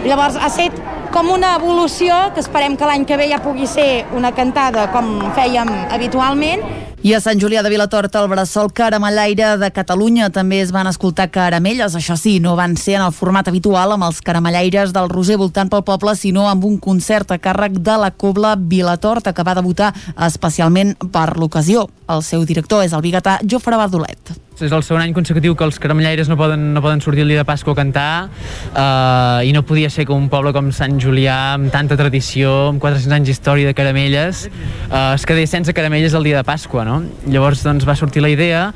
Llavors 0.07 0.37
ha 0.39 0.49
set 0.49 0.75
com 1.11 1.29
una 1.31 1.55
evolució 1.57 2.15
que 2.35 2.43
esperem 2.43 2.75
que 2.77 2.87
l'any 2.87 3.05
que 3.07 3.17
ve 3.17 3.29
ja 3.31 3.39
pugui 3.43 3.67
ser 3.67 4.05
una 4.15 4.33
cantada 4.35 4.89
com 4.93 5.17
fèiem 5.37 5.71
habitualment. 5.95 6.65
I 7.07 7.13
a 7.15 7.21
Sant 7.23 7.39
Julià 7.39 7.61
de 7.63 7.69
Vilatorta, 7.71 8.19
el 8.19 8.27
bressol 8.27 8.67
caramellaire 8.75 9.53
de 9.61 9.69
Catalunya 9.71 10.25
també 10.35 10.57
es 10.59 10.73
van 10.75 10.89
escoltar 10.89 11.29
caramelles. 11.31 11.93
Això 11.95 12.17
sí, 12.19 12.33
no 12.43 12.57
van 12.59 12.73
ser 12.75 12.97
en 12.97 13.05
el 13.05 13.13
format 13.15 13.47
habitual 13.47 13.93
amb 13.95 14.03
els 14.09 14.19
caramellaires 14.19 14.91
del 14.91 15.07
Roser 15.07 15.37
voltant 15.39 15.71
pel 15.71 15.85
poble, 15.87 16.17
sinó 16.19 16.49
amb 16.51 16.65
un 16.67 16.75
concert 16.83 17.31
a 17.31 17.37
càrrec 17.39 17.77
de 17.79 17.95
la 18.01 18.09
Cobla 18.11 18.57
Vilatorta, 18.59 19.31
que 19.31 19.45
va 19.47 19.55
debutar 19.55 19.93
especialment 20.27 20.97
per 21.13 21.29
l'ocasió. 21.37 21.85
El 22.11 22.27
seu 22.27 22.43
director 22.43 22.83
és 22.83 22.91
el 22.91 23.05
biguetà 23.07 23.37
Jofre 23.47 23.79
Bardolet. 23.79 24.35
És 24.57 24.71
el 24.73 24.81
segon 24.81 25.03
any 25.03 25.11
consecutiu 25.13 25.53
que 25.53 25.65
els 25.67 25.77
caramellaires 25.77 26.29
no 26.31 26.37
poden, 26.37 26.71
no 26.73 26.81
poden 26.81 27.01
sortir 27.03 27.21
el 27.21 27.29
dia 27.29 27.43
de 27.43 27.45
Pasqua 27.45 27.75
a 27.75 27.77
cantar 27.77 28.09
eh, 28.25 29.45
i 29.45 29.51
no 29.53 29.61
podia 29.69 29.91
ser 29.93 30.07
que 30.09 30.15
un 30.15 30.31
poble 30.33 30.49
com 30.55 30.71
Sant 30.73 30.97
Julià, 31.01 31.53
amb 31.59 31.69
tanta 31.73 31.97
tradició, 31.99 32.71
amb 32.71 32.81
400 32.81 33.19
anys 33.19 33.29
d'història 33.29 33.69
de 33.69 33.75
caramelles, 33.77 34.47
eh, 34.49 35.03
es 35.13 35.27
quedés 35.29 35.53
sense 35.53 35.75
caramelles 35.77 36.17
el 36.17 36.25
dia 36.25 36.41
de 36.41 36.47
Pasqua, 36.47 36.87
no? 36.89 36.96
Llavors 37.27 37.63
doncs, 37.65 37.85
va 37.87 37.95
sortir 37.95 38.23
la 38.23 38.31
idea 38.33 38.71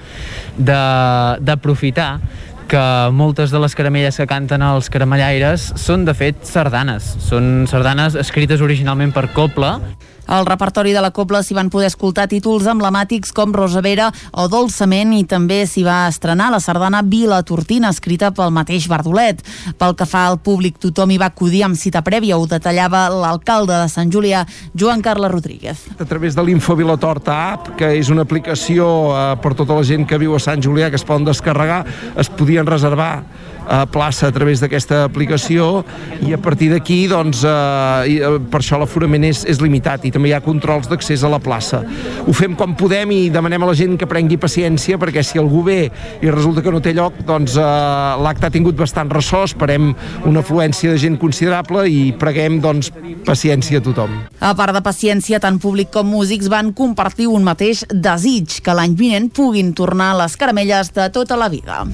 d'aprofitar 0.57 2.11
que 2.71 2.83
moltes 3.11 3.51
de 3.51 3.59
les 3.59 3.75
caramelles 3.75 4.15
que 4.15 4.27
canten 4.29 4.63
els 4.63 4.87
caramellaires 4.91 5.73
són 5.75 6.05
de 6.07 6.15
fet 6.15 6.45
sardanes, 6.47 7.03
són 7.19 7.65
sardanes 7.67 8.15
escrites 8.15 8.63
originalment 8.63 9.11
per 9.11 9.27
Copla 9.35 9.73
al 10.27 10.45
repertori 10.45 10.93
de 10.93 11.01
la 11.01 11.11
Copla 11.11 11.41
s'hi 11.43 11.55
van 11.57 11.69
poder 11.73 11.89
escoltar 11.91 12.27
títols 12.31 12.67
emblemàtics 12.71 13.33
com 13.35 13.53
Rosavera 13.55 14.11
o 14.31 14.47
Dolçament 14.51 15.13
i 15.17 15.23
també 15.27 15.61
s'hi 15.67 15.83
va 15.85 16.05
estrenar 16.09 16.51
la 16.53 16.61
sardana 16.63 17.01
Vila 17.01 17.41
Tortina, 17.47 17.89
escrita 17.89 18.31
pel 18.35 18.53
mateix 18.53 18.87
Bardolet. 18.91 19.41
Pel 19.77 19.95
que 19.97 20.07
fa 20.07 20.25
al 20.29 20.39
públic, 20.39 20.79
tothom 20.81 21.11
hi 21.11 21.19
va 21.21 21.31
acudir 21.31 21.63
amb 21.65 21.79
cita 21.79 22.03
prèvia, 22.05 22.37
ho 22.37 22.47
detallava 22.49 23.07
l'alcalde 23.11 23.75
de 23.75 23.89
Sant 23.91 24.11
Julià, 24.13 24.45
Joan 24.77 25.01
Carles 25.01 25.31
Rodríguez. 25.31 25.85
A 25.99 26.05
través 26.05 26.37
de 26.37 26.45
l'Info 26.45 26.75
Vilatorta 26.79 27.37
app, 27.53 27.73
que 27.79 27.93
és 27.97 28.09
una 28.13 28.25
aplicació 28.27 28.87
eh, 29.11 29.21
per 29.41 29.55
tota 29.57 29.77
la 29.77 29.85
gent 29.87 30.07
que 30.07 30.19
viu 30.21 30.35
a 30.35 30.43
Sant 30.43 30.63
Julià, 30.63 30.89
que 30.89 30.99
es 30.99 31.07
poden 31.07 31.27
descarregar, 31.27 31.83
es 32.19 32.29
podien 32.29 32.67
reservar 32.67 33.13
eh, 33.67 33.85
plaça 33.91 34.27
a 34.27 34.33
través 34.35 34.61
d'aquesta 34.61 35.03
aplicació 35.05 35.83
i 36.25 36.33
a 36.33 36.39
partir 36.41 36.71
d'aquí 36.71 37.05
doncs, 37.11 37.43
eh, 37.43 38.17
eh, 38.17 38.39
per 38.51 38.61
això 38.61 38.79
l'aforament 38.81 39.25
és, 39.27 39.43
és 39.49 39.61
limitat 39.61 40.05
i 40.05 40.11
també 40.13 40.31
hi 40.31 40.35
ha 40.37 40.41
controls 40.45 40.89
d'accés 40.91 41.23
a 41.23 41.31
la 41.31 41.39
plaça. 41.39 41.83
Ho 42.27 42.33
fem 42.37 42.55
com 42.57 42.75
podem 42.77 43.11
i 43.15 43.21
demanem 43.33 43.63
a 43.63 43.71
la 43.71 43.77
gent 43.77 43.97
que 43.99 44.09
prengui 44.09 44.39
paciència 44.41 44.99
perquè 45.01 45.23
si 45.25 45.41
algú 45.41 45.63
ve 45.67 45.79
i 46.21 46.31
resulta 46.31 46.63
que 46.63 46.73
no 46.73 46.81
té 46.83 46.95
lloc 46.97 47.21
doncs 47.27 47.57
eh, 47.59 47.65
l'acte 48.21 48.47
ha 48.47 48.53
tingut 48.53 48.77
bastant 48.79 49.11
ressò, 49.11 49.43
esperem 49.47 49.91
una 50.29 50.43
afluència 50.45 50.93
de 50.93 51.01
gent 51.01 51.17
considerable 51.21 51.87
i 51.89 52.11
preguem 52.17 52.59
doncs 52.63 52.91
paciència 53.25 53.81
a 53.81 53.85
tothom. 53.85 54.17
A 54.41 54.53
part 54.57 54.75
de 54.75 54.83
paciència, 54.85 55.41
tant 55.43 55.59
públic 55.61 55.91
com 55.93 56.07
músics 56.09 56.49
van 56.51 56.73
compartir 56.77 57.29
un 57.31 57.45
mateix 57.47 57.85
desig, 57.91 58.59
que 58.63 58.75
l'any 58.75 58.97
vinent 58.97 59.31
puguin 59.33 59.73
tornar 59.77 60.13
les 60.19 60.37
caramelles 60.37 60.93
de 60.95 61.09
tota 61.13 61.39
la 61.39 61.49
vida. 61.51 61.85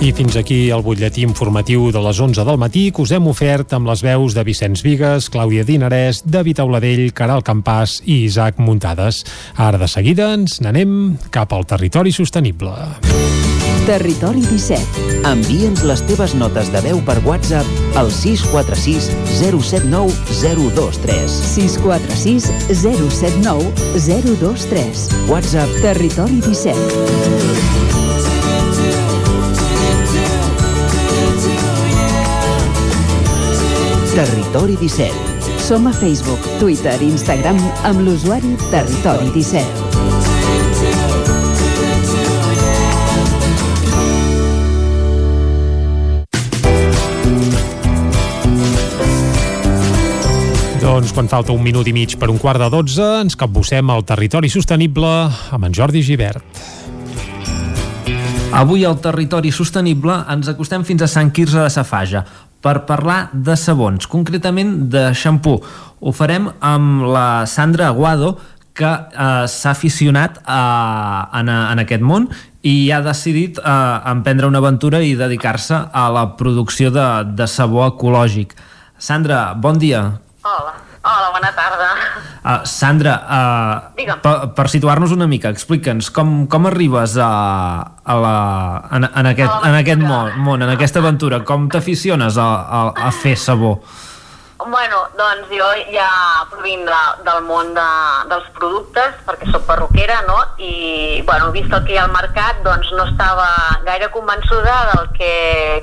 I 0.00 0.14
fins 0.16 0.32
aquí 0.40 0.70
el 0.72 0.80
butlletí 0.80 1.20
informatiu 1.26 1.90
de 1.92 2.00
les 2.00 2.16
11 2.24 2.46
del 2.48 2.56
matí 2.56 2.86
que 2.88 3.02
us 3.02 3.10
hem 3.12 3.26
ofert 3.28 3.74
amb 3.76 3.90
les 3.90 4.00
veus 4.00 4.32
de 4.32 4.40
Vicenç 4.48 4.80
Vigues, 4.80 5.26
Clàudia 5.28 5.60
Dinarès, 5.68 6.22
David 6.24 6.62
Auladell, 6.64 7.10
Caral 7.12 7.44
Campàs 7.44 7.98
i 8.06 8.22
Isaac 8.24 8.56
Muntades. 8.64 9.20
Ara 9.60 9.76
de 9.76 9.88
seguida 9.92 10.30
ens 10.38 10.56
n'anem 10.64 11.18
cap 11.28 11.52
al 11.52 11.68
territori 11.68 12.16
sostenible. 12.16 12.72
Territori 13.84 14.40
17. 14.48 15.20
Envia'ns 15.28 15.84
les 15.84 16.04
teves 16.08 16.32
notes 16.32 16.72
de 16.72 16.80
veu 16.88 17.04
per 17.04 17.18
WhatsApp 17.28 17.96
al 18.00 18.08
646 18.08 19.12
079 19.36 20.16
023. 20.40 21.38
646 21.52 22.48
079 22.72 23.68
023. 24.08 25.08
WhatsApp 25.28 25.80
Territori 25.84 26.40
17. 26.48 27.89
Territori 34.10 34.74
17. 34.74 35.14
Som 35.62 35.86
a 35.86 35.92
Facebook, 35.94 36.42
Twitter 36.58 36.98
i 36.98 37.06
Instagram 37.12 37.54
amb 37.86 38.00
l'usuari 38.02 38.56
Territori 38.72 39.30
17. 39.30 39.62
Doncs 50.82 51.14
quan 51.14 51.30
falta 51.30 51.54
un 51.54 51.62
minut 51.62 51.86
i 51.86 51.94
mig 51.94 52.18
per 52.18 52.34
un 52.34 52.42
quart 52.42 52.58
de 52.58 52.66
dotze, 52.66 53.06
ens 53.22 53.38
capbussem 53.38 53.94
al 53.94 54.02
territori 54.02 54.50
sostenible 54.50 55.06
amb 55.54 55.70
en 55.70 55.72
Jordi 55.72 56.02
Givert. 56.02 56.42
Avui 58.50 58.82
al 58.82 58.98
territori 58.98 59.54
sostenible 59.54 60.26
ens 60.26 60.50
acostem 60.50 60.82
fins 60.82 61.06
a 61.06 61.06
Sant 61.06 61.30
Quirze 61.30 61.62
de 61.62 61.70
Safaja, 61.70 62.26
per 62.60 62.84
parlar 62.88 63.30
de 63.32 63.56
sabons, 63.56 64.06
concretament 64.10 64.90
de 64.92 65.10
xampú. 65.16 65.58
Ho 66.00 66.12
farem 66.16 66.50
amb 66.60 67.06
la 67.08 67.46
Sandra 67.48 67.88
Aguado, 67.88 68.36
que 68.80 68.88
eh, 68.88 69.46
s'ha 69.50 69.72
aficionat 69.74 70.38
a, 70.46 70.60
en, 71.40 71.50
en 71.50 71.82
aquest 71.82 72.04
món 72.06 72.28
i 72.64 72.90
ha 72.92 73.00
decidit 73.04 73.58
eh, 73.58 73.72
emprendre 74.12 74.48
una 74.48 74.60
aventura 74.62 75.02
i 75.04 75.16
dedicar-se 75.18 75.82
a 75.92 76.08
la 76.12 76.26
producció 76.40 76.92
de, 76.94 77.08
de 77.36 77.48
sabó 77.50 77.86
ecològic. 77.88 78.54
Sandra, 79.00 79.50
bon 79.56 79.80
dia. 79.80 80.04
Hola. 80.44 80.76
Hola, 81.00 81.30
bona 81.32 81.54
tarda. 81.56 81.94
Uh, 82.40 82.64
Sandra, 82.64 83.14
uh, 83.28 84.04
per, 84.24 84.34
per 84.56 84.64
situar-nos 84.72 85.12
una 85.12 85.26
mica, 85.28 85.50
explica'ns 85.52 86.08
com, 86.16 86.46
com 86.48 86.68
arribes 86.70 87.18
a, 87.20 87.32
a 88.00 88.14
la, 88.16 88.36
en, 88.96 89.04
en 89.04 89.28
aquest, 89.28 89.66
en 89.68 89.76
aquest 89.76 90.00
món, 90.00 90.38
món, 90.40 90.64
en 90.64 90.72
aquesta 90.72 91.02
aventura, 91.04 91.42
com 91.44 91.68
t'aficiones 91.68 92.38
a, 92.40 92.46
a, 92.64 92.80
a 92.96 93.10
fer 93.12 93.34
sabó? 93.36 93.74
Bueno, 94.60 95.02
doncs 95.20 95.52
jo 95.52 95.68
ja 95.92 96.08
provinc 96.48 96.88
de, 96.88 97.02
del 97.28 97.44
món 97.44 97.74
de, 97.76 97.86
dels 98.32 98.48
productes, 98.56 99.20
perquè 99.28 99.52
sóc 99.52 99.68
perruquera, 99.68 100.22
no? 100.24 100.40
I, 100.56 101.20
bueno, 101.28 101.52
vist 101.52 101.72
el 101.76 101.84
que 101.84 101.92
hi 101.96 102.00
ha 102.00 102.08
al 102.08 102.16
mercat, 102.16 102.64
doncs 102.64 102.88
no 102.96 103.04
estava 103.08 103.50
gaire 103.84 104.08
convençuda 104.16 104.80
del 104.94 105.12
que 105.20 105.32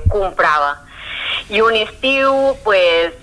comprava 0.10 0.74
i 1.50 1.62
un 1.62 1.76
estiu 1.80 2.34
pues, 2.64 3.14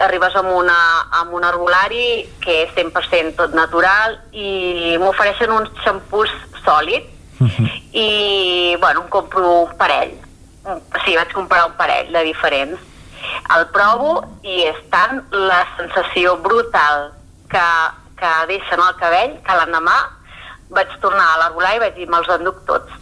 arribes 0.00 0.34
amb, 0.36 0.50
una, 0.52 0.78
amb 1.20 1.32
un 1.36 1.44
arbolari 1.44 2.24
que 2.44 2.64
és 2.64 2.74
100% 2.76 3.38
tot 3.38 3.54
natural 3.56 4.18
i 4.32 4.96
m'ofereixen 5.00 5.52
uns 5.54 5.70
xampús 5.84 6.32
sòlids 6.64 7.08
uh 7.40 7.48
-huh. 7.48 7.70
i 7.92 8.76
bueno, 8.80 9.02
em 9.02 9.08
compro 9.08 9.62
un 9.62 9.76
parell. 9.76 10.12
Sí, 11.04 11.16
vaig 11.16 11.32
comprar 11.32 11.66
un 11.66 11.76
parell 11.76 12.12
de 12.12 12.22
diferents. 12.24 12.80
El 13.56 13.66
provo 13.68 14.24
i 14.42 14.64
és 14.64 14.76
tant 14.90 15.24
la 15.30 15.66
sensació 15.76 16.36
brutal 16.36 17.12
que, 17.48 17.66
que 18.16 18.46
deixen 18.46 18.80
el 18.80 18.94
cabell 18.96 19.40
que 19.44 19.56
l'endemà 19.56 19.98
vaig 20.68 20.88
tornar 21.00 21.26
a 21.32 21.38
l'arbolari 21.38 21.76
i 21.76 21.80
vaig 21.80 21.94
dir 21.94 22.08
me'ls 22.08 22.28
enduc 22.28 22.64
tots. 22.66 22.92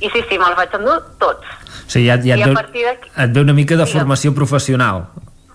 I 0.00 0.10
sí, 0.10 0.24
sí, 0.28 0.38
me'ls 0.38 0.56
vaig 0.56 0.74
endur 0.74 1.00
tots 1.18 1.61
sigui, 1.92 2.08
ja, 2.08 2.16
ja 2.24 2.48
et, 2.48 3.10
et 3.26 3.34
ve 3.34 3.44
una 3.44 3.54
mica 3.56 3.76
de 3.76 3.86
formació 3.86 4.34
professional. 4.34 5.06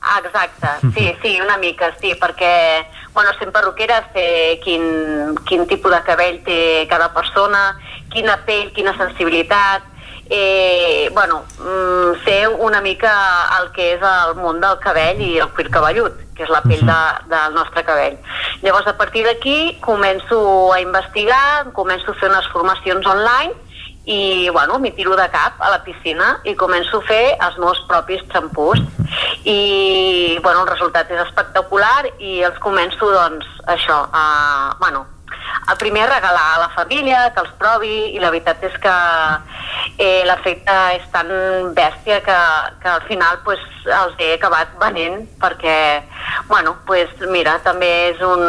Ah, 0.01 0.21
exacte, 0.23 0.69
sí, 0.95 1.11
sí, 1.21 1.41
una 1.41 1.57
mica, 1.57 1.91
sí, 1.99 2.13
perquè, 2.19 2.85
bueno, 3.13 3.33
sent 3.39 3.51
perruquera 3.51 3.99
sé 4.13 4.59
quin, 4.63 5.35
quin 5.49 5.67
tipus 5.67 5.91
de 5.91 6.01
cabell 6.07 6.39
té 6.45 6.59
cada 6.89 7.11
persona, 7.13 7.73
quina 8.13 8.37
pell, 8.47 8.71
quina 8.77 8.95
sensibilitat, 8.97 9.83
eh, 10.29 11.09
bueno, 11.13 11.43
mm, 11.59 12.23
sé 12.23 12.47
una 12.47 12.79
mica 12.81 13.11
el 13.59 13.71
que 13.71 13.93
és 13.95 14.01
el 14.03 14.35
món 14.39 14.61
del 14.61 14.79
cabell 14.79 15.21
i 15.23 15.37
el 15.43 15.51
cuir 15.55 15.69
cabellut, 15.71 16.23
que 16.35 16.43
és 16.45 16.51
la 16.53 16.61
pell 16.63 16.83
de, 16.85 16.97
del 17.31 17.55
nostre 17.55 17.83
cabell. 17.83 18.17
Llavors, 18.61 18.87
a 18.87 18.97
partir 18.97 19.25
d'aquí, 19.25 19.77
començo 19.81 20.39
a 20.73 20.81
investigar, 20.81 21.71
començo 21.73 22.11
a 22.11 22.19
fer 22.19 22.29
unes 22.29 22.47
formacions 22.53 23.07
online 23.07 23.55
i 24.07 24.49
bueno, 24.49 24.79
m'hi 24.79 24.93
tiro 24.95 25.17
de 25.19 25.27
cap 25.29 25.59
a 25.59 25.69
la 25.69 25.81
piscina 25.83 26.37
i 26.47 26.55
començo 26.55 27.01
a 27.01 27.07
fer 27.09 27.23
els 27.35 27.57
meus 27.59 27.81
propis 27.89 28.23
xampús. 28.31 28.79
I 29.43 30.39
bueno, 30.43 30.63
el 30.63 30.71
resultat 30.71 31.11
és 31.11 31.19
espectacular 31.25 32.07
i 32.17 32.39
els 32.47 32.57
començo 32.63 33.11
doncs 33.11 33.51
això 33.67 33.99
a, 34.07 34.23
bueno, 34.79 35.03
a 35.67 35.75
primer 35.75 36.05
a 36.05 36.13
regalar 36.13 36.55
a 36.55 36.59
la 36.59 36.69
família, 36.69 37.25
que 37.35 37.43
els 37.43 37.51
provi 37.59 37.95
i 38.15 38.23
la 38.23 38.31
veritat 38.31 38.63
és 38.63 38.75
que 38.79 38.95
eh, 39.99 40.23
l'efecte 40.27 40.75
és 40.95 41.07
tan 41.11 41.27
bèstia 41.75 42.21
que, 42.23 42.37
que 42.79 42.89
al 42.93 43.03
final 43.09 43.41
pues, 43.43 43.59
els 43.83 44.15
he 44.23 44.33
acabat 44.37 44.71
venent 44.79 45.25
perquè 45.41 45.77
bueno, 46.47 46.77
pues, 46.87 47.11
mira, 47.27 47.57
també 47.67 47.91
és 48.13 48.23
un, 48.23 48.43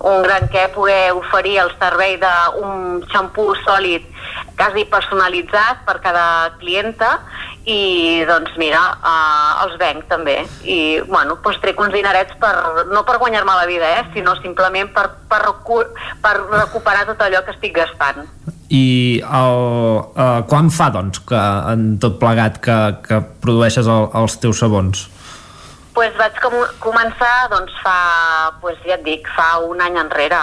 un 0.00 0.24
gran 0.24 0.48
què 0.52 0.70
poder 0.72 1.12
oferir 1.12 1.58
el 1.66 1.72
servei 1.76 2.16
d'un 2.22 3.02
xampú 3.12 3.50
sòlid 3.66 4.08
quasi 4.56 4.84
personalitzat 4.90 5.84
per 5.86 5.98
cada 6.04 6.26
clienta 6.60 7.18
i 7.64 8.22
doncs 8.26 8.56
mira, 8.58 8.80
uh, 8.98 9.62
els 9.64 9.76
venc 9.78 10.08
també 10.10 10.40
i 10.66 11.00
bueno, 11.06 11.38
doncs 11.44 11.60
trec 11.62 11.78
uns 11.80 11.94
dinerets 11.94 12.34
per, 12.42 12.52
no 12.90 13.04
per 13.06 13.18
guanyar-me 13.22 13.54
la 13.54 13.68
vida 13.70 13.90
eh, 14.00 14.04
sinó 14.14 14.34
simplement 14.40 14.90
per, 14.94 15.06
per, 15.30 15.42
recu 15.46 15.82
per 16.22 16.34
recuperar 16.50 17.06
tot 17.10 17.22
allò 17.22 17.44
que 17.46 17.54
estic 17.54 17.76
gastant 17.78 18.26
i 18.72 19.20
el, 19.22 19.58
uh, 20.16 20.42
quan 20.50 20.70
fa 20.74 20.90
doncs 20.90 21.22
que 21.28 21.42
en 21.72 21.96
tot 22.02 22.18
plegat 22.18 22.58
que, 22.64 22.78
que 23.06 23.20
produeixes 23.44 23.86
el, 23.86 24.08
els 24.22 24.38
teus 24.42 24.62
sabons? 24.64 25.06
pues 25.94 26.14
vaig 26.18 26.38
com 26.42 26.54
començar 26.80 27.50
doncs 27.52 27.74
fa, 27.84 27.96
pues 28.62 28.78
ja 28.86 28.96
et 28.96 29.06
dic, 29.06 29.28
fa 29.36 29.58
un 29.62 29.82
any 29.84 29.98
enrere 30.00 30.40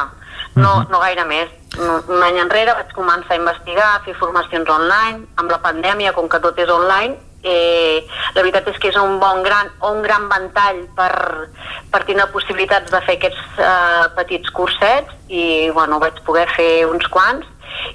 no, 0.56 0.69
uh 0.69 0.77
-huh. 0.80 0.89
no 0.91 0.99
gaire 0.99 1.26
més 1.26 1.49
un 1.80 2.23
any 2.23 2.41
enrere 2.41 2.76
vaig 2.76 2.93
començar 2.95 3.35
a 3.35 3.39
investigar, 3.39 3.88
a 3.95 4.03
fer 4.06 4.18
formacions 4.19 4.69
online. 4.69 5.26
Amb 5.39 5.51
la 5.51 5.61
pandèmia, 5.64 6.14
com 6.18 6.30
que 6.30 6.41
tot 6.43 6.60
és 6.60 6.69
online 6.69 7.18
eh, 7.43 8.06
la 8.35 8.41
veritat 8.41 8.68
és 8.68 8.80
que 8.80 8.89
és 8.91 8.97
un 8.99 9.19
bon 9.19 9.43
gran, 9.43 9.69
un 9.88 10.01
gran 10.03 10.27
ventall 10.31 10.81
per, 10.97 11.11
per 11.91 12.03
tenir 12.07 12.27
possibilitats 12.34 12.91
de 12.91 13.01
fer 13.06 13.15
aquests 13.18 13.61
eh, 13.64 14.06
petits 14.18 14.51
cursets. 14.56 15.15
I 15.30 15.69
bueno, 15.76 15.99
vaig 16.03 16.19
poder 16.26 16.47
fer 16.56 16.85
uns 16.89 17.07
quants. 17.07 17.47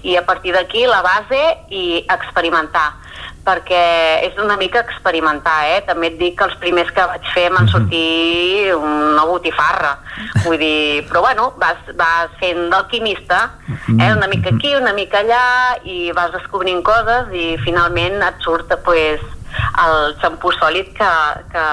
I 0.06 0.16
a 0.16 0.24
partir 0.24 0.55
d'aquí 0.55 0.86
la 0.86 1.02
base 1.02 1.40
i 1.70 2.05
experimentar 2.09 2.93
perquè 3.45 4.25
és 4.25 4.39
una 4.41 4.57
mica 4.57 4.81
experimentar, 4.81 5.57
eh? 5.75 5.83
També 5.87 6.09
et 6.12 6.19
dic 6.21 6.39
que 6.39 6.49
els 6.49 6.57
primers 6.62 6.91
que 6.97 7.05
vaig 7.11 7.29
fer 7.35 7.51
m'han 7.53 7.69
sortit 7.69 8.73
una 8.75 9.27
botifarra. 9.29 9.93
Vull 10.47 10.59
dir, 10.61 11.05
però 11.11 11.25
bueno, 11.27 11.51
vas, 11.61 11.85
vas 11.99 12.33
fent 12.41 12.71
d'alquimista, 12.73 13.45
eh? 13.99 14.11
Una 14.16 14.29
mica 14.33 14.55
aquí, 14.55 14.75
una 14.75 14.95
mica 14.97 15.21
allà, 15.21 15.45
i 15.85 16.11
vas 16.16 16.33
descobrint 16.33 16.83
coses 16.87 17.33
i 17.37 17.55
finalment 17.65 18.21
et 18.25 18.45
surt, 18.45 18.73
pues, 18.85 19.23
el 19.85 20.15
xampú 20.23 20.51
sòlid 20.57 20.93
que, 20.97 21.15
que, 21.53 21.65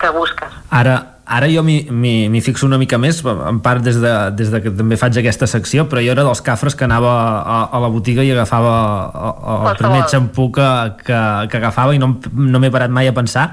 que 0.00 0.14
busques. 0.14 0.62
Ara, 0.70 1.00
ara 1.26 1.48
jo 1.50 1.62
m'hi 1.66 2.40
fixo 2.44 2.68
una 2.68 2.78
mica 2.78 2.98
més, 3.02 3.18
en 3.26 3.58
part 3.64 3.82
des 3.82 3.98
de, 3.98 4.12
des 4.38 4.50
de 4.52 4.60
que 4.62 4.70
també 4.70 4.98
faig 5.00 5.18
aquesta 5.18 5.48
secció, 5.50 5.88
però 5.90 6.02
jo 6.04 6.12
era 6.14 6.22
dels 6.26 6.42
cafres 6.46 6.76
que 6.78 6.86
anava 6.86 7.12
a, 7.42 7.56
a 7.74 7.80
la 7.82 7.90
botiga 7.90 8.22
i 8.22 8.30
agafava 8.30 8.74
el, 9.10 9.64
el 9.72 9.80
primer 9.80 10.04
xampú 10.12 10.48
que, 10.54 10.68
que, 11.02 11.18
que 11.50 11.58
agafava 11.58 11.96
i 11.96 11.98
no, 12.02 12.12
no 12.30 12.62
m'he 12.62 12.70
parat 12.70 12.94
mai 12.94 13.10
a 13.10 13.14
pensar 13.16 13.48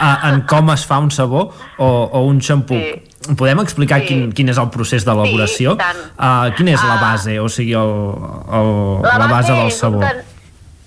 a, 0.00 0.14
en 0.30 0.40
com 0.48 0.72
es 0.72 0.86
fa 0.88 1.02
un 1.04 1.12
sabó 1.12 1.50
o, 1.76 1.88
o 1.88 2.24
un 2.24 2.40
xampú. 2.40 2.80
Sí. 2.80 3.34
Podem 3.36 3.60
explicar 3.60 4.00
sí. 4.00 4.08
quin, 4.08 4.32
quin 4.32 4.48
és 4.48 4.60
el 4.60 4.70
procés 4.72 5.04
d'elaboració? 5.04 5.74
Sí, 5.76 6.08
uh, 6.16 6.48
quina 6.56 6.72
és 6.72 6.80
uh, 6.80 6.88
la 6.88 6.96
ah. 6.96 7.02
base, 7.10 7.36
o 7.42 7.48
sigui, 7.52 7.76
el, 7.76 7.92
el, 8.56 8.72
la, 9.04 9.18
la 9.20 9.28
base, 9.28 9.52
base 9.52 9.58
del 9.60 9.72
sabó? 9.76 10.00
Ten... 10.06 10.24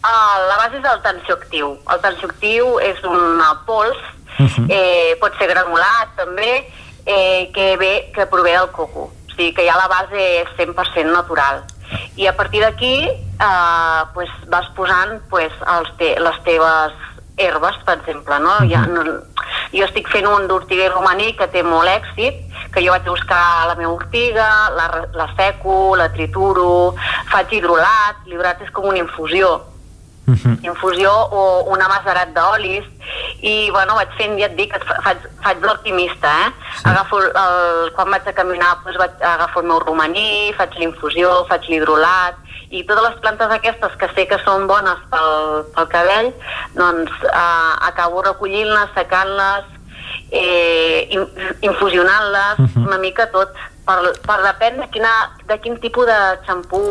Uh, 0.01 0.37
la 0.49 0.57
base 0.57 0.79
és 0.79 0.87
el 0.89 1.01
tensioactiu. 1.05 1.75
El 1.93 2.01
tensioactiu 2.01 2.71
és 2.81 3.03
un 3.05 3.43
pols 3.67 3.99
Uh 4.39 4.45
-huh. 4.45 4.65
eh, 4.69 5.17
pot 5.19 5.33
ser 5.37 5.47
granulat 5.47 6.15
també, 6.15 6.67
eh, 7.05 7.51
que, 7.53 7.77
ve, 7.77 8.11
que 8.13 8.25
prové 8.25 8.51
del 8.51 8.71
coco. 8.71 9.11
O 9.27 9.35
sigui 9.35 9.53
que 9.53 9.65
ja 9.65 9.75
la 9.75 9.87
base 9.87 10.41
és 10.41 10.47
100% 10.57 11.11
natural. 11.11 11.63
I 12.15 12.27
a 12.27 12.35
partir 12.35 12.61
d'aquí 12.61 13.07
eh, 13.09 14.01
pues, 14.13 14.29
vas 14.47 14.67
posant 14.75 15.21
pues, 15.29 15.51
els 15.67 15.89
te 15.97 16.19
les 16.19 16.43
teves 16.43 16.93
herbes, 17.37 17.75
per 17.85 17.97
exemple. 17.97 18.39
No? 18.39 18.49
Uh 18.49 18.61
-huh. 18.61 18.69
ja, 18.71 18.85
no, 18.85 19.03
jo 19.71 19.85
estic 19.85 20.07
fent 20.11 20.27
un 20.27 20.47
d'ortiga 20.47 20.89
romaní 20.89 21.33
que 21.37 21.47
té 21.47 21.63
molt 21.63 21.87
èxit, 21.87 22.35
que 22.73 22.83
jo 22.83 22.91
vaig 22.91 23.03
buscar 23.07 23.67
la 23.67 23.75
meva 23.75 23.93
ortiga, 23.93 24.69
la, 24.75 25.07
la 25.13 25.27
seco, 25.35 25.95
la 25.95 26.11
trituro, 26.11 26.95
faig 27.31 27.53
hidrolat, 27.53 28.25
l'hidrolat 28.25 28.61
és 28.61 28.71
com 28.71 28.85
una 28.85 28.97
infusió, 28.97 29.70
uh 30.31 30.37
-huh. 30.37 30.55
infusió 30.69 31.11
o 31.11 31.63
un 31.73 31.81
amaserat 31.81 32.29
d'olis 32.33 32.85
i 33.41 33.69
bueno, 33.71 33.95
vaig 33.95 34.11
fent, 34.17 34.37
ja 34.39 34.45
et 34.45 34.55
dic, 34.55 34.71
faig, 35.03 35.17
faig 35.43 35.57
l'optimista, 35.65 36.29
eh? 36.45 36.49
Sí. 36.77 36.83
Agafo 36.89 37.19
el, 37.19 37.27
el, 37.43 37.91
quan 37.95 38.11
vaig 38.11 38.27
a 38.27 38.33
caminar 38.33 38.77
doncs 38.83 38.97
vaig, 38.97 39.13
agafo 39.21 39.59
el 39.59 39.67
meu 39.67 39.79
romaní, 39.79 40.53
faig 40.57 40.71
l'infusió, 40.77 41.45
faig 41.49 41.67
l'hidrolat 41.69 42.35
i 42.71 42.83
totes 42.87 43.03
les 43.03 43.19
plantes 43.19 43.51
aquestes 43.51 43.97
que 43.99 44.07
sé 44.15 44.27
que 44.27 44.39
són 44.45 44.67
bones 44.67 44.99
pel, 45.11 45.65
pel 45.75 45.87
cabell 45.91 46.31
doncs 46.77 47.11
eh, 47.27 47.73
acabo 47.89 48.21
recollint-les, 48.21 48.93
secant-les 48.95 49.65
eh, 50.31 51.09
infusionant-les 51.61 52.59
uh 52.59 52.65
-huh. 52.65 52.87
una 52.87 52.97
mica 52.97 53.27
tot 53.31 53.49
per, 53.85 53.99
per 54.27 54.39
depèn 54.45 54.79
de, 54.79 54.87
quina, 54.93 55.11
de 55.47 55.57
quin 55.59 55.77
tipus 55.79 56.05
de 56.05 56.19
xampú 56.47 56.81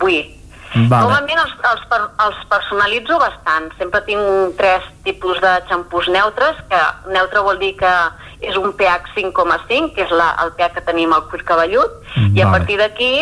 vull 0.00 0.41
Vale. 0.72 1.04
Normalment 1.04 1.42
els, 1.42 1.52
els, 1.68 1.82
els 2.24 2.38
personalitzo 2.48 3.18
bastant. 3.20 3.68
Sempre 3.78 4.00
tinc 4.06 4.56
tres 4.56 4.86
tipus 5.04 5.40
de 5.44 5.52
xampús 5.68 6.08
neutres, 6.08 6.58
que 6.70 6.80
neutre 7.12 7.44
vol 7.44 7.60
dir 7.60 7.74
que 7.80 7.92
és 8.42 8.56
un 8.58 8.72
pH 8.78 9.12
5,5, 9.14 9.92
que 9.94 10.06
és 10.06 10.14
la, 10.16 10.32
el 10.42 10.54
pH 10.56 10.78
que 10.78 10.86
tenim 10.88 11.12
al 11.12 11.26
cuir 11.30 11.44
cabellut, 11.46 12.00
vale. 12.16 12.32
i 12.34 12.42
a 12.42 12.50
partir 12.50 12.80
d'aquí 12.80 13.12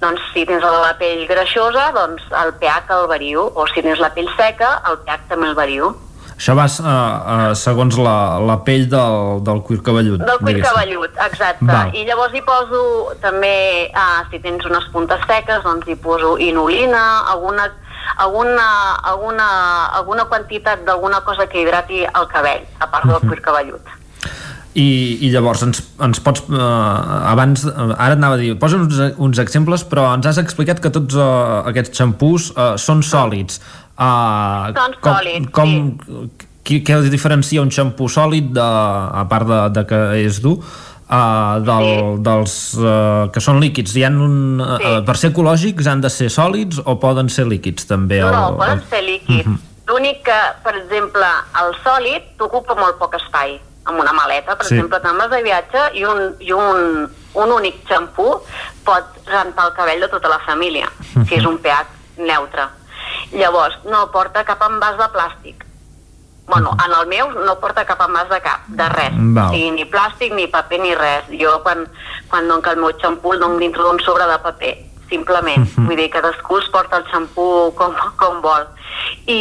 doncs 0.00 0.20
si 0.32 0.44
tens 0.48 0.64
la 0.64 0.94
pell 1.00 1.24
greixosa, 1.28 1.90
doncs 1.96 2.24
el 2.42 2.52
pH 2.60 2.96
el 2.96 3.06
vario, 3.12 3.46
o 3.54 3.68
si 3.70 3.84
tens 3.84 4.00
la 4.02 4.12
pell 4.16 4.28
seca, 4.36 4.80
el 4.90 4.98
pH 5.04 5.30
també 5.30 5.52
el 5.52 5.56
vario. 5.58 5.94
Això 6.36 6.52
va 6.52 6.66
uh, 6.68 6.84
uh, 6.84 7.54
segons 7.56 7.96
la, 7.96 8.36
la 8.44 8.58
pell 8.64 8.84
del, 8.92 9.40
del 9.46 9.62
cuir 9.64 9.80
cabellut. 9.84 10.20
Del 10.20 10.36
cuir 10.42 10.58
diguéssim. 10.58 10.68
cabellut, 10.68 11.16
exacte. 11.24 11.64
Val. 11.64 11.94
I 11.96 12.04
llavors 12.04 12.36
hi 12.36 12.42
poso 12.44 12.82
també, 13.24 13.88
uh, 13.88 14.20
si 14.28 14.42
tens 14.44 14.68
unes 14.68 14.84
puntes 14.92 15.24
seques, 15.24 15.64
doncs 15.64 15.88
hi 15.88 15.96
poso 15.96 16.34
inulina, 16.36 17.04
alguna, 17.32 17.70
alguna, 18.20 18.66
alguna, 19.14 19.48
alguna 19.96 20.26
quantitat 20.28 20.84
d'alguna 20.84 21.22
cosa 21.24 21.48
que 21.48 21.64
hidrati 21.64 22.04
el 22.04 22.28
cabell, 22.28 22.68
a 22.80 22.90
part 22.90 23.08
del 23.08 23.16
uh 23.16 23.22
-huh. 23.22 23.28
cuir 23.32 23.40
cabellut. 23.40 23.96
I, 24.76 25.16
i 25.24 25.30
llavors 25.32 25.62
ens, 25.64 25.78
ens 26.04 26.18
pots 26.20 26.42
uh, 26.52 27.32
abans, 27.32 27.64
ara 27.96 28.12
anava 28.12 28.34
a 28.34 28.36
dir 28.36 28.58
posa 28.60 28.76
uns, 28.76 28.98
uns 29.16 29.38
exemples 29.38 29.86
però 29.88 30.12
ens 30.12 30.26
has 30.26 30.36
explicat 30.36 30.82
que 30.84 30.90
tots 30.92 31.14
uh, 31.16 31.64
aquests 31.64 31.96
xampús 31.96 32.50
uh, 32.50 32.76
són 32.76 33.00
sòlids 33.00 33.62
Uh, 33.96 34.74
Són 34.76 34.98
com, 35.00 35.14
sòlids, 35.14 35.52
com, 35.56 35.70
sí. 36.04 36.42
Què 36.66 36.96
diferencia 37.08 37.62
un 37.62 37.70
xampú 37.70 38.08
sòlid, 38.10 38.50
de, 38.56 38.64
a 38.66 39.22
part 39.30 39.46
de, 39.46 39.60
de 39.76 39.84
que 39.86 40.00
és 40.24 40.40
dur, 40.42 40.56
uh, 40.58 41.60
del, 41.62 41.86
sí. 41.86 42.00
dels 42.26 42.56
uh, 42.80 43.28
que 43.32 43.42
són 43.44 43.60
líquids? 43.62 43.94
Hi 43.96 44.04
ha 44.04 44.10
un, 44.10 44.58
uh, 44.58 44.74
sí. 44.74 44.90
uh, 44.90 45.04
per 45.06 45.14
ser 45.20 45.30
ecològics 45.30 45.86
han 45.92 46.02
de 46.02 46.10
ser 46.10 46.28
sòlids 46.34 46.82
o 46.82 46.96
poden 47.02 47.30
ser 47.32 47.46
líquids 47.46 47.86
també? 47.86 48.18
No, 48.24 48.32
el, 48.50 48.58
poden 48.58 48.82
ser 48.90 49.02
líquids. 49.06 49.46
Uh 49.46 49.50
mhm. 49.52 49.56
-huh. 49.56 49.72
L'únic 49.86 50.24
que, 50.26 50.40
per 50.64 50.74
exemple, 50.74 51.26
el 51.62 51.72
sòlid 51.84 52.22
t'ocupa 52.36 52.74
molt 52.74 52.98
poc 52.98 53.14
espai 53.14 53.60
amb 53.86 54.00
una 54.00 54.12
maleta, 54.12 54.56
per 54.56 54.66
sí. 54.66 54.74
exemple, 54.74 54.98
te'n 55.00 55.16
vas 55.16 55.30
de 55.30 55.42
viatge 55.46 55.82
i 55.94 56.02
un, 56.04 56.34
i 56.42 56.50
un, 56.52 57.06
un 57.34 57.52
únic 57.54 57.76
xampú 57.86 58.42
pot 58.84 59.04
rentar 59.30 59.68
el 59.68 59.76
cabell 59.76 60.00
de 60.02 60.08
tota 60.08 60.28
la 60.28 60.40
família, 60.40 60.88
uh 60.90 61.06
-huh. 61.14 61.28
si 61.28 61.34
és 61.36 61.44
un 61.44 61.58
pH 61.58 61.86
neutre. 62.18 62.66
Llavors, 63.32 63.78
no 63.84 64.06
porta 64.14 64.44
cap 64.44 64.60
envàs 64.62 64.98
de 64.98 65.08
plàstic. 65.14 65.64
Bueno, 66.46 66.76
en 66.84 66.92
el 66.94 67.08
meu 67.10 67.30
no 67.42 67.56
porta 67.58 67.82
cap 67.84 68.00
envàs 68.04 68.28
de 68.30 68.38
cap, 68.42 68.66
de 68.68 68.88
res. 68.92 69.14
Val. 69.34 69.48
O 69.48 69.54
sigui, 69.54 69.70
ni 69.74 69.86
plàstic, 69.90 70.34
ni 70.34 70.46
paper, 70.46 70.78
ni 70.78 70.94
res. 70.94 71.26
Jo, 71.40 71.58
quan, 71.64 71.82
quan 72.30 72.46
dono 72.46 72.70
el 72.70 72.78
meu 72.84 72.92
xampú, 73.02 73.32
el 73.34 73.42
dono 73.42 73.58
dintre 73.58 73.82
d'un 73.82 73.98
sobre 74.04 74.28
de 74.30 74.38
paper, 74.44 74.76
simplement. 75.10 75.66
Uh 75.66 75.66
mhm. 75.66 75.74
-huh. 75.74 75.86
Vull 75.86 75.96
dir, 75.96 76.10
cadascú 76.10 76.58
es 76.58 76.68
porta 76.68 76.98
el 76.98 77.04
xampú 77.10 77.74
com, 77.74 77.92
com 78.16 78.40
vol. 78.42 78.64
I, 79.26 79.40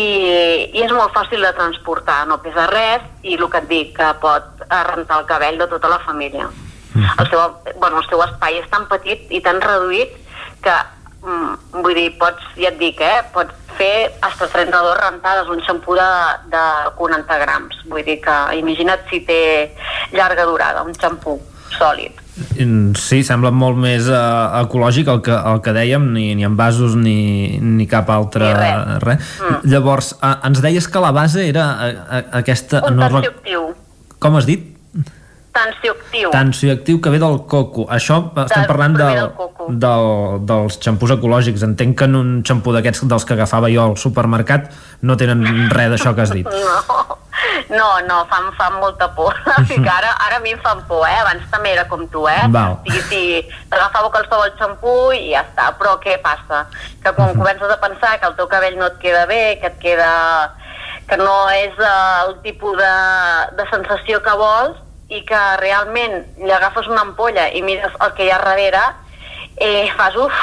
I 0.74 0.82
és 0.82 0.92
molt 0.92 1.14
fàcil 1.14 1.42
de 1.42 1.54
transportar, 1.54 2.26
no 2.28 2.42
pesa 2.42 2.68
res, 2.68 3.02
i 3.22 3.36
el 3.36 3.50
que 3.50 3.58
et 3.58 3.68
dic, 3.68 3.96
que 3.96 4.14
pot 4.20 4.44
rentar 4.70 5.20
el 5.20 5.26
cabell 5.26 5.58
de 5.58 5.68
tota 5.68 5.88
la 5.88 6.00
família. 6.00 6.48
Uh 6.48 6.98
mhm. 6.98 7.06
-huh. 7.06 7.22
el, 7.22 7.30
seu, 7.30 7.40
bueno, 7.80 7.98
el 8.00 8.08
seu 8.10 8.24
espai 8.24 8.58
és 8.58 8.70
tan 8.70 8.88
petit 8.88 9.20
i 9.30 9.42
tan 9.42 9.62
reduït 9.62 10.10
que 10.62 10.74
vull 11.76 11.96
dir, 11.98 12.10
pots, 12.20 12.44
ja 12.60 12.72
et 12.72 12.78
dic, 12.80 13.02
eh, 13.02 13.24
pots 13.34 13.54
fer 13.76 14.12
hasta 14.24 14.48
32 14.48 14.98
rentades, 15.02 15.50
un 15.52 15.62
xampú 15.66 15.96
de, 15.98 16.12
de 16.52 16.66
40 16.98 17.40
grams. 17.42 17.82
Vull 17.92 18.06
dir 18.08 18.20
que 18.24 18.36
imagina't 18.60 19.08
si 19.10 19.22
té 19.28 19.42
llarga 20.14 20.46
durada, 20.48 20.86
un 20.86 20.96
xampú 20.96 21.40
sòlid. 21.76 22.22
Sí, 23.00 23.22
sembla 23.24 23.52
molt 23.56 23.80
més 23.80 24.10
uh, 24.12 24.60
ecològic 24.62 25.10
el 25.12 25.22
que, 25.24 25.36
el 25.36 25.62
que 25.64 25.74
dèiem, 25.76 26.10
ni, 26.16 26.28
ni 26.36 26.48
en 26.48 26.56
vasos 26.60 26.98
ni, 27.00 27.58
ni 27.64 27.88
cap 27.88 28.12
altre 28.12 28.52
ni 28.52 28.60
res. 28.60 29.02
res. 29.04 29.34
Mm. 29.40 29.72
Llavors, 29.72 30.14
uh, 30.20 30.38
ens 30.48 30.62
deies 30.64 30.88
que 30.92 31.04
la 31.04 31.12
base 31.16 31.48
era 31.48 31.68
uh, 31.74 32.22
aquesta... 32.42 32.84
Un 32.90 33.00
no, 33.00 33.10
Com 34.20 34.40
has 34.40 34.48
dit? 34.48 34.75
Tensioactiu. 35.56 36.32
Tensioactiu 36.36 37.02
que 37.02 37.14
ve 37.14 37.20
del 37.24 37.42
coco. 37.52 37.88
Això 37.92 38.20
estem 38.46 38.68
parlant 38.70 38.98
del, 39.00 39.22
del, 39.24 39.80
del, 39.86 40.10
dels 40.52 40.80
xampús 40.84 41.16
ecològics. 41.18 41.66
Entenc 41.68 41.98
que 42.00 42.10
en 42.10 42.20
un 42.20 42.34
xampú 42.48 42.76
d'aquests 42.76 43.08
dels 43.10 43.28
que 43.28 43.38
agafava 43.38 43.72
jo 43.74 43.90
al 43.90 44.00
supermercat 44.00 44.72
no 45.02 45.18
tenen 45.20 45.46
res 45.74 45.94
d'això 45.96 46.16
que 46.16 46.26
has 46.28 46.36
dit. 46.36 46.50
No, 46.66 47.16
No, 47.70 48.00
no, 48.08 48.26
fan, 48.30 48.52
fan 48.58 48.74
molta 48.80 49.08
por. 49.16 49.34
Ara, 49.98 50.12
ara 50.26 50.38
a 50.38 50.40
mi 50.40 50.52
em 50.54 50.60
fan 50.62 50.84
por, 50.88 51.06
eh? 51.08 51.18
Abans 51.22 51.46
també 51.52 51.72
era 51.74 51.86
com 51.90 52.06
tu, 52.08 52.28
eh? 52.30 52.46
Val. 52.54 52.78
O 52.78 52.92
sigui, 52.92 53.02
si 53.10 53.70
t'agafava 53.72 54.12
qualsevol 54.14 54.54
xampú 54.60 54.94
i 55.16 55.32
ja 55.34 55.42
està. 55.48 55.72
Però 55.80 55.96
què 56.04 56.18
passa? 56.24 56.66
Que 57.04 57.14
quan 57.18 57.34
comences 57.38 57.72
a 57.72 57.80
pensar 57.82 58.20
que 58.20 58.30
el 58.30 58.38
teu 58.38 58.50
cabell 58.52 58.78
no 58.80 58.90
et 58.92 59.00
queda 59.02 59.26
bé, 59.30 59.58
que 59.62 59.74
et 59.74 59.82
queda... 59.82 60.12
que 61.06 61.18
no 61.18 61.34
és 61.54 61.76
eh, 61.78 62.22
el 62.26 62.32
tipus 62.42 62.78
de, 62.80 62.94
de 63.58 63.66
sensació 63.70 64.24
que 64.26 64.32
vols 64.40 64.80
i 65.10 65.22
que 65.28 65.42
realment 65.62 66.16
li 66.42 66.52
agafes 66.52 66.88
una 66.90 67.04
ampolla 67.06 67.50
i 67.54 67.62
mires 67.62 67.94
el 68.02 68.14
que 68.18 68.26
hi 68.26 68.32
ha 68.34 68.40
darrere, 68.42 68.82
eh, 69.58 69.86
fas 69.98 70.16
uf, 70.18 70.34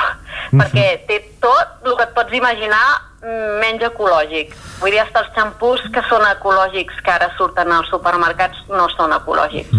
perquè 0.53 0.87
té 1.09 1.19
tot 1.43 1.83
el 1.87 1.97
que 1.99 2.07
et 2.07 2.15
pots 2.15 2.33
imaginar 2.39 2.85
mm, 3.25 3.59
menys 3.63 3.83
ecològic. 3.91 4.55
Vull 4.81 4.95
dir, 4.95 5.01
hasta 5.03 5.25
els 5.25 5.33
xampús 5.35 5.83
que 5.95 6.03
són 6.09 6.23
ecològics 6.31 7.03
que 7.05 7.11
ara 7.15 7.29
surten 7.39 7.73
als 7.75 7.91
supermercats 7.91 8.63
no 8.71 8.87
són 8.97 9.13
ecològics. 9.19 9.75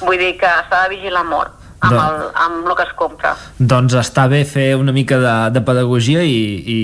Vull 0.00 0.18
dir 0.18 0.34
que 0.40 0.50
s'ha 0.68 0.84
de 0.86 0.94
vigilar 0.96 1.24
molt 1.28 1.56
amb, 1.80 1.94
Doncs- 1.96 2.04
el, 2.24 2.30
amb 2.44 2.68
el 2.68 2.76
que 2.76 2.84
es 2.84 2.92
compra. 2.96 3.34
Doncs 3.58 3.94
està 3.96 4.26
bé 4.28 4.42
fer 4.44 4.74
una 4.76 4.92
mica 4.92 5.16
de, 5.22 5.34
de 5.54 5.62
pedagogia 5.64 6.20
i, 6.28 6.40
i 6.60 6.78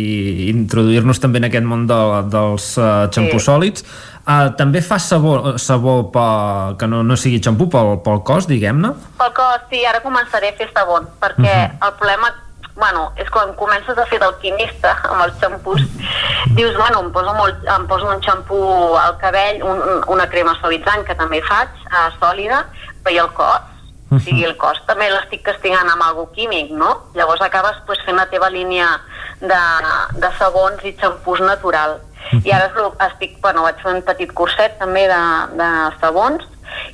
introduir-nos 0.54 1.20
també 1.20 1.42
en 1.42 1.50
aquest 1.50 1.66
món 1.68 1.84
de, 1.90 1.98
dels 2.32 2.70
uh, 2.80 3.06
xampús 3.12 3.42
Sí. 3.42 3.46
sòlids. 3.50 3.84
Uh, 4.26 4.48
també 4.58 4.80
fa 4.82 4.96
sabó, 4.98 5.54
sabó 5.62 6.10
pa, 6.10 6.74
que 6.80 6.86
no, 6.90 7.04
no 7.06 7.14
sigui 7.16 7.38
xampú 7.44 7.68
pel, 7.70 7.92
pel 8.02 8.24
cos, 8.26 8.48
diguem-ne? 8.50 8.90
Pel 9.20 9.30
cos, 9.36 9.60
sí, 9.70 9.84
ara 9.86 10.00
començaré 10.02 10.50
a 10.50 10.56
fer 10.58 10.66
sabons, 10.74 11.06
perquè 11.22 11.52
el 11.86 11.92
problema 12.00 12.32
bueno, 12.76 13.06
és 13.16 13.30
quan 13.32 13.54
comences 13.56 13.96
a 13.96 14.04
fer 14.10 14.18
d'alquimista 14.20 14.90
amb 15.08 15.22
els 15.24 15.38
xampús, 15.40 15.80
dius, 16.58 16.74
bueno, 16.76 17.04
em 17.06 17.12
poso, 17.14 17.32
molt, 17.38 17.62
em 17.72 17.86
poso 17.88 18.10
un 18.10 18.18
xampú 18.20 18.58
al 19.00 19.14
cabell, 19.22 19.62
un, 19.64 19.78
un- 19.80 20.02
una 20.12 20.26
crema 20.28 20.52
suavitzant, 20.58 21.06
que 21.08 21.14
també 21.16 21.40
faig, 21.46 21.70
eh, 21.86 22.02
sòlida, 22.18 22.64
però 23.06 23.14
i 23.14 23.22
el 23.22 23.30
cos? 23.38 23.72
O 24.12 24.18
sigui, 24.22 24.44
el 24.46 24.52
cos 24.60 24.82
també 24.86 25.08
l'estic 25.10 25.40
castigant 25.42 25.88
amb 25.90 26.02
algú 26.04 26.28
químic, 26.34 26.68
no? 26.70 26.90
Llavors 27.16 27.40
acabes 27.42 27.78
pues, 27.88 27.98
fent 28.06 28.14
la 28.20 28.26
teva 28.30 28.50
línia 28.54 28.90
de, 29.40 29.62
de 30.20 30.30
sabons 30.38 30.84
i 30.86 30.92
xampús 31.00 31.40
natural. 31.42 31.96
I 32.42 32.52
ara 32.52 32.70
estic, 33.06 33.38
bueno, 33.42 33.62
vaig 33.66 33.78
fer 33.82 33.94
un 33.94 34.02
petit 34.06 34.32
curset 34.34 34.78
també 34.80 35.06
de, 35.10 35.22
de 35.58 35.70
sabons 36.00 36.44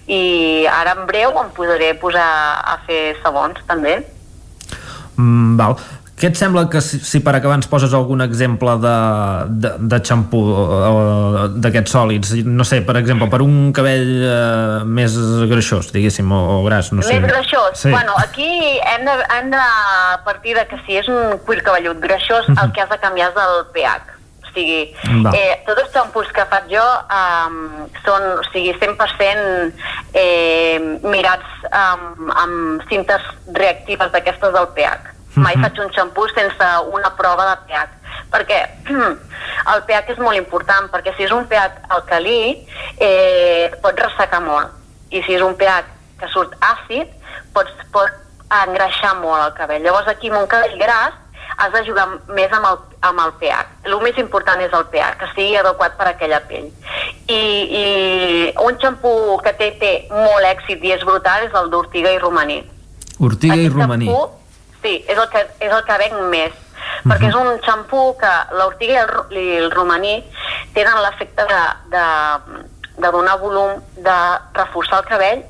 i 0.07 0.67
ara 0.69 0.93
en 0.99 1.07
breu 1.09 1.33
em 1.41 1.51
posaré 1.57 1.93
a 1.95 1.99
posar 2.01 2.29
a 2.75 2.77
fer 2.87 3.03
sabons 3.23 3.59
també. 3.69 3.99
Mm, 5.17 5.57
val. 5.61 5.77
Què 6.23 6.29
et 6.31 6.39
sembla 6.39 6.69
que 6.71 6.79
si, 6.85 7.01
si 7.03 7.19
per 7.19 7.33
acabar 7.35 7.57
ens 7.59 7.67
poses 7.67 7.95
algun 7.99 8.23
exemple 8.23 8.77
de, 8.79 8.93
de, 9.65 9.73
de 9.91 9.99
xampú 10.07 10.43
uh, 10.55 11.49
d'aquests 11.65 11.97
sòlids? 11.97 12.31
No 12.47 12.63
sé, 12.69 12.79
per 12.87 12.95
exemple, 13.01 13.27
per 13.33 13.41
un 13.43 13.73
cabell 13.75 14.13
uh, 14.29 14.85
més 14.87 15.17
greixós, 15.51 15.91
diguéssim, 15.91 16.31
o, 16.31 16.39
o 16.61 16.63
gras, 16.69 16.93
no 16.95 17.03
sé. 17.03 17.17
Més 17.19 17.27
greixós. 17.27 17.75
Sí. 17.81 17.91
Bueno, 17.91 18.15
aquí 18.23 18.47
hem 18.93 19.09
de, 19.09 19.19
hem 19.35 19.51
de 19.51 19.67
partir 20.29 20.55
de 20.61 20.69
que 20.71 20.79
si 20.87 21.01
és 21.03 21.11
un 21.11 21.41
cuir 21.43 21.65
cabellut 21.67 21.99
greixós, 22.05 22.47
el 22.55 22.71
que 22.71 22.87
has 22.87 22.95
de 22.95 23.03
canviar 23.03 23.33
és 23.33 23.43
el 23.49 23.59
pH. 23.75 24.22
Sigui, 24.55 24.95
Val. 25.25 25.35
eh, 25.35 25.63
tots 25.67 25.81
els 25.83 25.93
xampús 25.95 26.29
que 26.37 26.45
faig 26.51 26.67
jo 26.69 26.83
um, 27.17 27.87
són 28.05 28.27
o 28.39 28.43
sigui, 28.53 28.75
100% 28.77 29.73
eh, 30.15 30.79
mirats 31.03 31.65
um, 31.71 32.29
amb 32.37 32.85
cintes 32.91 33.23
reactives 33.57 34.13
d'aquestes 34.13 34.53
del 34.53 34.69
pH. 34.77 35.09
Mai 35.35 35.57
Mhm. 35.57 35.63
faig 35.65 35.79
un 35.81 35.93
xampú 35.97 36.27
sense 36.35 36.67
una 36.93 37.11
prova 37.17 37.47
de 37.51 37.57
pH 37.67 37.89
perquè 38.33 38.59
el 39.73 39.83
pH 39.89 40.13
és 40.13 40.19
molt 40.19 40.37
important 40.37 40.91
perquè 40.93 41.15
si 41.17 41.25
és 41.25 41.33
un 41.33 41.47
pH 41.49 41.89
alcalí 41.89 42.67
eh, 43.01 43.73
pot 43.81 43.97
ressecar 43.99 44.43
molt 44.45 44.69
i 45.11 45.23
si 45.23 45.35
és 45.35 45.41
un 45.43 45.57
pH 45.57 45.89
que 46.21 46.29
surt 46.29 46.53
àcid 46.61 47.09
pots, 47.55 47.73
pot 47.93 48.13
engreixar 48.67 49.15
molt 49.25 49.41
el 49.47 49.55
cabell 49.57 49.83
llavors 49.83 50.09
aquí 50.13 50.29
amb 50.29 50.43
un 50.43 50.47
cabell 50.47 50.77
gras 50.79 51.17
has 51.57 51.73
de 51.73 51.85
jugar 51.87 52.07
més 52.29 52.53
amb 52.53 52.67
el, 52.71 52.79
amb 53.09 53.25
el 53.27 53.33
pH 53.41 53.89
el 53.89 53.97
més 54.03 54.19
important 54.19 54.61
és 54.61 54.73
el 54.73 54.87
pH 54.93 55.19
que 55.21 55.31
sigui 55.35 55.57
adequat 55.61 55.97
per 55.99 56.07
a 56.09 56.13
aquella 56.15 56.41
pell 56.49 56.69
i, 57.29 57.43
i 57.83 57.87
un 58.65 58.79
xampú 58.83 59.41
que 59.45 59.53
té, 59.59 59.73
té 59.81 59.93
molt 60.11 60.47
èxit 60.53 60.85
i 60.85 60.95
és 60.97 61.05
brutal 61.07 61.49
és 61.49 61.59
el 61.63 61.71
d'ortiga 61.73 62.13
i 62.13 62.23
romaní 62.23 62.63
Ortiga 63.23 63.55
i 63.55 63.69
romaní. 63.69 64.07
xampú, 64.07 64.31
sí, 64.83 65.05
és 65.07 65.19
el 65.19 65.29
que, 65.31 65.47
és 65.61 65.73
el 65.73 65.85
que 65.87 65.99
venc 66.01 66.21
més. 66.33 66.59
Perquè 67.07 67.29
és 67.29 67.37
un 67.39 67.59
xampú 67.63 68.01
que 68.19 68.31
l'ortiga 68.59 68.95
i, 68.95 68.99
el, 69.03 69.13
i 69.39 69.45
el 69.61 69.71
romaní 69.71 70.17
tenen 70.75 70.99
l'efecte 71.05 71.47
de, 71.47 71.61
de, 71.93 72.07
de 72.99 73.13
donar 73.15 73.39
volum, 73.39 73.79
de 74.03 74.19
reforçar 74.59 75.03
el 75.03 75.09
cabell 75.11 75.45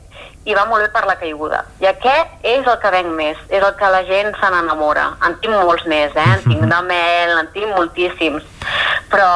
i 0.45 0.55
va 0.55 0.65
molt 0.67 0.83
bé 0.83 0.89
per 0.95 1.05
la 1.07 1.17
caiguda. 1.21 1.63
I 1.83 1.87
aquest 1.93 2.47
és 2.47 2.67
el 2.67 2.79
que 2.83 2.91
venc 2.95 3.13
més, 3.15 3.39
és 3.49 3.63
el 3.63 3.75
que 3.79 3.91
la 3.95 4.03
gent 4.09 4.33
se 4.41 4.51
n'enamora. 4.51 5.09
En 5.27 5.37
tinc 5.43 5.55
molts 5.55 5.87
més, 5.91 6.15
eh? 6.17 6.29
En 6.37 6.43
tinc 6.51 6.65
de 6.67 6.81
mel, 6.89 7.37
en 7.39 7.51
tinc 7.55 7.71
moltíssims, 7.77 8.47
però, 9.13 9.29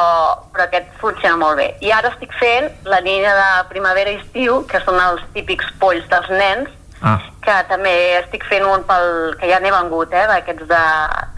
però 0.51 0.67
aquest 0.67 0.89
funciona 0.99 1.39
molt 1.39 1.61
bé. 1.61 1.69
I 1.85 1.93
ara 1.95 2.11
estic 2.11 2.33
fent 2.39 2.71
la 2.89 2.99
línia 3.05 3.35
de 3.37 3.69
primavera 3.69 4.11
i 4.11 4.19
estiu, 4.19 4.63
que 4.67 4.83
són 4.83 4.99
els 4.99 5.23
típics 5.37 5.71
polls 5.79 6.07
dels 6.11 6.33
nens, 6.33 6.73
Ah. 6.97 7.19
que 7.45 7.53
també 7.69 7.91
estic 8.17 8.41
fent 8.49 8.63
un 8.65 8.81
pel, 8.89 9.35
que 9.37 9.45
ja 9.45 9.59
n'he 9.61 9.69
vengut, 9.69 10.09
eh, 10.17 10.23
d'aquests 10.31 10.65
de, 10.65 10.79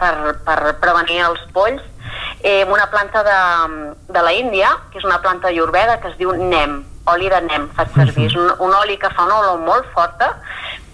per, 0.00 0.14
per 0.46 0.72
prevenir 0.80 1.18
els 1.26 1.42
polls, 1.52 1.82
eh, 2.40 2.62
amb 2.62 2.72
una 2.72 2.86
planta 2.88 3.20
de, 3.22 3.40
de 4.08 4.22
la 4.24 4.32
Índia, 4.32 4.70
que 4.90 4.98
és 5.02 5.04
una 5.04 5.20
planta 5.20 5.48
ayurveda 5.52 5.98
que 6.00 6.08
es 6.08 6.16
diu 6.16 6.32
nem, 6.32 6.78
oli 7.06 7.28
de 7.28 7.40
nem 7.40 7.68
faig 7.76 7.88
servir. 7.94 8.26
És 8.26 8.34
un, 8.36 8.50
un 8.58 8.74
oli 8.74 8.96
que 8.98 9.10
fa 9.10 9.24
una 9.24 9.38
olor 9.40 9.58
molt 9.64 9.86
forta, 9.94 10.34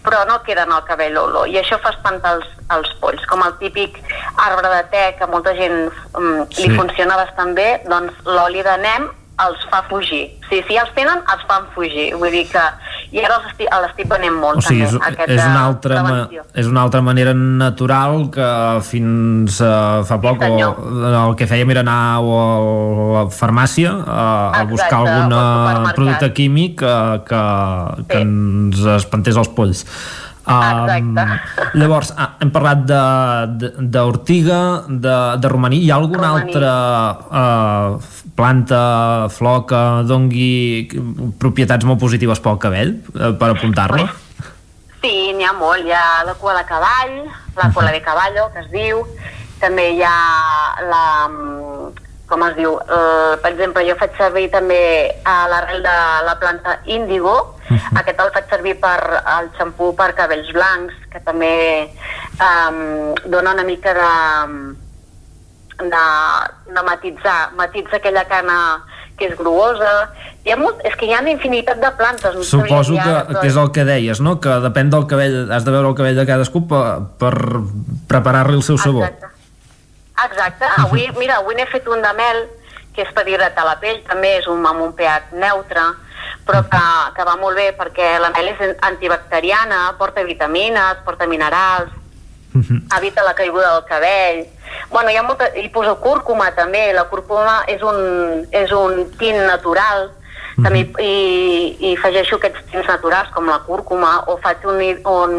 però 0.07 0.25
no 0.28 0.43
queda 0.47 0.62
en 0.62 0.73
el 0.73 0.85
cabell 0.86 1.15
l'olor, 1.15 1.49
i 1.49 1.57
això 1.59 1.81
fa 1.83 1.91
espantar 1.91 2.36
els, 2.36 2.47
els 2.70 2.93
polls, 3.01 3.25
com 3.26 3.43
el 3.43 3.57
típic 3.59 3.99
arbre 4.39 4.68
de 4.70 4.83
te 4.93 5.05
que 5.18 5.26
molta 5.26 5.55
gent 5.55 5.91
um, 6.15 6.44
li 6.47 6.68
Sí. 6.68 6.76
funciona 6.76 7.17
bastant 7.17 7.55
bé, 7.55 7.83
doncs 7.89 8.12
l'oli 8.25 8.62
de 8.62 8.76
nem 8.78 9.09
els 9.44 9.65
fa 9.70 9.82
fugir. 9.90 10.24
Sí, 10.48 10.62
si 10.65 10.78
els 10.81 10.92
tenen, 10.97 11.20
els 11.32 11.42
fan 11.48 11.66
fugir. 11.74 12.08
Vull 12.16 12.32
dir 12.32 12.47
que... 12.48 12.62
I 13.15 13.23
ara 13.23 13.36
l'estic 13.39 14.08
venent 14.10 14.34
molt, 14.34 14.58
O 14.58 14.65
sigui, 14.65 14.82
és, 14.82 14.97
també, 14.98 15.26
és, 15.31 15.42
una 15.44 15.60
altra 15.62 16.00
ma, 16.02 16.15
és 16.58 16.66
una 16.66 16.82
altra 16.82 17.00
manera 17.06 17.32
natural 17.36 18.26
que 18.34 18.48
fins 18.89 19.60
uh, 19.62 20.02
fa 20.08 20.18
poc 20.20 20.42
o, 20.42 20.50
el 21.06 21.36
que 21.39 21.47
fèiem 21.48 21.70
era 21.76 21.84
anar 21.86 22.00
o 22.26 22.34
a 22.40 22.48
la 23.15 23.24
farmàcia 23.31 23.94
a, 23.94 24.26
a 24.58 24.65
buscar 24.68 25.05
algun 25.05 25.31
supermercat. 25.31 26.00
producte 26.00 26.32
químic 26.40 26.82
uh, 26.82 27.23
que, 27.28 27.42
que 28.10 28.23
ens 28.26 28.82
espantés 28.98 29.39
els 29.39 29.55
polls. 29.55 29.86
Um, 30.47 31.16
llavors, 31.75 32.12
ah, 32.16 32.36
hem 32.39 32.50
parlat 32.55 32.84
de- 32.86 33.47
de- 33.58 33.73
d'ortiga, 33.91 34.84
de, 34.86 34.99
de, 35.02 35.16
de 35.42 35.49
romaní. 35.49 35.81
Hi 35.83 35.91
ha 35.91 35.97
alguna 35.97 36.28
Romaní. 36.28 36.55
altra 36.55 36.73
uh, 37.31 37.99
planta, 38.36 39.28
flor 39.31 39.65
que 39.66 39.81
dongui 40.07 40.86
propietats 41.39 41.84
molt 41.84 41.99
positives 41.99 42.39
pel 42.41 42.58
cabell, 42.62 42.94
uh, 43.16 43.33
per 43.34 43.50
apuntar-la? 43.57 44.07
Sí, 45.02 45.33
n'hi 45.34 45.44
ha 45.44 45.52
molt. 45.58 45.83
Hi 45.84 45.92
ha 45.92 46.23
la 46.26 46.34
cua 46.34 46.55
de 46.55 46.65
cavall, 46.68 47.16
la 47.57 47.73
cola 47.75 47.91
de 47.91 48.02
caballo, 48.02 48.47
que 48.55 48.60
es 48.62 48.70
diu. 48.70 49.02
També 49.60 49.91
hi 49.97 50.02
ha 50.05 50.15
la... 50.91 51.05
com 52.26 52.42
es 52.42 52.57
diu? 52.57 52.73
Uh, 52.75 53.34
per 53.42 53.52
exemple, 53.52 53.83
jo 53.89 53.94
faig 53.99 54.15
servir 54.18 54.49
també 54.50 54.78
a 55.25 55.49
l'arrel 55.50 55.83
de 55.83 55.99
la 56.26 56.39
planta 56.39 56.78
índigo. 56.86 57.56
Aquest 57.70 58.20
el 58.22 58.32
faig 58.34 58.50
servir 58.50 58.74
per 58.82 58.98
el 59.20 59.50
xampú 59.58 59.92
per 59.98 60.12
cabells 60.18 60.52
blancs, 60.54 60.94
que 61.12 61.22
també 61.26 61.54
um, 62.38 63.14
dona 63.26 63.54
una 63.56 63.64
mica 63.66 63.94
de, 63.96 64.10
de, 65.82 66.04
de 66.72 66.84
matitzar, 66.90 67.38
matitza 67.58 67.98
aquella 68.00 68.26
cana 68.30 68.58
que 69.16 69.30
és 69.30 69.36
gruosa. 69.36 69.92
Hi 70.44 70.52
ha 70.52 70.58
molt, 70.60 70.82
és 70.86 70.94
que 70.98 71.08
hi 71.08 71.14
ha 71.16 71.22
una 71.24 71.32
infinitat 71.32 71.80
de 71.82 71.90
plantes. 71.98 72.36
no 72.36 72.44
Suposo 72.44 72.94
que, 72.94 73.00
ara, 73.00 73.40
que 73.40 73.46
és 73.48 73.56
el 73.56 73.72
que 73.72 73.86
deies, 73.88 74.20
no? 74.20 74.36
Que 74.44 74.58
depèn 74.64 74.92
del 74.92 75.08
cabell, 75.10 75.38
has 75.50 75.64
de 75.64 75.72
veure 75.74 75.90
el 75.90 75.96
cabell 75.98 76.20
de 76.20 76.26
cadascú 76.28 76.66
per, 76.70 76.84
per 77.20 77.32
preparar-li 78.10 78.60
el 78.60 78.66
seu 78.66 78.78
sabor. 78.78 79.08
Exacte. 80.16 80.68
Avui, 80.84 81.08
mira, 81.18 81.40
avui 81.42 81.56
n'he 81.56 81.66
fet 81.68 81.88
un 81.92 82.04
de 82.04 82.12
mel, 82.16 82.44
que 82.97 83.05
és 83.05 83.12
per 83.15 83.26
hidratar 83.28 83.66
la 83.68 83.76
pell, 83.83 84.00
també 84.08 84.39
és 84.41 84.49
un 84.50 84.65
amb 84.66 84.83
un 84.83 84.97
pH 84.97 85.36
neutre, 85.36 85.84
però 86.47 86.62
que, 86.70 86.83
que 87.16 87.28
va 87.28 87.36
molt 87.36 87.58
bé 87.58 87.70
perquè 87.76 88.16
la 88.23 88.33
mel 88.34 88.50
és 88.55 88.76
antibacteriana, 88.89 89.84
porta 90.00 90.25
vitamines, 90.25 91.05
porta 91.05 91.28
minerals, 91.28 91.92
evita 92.97 93.23
la 93.23 93.34
caiguda 93.34 93.75
del 93.75 93.84
cabell. 93.84 94.47
Bueno, 94.91 95.10
hi 95.10 95.16
ha 95.16 95.23
molta... 95.23 95.50
Hi 95.57 95.68
poso 95.75 95.97
cúrcuma 96.00 96.50
també, 96.57 96.89
la 96.97 97.05
cúrcuma 97.10 97.62
és 97.68 97.83
un, 97.84 98.47
és 98.50 98.73
un 98.73 99.05
tint 99.20 99.39
natural, 99.44 100.08
també 100.62 100.86
hi, 101.05 101.76
hi 101.81 101.91
afegeixo 101.99 102.39
aquests 102.39 102.65
tints 102.70 102.89
naturals 102.89 103.28
com 103.35 103.49
la 103.51 103.59
cúrcuma 103.67 104.12
o 104.33 104.39
faig 104.41 104.65
un, 104.65 104.81
un, 105.12 105.35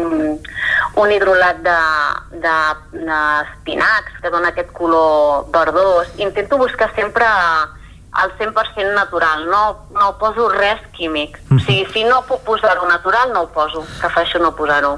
un 1.02 1.14
hidrolat 1.14 1.58
de, 1.64 1.78
de, 2.44 2.54
d'espinacs 2.94 4.20
que 4.22 4.30
dona 4.30 4.52
aquest 4.54 4.70
color 4.76 5.48
verdós. 5.54 6.12
Intento 6.22 6.58
buscar 6.58 6.92
sempre 6.94 7.26
al 7.26 8.32
100% 8.38 8.94
natural, 8.94 9.46
no, 9.50 9.62
no 9.94 10.14
poso 10.18 10.48
res 10.54 10.80
químic. 10.96 11.36
O 11.50 11.58
sigui, 11.60 11.84
si 11.92 12.04
no 12.06 12.22
puc 12.26 12.46
posar-ho 12.46 12.86
natural, 12.88 13.34
no 13.34 13.46
ho 13.46 13.52
poso, 13.54 13.84
prefereixo 13.98 14.40
no 14.42 14.54
posar-ho. 14.56 14.96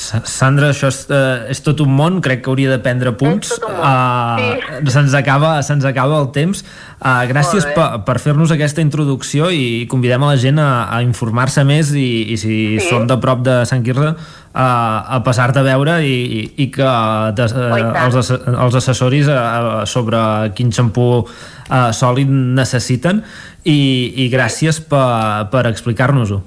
Sa- 0.00 0.22
Sandra, 0.24 0.70
això 0.72 0.88
és, 0.88 0.98
uh, 1.12 1.44
és 1.52 1.58
tot 1.60 1.80
un 1.84 1.90
món, 1.92 2.20
crec 2.24 2.40
que 2.44 2.48
hauria 2.48 2.70
de 2.72 2.78
prendre 2.80 3.10
punts. 3.20 3.50
Uh, 3.60 4.86
Se'ns 4.88 5.12
acaba, 5.18 5.58
se'ns 5.66 5.84
acaba 5.84 6.16
el 6.22 6.30
temps. 6.32 6.62
Uh, 7.00 7.26
gràcies 7.28 7.66
per, 7.76 8.00
per 8.06 8.14
fer-nos 8.22 8.52
aquesta 8.54 8.80
introducció 8.80 9.50
i 9.52 9.84
convidem 9.92 10.24
a 10.24 10.30
la 10.32 10.38
gent 10.40 10.58
a, 10.62 10.68
a 10.88 11.02
informar-se 11.04 11.64
més 11.68 11.92
i, 11.92 12.06
i 12.32 12.36
si 12.40 12.56
Sí. 12.80 12.86
són 12.88 13.04
de 13.10 13.16
prop 13.20 13.42
de 13.44 13.58
Sant 13.68 13.84
Quirze 13.84 14.08
uh, 14.14 14.56
a 14.56 15.20
passar-te 15.26 15.60
a 15.60 15.66
veure 15.68 15.98
i, 16.04 16.14
i, 16.40 16.42
i 16.64 16.68
que 16.72 16.88
de, 17.36 17.48
uh, 17.52 17.68
Oh, 18.00 18.06
els, 18.08 18.30
els 18.32 18.78
assessoris 18.80 19.28
uh, 19.28 19.82
sobre 19.88 20.20
quin 20.56 20.72
xampú 20.72 21.06
uh, 21.20 21.90
sòlid 21.92 22.28
necessiten 22.56 23.20
i, 23.68 23.78
i 24.24 24.30
gràcies 24.32 24.80
per, 24.80 25.48
per 25.52 25.66
explicar-nos-ho. 25.68 26.40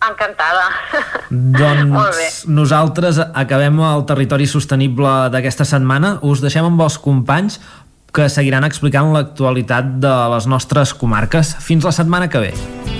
Encantada. 0.00 0.70
Doncs 1.30 2.44
nosaltres 2.58 3.20
acabem 3.20 3.82
el 3.84 4.06
territori 4.08 4.48
sostenible 4.48 5.12
d'aquesta 5.32 5.66
setmana. 5.68 6.16
Us 6.24 6.40
deixem 6.44 6.64
amb 6.64 6.80
els 6.86 6.96
companys 7.02 7.60
que 8.10 8.30
seguiran 8.32 8.66
explicant 8.66 9.12
l'actualitat 9.14 10.00
de 10.02 10.14
les 10.34 10.48
nostres 10.50 10.96
comarques. 10.96 11.54
Fins 11.62 11.86
la 11.86 11.94
setmana 11.94 12.32
que 12.32 12.48
ve. 12.48 12.99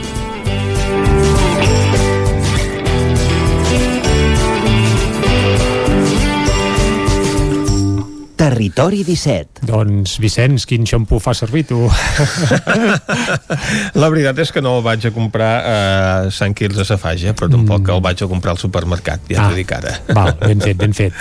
Territori 8.70 9.02
17. 9.05 9.65
Doncs, 9.66 10.12
Vicenç, 10.23 10.65
quin 10.68 10.84
xampú 10.86 11.18
fa 11.23 11.32
servir 11.34 11.65
tu? 11.66 11.81
La 13.99 14.08
veritat 14.12 14.39
és 14.44 14.52
que 14.55 14.62
no 14.62 14.76
el 14.78 14.84
vaig 14.84 15.07
a 15.08 15.12
comprar 15.15 15.50
a 15.60 15.76
Sant 16.34 16.55
Quirze 16.57 16.84
Safaja, 16.86 17.34
però 17.36 17.49
tampoc 17.50 17.81
Mm. 17.81 17.94
el 17.97 18.00
vaig 18.05 18.23
a 18.23 18.28
comprar 18.31 18.52
al 18.55 18.58
supermercat, 18.60 19.20
ja 19.31 19.49
t'ho 19.49 19.57
dic 19.57 19.73
ara. 19.73 19.94
Val, 20.15 20.34
ben 20.47 20.60
fet, 20.60 20.76
ben 20.78 20.92
fet. 20.94 21.12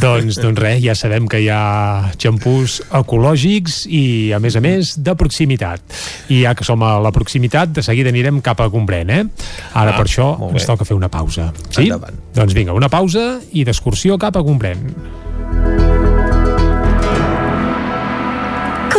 doncs, 0.00 0.36
doncs 0.42 0.60
res, 0.60 0.82
ja 0.84 0.94
sabem 0.98 1.28
que 1.28 1.40
hi 1.40 1.48
ha 1.52 2.10
xampús 2.18 2.80
ecològics 2.92 3.84
i, 3.88 4.32
a 4.36 4.40
més 4.42 4.56
a 4.56 4.60
més, 4.64 4.96
de 5.02 5.14
proximitat. 5.18 5.80
I 6.28 6.42
ja 6.44 6.54
que 6.58 6.64
som 6.66 6.82
a 6.82 6.98
la 7.00 7.12
proximitat, 7.14 7.72
de 7.72 7.82
seguida 7.86 8.10
anirem 8.12 8.40
cap 8.44 8.60
a 8.60 8.68
Gombrèn, 8.68 9.10
eh? 9.10 9.24
Ara, 9.72 9.94
Ah, 9.94 9.96
per 9.96 10.04
això, 10.06 10.34
ens 10.52 10.66
toca 10.68 10.84
fer 10.84 10.96
una 10.96 11.08
pausa. 11.08 11.52
Sí? 11.70 11.86
Endavant. 11.88 12.18
Doncs 12.36 12.52
vinga, 12.54 12.72
una 12.76 12.88
pausa 12.92 13.38
i 13.52 13.64
d'excursió 13.64 14.18
cap 14.20 14.36
a 14.36 14.40
Gombrèn. 14.44 14.84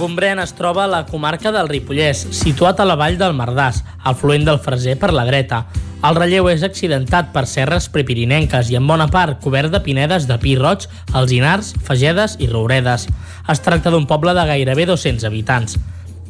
Gombrèn 0.00 0.38
es 0.40 0.54
troba 0.56 0.86
a 0.86 0.88
la 0.88 1.02
comarca 1.04 1.50
del 1.52 1.66
Ripollès, 1.68 2.22
situat 2.32 2.78
a 2.80 2.86
la 2.88 2.94
vall 2.96 3.18
del 3.20 3.34
Mardàs, 3.36 3.82
al 4.00 4.16
fluent 4.16 4.46
del 4.48 4.56
Freser 4.64 4.94
per 4.96 5.10
la 5.12 5.26
dreta. 5.28 5.58
El 6.08 6.16
relleu 6.16 6.48
és 6.48 6.64
accidentat 6.64 7.34
per 7.34 7.42
serres 7.44 7.90
prepirinenques 7.92 8.70
i 8.72 8.78
en 8.78 8.86
bona 8.88 9.10
part 9.12 9.36
cobert 9.44 9.68
de 9.74 9.82
pinedes 9.84 10.24
de 10.30 10.38
pi 10.40 10.54
roig, 10.56 10.88
alzinars, 11.12 11.74
fagedes 11.84 12.38
i 12.40 12.48
rouredes. 12.48 13.10
Es 13.52 13.60
tracta 13.60 13.92
d'un 13.92 14.08
poble 14.08 14.32
de 14.32 14.46
gairebé 14.48 14.88
200 14.88 15.28
habitants. 15.28 15.76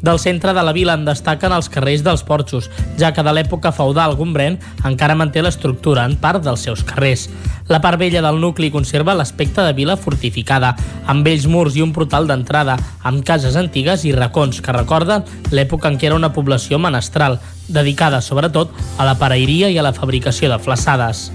Del 0.02 0.18
centre 0.18 0.54
de 0.56 0.62
la 0.64 0.72
vila 0.72 0.94
en 0.96 1.04
destaquen 1.04 1.52
els 1.52 1.68
carrers 1.72 2.04
dels 2.06 2.22
Porxos, 2.24 2.70
ja 3.00 3.12
que 3.12 3.24
de 3.24 3.34
l'època 3.36 3.72
feudal 3.76 4.16
Gombrèn 4.16 4.56
encara 4.88 5.16
manté 5.18 5.42
l'estructura 5.44 6.06
en 6.08 6.16
part 6.20 6.44
dels 6.44 6.64
seus 6.64 6.84
carrers. 6.84 7.28
La 7.68 7.82
part 7.84 8.00
vella 8.00 8.22
del 8.24 8.40
nucli 8.40 8.70
conserva 8.72 9.14
l'aspecte 9.14 9.62
de 9.62 9.74
vila 9.76 9.98
fortificada, 10.00 10.72
amb 11.06 11.26
vells 11.26 11.46
murs 11.46 11.76
i 11.76 11.84
un 11.84 11.92
portal 11.96 12.26
d'entrada, 12.30 12.78
amb 13.04 13.24
cases 13.26 13.56
antigues 13.60 14.06
i 14.08 14.14
racons 14.16 14.62
que 14.64 14.74
recorden 14.74 15.26
l'època 15.52 15.92
en 15.92 16.00
què 16.00 16.08
era 16.10 16.18
una 16.18 16.32
població 16.32 16.80
menestral, 16.80 17.38
dedicada 17.68 18.24
sobretot 18.24 18.72
a 18.98 19.06
la 19.06 19.18
paraïria 19.20 19.70
i 19.70 19.78
a 19.78 19.86
la 19.86 19.94
fabricació 19.96 20.50
de 20.50 20.58
flaçades. 20.58 21.28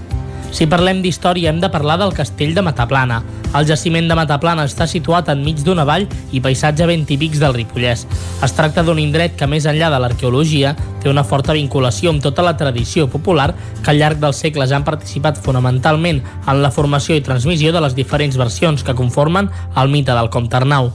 Si 0.54 0.66
parlem 0.70 1.02
d'història 1.04 1.50
hem 1.50 1.58
de 1.60 1.68
parlar 1.72 1.98
del 2.00 2.14
castell 2.16 2.54
de 2.56 2.62
Mataplana. 2.64 3.20
El 3.56 3.66
jaciment 3.68 4.08
de 4.08 4.16
Mataplana 4.16 4.64
està 4.68 4.86
situat 4.88 5.28
enmig 5.32 5.62
d'una 5.64 5.84
vall 5.88 6.06
i 6.32 6.42
paisatge 6.44 6.86
ben 6.88 7.04
típics 7.08 7.40
del 7.42 7.54
Ripollès. 7.56 8.06
Es 8.44 8.56
tracta 8.56 8.84
d'un 8.86 9.00
indret 9.02 9.36
que, 9.36 9.48
més 9.50 9.66
enllà 9.68 9.90
de 9.92 10.00
l'arqueologia, 10.02 10.74
té 11.02 11.10
una 11.12 11.24
forta 11.24 11.56
vinculació 11.56 12.12
amb 12.12 12.24
tota 12.24 12.44
la 12.46 12.56
tradició 12.56 13.06
popular 13.12 13.52
que 13.82 13.90
al 13.92 14.00
llarg 14.00 14.22
dels 14.22 14.42
segles 14.42 14.72
han 14.72 14.84
participat 14.84 15.40
fonamentalment 15.42 16.22
en 16.46 16.62
la 16.62 16.72
formació 16.74 17.16
i 17.16 17.24
transmissió 17.26 17.72
de 17.72 17.82
les 17.84 17.98
diferents 17.98 18.36
versions 18.36 18.86
que 18.86 18.96
conformen 18.98 19.50
el 19.76 19.92
mite 19.92 20.14
del 20.16 20.30
Comte 20.30 20.56
Arnau. 20.56 20.94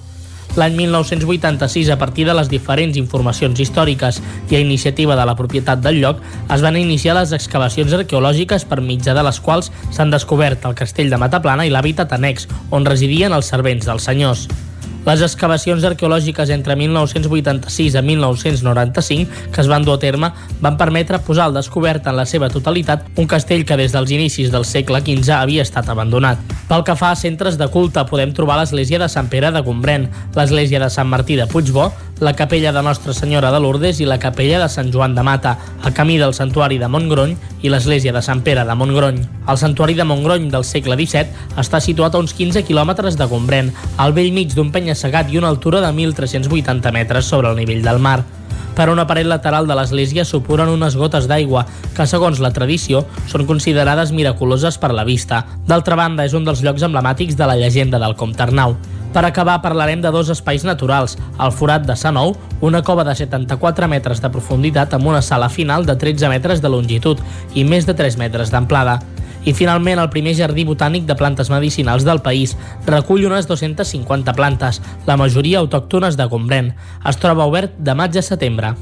L'any 0.60 0.76
1986, 0.76 1.90
a 1.90 1.98
partir 1.98 2.26
de 2.28 2.34
les 2.36 2.50
diferents 2.52 2.98
informacions 3.00 3.60
històriques 3.64 4.20
i 4.52 4.58
a 4.58 4.60
iniciativa 4.60 5.16
de 5.16 5.26
la 5.28 5.36
propietat 5.40 5.80
del 5.80 6.02
lloc, 6.04 6.20
es 6.52 6.66
van 6.66 6.76
iniciar 6.76 7.16
les 7.16 7.32
excavacions 7.38 7.96
arqueològiques 7.96 8.68
per 8.68 8.82
mitjà 8.84 9.16
de 9.16 9.24
les 9.24 9.40
quals 9.40 9.72
s'han 9.96 10.12
descobert 10.12 10.68
el 10.68 10.76
castell 10.76 11.14
de 11.14 11.22
Mataplana 11.22 11.68
i 11.68 11.72
l'hàbitat 11.72 12.12
annex, 12.18 12.50
on 12.70 12.86
residien 12.86 13.32
els 13.32 13.48
servents 13.48 13.88
dels 13.88 14.12
senyors. 14.12 14.50
Les 15.02 15.22
excavacions 15.26 15.82
arqueològiques 15.88 16.52
entre 16.54 16.76
1986 16.78 17.96
i 17.98 18.04
1995 18.06 19.48
que 19.50 19.64
es 19.64 19.70
van 19.72 19.82
dur 19.88 19.96
a 19.96 20.02
terme 20.04 20.30
van 20.62 20.78
permetre 20.78 21.18
posar 21.26 21.48
al 21.48 21.58
descobert 21.58 22.06
en 22.06 22.20
la 22.20 22.28
seva 22.30 22.52
totalitat 22.54 23.08
un 23.18 23.26
castell 23.26 23.66
que 23.66 23.80
des 23.82 23.96
dels 23.96 24.14
inicis 24.14 24.54
del 24.54 24.68
segle 24.70 25.02
XV 25.02 25.34
havia 25.40 25.66
estat 25.66 25.90
abandonat. 25.90 26.38
Pel 26.70 26.86
que 26.88 26.96
fa 26.96 27.10
a 27.12 27.18
centres 27.20 27.58
de 27.58 27.68
culte, 27.68 28.06
podem 28.08 28.32
trobar 28.32 28.60
l'església 28.62 29.02
de 29.02 29.10
Sant 29.10 29.28
Pere 29.28 29.50
de 29.52 29.66
Gombrèn, 29.66 30.06
l'església 30.38 30.80
de 30.80 30.88
Sant 30.94 31.10
Martí 31.10 31.36
de 31.36 31.50
Puigbó, 31.50 31.90
la 32.22 32.36
capella 32.38 32.72
de 32.72 32.84
Nostra 32.86 33.16
Senyora 33.18 33.50
de 33.52 33.60
Lourdes 33.60 34.00
i 34.00 34.06
la 34.06 34.20
capella 34.22 34.60
de 34.62 34.70
Sant 34.70 34.92
Joan 34.94 35.16
de 35.18 35.24
Mata, 35.26 35.58
el 35.84 35.94
camí 35.98 36.20
del 36.22 36.36
santuari 36.38 36.78
de 36.78 36.88
Montgrony 36.88 37.34
i 37.66 37.72
l'església 37.74 38.14
de 38.14 38.22
Sant 38.22 38.44
Pere 38.46 38.64
de 38.64 38.76
Montgrony. 38.78 39.20
El 39.50 39.58
santuari 39.58 39.98
de 39.98 40.06
Montgrony 40.06 40.46
del 40.54 40.64
segle 40.64 40.96
XVII 41.00 41.58
està 41.58 41.82
situat 41.82 42.14
a 42.14 42.22
uns 42.22 42.36
15 42.38 42.62
quilòmetres 42.68 43.18
de 43.18 43.26
Gombrèn, 43.26 43.74
al 43.98 44.14
vell 44.14 44.30
mig 44.38 44.54
d'un 44.54 44.70
penya-segat 44.92 45.32
i 45.32 45.38
una 45.38 45.48
altura 45.48 45.80
de 45.80 45.88
1.380 45.88 46.92
metres 46.92 47.26
sobre 47.26 47.50
el 47.50 47.56
nivell 47.56 47.82
del 47.82 48.00
mar. 48.00 48.24
Per 48.76 48.90
una 48.90 49.06
paret 49.08 49.28
lateral 49.28 49.68
de 49.68 49.76
l'església 49.76 50.26
supuren 50.26 50.70
unes 50.70 50.96
gotes 50.96 51.28
d'aigua 51.28 51.66
que, 51.96 52.08
segons 52.08 52.40
la 52.40 52.52
tradició, 52.52 53.06
són 53.28 53.46
considerades 53.46 54.12
miraculoses 54.12 54.78
per 54.78 54.94
la 54.94 55.04
vista. 55.04 55.46
D'altra 55.68 55.96
banda, 55.96 56.26
és 56.26 56.34
un 56.34 56.46
dels 56.46 56.64
llocs 56.64 56.84
emblemàtics 56.84 57.36
de 57.36 57.48
la 57.48 57.58
llegenda 57.60 58.00
del 58.00 58.16
Comte 58.16 58.44
Arnau. 58.44 58.76
Per 59.12 59.26
acabar, 59.26 59.62
parlarem 59.62 60.00
de 60.00 60.08
dos 60.08 60.30
espais 60.32 60.64
naturals, 60.64 61.18
el 61.36 61.52
Forat 61.52 61.84
de 61.84 61.98
Sant 62.00 62.16
Nou, 62.16 62.32
una 62.64 62.80
cova 62.80 63.04
de 63.04 63.12
74 63.12 63.90
metres 63.92 64.22
de 64.24 64.30
profunditat 64.32 64.94
amb 64.96 65.10
una 65.12 65.20
sala 65.22 65.50
final 65.52 65.84
de 65.86 65.98
13 66.00 66.30
metres 66.32 66.64
de 66.64 66.72
longitud 66.72 67.20
i 67.54 67.66
més 67.68 67.84
de 67.90 67.94
3 67.98 68.16
metres 68.22 68.54
d'amplada. 68.56 69.02
I 69.44 69.52
finalment, 69.58 70.00
el 70.00 70.10
primer 70.14 70.38
jardí 70.38 70.64
botànic 70.64 71.04
de 71.10 71.18
plantes 71.20 71.52
medicinals 71.52 72.08
del 72.08 72.24
país 72.24 72.56
recull 72.88 73.28
unes 73.28 73.52
250 73.52 74.32
plantes, 74.38 74.80
la 75.06 75.20
majoria 75.20 75.60
autòctones 75.60 76.16
de 76.16 76.30
Gombrèn. 76.32 76.72
Es 77.04 77.20
troba 77.20 77.50
obert 77.52 77.76
de 77.76 77.98
maig 77.98 78.16
a 78.16 78.24
setembre. 78.24 78.76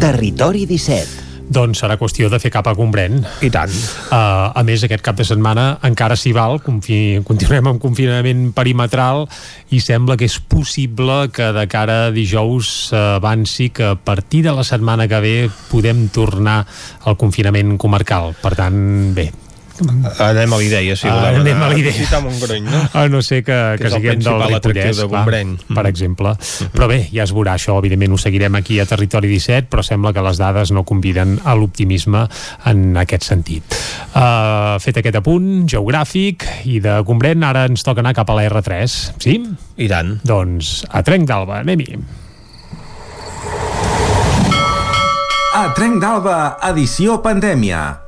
Territori 0.00 0.64
17 0.64 1.27
doncs 1.48 1.82
serà 1.82 1.96
qüestió 2.00 2.28
de 2.30 2.40
fer 2.42 2.52
cap 2.54 2.68
a 2.68 2.74
Gombrèn. 2.76 3.20
I 3.44 3.50
tant. 3.52 3.72
Uh, 4.08 4.52
a 4.52 4.62
més, 4.66 4.84
aquest 4.84 5.04
cap 5.04 5.18
de 5.18 5.26
setmana 5.26 5.78
encara 5.86 6.16
s'hi 6.18 6.34
val, 6.36 6.60
confi 6.64 7.20
continuem 7.26 7.72
amb 7.72 7.82
confinament 7.82 8.48
perimetral 8.56 9.26
i 9.74 9.80
sembla 9.84 10.18
que 10.18 10.28
és 10.28 10.38
possible 10.40 11.26
que 11.34 11.50
de 11.56 11.66
cara 11.70 11.98
a 12.06 12.14
dijous 12.14 12.92
avanci 12.94 13.70
que 13.74 13.92
a 13.92 13.96
partir 13.96 14.44
de 14.46 14.54
la 14.54 14.64
setmana 14.64 15.08
que 15.08 15.20
ve 15.24 15.36
podem 15.72 16.08
tornar 16.12 16.62
al 17.04 17.18
confinament 17.20 17.76
comarcal. 17.80 18.34
Per 18.42 18.54
tant, 18.58 18.80
bé, 19.16 19.30
Anem 19.78 20.52
a 20.52 20.58
l'idea, 20.58 20.96
si 20.96 21.06
voleu 21.06 21.38
uh, 21.38 21.42
anem 21.42 21.60
a 21.62 21.68
l'idea. 21.70 21.92
visitar 21.94 22.20
Montgrony, 22.24 22.64
no? 22.66 22.80
A 22.98 23.04
no 23.08 23.20
sé 23.22 23.42
que, 23.46 23.56
que, 23.78 23.84
que 23.84 23.90
siguem 23.92 24.22
del 24.24 24.42
Ripollès, 24.42 24.96
de 24.98 25.06
Gombreny. 25.06 25.54
clar, 25.60 25.76
per 25.76 25.86
exemple. 25.90 26.32
Mm 26.32 26.36
-hmm. 26.38 26.70
Però 26.74 26.88
bé, 26.88 26.98
ja 27.12 27.22
es 27.22 27.32
veurà 27.34 27.54
això, 27.54 27.78
evidentment 27.78 28.12
ho 28.12 28.18
seguirem 28.18 28.54
aquí 28.54 28.80
a 28.80 28.86
Territori 28.86 29.28
17, 29.28 29.68
però 29.70 29.82
sembla 29.82 30.12
que 30.12 30.22
les 30.22 30.38
dades 30.38 30.70
no 30.70 30.84
conviden 30.84 31.40
a 31.44 31.54
l'optimisme 31.54 32.28
en 32.64 32.96
aquest 32.96 33.22
sentit. 33.22 33.62
Uh, 34.14 34.78
fet 34.80 34.96
aquest 34.96 35.16
apunt 35.16 35.68
geogràfic 35.68 36.44
i 36.64 36.80
de 36.80 37.02
Gombrèn, 37.02 37.44
ara 37.44 37.66
ens 37.66 37.82
toca 37.82 38.00
anar 38.00 38.14
cap 38.14 38.30
a 38.30 38.34
la 38.34 38.48
R3, 38.48 39.12
sí? 39.18 39.42
I 39.76 39.88
tant. 39.88 40.20
Doncs 40.24 40.84
a 40.90 41.02
Trenc 41.02 41.28
d'Alba, 41.28 41.60
anem-hi. 41.60 41.98
A 45.54 45.72
Trenc 45.74 46.00
d'Alba, 46.00 46.58
edició 46.62 47.22
pandèmia 47.22 48.07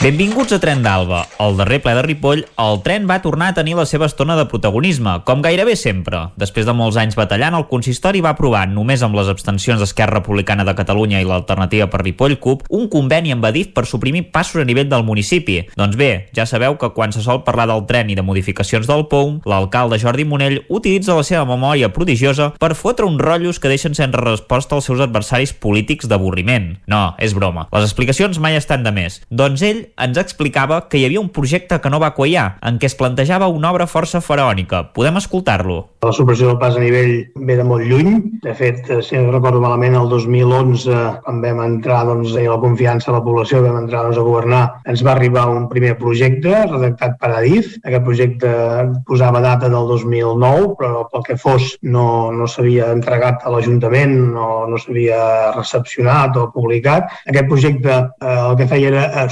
Benvinguts 0.00 0.54
a 0.54 0.56
Tren 0.56 0.80
d'Alba. 0.80 1.26
Al 1.36 1.58
darrer 1.58 1.76
ple 1.84 1.92
de 1.92 2.00
Ripoll, 2.06 2.46
el 2.62 2.78
tren 2.80 3.04
va 3.04 3.18
tornar 3.20 3.50
a 3.50 3.54
tenir 3.58 3.74
la 3.76 3.84
seva 3.84 4.06
estona 4.08 4.32
de 4.38 4.46
protagonisme, 4.48 5.18
com 5.28 5.42
gairebé 5.44 5.74
sempre. 5.76 6.22
Després 6.40 6.64
de 6.64 6.72
molts 6.72 6.96
anys 6.96 7.18
batallant, 7.18 7.52
el 7.58 7.66
consistori 7.68 8.22
va 8.24 8.30
aprovar, 8.32 8.62
només 8.72 9.04
amb 9.04 9.18
les 9.18 9.28
abstencions 9.28 9.76
d'Esquerra 9.76 10.22
Republicana 10.22 10.64
de 10.64 10.72
Catalunya 10.78 11.20
i 11.20 11.26
l'alternativa 11.28 11.90
per 11.92 12.00
Ripoll 12.00 12.38
CUP, 12.40 12.62
un 12.72 12.86
conveni 12.88 13.34
amb 13.34 13.44
Adif 13.44 13.74
per 13.76 13.84
suprimir 13.84 14.30
passos 14.32 14.62
a 14.62 14.64
nivell 14.64 14.88
del 14.88 15.04
municipi. 15.04 15.58
Doncs 15.76 16.00
bé, 16.00 16.08
ja 16.32 16.48
sabeu 16.48 16.78
que 16.80 16.90
quan 16.96 17.12
se 17.12 17.20
sol 17.20 17.44
parlar 17.44 17.68
del 17.68 17.84
tren 17.84 18.08
i 18.08 18.16
de 18.16 18.24
modificacions 18.24 18.88
del 18.88 19.04
POUM, 19.12 19.42
l'alcalde 19.44 20.00
Jordi 20.00 20.24
Monell 20.24 20.62
utilitza 20.70 21.18
la 21.20 21.28
seva 21.28 21.44
memòria 21.44 21.92
prodigiosa 21.92 22.54
per 22.56 22.72
fotre 22.72 23.04
uns 23.04 23.20
rotllos 23.20 23.60
que 23.60 23.68
deixen 23.68 23.92
sense 23.92 24.24
resposta 24.24 24.80
als 24.80 24.88
seus 24.88 25.04
adversaris 25.04 25.52
polítics 25.52 26.08
d'avorriment. 26.08 26.72
No, 26.88 27.04
és 27.20 27.36
broma. 27.36 27.68
Les 27.76 27.84
explicacions 27.84 28.40
mai 28.40 28.56
estan 28.56 28.80
de 28.80 28.96
més. 28.96 29.20
Doncs 29.28 29.68
ell 29.68 29.84
ens 29.98 30.18
explicava 30.20 30.82
que 30.88 31.00
hi 31.00 31.06
havia 31.08 31.22
un 31.22 31.30
projecte 31.34 31.80
que 31.80 31.90
no 31.92 32.00
va 32.02 32.14
quallar, 32.16 32.58
en 32.66 32.78
què 32.80 32.90
es 32.90 32.96
plantejava 32.98 33.48
una 33.50 33.70
obra 33.72 33.88
força 33.90 34.20
faraònica. 34.24 34.84
Podem 34.96 35.18
escoltar-lo. 35.20 35.80
La 36.04 36.14
supressió 36.16 36.48
del 36.48 36.58
pas 36.60 36.76
a 36.78 36.80
nivell 36.80 37.26
ve 37.36 37.56
de 37.58 37.64
molt 37.66 37.84
lluny. 37.84 38.14
De 38.44 38.54
fet, 38.56 38.86
si 39.04 39.18
no 39.18 39.34
recordo 39.34 39.60
malament, 39.60 39.96
el 39.98 40.08
2011, 40.08 41.00
quan 41.24 41.42
vam 41.44 41.60
entrar 41.66 42.02
doncs, 42.08 42.32
la 42.38 42.56
confiança 42.62 43.10
de 43.10 43.18
la 43.18 43.24
població, 43.24 43.60
vam 43.64 43.76
entrar 43.82 44.06
doncs, 44.06 44.20
a 44.20 44.24
governar, 44.24 44.62
ens 44.88 45.04
va 45.04 45.12
arribar 45.12 45.48
un 45.52 45.68
primer 45.72 45.96
projecte 46.00 46.54
redactat 46.70 47.18
per 47.20 47.32
Adif. 47.36 47.74
Aquest 47.84 48.06
projecte 48.06 48.52
posava 49.06 49.42
data 49.44 49.68
del 49.68 49.92
2009, 49.92 50.72
però 50.80 51.04
pel 51.12 51.26
que 51.26 51.36
fos 51.40 51.74
no, 51.82 52.06
no 52.32 52.48
s'havia 52.48 52.90
entregat 52.94 53.44
a 53.44 53.52
l'Ajuntament, 53.52 54.16
no, 54.32 54.48
no 54.70 54.80
s'havia 54.80 55.20
recepcionat 55.56 56.36
o 56.40 56.48
publicat. 56.54 57.12
Aquest 57.28 57.50
projecte 57.50 57.92
eh, 57.92 58.38
el 58.38 58.56
que 58.56 58.68
feia 58.70 58.90
era 58.94 59.04
eh, 59.10 59.28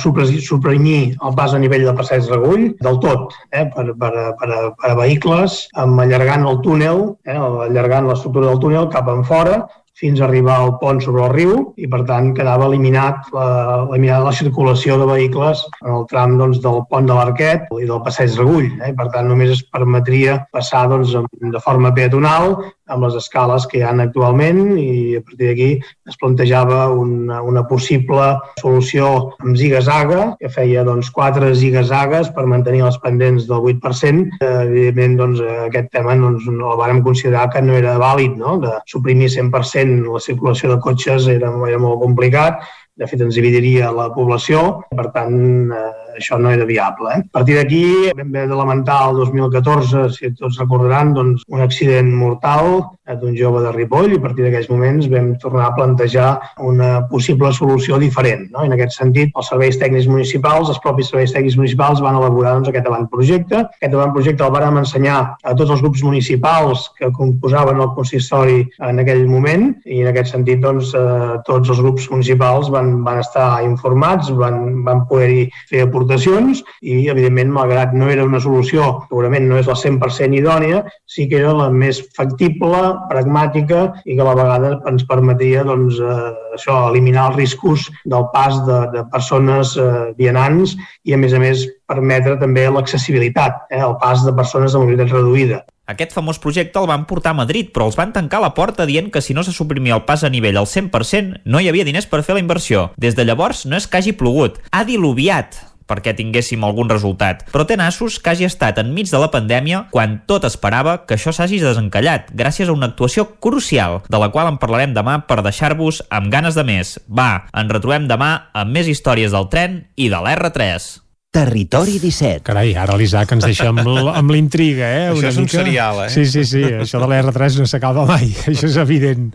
suprimir 0.49 1.01
el 1.15 1.35
pas 1.39 1.55
a 1.55 1.61
nivell 1.63 1.87
de 1.89 1.95
passeig 1.99 2.29
Regull 2.33 2.71
del 2.85 3.01
tot, 3.05 3.37
eh, 3.53 3.67
per, 3.75 3.91
per, 4.01 4.13
per, 4.41 4.53
per 4.79 4.93
a 4.93 4.97
vehicles, 4.99 5.61
amb 5.85 6.01
allargant 6.05 6.47
el 6.49 6.63
túnel, 6.65 7.05
eh, 7.29 7.37
allargant 7.69 8.09
l'estructura 8.09 8.51
del 8.51 8.63
túnel 8.65 8.89
cap 8.95 9.13
en 9.13 9.25
fora, 9.29 9.63
fins 9.99 10.21
a 10.21 10.27
arribar 10.29 10.57
al 10.63 10.77
pont 10.79 11.01
sobre 11.03 11.25
el 11.27 11.33
riu 11.35 11.55
i, 11.77 11.89
per 11.91 12.05
tant, 12.07 12.31
quedava 12.37 12.69
eliminat 12.71 13.31
la, 13.35 13.47
eliminada 13.89 14.29
la 14.29 14.35
circulació 14.41 14.99
de 15.01 15.09
vehicles 15.11 15.65
en 15.83 15.91
el 15.97 16.07
tram 16.13 16.37
doncs, 16.39 16.61
del 16.63 16.85
pont 16.91 17.09
de 17.09 17.17
l'Arquet 17.19 17.67
i 17.81 17.89
del 17.89 18.03
passeig 18.07 18.37
Regull. 18.39 18.69
Eh? 18.79 18.93
Per 18.99 19.09
tant, 19.15 19.27
només 19.31 19.57
es 19.57 19.65
permetria 19.75 20.39
passar 20.55 20.87
doncs, 20.93 21.17
de 21.43 21.65
forma 21.65 21.91
peatonal 21.97 22.61
amb 22.89 23.05
les 23.07 23.17
escales 23.21 23.67
que 23.69 23.81
hi 23.81 23.85
ha 23.85 23.93
actualment 24.05 24.61
i 24.81 25.19
a 25.19 25.23
partir 25.25 25.51
d'aquí 25.51 25.69
es 26.09 26.17
plantejava 26.21 26.89
una, 26.95 27.41
una 27.43 27.65
possible 27.69 28.29
solució 28.61 29.11
amb 29.43 29.57
ziga-zaga, 29.61 30.35
que 30.41 30.51
feia 30.53 30.85
doncs, 30.87 31.11
quatre 31.15 31.53
ziga-zagues 31.55 32.33
per 32.37 32.47
mantenir 32.51 32.85
les 32.85 32.99
pendents 33.05 33.49
del 33.49 33.71
8%. 33.75 34.41
Eh, 34.41 34.51
evidentment, 34.69 35.17
doncs, 35.23 35.45
aquest 35.69 35.93
tema 35.95 36.17
doncs, 36.19 36.49
el 36.49 36.81
vàrem 36.81 37.03
considerar 37.05 37.49
que 37.53 37.63
no 37.63 37.77
era 37.79 37.99
vàlid, 38.01 38.37
no? 38.41 38.59
de 38.63 38.75
suprimir 38.91 39.31
100% 39.35 40.09
la 40.09 40.25
circulació 40.25 40.75
de 40.75 40.83
cotxes 40.83 41.29
era, 41.33 41.53
era 41.69 41.81
molt 41.83 42.03
complicat, 42.03 42.63
de 42.99 43.07
fet 43.07 43.23
ens 43.23 43.39
dividiria 43.39 43.93
la 43.95 44.09
població, 44.15 44.65
per 44.91 45.09
tant 45.15 45.39
eh, 45.71 45.89
això 46.19 46.39
no 46.39 46.51
era 46.51 46.67
viable. 46.67 47.15
Eh? 47.15 47.23
A 47.31 47.39
partir 47.39 47.57
d'aquí 47.57 47.83
vam 48.19 48.29
haver 48.35 48.47
de 48.51 48.59
lamentar 48.59 48.99
el 49.09 49.23
2014, 49.23 50.09
si 50.17 50.33
tots 50.37 50.59
recordaran, 50.61 51.15
doncs, 51.17 51.45
un 51.49 51.63
accident 51.65 52.11
mortal 52.13 52.83
eh, 53.07 53.17
d'un 53.17 53.37
jove 53.39 53.63
de 53.65 53.73
Ripoll 53.73 54.13
i 54.13 54.19
a 54.19 54.25
partir 54.25 54.45
d'aquells 54.45 54.69
moments 54.73 55.09
vam 55.13 55.33
tornar 55.43 55.69
a 55.69 55.75
plantejar 55.79 56.29
una 56.71 56.91
possible 57.09 57.53
solució 57.55 57.99
diferent. 58.03 58.49
No? 58.53 58.67
En 58.67 58.75
aquest 58.77 58.99
sentit, 58.99 59.33
els 59.35 59.51
serveis 59.53 59.79
tècnics 59.81 60.11
municipals, 60.11 60.73
els 60.73 60.83
propis 60.85 61.13
serveis 61.13 61.33
tècnics 61.35 61.57
municipals 61.61 62.03
van 62.05 62.19
elaborar 62.19 62.57
doncs, 62.59 62.73
aquest 62.73 62.91
avantprojecte. 62.91 63.65
Aquest 63.79 63.95
avantprojecte 63.95 64.45
el 64.45 64.55
vàrem 64.55 64.83
ensenyar 64.83 65.19
a 65.43 65.57
tots 65.57 65.73
els 65.75 65.85
grups 65.85 66.05
municipals 66.05 66.89
que 66.99 67.13
composaven 67.15 67.81
el 67.81 67.93
consistori 67.97 68.65
en 68.91 69.03
aquell 69.05 69.25
moment 69.31 69.71
i 69.87 70.03
en 70.03 70.11
aquest 70.11 70.35
sentit 70.35 70.61
doncs, 70.65 70.93
eh, 70.99 71.39
tots 71.47 71.71
els 71.71 71.81
grups 71.85 72.11
municipals 72.11 72.73
van, 72.75 72.88
van 73.07 73.21
estar 73.23 73.63
informats, 73.67 74.31
van, 74.39 74.83
van 74.87 75.05
poder-hi 75.11 75.47
fer 75.71 75.85
aportacions 75.87 76.63
i, 76.81 77.09
evidentment, 77.11 77.53
malgrat 77.55 77.95
no 77.97 78.11
era 78.13 78.27
una 78.27 78.41
solució, 78.43 78.89
segurament 79.09 79.49
no 79.49 79.59
és 79.61 79.71
la 79.71 79.77
100% 79.79 80.39
idònia, 80.39 80.83
sí 81.07 81.29
que 81.31 81.41
era 81.41 81.55
la 81.57 81.69
més 81.71 82.01
factible, 82.17 82.83
pragmàtica 83.11 83.87
i 84.05 84.17
que 84.17 84.25
a 84.25 84.29
la 84.29 84.37
vegada 84.39 84.75
ens 84.91 85.07
permetia 85.09 85.65
doncs, 85.69 86.01
eh, 86.01 86.35
això, 86.59 86.81
eliminar 86.91 87.31
els 87.31 87.41
riscos 87.43 87.89
del 88.05 88.29
pas 88.35 88.61
de, 88.67 88.83
de 88.95 89.07
persones 89.13 89.77
eh, 89.79 90.13
vianants 90.19 90.77
i, 91.05 91.15
a 91.15 91.21
més 91.21 91.35
a 91.35 91.43
més, 91.43 91.67
permetre 91.89 92.37
també 92.41 92.69
l'accessibilitat, 92.69 93.67
eh, 93.71 93.83
el 93.85 93.99
pas 94.03 94.25
de 94.27 94.35
persones 94.37 94.75
de 94.75 94.85
mobilitat 94.85 95.15
reduïda. 95.15 95.65
Aquest 95.89 96.13
famós 96.13 96.37
projecte 96.37 96.77
el 96.77 96.87
van 96.91 97.07
portar 97.09 97.33
a 97.33 97.39
Madrid, 97.39 97.71
però 97.73 97.87
els 97.89 97.97
van 97.97 98.13
tancar 98.13 98.43
la 98.45 98.53
porta 98.53 98.85
dient 98.85 99.09
que 99.09 99.23
si 99.25 99.33
no 99.33 99.41
se 99.45 99.55
suprimia 99.57 99.97
el 99.97 100.05
pas 100.05 100.21
a 100.21 100.29
nivell 100.29 100.61
al 100.61 100.69
100%, 100.69 101.41
no 101.49 101.63
hi 101.63 101.71
havia 101.71 101.87
diners 101.89 102.07
per 102.11 102.21
fer 102.27 102.37
la 102.37 102.45
inversió. 102.45 102.91
Des 103.01 103.17
de 103.17 103.25
llavors 103.25 103.65
no 103.65 103.81
és 103.81 103.89
que 103.89 103.97
hagi 103.97 104.13
plogut, 104.13 104.61
ha 104.69 104.85
diluviat 104.85 105.57
perquè 105.89 106.13
tinguéssim 106.13 106.61
algun 106.69 106.93
resultat. 106.93 107.47
Però 107.49 107.65
té 107.65 107.79
nassos 107.81 108.19
que 108.21 108.35
hagi 108.35 108.45
estat 108.45 108.83
enmig 108.83 109.09
de 109.09 109.23
la 109.23 109.31
pandèmia 109.33 109.87
quan 109.95 110.19
tot 110.29 110.45
esperava 110.45 110.99
que 111.09 111.17
això 111.17 111.33
s'hagi 111.33 111.63
desencallat, 111.65 112.29
gràcies 112.37 112.69
a 112.69 112.77
una 112.77 112.93
actuació 112.93 113.25
crucial, 113.41 114.03
de 114.13 114.21
la 114.21 114.29
qual 114.29 114.53
en 114.53 114.61
parlarem 114.61 114.93
demà 114.93 115.23
per 115.25 115.41
deixar-vos 115.41 116.05
amb 116.13 116.29
ganes 116.29 116.61
de 116.61 116.69
més. 116.69 116.99
Va, 117.09 117.49
ens 117.57 117.73
retrobem 117.73 118.13
demà 118.13 118.51
amb 118.53 118.77
més 118.77 118.93
històries 118.93 119.33
del 119.33 119.49
tren 119.49 119.87
i 119.97 120.13
de 120.13 120.21
l'R3. 120.21 121.08
Territori 121.39 122.01
17. 122.03 122.41
Carai, 122.43 122.73
ara 122.75 122.97
l'Isaac 122.99 123.31
ens 123.37 123.45
deixa 123.47 123.69
amb, 123.71 124.31
l'intriga, 124.35 124.89
eh? 124.91 125.05
Això 125.13 125.21
una 125.21 125.29
és 125.31 125.37
un 125.39 125.45
mica. 125.47 125.59
serial, 125.61 126.01
eh? 126.05 126.09
Sí, 126.11 126.25
sí, 126.27 126.43
sí, 126.49 126.63
això 126.67 126.99
de 126.99 127.07
l'R3 127.07 127.61
no 127.61 127.67
s'acaba 127.71 128.03
mai, 128.09 128.27
això 128.51 128.67
és 128.67 128.79
evident. 128.83 129.29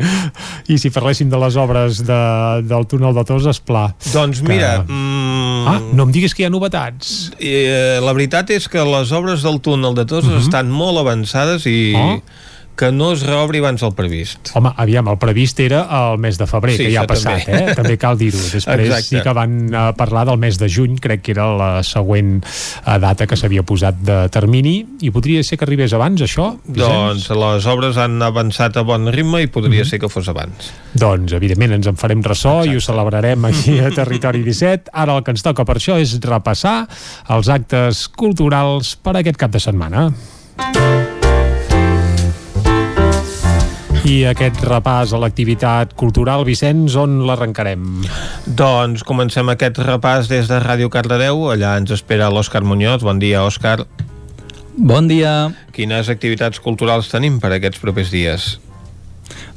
I 0.68 0.76
si 0.82 0.92
parléssim 0.92 1.32
de 1.32 1.40
les 1.40 1.56
obres 1.56 2.02
de, 2.04 2.20
del 2.68 2.88
túnel 2.92 3.16
de 3.16 3.24
Tos, 3.30 3.48
esplà. 3.54 3.86
Doncs 4.12 4.44
mira... 4.44 4.82
Mm, 4.84 5.42
Ah, 5.64 5.78
no 5.96 6.04
em 6.04 6.10
diguis 6.12 6.34
que 6.36 6.44
hi 6.44 6.46
ha 6.46 6.50
novetats. 6.52 7.32
eh, 7.40 7.96
la 8.04 8.12
veritat 8.12 8.50
és 8.52 8.66
que 8.68 8.82
les 8.84 9.14
obres 9.16 9.46
del 9.48 9.62
túnel 9.64 9.96
de 9.96 10.04
Toses 10.06 10.28
Mhm. 10.34 10.42
estan 10.44 10.68
molt 10.70 11.00
avançades 11.00 11.64
i 11.72 11.94
Oh. 11.96 12.18
Que 12.76 12.92
no 12.92 13.12
es 13.14 13.22
reobri 13.22 13.60
abans 13.60 13.82
del 13.82 13.94
previst. 13.94 14.50
Home, 14.58 14.72
aviam, 14.82 15.08
el 15.12 15.18
previst 15.22 15.60
era 15.62 15.84
el 16.12 16.18
mes 16.18 16.38
de 16.40 16.48
febrer, 16.50 16.76
Sí, 16.78 16.86
que 16.88 16.92
ja 16.96 17.04
ha 17.04 17.08
passat, 17.08 17.46
també. 17.46 17.72
eh? 17.72 17.76
També 17.78 17.98
cal 18.02 18.18
dir-ho. 18.18 18.40
Després 18.54 18.88
Exacte. 18.88 19.04
sí 19.10 19.22
que 19.22 19.34
van 19.38 19.54
eh, 19.74 19.84
parlar 19.96 20.26
del 20.26 20.40
mes 20.42 20.58
de 20.58 20.70
juny, 20.70 20.98
crec 21.00 21.22
que 21.22 21.32
era 21.36 21.46
la 21.56 21.84
següent 21.84 22.42
eh, 22.44 22.98
data 23.00 23.28
que 23.30 23.38
s'havia 23.38 23.62
posat 23.64 24.02
de 24.02 24.18
termini, 24.34 24.74
i 25.06 25.12
podria 25.14 25.44
ser 25.44 25.58
que 25.62 25.66
arribés 25.68 25.94
abans, 25.94 26.22
això, 26.26 26.50
Vicenç? 26.66 27.28
Doncs 27.28 27.30
les 27.30 27.66
obres 27.70 27.98
han 28.02 28.18
avançat 28.26 28.78
a 28.78 28.84
bon 28.84 29.06
ritme 29.14 29.44
i 29.44 29.48
podria 29.48 29.84
Mhm. 29.84 29.90
ser 29.90 30.00
que 30.00 30.10
fos 30.10 30.28
abans. 30.28 30.72
Doncs, 30.94 31.32
evidentment, 31.34 31.74
ens 31.74 31.88
en 31.88 31.96
farem 31.96 32.22
ressò 32.24 32.66
i 32.66 32.76
ho 32.76 32.82
celebrarem 32.82 33.46
aquí 33.46 33.80
a 33.80 33.90
Territori 33.92 34.42
17. 34.50 34.90
Ara 34.94 35.16
el 35.18 35.24
que 35.24 35.32
ens 35.32 35.44
toca 35.44 35.64
per 35.66 35.78
això 35.78 36.00
és 36.02 36.18
repassar 36.22 36.88
els 37.30 37.50
actes 37.50 38.08
culturals 38.10 38.96
per 38.96 39.18
aquest 39.18 39.38
cap 39.38 39.52
de 39.52 39.60
setmana. 39.60 40.10
I 44.04 44.26
aquest 44.28 44.60
repàs 44.68 45.14
a 45.16 45.20
l'activitat 45.22 45.94
cultural, 45.96 46.44
Vicenç, 46.44 46.98
on 47.00 47.22
l'arrencarem? 47.28 47.86
Doncs 48.60 49.06
comencem 49.08 49.48
aquest 49.54 49.80
repàs 49.80 50.28
des 50.28 50.50
de 50.52 50.58
Ràdio 50.60 50.90
Cardedeu. 50.92 51.46
Allà 51.54 51.78
ens 51.80 51.94
espera 51.96 52.28
l'Òscar 52.34 52.66
Muñoz. 52.68 53.06
Bon 53.08 53.22
dia, 53.22 53.46
Òscar. 53.48 53.86
Bon 54.76 55.08
dia. 55.08 55.54
Quines 55.72 56.10
activitats 56.12 56.60
culturals 56.60 57.08
tenim 57.14 57.40
per 57.40 57.54
aquests 57.56 57.80
propers 57.80 58.12
dies? 58.12 58.58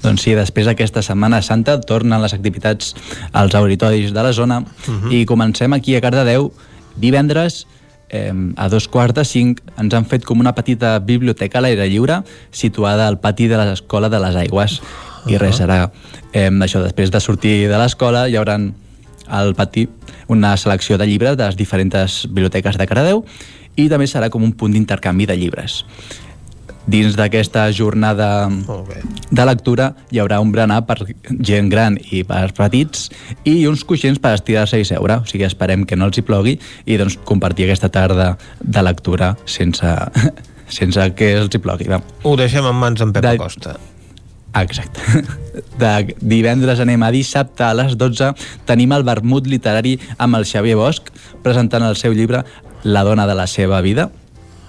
Doncs 0.04 0.22
sí, 0.22 0.36
després 0.38 0.68
d'aquesta 0.70 1.02
Setmana 1.02 1.40
Santa 1.42 1.80
tornen 1.82 2.22
les 2.22 2.34
activitats 2.36 2.94
als 3.34 3.56
auditoris 3.58 4.12
de 4.14 4.22
la 4.22 4.32
zona 4.32 4.60
Mhm. 4.60 5.10
i 5.10 5.24
comencem 5.26 5.72
aquí 5.72 5.96
a 5.96 6.00
Cardedeu 6.00 6.52
divendres 6.94 7.66
eh, 8.08 8.32
a 8.56 8.68
dos 8.68 8.88
quarts 8.88 9.14
de 9.14 9.24
cinc 9.24 9.60
ens 9.78 9.94
han 9.94 10.06
fet 10.06 10.24
com 10.24 10.40
una 10.40 10.54
petita 10.54 10.98
biblioteca 10.98 11.58
a 11.58 11.64
l'aire 11.64 11.88
lliure 11.90 12.22
situada 12.50 13.08
al 13.08 13.18
pati 13.20 13.48
de 13.48 13.58
l'Escola 13.58 14.10
de 14.12 14.20
les 14.22 14.36
Aigües 14.46 14.80
i 15.26 15.38
res, 15.38 15.58
serà 15.58 15.90
eh, 16.32 16.50
això, 16.50 16.82
després 16.84 17.10
de 17.10 17.20
sortir 17.20 17.56
de 17.68 17.78
l'escola 17.78 18.26
hi 18.28 18.36
haurà 18.38 18.58
al 19.26 19.54
pati 19.58 19.88
una 20.28 20.56
selecció 20.56 20.98
de 20.98 21.06
llibres 21.06 21.36
de 21.36 21.46
les 21.46 21.56
diferents 21.58 22.26
biblioteques 22.28 22.78
de 22.78 22.86
Cardedeu 22.86 23.24
i 23.76 23.88
també 23.92 24.06
serà 24.08 24.30
com 24.32 24.44
un 24.44 24.54
punt 24.56 24.72
d'intercanvi 24.72 25.26
de 25.28 25.36
llibres. 25.36 25.82
Dins 26.86 27.16
d'aquesta 27.18 27.64
jornada 27.74 28.46
de 29.30 29.44
lectura 29.48 29.88
hi 30.14 30.20
haurà 30.22 30.38
un 30.38 30.52
berenar 30.54 30.84
per 30.86 31.00
gent 31.42 31.66
gran 31.72 31.96
i 32.14 32.20
per 32.22 32.52
petits 32.54 33.08
i 33.42 33.56
uns 33.66 33.82
coixins 33.82 34.20
per 34.22 34.36
estirar-se 34.38 34.78
i 34.78 34.84
seure. 34.86 35.16
O 35.18 35.26
sigui, 35.26 35.42
esperem 35.48 35.82
que 35.84 35.96
no 35.98 36.06
els 36.06 36.18
hi 36.20 36.22
plogui 36.22 36.54
i 36.86 36.98
doncs 37.00 37.16
compartir 37.26 37.66
aquesta 37.66 37.90
tarda 37.90 38.36
de 38.62 38.84
lectura 38.86 39.32
sense, 39.50 39.82
sense 40.78 41.08
que 41.18 41.32
els 41.40 41.50
hi 41.54 41.58
plogui. 41.64 41.88
Va. 41.90 41.98
Ho 42.22 42.36
deixem 42.38 42.66
en 42.70 42.78
mans 42.78 43.02
d'en 43.02 43.10
Pep 43.16 43.24
De- 43.26 43.34
Acosta. 43.34 43.74
Ah, 44.56 44.62
exacte. 44.62 45.02
De 45.82 46.14
divendres 46.22 46.78
anem 46.80 47.02
a 47.02 47.10
dissabte 47.12 47.66
a 47.66 47.74
les 47.76 47.96
12 47.98 48.30
tenim 48.64 48.94
el 48.96 49.02
vermut 49.04 49.50
literari 49.50 49.96
amb 50.22 50.38
el 50.38 50.46
Xavier 50.48 50.78
Bosch 50.78 51.10
presentant 51.42 51.82
el 51.84 51.98
seu 51.98 52.14
llibre 52.16 52.44
La 52.86 53.02
dona 53.04 53.26
de 53.26 53.34
la 53.34 53.48
seva 53.50 53.80
vida. 53.82 54.06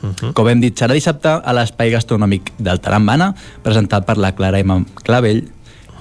Uh 0.02 0.10
-huh. 0.10 0.34
Com 0.34 0.48
hem 0.48 0.62
dit, 0.62 0.80
serà 0.80 0.94
dissabte 0.94 1.30
a 1.30 1.54
l'Espai 1.54 1.92
Gastronòmic 1.92 2.52
del 2.58 2.80
Tarambana, 2.80 3.34
presentat 3.64 4.06
per 4.06 4.18
la 4.18 4.34
Clara 4.36 4.60
M. 4.60 4.86
Clavell, 5.04 5.44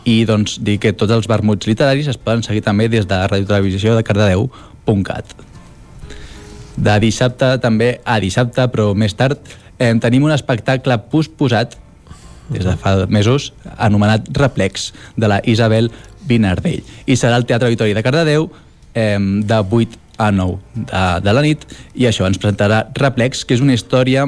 i 0.05 0.25
doncs 0.25 0.61
dir 0.63 0.79
que 0.79 0.93
tots 0.93 1.13
els 1.13 1.27
vermuts 1.27 1.67
literaris 1.67 2.07
es 2.07 2.17
poden 2.17 2.43
seguir 2.43 2.63
també 2.63 2.89
des 2.89 3.07
de 3.07 3.15
la 3.15 3.29
Ràdio 3.29 3.47
Televisió 3.47 3.97
de 3.97 4.03
Cardedeu.cat. 4.03 5.25
De 6.77 7.01
dissabte 7.01 7.59
també 7.59 8.01
a 8.05 8.21
dissabte, 8.21 8.69
però 8.69 8.95
més 8.95 9.15
tard, 9.15 9.39
eh, 9.79 9.95
tenim 10.01 10.25
un 10.25 10.33
espectacle 10.33 10.99
posposat 11.11 11.77
des 12.49 12.65
de 12.65 12.77
fa 12.79 13.07
mesos, 13.09 13.53
anomenat 13.77 14.29
Replex, 14.31 14.93
de 15.17 15.29
la 15.29 15.41
Isabel 15.45 15.91
Vinardell. 16.27 16.85
I 17.07 17.17
serà 17.19 17.35
al 17.35 17.47
Teatre 17.47 17.67
Auditori 17.67 17.95
de 17.95 18.03
Cardedeu 18.07 18.51
eh, 18.95 19.19
de 19.19 19.59
8 19.71 19.99
a 20.19 20.31
9 20.33 20.59
de, 20.75 21.03
de 21.25 21.33
la 21.37 21.43
nit, 21.45 21.67
i 21.95 22.07
això 22.09 22.27
ens 22.27 22.39
presentarà 22.39 22.87
Replex, 22.97 23.45
que 23.45 23.55
és 23.55 23.61
una 23.65 23.75
història 23.77 24.27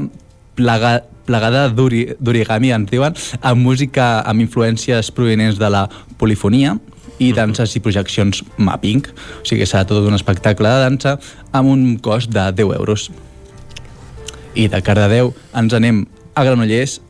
plega, 0.58 1.02
plegada 1.28 1.68
d'ori- 1.70 2.14
d'origami, 2.20 2.72
ens 2.72 2.90
diuen, 2.90 3.14
amb 3.40 3.62
música 3.62 4.20
amb 4.26 4.40
influències 4.44 5.10
provenents 5.14 5.58
de 5.60 5.68
la 5.70 5.86
polifonia 6.18 6.76
i 7.18 7.32
danses 7.34 7.72
i 7.74 7.80
projeccions 7.82 8.44
mapping. 8.56 9.02
O 9.42 9.44
sigui, 9.48 9.66
serà 9.66 9.84
tot 9.88 10.06
un 10.06 10.14
espectacle 10.14 10.68
de 10.70 10.84
dansa 10.84 11.16
amb 11.52 11.68
un 11.72 11.96
cost 11.98 12.30
de 12.30 12.44
10 12.52 12.76
euros. 12.78 13.08
I 14.54 14.68
de 14.70 14.80
Cardedeu 14.82 15.32
ens 15.56 15.74
anem 15.74 16.04
a 16.34 16.44
Granollers. 16.46 17.00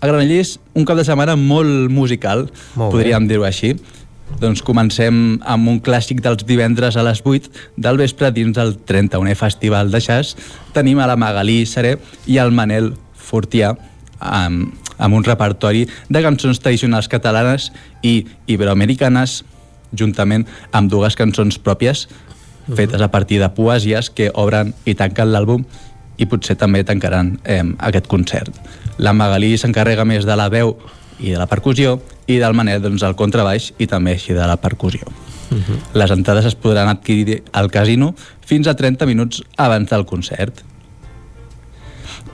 A 0.00 0.06
Granollers, 0.08 0.58
un 0.76 0.84
cap 0.84 0.96
de 1.00 1.04
setmana 1.06 1.34
molt 1.36 1.88
musical, 1.92 2.46
Molt 2.76 2.92
bé. 2.92 2.98
podríem 2.98 3.26
dir-ho 3.28 3.44
així. 3.48 3.74
Doncs 4.40 4.62
comencem 4.64 5.38
amb 5.46 5.68
un 5.70 5.80
clàssic 5.84 6.20
dels 6.24 6.44
divendres 6.48 6.96
a 6.96 7.04
les 7.06 7.20
8 7.24 7.50
del 7.76 8.00
vespre 8.00 8.30
dins 8.34 8.56
del 8.56 8.74
31è 8.86 9.36
Festival 9.38 9.92
de 9.92 10.00
Jazz. 10.00 10.34
Tenim 10.74 10.98
a 10.98 11.08
la 11.08 11.16
Magalí 11.16 11.62
Seré 11.66 11.96
i 12.26 12.40
el 12.42 12.52
Manel 12.52 12.92
Fortià 13.14 13.74
amb, 14.18 14.74
amb 14.98 15.14
un 15.14 15.24
repertori 15.24 15.84
de 16.08 16.22
cançons 16.24 16.60
tradicionals 16.60 17.08
catalanes 17.08 17.70
i 18.02 18.22
iberoamericanes 18.50 19.42
juntament 19.94 20.46
amb 20.72 20.90
dues 20.90 21.16
cançons 21.16 21.58
pròpies 21.62 22.08
fetes 22.74 23.00
a 23.00 23.10
partir 23.12 23.40
de 23.40 23.50
poesies 23.54 24.10
que 24.10 24.30
obren 24.34 24.72
i 24.88 24.94
tanquen 24.96 25.30
l'àlbum 25.32 25.64
i 26.16 26.26
potser 26.30 26.56
també 26.56 26.84
tancaran 26.86 27.34
eh, 27.44 27.62
aquest 27.78 28.06
concert. 28.08 28.54
La 28.98 29.12
Magalí 29.12 29.56
s'encarrega 29.58 30.06
més 30.08 30.24
de 30.24 30.36
la 30.38 30.48
veu 30.48 30.76
i 31.18 31.34
de 31.34 31.38
la 31.38 31.50
percussió 31.50 31.98
i 32.26 32.38
del 32.40 32.54
Manel 32.56 32.82
doncs, 32.82 33.02
el 33.02 33.16
contrabaix 33.18 33.72
i 33.78 33.86
també 33.86 34.14
així 34.16 34.34
de 34.36 34.46
la 34.46 34.56
percussió. 34.56 35.08
Les 35.94 36.10
entrades 36.10 36.46
es 36.48 36.56
podran 36.58 36.88
adquirir 36.88 37.42
al 37.52 37.70
casino 37.70 38.14
fins 38.44 38.66
a 38.66 38.74
30 38.74 39.06
minuts 39.06 39.42
abans 39.56 39.90
del 39.90 40.06
concert. 40.06 40.64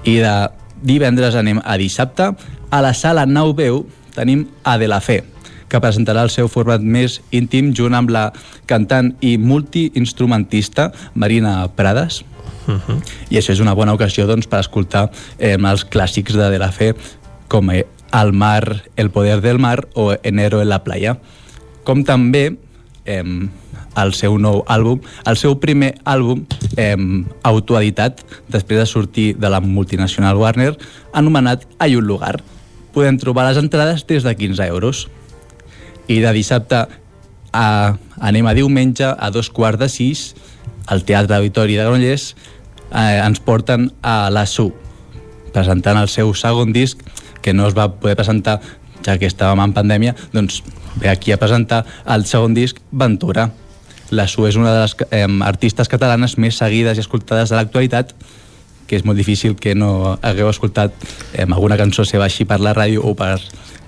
I 0.05 0.17
de 0.23 0.35
divendres 0.83 1.37
anem 1.37 1.61
a 1.65 1.77
dissabte. 1.77 2.31
A 2.71 2.81
la 2.81 2.95
sala 2.95 3.27
9 3.27 3.57
veu 3.59 3.85
tenim 4.15 4.47
A 4.65 4.79
de 4.79 4.89
la 4.89 5.01
Fe, 5.01 5.23
que 5.69 5.81
presentarà 5.83 6.23
el 6.25 6.33
seu 6.33 6.49
format 6.49 6.83
més 6.83 7.21
íntim 7.31 7.75
junt 7.77 7.95
amb 7.95 8.11
la 8.11 8.31
cantant 8.71 9.13
i 9.21 9.37
multiinstrumentista 9.39 10.91
Marina 11.15 11.69
Prades. 11.77 12.25
Uh 12.67 12.79
-huh. 12.79 13.03
I 13.31 13.39
això 13.39 13.53
és 13.53 13.61
una 13.61 13.75
bona 13.75 13.93
ocasió 13.93 14.27
doncs, 14.27 14.47
per 14.47 14.61
escoltar 14.61 15.11
eh, 15.39 15.57
els 15.57 15.87
clàssics 15.87 16.33
de 16.33 16.51
De 16.51 16.59
la 16.59 16.73
Fe 16.73 16.95
com 17.49 17.71
El 18.13 18.33
mar, 18.33 18.85
El 18.97 19.11
poder 19.11 19.41
del 19.41 19.59
mar 19.59 19.89
o 19.95 20.15
Enero 20.23 20.63
en 20.63 20.69
la 20.69 20.83
playa. 20.85 21.19
Com 21.85 22.05
també 22.05 22.57
eh, 23.05 23.25
el 23.97 24.15
seu 24.15 24.37
nou 24.39 24.63
àlbum, 24.71 25.01
el 25.27 25.39
seu 25.39 25.57
primer 25.63 25.95
àlbum 26.05 26.45
eh, 26.77 26.97
autoeditat 27.43 28.23
després 28.49 28.83
de 28.83 28.87
sortir 28.87 29.29
de 29.39 29.51
la 29.51 29.61
multinacional 29.61 30.37
Warner, 30.37 30.77
anomenat 31.13 31.67
Hay 31.79 31.97
un 31.97 32.07
lugar. 32.07 32.43
Podem 32.93 33.19
trobar 33.19 33.49
les 33.49 33.59
entrades 33.63 34.07
des 34.07 34.27
de 34.27 34.35
15 34.35 34.67
euros. 34.67 35.09
I 36.09 36.19
de 36.21 36.33
dissabte 36.35 36.87
a, 37.53 37.97
anem 38.19 38.47
a 38.47 38.55
diumenge 38.55 39.07
a 39.07 39.31
dos 39.31 39.51
quarts 39.51 39.79
de 39.79 39.89
sis 39.89 40.35
al 40.87 41.05
Teatre 41.05 41.37
Auditori 41.37 41.77
de 41.77 41.85
Granollers 41.85 42.35
eh, 42.91 43.21
ens 43.23 43.41
porten 43.41 43.91
a 44.03 44.31
la 44.31 44.47
SU 44.47 44.71
presentant 45.55 45.99
el 45.99 46.11
seu 46.11 46.33
segon 46.35 46.75
disc 46.75 47.03
que 47.43 47.55
no 47.55 47.69
es 47.69 47.77
va 47.77 47.89
poder 48.01 48.17
presentar 48.17 48.61
ja 49.07 49.17
que 49.19 49.29
estàvem 49.31 49.63
en 49.65 49.75
pandèmia 49.77 50.15
doncs 50.35 50.63
ve 51.01 51.09
aquí 51.09 51.33
a 51.33 51.41
presentar 51.41 51.85
el 52.07 52.27
segon 52.27 52.55
disc 52.55 52.81
Ventura 52.91 53.51
la 54.11 54.27
SU 54.27 54.49
és 54.49 54.59
una 54.59 54.75
de 54.75 54.83
les 54.83 54.97
eh, 55.11 55.27
artistes 55.47 55.89
catalanes 55.89 56.37
més 56.39 56.59
seguides 56.59 56.99
i 56.99 57.05
escoltades 57.05 57.51
de 57.51 57.59
l'actualitat 57.59 58.15
que 58.91 58.99
és 58.99 59.07
molt 59.07 59.21
difícil 59.21 59.55
que 59.55 59.77
no 59.79 60.19
hagueu 60.21 60.51
escoltat 60.51 60.95
eh, 61.33 61.47
alguna 61.47 61.79
cançó 61.79 62.05
seva 62.05 62.27
així 62.27 62.45
per 62.45 62.59
la 62.61 62.75
ràdio 62.77 63.07
o 63.07 63.15
per 63.15 63.37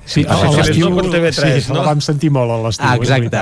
Sí, 0.02 0.24
a 0.26 0.34
l'estiu 0.34 0.89
sí, 1.31 1.68
no? 1.70 1.76
la 1.76 1.84
vam 1.86 2.00
sentir 2.02 2.32
molt 2.34 2.50
a 2.50 2.56
l'estiu. 2.64 2.89
Ah, 2.89 2.97
exacte, 2.98 3.39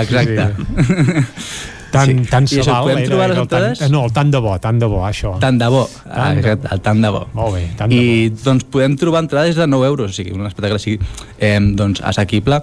exacte. 0.00 0.46
Sí. 0.88 1.79
Tant, 1.90 2.06
sí. 2.06 2.30
tant 2.30 2.46
se 2.46 2.62
val, 2.62 2.88
era, 2.92 3.02
trobar 3.08 3.28
les 3.32 3.40
entrades? 3.42 3.80
Tant, 3.82 3.92
no, 3.92 4.04
el 4.06 4.12
tant 4.14 4.30
de 4.30 4.40
bo, 4.42 4.52
tant 4.62 4.78
de 4.78 4.86
bo, 4.90 5.00
això. 5.06 5.32
Tant 5.42 5.58
de 5.58 5.68
bo, 5.72 5.82
tant 6.04 6.38
exacte, 6.38 6.70
el 6.70 6.82
tant 6.84 7.02
de 7.02 7.10
bo. 7.10 7.24
Molt 7.34 7.56
bé, 7.56 7.64
tant 7.78 7.90
de 7.90 7.98
I 7.98 8.28
bo. 8.30 8.42
doncs 8.44 8.66
podem 8.70 8.94
trobar 9.00 9.24
entrades 9.24 9.58
de 9.58 9.66
9 9.66 9.90
euros, 9.90 10.14
o 10.14 10.14
sigui, 10.14 10.34
un 10.36 10.46
espectacle 10.46 10.78
sigui 10.82 11.00
eh, 11.38 11.58
doncs, 11.58 12.02
assequible 12.06 12.62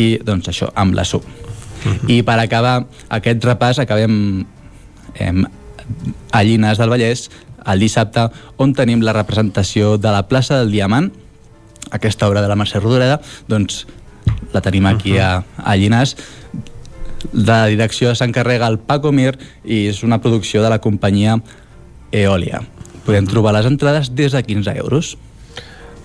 i 0.00 0.08
doncs 0.26 0.50
això, 0.50 0.72
amb 0.74 0.98
la 0.98 1.04
SU. 1.06 1.22
Mm 1.22 1.92
-hmm. 1.92 2.10
I 2.10 2.22
per 2.22 2.38
acabar 2.40 2.86
aquest 3.08 3.44
repàs 3.44 3.78
acabem 3.78 4.46
eh, 5.14 5.44
a 6.32 6.42
Llinars 6.42 6.78
del 6.78 6.90
Vallès 6.90 7.30
el 7.66 7.80
dissabte 7.80 8.28
on 8.56 8.74
tenim 8.74 9.02
la 9.02 9.12
representació 9.12 9.96
de 9.96 10.10
la 10.12 10.26
plaça 10.28 10.58
del 10.58 10.70
Diamant 10.70 11.12
aquesta 11.90 12.28
obra 12.28 12.42
de 12.42 12.48
la 12.48 12.56
Mercè 12.56 12.80
Rodoreda 12.80 13.20
doncs 13.48 13.86
la 14.52 14.60
tenim 14.60 14.86
aquí 14.86 15.18
a, 15.18 15.42
a 15.56 15.76
Llinars 15.76 16.16
de 16.16 16.73
la 17.32 17.66
direcció 17.66 18.14
s'encarrega 18.14 18.68
el 18.68 18.78
Paco 18.78 19.12
Mir 19.12 19.34
i 19.64 19.86
és 19.88 20.02
una 20.04 20.20
producció 20.20 20.62
de 20.62 20.70
la 20.72 20.80
companyia 20.84 21.38
Eolia. 22.12 22.62
Podem 23.04 23.26
trobar 23.28 23.54
les 23.56 23.66
entrades 23.68 24.12
des 24.14 24.32
de 24.32 24.42
15 24.42 24.76
euros. 24.78 25.16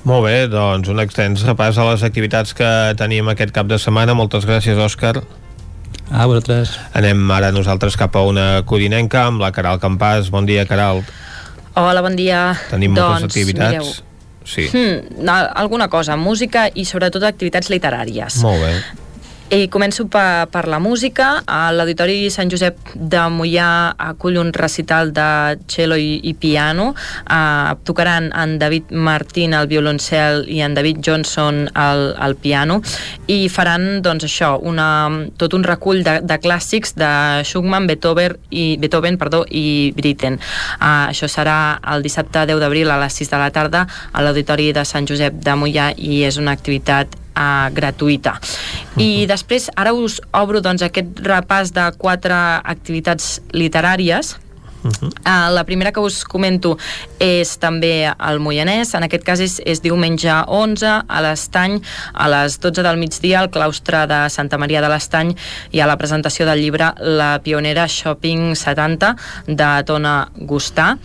Molt 0.07 0.25
bé, 0.25 0.47
doncs 0.47 0.89
un 0.89 0.99
extens 1.03 1.43
repàs 1.43 1.77
a 1.77 1.85
les 1.91 2.03
activitats 2.07 2.55
que 2.55 2.69
tenim 2.99 3.27
aquest 3.29 3.51
cap 3.55 3.67
de 3.67 3.77
setmana. 3.79 4.15
Moltes 4.15 4.47
gràcies, 4.47 4.79
Òscar. 4.79 5.19
A 6.09 6.25
vosaltres. 6.25 6.73
Anem 6.97 7.29
ara 7.31 7.51
nosaltres 7.53 7.97
cap 7.99 8.15
a 8.15 8.23
una 8.25 8.63
codinenca 8.65 9.27
amb 9.27 9.43
la 9.43 9.51
Caral 9.53 9.79
Campàs. 9.79 10.31
Bon 10.33 10.47
dia, 10.47 10.65
Caral. 10.65 11.03
Hola, 11.77 12.01
bon 12.01 12.15
dia. 12.17 12.53
Tenim 12.71 12.95
moltes 12.95 13.27
doncs, 13.27 13.33
activitats. 13.35 13.75
Mireu, 13.77 14.07
Sí. 14.49 14.65
Hmm, 14.65 15.29
alguna 15.29 15.89
cosa, 15.89 16.15
música 16.17 16.69
i 16.73 16.85
sobretot 16.85 17.21
activitats 17.27 17.69
literàries. 17.69 18.39
Molt 18.41 18.63
bé. 18.63 18.71
I 19.49 19.65
començo 19.65 20.03
per, 20.05 20.45
per 20.53 20.67
la 20.69 20.77
música. 20.77 21.39
A 21.49 21.71
l'Auditori 21.73 22.27
Sant 22.29 22.51
Josep 22.53 22.91
de 22.93 23.21
Mollà 23.33 23.95
acull 23.97 24.35
un 24.37 24.51
recital 24.53 25.09
de 25.09 25.57
cello 25.65 25.95
i, 25.97 26.19
i 26.29 26.35
piano. 26.37 26.91
Uh, 27.25 27.73
tocaran 27.81 28.27
en 28.29 28.59
David 28.61 28.91
Martín 28.93 29.55
al 29.57 29.65
violoncel 29.65 30.43
i 30.53 30.59
en 30.61 30.75
David 30.77 30.99
Johnson 31.01 31.63
al, 31.73 32.13
al 32.21 32.35
piano 32.37 32.77
i 33.25 33.47
faran 33.49 34.03
doncs 34.05 34.27
això, 34.27 34.51
una, 34.61 34.85
tot 35.41 35.55
un 35.57 35.65
recull 35.65 36.03
de, 36.05 36.19
de 36.21 36.37
clàssics 36.43 36.93
de 36.93 37.09
Schumann, 37.41 37.87
Beethoven 37.89 38.37
i, 38.51 38.75
Beethoven 38.77 39.17
perdó, 39.17 39.47
i 39.49 39.89
Britten. 39.97 40.37
Uh, 40.77 41.07
això 41.07 41.25
serà 41.25 41.79
el 41.89 42.05
dissabte 42.05 42.45
10 42.45 42.61
d'abril 42.61 42.93
a 42.93 42.99
les 43.01 43.17
6 43.17 43.33
de 43.33 43.41
la 43.41 43.49
tarda 43.49 43.87
a 44.13 44.21
l'Auditori 44.21 44.69
de 44.77 44.85
Sant 44.85 45.09
Josep 45.09 45.41
de 45.41 45.57
Mollà 45.57 45.89
i 45.97 46.21
és 46.29 46.37
una 46.37 46.53
activitat 46.53 47.17
uh, 47.39 47.69
gratuïta. 47.71 48.35
I 48.99 49.25
després, 49.29 49.69
ara 49.79 49.95
us 49.95 50.19
obro 50.35 50.61
doncs, 50.61 50.83
aquest 50.83 51.23
repàs 51.23 51.71
de 51.71 51.87
quatre 51.97 52.35
activitats 52.75 53.39
literàries 53.55 54.35
Uh 54.81 54.91
-huh. 54.91 55.07
uh, 55.07 55.53
la 55.53 55.63
primera 55.63 55.91
que 55.91 55.99
us 55.99 56.23
comento 56.23 56.77
és 57.19 57.57
també 57.57 58.13
al 58.17 58.39
Moianès, 58.39 58.93
en 58.95 59.03
aquest 59.03 59.23
cas 59.23 59.39
és, 59.39 59.61
és 59.65 59.81
diumenge 59.81 60.31
11 60.47 61.03
a 61.07 61.21
l'Estany, 61.21 61.81
a 62.13 62.29
les 62.29 62.59
12 62.59 62.81
del 62.81 62.97
migdia 62.97 63.39
al 63.39 63.49
claustre 63.49 64.07
de 64.07 64.29
Santa 64.29 64.57
Maria 64.57 64.81
de 64.81 64.87
l'Estany 64.87 65.35
i 65.71 65.81
a 65.81 65.85
la 65.85 65.97
presentació 65.97 66.45
del 66.45 66.59
llibre 66.59 66.93
La 66.99 67.39
pionera 67.43 67.87
Shopping 67.87 68.55
70 68.55 69.15
de 69.47 69.83
Tona 69.83 70.29
Gustà 70.35 70.97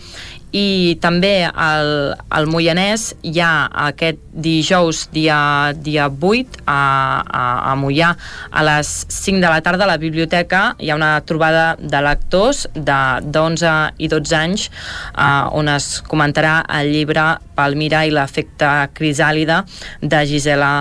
i 0.55 0.95
també 1.03 1.43
al, 1.45 1.89
al 2.31 2.47
Moianès 2.47 3.09
hi 3.27 3.41
ha 3.43 3.67
aquest 3.89 4.21
dijous 4.31 5.05
dia, 5.15 5.73
dia 5.75 6.07
8 6.07 6.61
a, 6.63 6.77
a, 7.23 7.43
a 7.71 7.73
Mollà 7.79 8.13
a 8.51 8.63
les 8.67 8.91
5 9.11 9.43
de 9.43 9.51
la 9.51 9.59
tarda 9.65 9.83
a 9.83 9.91
la 9.91 9.99
biblioteca 9.99 10.63
hi 10.79 10.91
ha 10.91 10.99
una 10.99 11.17
trobada 11.27 11.65
de 11.79 12.01
lectors 12.07 12.65
de, 12.73 12.99
de 13.23 13.43
11 13.43 13.75
i 13.99 14.11
12 14.11 14.37
anys 14.39 14.69
eh, 14.69 15.57
on 15.59 15.71
es 15.71 15.99
comentarà 16.07 16.61
el 16.79 16.93
llibre 16.93 17.27
Palmira 17.55 18.05
i 18.07 18.15
l'efecte 18.15 18.71
crisàlida 18.95 19.63
de 20.01 20.23
Gisela 20.27 20.73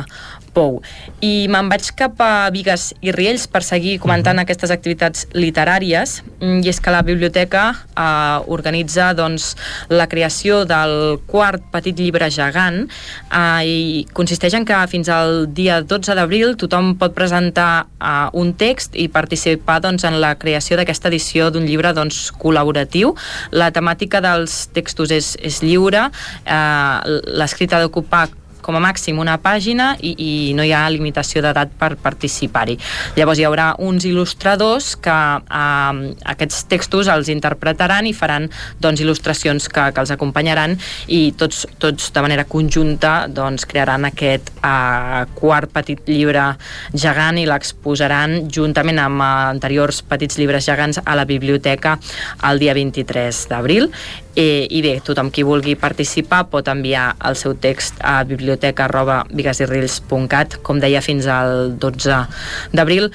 Pou. 0.55 0.81
I 1.24 1.49
me'n 1.50 1.68
vaig 1.73 1.91
cap 1.99 2.20
a 2.23 2.49
Vigues 2.55 2.92
i 3.02 3.12
Riells 3.15 3.49
per 3.50 3.65
seguir 3.66 3.99
comentant 3.99 4.36
uh 4.36 4.41
-huh. 4.41 4.47
aquestes 4.47 4.70
activitats 4.70 5.26
literàries 5.34 6.23
i 6.41 6.68
és 6.68 6.81
que 6.81 6.91
la 6.91 7.02
biblioteca 7.02 7.74
eh, 7.97 8.39
organitza 8.47 9.12
doncs, 9.15 9.57
la 9.89 10.07
creació 10.07 10.65
del 10.65 11.18
quart 11.26 11.62
petit 11.73 11.99
llibre 11.99 12.31
gegant 12.31 12.89
eh, 13.33 13.62
i 13.66 14.07
consisteix 14.12 14.55
en 14.55 14.65
que 14.65 14.86
fins 14.89 15.08
al 15.08 15.52
dia 15.55 15.81
12 15.83 16.15
d'abril 16.15 16.57
tothom 16.57 16.94
pot 17.00 17.15
presentar 17.15 17.86
eh, 18.00 18.28
un 18.33 18.55
text 18.55 18.94
i 18.94 19.08
participar 19.08 19.81
doncs, 19.81 20.05
en 20.05 20.20
la 20.20 20.34
creació 20.36 20.76
d'aquesta 20.76 21.08
edició 21.08 21.50
d'un 21.50 21.66
llibre 21.66 21.92
doncs, 21.92 22.33
col·laboratiu. 22.39 23.15
La 23.50 23.70
temàtica 23.74 24.20
dels 24.24 24.68
textos 24.76 25.10
és, 25.10 25.36
és 25.42 25.62
lliure, 25.62 26.10
eh, 26.44 27.20
l'escrit 27.41 27.73
ha 27.73 27.81
d'ocupar 27.81 28.28
com 28.65 28.78
a 28.78 28.83
màxim 28.83 29.20
una 29.20 29.36
pàgina 29.43 29.93
i, 30.01 30.15
i 30.17 30.33
no 30.57 30.65
hi 30.65 30.73
ha 30.73 30.83
limitació 30.93 31.43
d'edat 31.44 31.75
per 31.78 31.94
participar-hi. 32.01 32.78
Llavors 33.18 33.41
hi 33.41 33.47
haurà 33.49 33.68
uns 33.84 34.07
il·lustradors 34.09 34.94
que 35.05 35.15
eh, 35.15 36.01
aquests 36.34 36.65
textos 36.73 37.10
els 37.12 37.31
interpretaran 37.33 38.09
i 38.09 38.15
faran 38.17 38.49
doncs, 38.81 39.05
il·lustracions 39.05 39.68
que, 39.68 39.89
que 39.93 40.05
els 40.05 40.15
acompanyaran 40.15 40.76
i 41.12 41.23
tots, 41.39 41.65
tots 41.83 42.10
de 42.15 42.25
manera 42.25 42.47
conjunta 42.49 43.15
doncs, 43.28 43.68
crearan 43.68 44.09
aquest 44.09 44.52
eh, 44.57 45.23
quart 45.36 45.73
petit 45.75 46.09
llibre 46.09 46.51
gegant 46.94 47.41
i 47.41 47.47
l'exposaran 47.49 48.44
juntament 48.52 49.01
amb 49.02 49.25
anteriors 49.25 50.02
petits 50.09 50.39
llibres 50.41 50.67
gegants 50.67 51.01
a 51.05 51.17
la 51.18 51.26
biblioteca 51.28 51.99
el 52.49 52.62
dia 52.62 52.75
23 52.76 53.47
d'abril 53.51 53.91
i, 54.34 54.67
i 54.75 54.81
bé, 54.83 54.97
tothom 55.05 55.31
qui 55.31 55.44
vulgui 55.47 55.76
participar 55.78 56.44
pot 56.51 56.67
enviar 56.70 57.12
el 57.28 57.36
seu 57.39 57.55
text 57.55 58.01
a 58.02 58.17
biblioteca 58.26 58.53
arroba 58.62 59.24
bigasirrils.cat 59.31 60.60
com 60.62 60.81
deia 60.81 61.00
fins 61.00 61.26
al 61.26 61.78
12 61.78 62.26
d'abril 62.73 63.10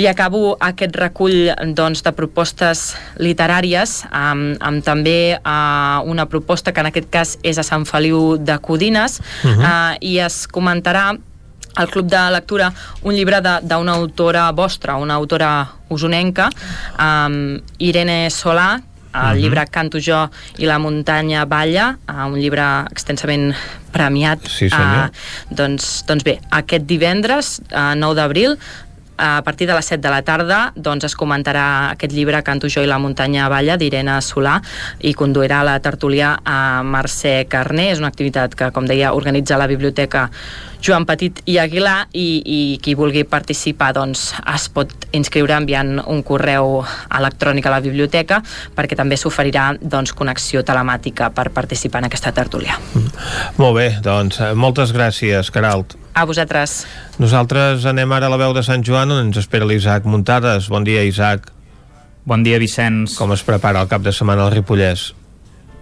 i 0.00 0.06
acabo 0.06 0.54
aquest 0.60 0.94
recull 0.96 1.50
doncs, 1.76 2.02
de 2.06 2.12
propostes 2.16 2.94
literàries 3.20 4.04
amb, 4.10 4.56
amb 4.62 4.84
també 4.84 5.36
uh, 5.36 6.00
una 6.08 6.26
proposta 6.30 6.72
que 6.72 6.80
en 6.80 6.90
aquest 6.90 7.10
cas 7.10 7.34
és 7.42 7.58
a 7.58 7.66
Sant 7.66 7.84
Feliu 7.84 8.36
de 8.38 8.58
Codines 8.58 9.20
uh 9.20 9.50
-huh. 9.50 9.58
uh, 9.58 9.96
i 10.00 10.18
es 10.18 10.46
comentarà 10.48 11.18
al 11.74 11.88
Club 11.88 12.06
de 12.06 12.30
Lectura 12.30 12.72
un 13.02 13.14
llibre 13.14 13.40
d'una 13.40 13.92
autora 13.92 14.50
vostra, 14.52 14.96
una 14.96 15.14
autora 15.14 15.68
usonenca, 15.88 16.50
um, 16.98 17.60
Irene 17.78 18.30
Solà, 18.30 18.80
el 19.12 19.20
uh 19.20 19.26
-huh. 19.32 19.40
llibre 19.40 19.66
Canto 19.70 19.98
jo 19.98 20.30
i 20.58 20.66
la 20.66 20.78
muntanya 20.78 21.44
balla, 21.44 21.98
uh, 22.08 22.26
un 22.26 22.38
llibre 22.38 22.84
extensament 22.90 23.54
premiat. 23.92 24.38
Sí, 24.46 24.68
senyor. 24.68 25.10
Uh, 25.10 25.54
doncs, 25.54 26.04
doncs 26.06 26.24
bé, 26.24 26.40
aquest 26.50 26.86
divendres, 26.86 27.60
uh, 27.72 27.94
9 27.94 28.14
d'abril, 28.14 28.58
a 29.20 29.42
partir 29.42 29.66
de 29.66 29.74
les 29.74 29.84
7 29.84 30.00
de 30.00 30.08
la 30.08 30.22
tarda 30.22 30.72
doncs, 30.74 31.04
es 31.04 31.14
comentarà 31.14 31.90
aquest 31.92 32.12
llibre 32.16 32.42
Canto 32.42 32.68
jo 32.72 32.80
i 32.80 32.88
la 32.88 32.98
muntanya 32.98 33.48
balla 33.52 33.76
d'Irene 33.76 34.16
Solà 34.24 34.56
i 35.04 35.12
conduirà 35.14 35.60
la 35.62 35.78
tertúlia 35.84 36.38
a 36.42 36.82
Mercè 36.82 37.44
Carné. 37.46 37.90
És 37.92 38.00
una 38.00 38.08
activitat 38.08 38.54
que, 38.56 38.70
com 38.72 38.88
deia, 38.88 39.12
organitza 39.12 39.60
la 39.60 39.68
Biblioteca 39.68 40.30
Joan 40.80 41.04
Petit 41.04 41.42
i 41.50 41.58
Aguilar 41.60 42.08
i, 42.16 42.40
i 42.40 42.60
qui 42.82 42.94
vulgui 42.96 43.26
participar 43.28 43.92
doncs, 43.96 44.30
es 44.54 44.66
pot 44.72 44.92
inscriure 45.16 45.54
enviant 45.56 45.98
un 46.00 46.22
correu 46.26 46.80
electrònic 47.18 47.68
a 47.68 47.74
la 47.74 47.80
biblioteca 47.84 48.40
perquè 48.76 48.96
també 48.96 49.18
s'oferirà 49.20 49.74
doncs, 49.80 50.14
connexió 50.16 50.64
telemàtica 50.64 51.30
per 51.36 51.50
participar 51.54 52.02
en 52.02 52.08
aquesta 52.10 52.32
tertúlia. 52.32 52.78
Mm. 52.94 53.12
Molt 53.60 53.76
bé, 53.76 53.86
doncs 54.04 54.40
eh, 54.40 54.52
moltes 54.56 54.94
gràcies, 54.96 55.52
Caralt. 55.52 55.96
A 56.16 56.24
vosaltres. 56.26 56.84
Nosaltres 57.20 57.84
anem 57.86 58.12
ara 58.16 58.30
a 58.30 58.32
la 58.32 58.40
veu 58.40 58.56
de 58.56 58.64
Sant 58.66 58.84
Joan 58.86 59.12
on 59.12 59.26
ens 59.28 59.40
espera 59.40 59.68
l'Isaac 59.68 60.08
Muntades. 60.08 60.72
Bon 60.72 60.84
dia, 60.84 61.04
Isaac. 61.04 61.52
Bon 62.24 62.42
dia, 62.44 62.58
Vicenç. 62.60 63.16
Com 63.20 63.32
es 63.36 63.44
prepara 63.44 63.84
el 63.84 63.88
cap 63.88 64.04
de 64.04 64.12
setmana 64.16 64.48
al 64.48 64.54
Ripollès? 64.56 65.10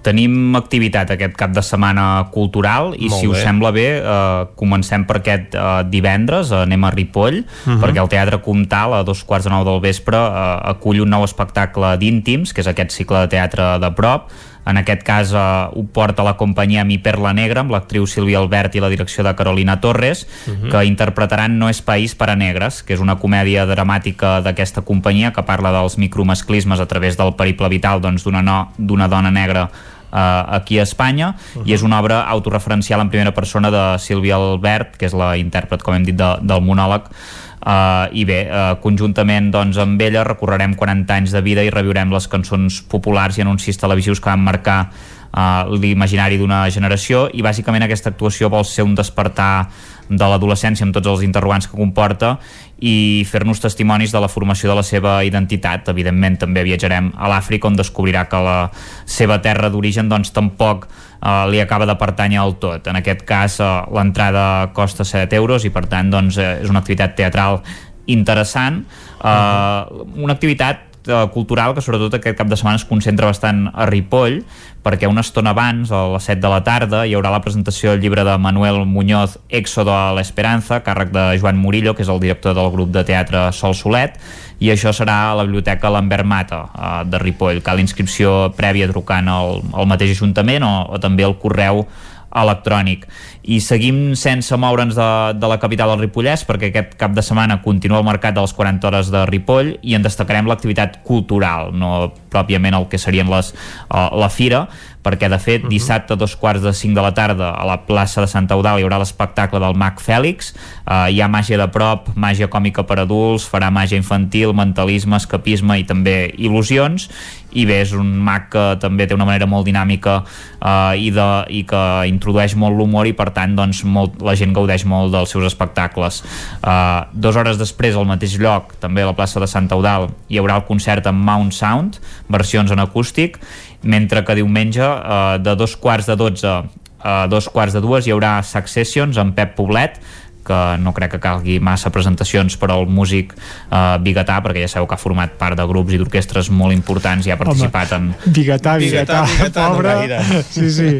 Tenim 0.08 0.56
activitat 0.56 1.10
aquest 1.12 1.34
cap 1.36 1.52
de 1.52 1.60
setmana 1.60 2.30
cultural 2.32 2.94
i 2.96 3.10
Molt 3.10 3.20
si 3.20 3.26
us 3.28 3.36
bé. 3.36 3.42
sembla 3.44 3.72
bé 3.76 3.86
eh, 4.00 4.46
comencem 4.56 5.04
per 5.04 5.18
aquest 5.20 5.52
eh, 5.54 5.66
divendres, 5.92 6.48
eh, 6.50 6.62
anem 6.64 6.84
a 6.88 6.92
Ripoll 6.94 7.42
Mhm. 7.66 7.80
perquè 7.82 8.00
el 8.00 8.08
Teatre 8.08 8.40
Comtal 8.40 8.94
a 8.94 9.02
dos 9.04 9.20
quarts 9.24 9.44
de 9.44 9.50
nou 9.52 9.64
del 9.68 9.80
vespre 9.84 10.16
eh, 10.16 10.70
acull 10.72 11.02
un 11.04 11.10
nou 11.12 11.24
espectacle 11.28 11.96
d'íntims, 12.00 12.54
que 12.54 12.62
és 12.64 12.70
aquest 12.72 12.90
cicle 12.96 13.20
de 13.26 13.28
teatre 13.36 13.76
de 13.82 13.90
prop 13.92 14.30
en 14.68 14.76
aquest 14.76 15.02
cas 15.02 15.30
eh, 15.32 15.36
ho 15.76 15.84
porta 15.92 16.24
la 16.24 16.36
companyia 16.36 16.84
Mi 16.84 16.96
Perla 16.98 17.34
Negra 17.36 17.60
amb 17.60 17.70
l'actriu 17.72 18.06
Sílvia 18.06 18.38
Albert 18.38 18.74
i 18.76 18.80
la 18.80 18.88
direcció 18.88 19.24
de 19.24 19.34
Carolina 19.36 19.78
Torres 19.80 20.26
Mhm. 20.46 20.70
que 20.70 20.84
interpretaran 20.86 21.58
No 21.58 21.68
és 21.68 21.82
país 21.82 22.14
per 22.14 22.30
a 22.30 22.36
negres 22.36 22.82
que 22.82 22.94
és 22.94 23.00
una 23.00 23.16
comèdia 23.18 23.66
dramàtica 23.66 24.40
d'aquesta 24.40 24.80
companyia 24.82 25.32
que 25.32 25.42
parla 25.42 25.70
dels 25.72 25.98
micromasclismes 25.98 26.80
a 26.80 26.86
través 26.86 27.16
del 27.18 27.34
periple 27.34 27.68
vital 27.68 28.00
doncs, 28.00 28.24
d'una 28.24 28.40
no, 28.42 28.72
d'una 28.78 29.08
dona 29.08 29.30
negra 29.30 29.68
aquí 30.10 30.78
a 30.78 30.86
Espanya 30.86 31.34
i 31.64 31.74
és 31.76 31.82
una 31.84 31.98
obra 32.00 32.22
autorreferencial 32.32 33.02
en 33.02 33.10
primera 33.12 33.34
persona 33.36 33.70
de 33.70 33.82
Sílvia 34.00 34.38
Albert, 34.38 34.96
que 34.96 35.06
és 35.08 35.16
la 35.16 35.34
intèrpret, 35.36 35.82
com 35.84 35.94
hem 35.94 36.06
dit, 36.06 36.16
de, 36.16 36.30
del 36.42 36.64
monòleg. 36.64 37.10
Uh, 37.58 38.06
i 38.14 38.22
bé, 38.24 38.44
uh, 38.46 38.76
conjuntament 38.80 39.50
doncs, 39.52 39.76
amb 39.82 40.00
ella 40.00 40.22
recorrerem 40.24 40.76
40 40.78 41.16
anys 41.16 41.34
de 41.34 41.42
vida 41.42 41.64
i 41.66 41.72
reviurem 41.74 42.12
les 42.14 42.28
cançons 42.30 42.78
populars 42.88 43.36
i 43.36 43.42
anuncis 43.42 43.76
televisius 43.76 44.22
que 44.22 44.30
van 44.30 44.44
marcar 44.46 44.78
uh, 44.86 45.66
l'imaginari 45.74 46.38
d'una 46.38 46.62
generació. 46.70 47.26
I 47.34 47.42
bàsicament 47.42 47.84
aquesta 47.84 48.14
actuació 48.14 48.48
vol 48.48 48.64
ser 48.64 48.86
un 48.86 48.94
despertar 48.96 49.68
de 50.08 50.28
l'adolescència 50.28 50.86
amb 50.86 50.94
tots 50.96 51.08
els 51.10 51.24
interrogants 51.26 51.68
que 51.68 51.76
comporta 51.76 52.36
i 52.80 53.24
fer-nos 53.28 53.60
testimonis 53.60 54.12
de 54.14 54.22
la 54.22 54.30
formació 54.30 54.70
de 54.70 54.76
la 54.78 54.84
seva 54.86 55.18
identitat. 55.26 55.90
Evidentment 55.92 56.38
també 56.44 56.64
viatjarem 56.66 57.10
a 57.16 57.30
l'Àfrica 57.32 57.68
on 57.68 57.76
descobrirà 57.78 58.26
que 58.30 58.40
la 58.44 58.58
seva 59.04 59.40
terra 59.44 59.70
d'origen 59.72 60.08
doncs 60.08 60.32
tampoc 60.34 60.86
eh, 60.88 61.44
li 61.50 61.60
acaba 61.60 61.86
de 61.88 61.98
pertànyer 61.98 62.40
al 62.42 62.56
tot. 62.62 62.86
En 62.88 63.00
aquest 63.00 63.26
cas 63.28 63.58
eh, 63.60 63.70
l'entrada 63.94 64.70
costa 64.76 65.04
7 65.04 65.36
euros 65.36 65.66
i 65.68 65.74
per 65.74 65.86
tant 65.90 66.10
doncs, 66.10 66.38
eh, 66.38 66.58
és 66.62 66.70
una 66.70 66.82
activitat 66.84 67.16
teatral 67.18 67.62
interessant, 68.08 68.84
eh, 69.20 70.04
una 70.16 70.34
activitat 70.34 70.87
cultural 71.34 71.74
que 71.74 71.84
sobretot 71.84 72.18
aquest 72.18 72.38
cap 72.38 72.48
de 72.50 72.56
setmana 72.56 72.80
es 72.80 72.86
concentra 72.88 73.30
bastant 73.30 73.66
a 73.72 73.86
Ripoll 73.88 74.42
perquè 74.88 75.08
una 75.10 75.20
estona 75.20 75.52
abans, 75.52 75.90
a 75.92 76.04
les 76.14 76.24
7 76.30 76.40
de 76.40 76.50
la 76.52 76.62
tarda, 76.64 77.02
hi 77.04 77.14
haurà 77.16 77.32
la 77.34 77.42
presentació 77.44 77.92
del 77.92 78.00
llibre 78.00 78.24
de 78.24 78.36
Manuel 78.40 78.84
Muñoz, 78.86 79.36
Éxodo 79.48 79.92
a 79.92 80.14
l'Esperanza, 80.16 80.80
càrrec 80.86 81.10
de 81.12 81.24
Joan 81.42 81.58
Murillo, 81.60 81.94
que 81.94 82.06
és 82.06 82.12
el 82.12 82.20
director 82.22 82.56
del 82.56 82.70
grup 82.72 82.92
de 82.94 83.04
teatre 83.04 83.48
Sol 83.52 83.76
Solet, 83.76 84.16
i 84.64 84.72
això 84.72 84.94
serà 84.96 85.18
a 85.28 85.34
la 85.38 85.44
Biblioteca 85.44 85.90
Lambert 85.92 86.26
Mata 86.26 86.62
eh, 86.68 86.92
de 87.10 87.20
Ripoll. 87.20 87.60
Cal 87.66 87.82
inscripció 87.82 88.54
prèvia 88.56 88.88
trucant 88.90 89.28
al, 89.28 89.60
al 89.74 89.90
mateix 89.90 90.16
Ajuntament 90.16 90.64
o, 90.66 90.72
o 90.94 91.02
també 91.02 91.26
al 91.26 91.36
correu 91.42 91.84
electrònic 92.28 93.06
i 93.48 93.58
seguim 93.64 94.12
sense 94.18 94.56
moure'ns 94.60 94.96
de, 94.98 95.08
de 95.40 95.48
la 95.48 95.56
capital 95.60 95.94
del 95.94 96.02
Ripollès 96.04 96.44
perquè 96.44 96.68
aquest 96.68 96.96
cap 97.00 97.14
de 97.16 97.24
setmana 97.24 97.62
continua 97.64 98.02
el 98.02 98.06
mercat 98.06 98.36
de 98.36 98.44
les 98.44 98.52
40 98.52 98.90
hores 98.90 99.12
de 99.14 99.24
Ripoll 99.30 99.72
i 99.80 99.96
en 99.96 100.04
destacarem 100.04 100.48
l'activitat 100.50 101.00
cultural 101.08 101.72
no 101.72 102.10
pròpiament 102.28 102.76
el 102.76 102.88
que 102.92 103.00
serien 103.00 103.30
les, 103.32 103.54
uh, 103.88 104.10
la 104.20 104.28
fira 104.28 104.66
perquè 105.04 105.28
de 105.30 105.38
fet 105.40 105.66
dissabte 105.70 106.14
a 106.14 106.18
dos 106.18 106.34
quarts 106.36 106.62
de 106.64 106.72
cinc 106.76 106.96
de 106.96 107.02
la 107.04 107.12
tarda 107.14 107.52
a 107.54 107.64
la 107.66 107.78
plaça 107.86 108.20
de 108.20 108.28
Santa 108.30 108.56
Eudal 108.58 108.80
hi 108.80 108.86
haurà 108.86 108.98
l'espectacle 109.00 109.60
del 109.62 109.76
Mag 109.78 110.02
Fèlix. 110.02 110.52
Uh, 110.84 111.08
hi 111.12 111.20
ha 111.22 111.30
màgia 111.30 111.58
de 111.60 111.68
prop, 111.72 112.10
màgia 112.16 112.50
còmica 112.50 112.84
per 112.88 113.00
adults 113.04 113.48
farà 113.48 113.70
màgia 113.74 113.98
infantil, 113.98 114.54
mentalisme 114.56 115.16
escapisme 115.18 115.78
i 115.80 115.86
també 115.88 116.32
il·lusions. 116.36 117.08
I 117.48 117.64
bé, 117.64 117.78
és 117.80 117.94
un 117.96 118.10
mag 118.20 118.50
que 118.52 118.62
també 118.76 119.06
té 119.08 119.16
una 119.16 119.24
manera 119.24 119.46
molt 119.48 119.64
dinàmica 119.64 120.18
uh, 120.20 120.92
i, 120.92 121.08
de, 121.14 121.28
i 121.48 121.62
que 121.68 121.80
introdueix 122.10 122.52
molt 122.60 122.76
l'humor 122.76 123.08
i 123.08 123.14
per 123.16 123.30
tant 123.36 123.54
doncs, 123.56 123.80
molt, 123.88 124.18
la 124.20 124.34
gent 124.36 124.52
gaudeix 124.52 124.84
molt 124.84 125.14
dels 125.14 125.32
seus 125.32 125.46
espectacles. 125.48 126.20
Uh, 126.60 127.08
dues 127.14 127.38
hores 127.40 127.56
després 127.60 127.96
al 127.96 128.08
mateix 128.08 128.36
lloc 128.40 128.74
també 128.82 129.02
a 129.02 129.08
la 129.08 129.16
plaça 129.16 129.40
de 129.40 129.48
Santa 129.48 129.78
Eudal 129.78 130.10
hi 130.28 130.42
haurà 130.42 130.58
el 130.60 130.66
concert 130.68 131.08
amb 131.08 131.24
Mount 131.24 131.54
Sound 131.56 131.96
versions 132.28 132.74
en 132.74 132.84
acústic 132.84 133.40
mentre 133.82 134.24
que 134.26 134.36
diumenge 134.38 134.84
uh, 134.84 135.38
de 135.42 135.54
dos 135.58 135.76
quarts 135.78 136.08
de 136.08 136.16
12 136.18 136.54
a 136.98 137.28
dos 137.30 137.46
quarts 137.46 137.76
de 137.76 137.80
dues 137.82 138.06
hi 138.06 138.10
haurà 138.10 138.40
Successions 138.42 139.18
amb 139.22 139.36
Pep 139.36 139.54
Poblet 139.54 140.00
que 140.48 140.58
no 140.82 140.94
crec 140.96 141.12
que 141.14 141.20
calgui 141.22 141.58
massa 141.60 141.92
presentacions 141.94 142.56
per 142.58 142.70
al 142.74 142.86
músic 142.88 143.34
eh, 143.36 143.82
biguetà 144.02 144.40
perquè 144.44 144.64
ja 144.64 144.70
sabeu 144.72 144.88
que 144.88 144.96
ha 144.96 145.00
format 145.00 145.36
part 145.38 145.58
de 145.60 145.66
grups 145.68 145.92
i 145.94 146.00
d'orquestres 146.00 146.48
molt 146.50 146.72
importants 146.74 147.28
i 147.28 147.34
ha 147.34 147.38
participat 147.40 147.92
en... 147.98 148.10
Bigatà, 148.26 148.78
bigatà, 148.80 149.22
Bigatà, 149.22 149.22
bigatà, 149.28 149.68
no 149.68 149.76
pobre. 149.76 149.94
gaire. 150.00 150.42
sí, 150.50 150.70
sí. 150.72 150.90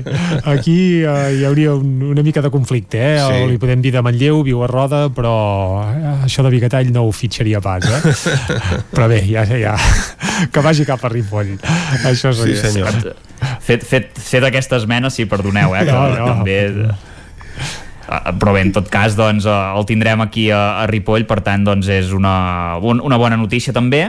Aquí 0.53 0.79
uh, 1.03 1.29
hi 1.35 1.45
hauria 1.49 1.75
un, 1.79 2.03
una 2.13 2.23
mica 2.27 2.43
de 2.45 2.51
conflicte, 2.55 3.01
eh? 3.01 3.17
Sí. 3.19 3.43
O 3.43 3.49
li 3.51 3.59
podem 3.59 3.81
dir 3.85 3.93
de 3.97 4.03
Manlleu, 4.05 4.43
viu 4.47 4.63
a 4.65 4.69
Roda, 4.71 5.07
però 5.15 5.35
eh, 5.89 6.15
això 6.29 6.45
de 6.47 6.53
Bigatà 6.55 6.83
ell 6.85 6.93
no 6.95 7.07
ho 7.09 7.13
fitxaria 7.17 7.61
pas, 7.65 7.85
eh? 7.89 8.15
però 8.95 9.09
bé, 9.11 9.23
ja, 9.29 9.47
ja, 9.49 9.75
que 10.53 10.63
vagi 10.65 10.85
cap 10.89 11.03
a 11.05 11.11
Ripoll. 11.13 11.57
Això 12.05 12.33
Sí, 12.37 12.55
seria. 12.57 12.93
senyor. 12.93 13.15
Fet, 13.65 13.85
fet, 13.87 14.11
fet 14.19 14.45
aquesta 14.49 14.77
esmena, 14.81 15.11
sí, 15.15 15.25
perdoneu, 15.31 15.75
eh, 15.79 15.85
que 15.87 15.93
No, 15.95 16.09
no. 16.15 16.27
també... 16.33 16.59
Eh, 18.09 18.33
però 18.41 18.55
bé, 18.57 18.63
en 18.65 18.73
tot 18.73 18.89
cas 18.89 19.15
doncs, 19.19 19.45
eh, 19.45 19.59
el 19.77 19.85
tindrem 19.87 20.21
aquí 20.25 20.49
a, 20.51 20.81
a 20.83 20.87
Ripoll 20.89 21.27
per 21.29 21.43
tant 21.45 21.65
doncs, 21.69 21.89
és 21.93 22.11
una, 22.17 22.79
un- 22.81 23.01
una 23.05 23.19
bona 23.21 23.37
notícia 23.37 23.73
també. 23.77 24.09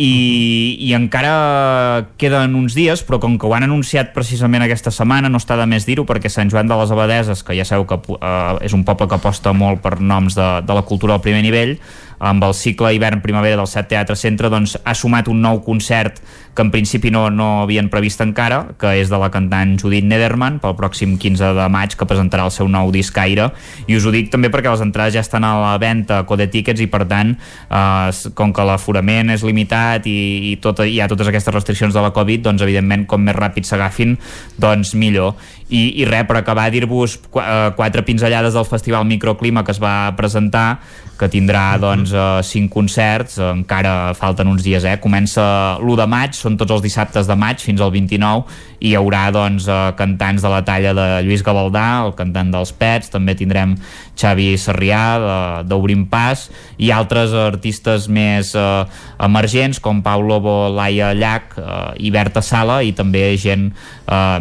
I, 0.00 0.76
i 0.86 0.92
encara 0.96 2.06
queden 2.16 2.54
uns 2.56 2.72
dies 2.78 3.02
però 3.04 3.18
com 3.20 3.34
que 3.36 3.44
ho 3.44 3.52
han 3.52 3.66
anunciat 3.66 4.14
precisament 4.14 4.62
aquesta 4.64 4.88
setmana 4.94 5.28
no 5.28 5.36
està 5.42 5.58
de 5.60 5.66
més 5.68 5.84
dir-ho 5.84 6.06
perquè 6.08 6.30
Sant 6.32 6.48
Joan 6.48 6.70
de 6.70 6.78
les 6.78 6.92
Abadeses 6.94 7.42
que 7.44 7.56
ja 7.58 7.66
sabeu 7.68 7.84
que 7.90 7.98
eh, 8.14 8.64
és 8.64 8.72
un 8.72 8.84
poble 8.86 9.10
que 9.10 9.18
aposta 9.18 9.52
molt 9.52 9.82
per 9.84 9.98
noms 10.00 10.38
de, 10.38 10.46
de 10.64 10.78
la 10.78 10.86
cultura 10.88 11.18
al 11.18 11.20
primer 11.26 11.42
nivell 11.44 11.74
amb 12.20 12.44
el 12.44 12.54
cicle 12.54 12.92
hivern-primavera 12.94 13.56
del 13.56 13.68
Set 13.70 13.88
Teatre 13.90 14.16
Centre 14.16 14.52
doncs, 14.52 14.76
ha 14.84 14.94
sumat 14.94 15.28
un 15.32 15.40
nou 15.40 15.62
concert 15.64 16.20
que 16.54 16.62
en 16.62 16.70
principi 16.70 17.10
no, 17.10 17.28
no 17.30 17.62
havien 17.62 17.88
previst 17.88 18.20
encara, 18.20 18.74
que 18.78 18.92
és 19.00 19.10
de 19.10 19.18
la 19.20 19.30
cantant 19.32 19.76
Judit 19.80 20.04
Nederman 20.04 20.58
pel 20.60 20.74
pròxim 20.76 21.14
15 21.20 21.52
de 21.56 21.68
maig 21.72 21.94
que 21.96 22.08
presentarà 22.08 22.44
el 22.48 22.52
seu 22.54 22.68
nou 22.68 22.90
disc 22.92 23.16
Aire. 23.22 23.50
I 23.86 23.96
us 23.96 24.06
ho 24.06 24.12
dic 24.12 24.28
també 24.32 24.50
perquè 24.52 24.72
les 24.72 24.82
entrades 24.84 25.14
ja 25.14 25.22
estan 25.24 25.46
a 25.46 25.54
la 25.62 25.76
venda 25.80 26.20
a 26.20 26.26
Code 26.28 26.50
Tickets 26.52 26.82
i 26.82 26.88
per 26.90 27.04
tant 27.10 27.32
eh, 27.36 28.32
com 28.36 28.52
que 28.52 28.66
l'aforament 28.66 29.32
és 29.32 29.46
limitat 29.46 30.08
i, 30.10 30.18
i 30.50 30.56
tot, 30.62 30.82
hi 30.84 31.00
ha 31.00 31.08
totes 31.10 31.30
aquestes 31.30 31.54
restriccions 31.54 31.96
de 31.96 32.02
la 32.04 32.12
Covid 32.16 32.44
doncs 32.48 32.66
evidentment 32.66 33.06
com 33.08 33.24
més 33.24 33.38
ràpid 33.38 33.68
s'agafin 33.68 34.18
doncs 34.60 34.92
millor. 34.98 35.38
I, 35.70 36.02
i 36.02 36.04
res, 36.08 36.26
per 36.26 36.40
acabar 36.40 36.66
dir-vos 36.74 37.14
qu 37.30 37.40
eh, 37.40 37.70
quatre 37.78 38.02
pinzellades 38.04 38.58
del 38.58 38.66
Festival 38.66 39.06
Microclima 39.06 39.62
que 39.64 39.70
es 39.72 39.78
va 39.80 40.10
presentar 40.18 40.80
que 41.20 41.28
tindrà 41.28 41.76
doncs 41.80 42.09
eh, 42.12 42.40
cinc 42.46 42.70
concerts 42.72 43.38
eh, 43.38 43.46
encara 43.50 44.12
falten 44.18 44.50
uns 44.50 44.64
dies, 44.64 44.84
eh? 44.84 44.96
comença 45.02 45.42
l'1 45.80 45.96
de 46.00 46.06
maig, 46.10 46.34
són 46.36 46.58
tots 46.60 46.76
els 46.76 46.84
dissabtes 46.84 47.28
de 47.28 47.36
maig 47.38 47.62
fins 47.62 47.80
al 47.80 47.92
29 47.94 48.44
i 48.80 48.90
hi 48.90 48.96
haurà 48.98 49.26
doncs 49.34 49.68
eh, 49.68 49.78
cantants 49.98 50.42
de 50.44 50.52
la 50.52 50.62
talla 50.66 50.94
de 50.96 51.06
Lluís 51.26 51.44
Gavaldà, 51.46 51.86
el 52.06 52.14
cantant 52.18 52.52
dels 52.54 52.72
Pets 52.76 53.12
també 53.12 53.36
tindrem 53.38 53.76
Xavi 54.20 54.54
Sarrià 54.60 55.62
d'Obrim 55.68 56.06
Pas 56.10 56.46
i 56.80 56.90
altres 56.92 57.34
artistes 57.36 58.08
més 58.08 58.54
eh, 58.56 58.84
emergents 59.20 59.80
com 59.80 60.02
Pau 60.04 60.24
Lobo, 60.24 60.56
Laia 60.74 61.12
Llach 61.16 61.56
eh, 61.60 62.06
i 62.06 62.12
Berta 62.14 62.42
Sala 62.44 62.80
i 62.84 62.92
també 62.96 63.34
gent 63.40 63.70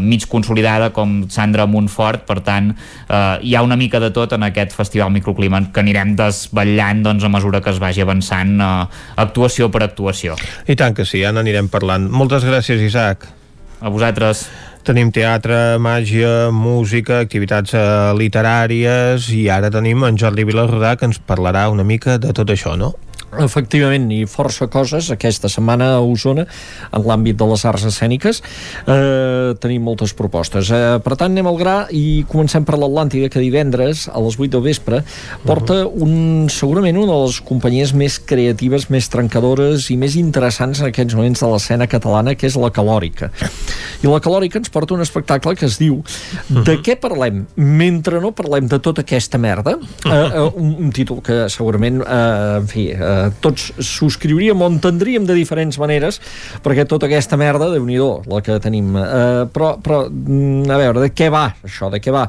mig 0.01 0.25
consolidada 0.29 0.89
com 0.95 1.23
Sandra 1.29 1.67
Montfort 1.69 2.25
per 2.29 2.39
tant 2.45 2.71
eh, 2.73 3.37
hi 3.43 3.55
ha 3.55 3.63
una 3.65 3.77
mica 3.79 4.01
de 4.01 4.11
tot 4.15 4.33
en 4.33 4.47
aquest 4.47 4.75
festival 4.75 5.11
microclima 5.13 5.61
que 5.73 5.83
anirem 5.83 6.15
desvetllant 6.19 7.03
doncs, 7.05 7.23
a 7.23 7.29
mesura 7.29 7.61
que 7.61 7.73
es 7.73 7.81
vagi 7.81 8.01
avançant 8.05 8.57
eh, 8.59 8.71
actuació 9.21 9.69
per 9.69 9.83
actuació 9.85 10.39
I 10.67 10.75
tant 10.79 10.95
que 10.95 11.05
sí, 11.07 11.21
ja 11.23 11.33
n'anirem 11.35 11.69
parlant. 11.71 12.07
Moltes 12.11 12.45
gràcies, 12.47 12.81
Isaac. 12.85 13.27
A 13.79 13.91
vosaltres. 13.91 14.47
Tenim 14.87 15.11
teatre, 15.13 15.77
màgia, 15.81 16.49
música, 16.55 17.19
activitats 17.23 17.75
eh, 17.77 17.83
literàries 18.17 19.27
i 19.35 19.43
ara 19.51 19.69
tenim 19.73 20.05
en 20.07 20.17
Jordi 20.17 20.45
Vilarrodà 20.47 20.95
que 20.97 21.09
ens 21.09 21.19
parlarà 21.19 21.67
una 21.69 21.85
mica 21.85 22.17
de 22.17 22.31
tot 22.35 22.49
això, 22.49 22.77
no? 22.79 22.93
Efectivament, 23.37 24.07
i 24.11 24.23
força 24.29 24.65
coses 24.71 25.11
aquesta 25.13 25.49
setmana 25.51 25.91
a 25.97 26.01
Osona 26.01 26.45
en 26.89 27.05
l'àmbit 27.05 27.37
de 27.37 27.47
les 27.49 27.65
arts 27.69 27.85
escèniques. 27.85 28.41
Eh, 28.89 29.53
tenim 29.61 29.85
moltes 29.85 30.15
propostes. 30.17 30.71
Eh, 30.73 30.97
per 31.03 31.17
tant 31.19 31.31
anem 31.31 31.47
al 31.49 31.59
gra 31.59 31.75
i 31.93 32.23
comencem 32.29 32.65
per 32.65 32.79
l'Atlàntida 32.79 33.29
que 33.29 33.43
divendres 33.43 34.07
a 34.09 34.21
les 34.23 34.39
8 34.39 34.49
del 34.55 34.65
vespre 34.65 35.03
porta 35.45 35.83
un, 35.87 36.47
segurament 36.49 36.97
una 36.97 37.13
de 37.13 37.19
les 37.27 37.39
companyies 37.45 37.93
més 37.93 38.17
creatives, 38.19 38.89
més 38.89 39.09
trencadores 39.13 39.89
i 39.93 39.97
més 39.99 40.17
interessants 40.19 40.81
en 40.81 40.89
aquests 40.89 41.17
moments 41.17 41.43
de 41.43 41.51
l'escena 41.53 41.89
catalana 41.91 42.35
que 42.35 42.49
és 42.49 42.57
la 42.59 42.71
Calòrica. 42.73 43.29
I 44.01 44.09
la 44.09 44.21
Calòrica 44.23 44.59
ens 44.59 44.71
porta 44.73 44.95
un 44.95 45.03
espectacle 45.05 45.55
que 45.59 45.67
es 45.67 45.77
diu 45.79 45.99
De 46.49 46.77
què 46.83 46.95
parlem? 46.99 47.43
Mentre 47.59 48.21
no 48.23 48.31
parlem 48.35 48.69
de 48.71 48.79
tota 48.83 49.03
aquesta 49.05 49.39
merda 49.41 49.75
eh, 50.05 50.11
eh, 50.13 50.45
un, 50.55 50.75
un 50.85 50.93
títol 50.95 51.21
que 51.25 51.41
segurament 51.51 52.01
eh, 52.03 52.59
en 52.59 52.69
fi, 52.71 52.87
eh, 52.95 53.18
tots 53.43 53.69
subscriuríem 53.77 54.61
o 54.61 54.71
entendríem 54.71 55.27
de 55.27 55.37
diferents 55.37 55.79
maneres 55.81 56.19
perquè 56.63 56.87
tota 56.89 57.09
aquesta 57.09 57.39
merda, 57.39 57.69
de 57.73 57.79
nhi 57.79 57.99
la 57.99 58.41
que 58.45 58.59
tenim 58.63 58.95
eh, 58.97 59.45
però, 59.53 59.75
però 59.83 60.03
mm, 60.09 60.67
a 60.69 60.81
veure, 60.81 61.07
de 61.07 61.13
què 61.13 61.29
va 61.33 61.47
això, 61.65 61.91
de 61.93 62.01
què 62.03 62.13
va 62.15 62.27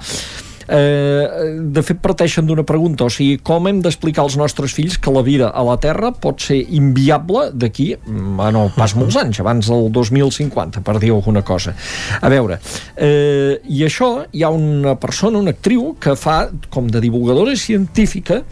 eh, 0.70 1.56
de 1.60 1.82
fet 1.84 2.00
parteixen 2.02 2.46
d'una 2.46 2.64
pregunta, 2.66 3.06
o 3.06 3.12
sigui, 3.12 3.38
com 3.44 3.66
hem 3.68 3.80
d'explicar 3.84 4.24
als 4.24 4.36
nostres 4.40 4.74
fills 4.76 4.98
que 5.02 5.12
la 5.12 5.24
vida 5.26 5.50
a 5.50 5.64
la 5.66 5.76
Terra 5.82 6.12
pot 6.12 6.42
ser 6.44 6.60
inviable 6.76 7.48
d'aquí, 7.52 7.90
bueno, 8.06 8.68
pas 8.76 8.94
molts 8.98 9.18
anys, 9.20 9.42
abans 9.42 9.70
del 9.70 9.90
2050, 9.92 10.84
per 10.86 10.98
dir 11.02 11.12
alguna 11.14 11.42
cosa. 11.46 11.74
A 12.20 12.30
veure, 12.32 12.60
eh, 12.96 13.58
i 13.68 13.84
això 13.86 14.12
hi 14.32 14.44
ha 14.44 14.52
una 14.54 14.96
persona, 15.00 15.38
una 15.38 15.54
actriu, 15.56 15.94
que 16.00 16.14
fa 16.16 16.42
com 16.70 16.88
de 16.90 17.02
divulgadora 17.02 17.56
científica 17.56 18.42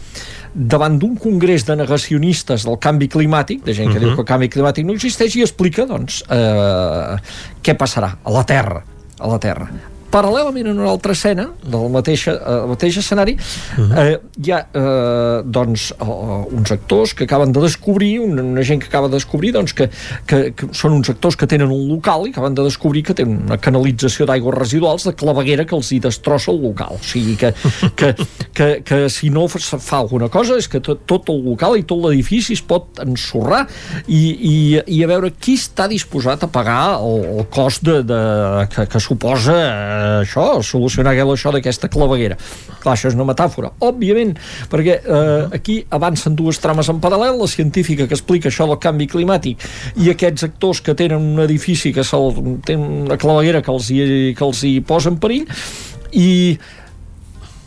davant 0.55 0.99
d'un 0.99 1.17
congrés 1.17 1.65
de 1.67 1.77
negacionistes 1.77 2.65
del 2.65 2.79
canvi 2.79 3.09
climàtic, 3.09 3.65
de 3.65 3.75
gent 3.75 3.93
que 3.93 3.99
uh 3.99 4.01
-huh. 4.01 4.07
diu 4.07 4.15
que 4.15 4.21
el 4.21 4.27
canvi 4.27 4.49
climàtic 4.49 4.85
no 4.87 4.93
existeix, 4.93 5.37
i 5.37 5.43
explica, 5.43 5.87
doncs, 5.87 6.25
eh, 6.31 7.17
què 7.63 7.77
passarà 7.77 8.17
a 8.23 8.31
la 8.31 8.45
Terra 8.45 8.83
a 9.19 9.29
la 9.29 9.39
Terra 9.39 9.69
paral·lelament 10.13 10.71
en 10.71 10.81
una 10.81 10.91
altra 10.91 11.13
escena 11.17 11.49
del 11.63 11.89
mateix, 11.93 12.25
uh, 12.33 12.65
mateix 12.71 12.99
escenari 13.03 13.35
uh 13.37 13.79
-huh. 13.79 13.99
eh, 14.03 14.19
hi 14.45 14.53
ha 14.53 14.61
eh, 14.73 15.43
doncs 15.45 15.93
uh, 16.01 16.47
uns 16.51 16.71
actors 16.71 17.15
que 17.15 17.25
acaben 17.25 17.53
de 17.53 17.61
descobrir 17.61 18.21
una, 18.21 18.43
una 18.43 18.63
gent 18.63 18.81
que 18.81 18.89
acaba 18.89 19.09
de 19.09 19.15
descobrir 19.15 19.53
doncs, 19.53 19.73
que, 19.73 19.91
que, 20.27 20.53
que 20.53 20.69
són 20.73 20.93
uns 20.93 21.11
actors 21.11 21.37
que 21.37 21.47
tenen 21.47 21.71
un 21.71 21.89
local 21.89 22.27
i 22.27 22.31
acaben 22.31 22.55
de 22.55 22.63
descobrir 22.63 23.03
que 23.03 23.15
tenen 23.15 23.43
una 23.47 23.59
canalització 23.59 24.27
d'aigües 24.27 24.55
residuals 24.55 25.05
de 25.05 25.13
claveguera 25.13 25.65
que 25.65 25.77
els 25.77 25.93
hi 25.93 26.01
destrossa 26.01 26.51
el 26.51 26.63
local 26.63 26.97
o 26.97 27.03
sigui 27.03 27.37
que, 27.37 27.53
que, 27.97 28.15
que, 28.53 28.83
que 28.85 29.09
si 29.09 29.31
no 29.31 29.49
fa 29.49 29.99
alguna 29.99 30.29
cosa 30.29 30.57
és 30.57 30.69
que 30.69 30.81
tot, 30.81 31.05
tot 31.07 31.29
el 31.29 31.45
local 31.45 31.77
i 31.77 31.83
tot 31.83 31.99
l'edifici 31.99 32.53
es 32.53 32.63
pot 32.63 32.99
ensorrar 33.05 33.67
i, 34.07 34.23
i, 34.53 34.57
i 34.87 35.05
a 35.05 35.07
veure 35.07 35.31
qui 35.31 35.55
està 35.55 35.89
disposat 35.89 36.43
a 36.45 36.49
pagar 36.49 36.99
el, 37.01 37.25
el 37.39 37.47
cost 37.51 37.85
de, 37.85 38.03
de, 38.03 38.21
que, 38.73 38.87
que 38.87 39.01
suposa 39.01 39.98
això, 40.23 40.47
solucionar 40.63 41.15
això 41.19 41.53
d'aquesta 41.55 41.91
claveguera. 41.93 42.39
Clar, 42.83 42.95
això 42.95 43.11
és 43.11 43.17
una 43.19 43.27
metàfora, 43.29 43.73
òbviament, 43.85 44.37
perquè 44.71 44.99
eh, 45.01 45.49
aquí 45.59 45.81
avancen 45.91 46.37
dues 46.39 46.61
trames 46.63 46.89
en 46.89 47.01
paral·lel, 47.03 47.39
la 47.39 47.51
científica 47.51 48.07
que 48.07 48.17
explica 48.17 48.49
això 48.49 48.67
del 48.69 48.81
canvi 48.83 49.09
climàtic 49.11 49.63
i 49.97 50.11
aquests 50.13 50.47
actors 50.49 50.83
que 50.85 50.95
tenen 50.99 51.35
un 51.35 51.45
edifici 51.45 51.93
que 51.93 52.05
tenen 52.67 53.07
una 53.07 53.19
claveguera 53.21 53.63
que 53.63 53.73
els, 53.73 53.91
hi, 53.91 54.35
que 54.37 54.45
els 54.45 54.65
hi 54.65 54.79
posa 54.81 55.13
en 55.13 55.19
perill 55.23 55.47
i 56.13 56.59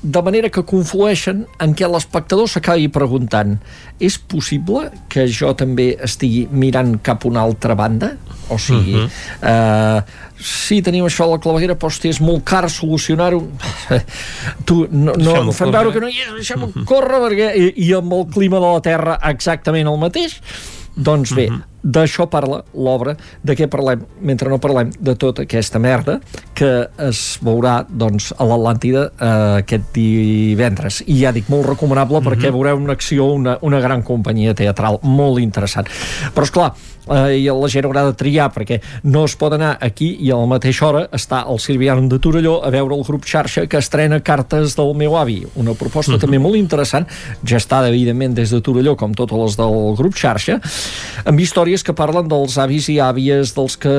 de 0.02 0.22
manera 0.26 0.50
que 0.50 0.64
conflueixen 0.66 1.46
en 1.62 1.74
què 1.78 1.86
l'espectador 1.86 2.50
s'acabi 2.50 2.88
preguntant 2.90 3.58
és 4.02 4.18
possible 4.18 4.88
que 5.14 5.28
jo 5.30 5.52
també 5.58 5.92
estigui 6.02 6.48
mirant 6.50 6.96
cap 7.06 7.26
a 7.26 7.30
una 7.30 7.44
altra 7.46 7.78
banda? 7.78 8.16
O 8.50 8.58
sigui, 8.58 8.96
uh 8.98 9.06
-huh. 9.06 9.10
eh, 9.48 10.02
sí, 10.42 10.82
tenim 10.82 11.06
això 11.06 11.24
a 11.24 11.32
la 11.32 11.40
claveguera, 11.40 11.76
però 11.76 11.88
hosti, 11.88 12.10
és 12.10 12.20
molt 12.20 12.44
car 12.44 12.70
solucionar-ho. 12.70 13.48
tu, 14.66 14.88
no, 14.92 15.14
no 15.14 15.52
fem 15.52 15.72
veure 15.72 15.94
que 15.94 16.00
no 16.00 16.08
hi 16.08 16.20
és, 16.20 16.34
deixem-ho 16.34 16.66
uh 16.66 16.74
-huh. 16.74 16.84
córrer, 16.84 17.20
perquè, 17.22 17.56
i, 17.56 17.88
i 17.88 17.94
amb 17.94 18.14
el 18.14 18.26
clima 18.34 18.60
de 18.60 18.74
la 18.74 18.82
Terra 18.82 19.20
exactament 19.24 19.88
el 19.88 19.98
mateix. 19.98 20.42
Doncs 20.96 21.36
bé, 21.36 21.48
uh 21.50 21.54
-huh 21.54 21.72
d'això 21.82 22.28
parla 22.30 22.62
l'obra, 22.78 23.16
de 23.42 23.56
què 23.58 23.68
parlem 23.72 24.04
mentre 24.22 24.50
no 24.50 24.60
parlem 24.62 24.92
de 25.00 25.16
tota 25.20 25.46
aquesta 25.48 25.82
merda 25.82 26.20
que 26.58 26.70
es 27.08 27.40
veurà 27.42 27.82
doncs, 27.90 28.32
a 28.38 28.46
l'Atlàntida 28.46 29.08
eh, 29.10 29.32
aquest 29.64 29.90
divendres. 29.96 31.02
I 31.08 31.18
ja 31.24 31.34
dic 31.34 31.50
molt 31.50 31.66
recomanable 31.68 32.20
mm 32.20 32.24
-hmm. 32.24 32.30
perquè 32.30 32.52
veureu 32.52 32.78
una 32.78 32.94
acció, 32.94 33.26
una, 33.34 33.58
una 33.62 33.80
gran 33.80 34.04
companyia 34.04 34.54
teatral 34.54 35.00
molt 35.02 35.40
interessant. 35.40 35.88
Però 36.36 36.44
és 36.44 36.52
clar 36.52 36.74
eh, 37.08 37.38
i 37.40 37.46
la 37.48 37.70
gent 37.72 37.88
haurà 37.88 38.06
de 38.10 38.16
triar 38.18 38.50
perquè 38.54 38.80
no 39.04 39.26
es 39.26 39.36
pot 39.40 39.54
anar 39.54 39.78
aquí 39.82 40.14
i 40.20 40.32
a 40.32 40.40
la 40.40 40.50
mateixa 40.50 40.88
hora 40.88 41.04
està 41.12 41.44
el 41.50 41.60
Silviano 41.60 42.08
de 42.12 42.20
Torelló 42.20 42.60
a 42.66 42.72
veure 42.74 42.96
el 42.96 43.06
grup 43.08 43.26
xarxa 43.26 43.66
que 43.68 43.80
estrena 43.82 44.22
Cartes 44.22 44.76
del 44.78 44.94
meu 44.96 45.18
avi. 45.18 45.42
Una 45.56 45.74
proposta 45.74 46.12
mm 46.12 46.16
-hmm. 46.16 46.22
també 46.22 46.40
molt 46.40 46.56
interessant 46.56 47.08
gestada 47.44 47.90
evidentment 47.90 48.34
des 48.34 48.50
de 48.50 48.62
Torelló 48.62 48.96
com 48.96 49.14
totes 49.14 49.38
les 49.38 49.58
del 49.58 49.96
grup 49.96 50.16
xarxa 50.16 50.60
amb 51.26 51.40
històries 51.40 51.84
que 51.84 51.94
parlen 51.94 52.28
dels 52.28 52.58
avis 52.58 52.90
i 52.90 52.98
àvies 53.00 53.54
dels 53.56 53.78
que 53.78 53.94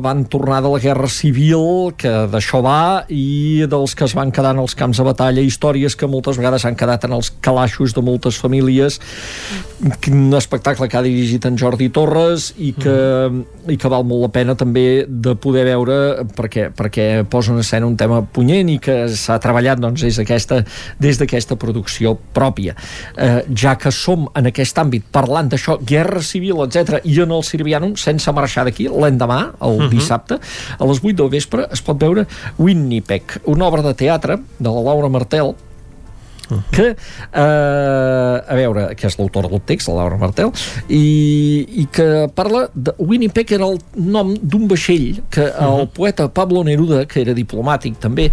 van 0.00 0.24
tornar 0.24 0.62
de 0.62 0.68
la 0.68 0.78
Guerra 0.78 1.08
Civil, 1.08 1.92
que 1.96 2.12
d'això 2.30 2.62
va, 2.62 3.04
i 3.08 3.66
dels 3.68 3.94
que 3.94 4.04
es 4.04 4.14
van 4.14 4.32
quedar 4.34 4.54
en 4.56 4.62
els 4.62 4.74
camps 4.78 5.00
de 5.00 5.06
batalla, 5.06 5.44
històries 5.44 5.96
que 5.98 6.06
moltes 6.06 6.38
vegades 6.40 6.64
han 6.64 6.76
quedat 6.78 7.04
en 7.08 7.16
els 7.18 7.30
calaixos 7.44 7.94
de 7.94 8.04
moltes 8.04 8.38
famílies, 8.38 9.00
un 10.10 10.34
espectacle 10.34 10.88
que 10.88 10.98
ha 10.98 11.02
dirigit 11.02 11.46
en 11.46 11.58
Jordi 11.58 11.88
Torres 11.94 12.47
i 12.56 12.72
que, 12.76 12.94
mm. 13.28 13.70
i 13.74 13.76
que 13.80 13.90
val 13.92 14.06
molt 14.08 14.26
la 14.26 14.30
pena 14.34 14.56
també 14.58 15.04
de 15.08 15.34
poder 15.38 15.64
veure 15.68 15.98
perquè, 16.36 16.68
perquè 16.74 17.24
posa 17.30 17.52
en 17.52 17.62
escena 17.62 17.88
un 17.88 17.96
tema 18.00 18.20
punyent 18.22 18.70
i 18.72 18.78
que 18.82 18.96
s'ha 19.12 19.38
treballat 19.42 19.80
doncs, 19.82 20.02
des 20.06 20.18
d'aquesta 20.20 20.62
des 20.98 21.18
d'aquesta 21.20 21.58
producció 21.60 22.16
pròpia. 22.34 22.74
Eh, 23.16 23.42
ja 23.54 23.76
que 23.78 23.92
som 23.94 24.28
en 24.34 24.50
aquest 24.50 24.78
àmbit 24.80 25.06
parlant 25.12 25.50
d'això, 25.50 25.78
guerra 25.84 26.22
civil, 26.24 26.64
etc 26.66 27.02
i 27.04 27.20
en 27.22 27.32
el 27.34 27.44
Sirvianum 27.46 27.96
sense 28.00 28.32
marxar 28.34 28.66
d'aquí 28.68 28.88
l'endemà, 28.88 29.40
el 29.60 29.68
uh 29.68 29.78
mhm. 29.78 29.86
-huh. 29.86 29.90
dissabte 29.90 30.38
a 30.78 30.84
les 30.84 31.02
8 31.02 31.16
del 31.16 31.30
vespre 31.30 31.66
es 31.70 31.82
pot 31.82 31.98
veure 31.98 32.26
Winnipeg, 32.58 33.40
una 33.44 33.66
obra 33.66 33.82
de 33.82 33.94
teatre 33.94 34.38
de 34.58 34.70
la 34.70 34.82
Laura 34.82 35.08
Martel 35.08 35.54
mhm. 36.48 36.62
que, 36.72 36.88
eh, 37.32 38.52
a 38.52 38.54
veure, 38.54 38.88
que 38.96 39.06
és 39.06 39.18
l'autor 39.18 39.48
del 39.48 39.62
text, 39.64 39.88
la 39.88 40.02
Laura 40.02 40.18
Martel, 40.20 40.52
i, 40.88 41.66
i 41.82 41.86
que 41.92 42.28
parla 42.34 42.66
de 42.74 42.94
Winnipeg 42.98 43.52
era 43.58 43.68
el 43.68 43.78
nom 43.94 44.34
d'un 44.40 44.68
vaixell 44.68 45.22
que 45.30 45.42
uh 45.42 45.52
-huh. 45.52 45.68
el 45.68 45.84
mhm. 45.84 45.92
poeta 45.94 46.28
Pablo 46.28 46.64
Neruda, 46.64 47.06
que 47.06 47.20
era 47.20 47.32
diplomàtic 47.32 47.98
també, 47.98 48.30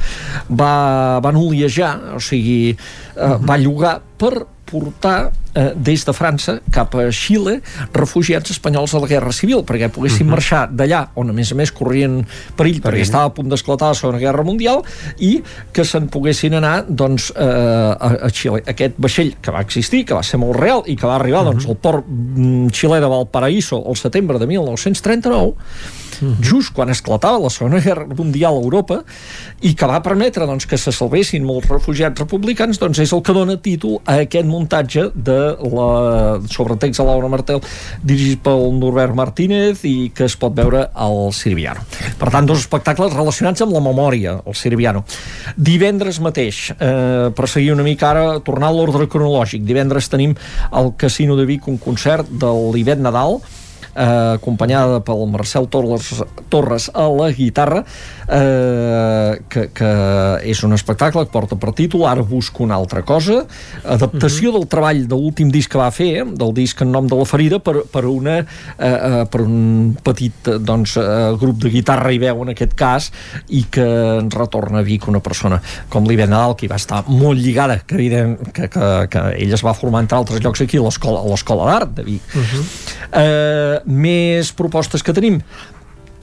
va, 0.50 1.20
va 1.20 1.32
noliejar, 1.32 2.16
o 2.16 2.20
sigui, 2.20 2.70
eh, 2.70 2.76
uh 3.16 3.38
-huh. 3.38 3.48
va 3.48 3.58
llogar 3.58 4.02
per 4.18 4.55
portar 4.66 5.32
eh, 5.54 5.72
des 5.76 6.04
de 6.06 6.14
França 6.14 6.60
cap 6.72 6.96
a 6.96 7.06
Xile 7.12 7.60
refugiats 7.94 8.52
espanyols 8.52 8.96
de 8.96 9.02
la 9.04 9.10
Guerra 9.10 9.34
Civil 9.36 9.64
perquè 9.68 9.90
poguessin 9.90 10.26
uh 10.26 10.26
mhm. 10.26 10.28
-huh. 10.28 10.36
marxar 10.36 10.70
d'allà 10.70 11.08
on 11.16 11.30
a 11.30 11.34
més 11.34 11.52
a 11.52 11.56
més 11.56 11.72
corrien 11.72 12.26
perill 12.56 12.82
perquè 12.82 13.02
estava 13.02 13.26
a 13.26 13.34
punt 13.34 13.50
d'esclatar 13.50 13.90
la 13.90 13.94
Segona 13.94 14.20
Guerra 14.20 14.44
Mundial 14.44 14.84
i 15.20 15.42
que 15.72 15.84
se'n 15.84 16.08
poguessin 16.08 16.54
anar 16.54 16.86
doncs, 16.88 17.32
eh, 17.36 17.44
a, 17.44 18.26
a 18.26 18.30
Xile. 18.30 18.64
Aquest 18.66 18.96
vaixell 18.98 19.36
que 19.42 19.52
va 19.52 19.62
existir, 19.62 20.06
que 20.06 20.14
va 20.14 20.24
ser 20.24 20.40
molt 20.40 20.60
real 20.60 20.84
i 20.86 20.96
que 20.96 21.08
va 21.08 21.16
arribar 21.16 21.42
uh 21.42 21.48
-huh. 21.48 21.52
doncs, 21.52 21.64
mhm. 21.64 21.72
al 21.72 21.78
port 21.78 22.06
mm, 22.08 22.68
xilè 22.68 23.00
de 23.00 23.08
Valparaíso 23.08 23.84
el 23.88 23.96
setembre 23.96 24.40
de 24.40 24.48
1939 24.48 25.54
just 26.42 26.74
quan 26.76 26.92
esclatava 26.94 27.40
la 27.42 27.52
Segona 27.54 27.82
Guerra 27.84 28.08
Mundial 28.16 28.58
a 28.58 28.64
Europa 28.64 29.02
i 29.62 29.74
que 29.78 29.90
va 29.90 30.02
permetre 30.06 30.48
doncs, 30.48 30.68
que 30.70 30.78
se 30.80 30.94
salvessin 30.96 31.46
molts 31.46 31.70
refugiats 31.72 32.20
republicans 32.22 32.80
doncs 32.82 33.02
és 33.04 33.14
el 33.16 33.24
que 33.26 33.36
dona 33.36 33.58
títol 33.62 34.00
a 34.06 34.20
aquest 34.26 34.48
muntatge 34.50 35.10
de 35.16 35.40
la, 35.76 35.90
sobre 36.52 36.78
text 36.82 37.02
de 37.02 37.08
Laura 37.08 37.30
Martel 37.32 37.62
dirigit 38.04 38.44
pel 38.46 38.70
Norbert 38.80 39.16
Martínez 39.18 39.84
i 39.88 40.12
que 40.16 40.28
es 40.30 40.38
pot 40.40 40.56
veure 40.56 40.86
al 40.94 41.32
Sirviano. 41.36 41.84
Per 42.20 42.32
tant, 42.32 42.48
dos 42.48 42.64
espectacles 42.64 43.14
relacionats 43.16 43.64
amb 43.66 43.76
la 43.76 43.84
memòria, 43.84 44.38
el 44.46 44.58
Sirviano. 44.58 45.04
Divendres 45.56 46.22
mateix, 46.24 46.70
eh, 46.76 47.32
per 47.36 47.50
seguir 47.52 47.74
una 47.74 47.86
mica 47.88 48.12
ara, 48.12 48.40
tornar 48.46 48.72
a 48.72 48.76
l'ordre 48.76 49.10
cronològic, 49.12 49.66
divendres 49.66 50.10
tenim 50.12 50.36
al 50.72 50.94
Casino 50.98 51.36
de 51.36 51.46
Vic 51.46 51.68
un 51.68 51.78
concert 51.82 52.30
de 52.30 52.52
l'Ivet 52.74 53.02
Nadal 53.02 53.40
eh, 53.96 54.36
acompanyada 54.36 55.00
pel 55.06 55.26
Marcel 55.32 55.68
Torres, 55.72 56.12
Torres 56.50 56.90
a 56.94 57.08
la 57.10 57.32
guitarra, 57.32 57.84
eh, 58.28 59.40
que, 59.50 59.68
que 59.76 59.92
és 60.46 60.64
un 60.68 60.76
espectacle 60.76 61.26
que 61.26 61.34
porta 61.34 61.58
per 61.60 61.74
títol 61.76 62.06
Ara 62.06 62.24
busco 62.26 62.64
una 62.64 62.76
altra 62.76 63.02
cosa, 63.08 63.44
adaptació 63.84 64.52
del 64.56 64.68
treball 64.72 65.06
de 65.08 65.18
l'últim 65.18 65.52
disc 65.54 65.72
que 65.72 65.80
va 65.82 65.90
fer, 65.96 66.26
del 66.26 66.54
disc 66.56 66.82
en 66.84 66.92
nom 66.94 67.08
de 67.10 67.18
la 67.18 67.26
ferida, 67.28 67.60
per, 67.64 67.86
per, 67.92 68.06
una, 68.10 68.40
eh, 68.42 68.90
eh, 68.90 69.24
per 69.32 69.42
un 69.46 69.96
petit 70.04 70.52
eh, 70.52 70.60
doncs, 70.60 70.98
eh, 71.02 71.34
grup 71.42 71.62
de 71.64 71.72
guitarra 71.74 72.14
i 72.14 72.20
veu 72.22 72.44
en 72.44 72.54
aquest 72.54 72.76
cas, 72.78 73.10
i 73.50 73.66
que 73.72 73.86
ens 74.20 74.36
retorna 74.36 74.82
a 74.82 74.86
Vic 74.86 75.08
una 75.10 75.22
persona 75.24 75.62
com 75.90 76.08
l'Ive 76.08 76.28
Nadal, 76.30 76.56
que 76.60 76.68
hi 76.68 76.72
va 76.72 76.80
estar 76.82 77.04
molt 77.08 77.42
lligada, 77.42 77.80
que, 77.86 77.98
evident, 77.98 78.38
que, 78.52 78.70
que, 78.72 78.92
que 79.12 79.26
ell 79.40 79.56
es 79.56 79.64
va 79.66 79.76
formar 79.78 80.04
entre 80.06 80.20
altres 80.20 80.44
llocs 80.44 80.66
aquí 80.66 80.82
a 80.82 80.86
l'escola 80.86 81.24
a 81.24 81.30
l'escola 81.32 81.70
d'art 81.72 81.96
de 81.98 82.06
Vic. 82.06 82.36
Uh 82.36 82.42
-huh. 82.42 82.64
eh, 83.22 83.85
més 83.86 84.52
propostes 84.56 85.04
que 85.06 85.14
tenim 85.14 85.42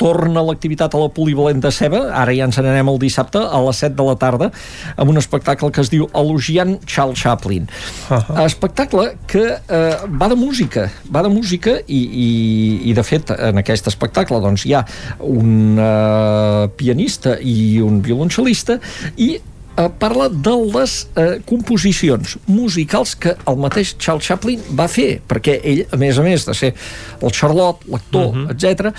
torna 0.02 0.42
l'activitat 0.42 0.94
a 0.94 1.00
la 1.00 1.10
polivalent 1.15 1.60
de 1.62 1.70
Ceba, 1.74 2.02
ara 2.23 2.34
ja 2.34 2.49
ens 2.49 2.58
n'anem 2.58 2.91
el 2.91 2.99
dissabte 3.02 3.39
a 3.39 3.60
les 3.66 3.82
7 3.84 3.94
de 3.99 4.07
la 4.08 4.16
tarda, 4.18 4.49
amb 4.97 5.12
un 5.12 5.20
espectacle 5.20 5.70
que 5.74 5.82
es 5.84 5.92
diu 5.92 6.08
Elogiant 6.18 6.74
Charles 6.86 7.23
Chaplin. 7.23 7.68
Uh 8.10 8.16
-huh. 8.18 8.44
Espectacle 8.47 9.16
que 9.26 9.44
eh, 9.68 9.97
va 10.20 10.28
de 10.28 10.36
música, 10.36 10.91
va 11.15 11.23
de 11.23 11.28
música 11.28 11.78
i, 11.86 12.02
i, 12.26 12.91
i 12.91 12.94
de 12.94 13.02
fet 13.02 13.31
en 13.31 13.58
aquest 13.58 13.86
espectacle 13.86 14.41
doncs 14.41 14.66
hi 14.66 14.74
ha 14.74 14.84
un 15.20 15.78
eh, 15.78 16.68
pianista 16.76 17.39
i 17.41 17.81
un 17.81 18.02
violoncel·lista 18.02 18.81
i 19.16 19.41
eh, 19.76 19.89
parla 19.99 20.28
de 20.28 20.55
les 20.75 21.09
eh, 21.17 21.41
composicions 21.49 22.39
musicals 22.47 23.17
que 23.17 23.36
el 23.47 23.57
mateix 23.57 23.97
Charles 23.99 24.26
Chaplin 24.26 24.62
va 24.78 24.89
fer, 24.89 25.20
perquè 25.28 25.60
ell, 25.62 25.84
a 25.92 25.97
més 26.01 26.18
a 26.18 26.23
més 26.26 26.47
de 26.49 26.55
ser 26.55 26.75
el 27.20 27.31
Charlotte, 27.31 27.84
l'actor, 27.89 28.26
uh 28.31 28.34
-huh. 28.34 28.51
etc 28.52 28.94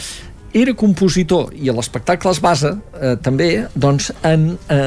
era 0.53 0.73
compositor 0.77 1.49
i 1.57 1.71
l'espectacle 1.73 2.29
es 2.31 2.39
basa 2.41 2.75
eh, 3.01 3.15
també 3.25 3.65
doncs, 3.73 4.11
en, 4.23 4.51
eh, 4.69 4.77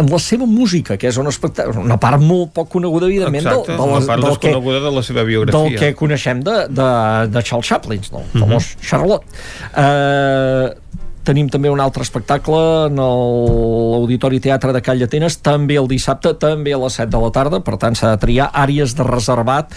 en 0.00 0.10
la 0.10 0.18
seva 0.18 0.46
música, 0.50 0.96
que 0.98 1.08
és 1.08 1.18
un 1.22 1.30
espectacle, 1.30 1.78
una 1.80 1.98
part 2.02 2.20
molt 2.22 2.50
poc 2.56 2.72
coneguda, 2.74 3.06
evidentment, 3.06 3.46
Exacte, 3.46 3.76
del, 3.76 3.78
de 3.78 4.00
la, 4.00 4.06
part 4.10 4.24
del, 4.26 4.38
que, 4.42 4.80
de 4.88 4.94
la 4.98 5.04
seva 5.06 5.24
biografia. 5.24 5.68
del 5.70 5.78
que 5.78 5.92
coneixem 5.94 6.42
de, 6.42 6.56
de, 6.68 6.88
de 7.30 7.42
Charles 7.46 7.70
Chaplin, 7.70 8.02
no? 8.10 8.24
el 8.24 8.26
Mhm. 8.32 8.40
famós 8.42 8.64
uh 8.64 8.74
-huh. 8.74 8.88
Charlotte. 8.88 9.24
Eh, 9.76 10.83
tenim 11.24 11.48
també 11.52 11.70
un 11.72 11.80
altre 11.82 12.04
espectacle 12.04 12.60
en 12.88 13.00
l'Auditori 13.00 14.40
Teatre 14.44 14.74
de 14.76 14.82
Call 14.84 15.00
d'Atenes, 15.02 15.38
també 15.44 15.78
el 15.80 15.88
dissabte, 15.90 16.34
també 16.40 16.74
a 16.74 16.80
les 16.82 16.98
7 17.00 17.10
de 17.12 17.22
la 17.22 17.30
tarda, 17.34 17.62
per 17.64 17.78
tant 17.80 17.96
s'ha 17.96 18.14
de 18.14 18.20
triar 18.22 18.50
àrees 18.52 18.96
de 18.98 19.06
reservat 19.08 19.72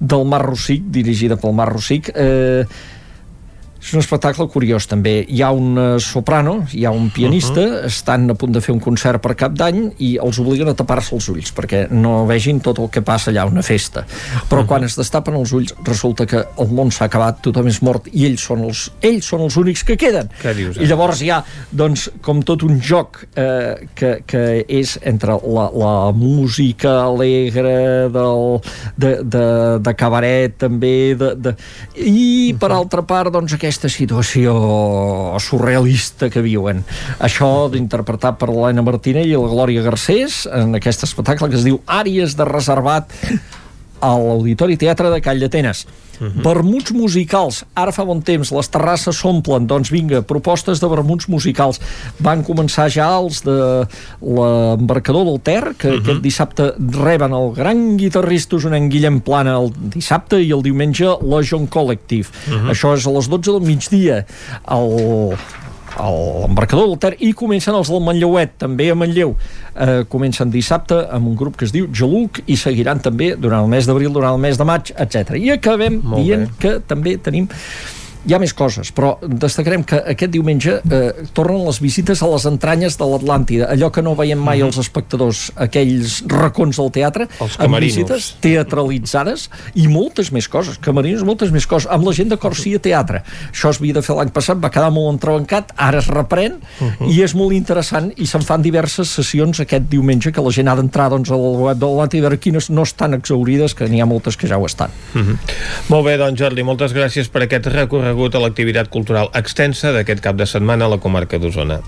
del 0.00 0.26
Mar 0.26 0.42
Rossic, 0.44 0.84
dirigida 0.90 1.38
pel 1.38 1.54
Mar 1.54 1.68
Rossic. 1.70 2.10
Eh, 2.14 2.66
és 3.82 3.92
un 3.96 4.00
espectacle 4.00 4.46
curiós 4.46 4.86
també. 4.86 5.14
Hi 5.26 5.42
ha 5.42 5.50
un 5.54 5.74
eh, 5.74 5.86
soprano, 6.00 6.60
hi 6.70 6.84
ha 6.86 6.92
un 6.94 7.10
pianista, 7.10 7.60
uh 7.60 7.72
-huh. 7.72 7.86
estan 7.86 8.30
a 8.30 8.34
punt 8.34 8.52
de 8.54 8.60
fer 8.60 8.72
un 8.74 8.80
concert 8.80 9.20
per 9.20 9.34
cap 9.34 9.52
d'any 9.52 9.92
i 9.98 10.18
els 10.22 10.38
obliguen 10.38 10.68
a 10.68 10.74
tapar-se 10.74 11.14
els 11.14 11.28
ulls 11.28 11.52
perquè 11.54 11.90
no 11.90 12.24
vegin 12.26 12.60
tot 12.60 12.78
el 12.78 12.88
que 12.90 13.02
passa 13.02 13.30
allà, 13.30 13.46
una 13.46 13.62
festa. 13.62 14.04
Però 14.48 14.60
uh 14.60 14.62
-huh. 14.62 14.66
quan 14.66 14.84
es 14.84 14.96
destapen 14.96 15.34
els 15.34 15.52
ulls 15.52 15.74
resulta 15.84 16.26
que 16.26 16.44
el 16.58 16.68
món 16.68 16.90
s'ha 16.90 17.04
acabat, 17.04 17.42
tothom 17.42 17.66
és 17.66 17.82
mort 17.82 18.06
i 18.12 18.24
ells 18.26 18.40
són 18.40 18.60
els, 18.64 18.92
ells 19.00 19.24
són 19.24 19.40
els 19.40 19.56
únics 19.56 19.84
que 19.84 19.96
queden. 19.96 20.28
Què 20.42 20.54
dius, 20.54 20.76
eh? 20.76 20.84
I 20.84 20.86
llavors 20.86 21.20
hi 21.20 21.30
ha, 21.30 21.44
doncs, 21.70 22.10
com 22.20 22.42
tot 22.42 22.62
un 22.62 22.80
joc 22.80 23.26
eh, 23.34 23.88
que, 23.94 24.22
que 24.26 24.64
és 24.68 24.98
entre 25.02 25.32
la, 25.32 25.70
la 25.74 26.12
música 26.12 27.02
alegre 27.02 28.08
del, 28.08 28.60
de, 28.96 29.22
de, 29.22 29.78
de 29.78 29.94
cabaret 29.94 30.56
també 30.58 31.14
de, 31.14 31.34
de... 31.34 31.54
i 31.96 32.54
per 32.58 32.70
altra 32.72 33.02
part 33.02 33.32
doncs 33.32 33.52
aquesta 33.72 33.88
situació 33.88 34.52
surrealista 35.40 36.28
que 36.28 36.42
viuen. 36.44 36.82
Això 37.24 37.70
d'interpretar 37.72 38.34
per 38.36 38.50
l'Helena 38.50 38.84
Martínez 38.84 39.30
i 39.30 39.32
la 39.32 39.48
Glòria 39.48 39.84
Garcés 39.86 40.42
en 40.52 40.76
aquest 40.76 41.06
espectacle 41.08 41.48
que 41.48 41.56
es 41.56 41.64
diu 41.64 41.80
Àries 41.88 42.36
de 42.36 42.44
reservat 42.44 43.16
a 44.02 44.12
l'Auditori 44.18 44.76
Teatre 44.76 45.10
de 45.12 45.20
Call 45.22 45.40
d'Atenes. 45.40 45.86
Uh 46.20 46.26
-huh. 46.26 46.42
Vermuts 46.42 46.92
musicals. 46.92 47.64
Ara 47.74 47.92
fa 47.92 48.04
bon 48.04 48.22
temps, 48.22 48.50
les 48.50 48.68
terrasses 48.68 49.16
s'omplen. 49.16 49.66
Doncs 49.66 49.90
vinga, 49.90 50.22
propostes 50.22 50.80
de 50.80 50.88
vermuts 50.88 51.26
musicals. 51.28 51.80
Van 52.18 52.44
començar 52.44 52.88
ja 52.90 53.18
els 53.18 53.42
de 53.42 53.86
l'embarcador 54.20 55.24
del 55.24 55.40
Ter, 55.40 55.74
que 55.78 55.88
uh 55.88 55.94
-huh. 55.94 56.00
aquest 56.00 56.20
dissabte 56.20 56.74
reben 56.78 57.32
el 57.32 57.52
gran 57.54 57.96
guitarrista 57.96 58.56
usonenc 58.56 58.92
Guillem 58.92 59.20
Plana 59.20 59.58
el 59.58 59.72
dissabte 59.94 60.40
i 60.40 60.52
el 60.52 60.62
diumenge 60.62 61.06
la 61.22 61.42
John 61.42 61.66
Collective. 61.66 62.28
Uh 62.48 62.52
-huh. 62.52 62.70
Això 62.70 62.94
és 62.94 63.06
a 63.06 63.10
les 63.10 63.28
12 63.28 63.50
del 63.52 63.60
migdia. 63.60 64.26
El 64.68 65.36
l'embarcador 65.98 66.88
del 66.88 66.98
Ter 66.98 67.12
i 67.20 67.32
comencen 67.36 67.76
els 67.76 67.90
del 67.92 68.02
Manlleuet, 68.04 68.54
també 68.62 68.90
a 68.90 68.96
Manlleu 68.98 69.34
eh, 69.74 70.02
comencen 70.08 70.50
dissabte 70.50 71.02
amb 71.12 71.28
un 71.28 71.36
grup 71.36 71.56
que 71.60 71.66
es 71.68 71.72
diu 71.74 71.88
Geluc 71.92 72.42
i 72.46 72.56
seguiran 72.56 73.00
també 73.04 73.34
durant 73.36 73.64
el 73.64 73.72
mes 73.72 73.88
d'abril, 73.88 74.12
durant 74.12 74.34
el 74.34 74.40
mes 74.42 74.58
de 74.58 74.64
maig, 74.68 74.92
etc. 74.96 75.36
I 75.36 75.56
acabem 75.58 76.00
Molt 76.02 76.22
dient 76.24 76.46
bé. 76.46 76.54
que 76.58 76.78
també 76.86 77.16
tenim 77.18 77.48
hi 78.22 78.34
ha 78.34 78.38
més 78.38 78.52
coses, 78.54 78.92
però 78.94 79.16
destacarem 79.22 79.82
que 79.86 79.98
aquest 80.12 80.30
diumenge 80.32 80.76
eh, 80.78 81.26
tornen 81.34 81.64
les 81.66 81.80
visites 81.82 82.22
a 82.22 82.28
les 82.30 82.44
entranyes 82.46 82.94
de 82.98 83.08
l'Atlàntida, 83.08 83.66
allò 83.74 83.90
que 83.94 84.04
no 84.04 84.14
veiem 84.18 84.38
mai 84.38 84.62
els 84.62 84.78
espectadors, 84.78 85.48
aquells 85.60 86.20
racons 86.30 86.78
del 86.78 86.92
teatre, 86.94 87.26
Els 87.42 87.56
amb 87.62 87.78
visites 87.82 88.28
teatralitzades 88.44 89.48
i 89.74 89.88
moltes 89.90 90.30
més 90.34 90.46
coses, 90.52 90.78
camerinos, 90.82 91.24
moltes 91.26 91.50
més 91.54 91.66
coses, 91.66 91.88
amb 91.90 92.06
la 92.06 92.14
gent 92.14 92.30
de 92.30 92.38
Corsia 92.38 92.78
Teatre. 92.82 93.24
Això 93.50 93.72
es 93.72 93.82
havia 93.82 93.98
de 93.98 94.04
fer 94.06 94.16
l'any 94.18 94.30
passat, 94.34 94.60
va 94.62 94.70
quedar 94.70 94.92
molt 94.94 95.16
entrebancat, 95.16 95.74
ara 95.74 95.98
es 95.98 96.10
reprèn 96.12 96.60
i 97.10 97.18
és 97.24 97.34
molt 97.38 97.56
interessant 97.56 98.12
i 98.16 98.28
se'n 98.30 98.46
fan 98.46 98.62
diverses 98.62 99.10
sessions 99.10 99.64
aquest 99.64 99.90
diumenge 99.90 100.30
que 100.32 100.44
la 100.44 100.54
gent 100.54 100.70
ha 100.70 100.76
d'entrar 100.78 101.08
doncs, 101.10 101.32
al 101.34 101.58
web 101.66 101.80
de 101.80 101.88
l'Atlàntida 101.90 102.22
i 102.22 102.26
veure 102.28 102.40
quines 102.42 102.70
no 102.70 102.86
estan 102.86 103.18
exaurides, 103.18 103.74
que 103.74 103.90
n'hi 103.90 104.02
ha 104.02 104.06
moltes 104.06 104.38
que 104.38 104.46
ja 104.46 104.60
ho 104.62 104.66
estan. 104.68 104.94
Mhm. 105.14 105.38
Molt 105.90 106.06
bé, 106.06 106.16
doncs 106.20 106.38
Jordi, 106.38 106.62
moltes 106.62 106.94
gràcies 106.94 107.28
per 107.32 107.44
aquest 107.48 107.66
recorregut 107.72 108.11
a 108.12 108.44
l'activitat 108.44 108.88
cultural 108.88 109.30
extensa 109.34 109.92
d'aquest 109.92 110.20
cap 110.20 110.36
de 110.36 110.46
setmana 110.46 110.86
a 110.86 110.94
la 110.94 110.98
comarca 110.98 111.38
d'Osona. 111.38 111.80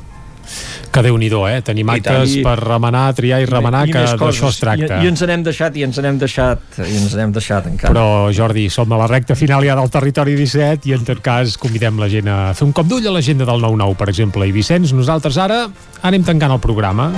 Que 0.95 1.03
déu 1.03 1.17
nhi 1.19 1.27
eh? 1.27 1.63
Tenim 1.65 1.89
I 1.91 2.01
tant. 2.01 2.17
actes 2.21 2.37
I- 2.37 2.43
per 2.45 2.55
remenar, 2.61 3.15
triar 3.15 3.41
i 3.43 3.47
remenar, 3.47 3.89
I 3.89 3.93
que 3.93 3.99
d'això 3.99 4.49
es 4.49 4.61
tracta. 4.61 5.01
I, 5.01 5.05
I 5.05 5.09
ens 5.09 5.23
n'hem 5.23 5.43
deixat, 5.43 5.77
i 5.77 5.83
ens 5.83 5.99
n'hem 5.99 6.19
deixat, 6.19 6.61
i 6.79 6.97
ens 7.01 7.17
n'hem 7.17 7.33
deixat 7.33 7.67
encara. 7.67 7.93
Però, 7.93 8.31
Jordi, 8.31 8.69
som 8.71 8.93
a 8.93 9.01
la 9.01 9.09
recta 9.11 9.35
final 9.35 9.65
ja 9.67 9.75
del 9.75 9.91
territori 9.91 10.37
17 10.39 10.89
i, 10.89 10.95
en 10.95 11.05
tot 11.05 11.21
cas, 11.25 11.57
convidem 11.59 11.99
la 11.99 12.09
gent 12.09 12.29
a 12.29 12.39
fer 12.55 12.69
un 12.69 12.73
cop 12.73 12.87
d'ull 12.87 13.09
a 13.09 13.17
l'agenda 13.17 13.49
del 13.49 13.67
9-9, 13.67 13.97
per 13.97 14.09
exemple. 14.13 14.47
I, 14.47 14.55
Vicenç, 14.55 14.95
nosaltres 14.95 15.39
ara 15.39 15.65
anem 16.03 16.23
tancant 16.23 16.55
el 16.55 16.63
programa. 16.63 17.11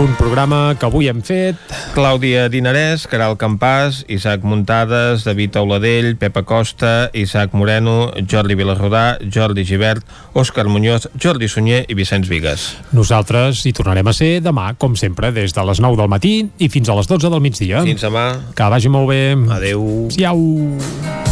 Un 0.00 0.14
programa 0.16 0.74
que 0.80 0.86
avui 0.88 1.06
hem 1.10 1.20
fet... 1.20 1.58
Clàudia 1.92 2.46
Dinarès, 2.48 3.04
Caral 3.10 3.36
Campàs, 3.36 4.00
Isaac 4.08 4.46
Muntades, 4.48 5.26
David 5.26 5.58
Auladell, 5.60 6.14
Pepa 6.16 6.42
Costa, 6.48 7.10
Isaac 7.12 7.52
Moreno, 7.52 8.10
Jordi 8.24 8.56
Vilarrodà, 8.56 9.18
Jordi 9.20 9.66
Givert, 9.68 10.08
Òscar 10.32 10.64
Muñoz, 10.72 11.10
Jordi 11.20 11.50
Sunyer 11.52 11.84
i 11.92 11.98
Vicenç 11.98 12.30
Vigues. 12.32 12.70
Nosaltres 12.96 13.60
hi 13.68 13.74
tornarem 13.76 14.08
a 14.08 14.16
ser 14.16 14.32
demà, 14.40 14.72
com 14.80 14.96
sempre, 14.96 15.30
des 15.36 15.52
de 15.52 15.66
les 15.68 15.84
9 15.84 16.00
del 16.00 16.10
matí 16.10 16.34
i 16.56 16.72
fins 16.72 16.88
a 16.88 16.96
les 16.96 17.12
12 17.12 17.28
del 17.28 17.44
migdia. 17.44 17.84
Fins 17.84 18.08
demà. 18.08 18.30
Que 18.56 18.72
vagi 18.72 18.90
molt 18.90 19.12
bé. 19.12 19.22
Adeu. 19.60 20.08
Siau. 20.16 21.31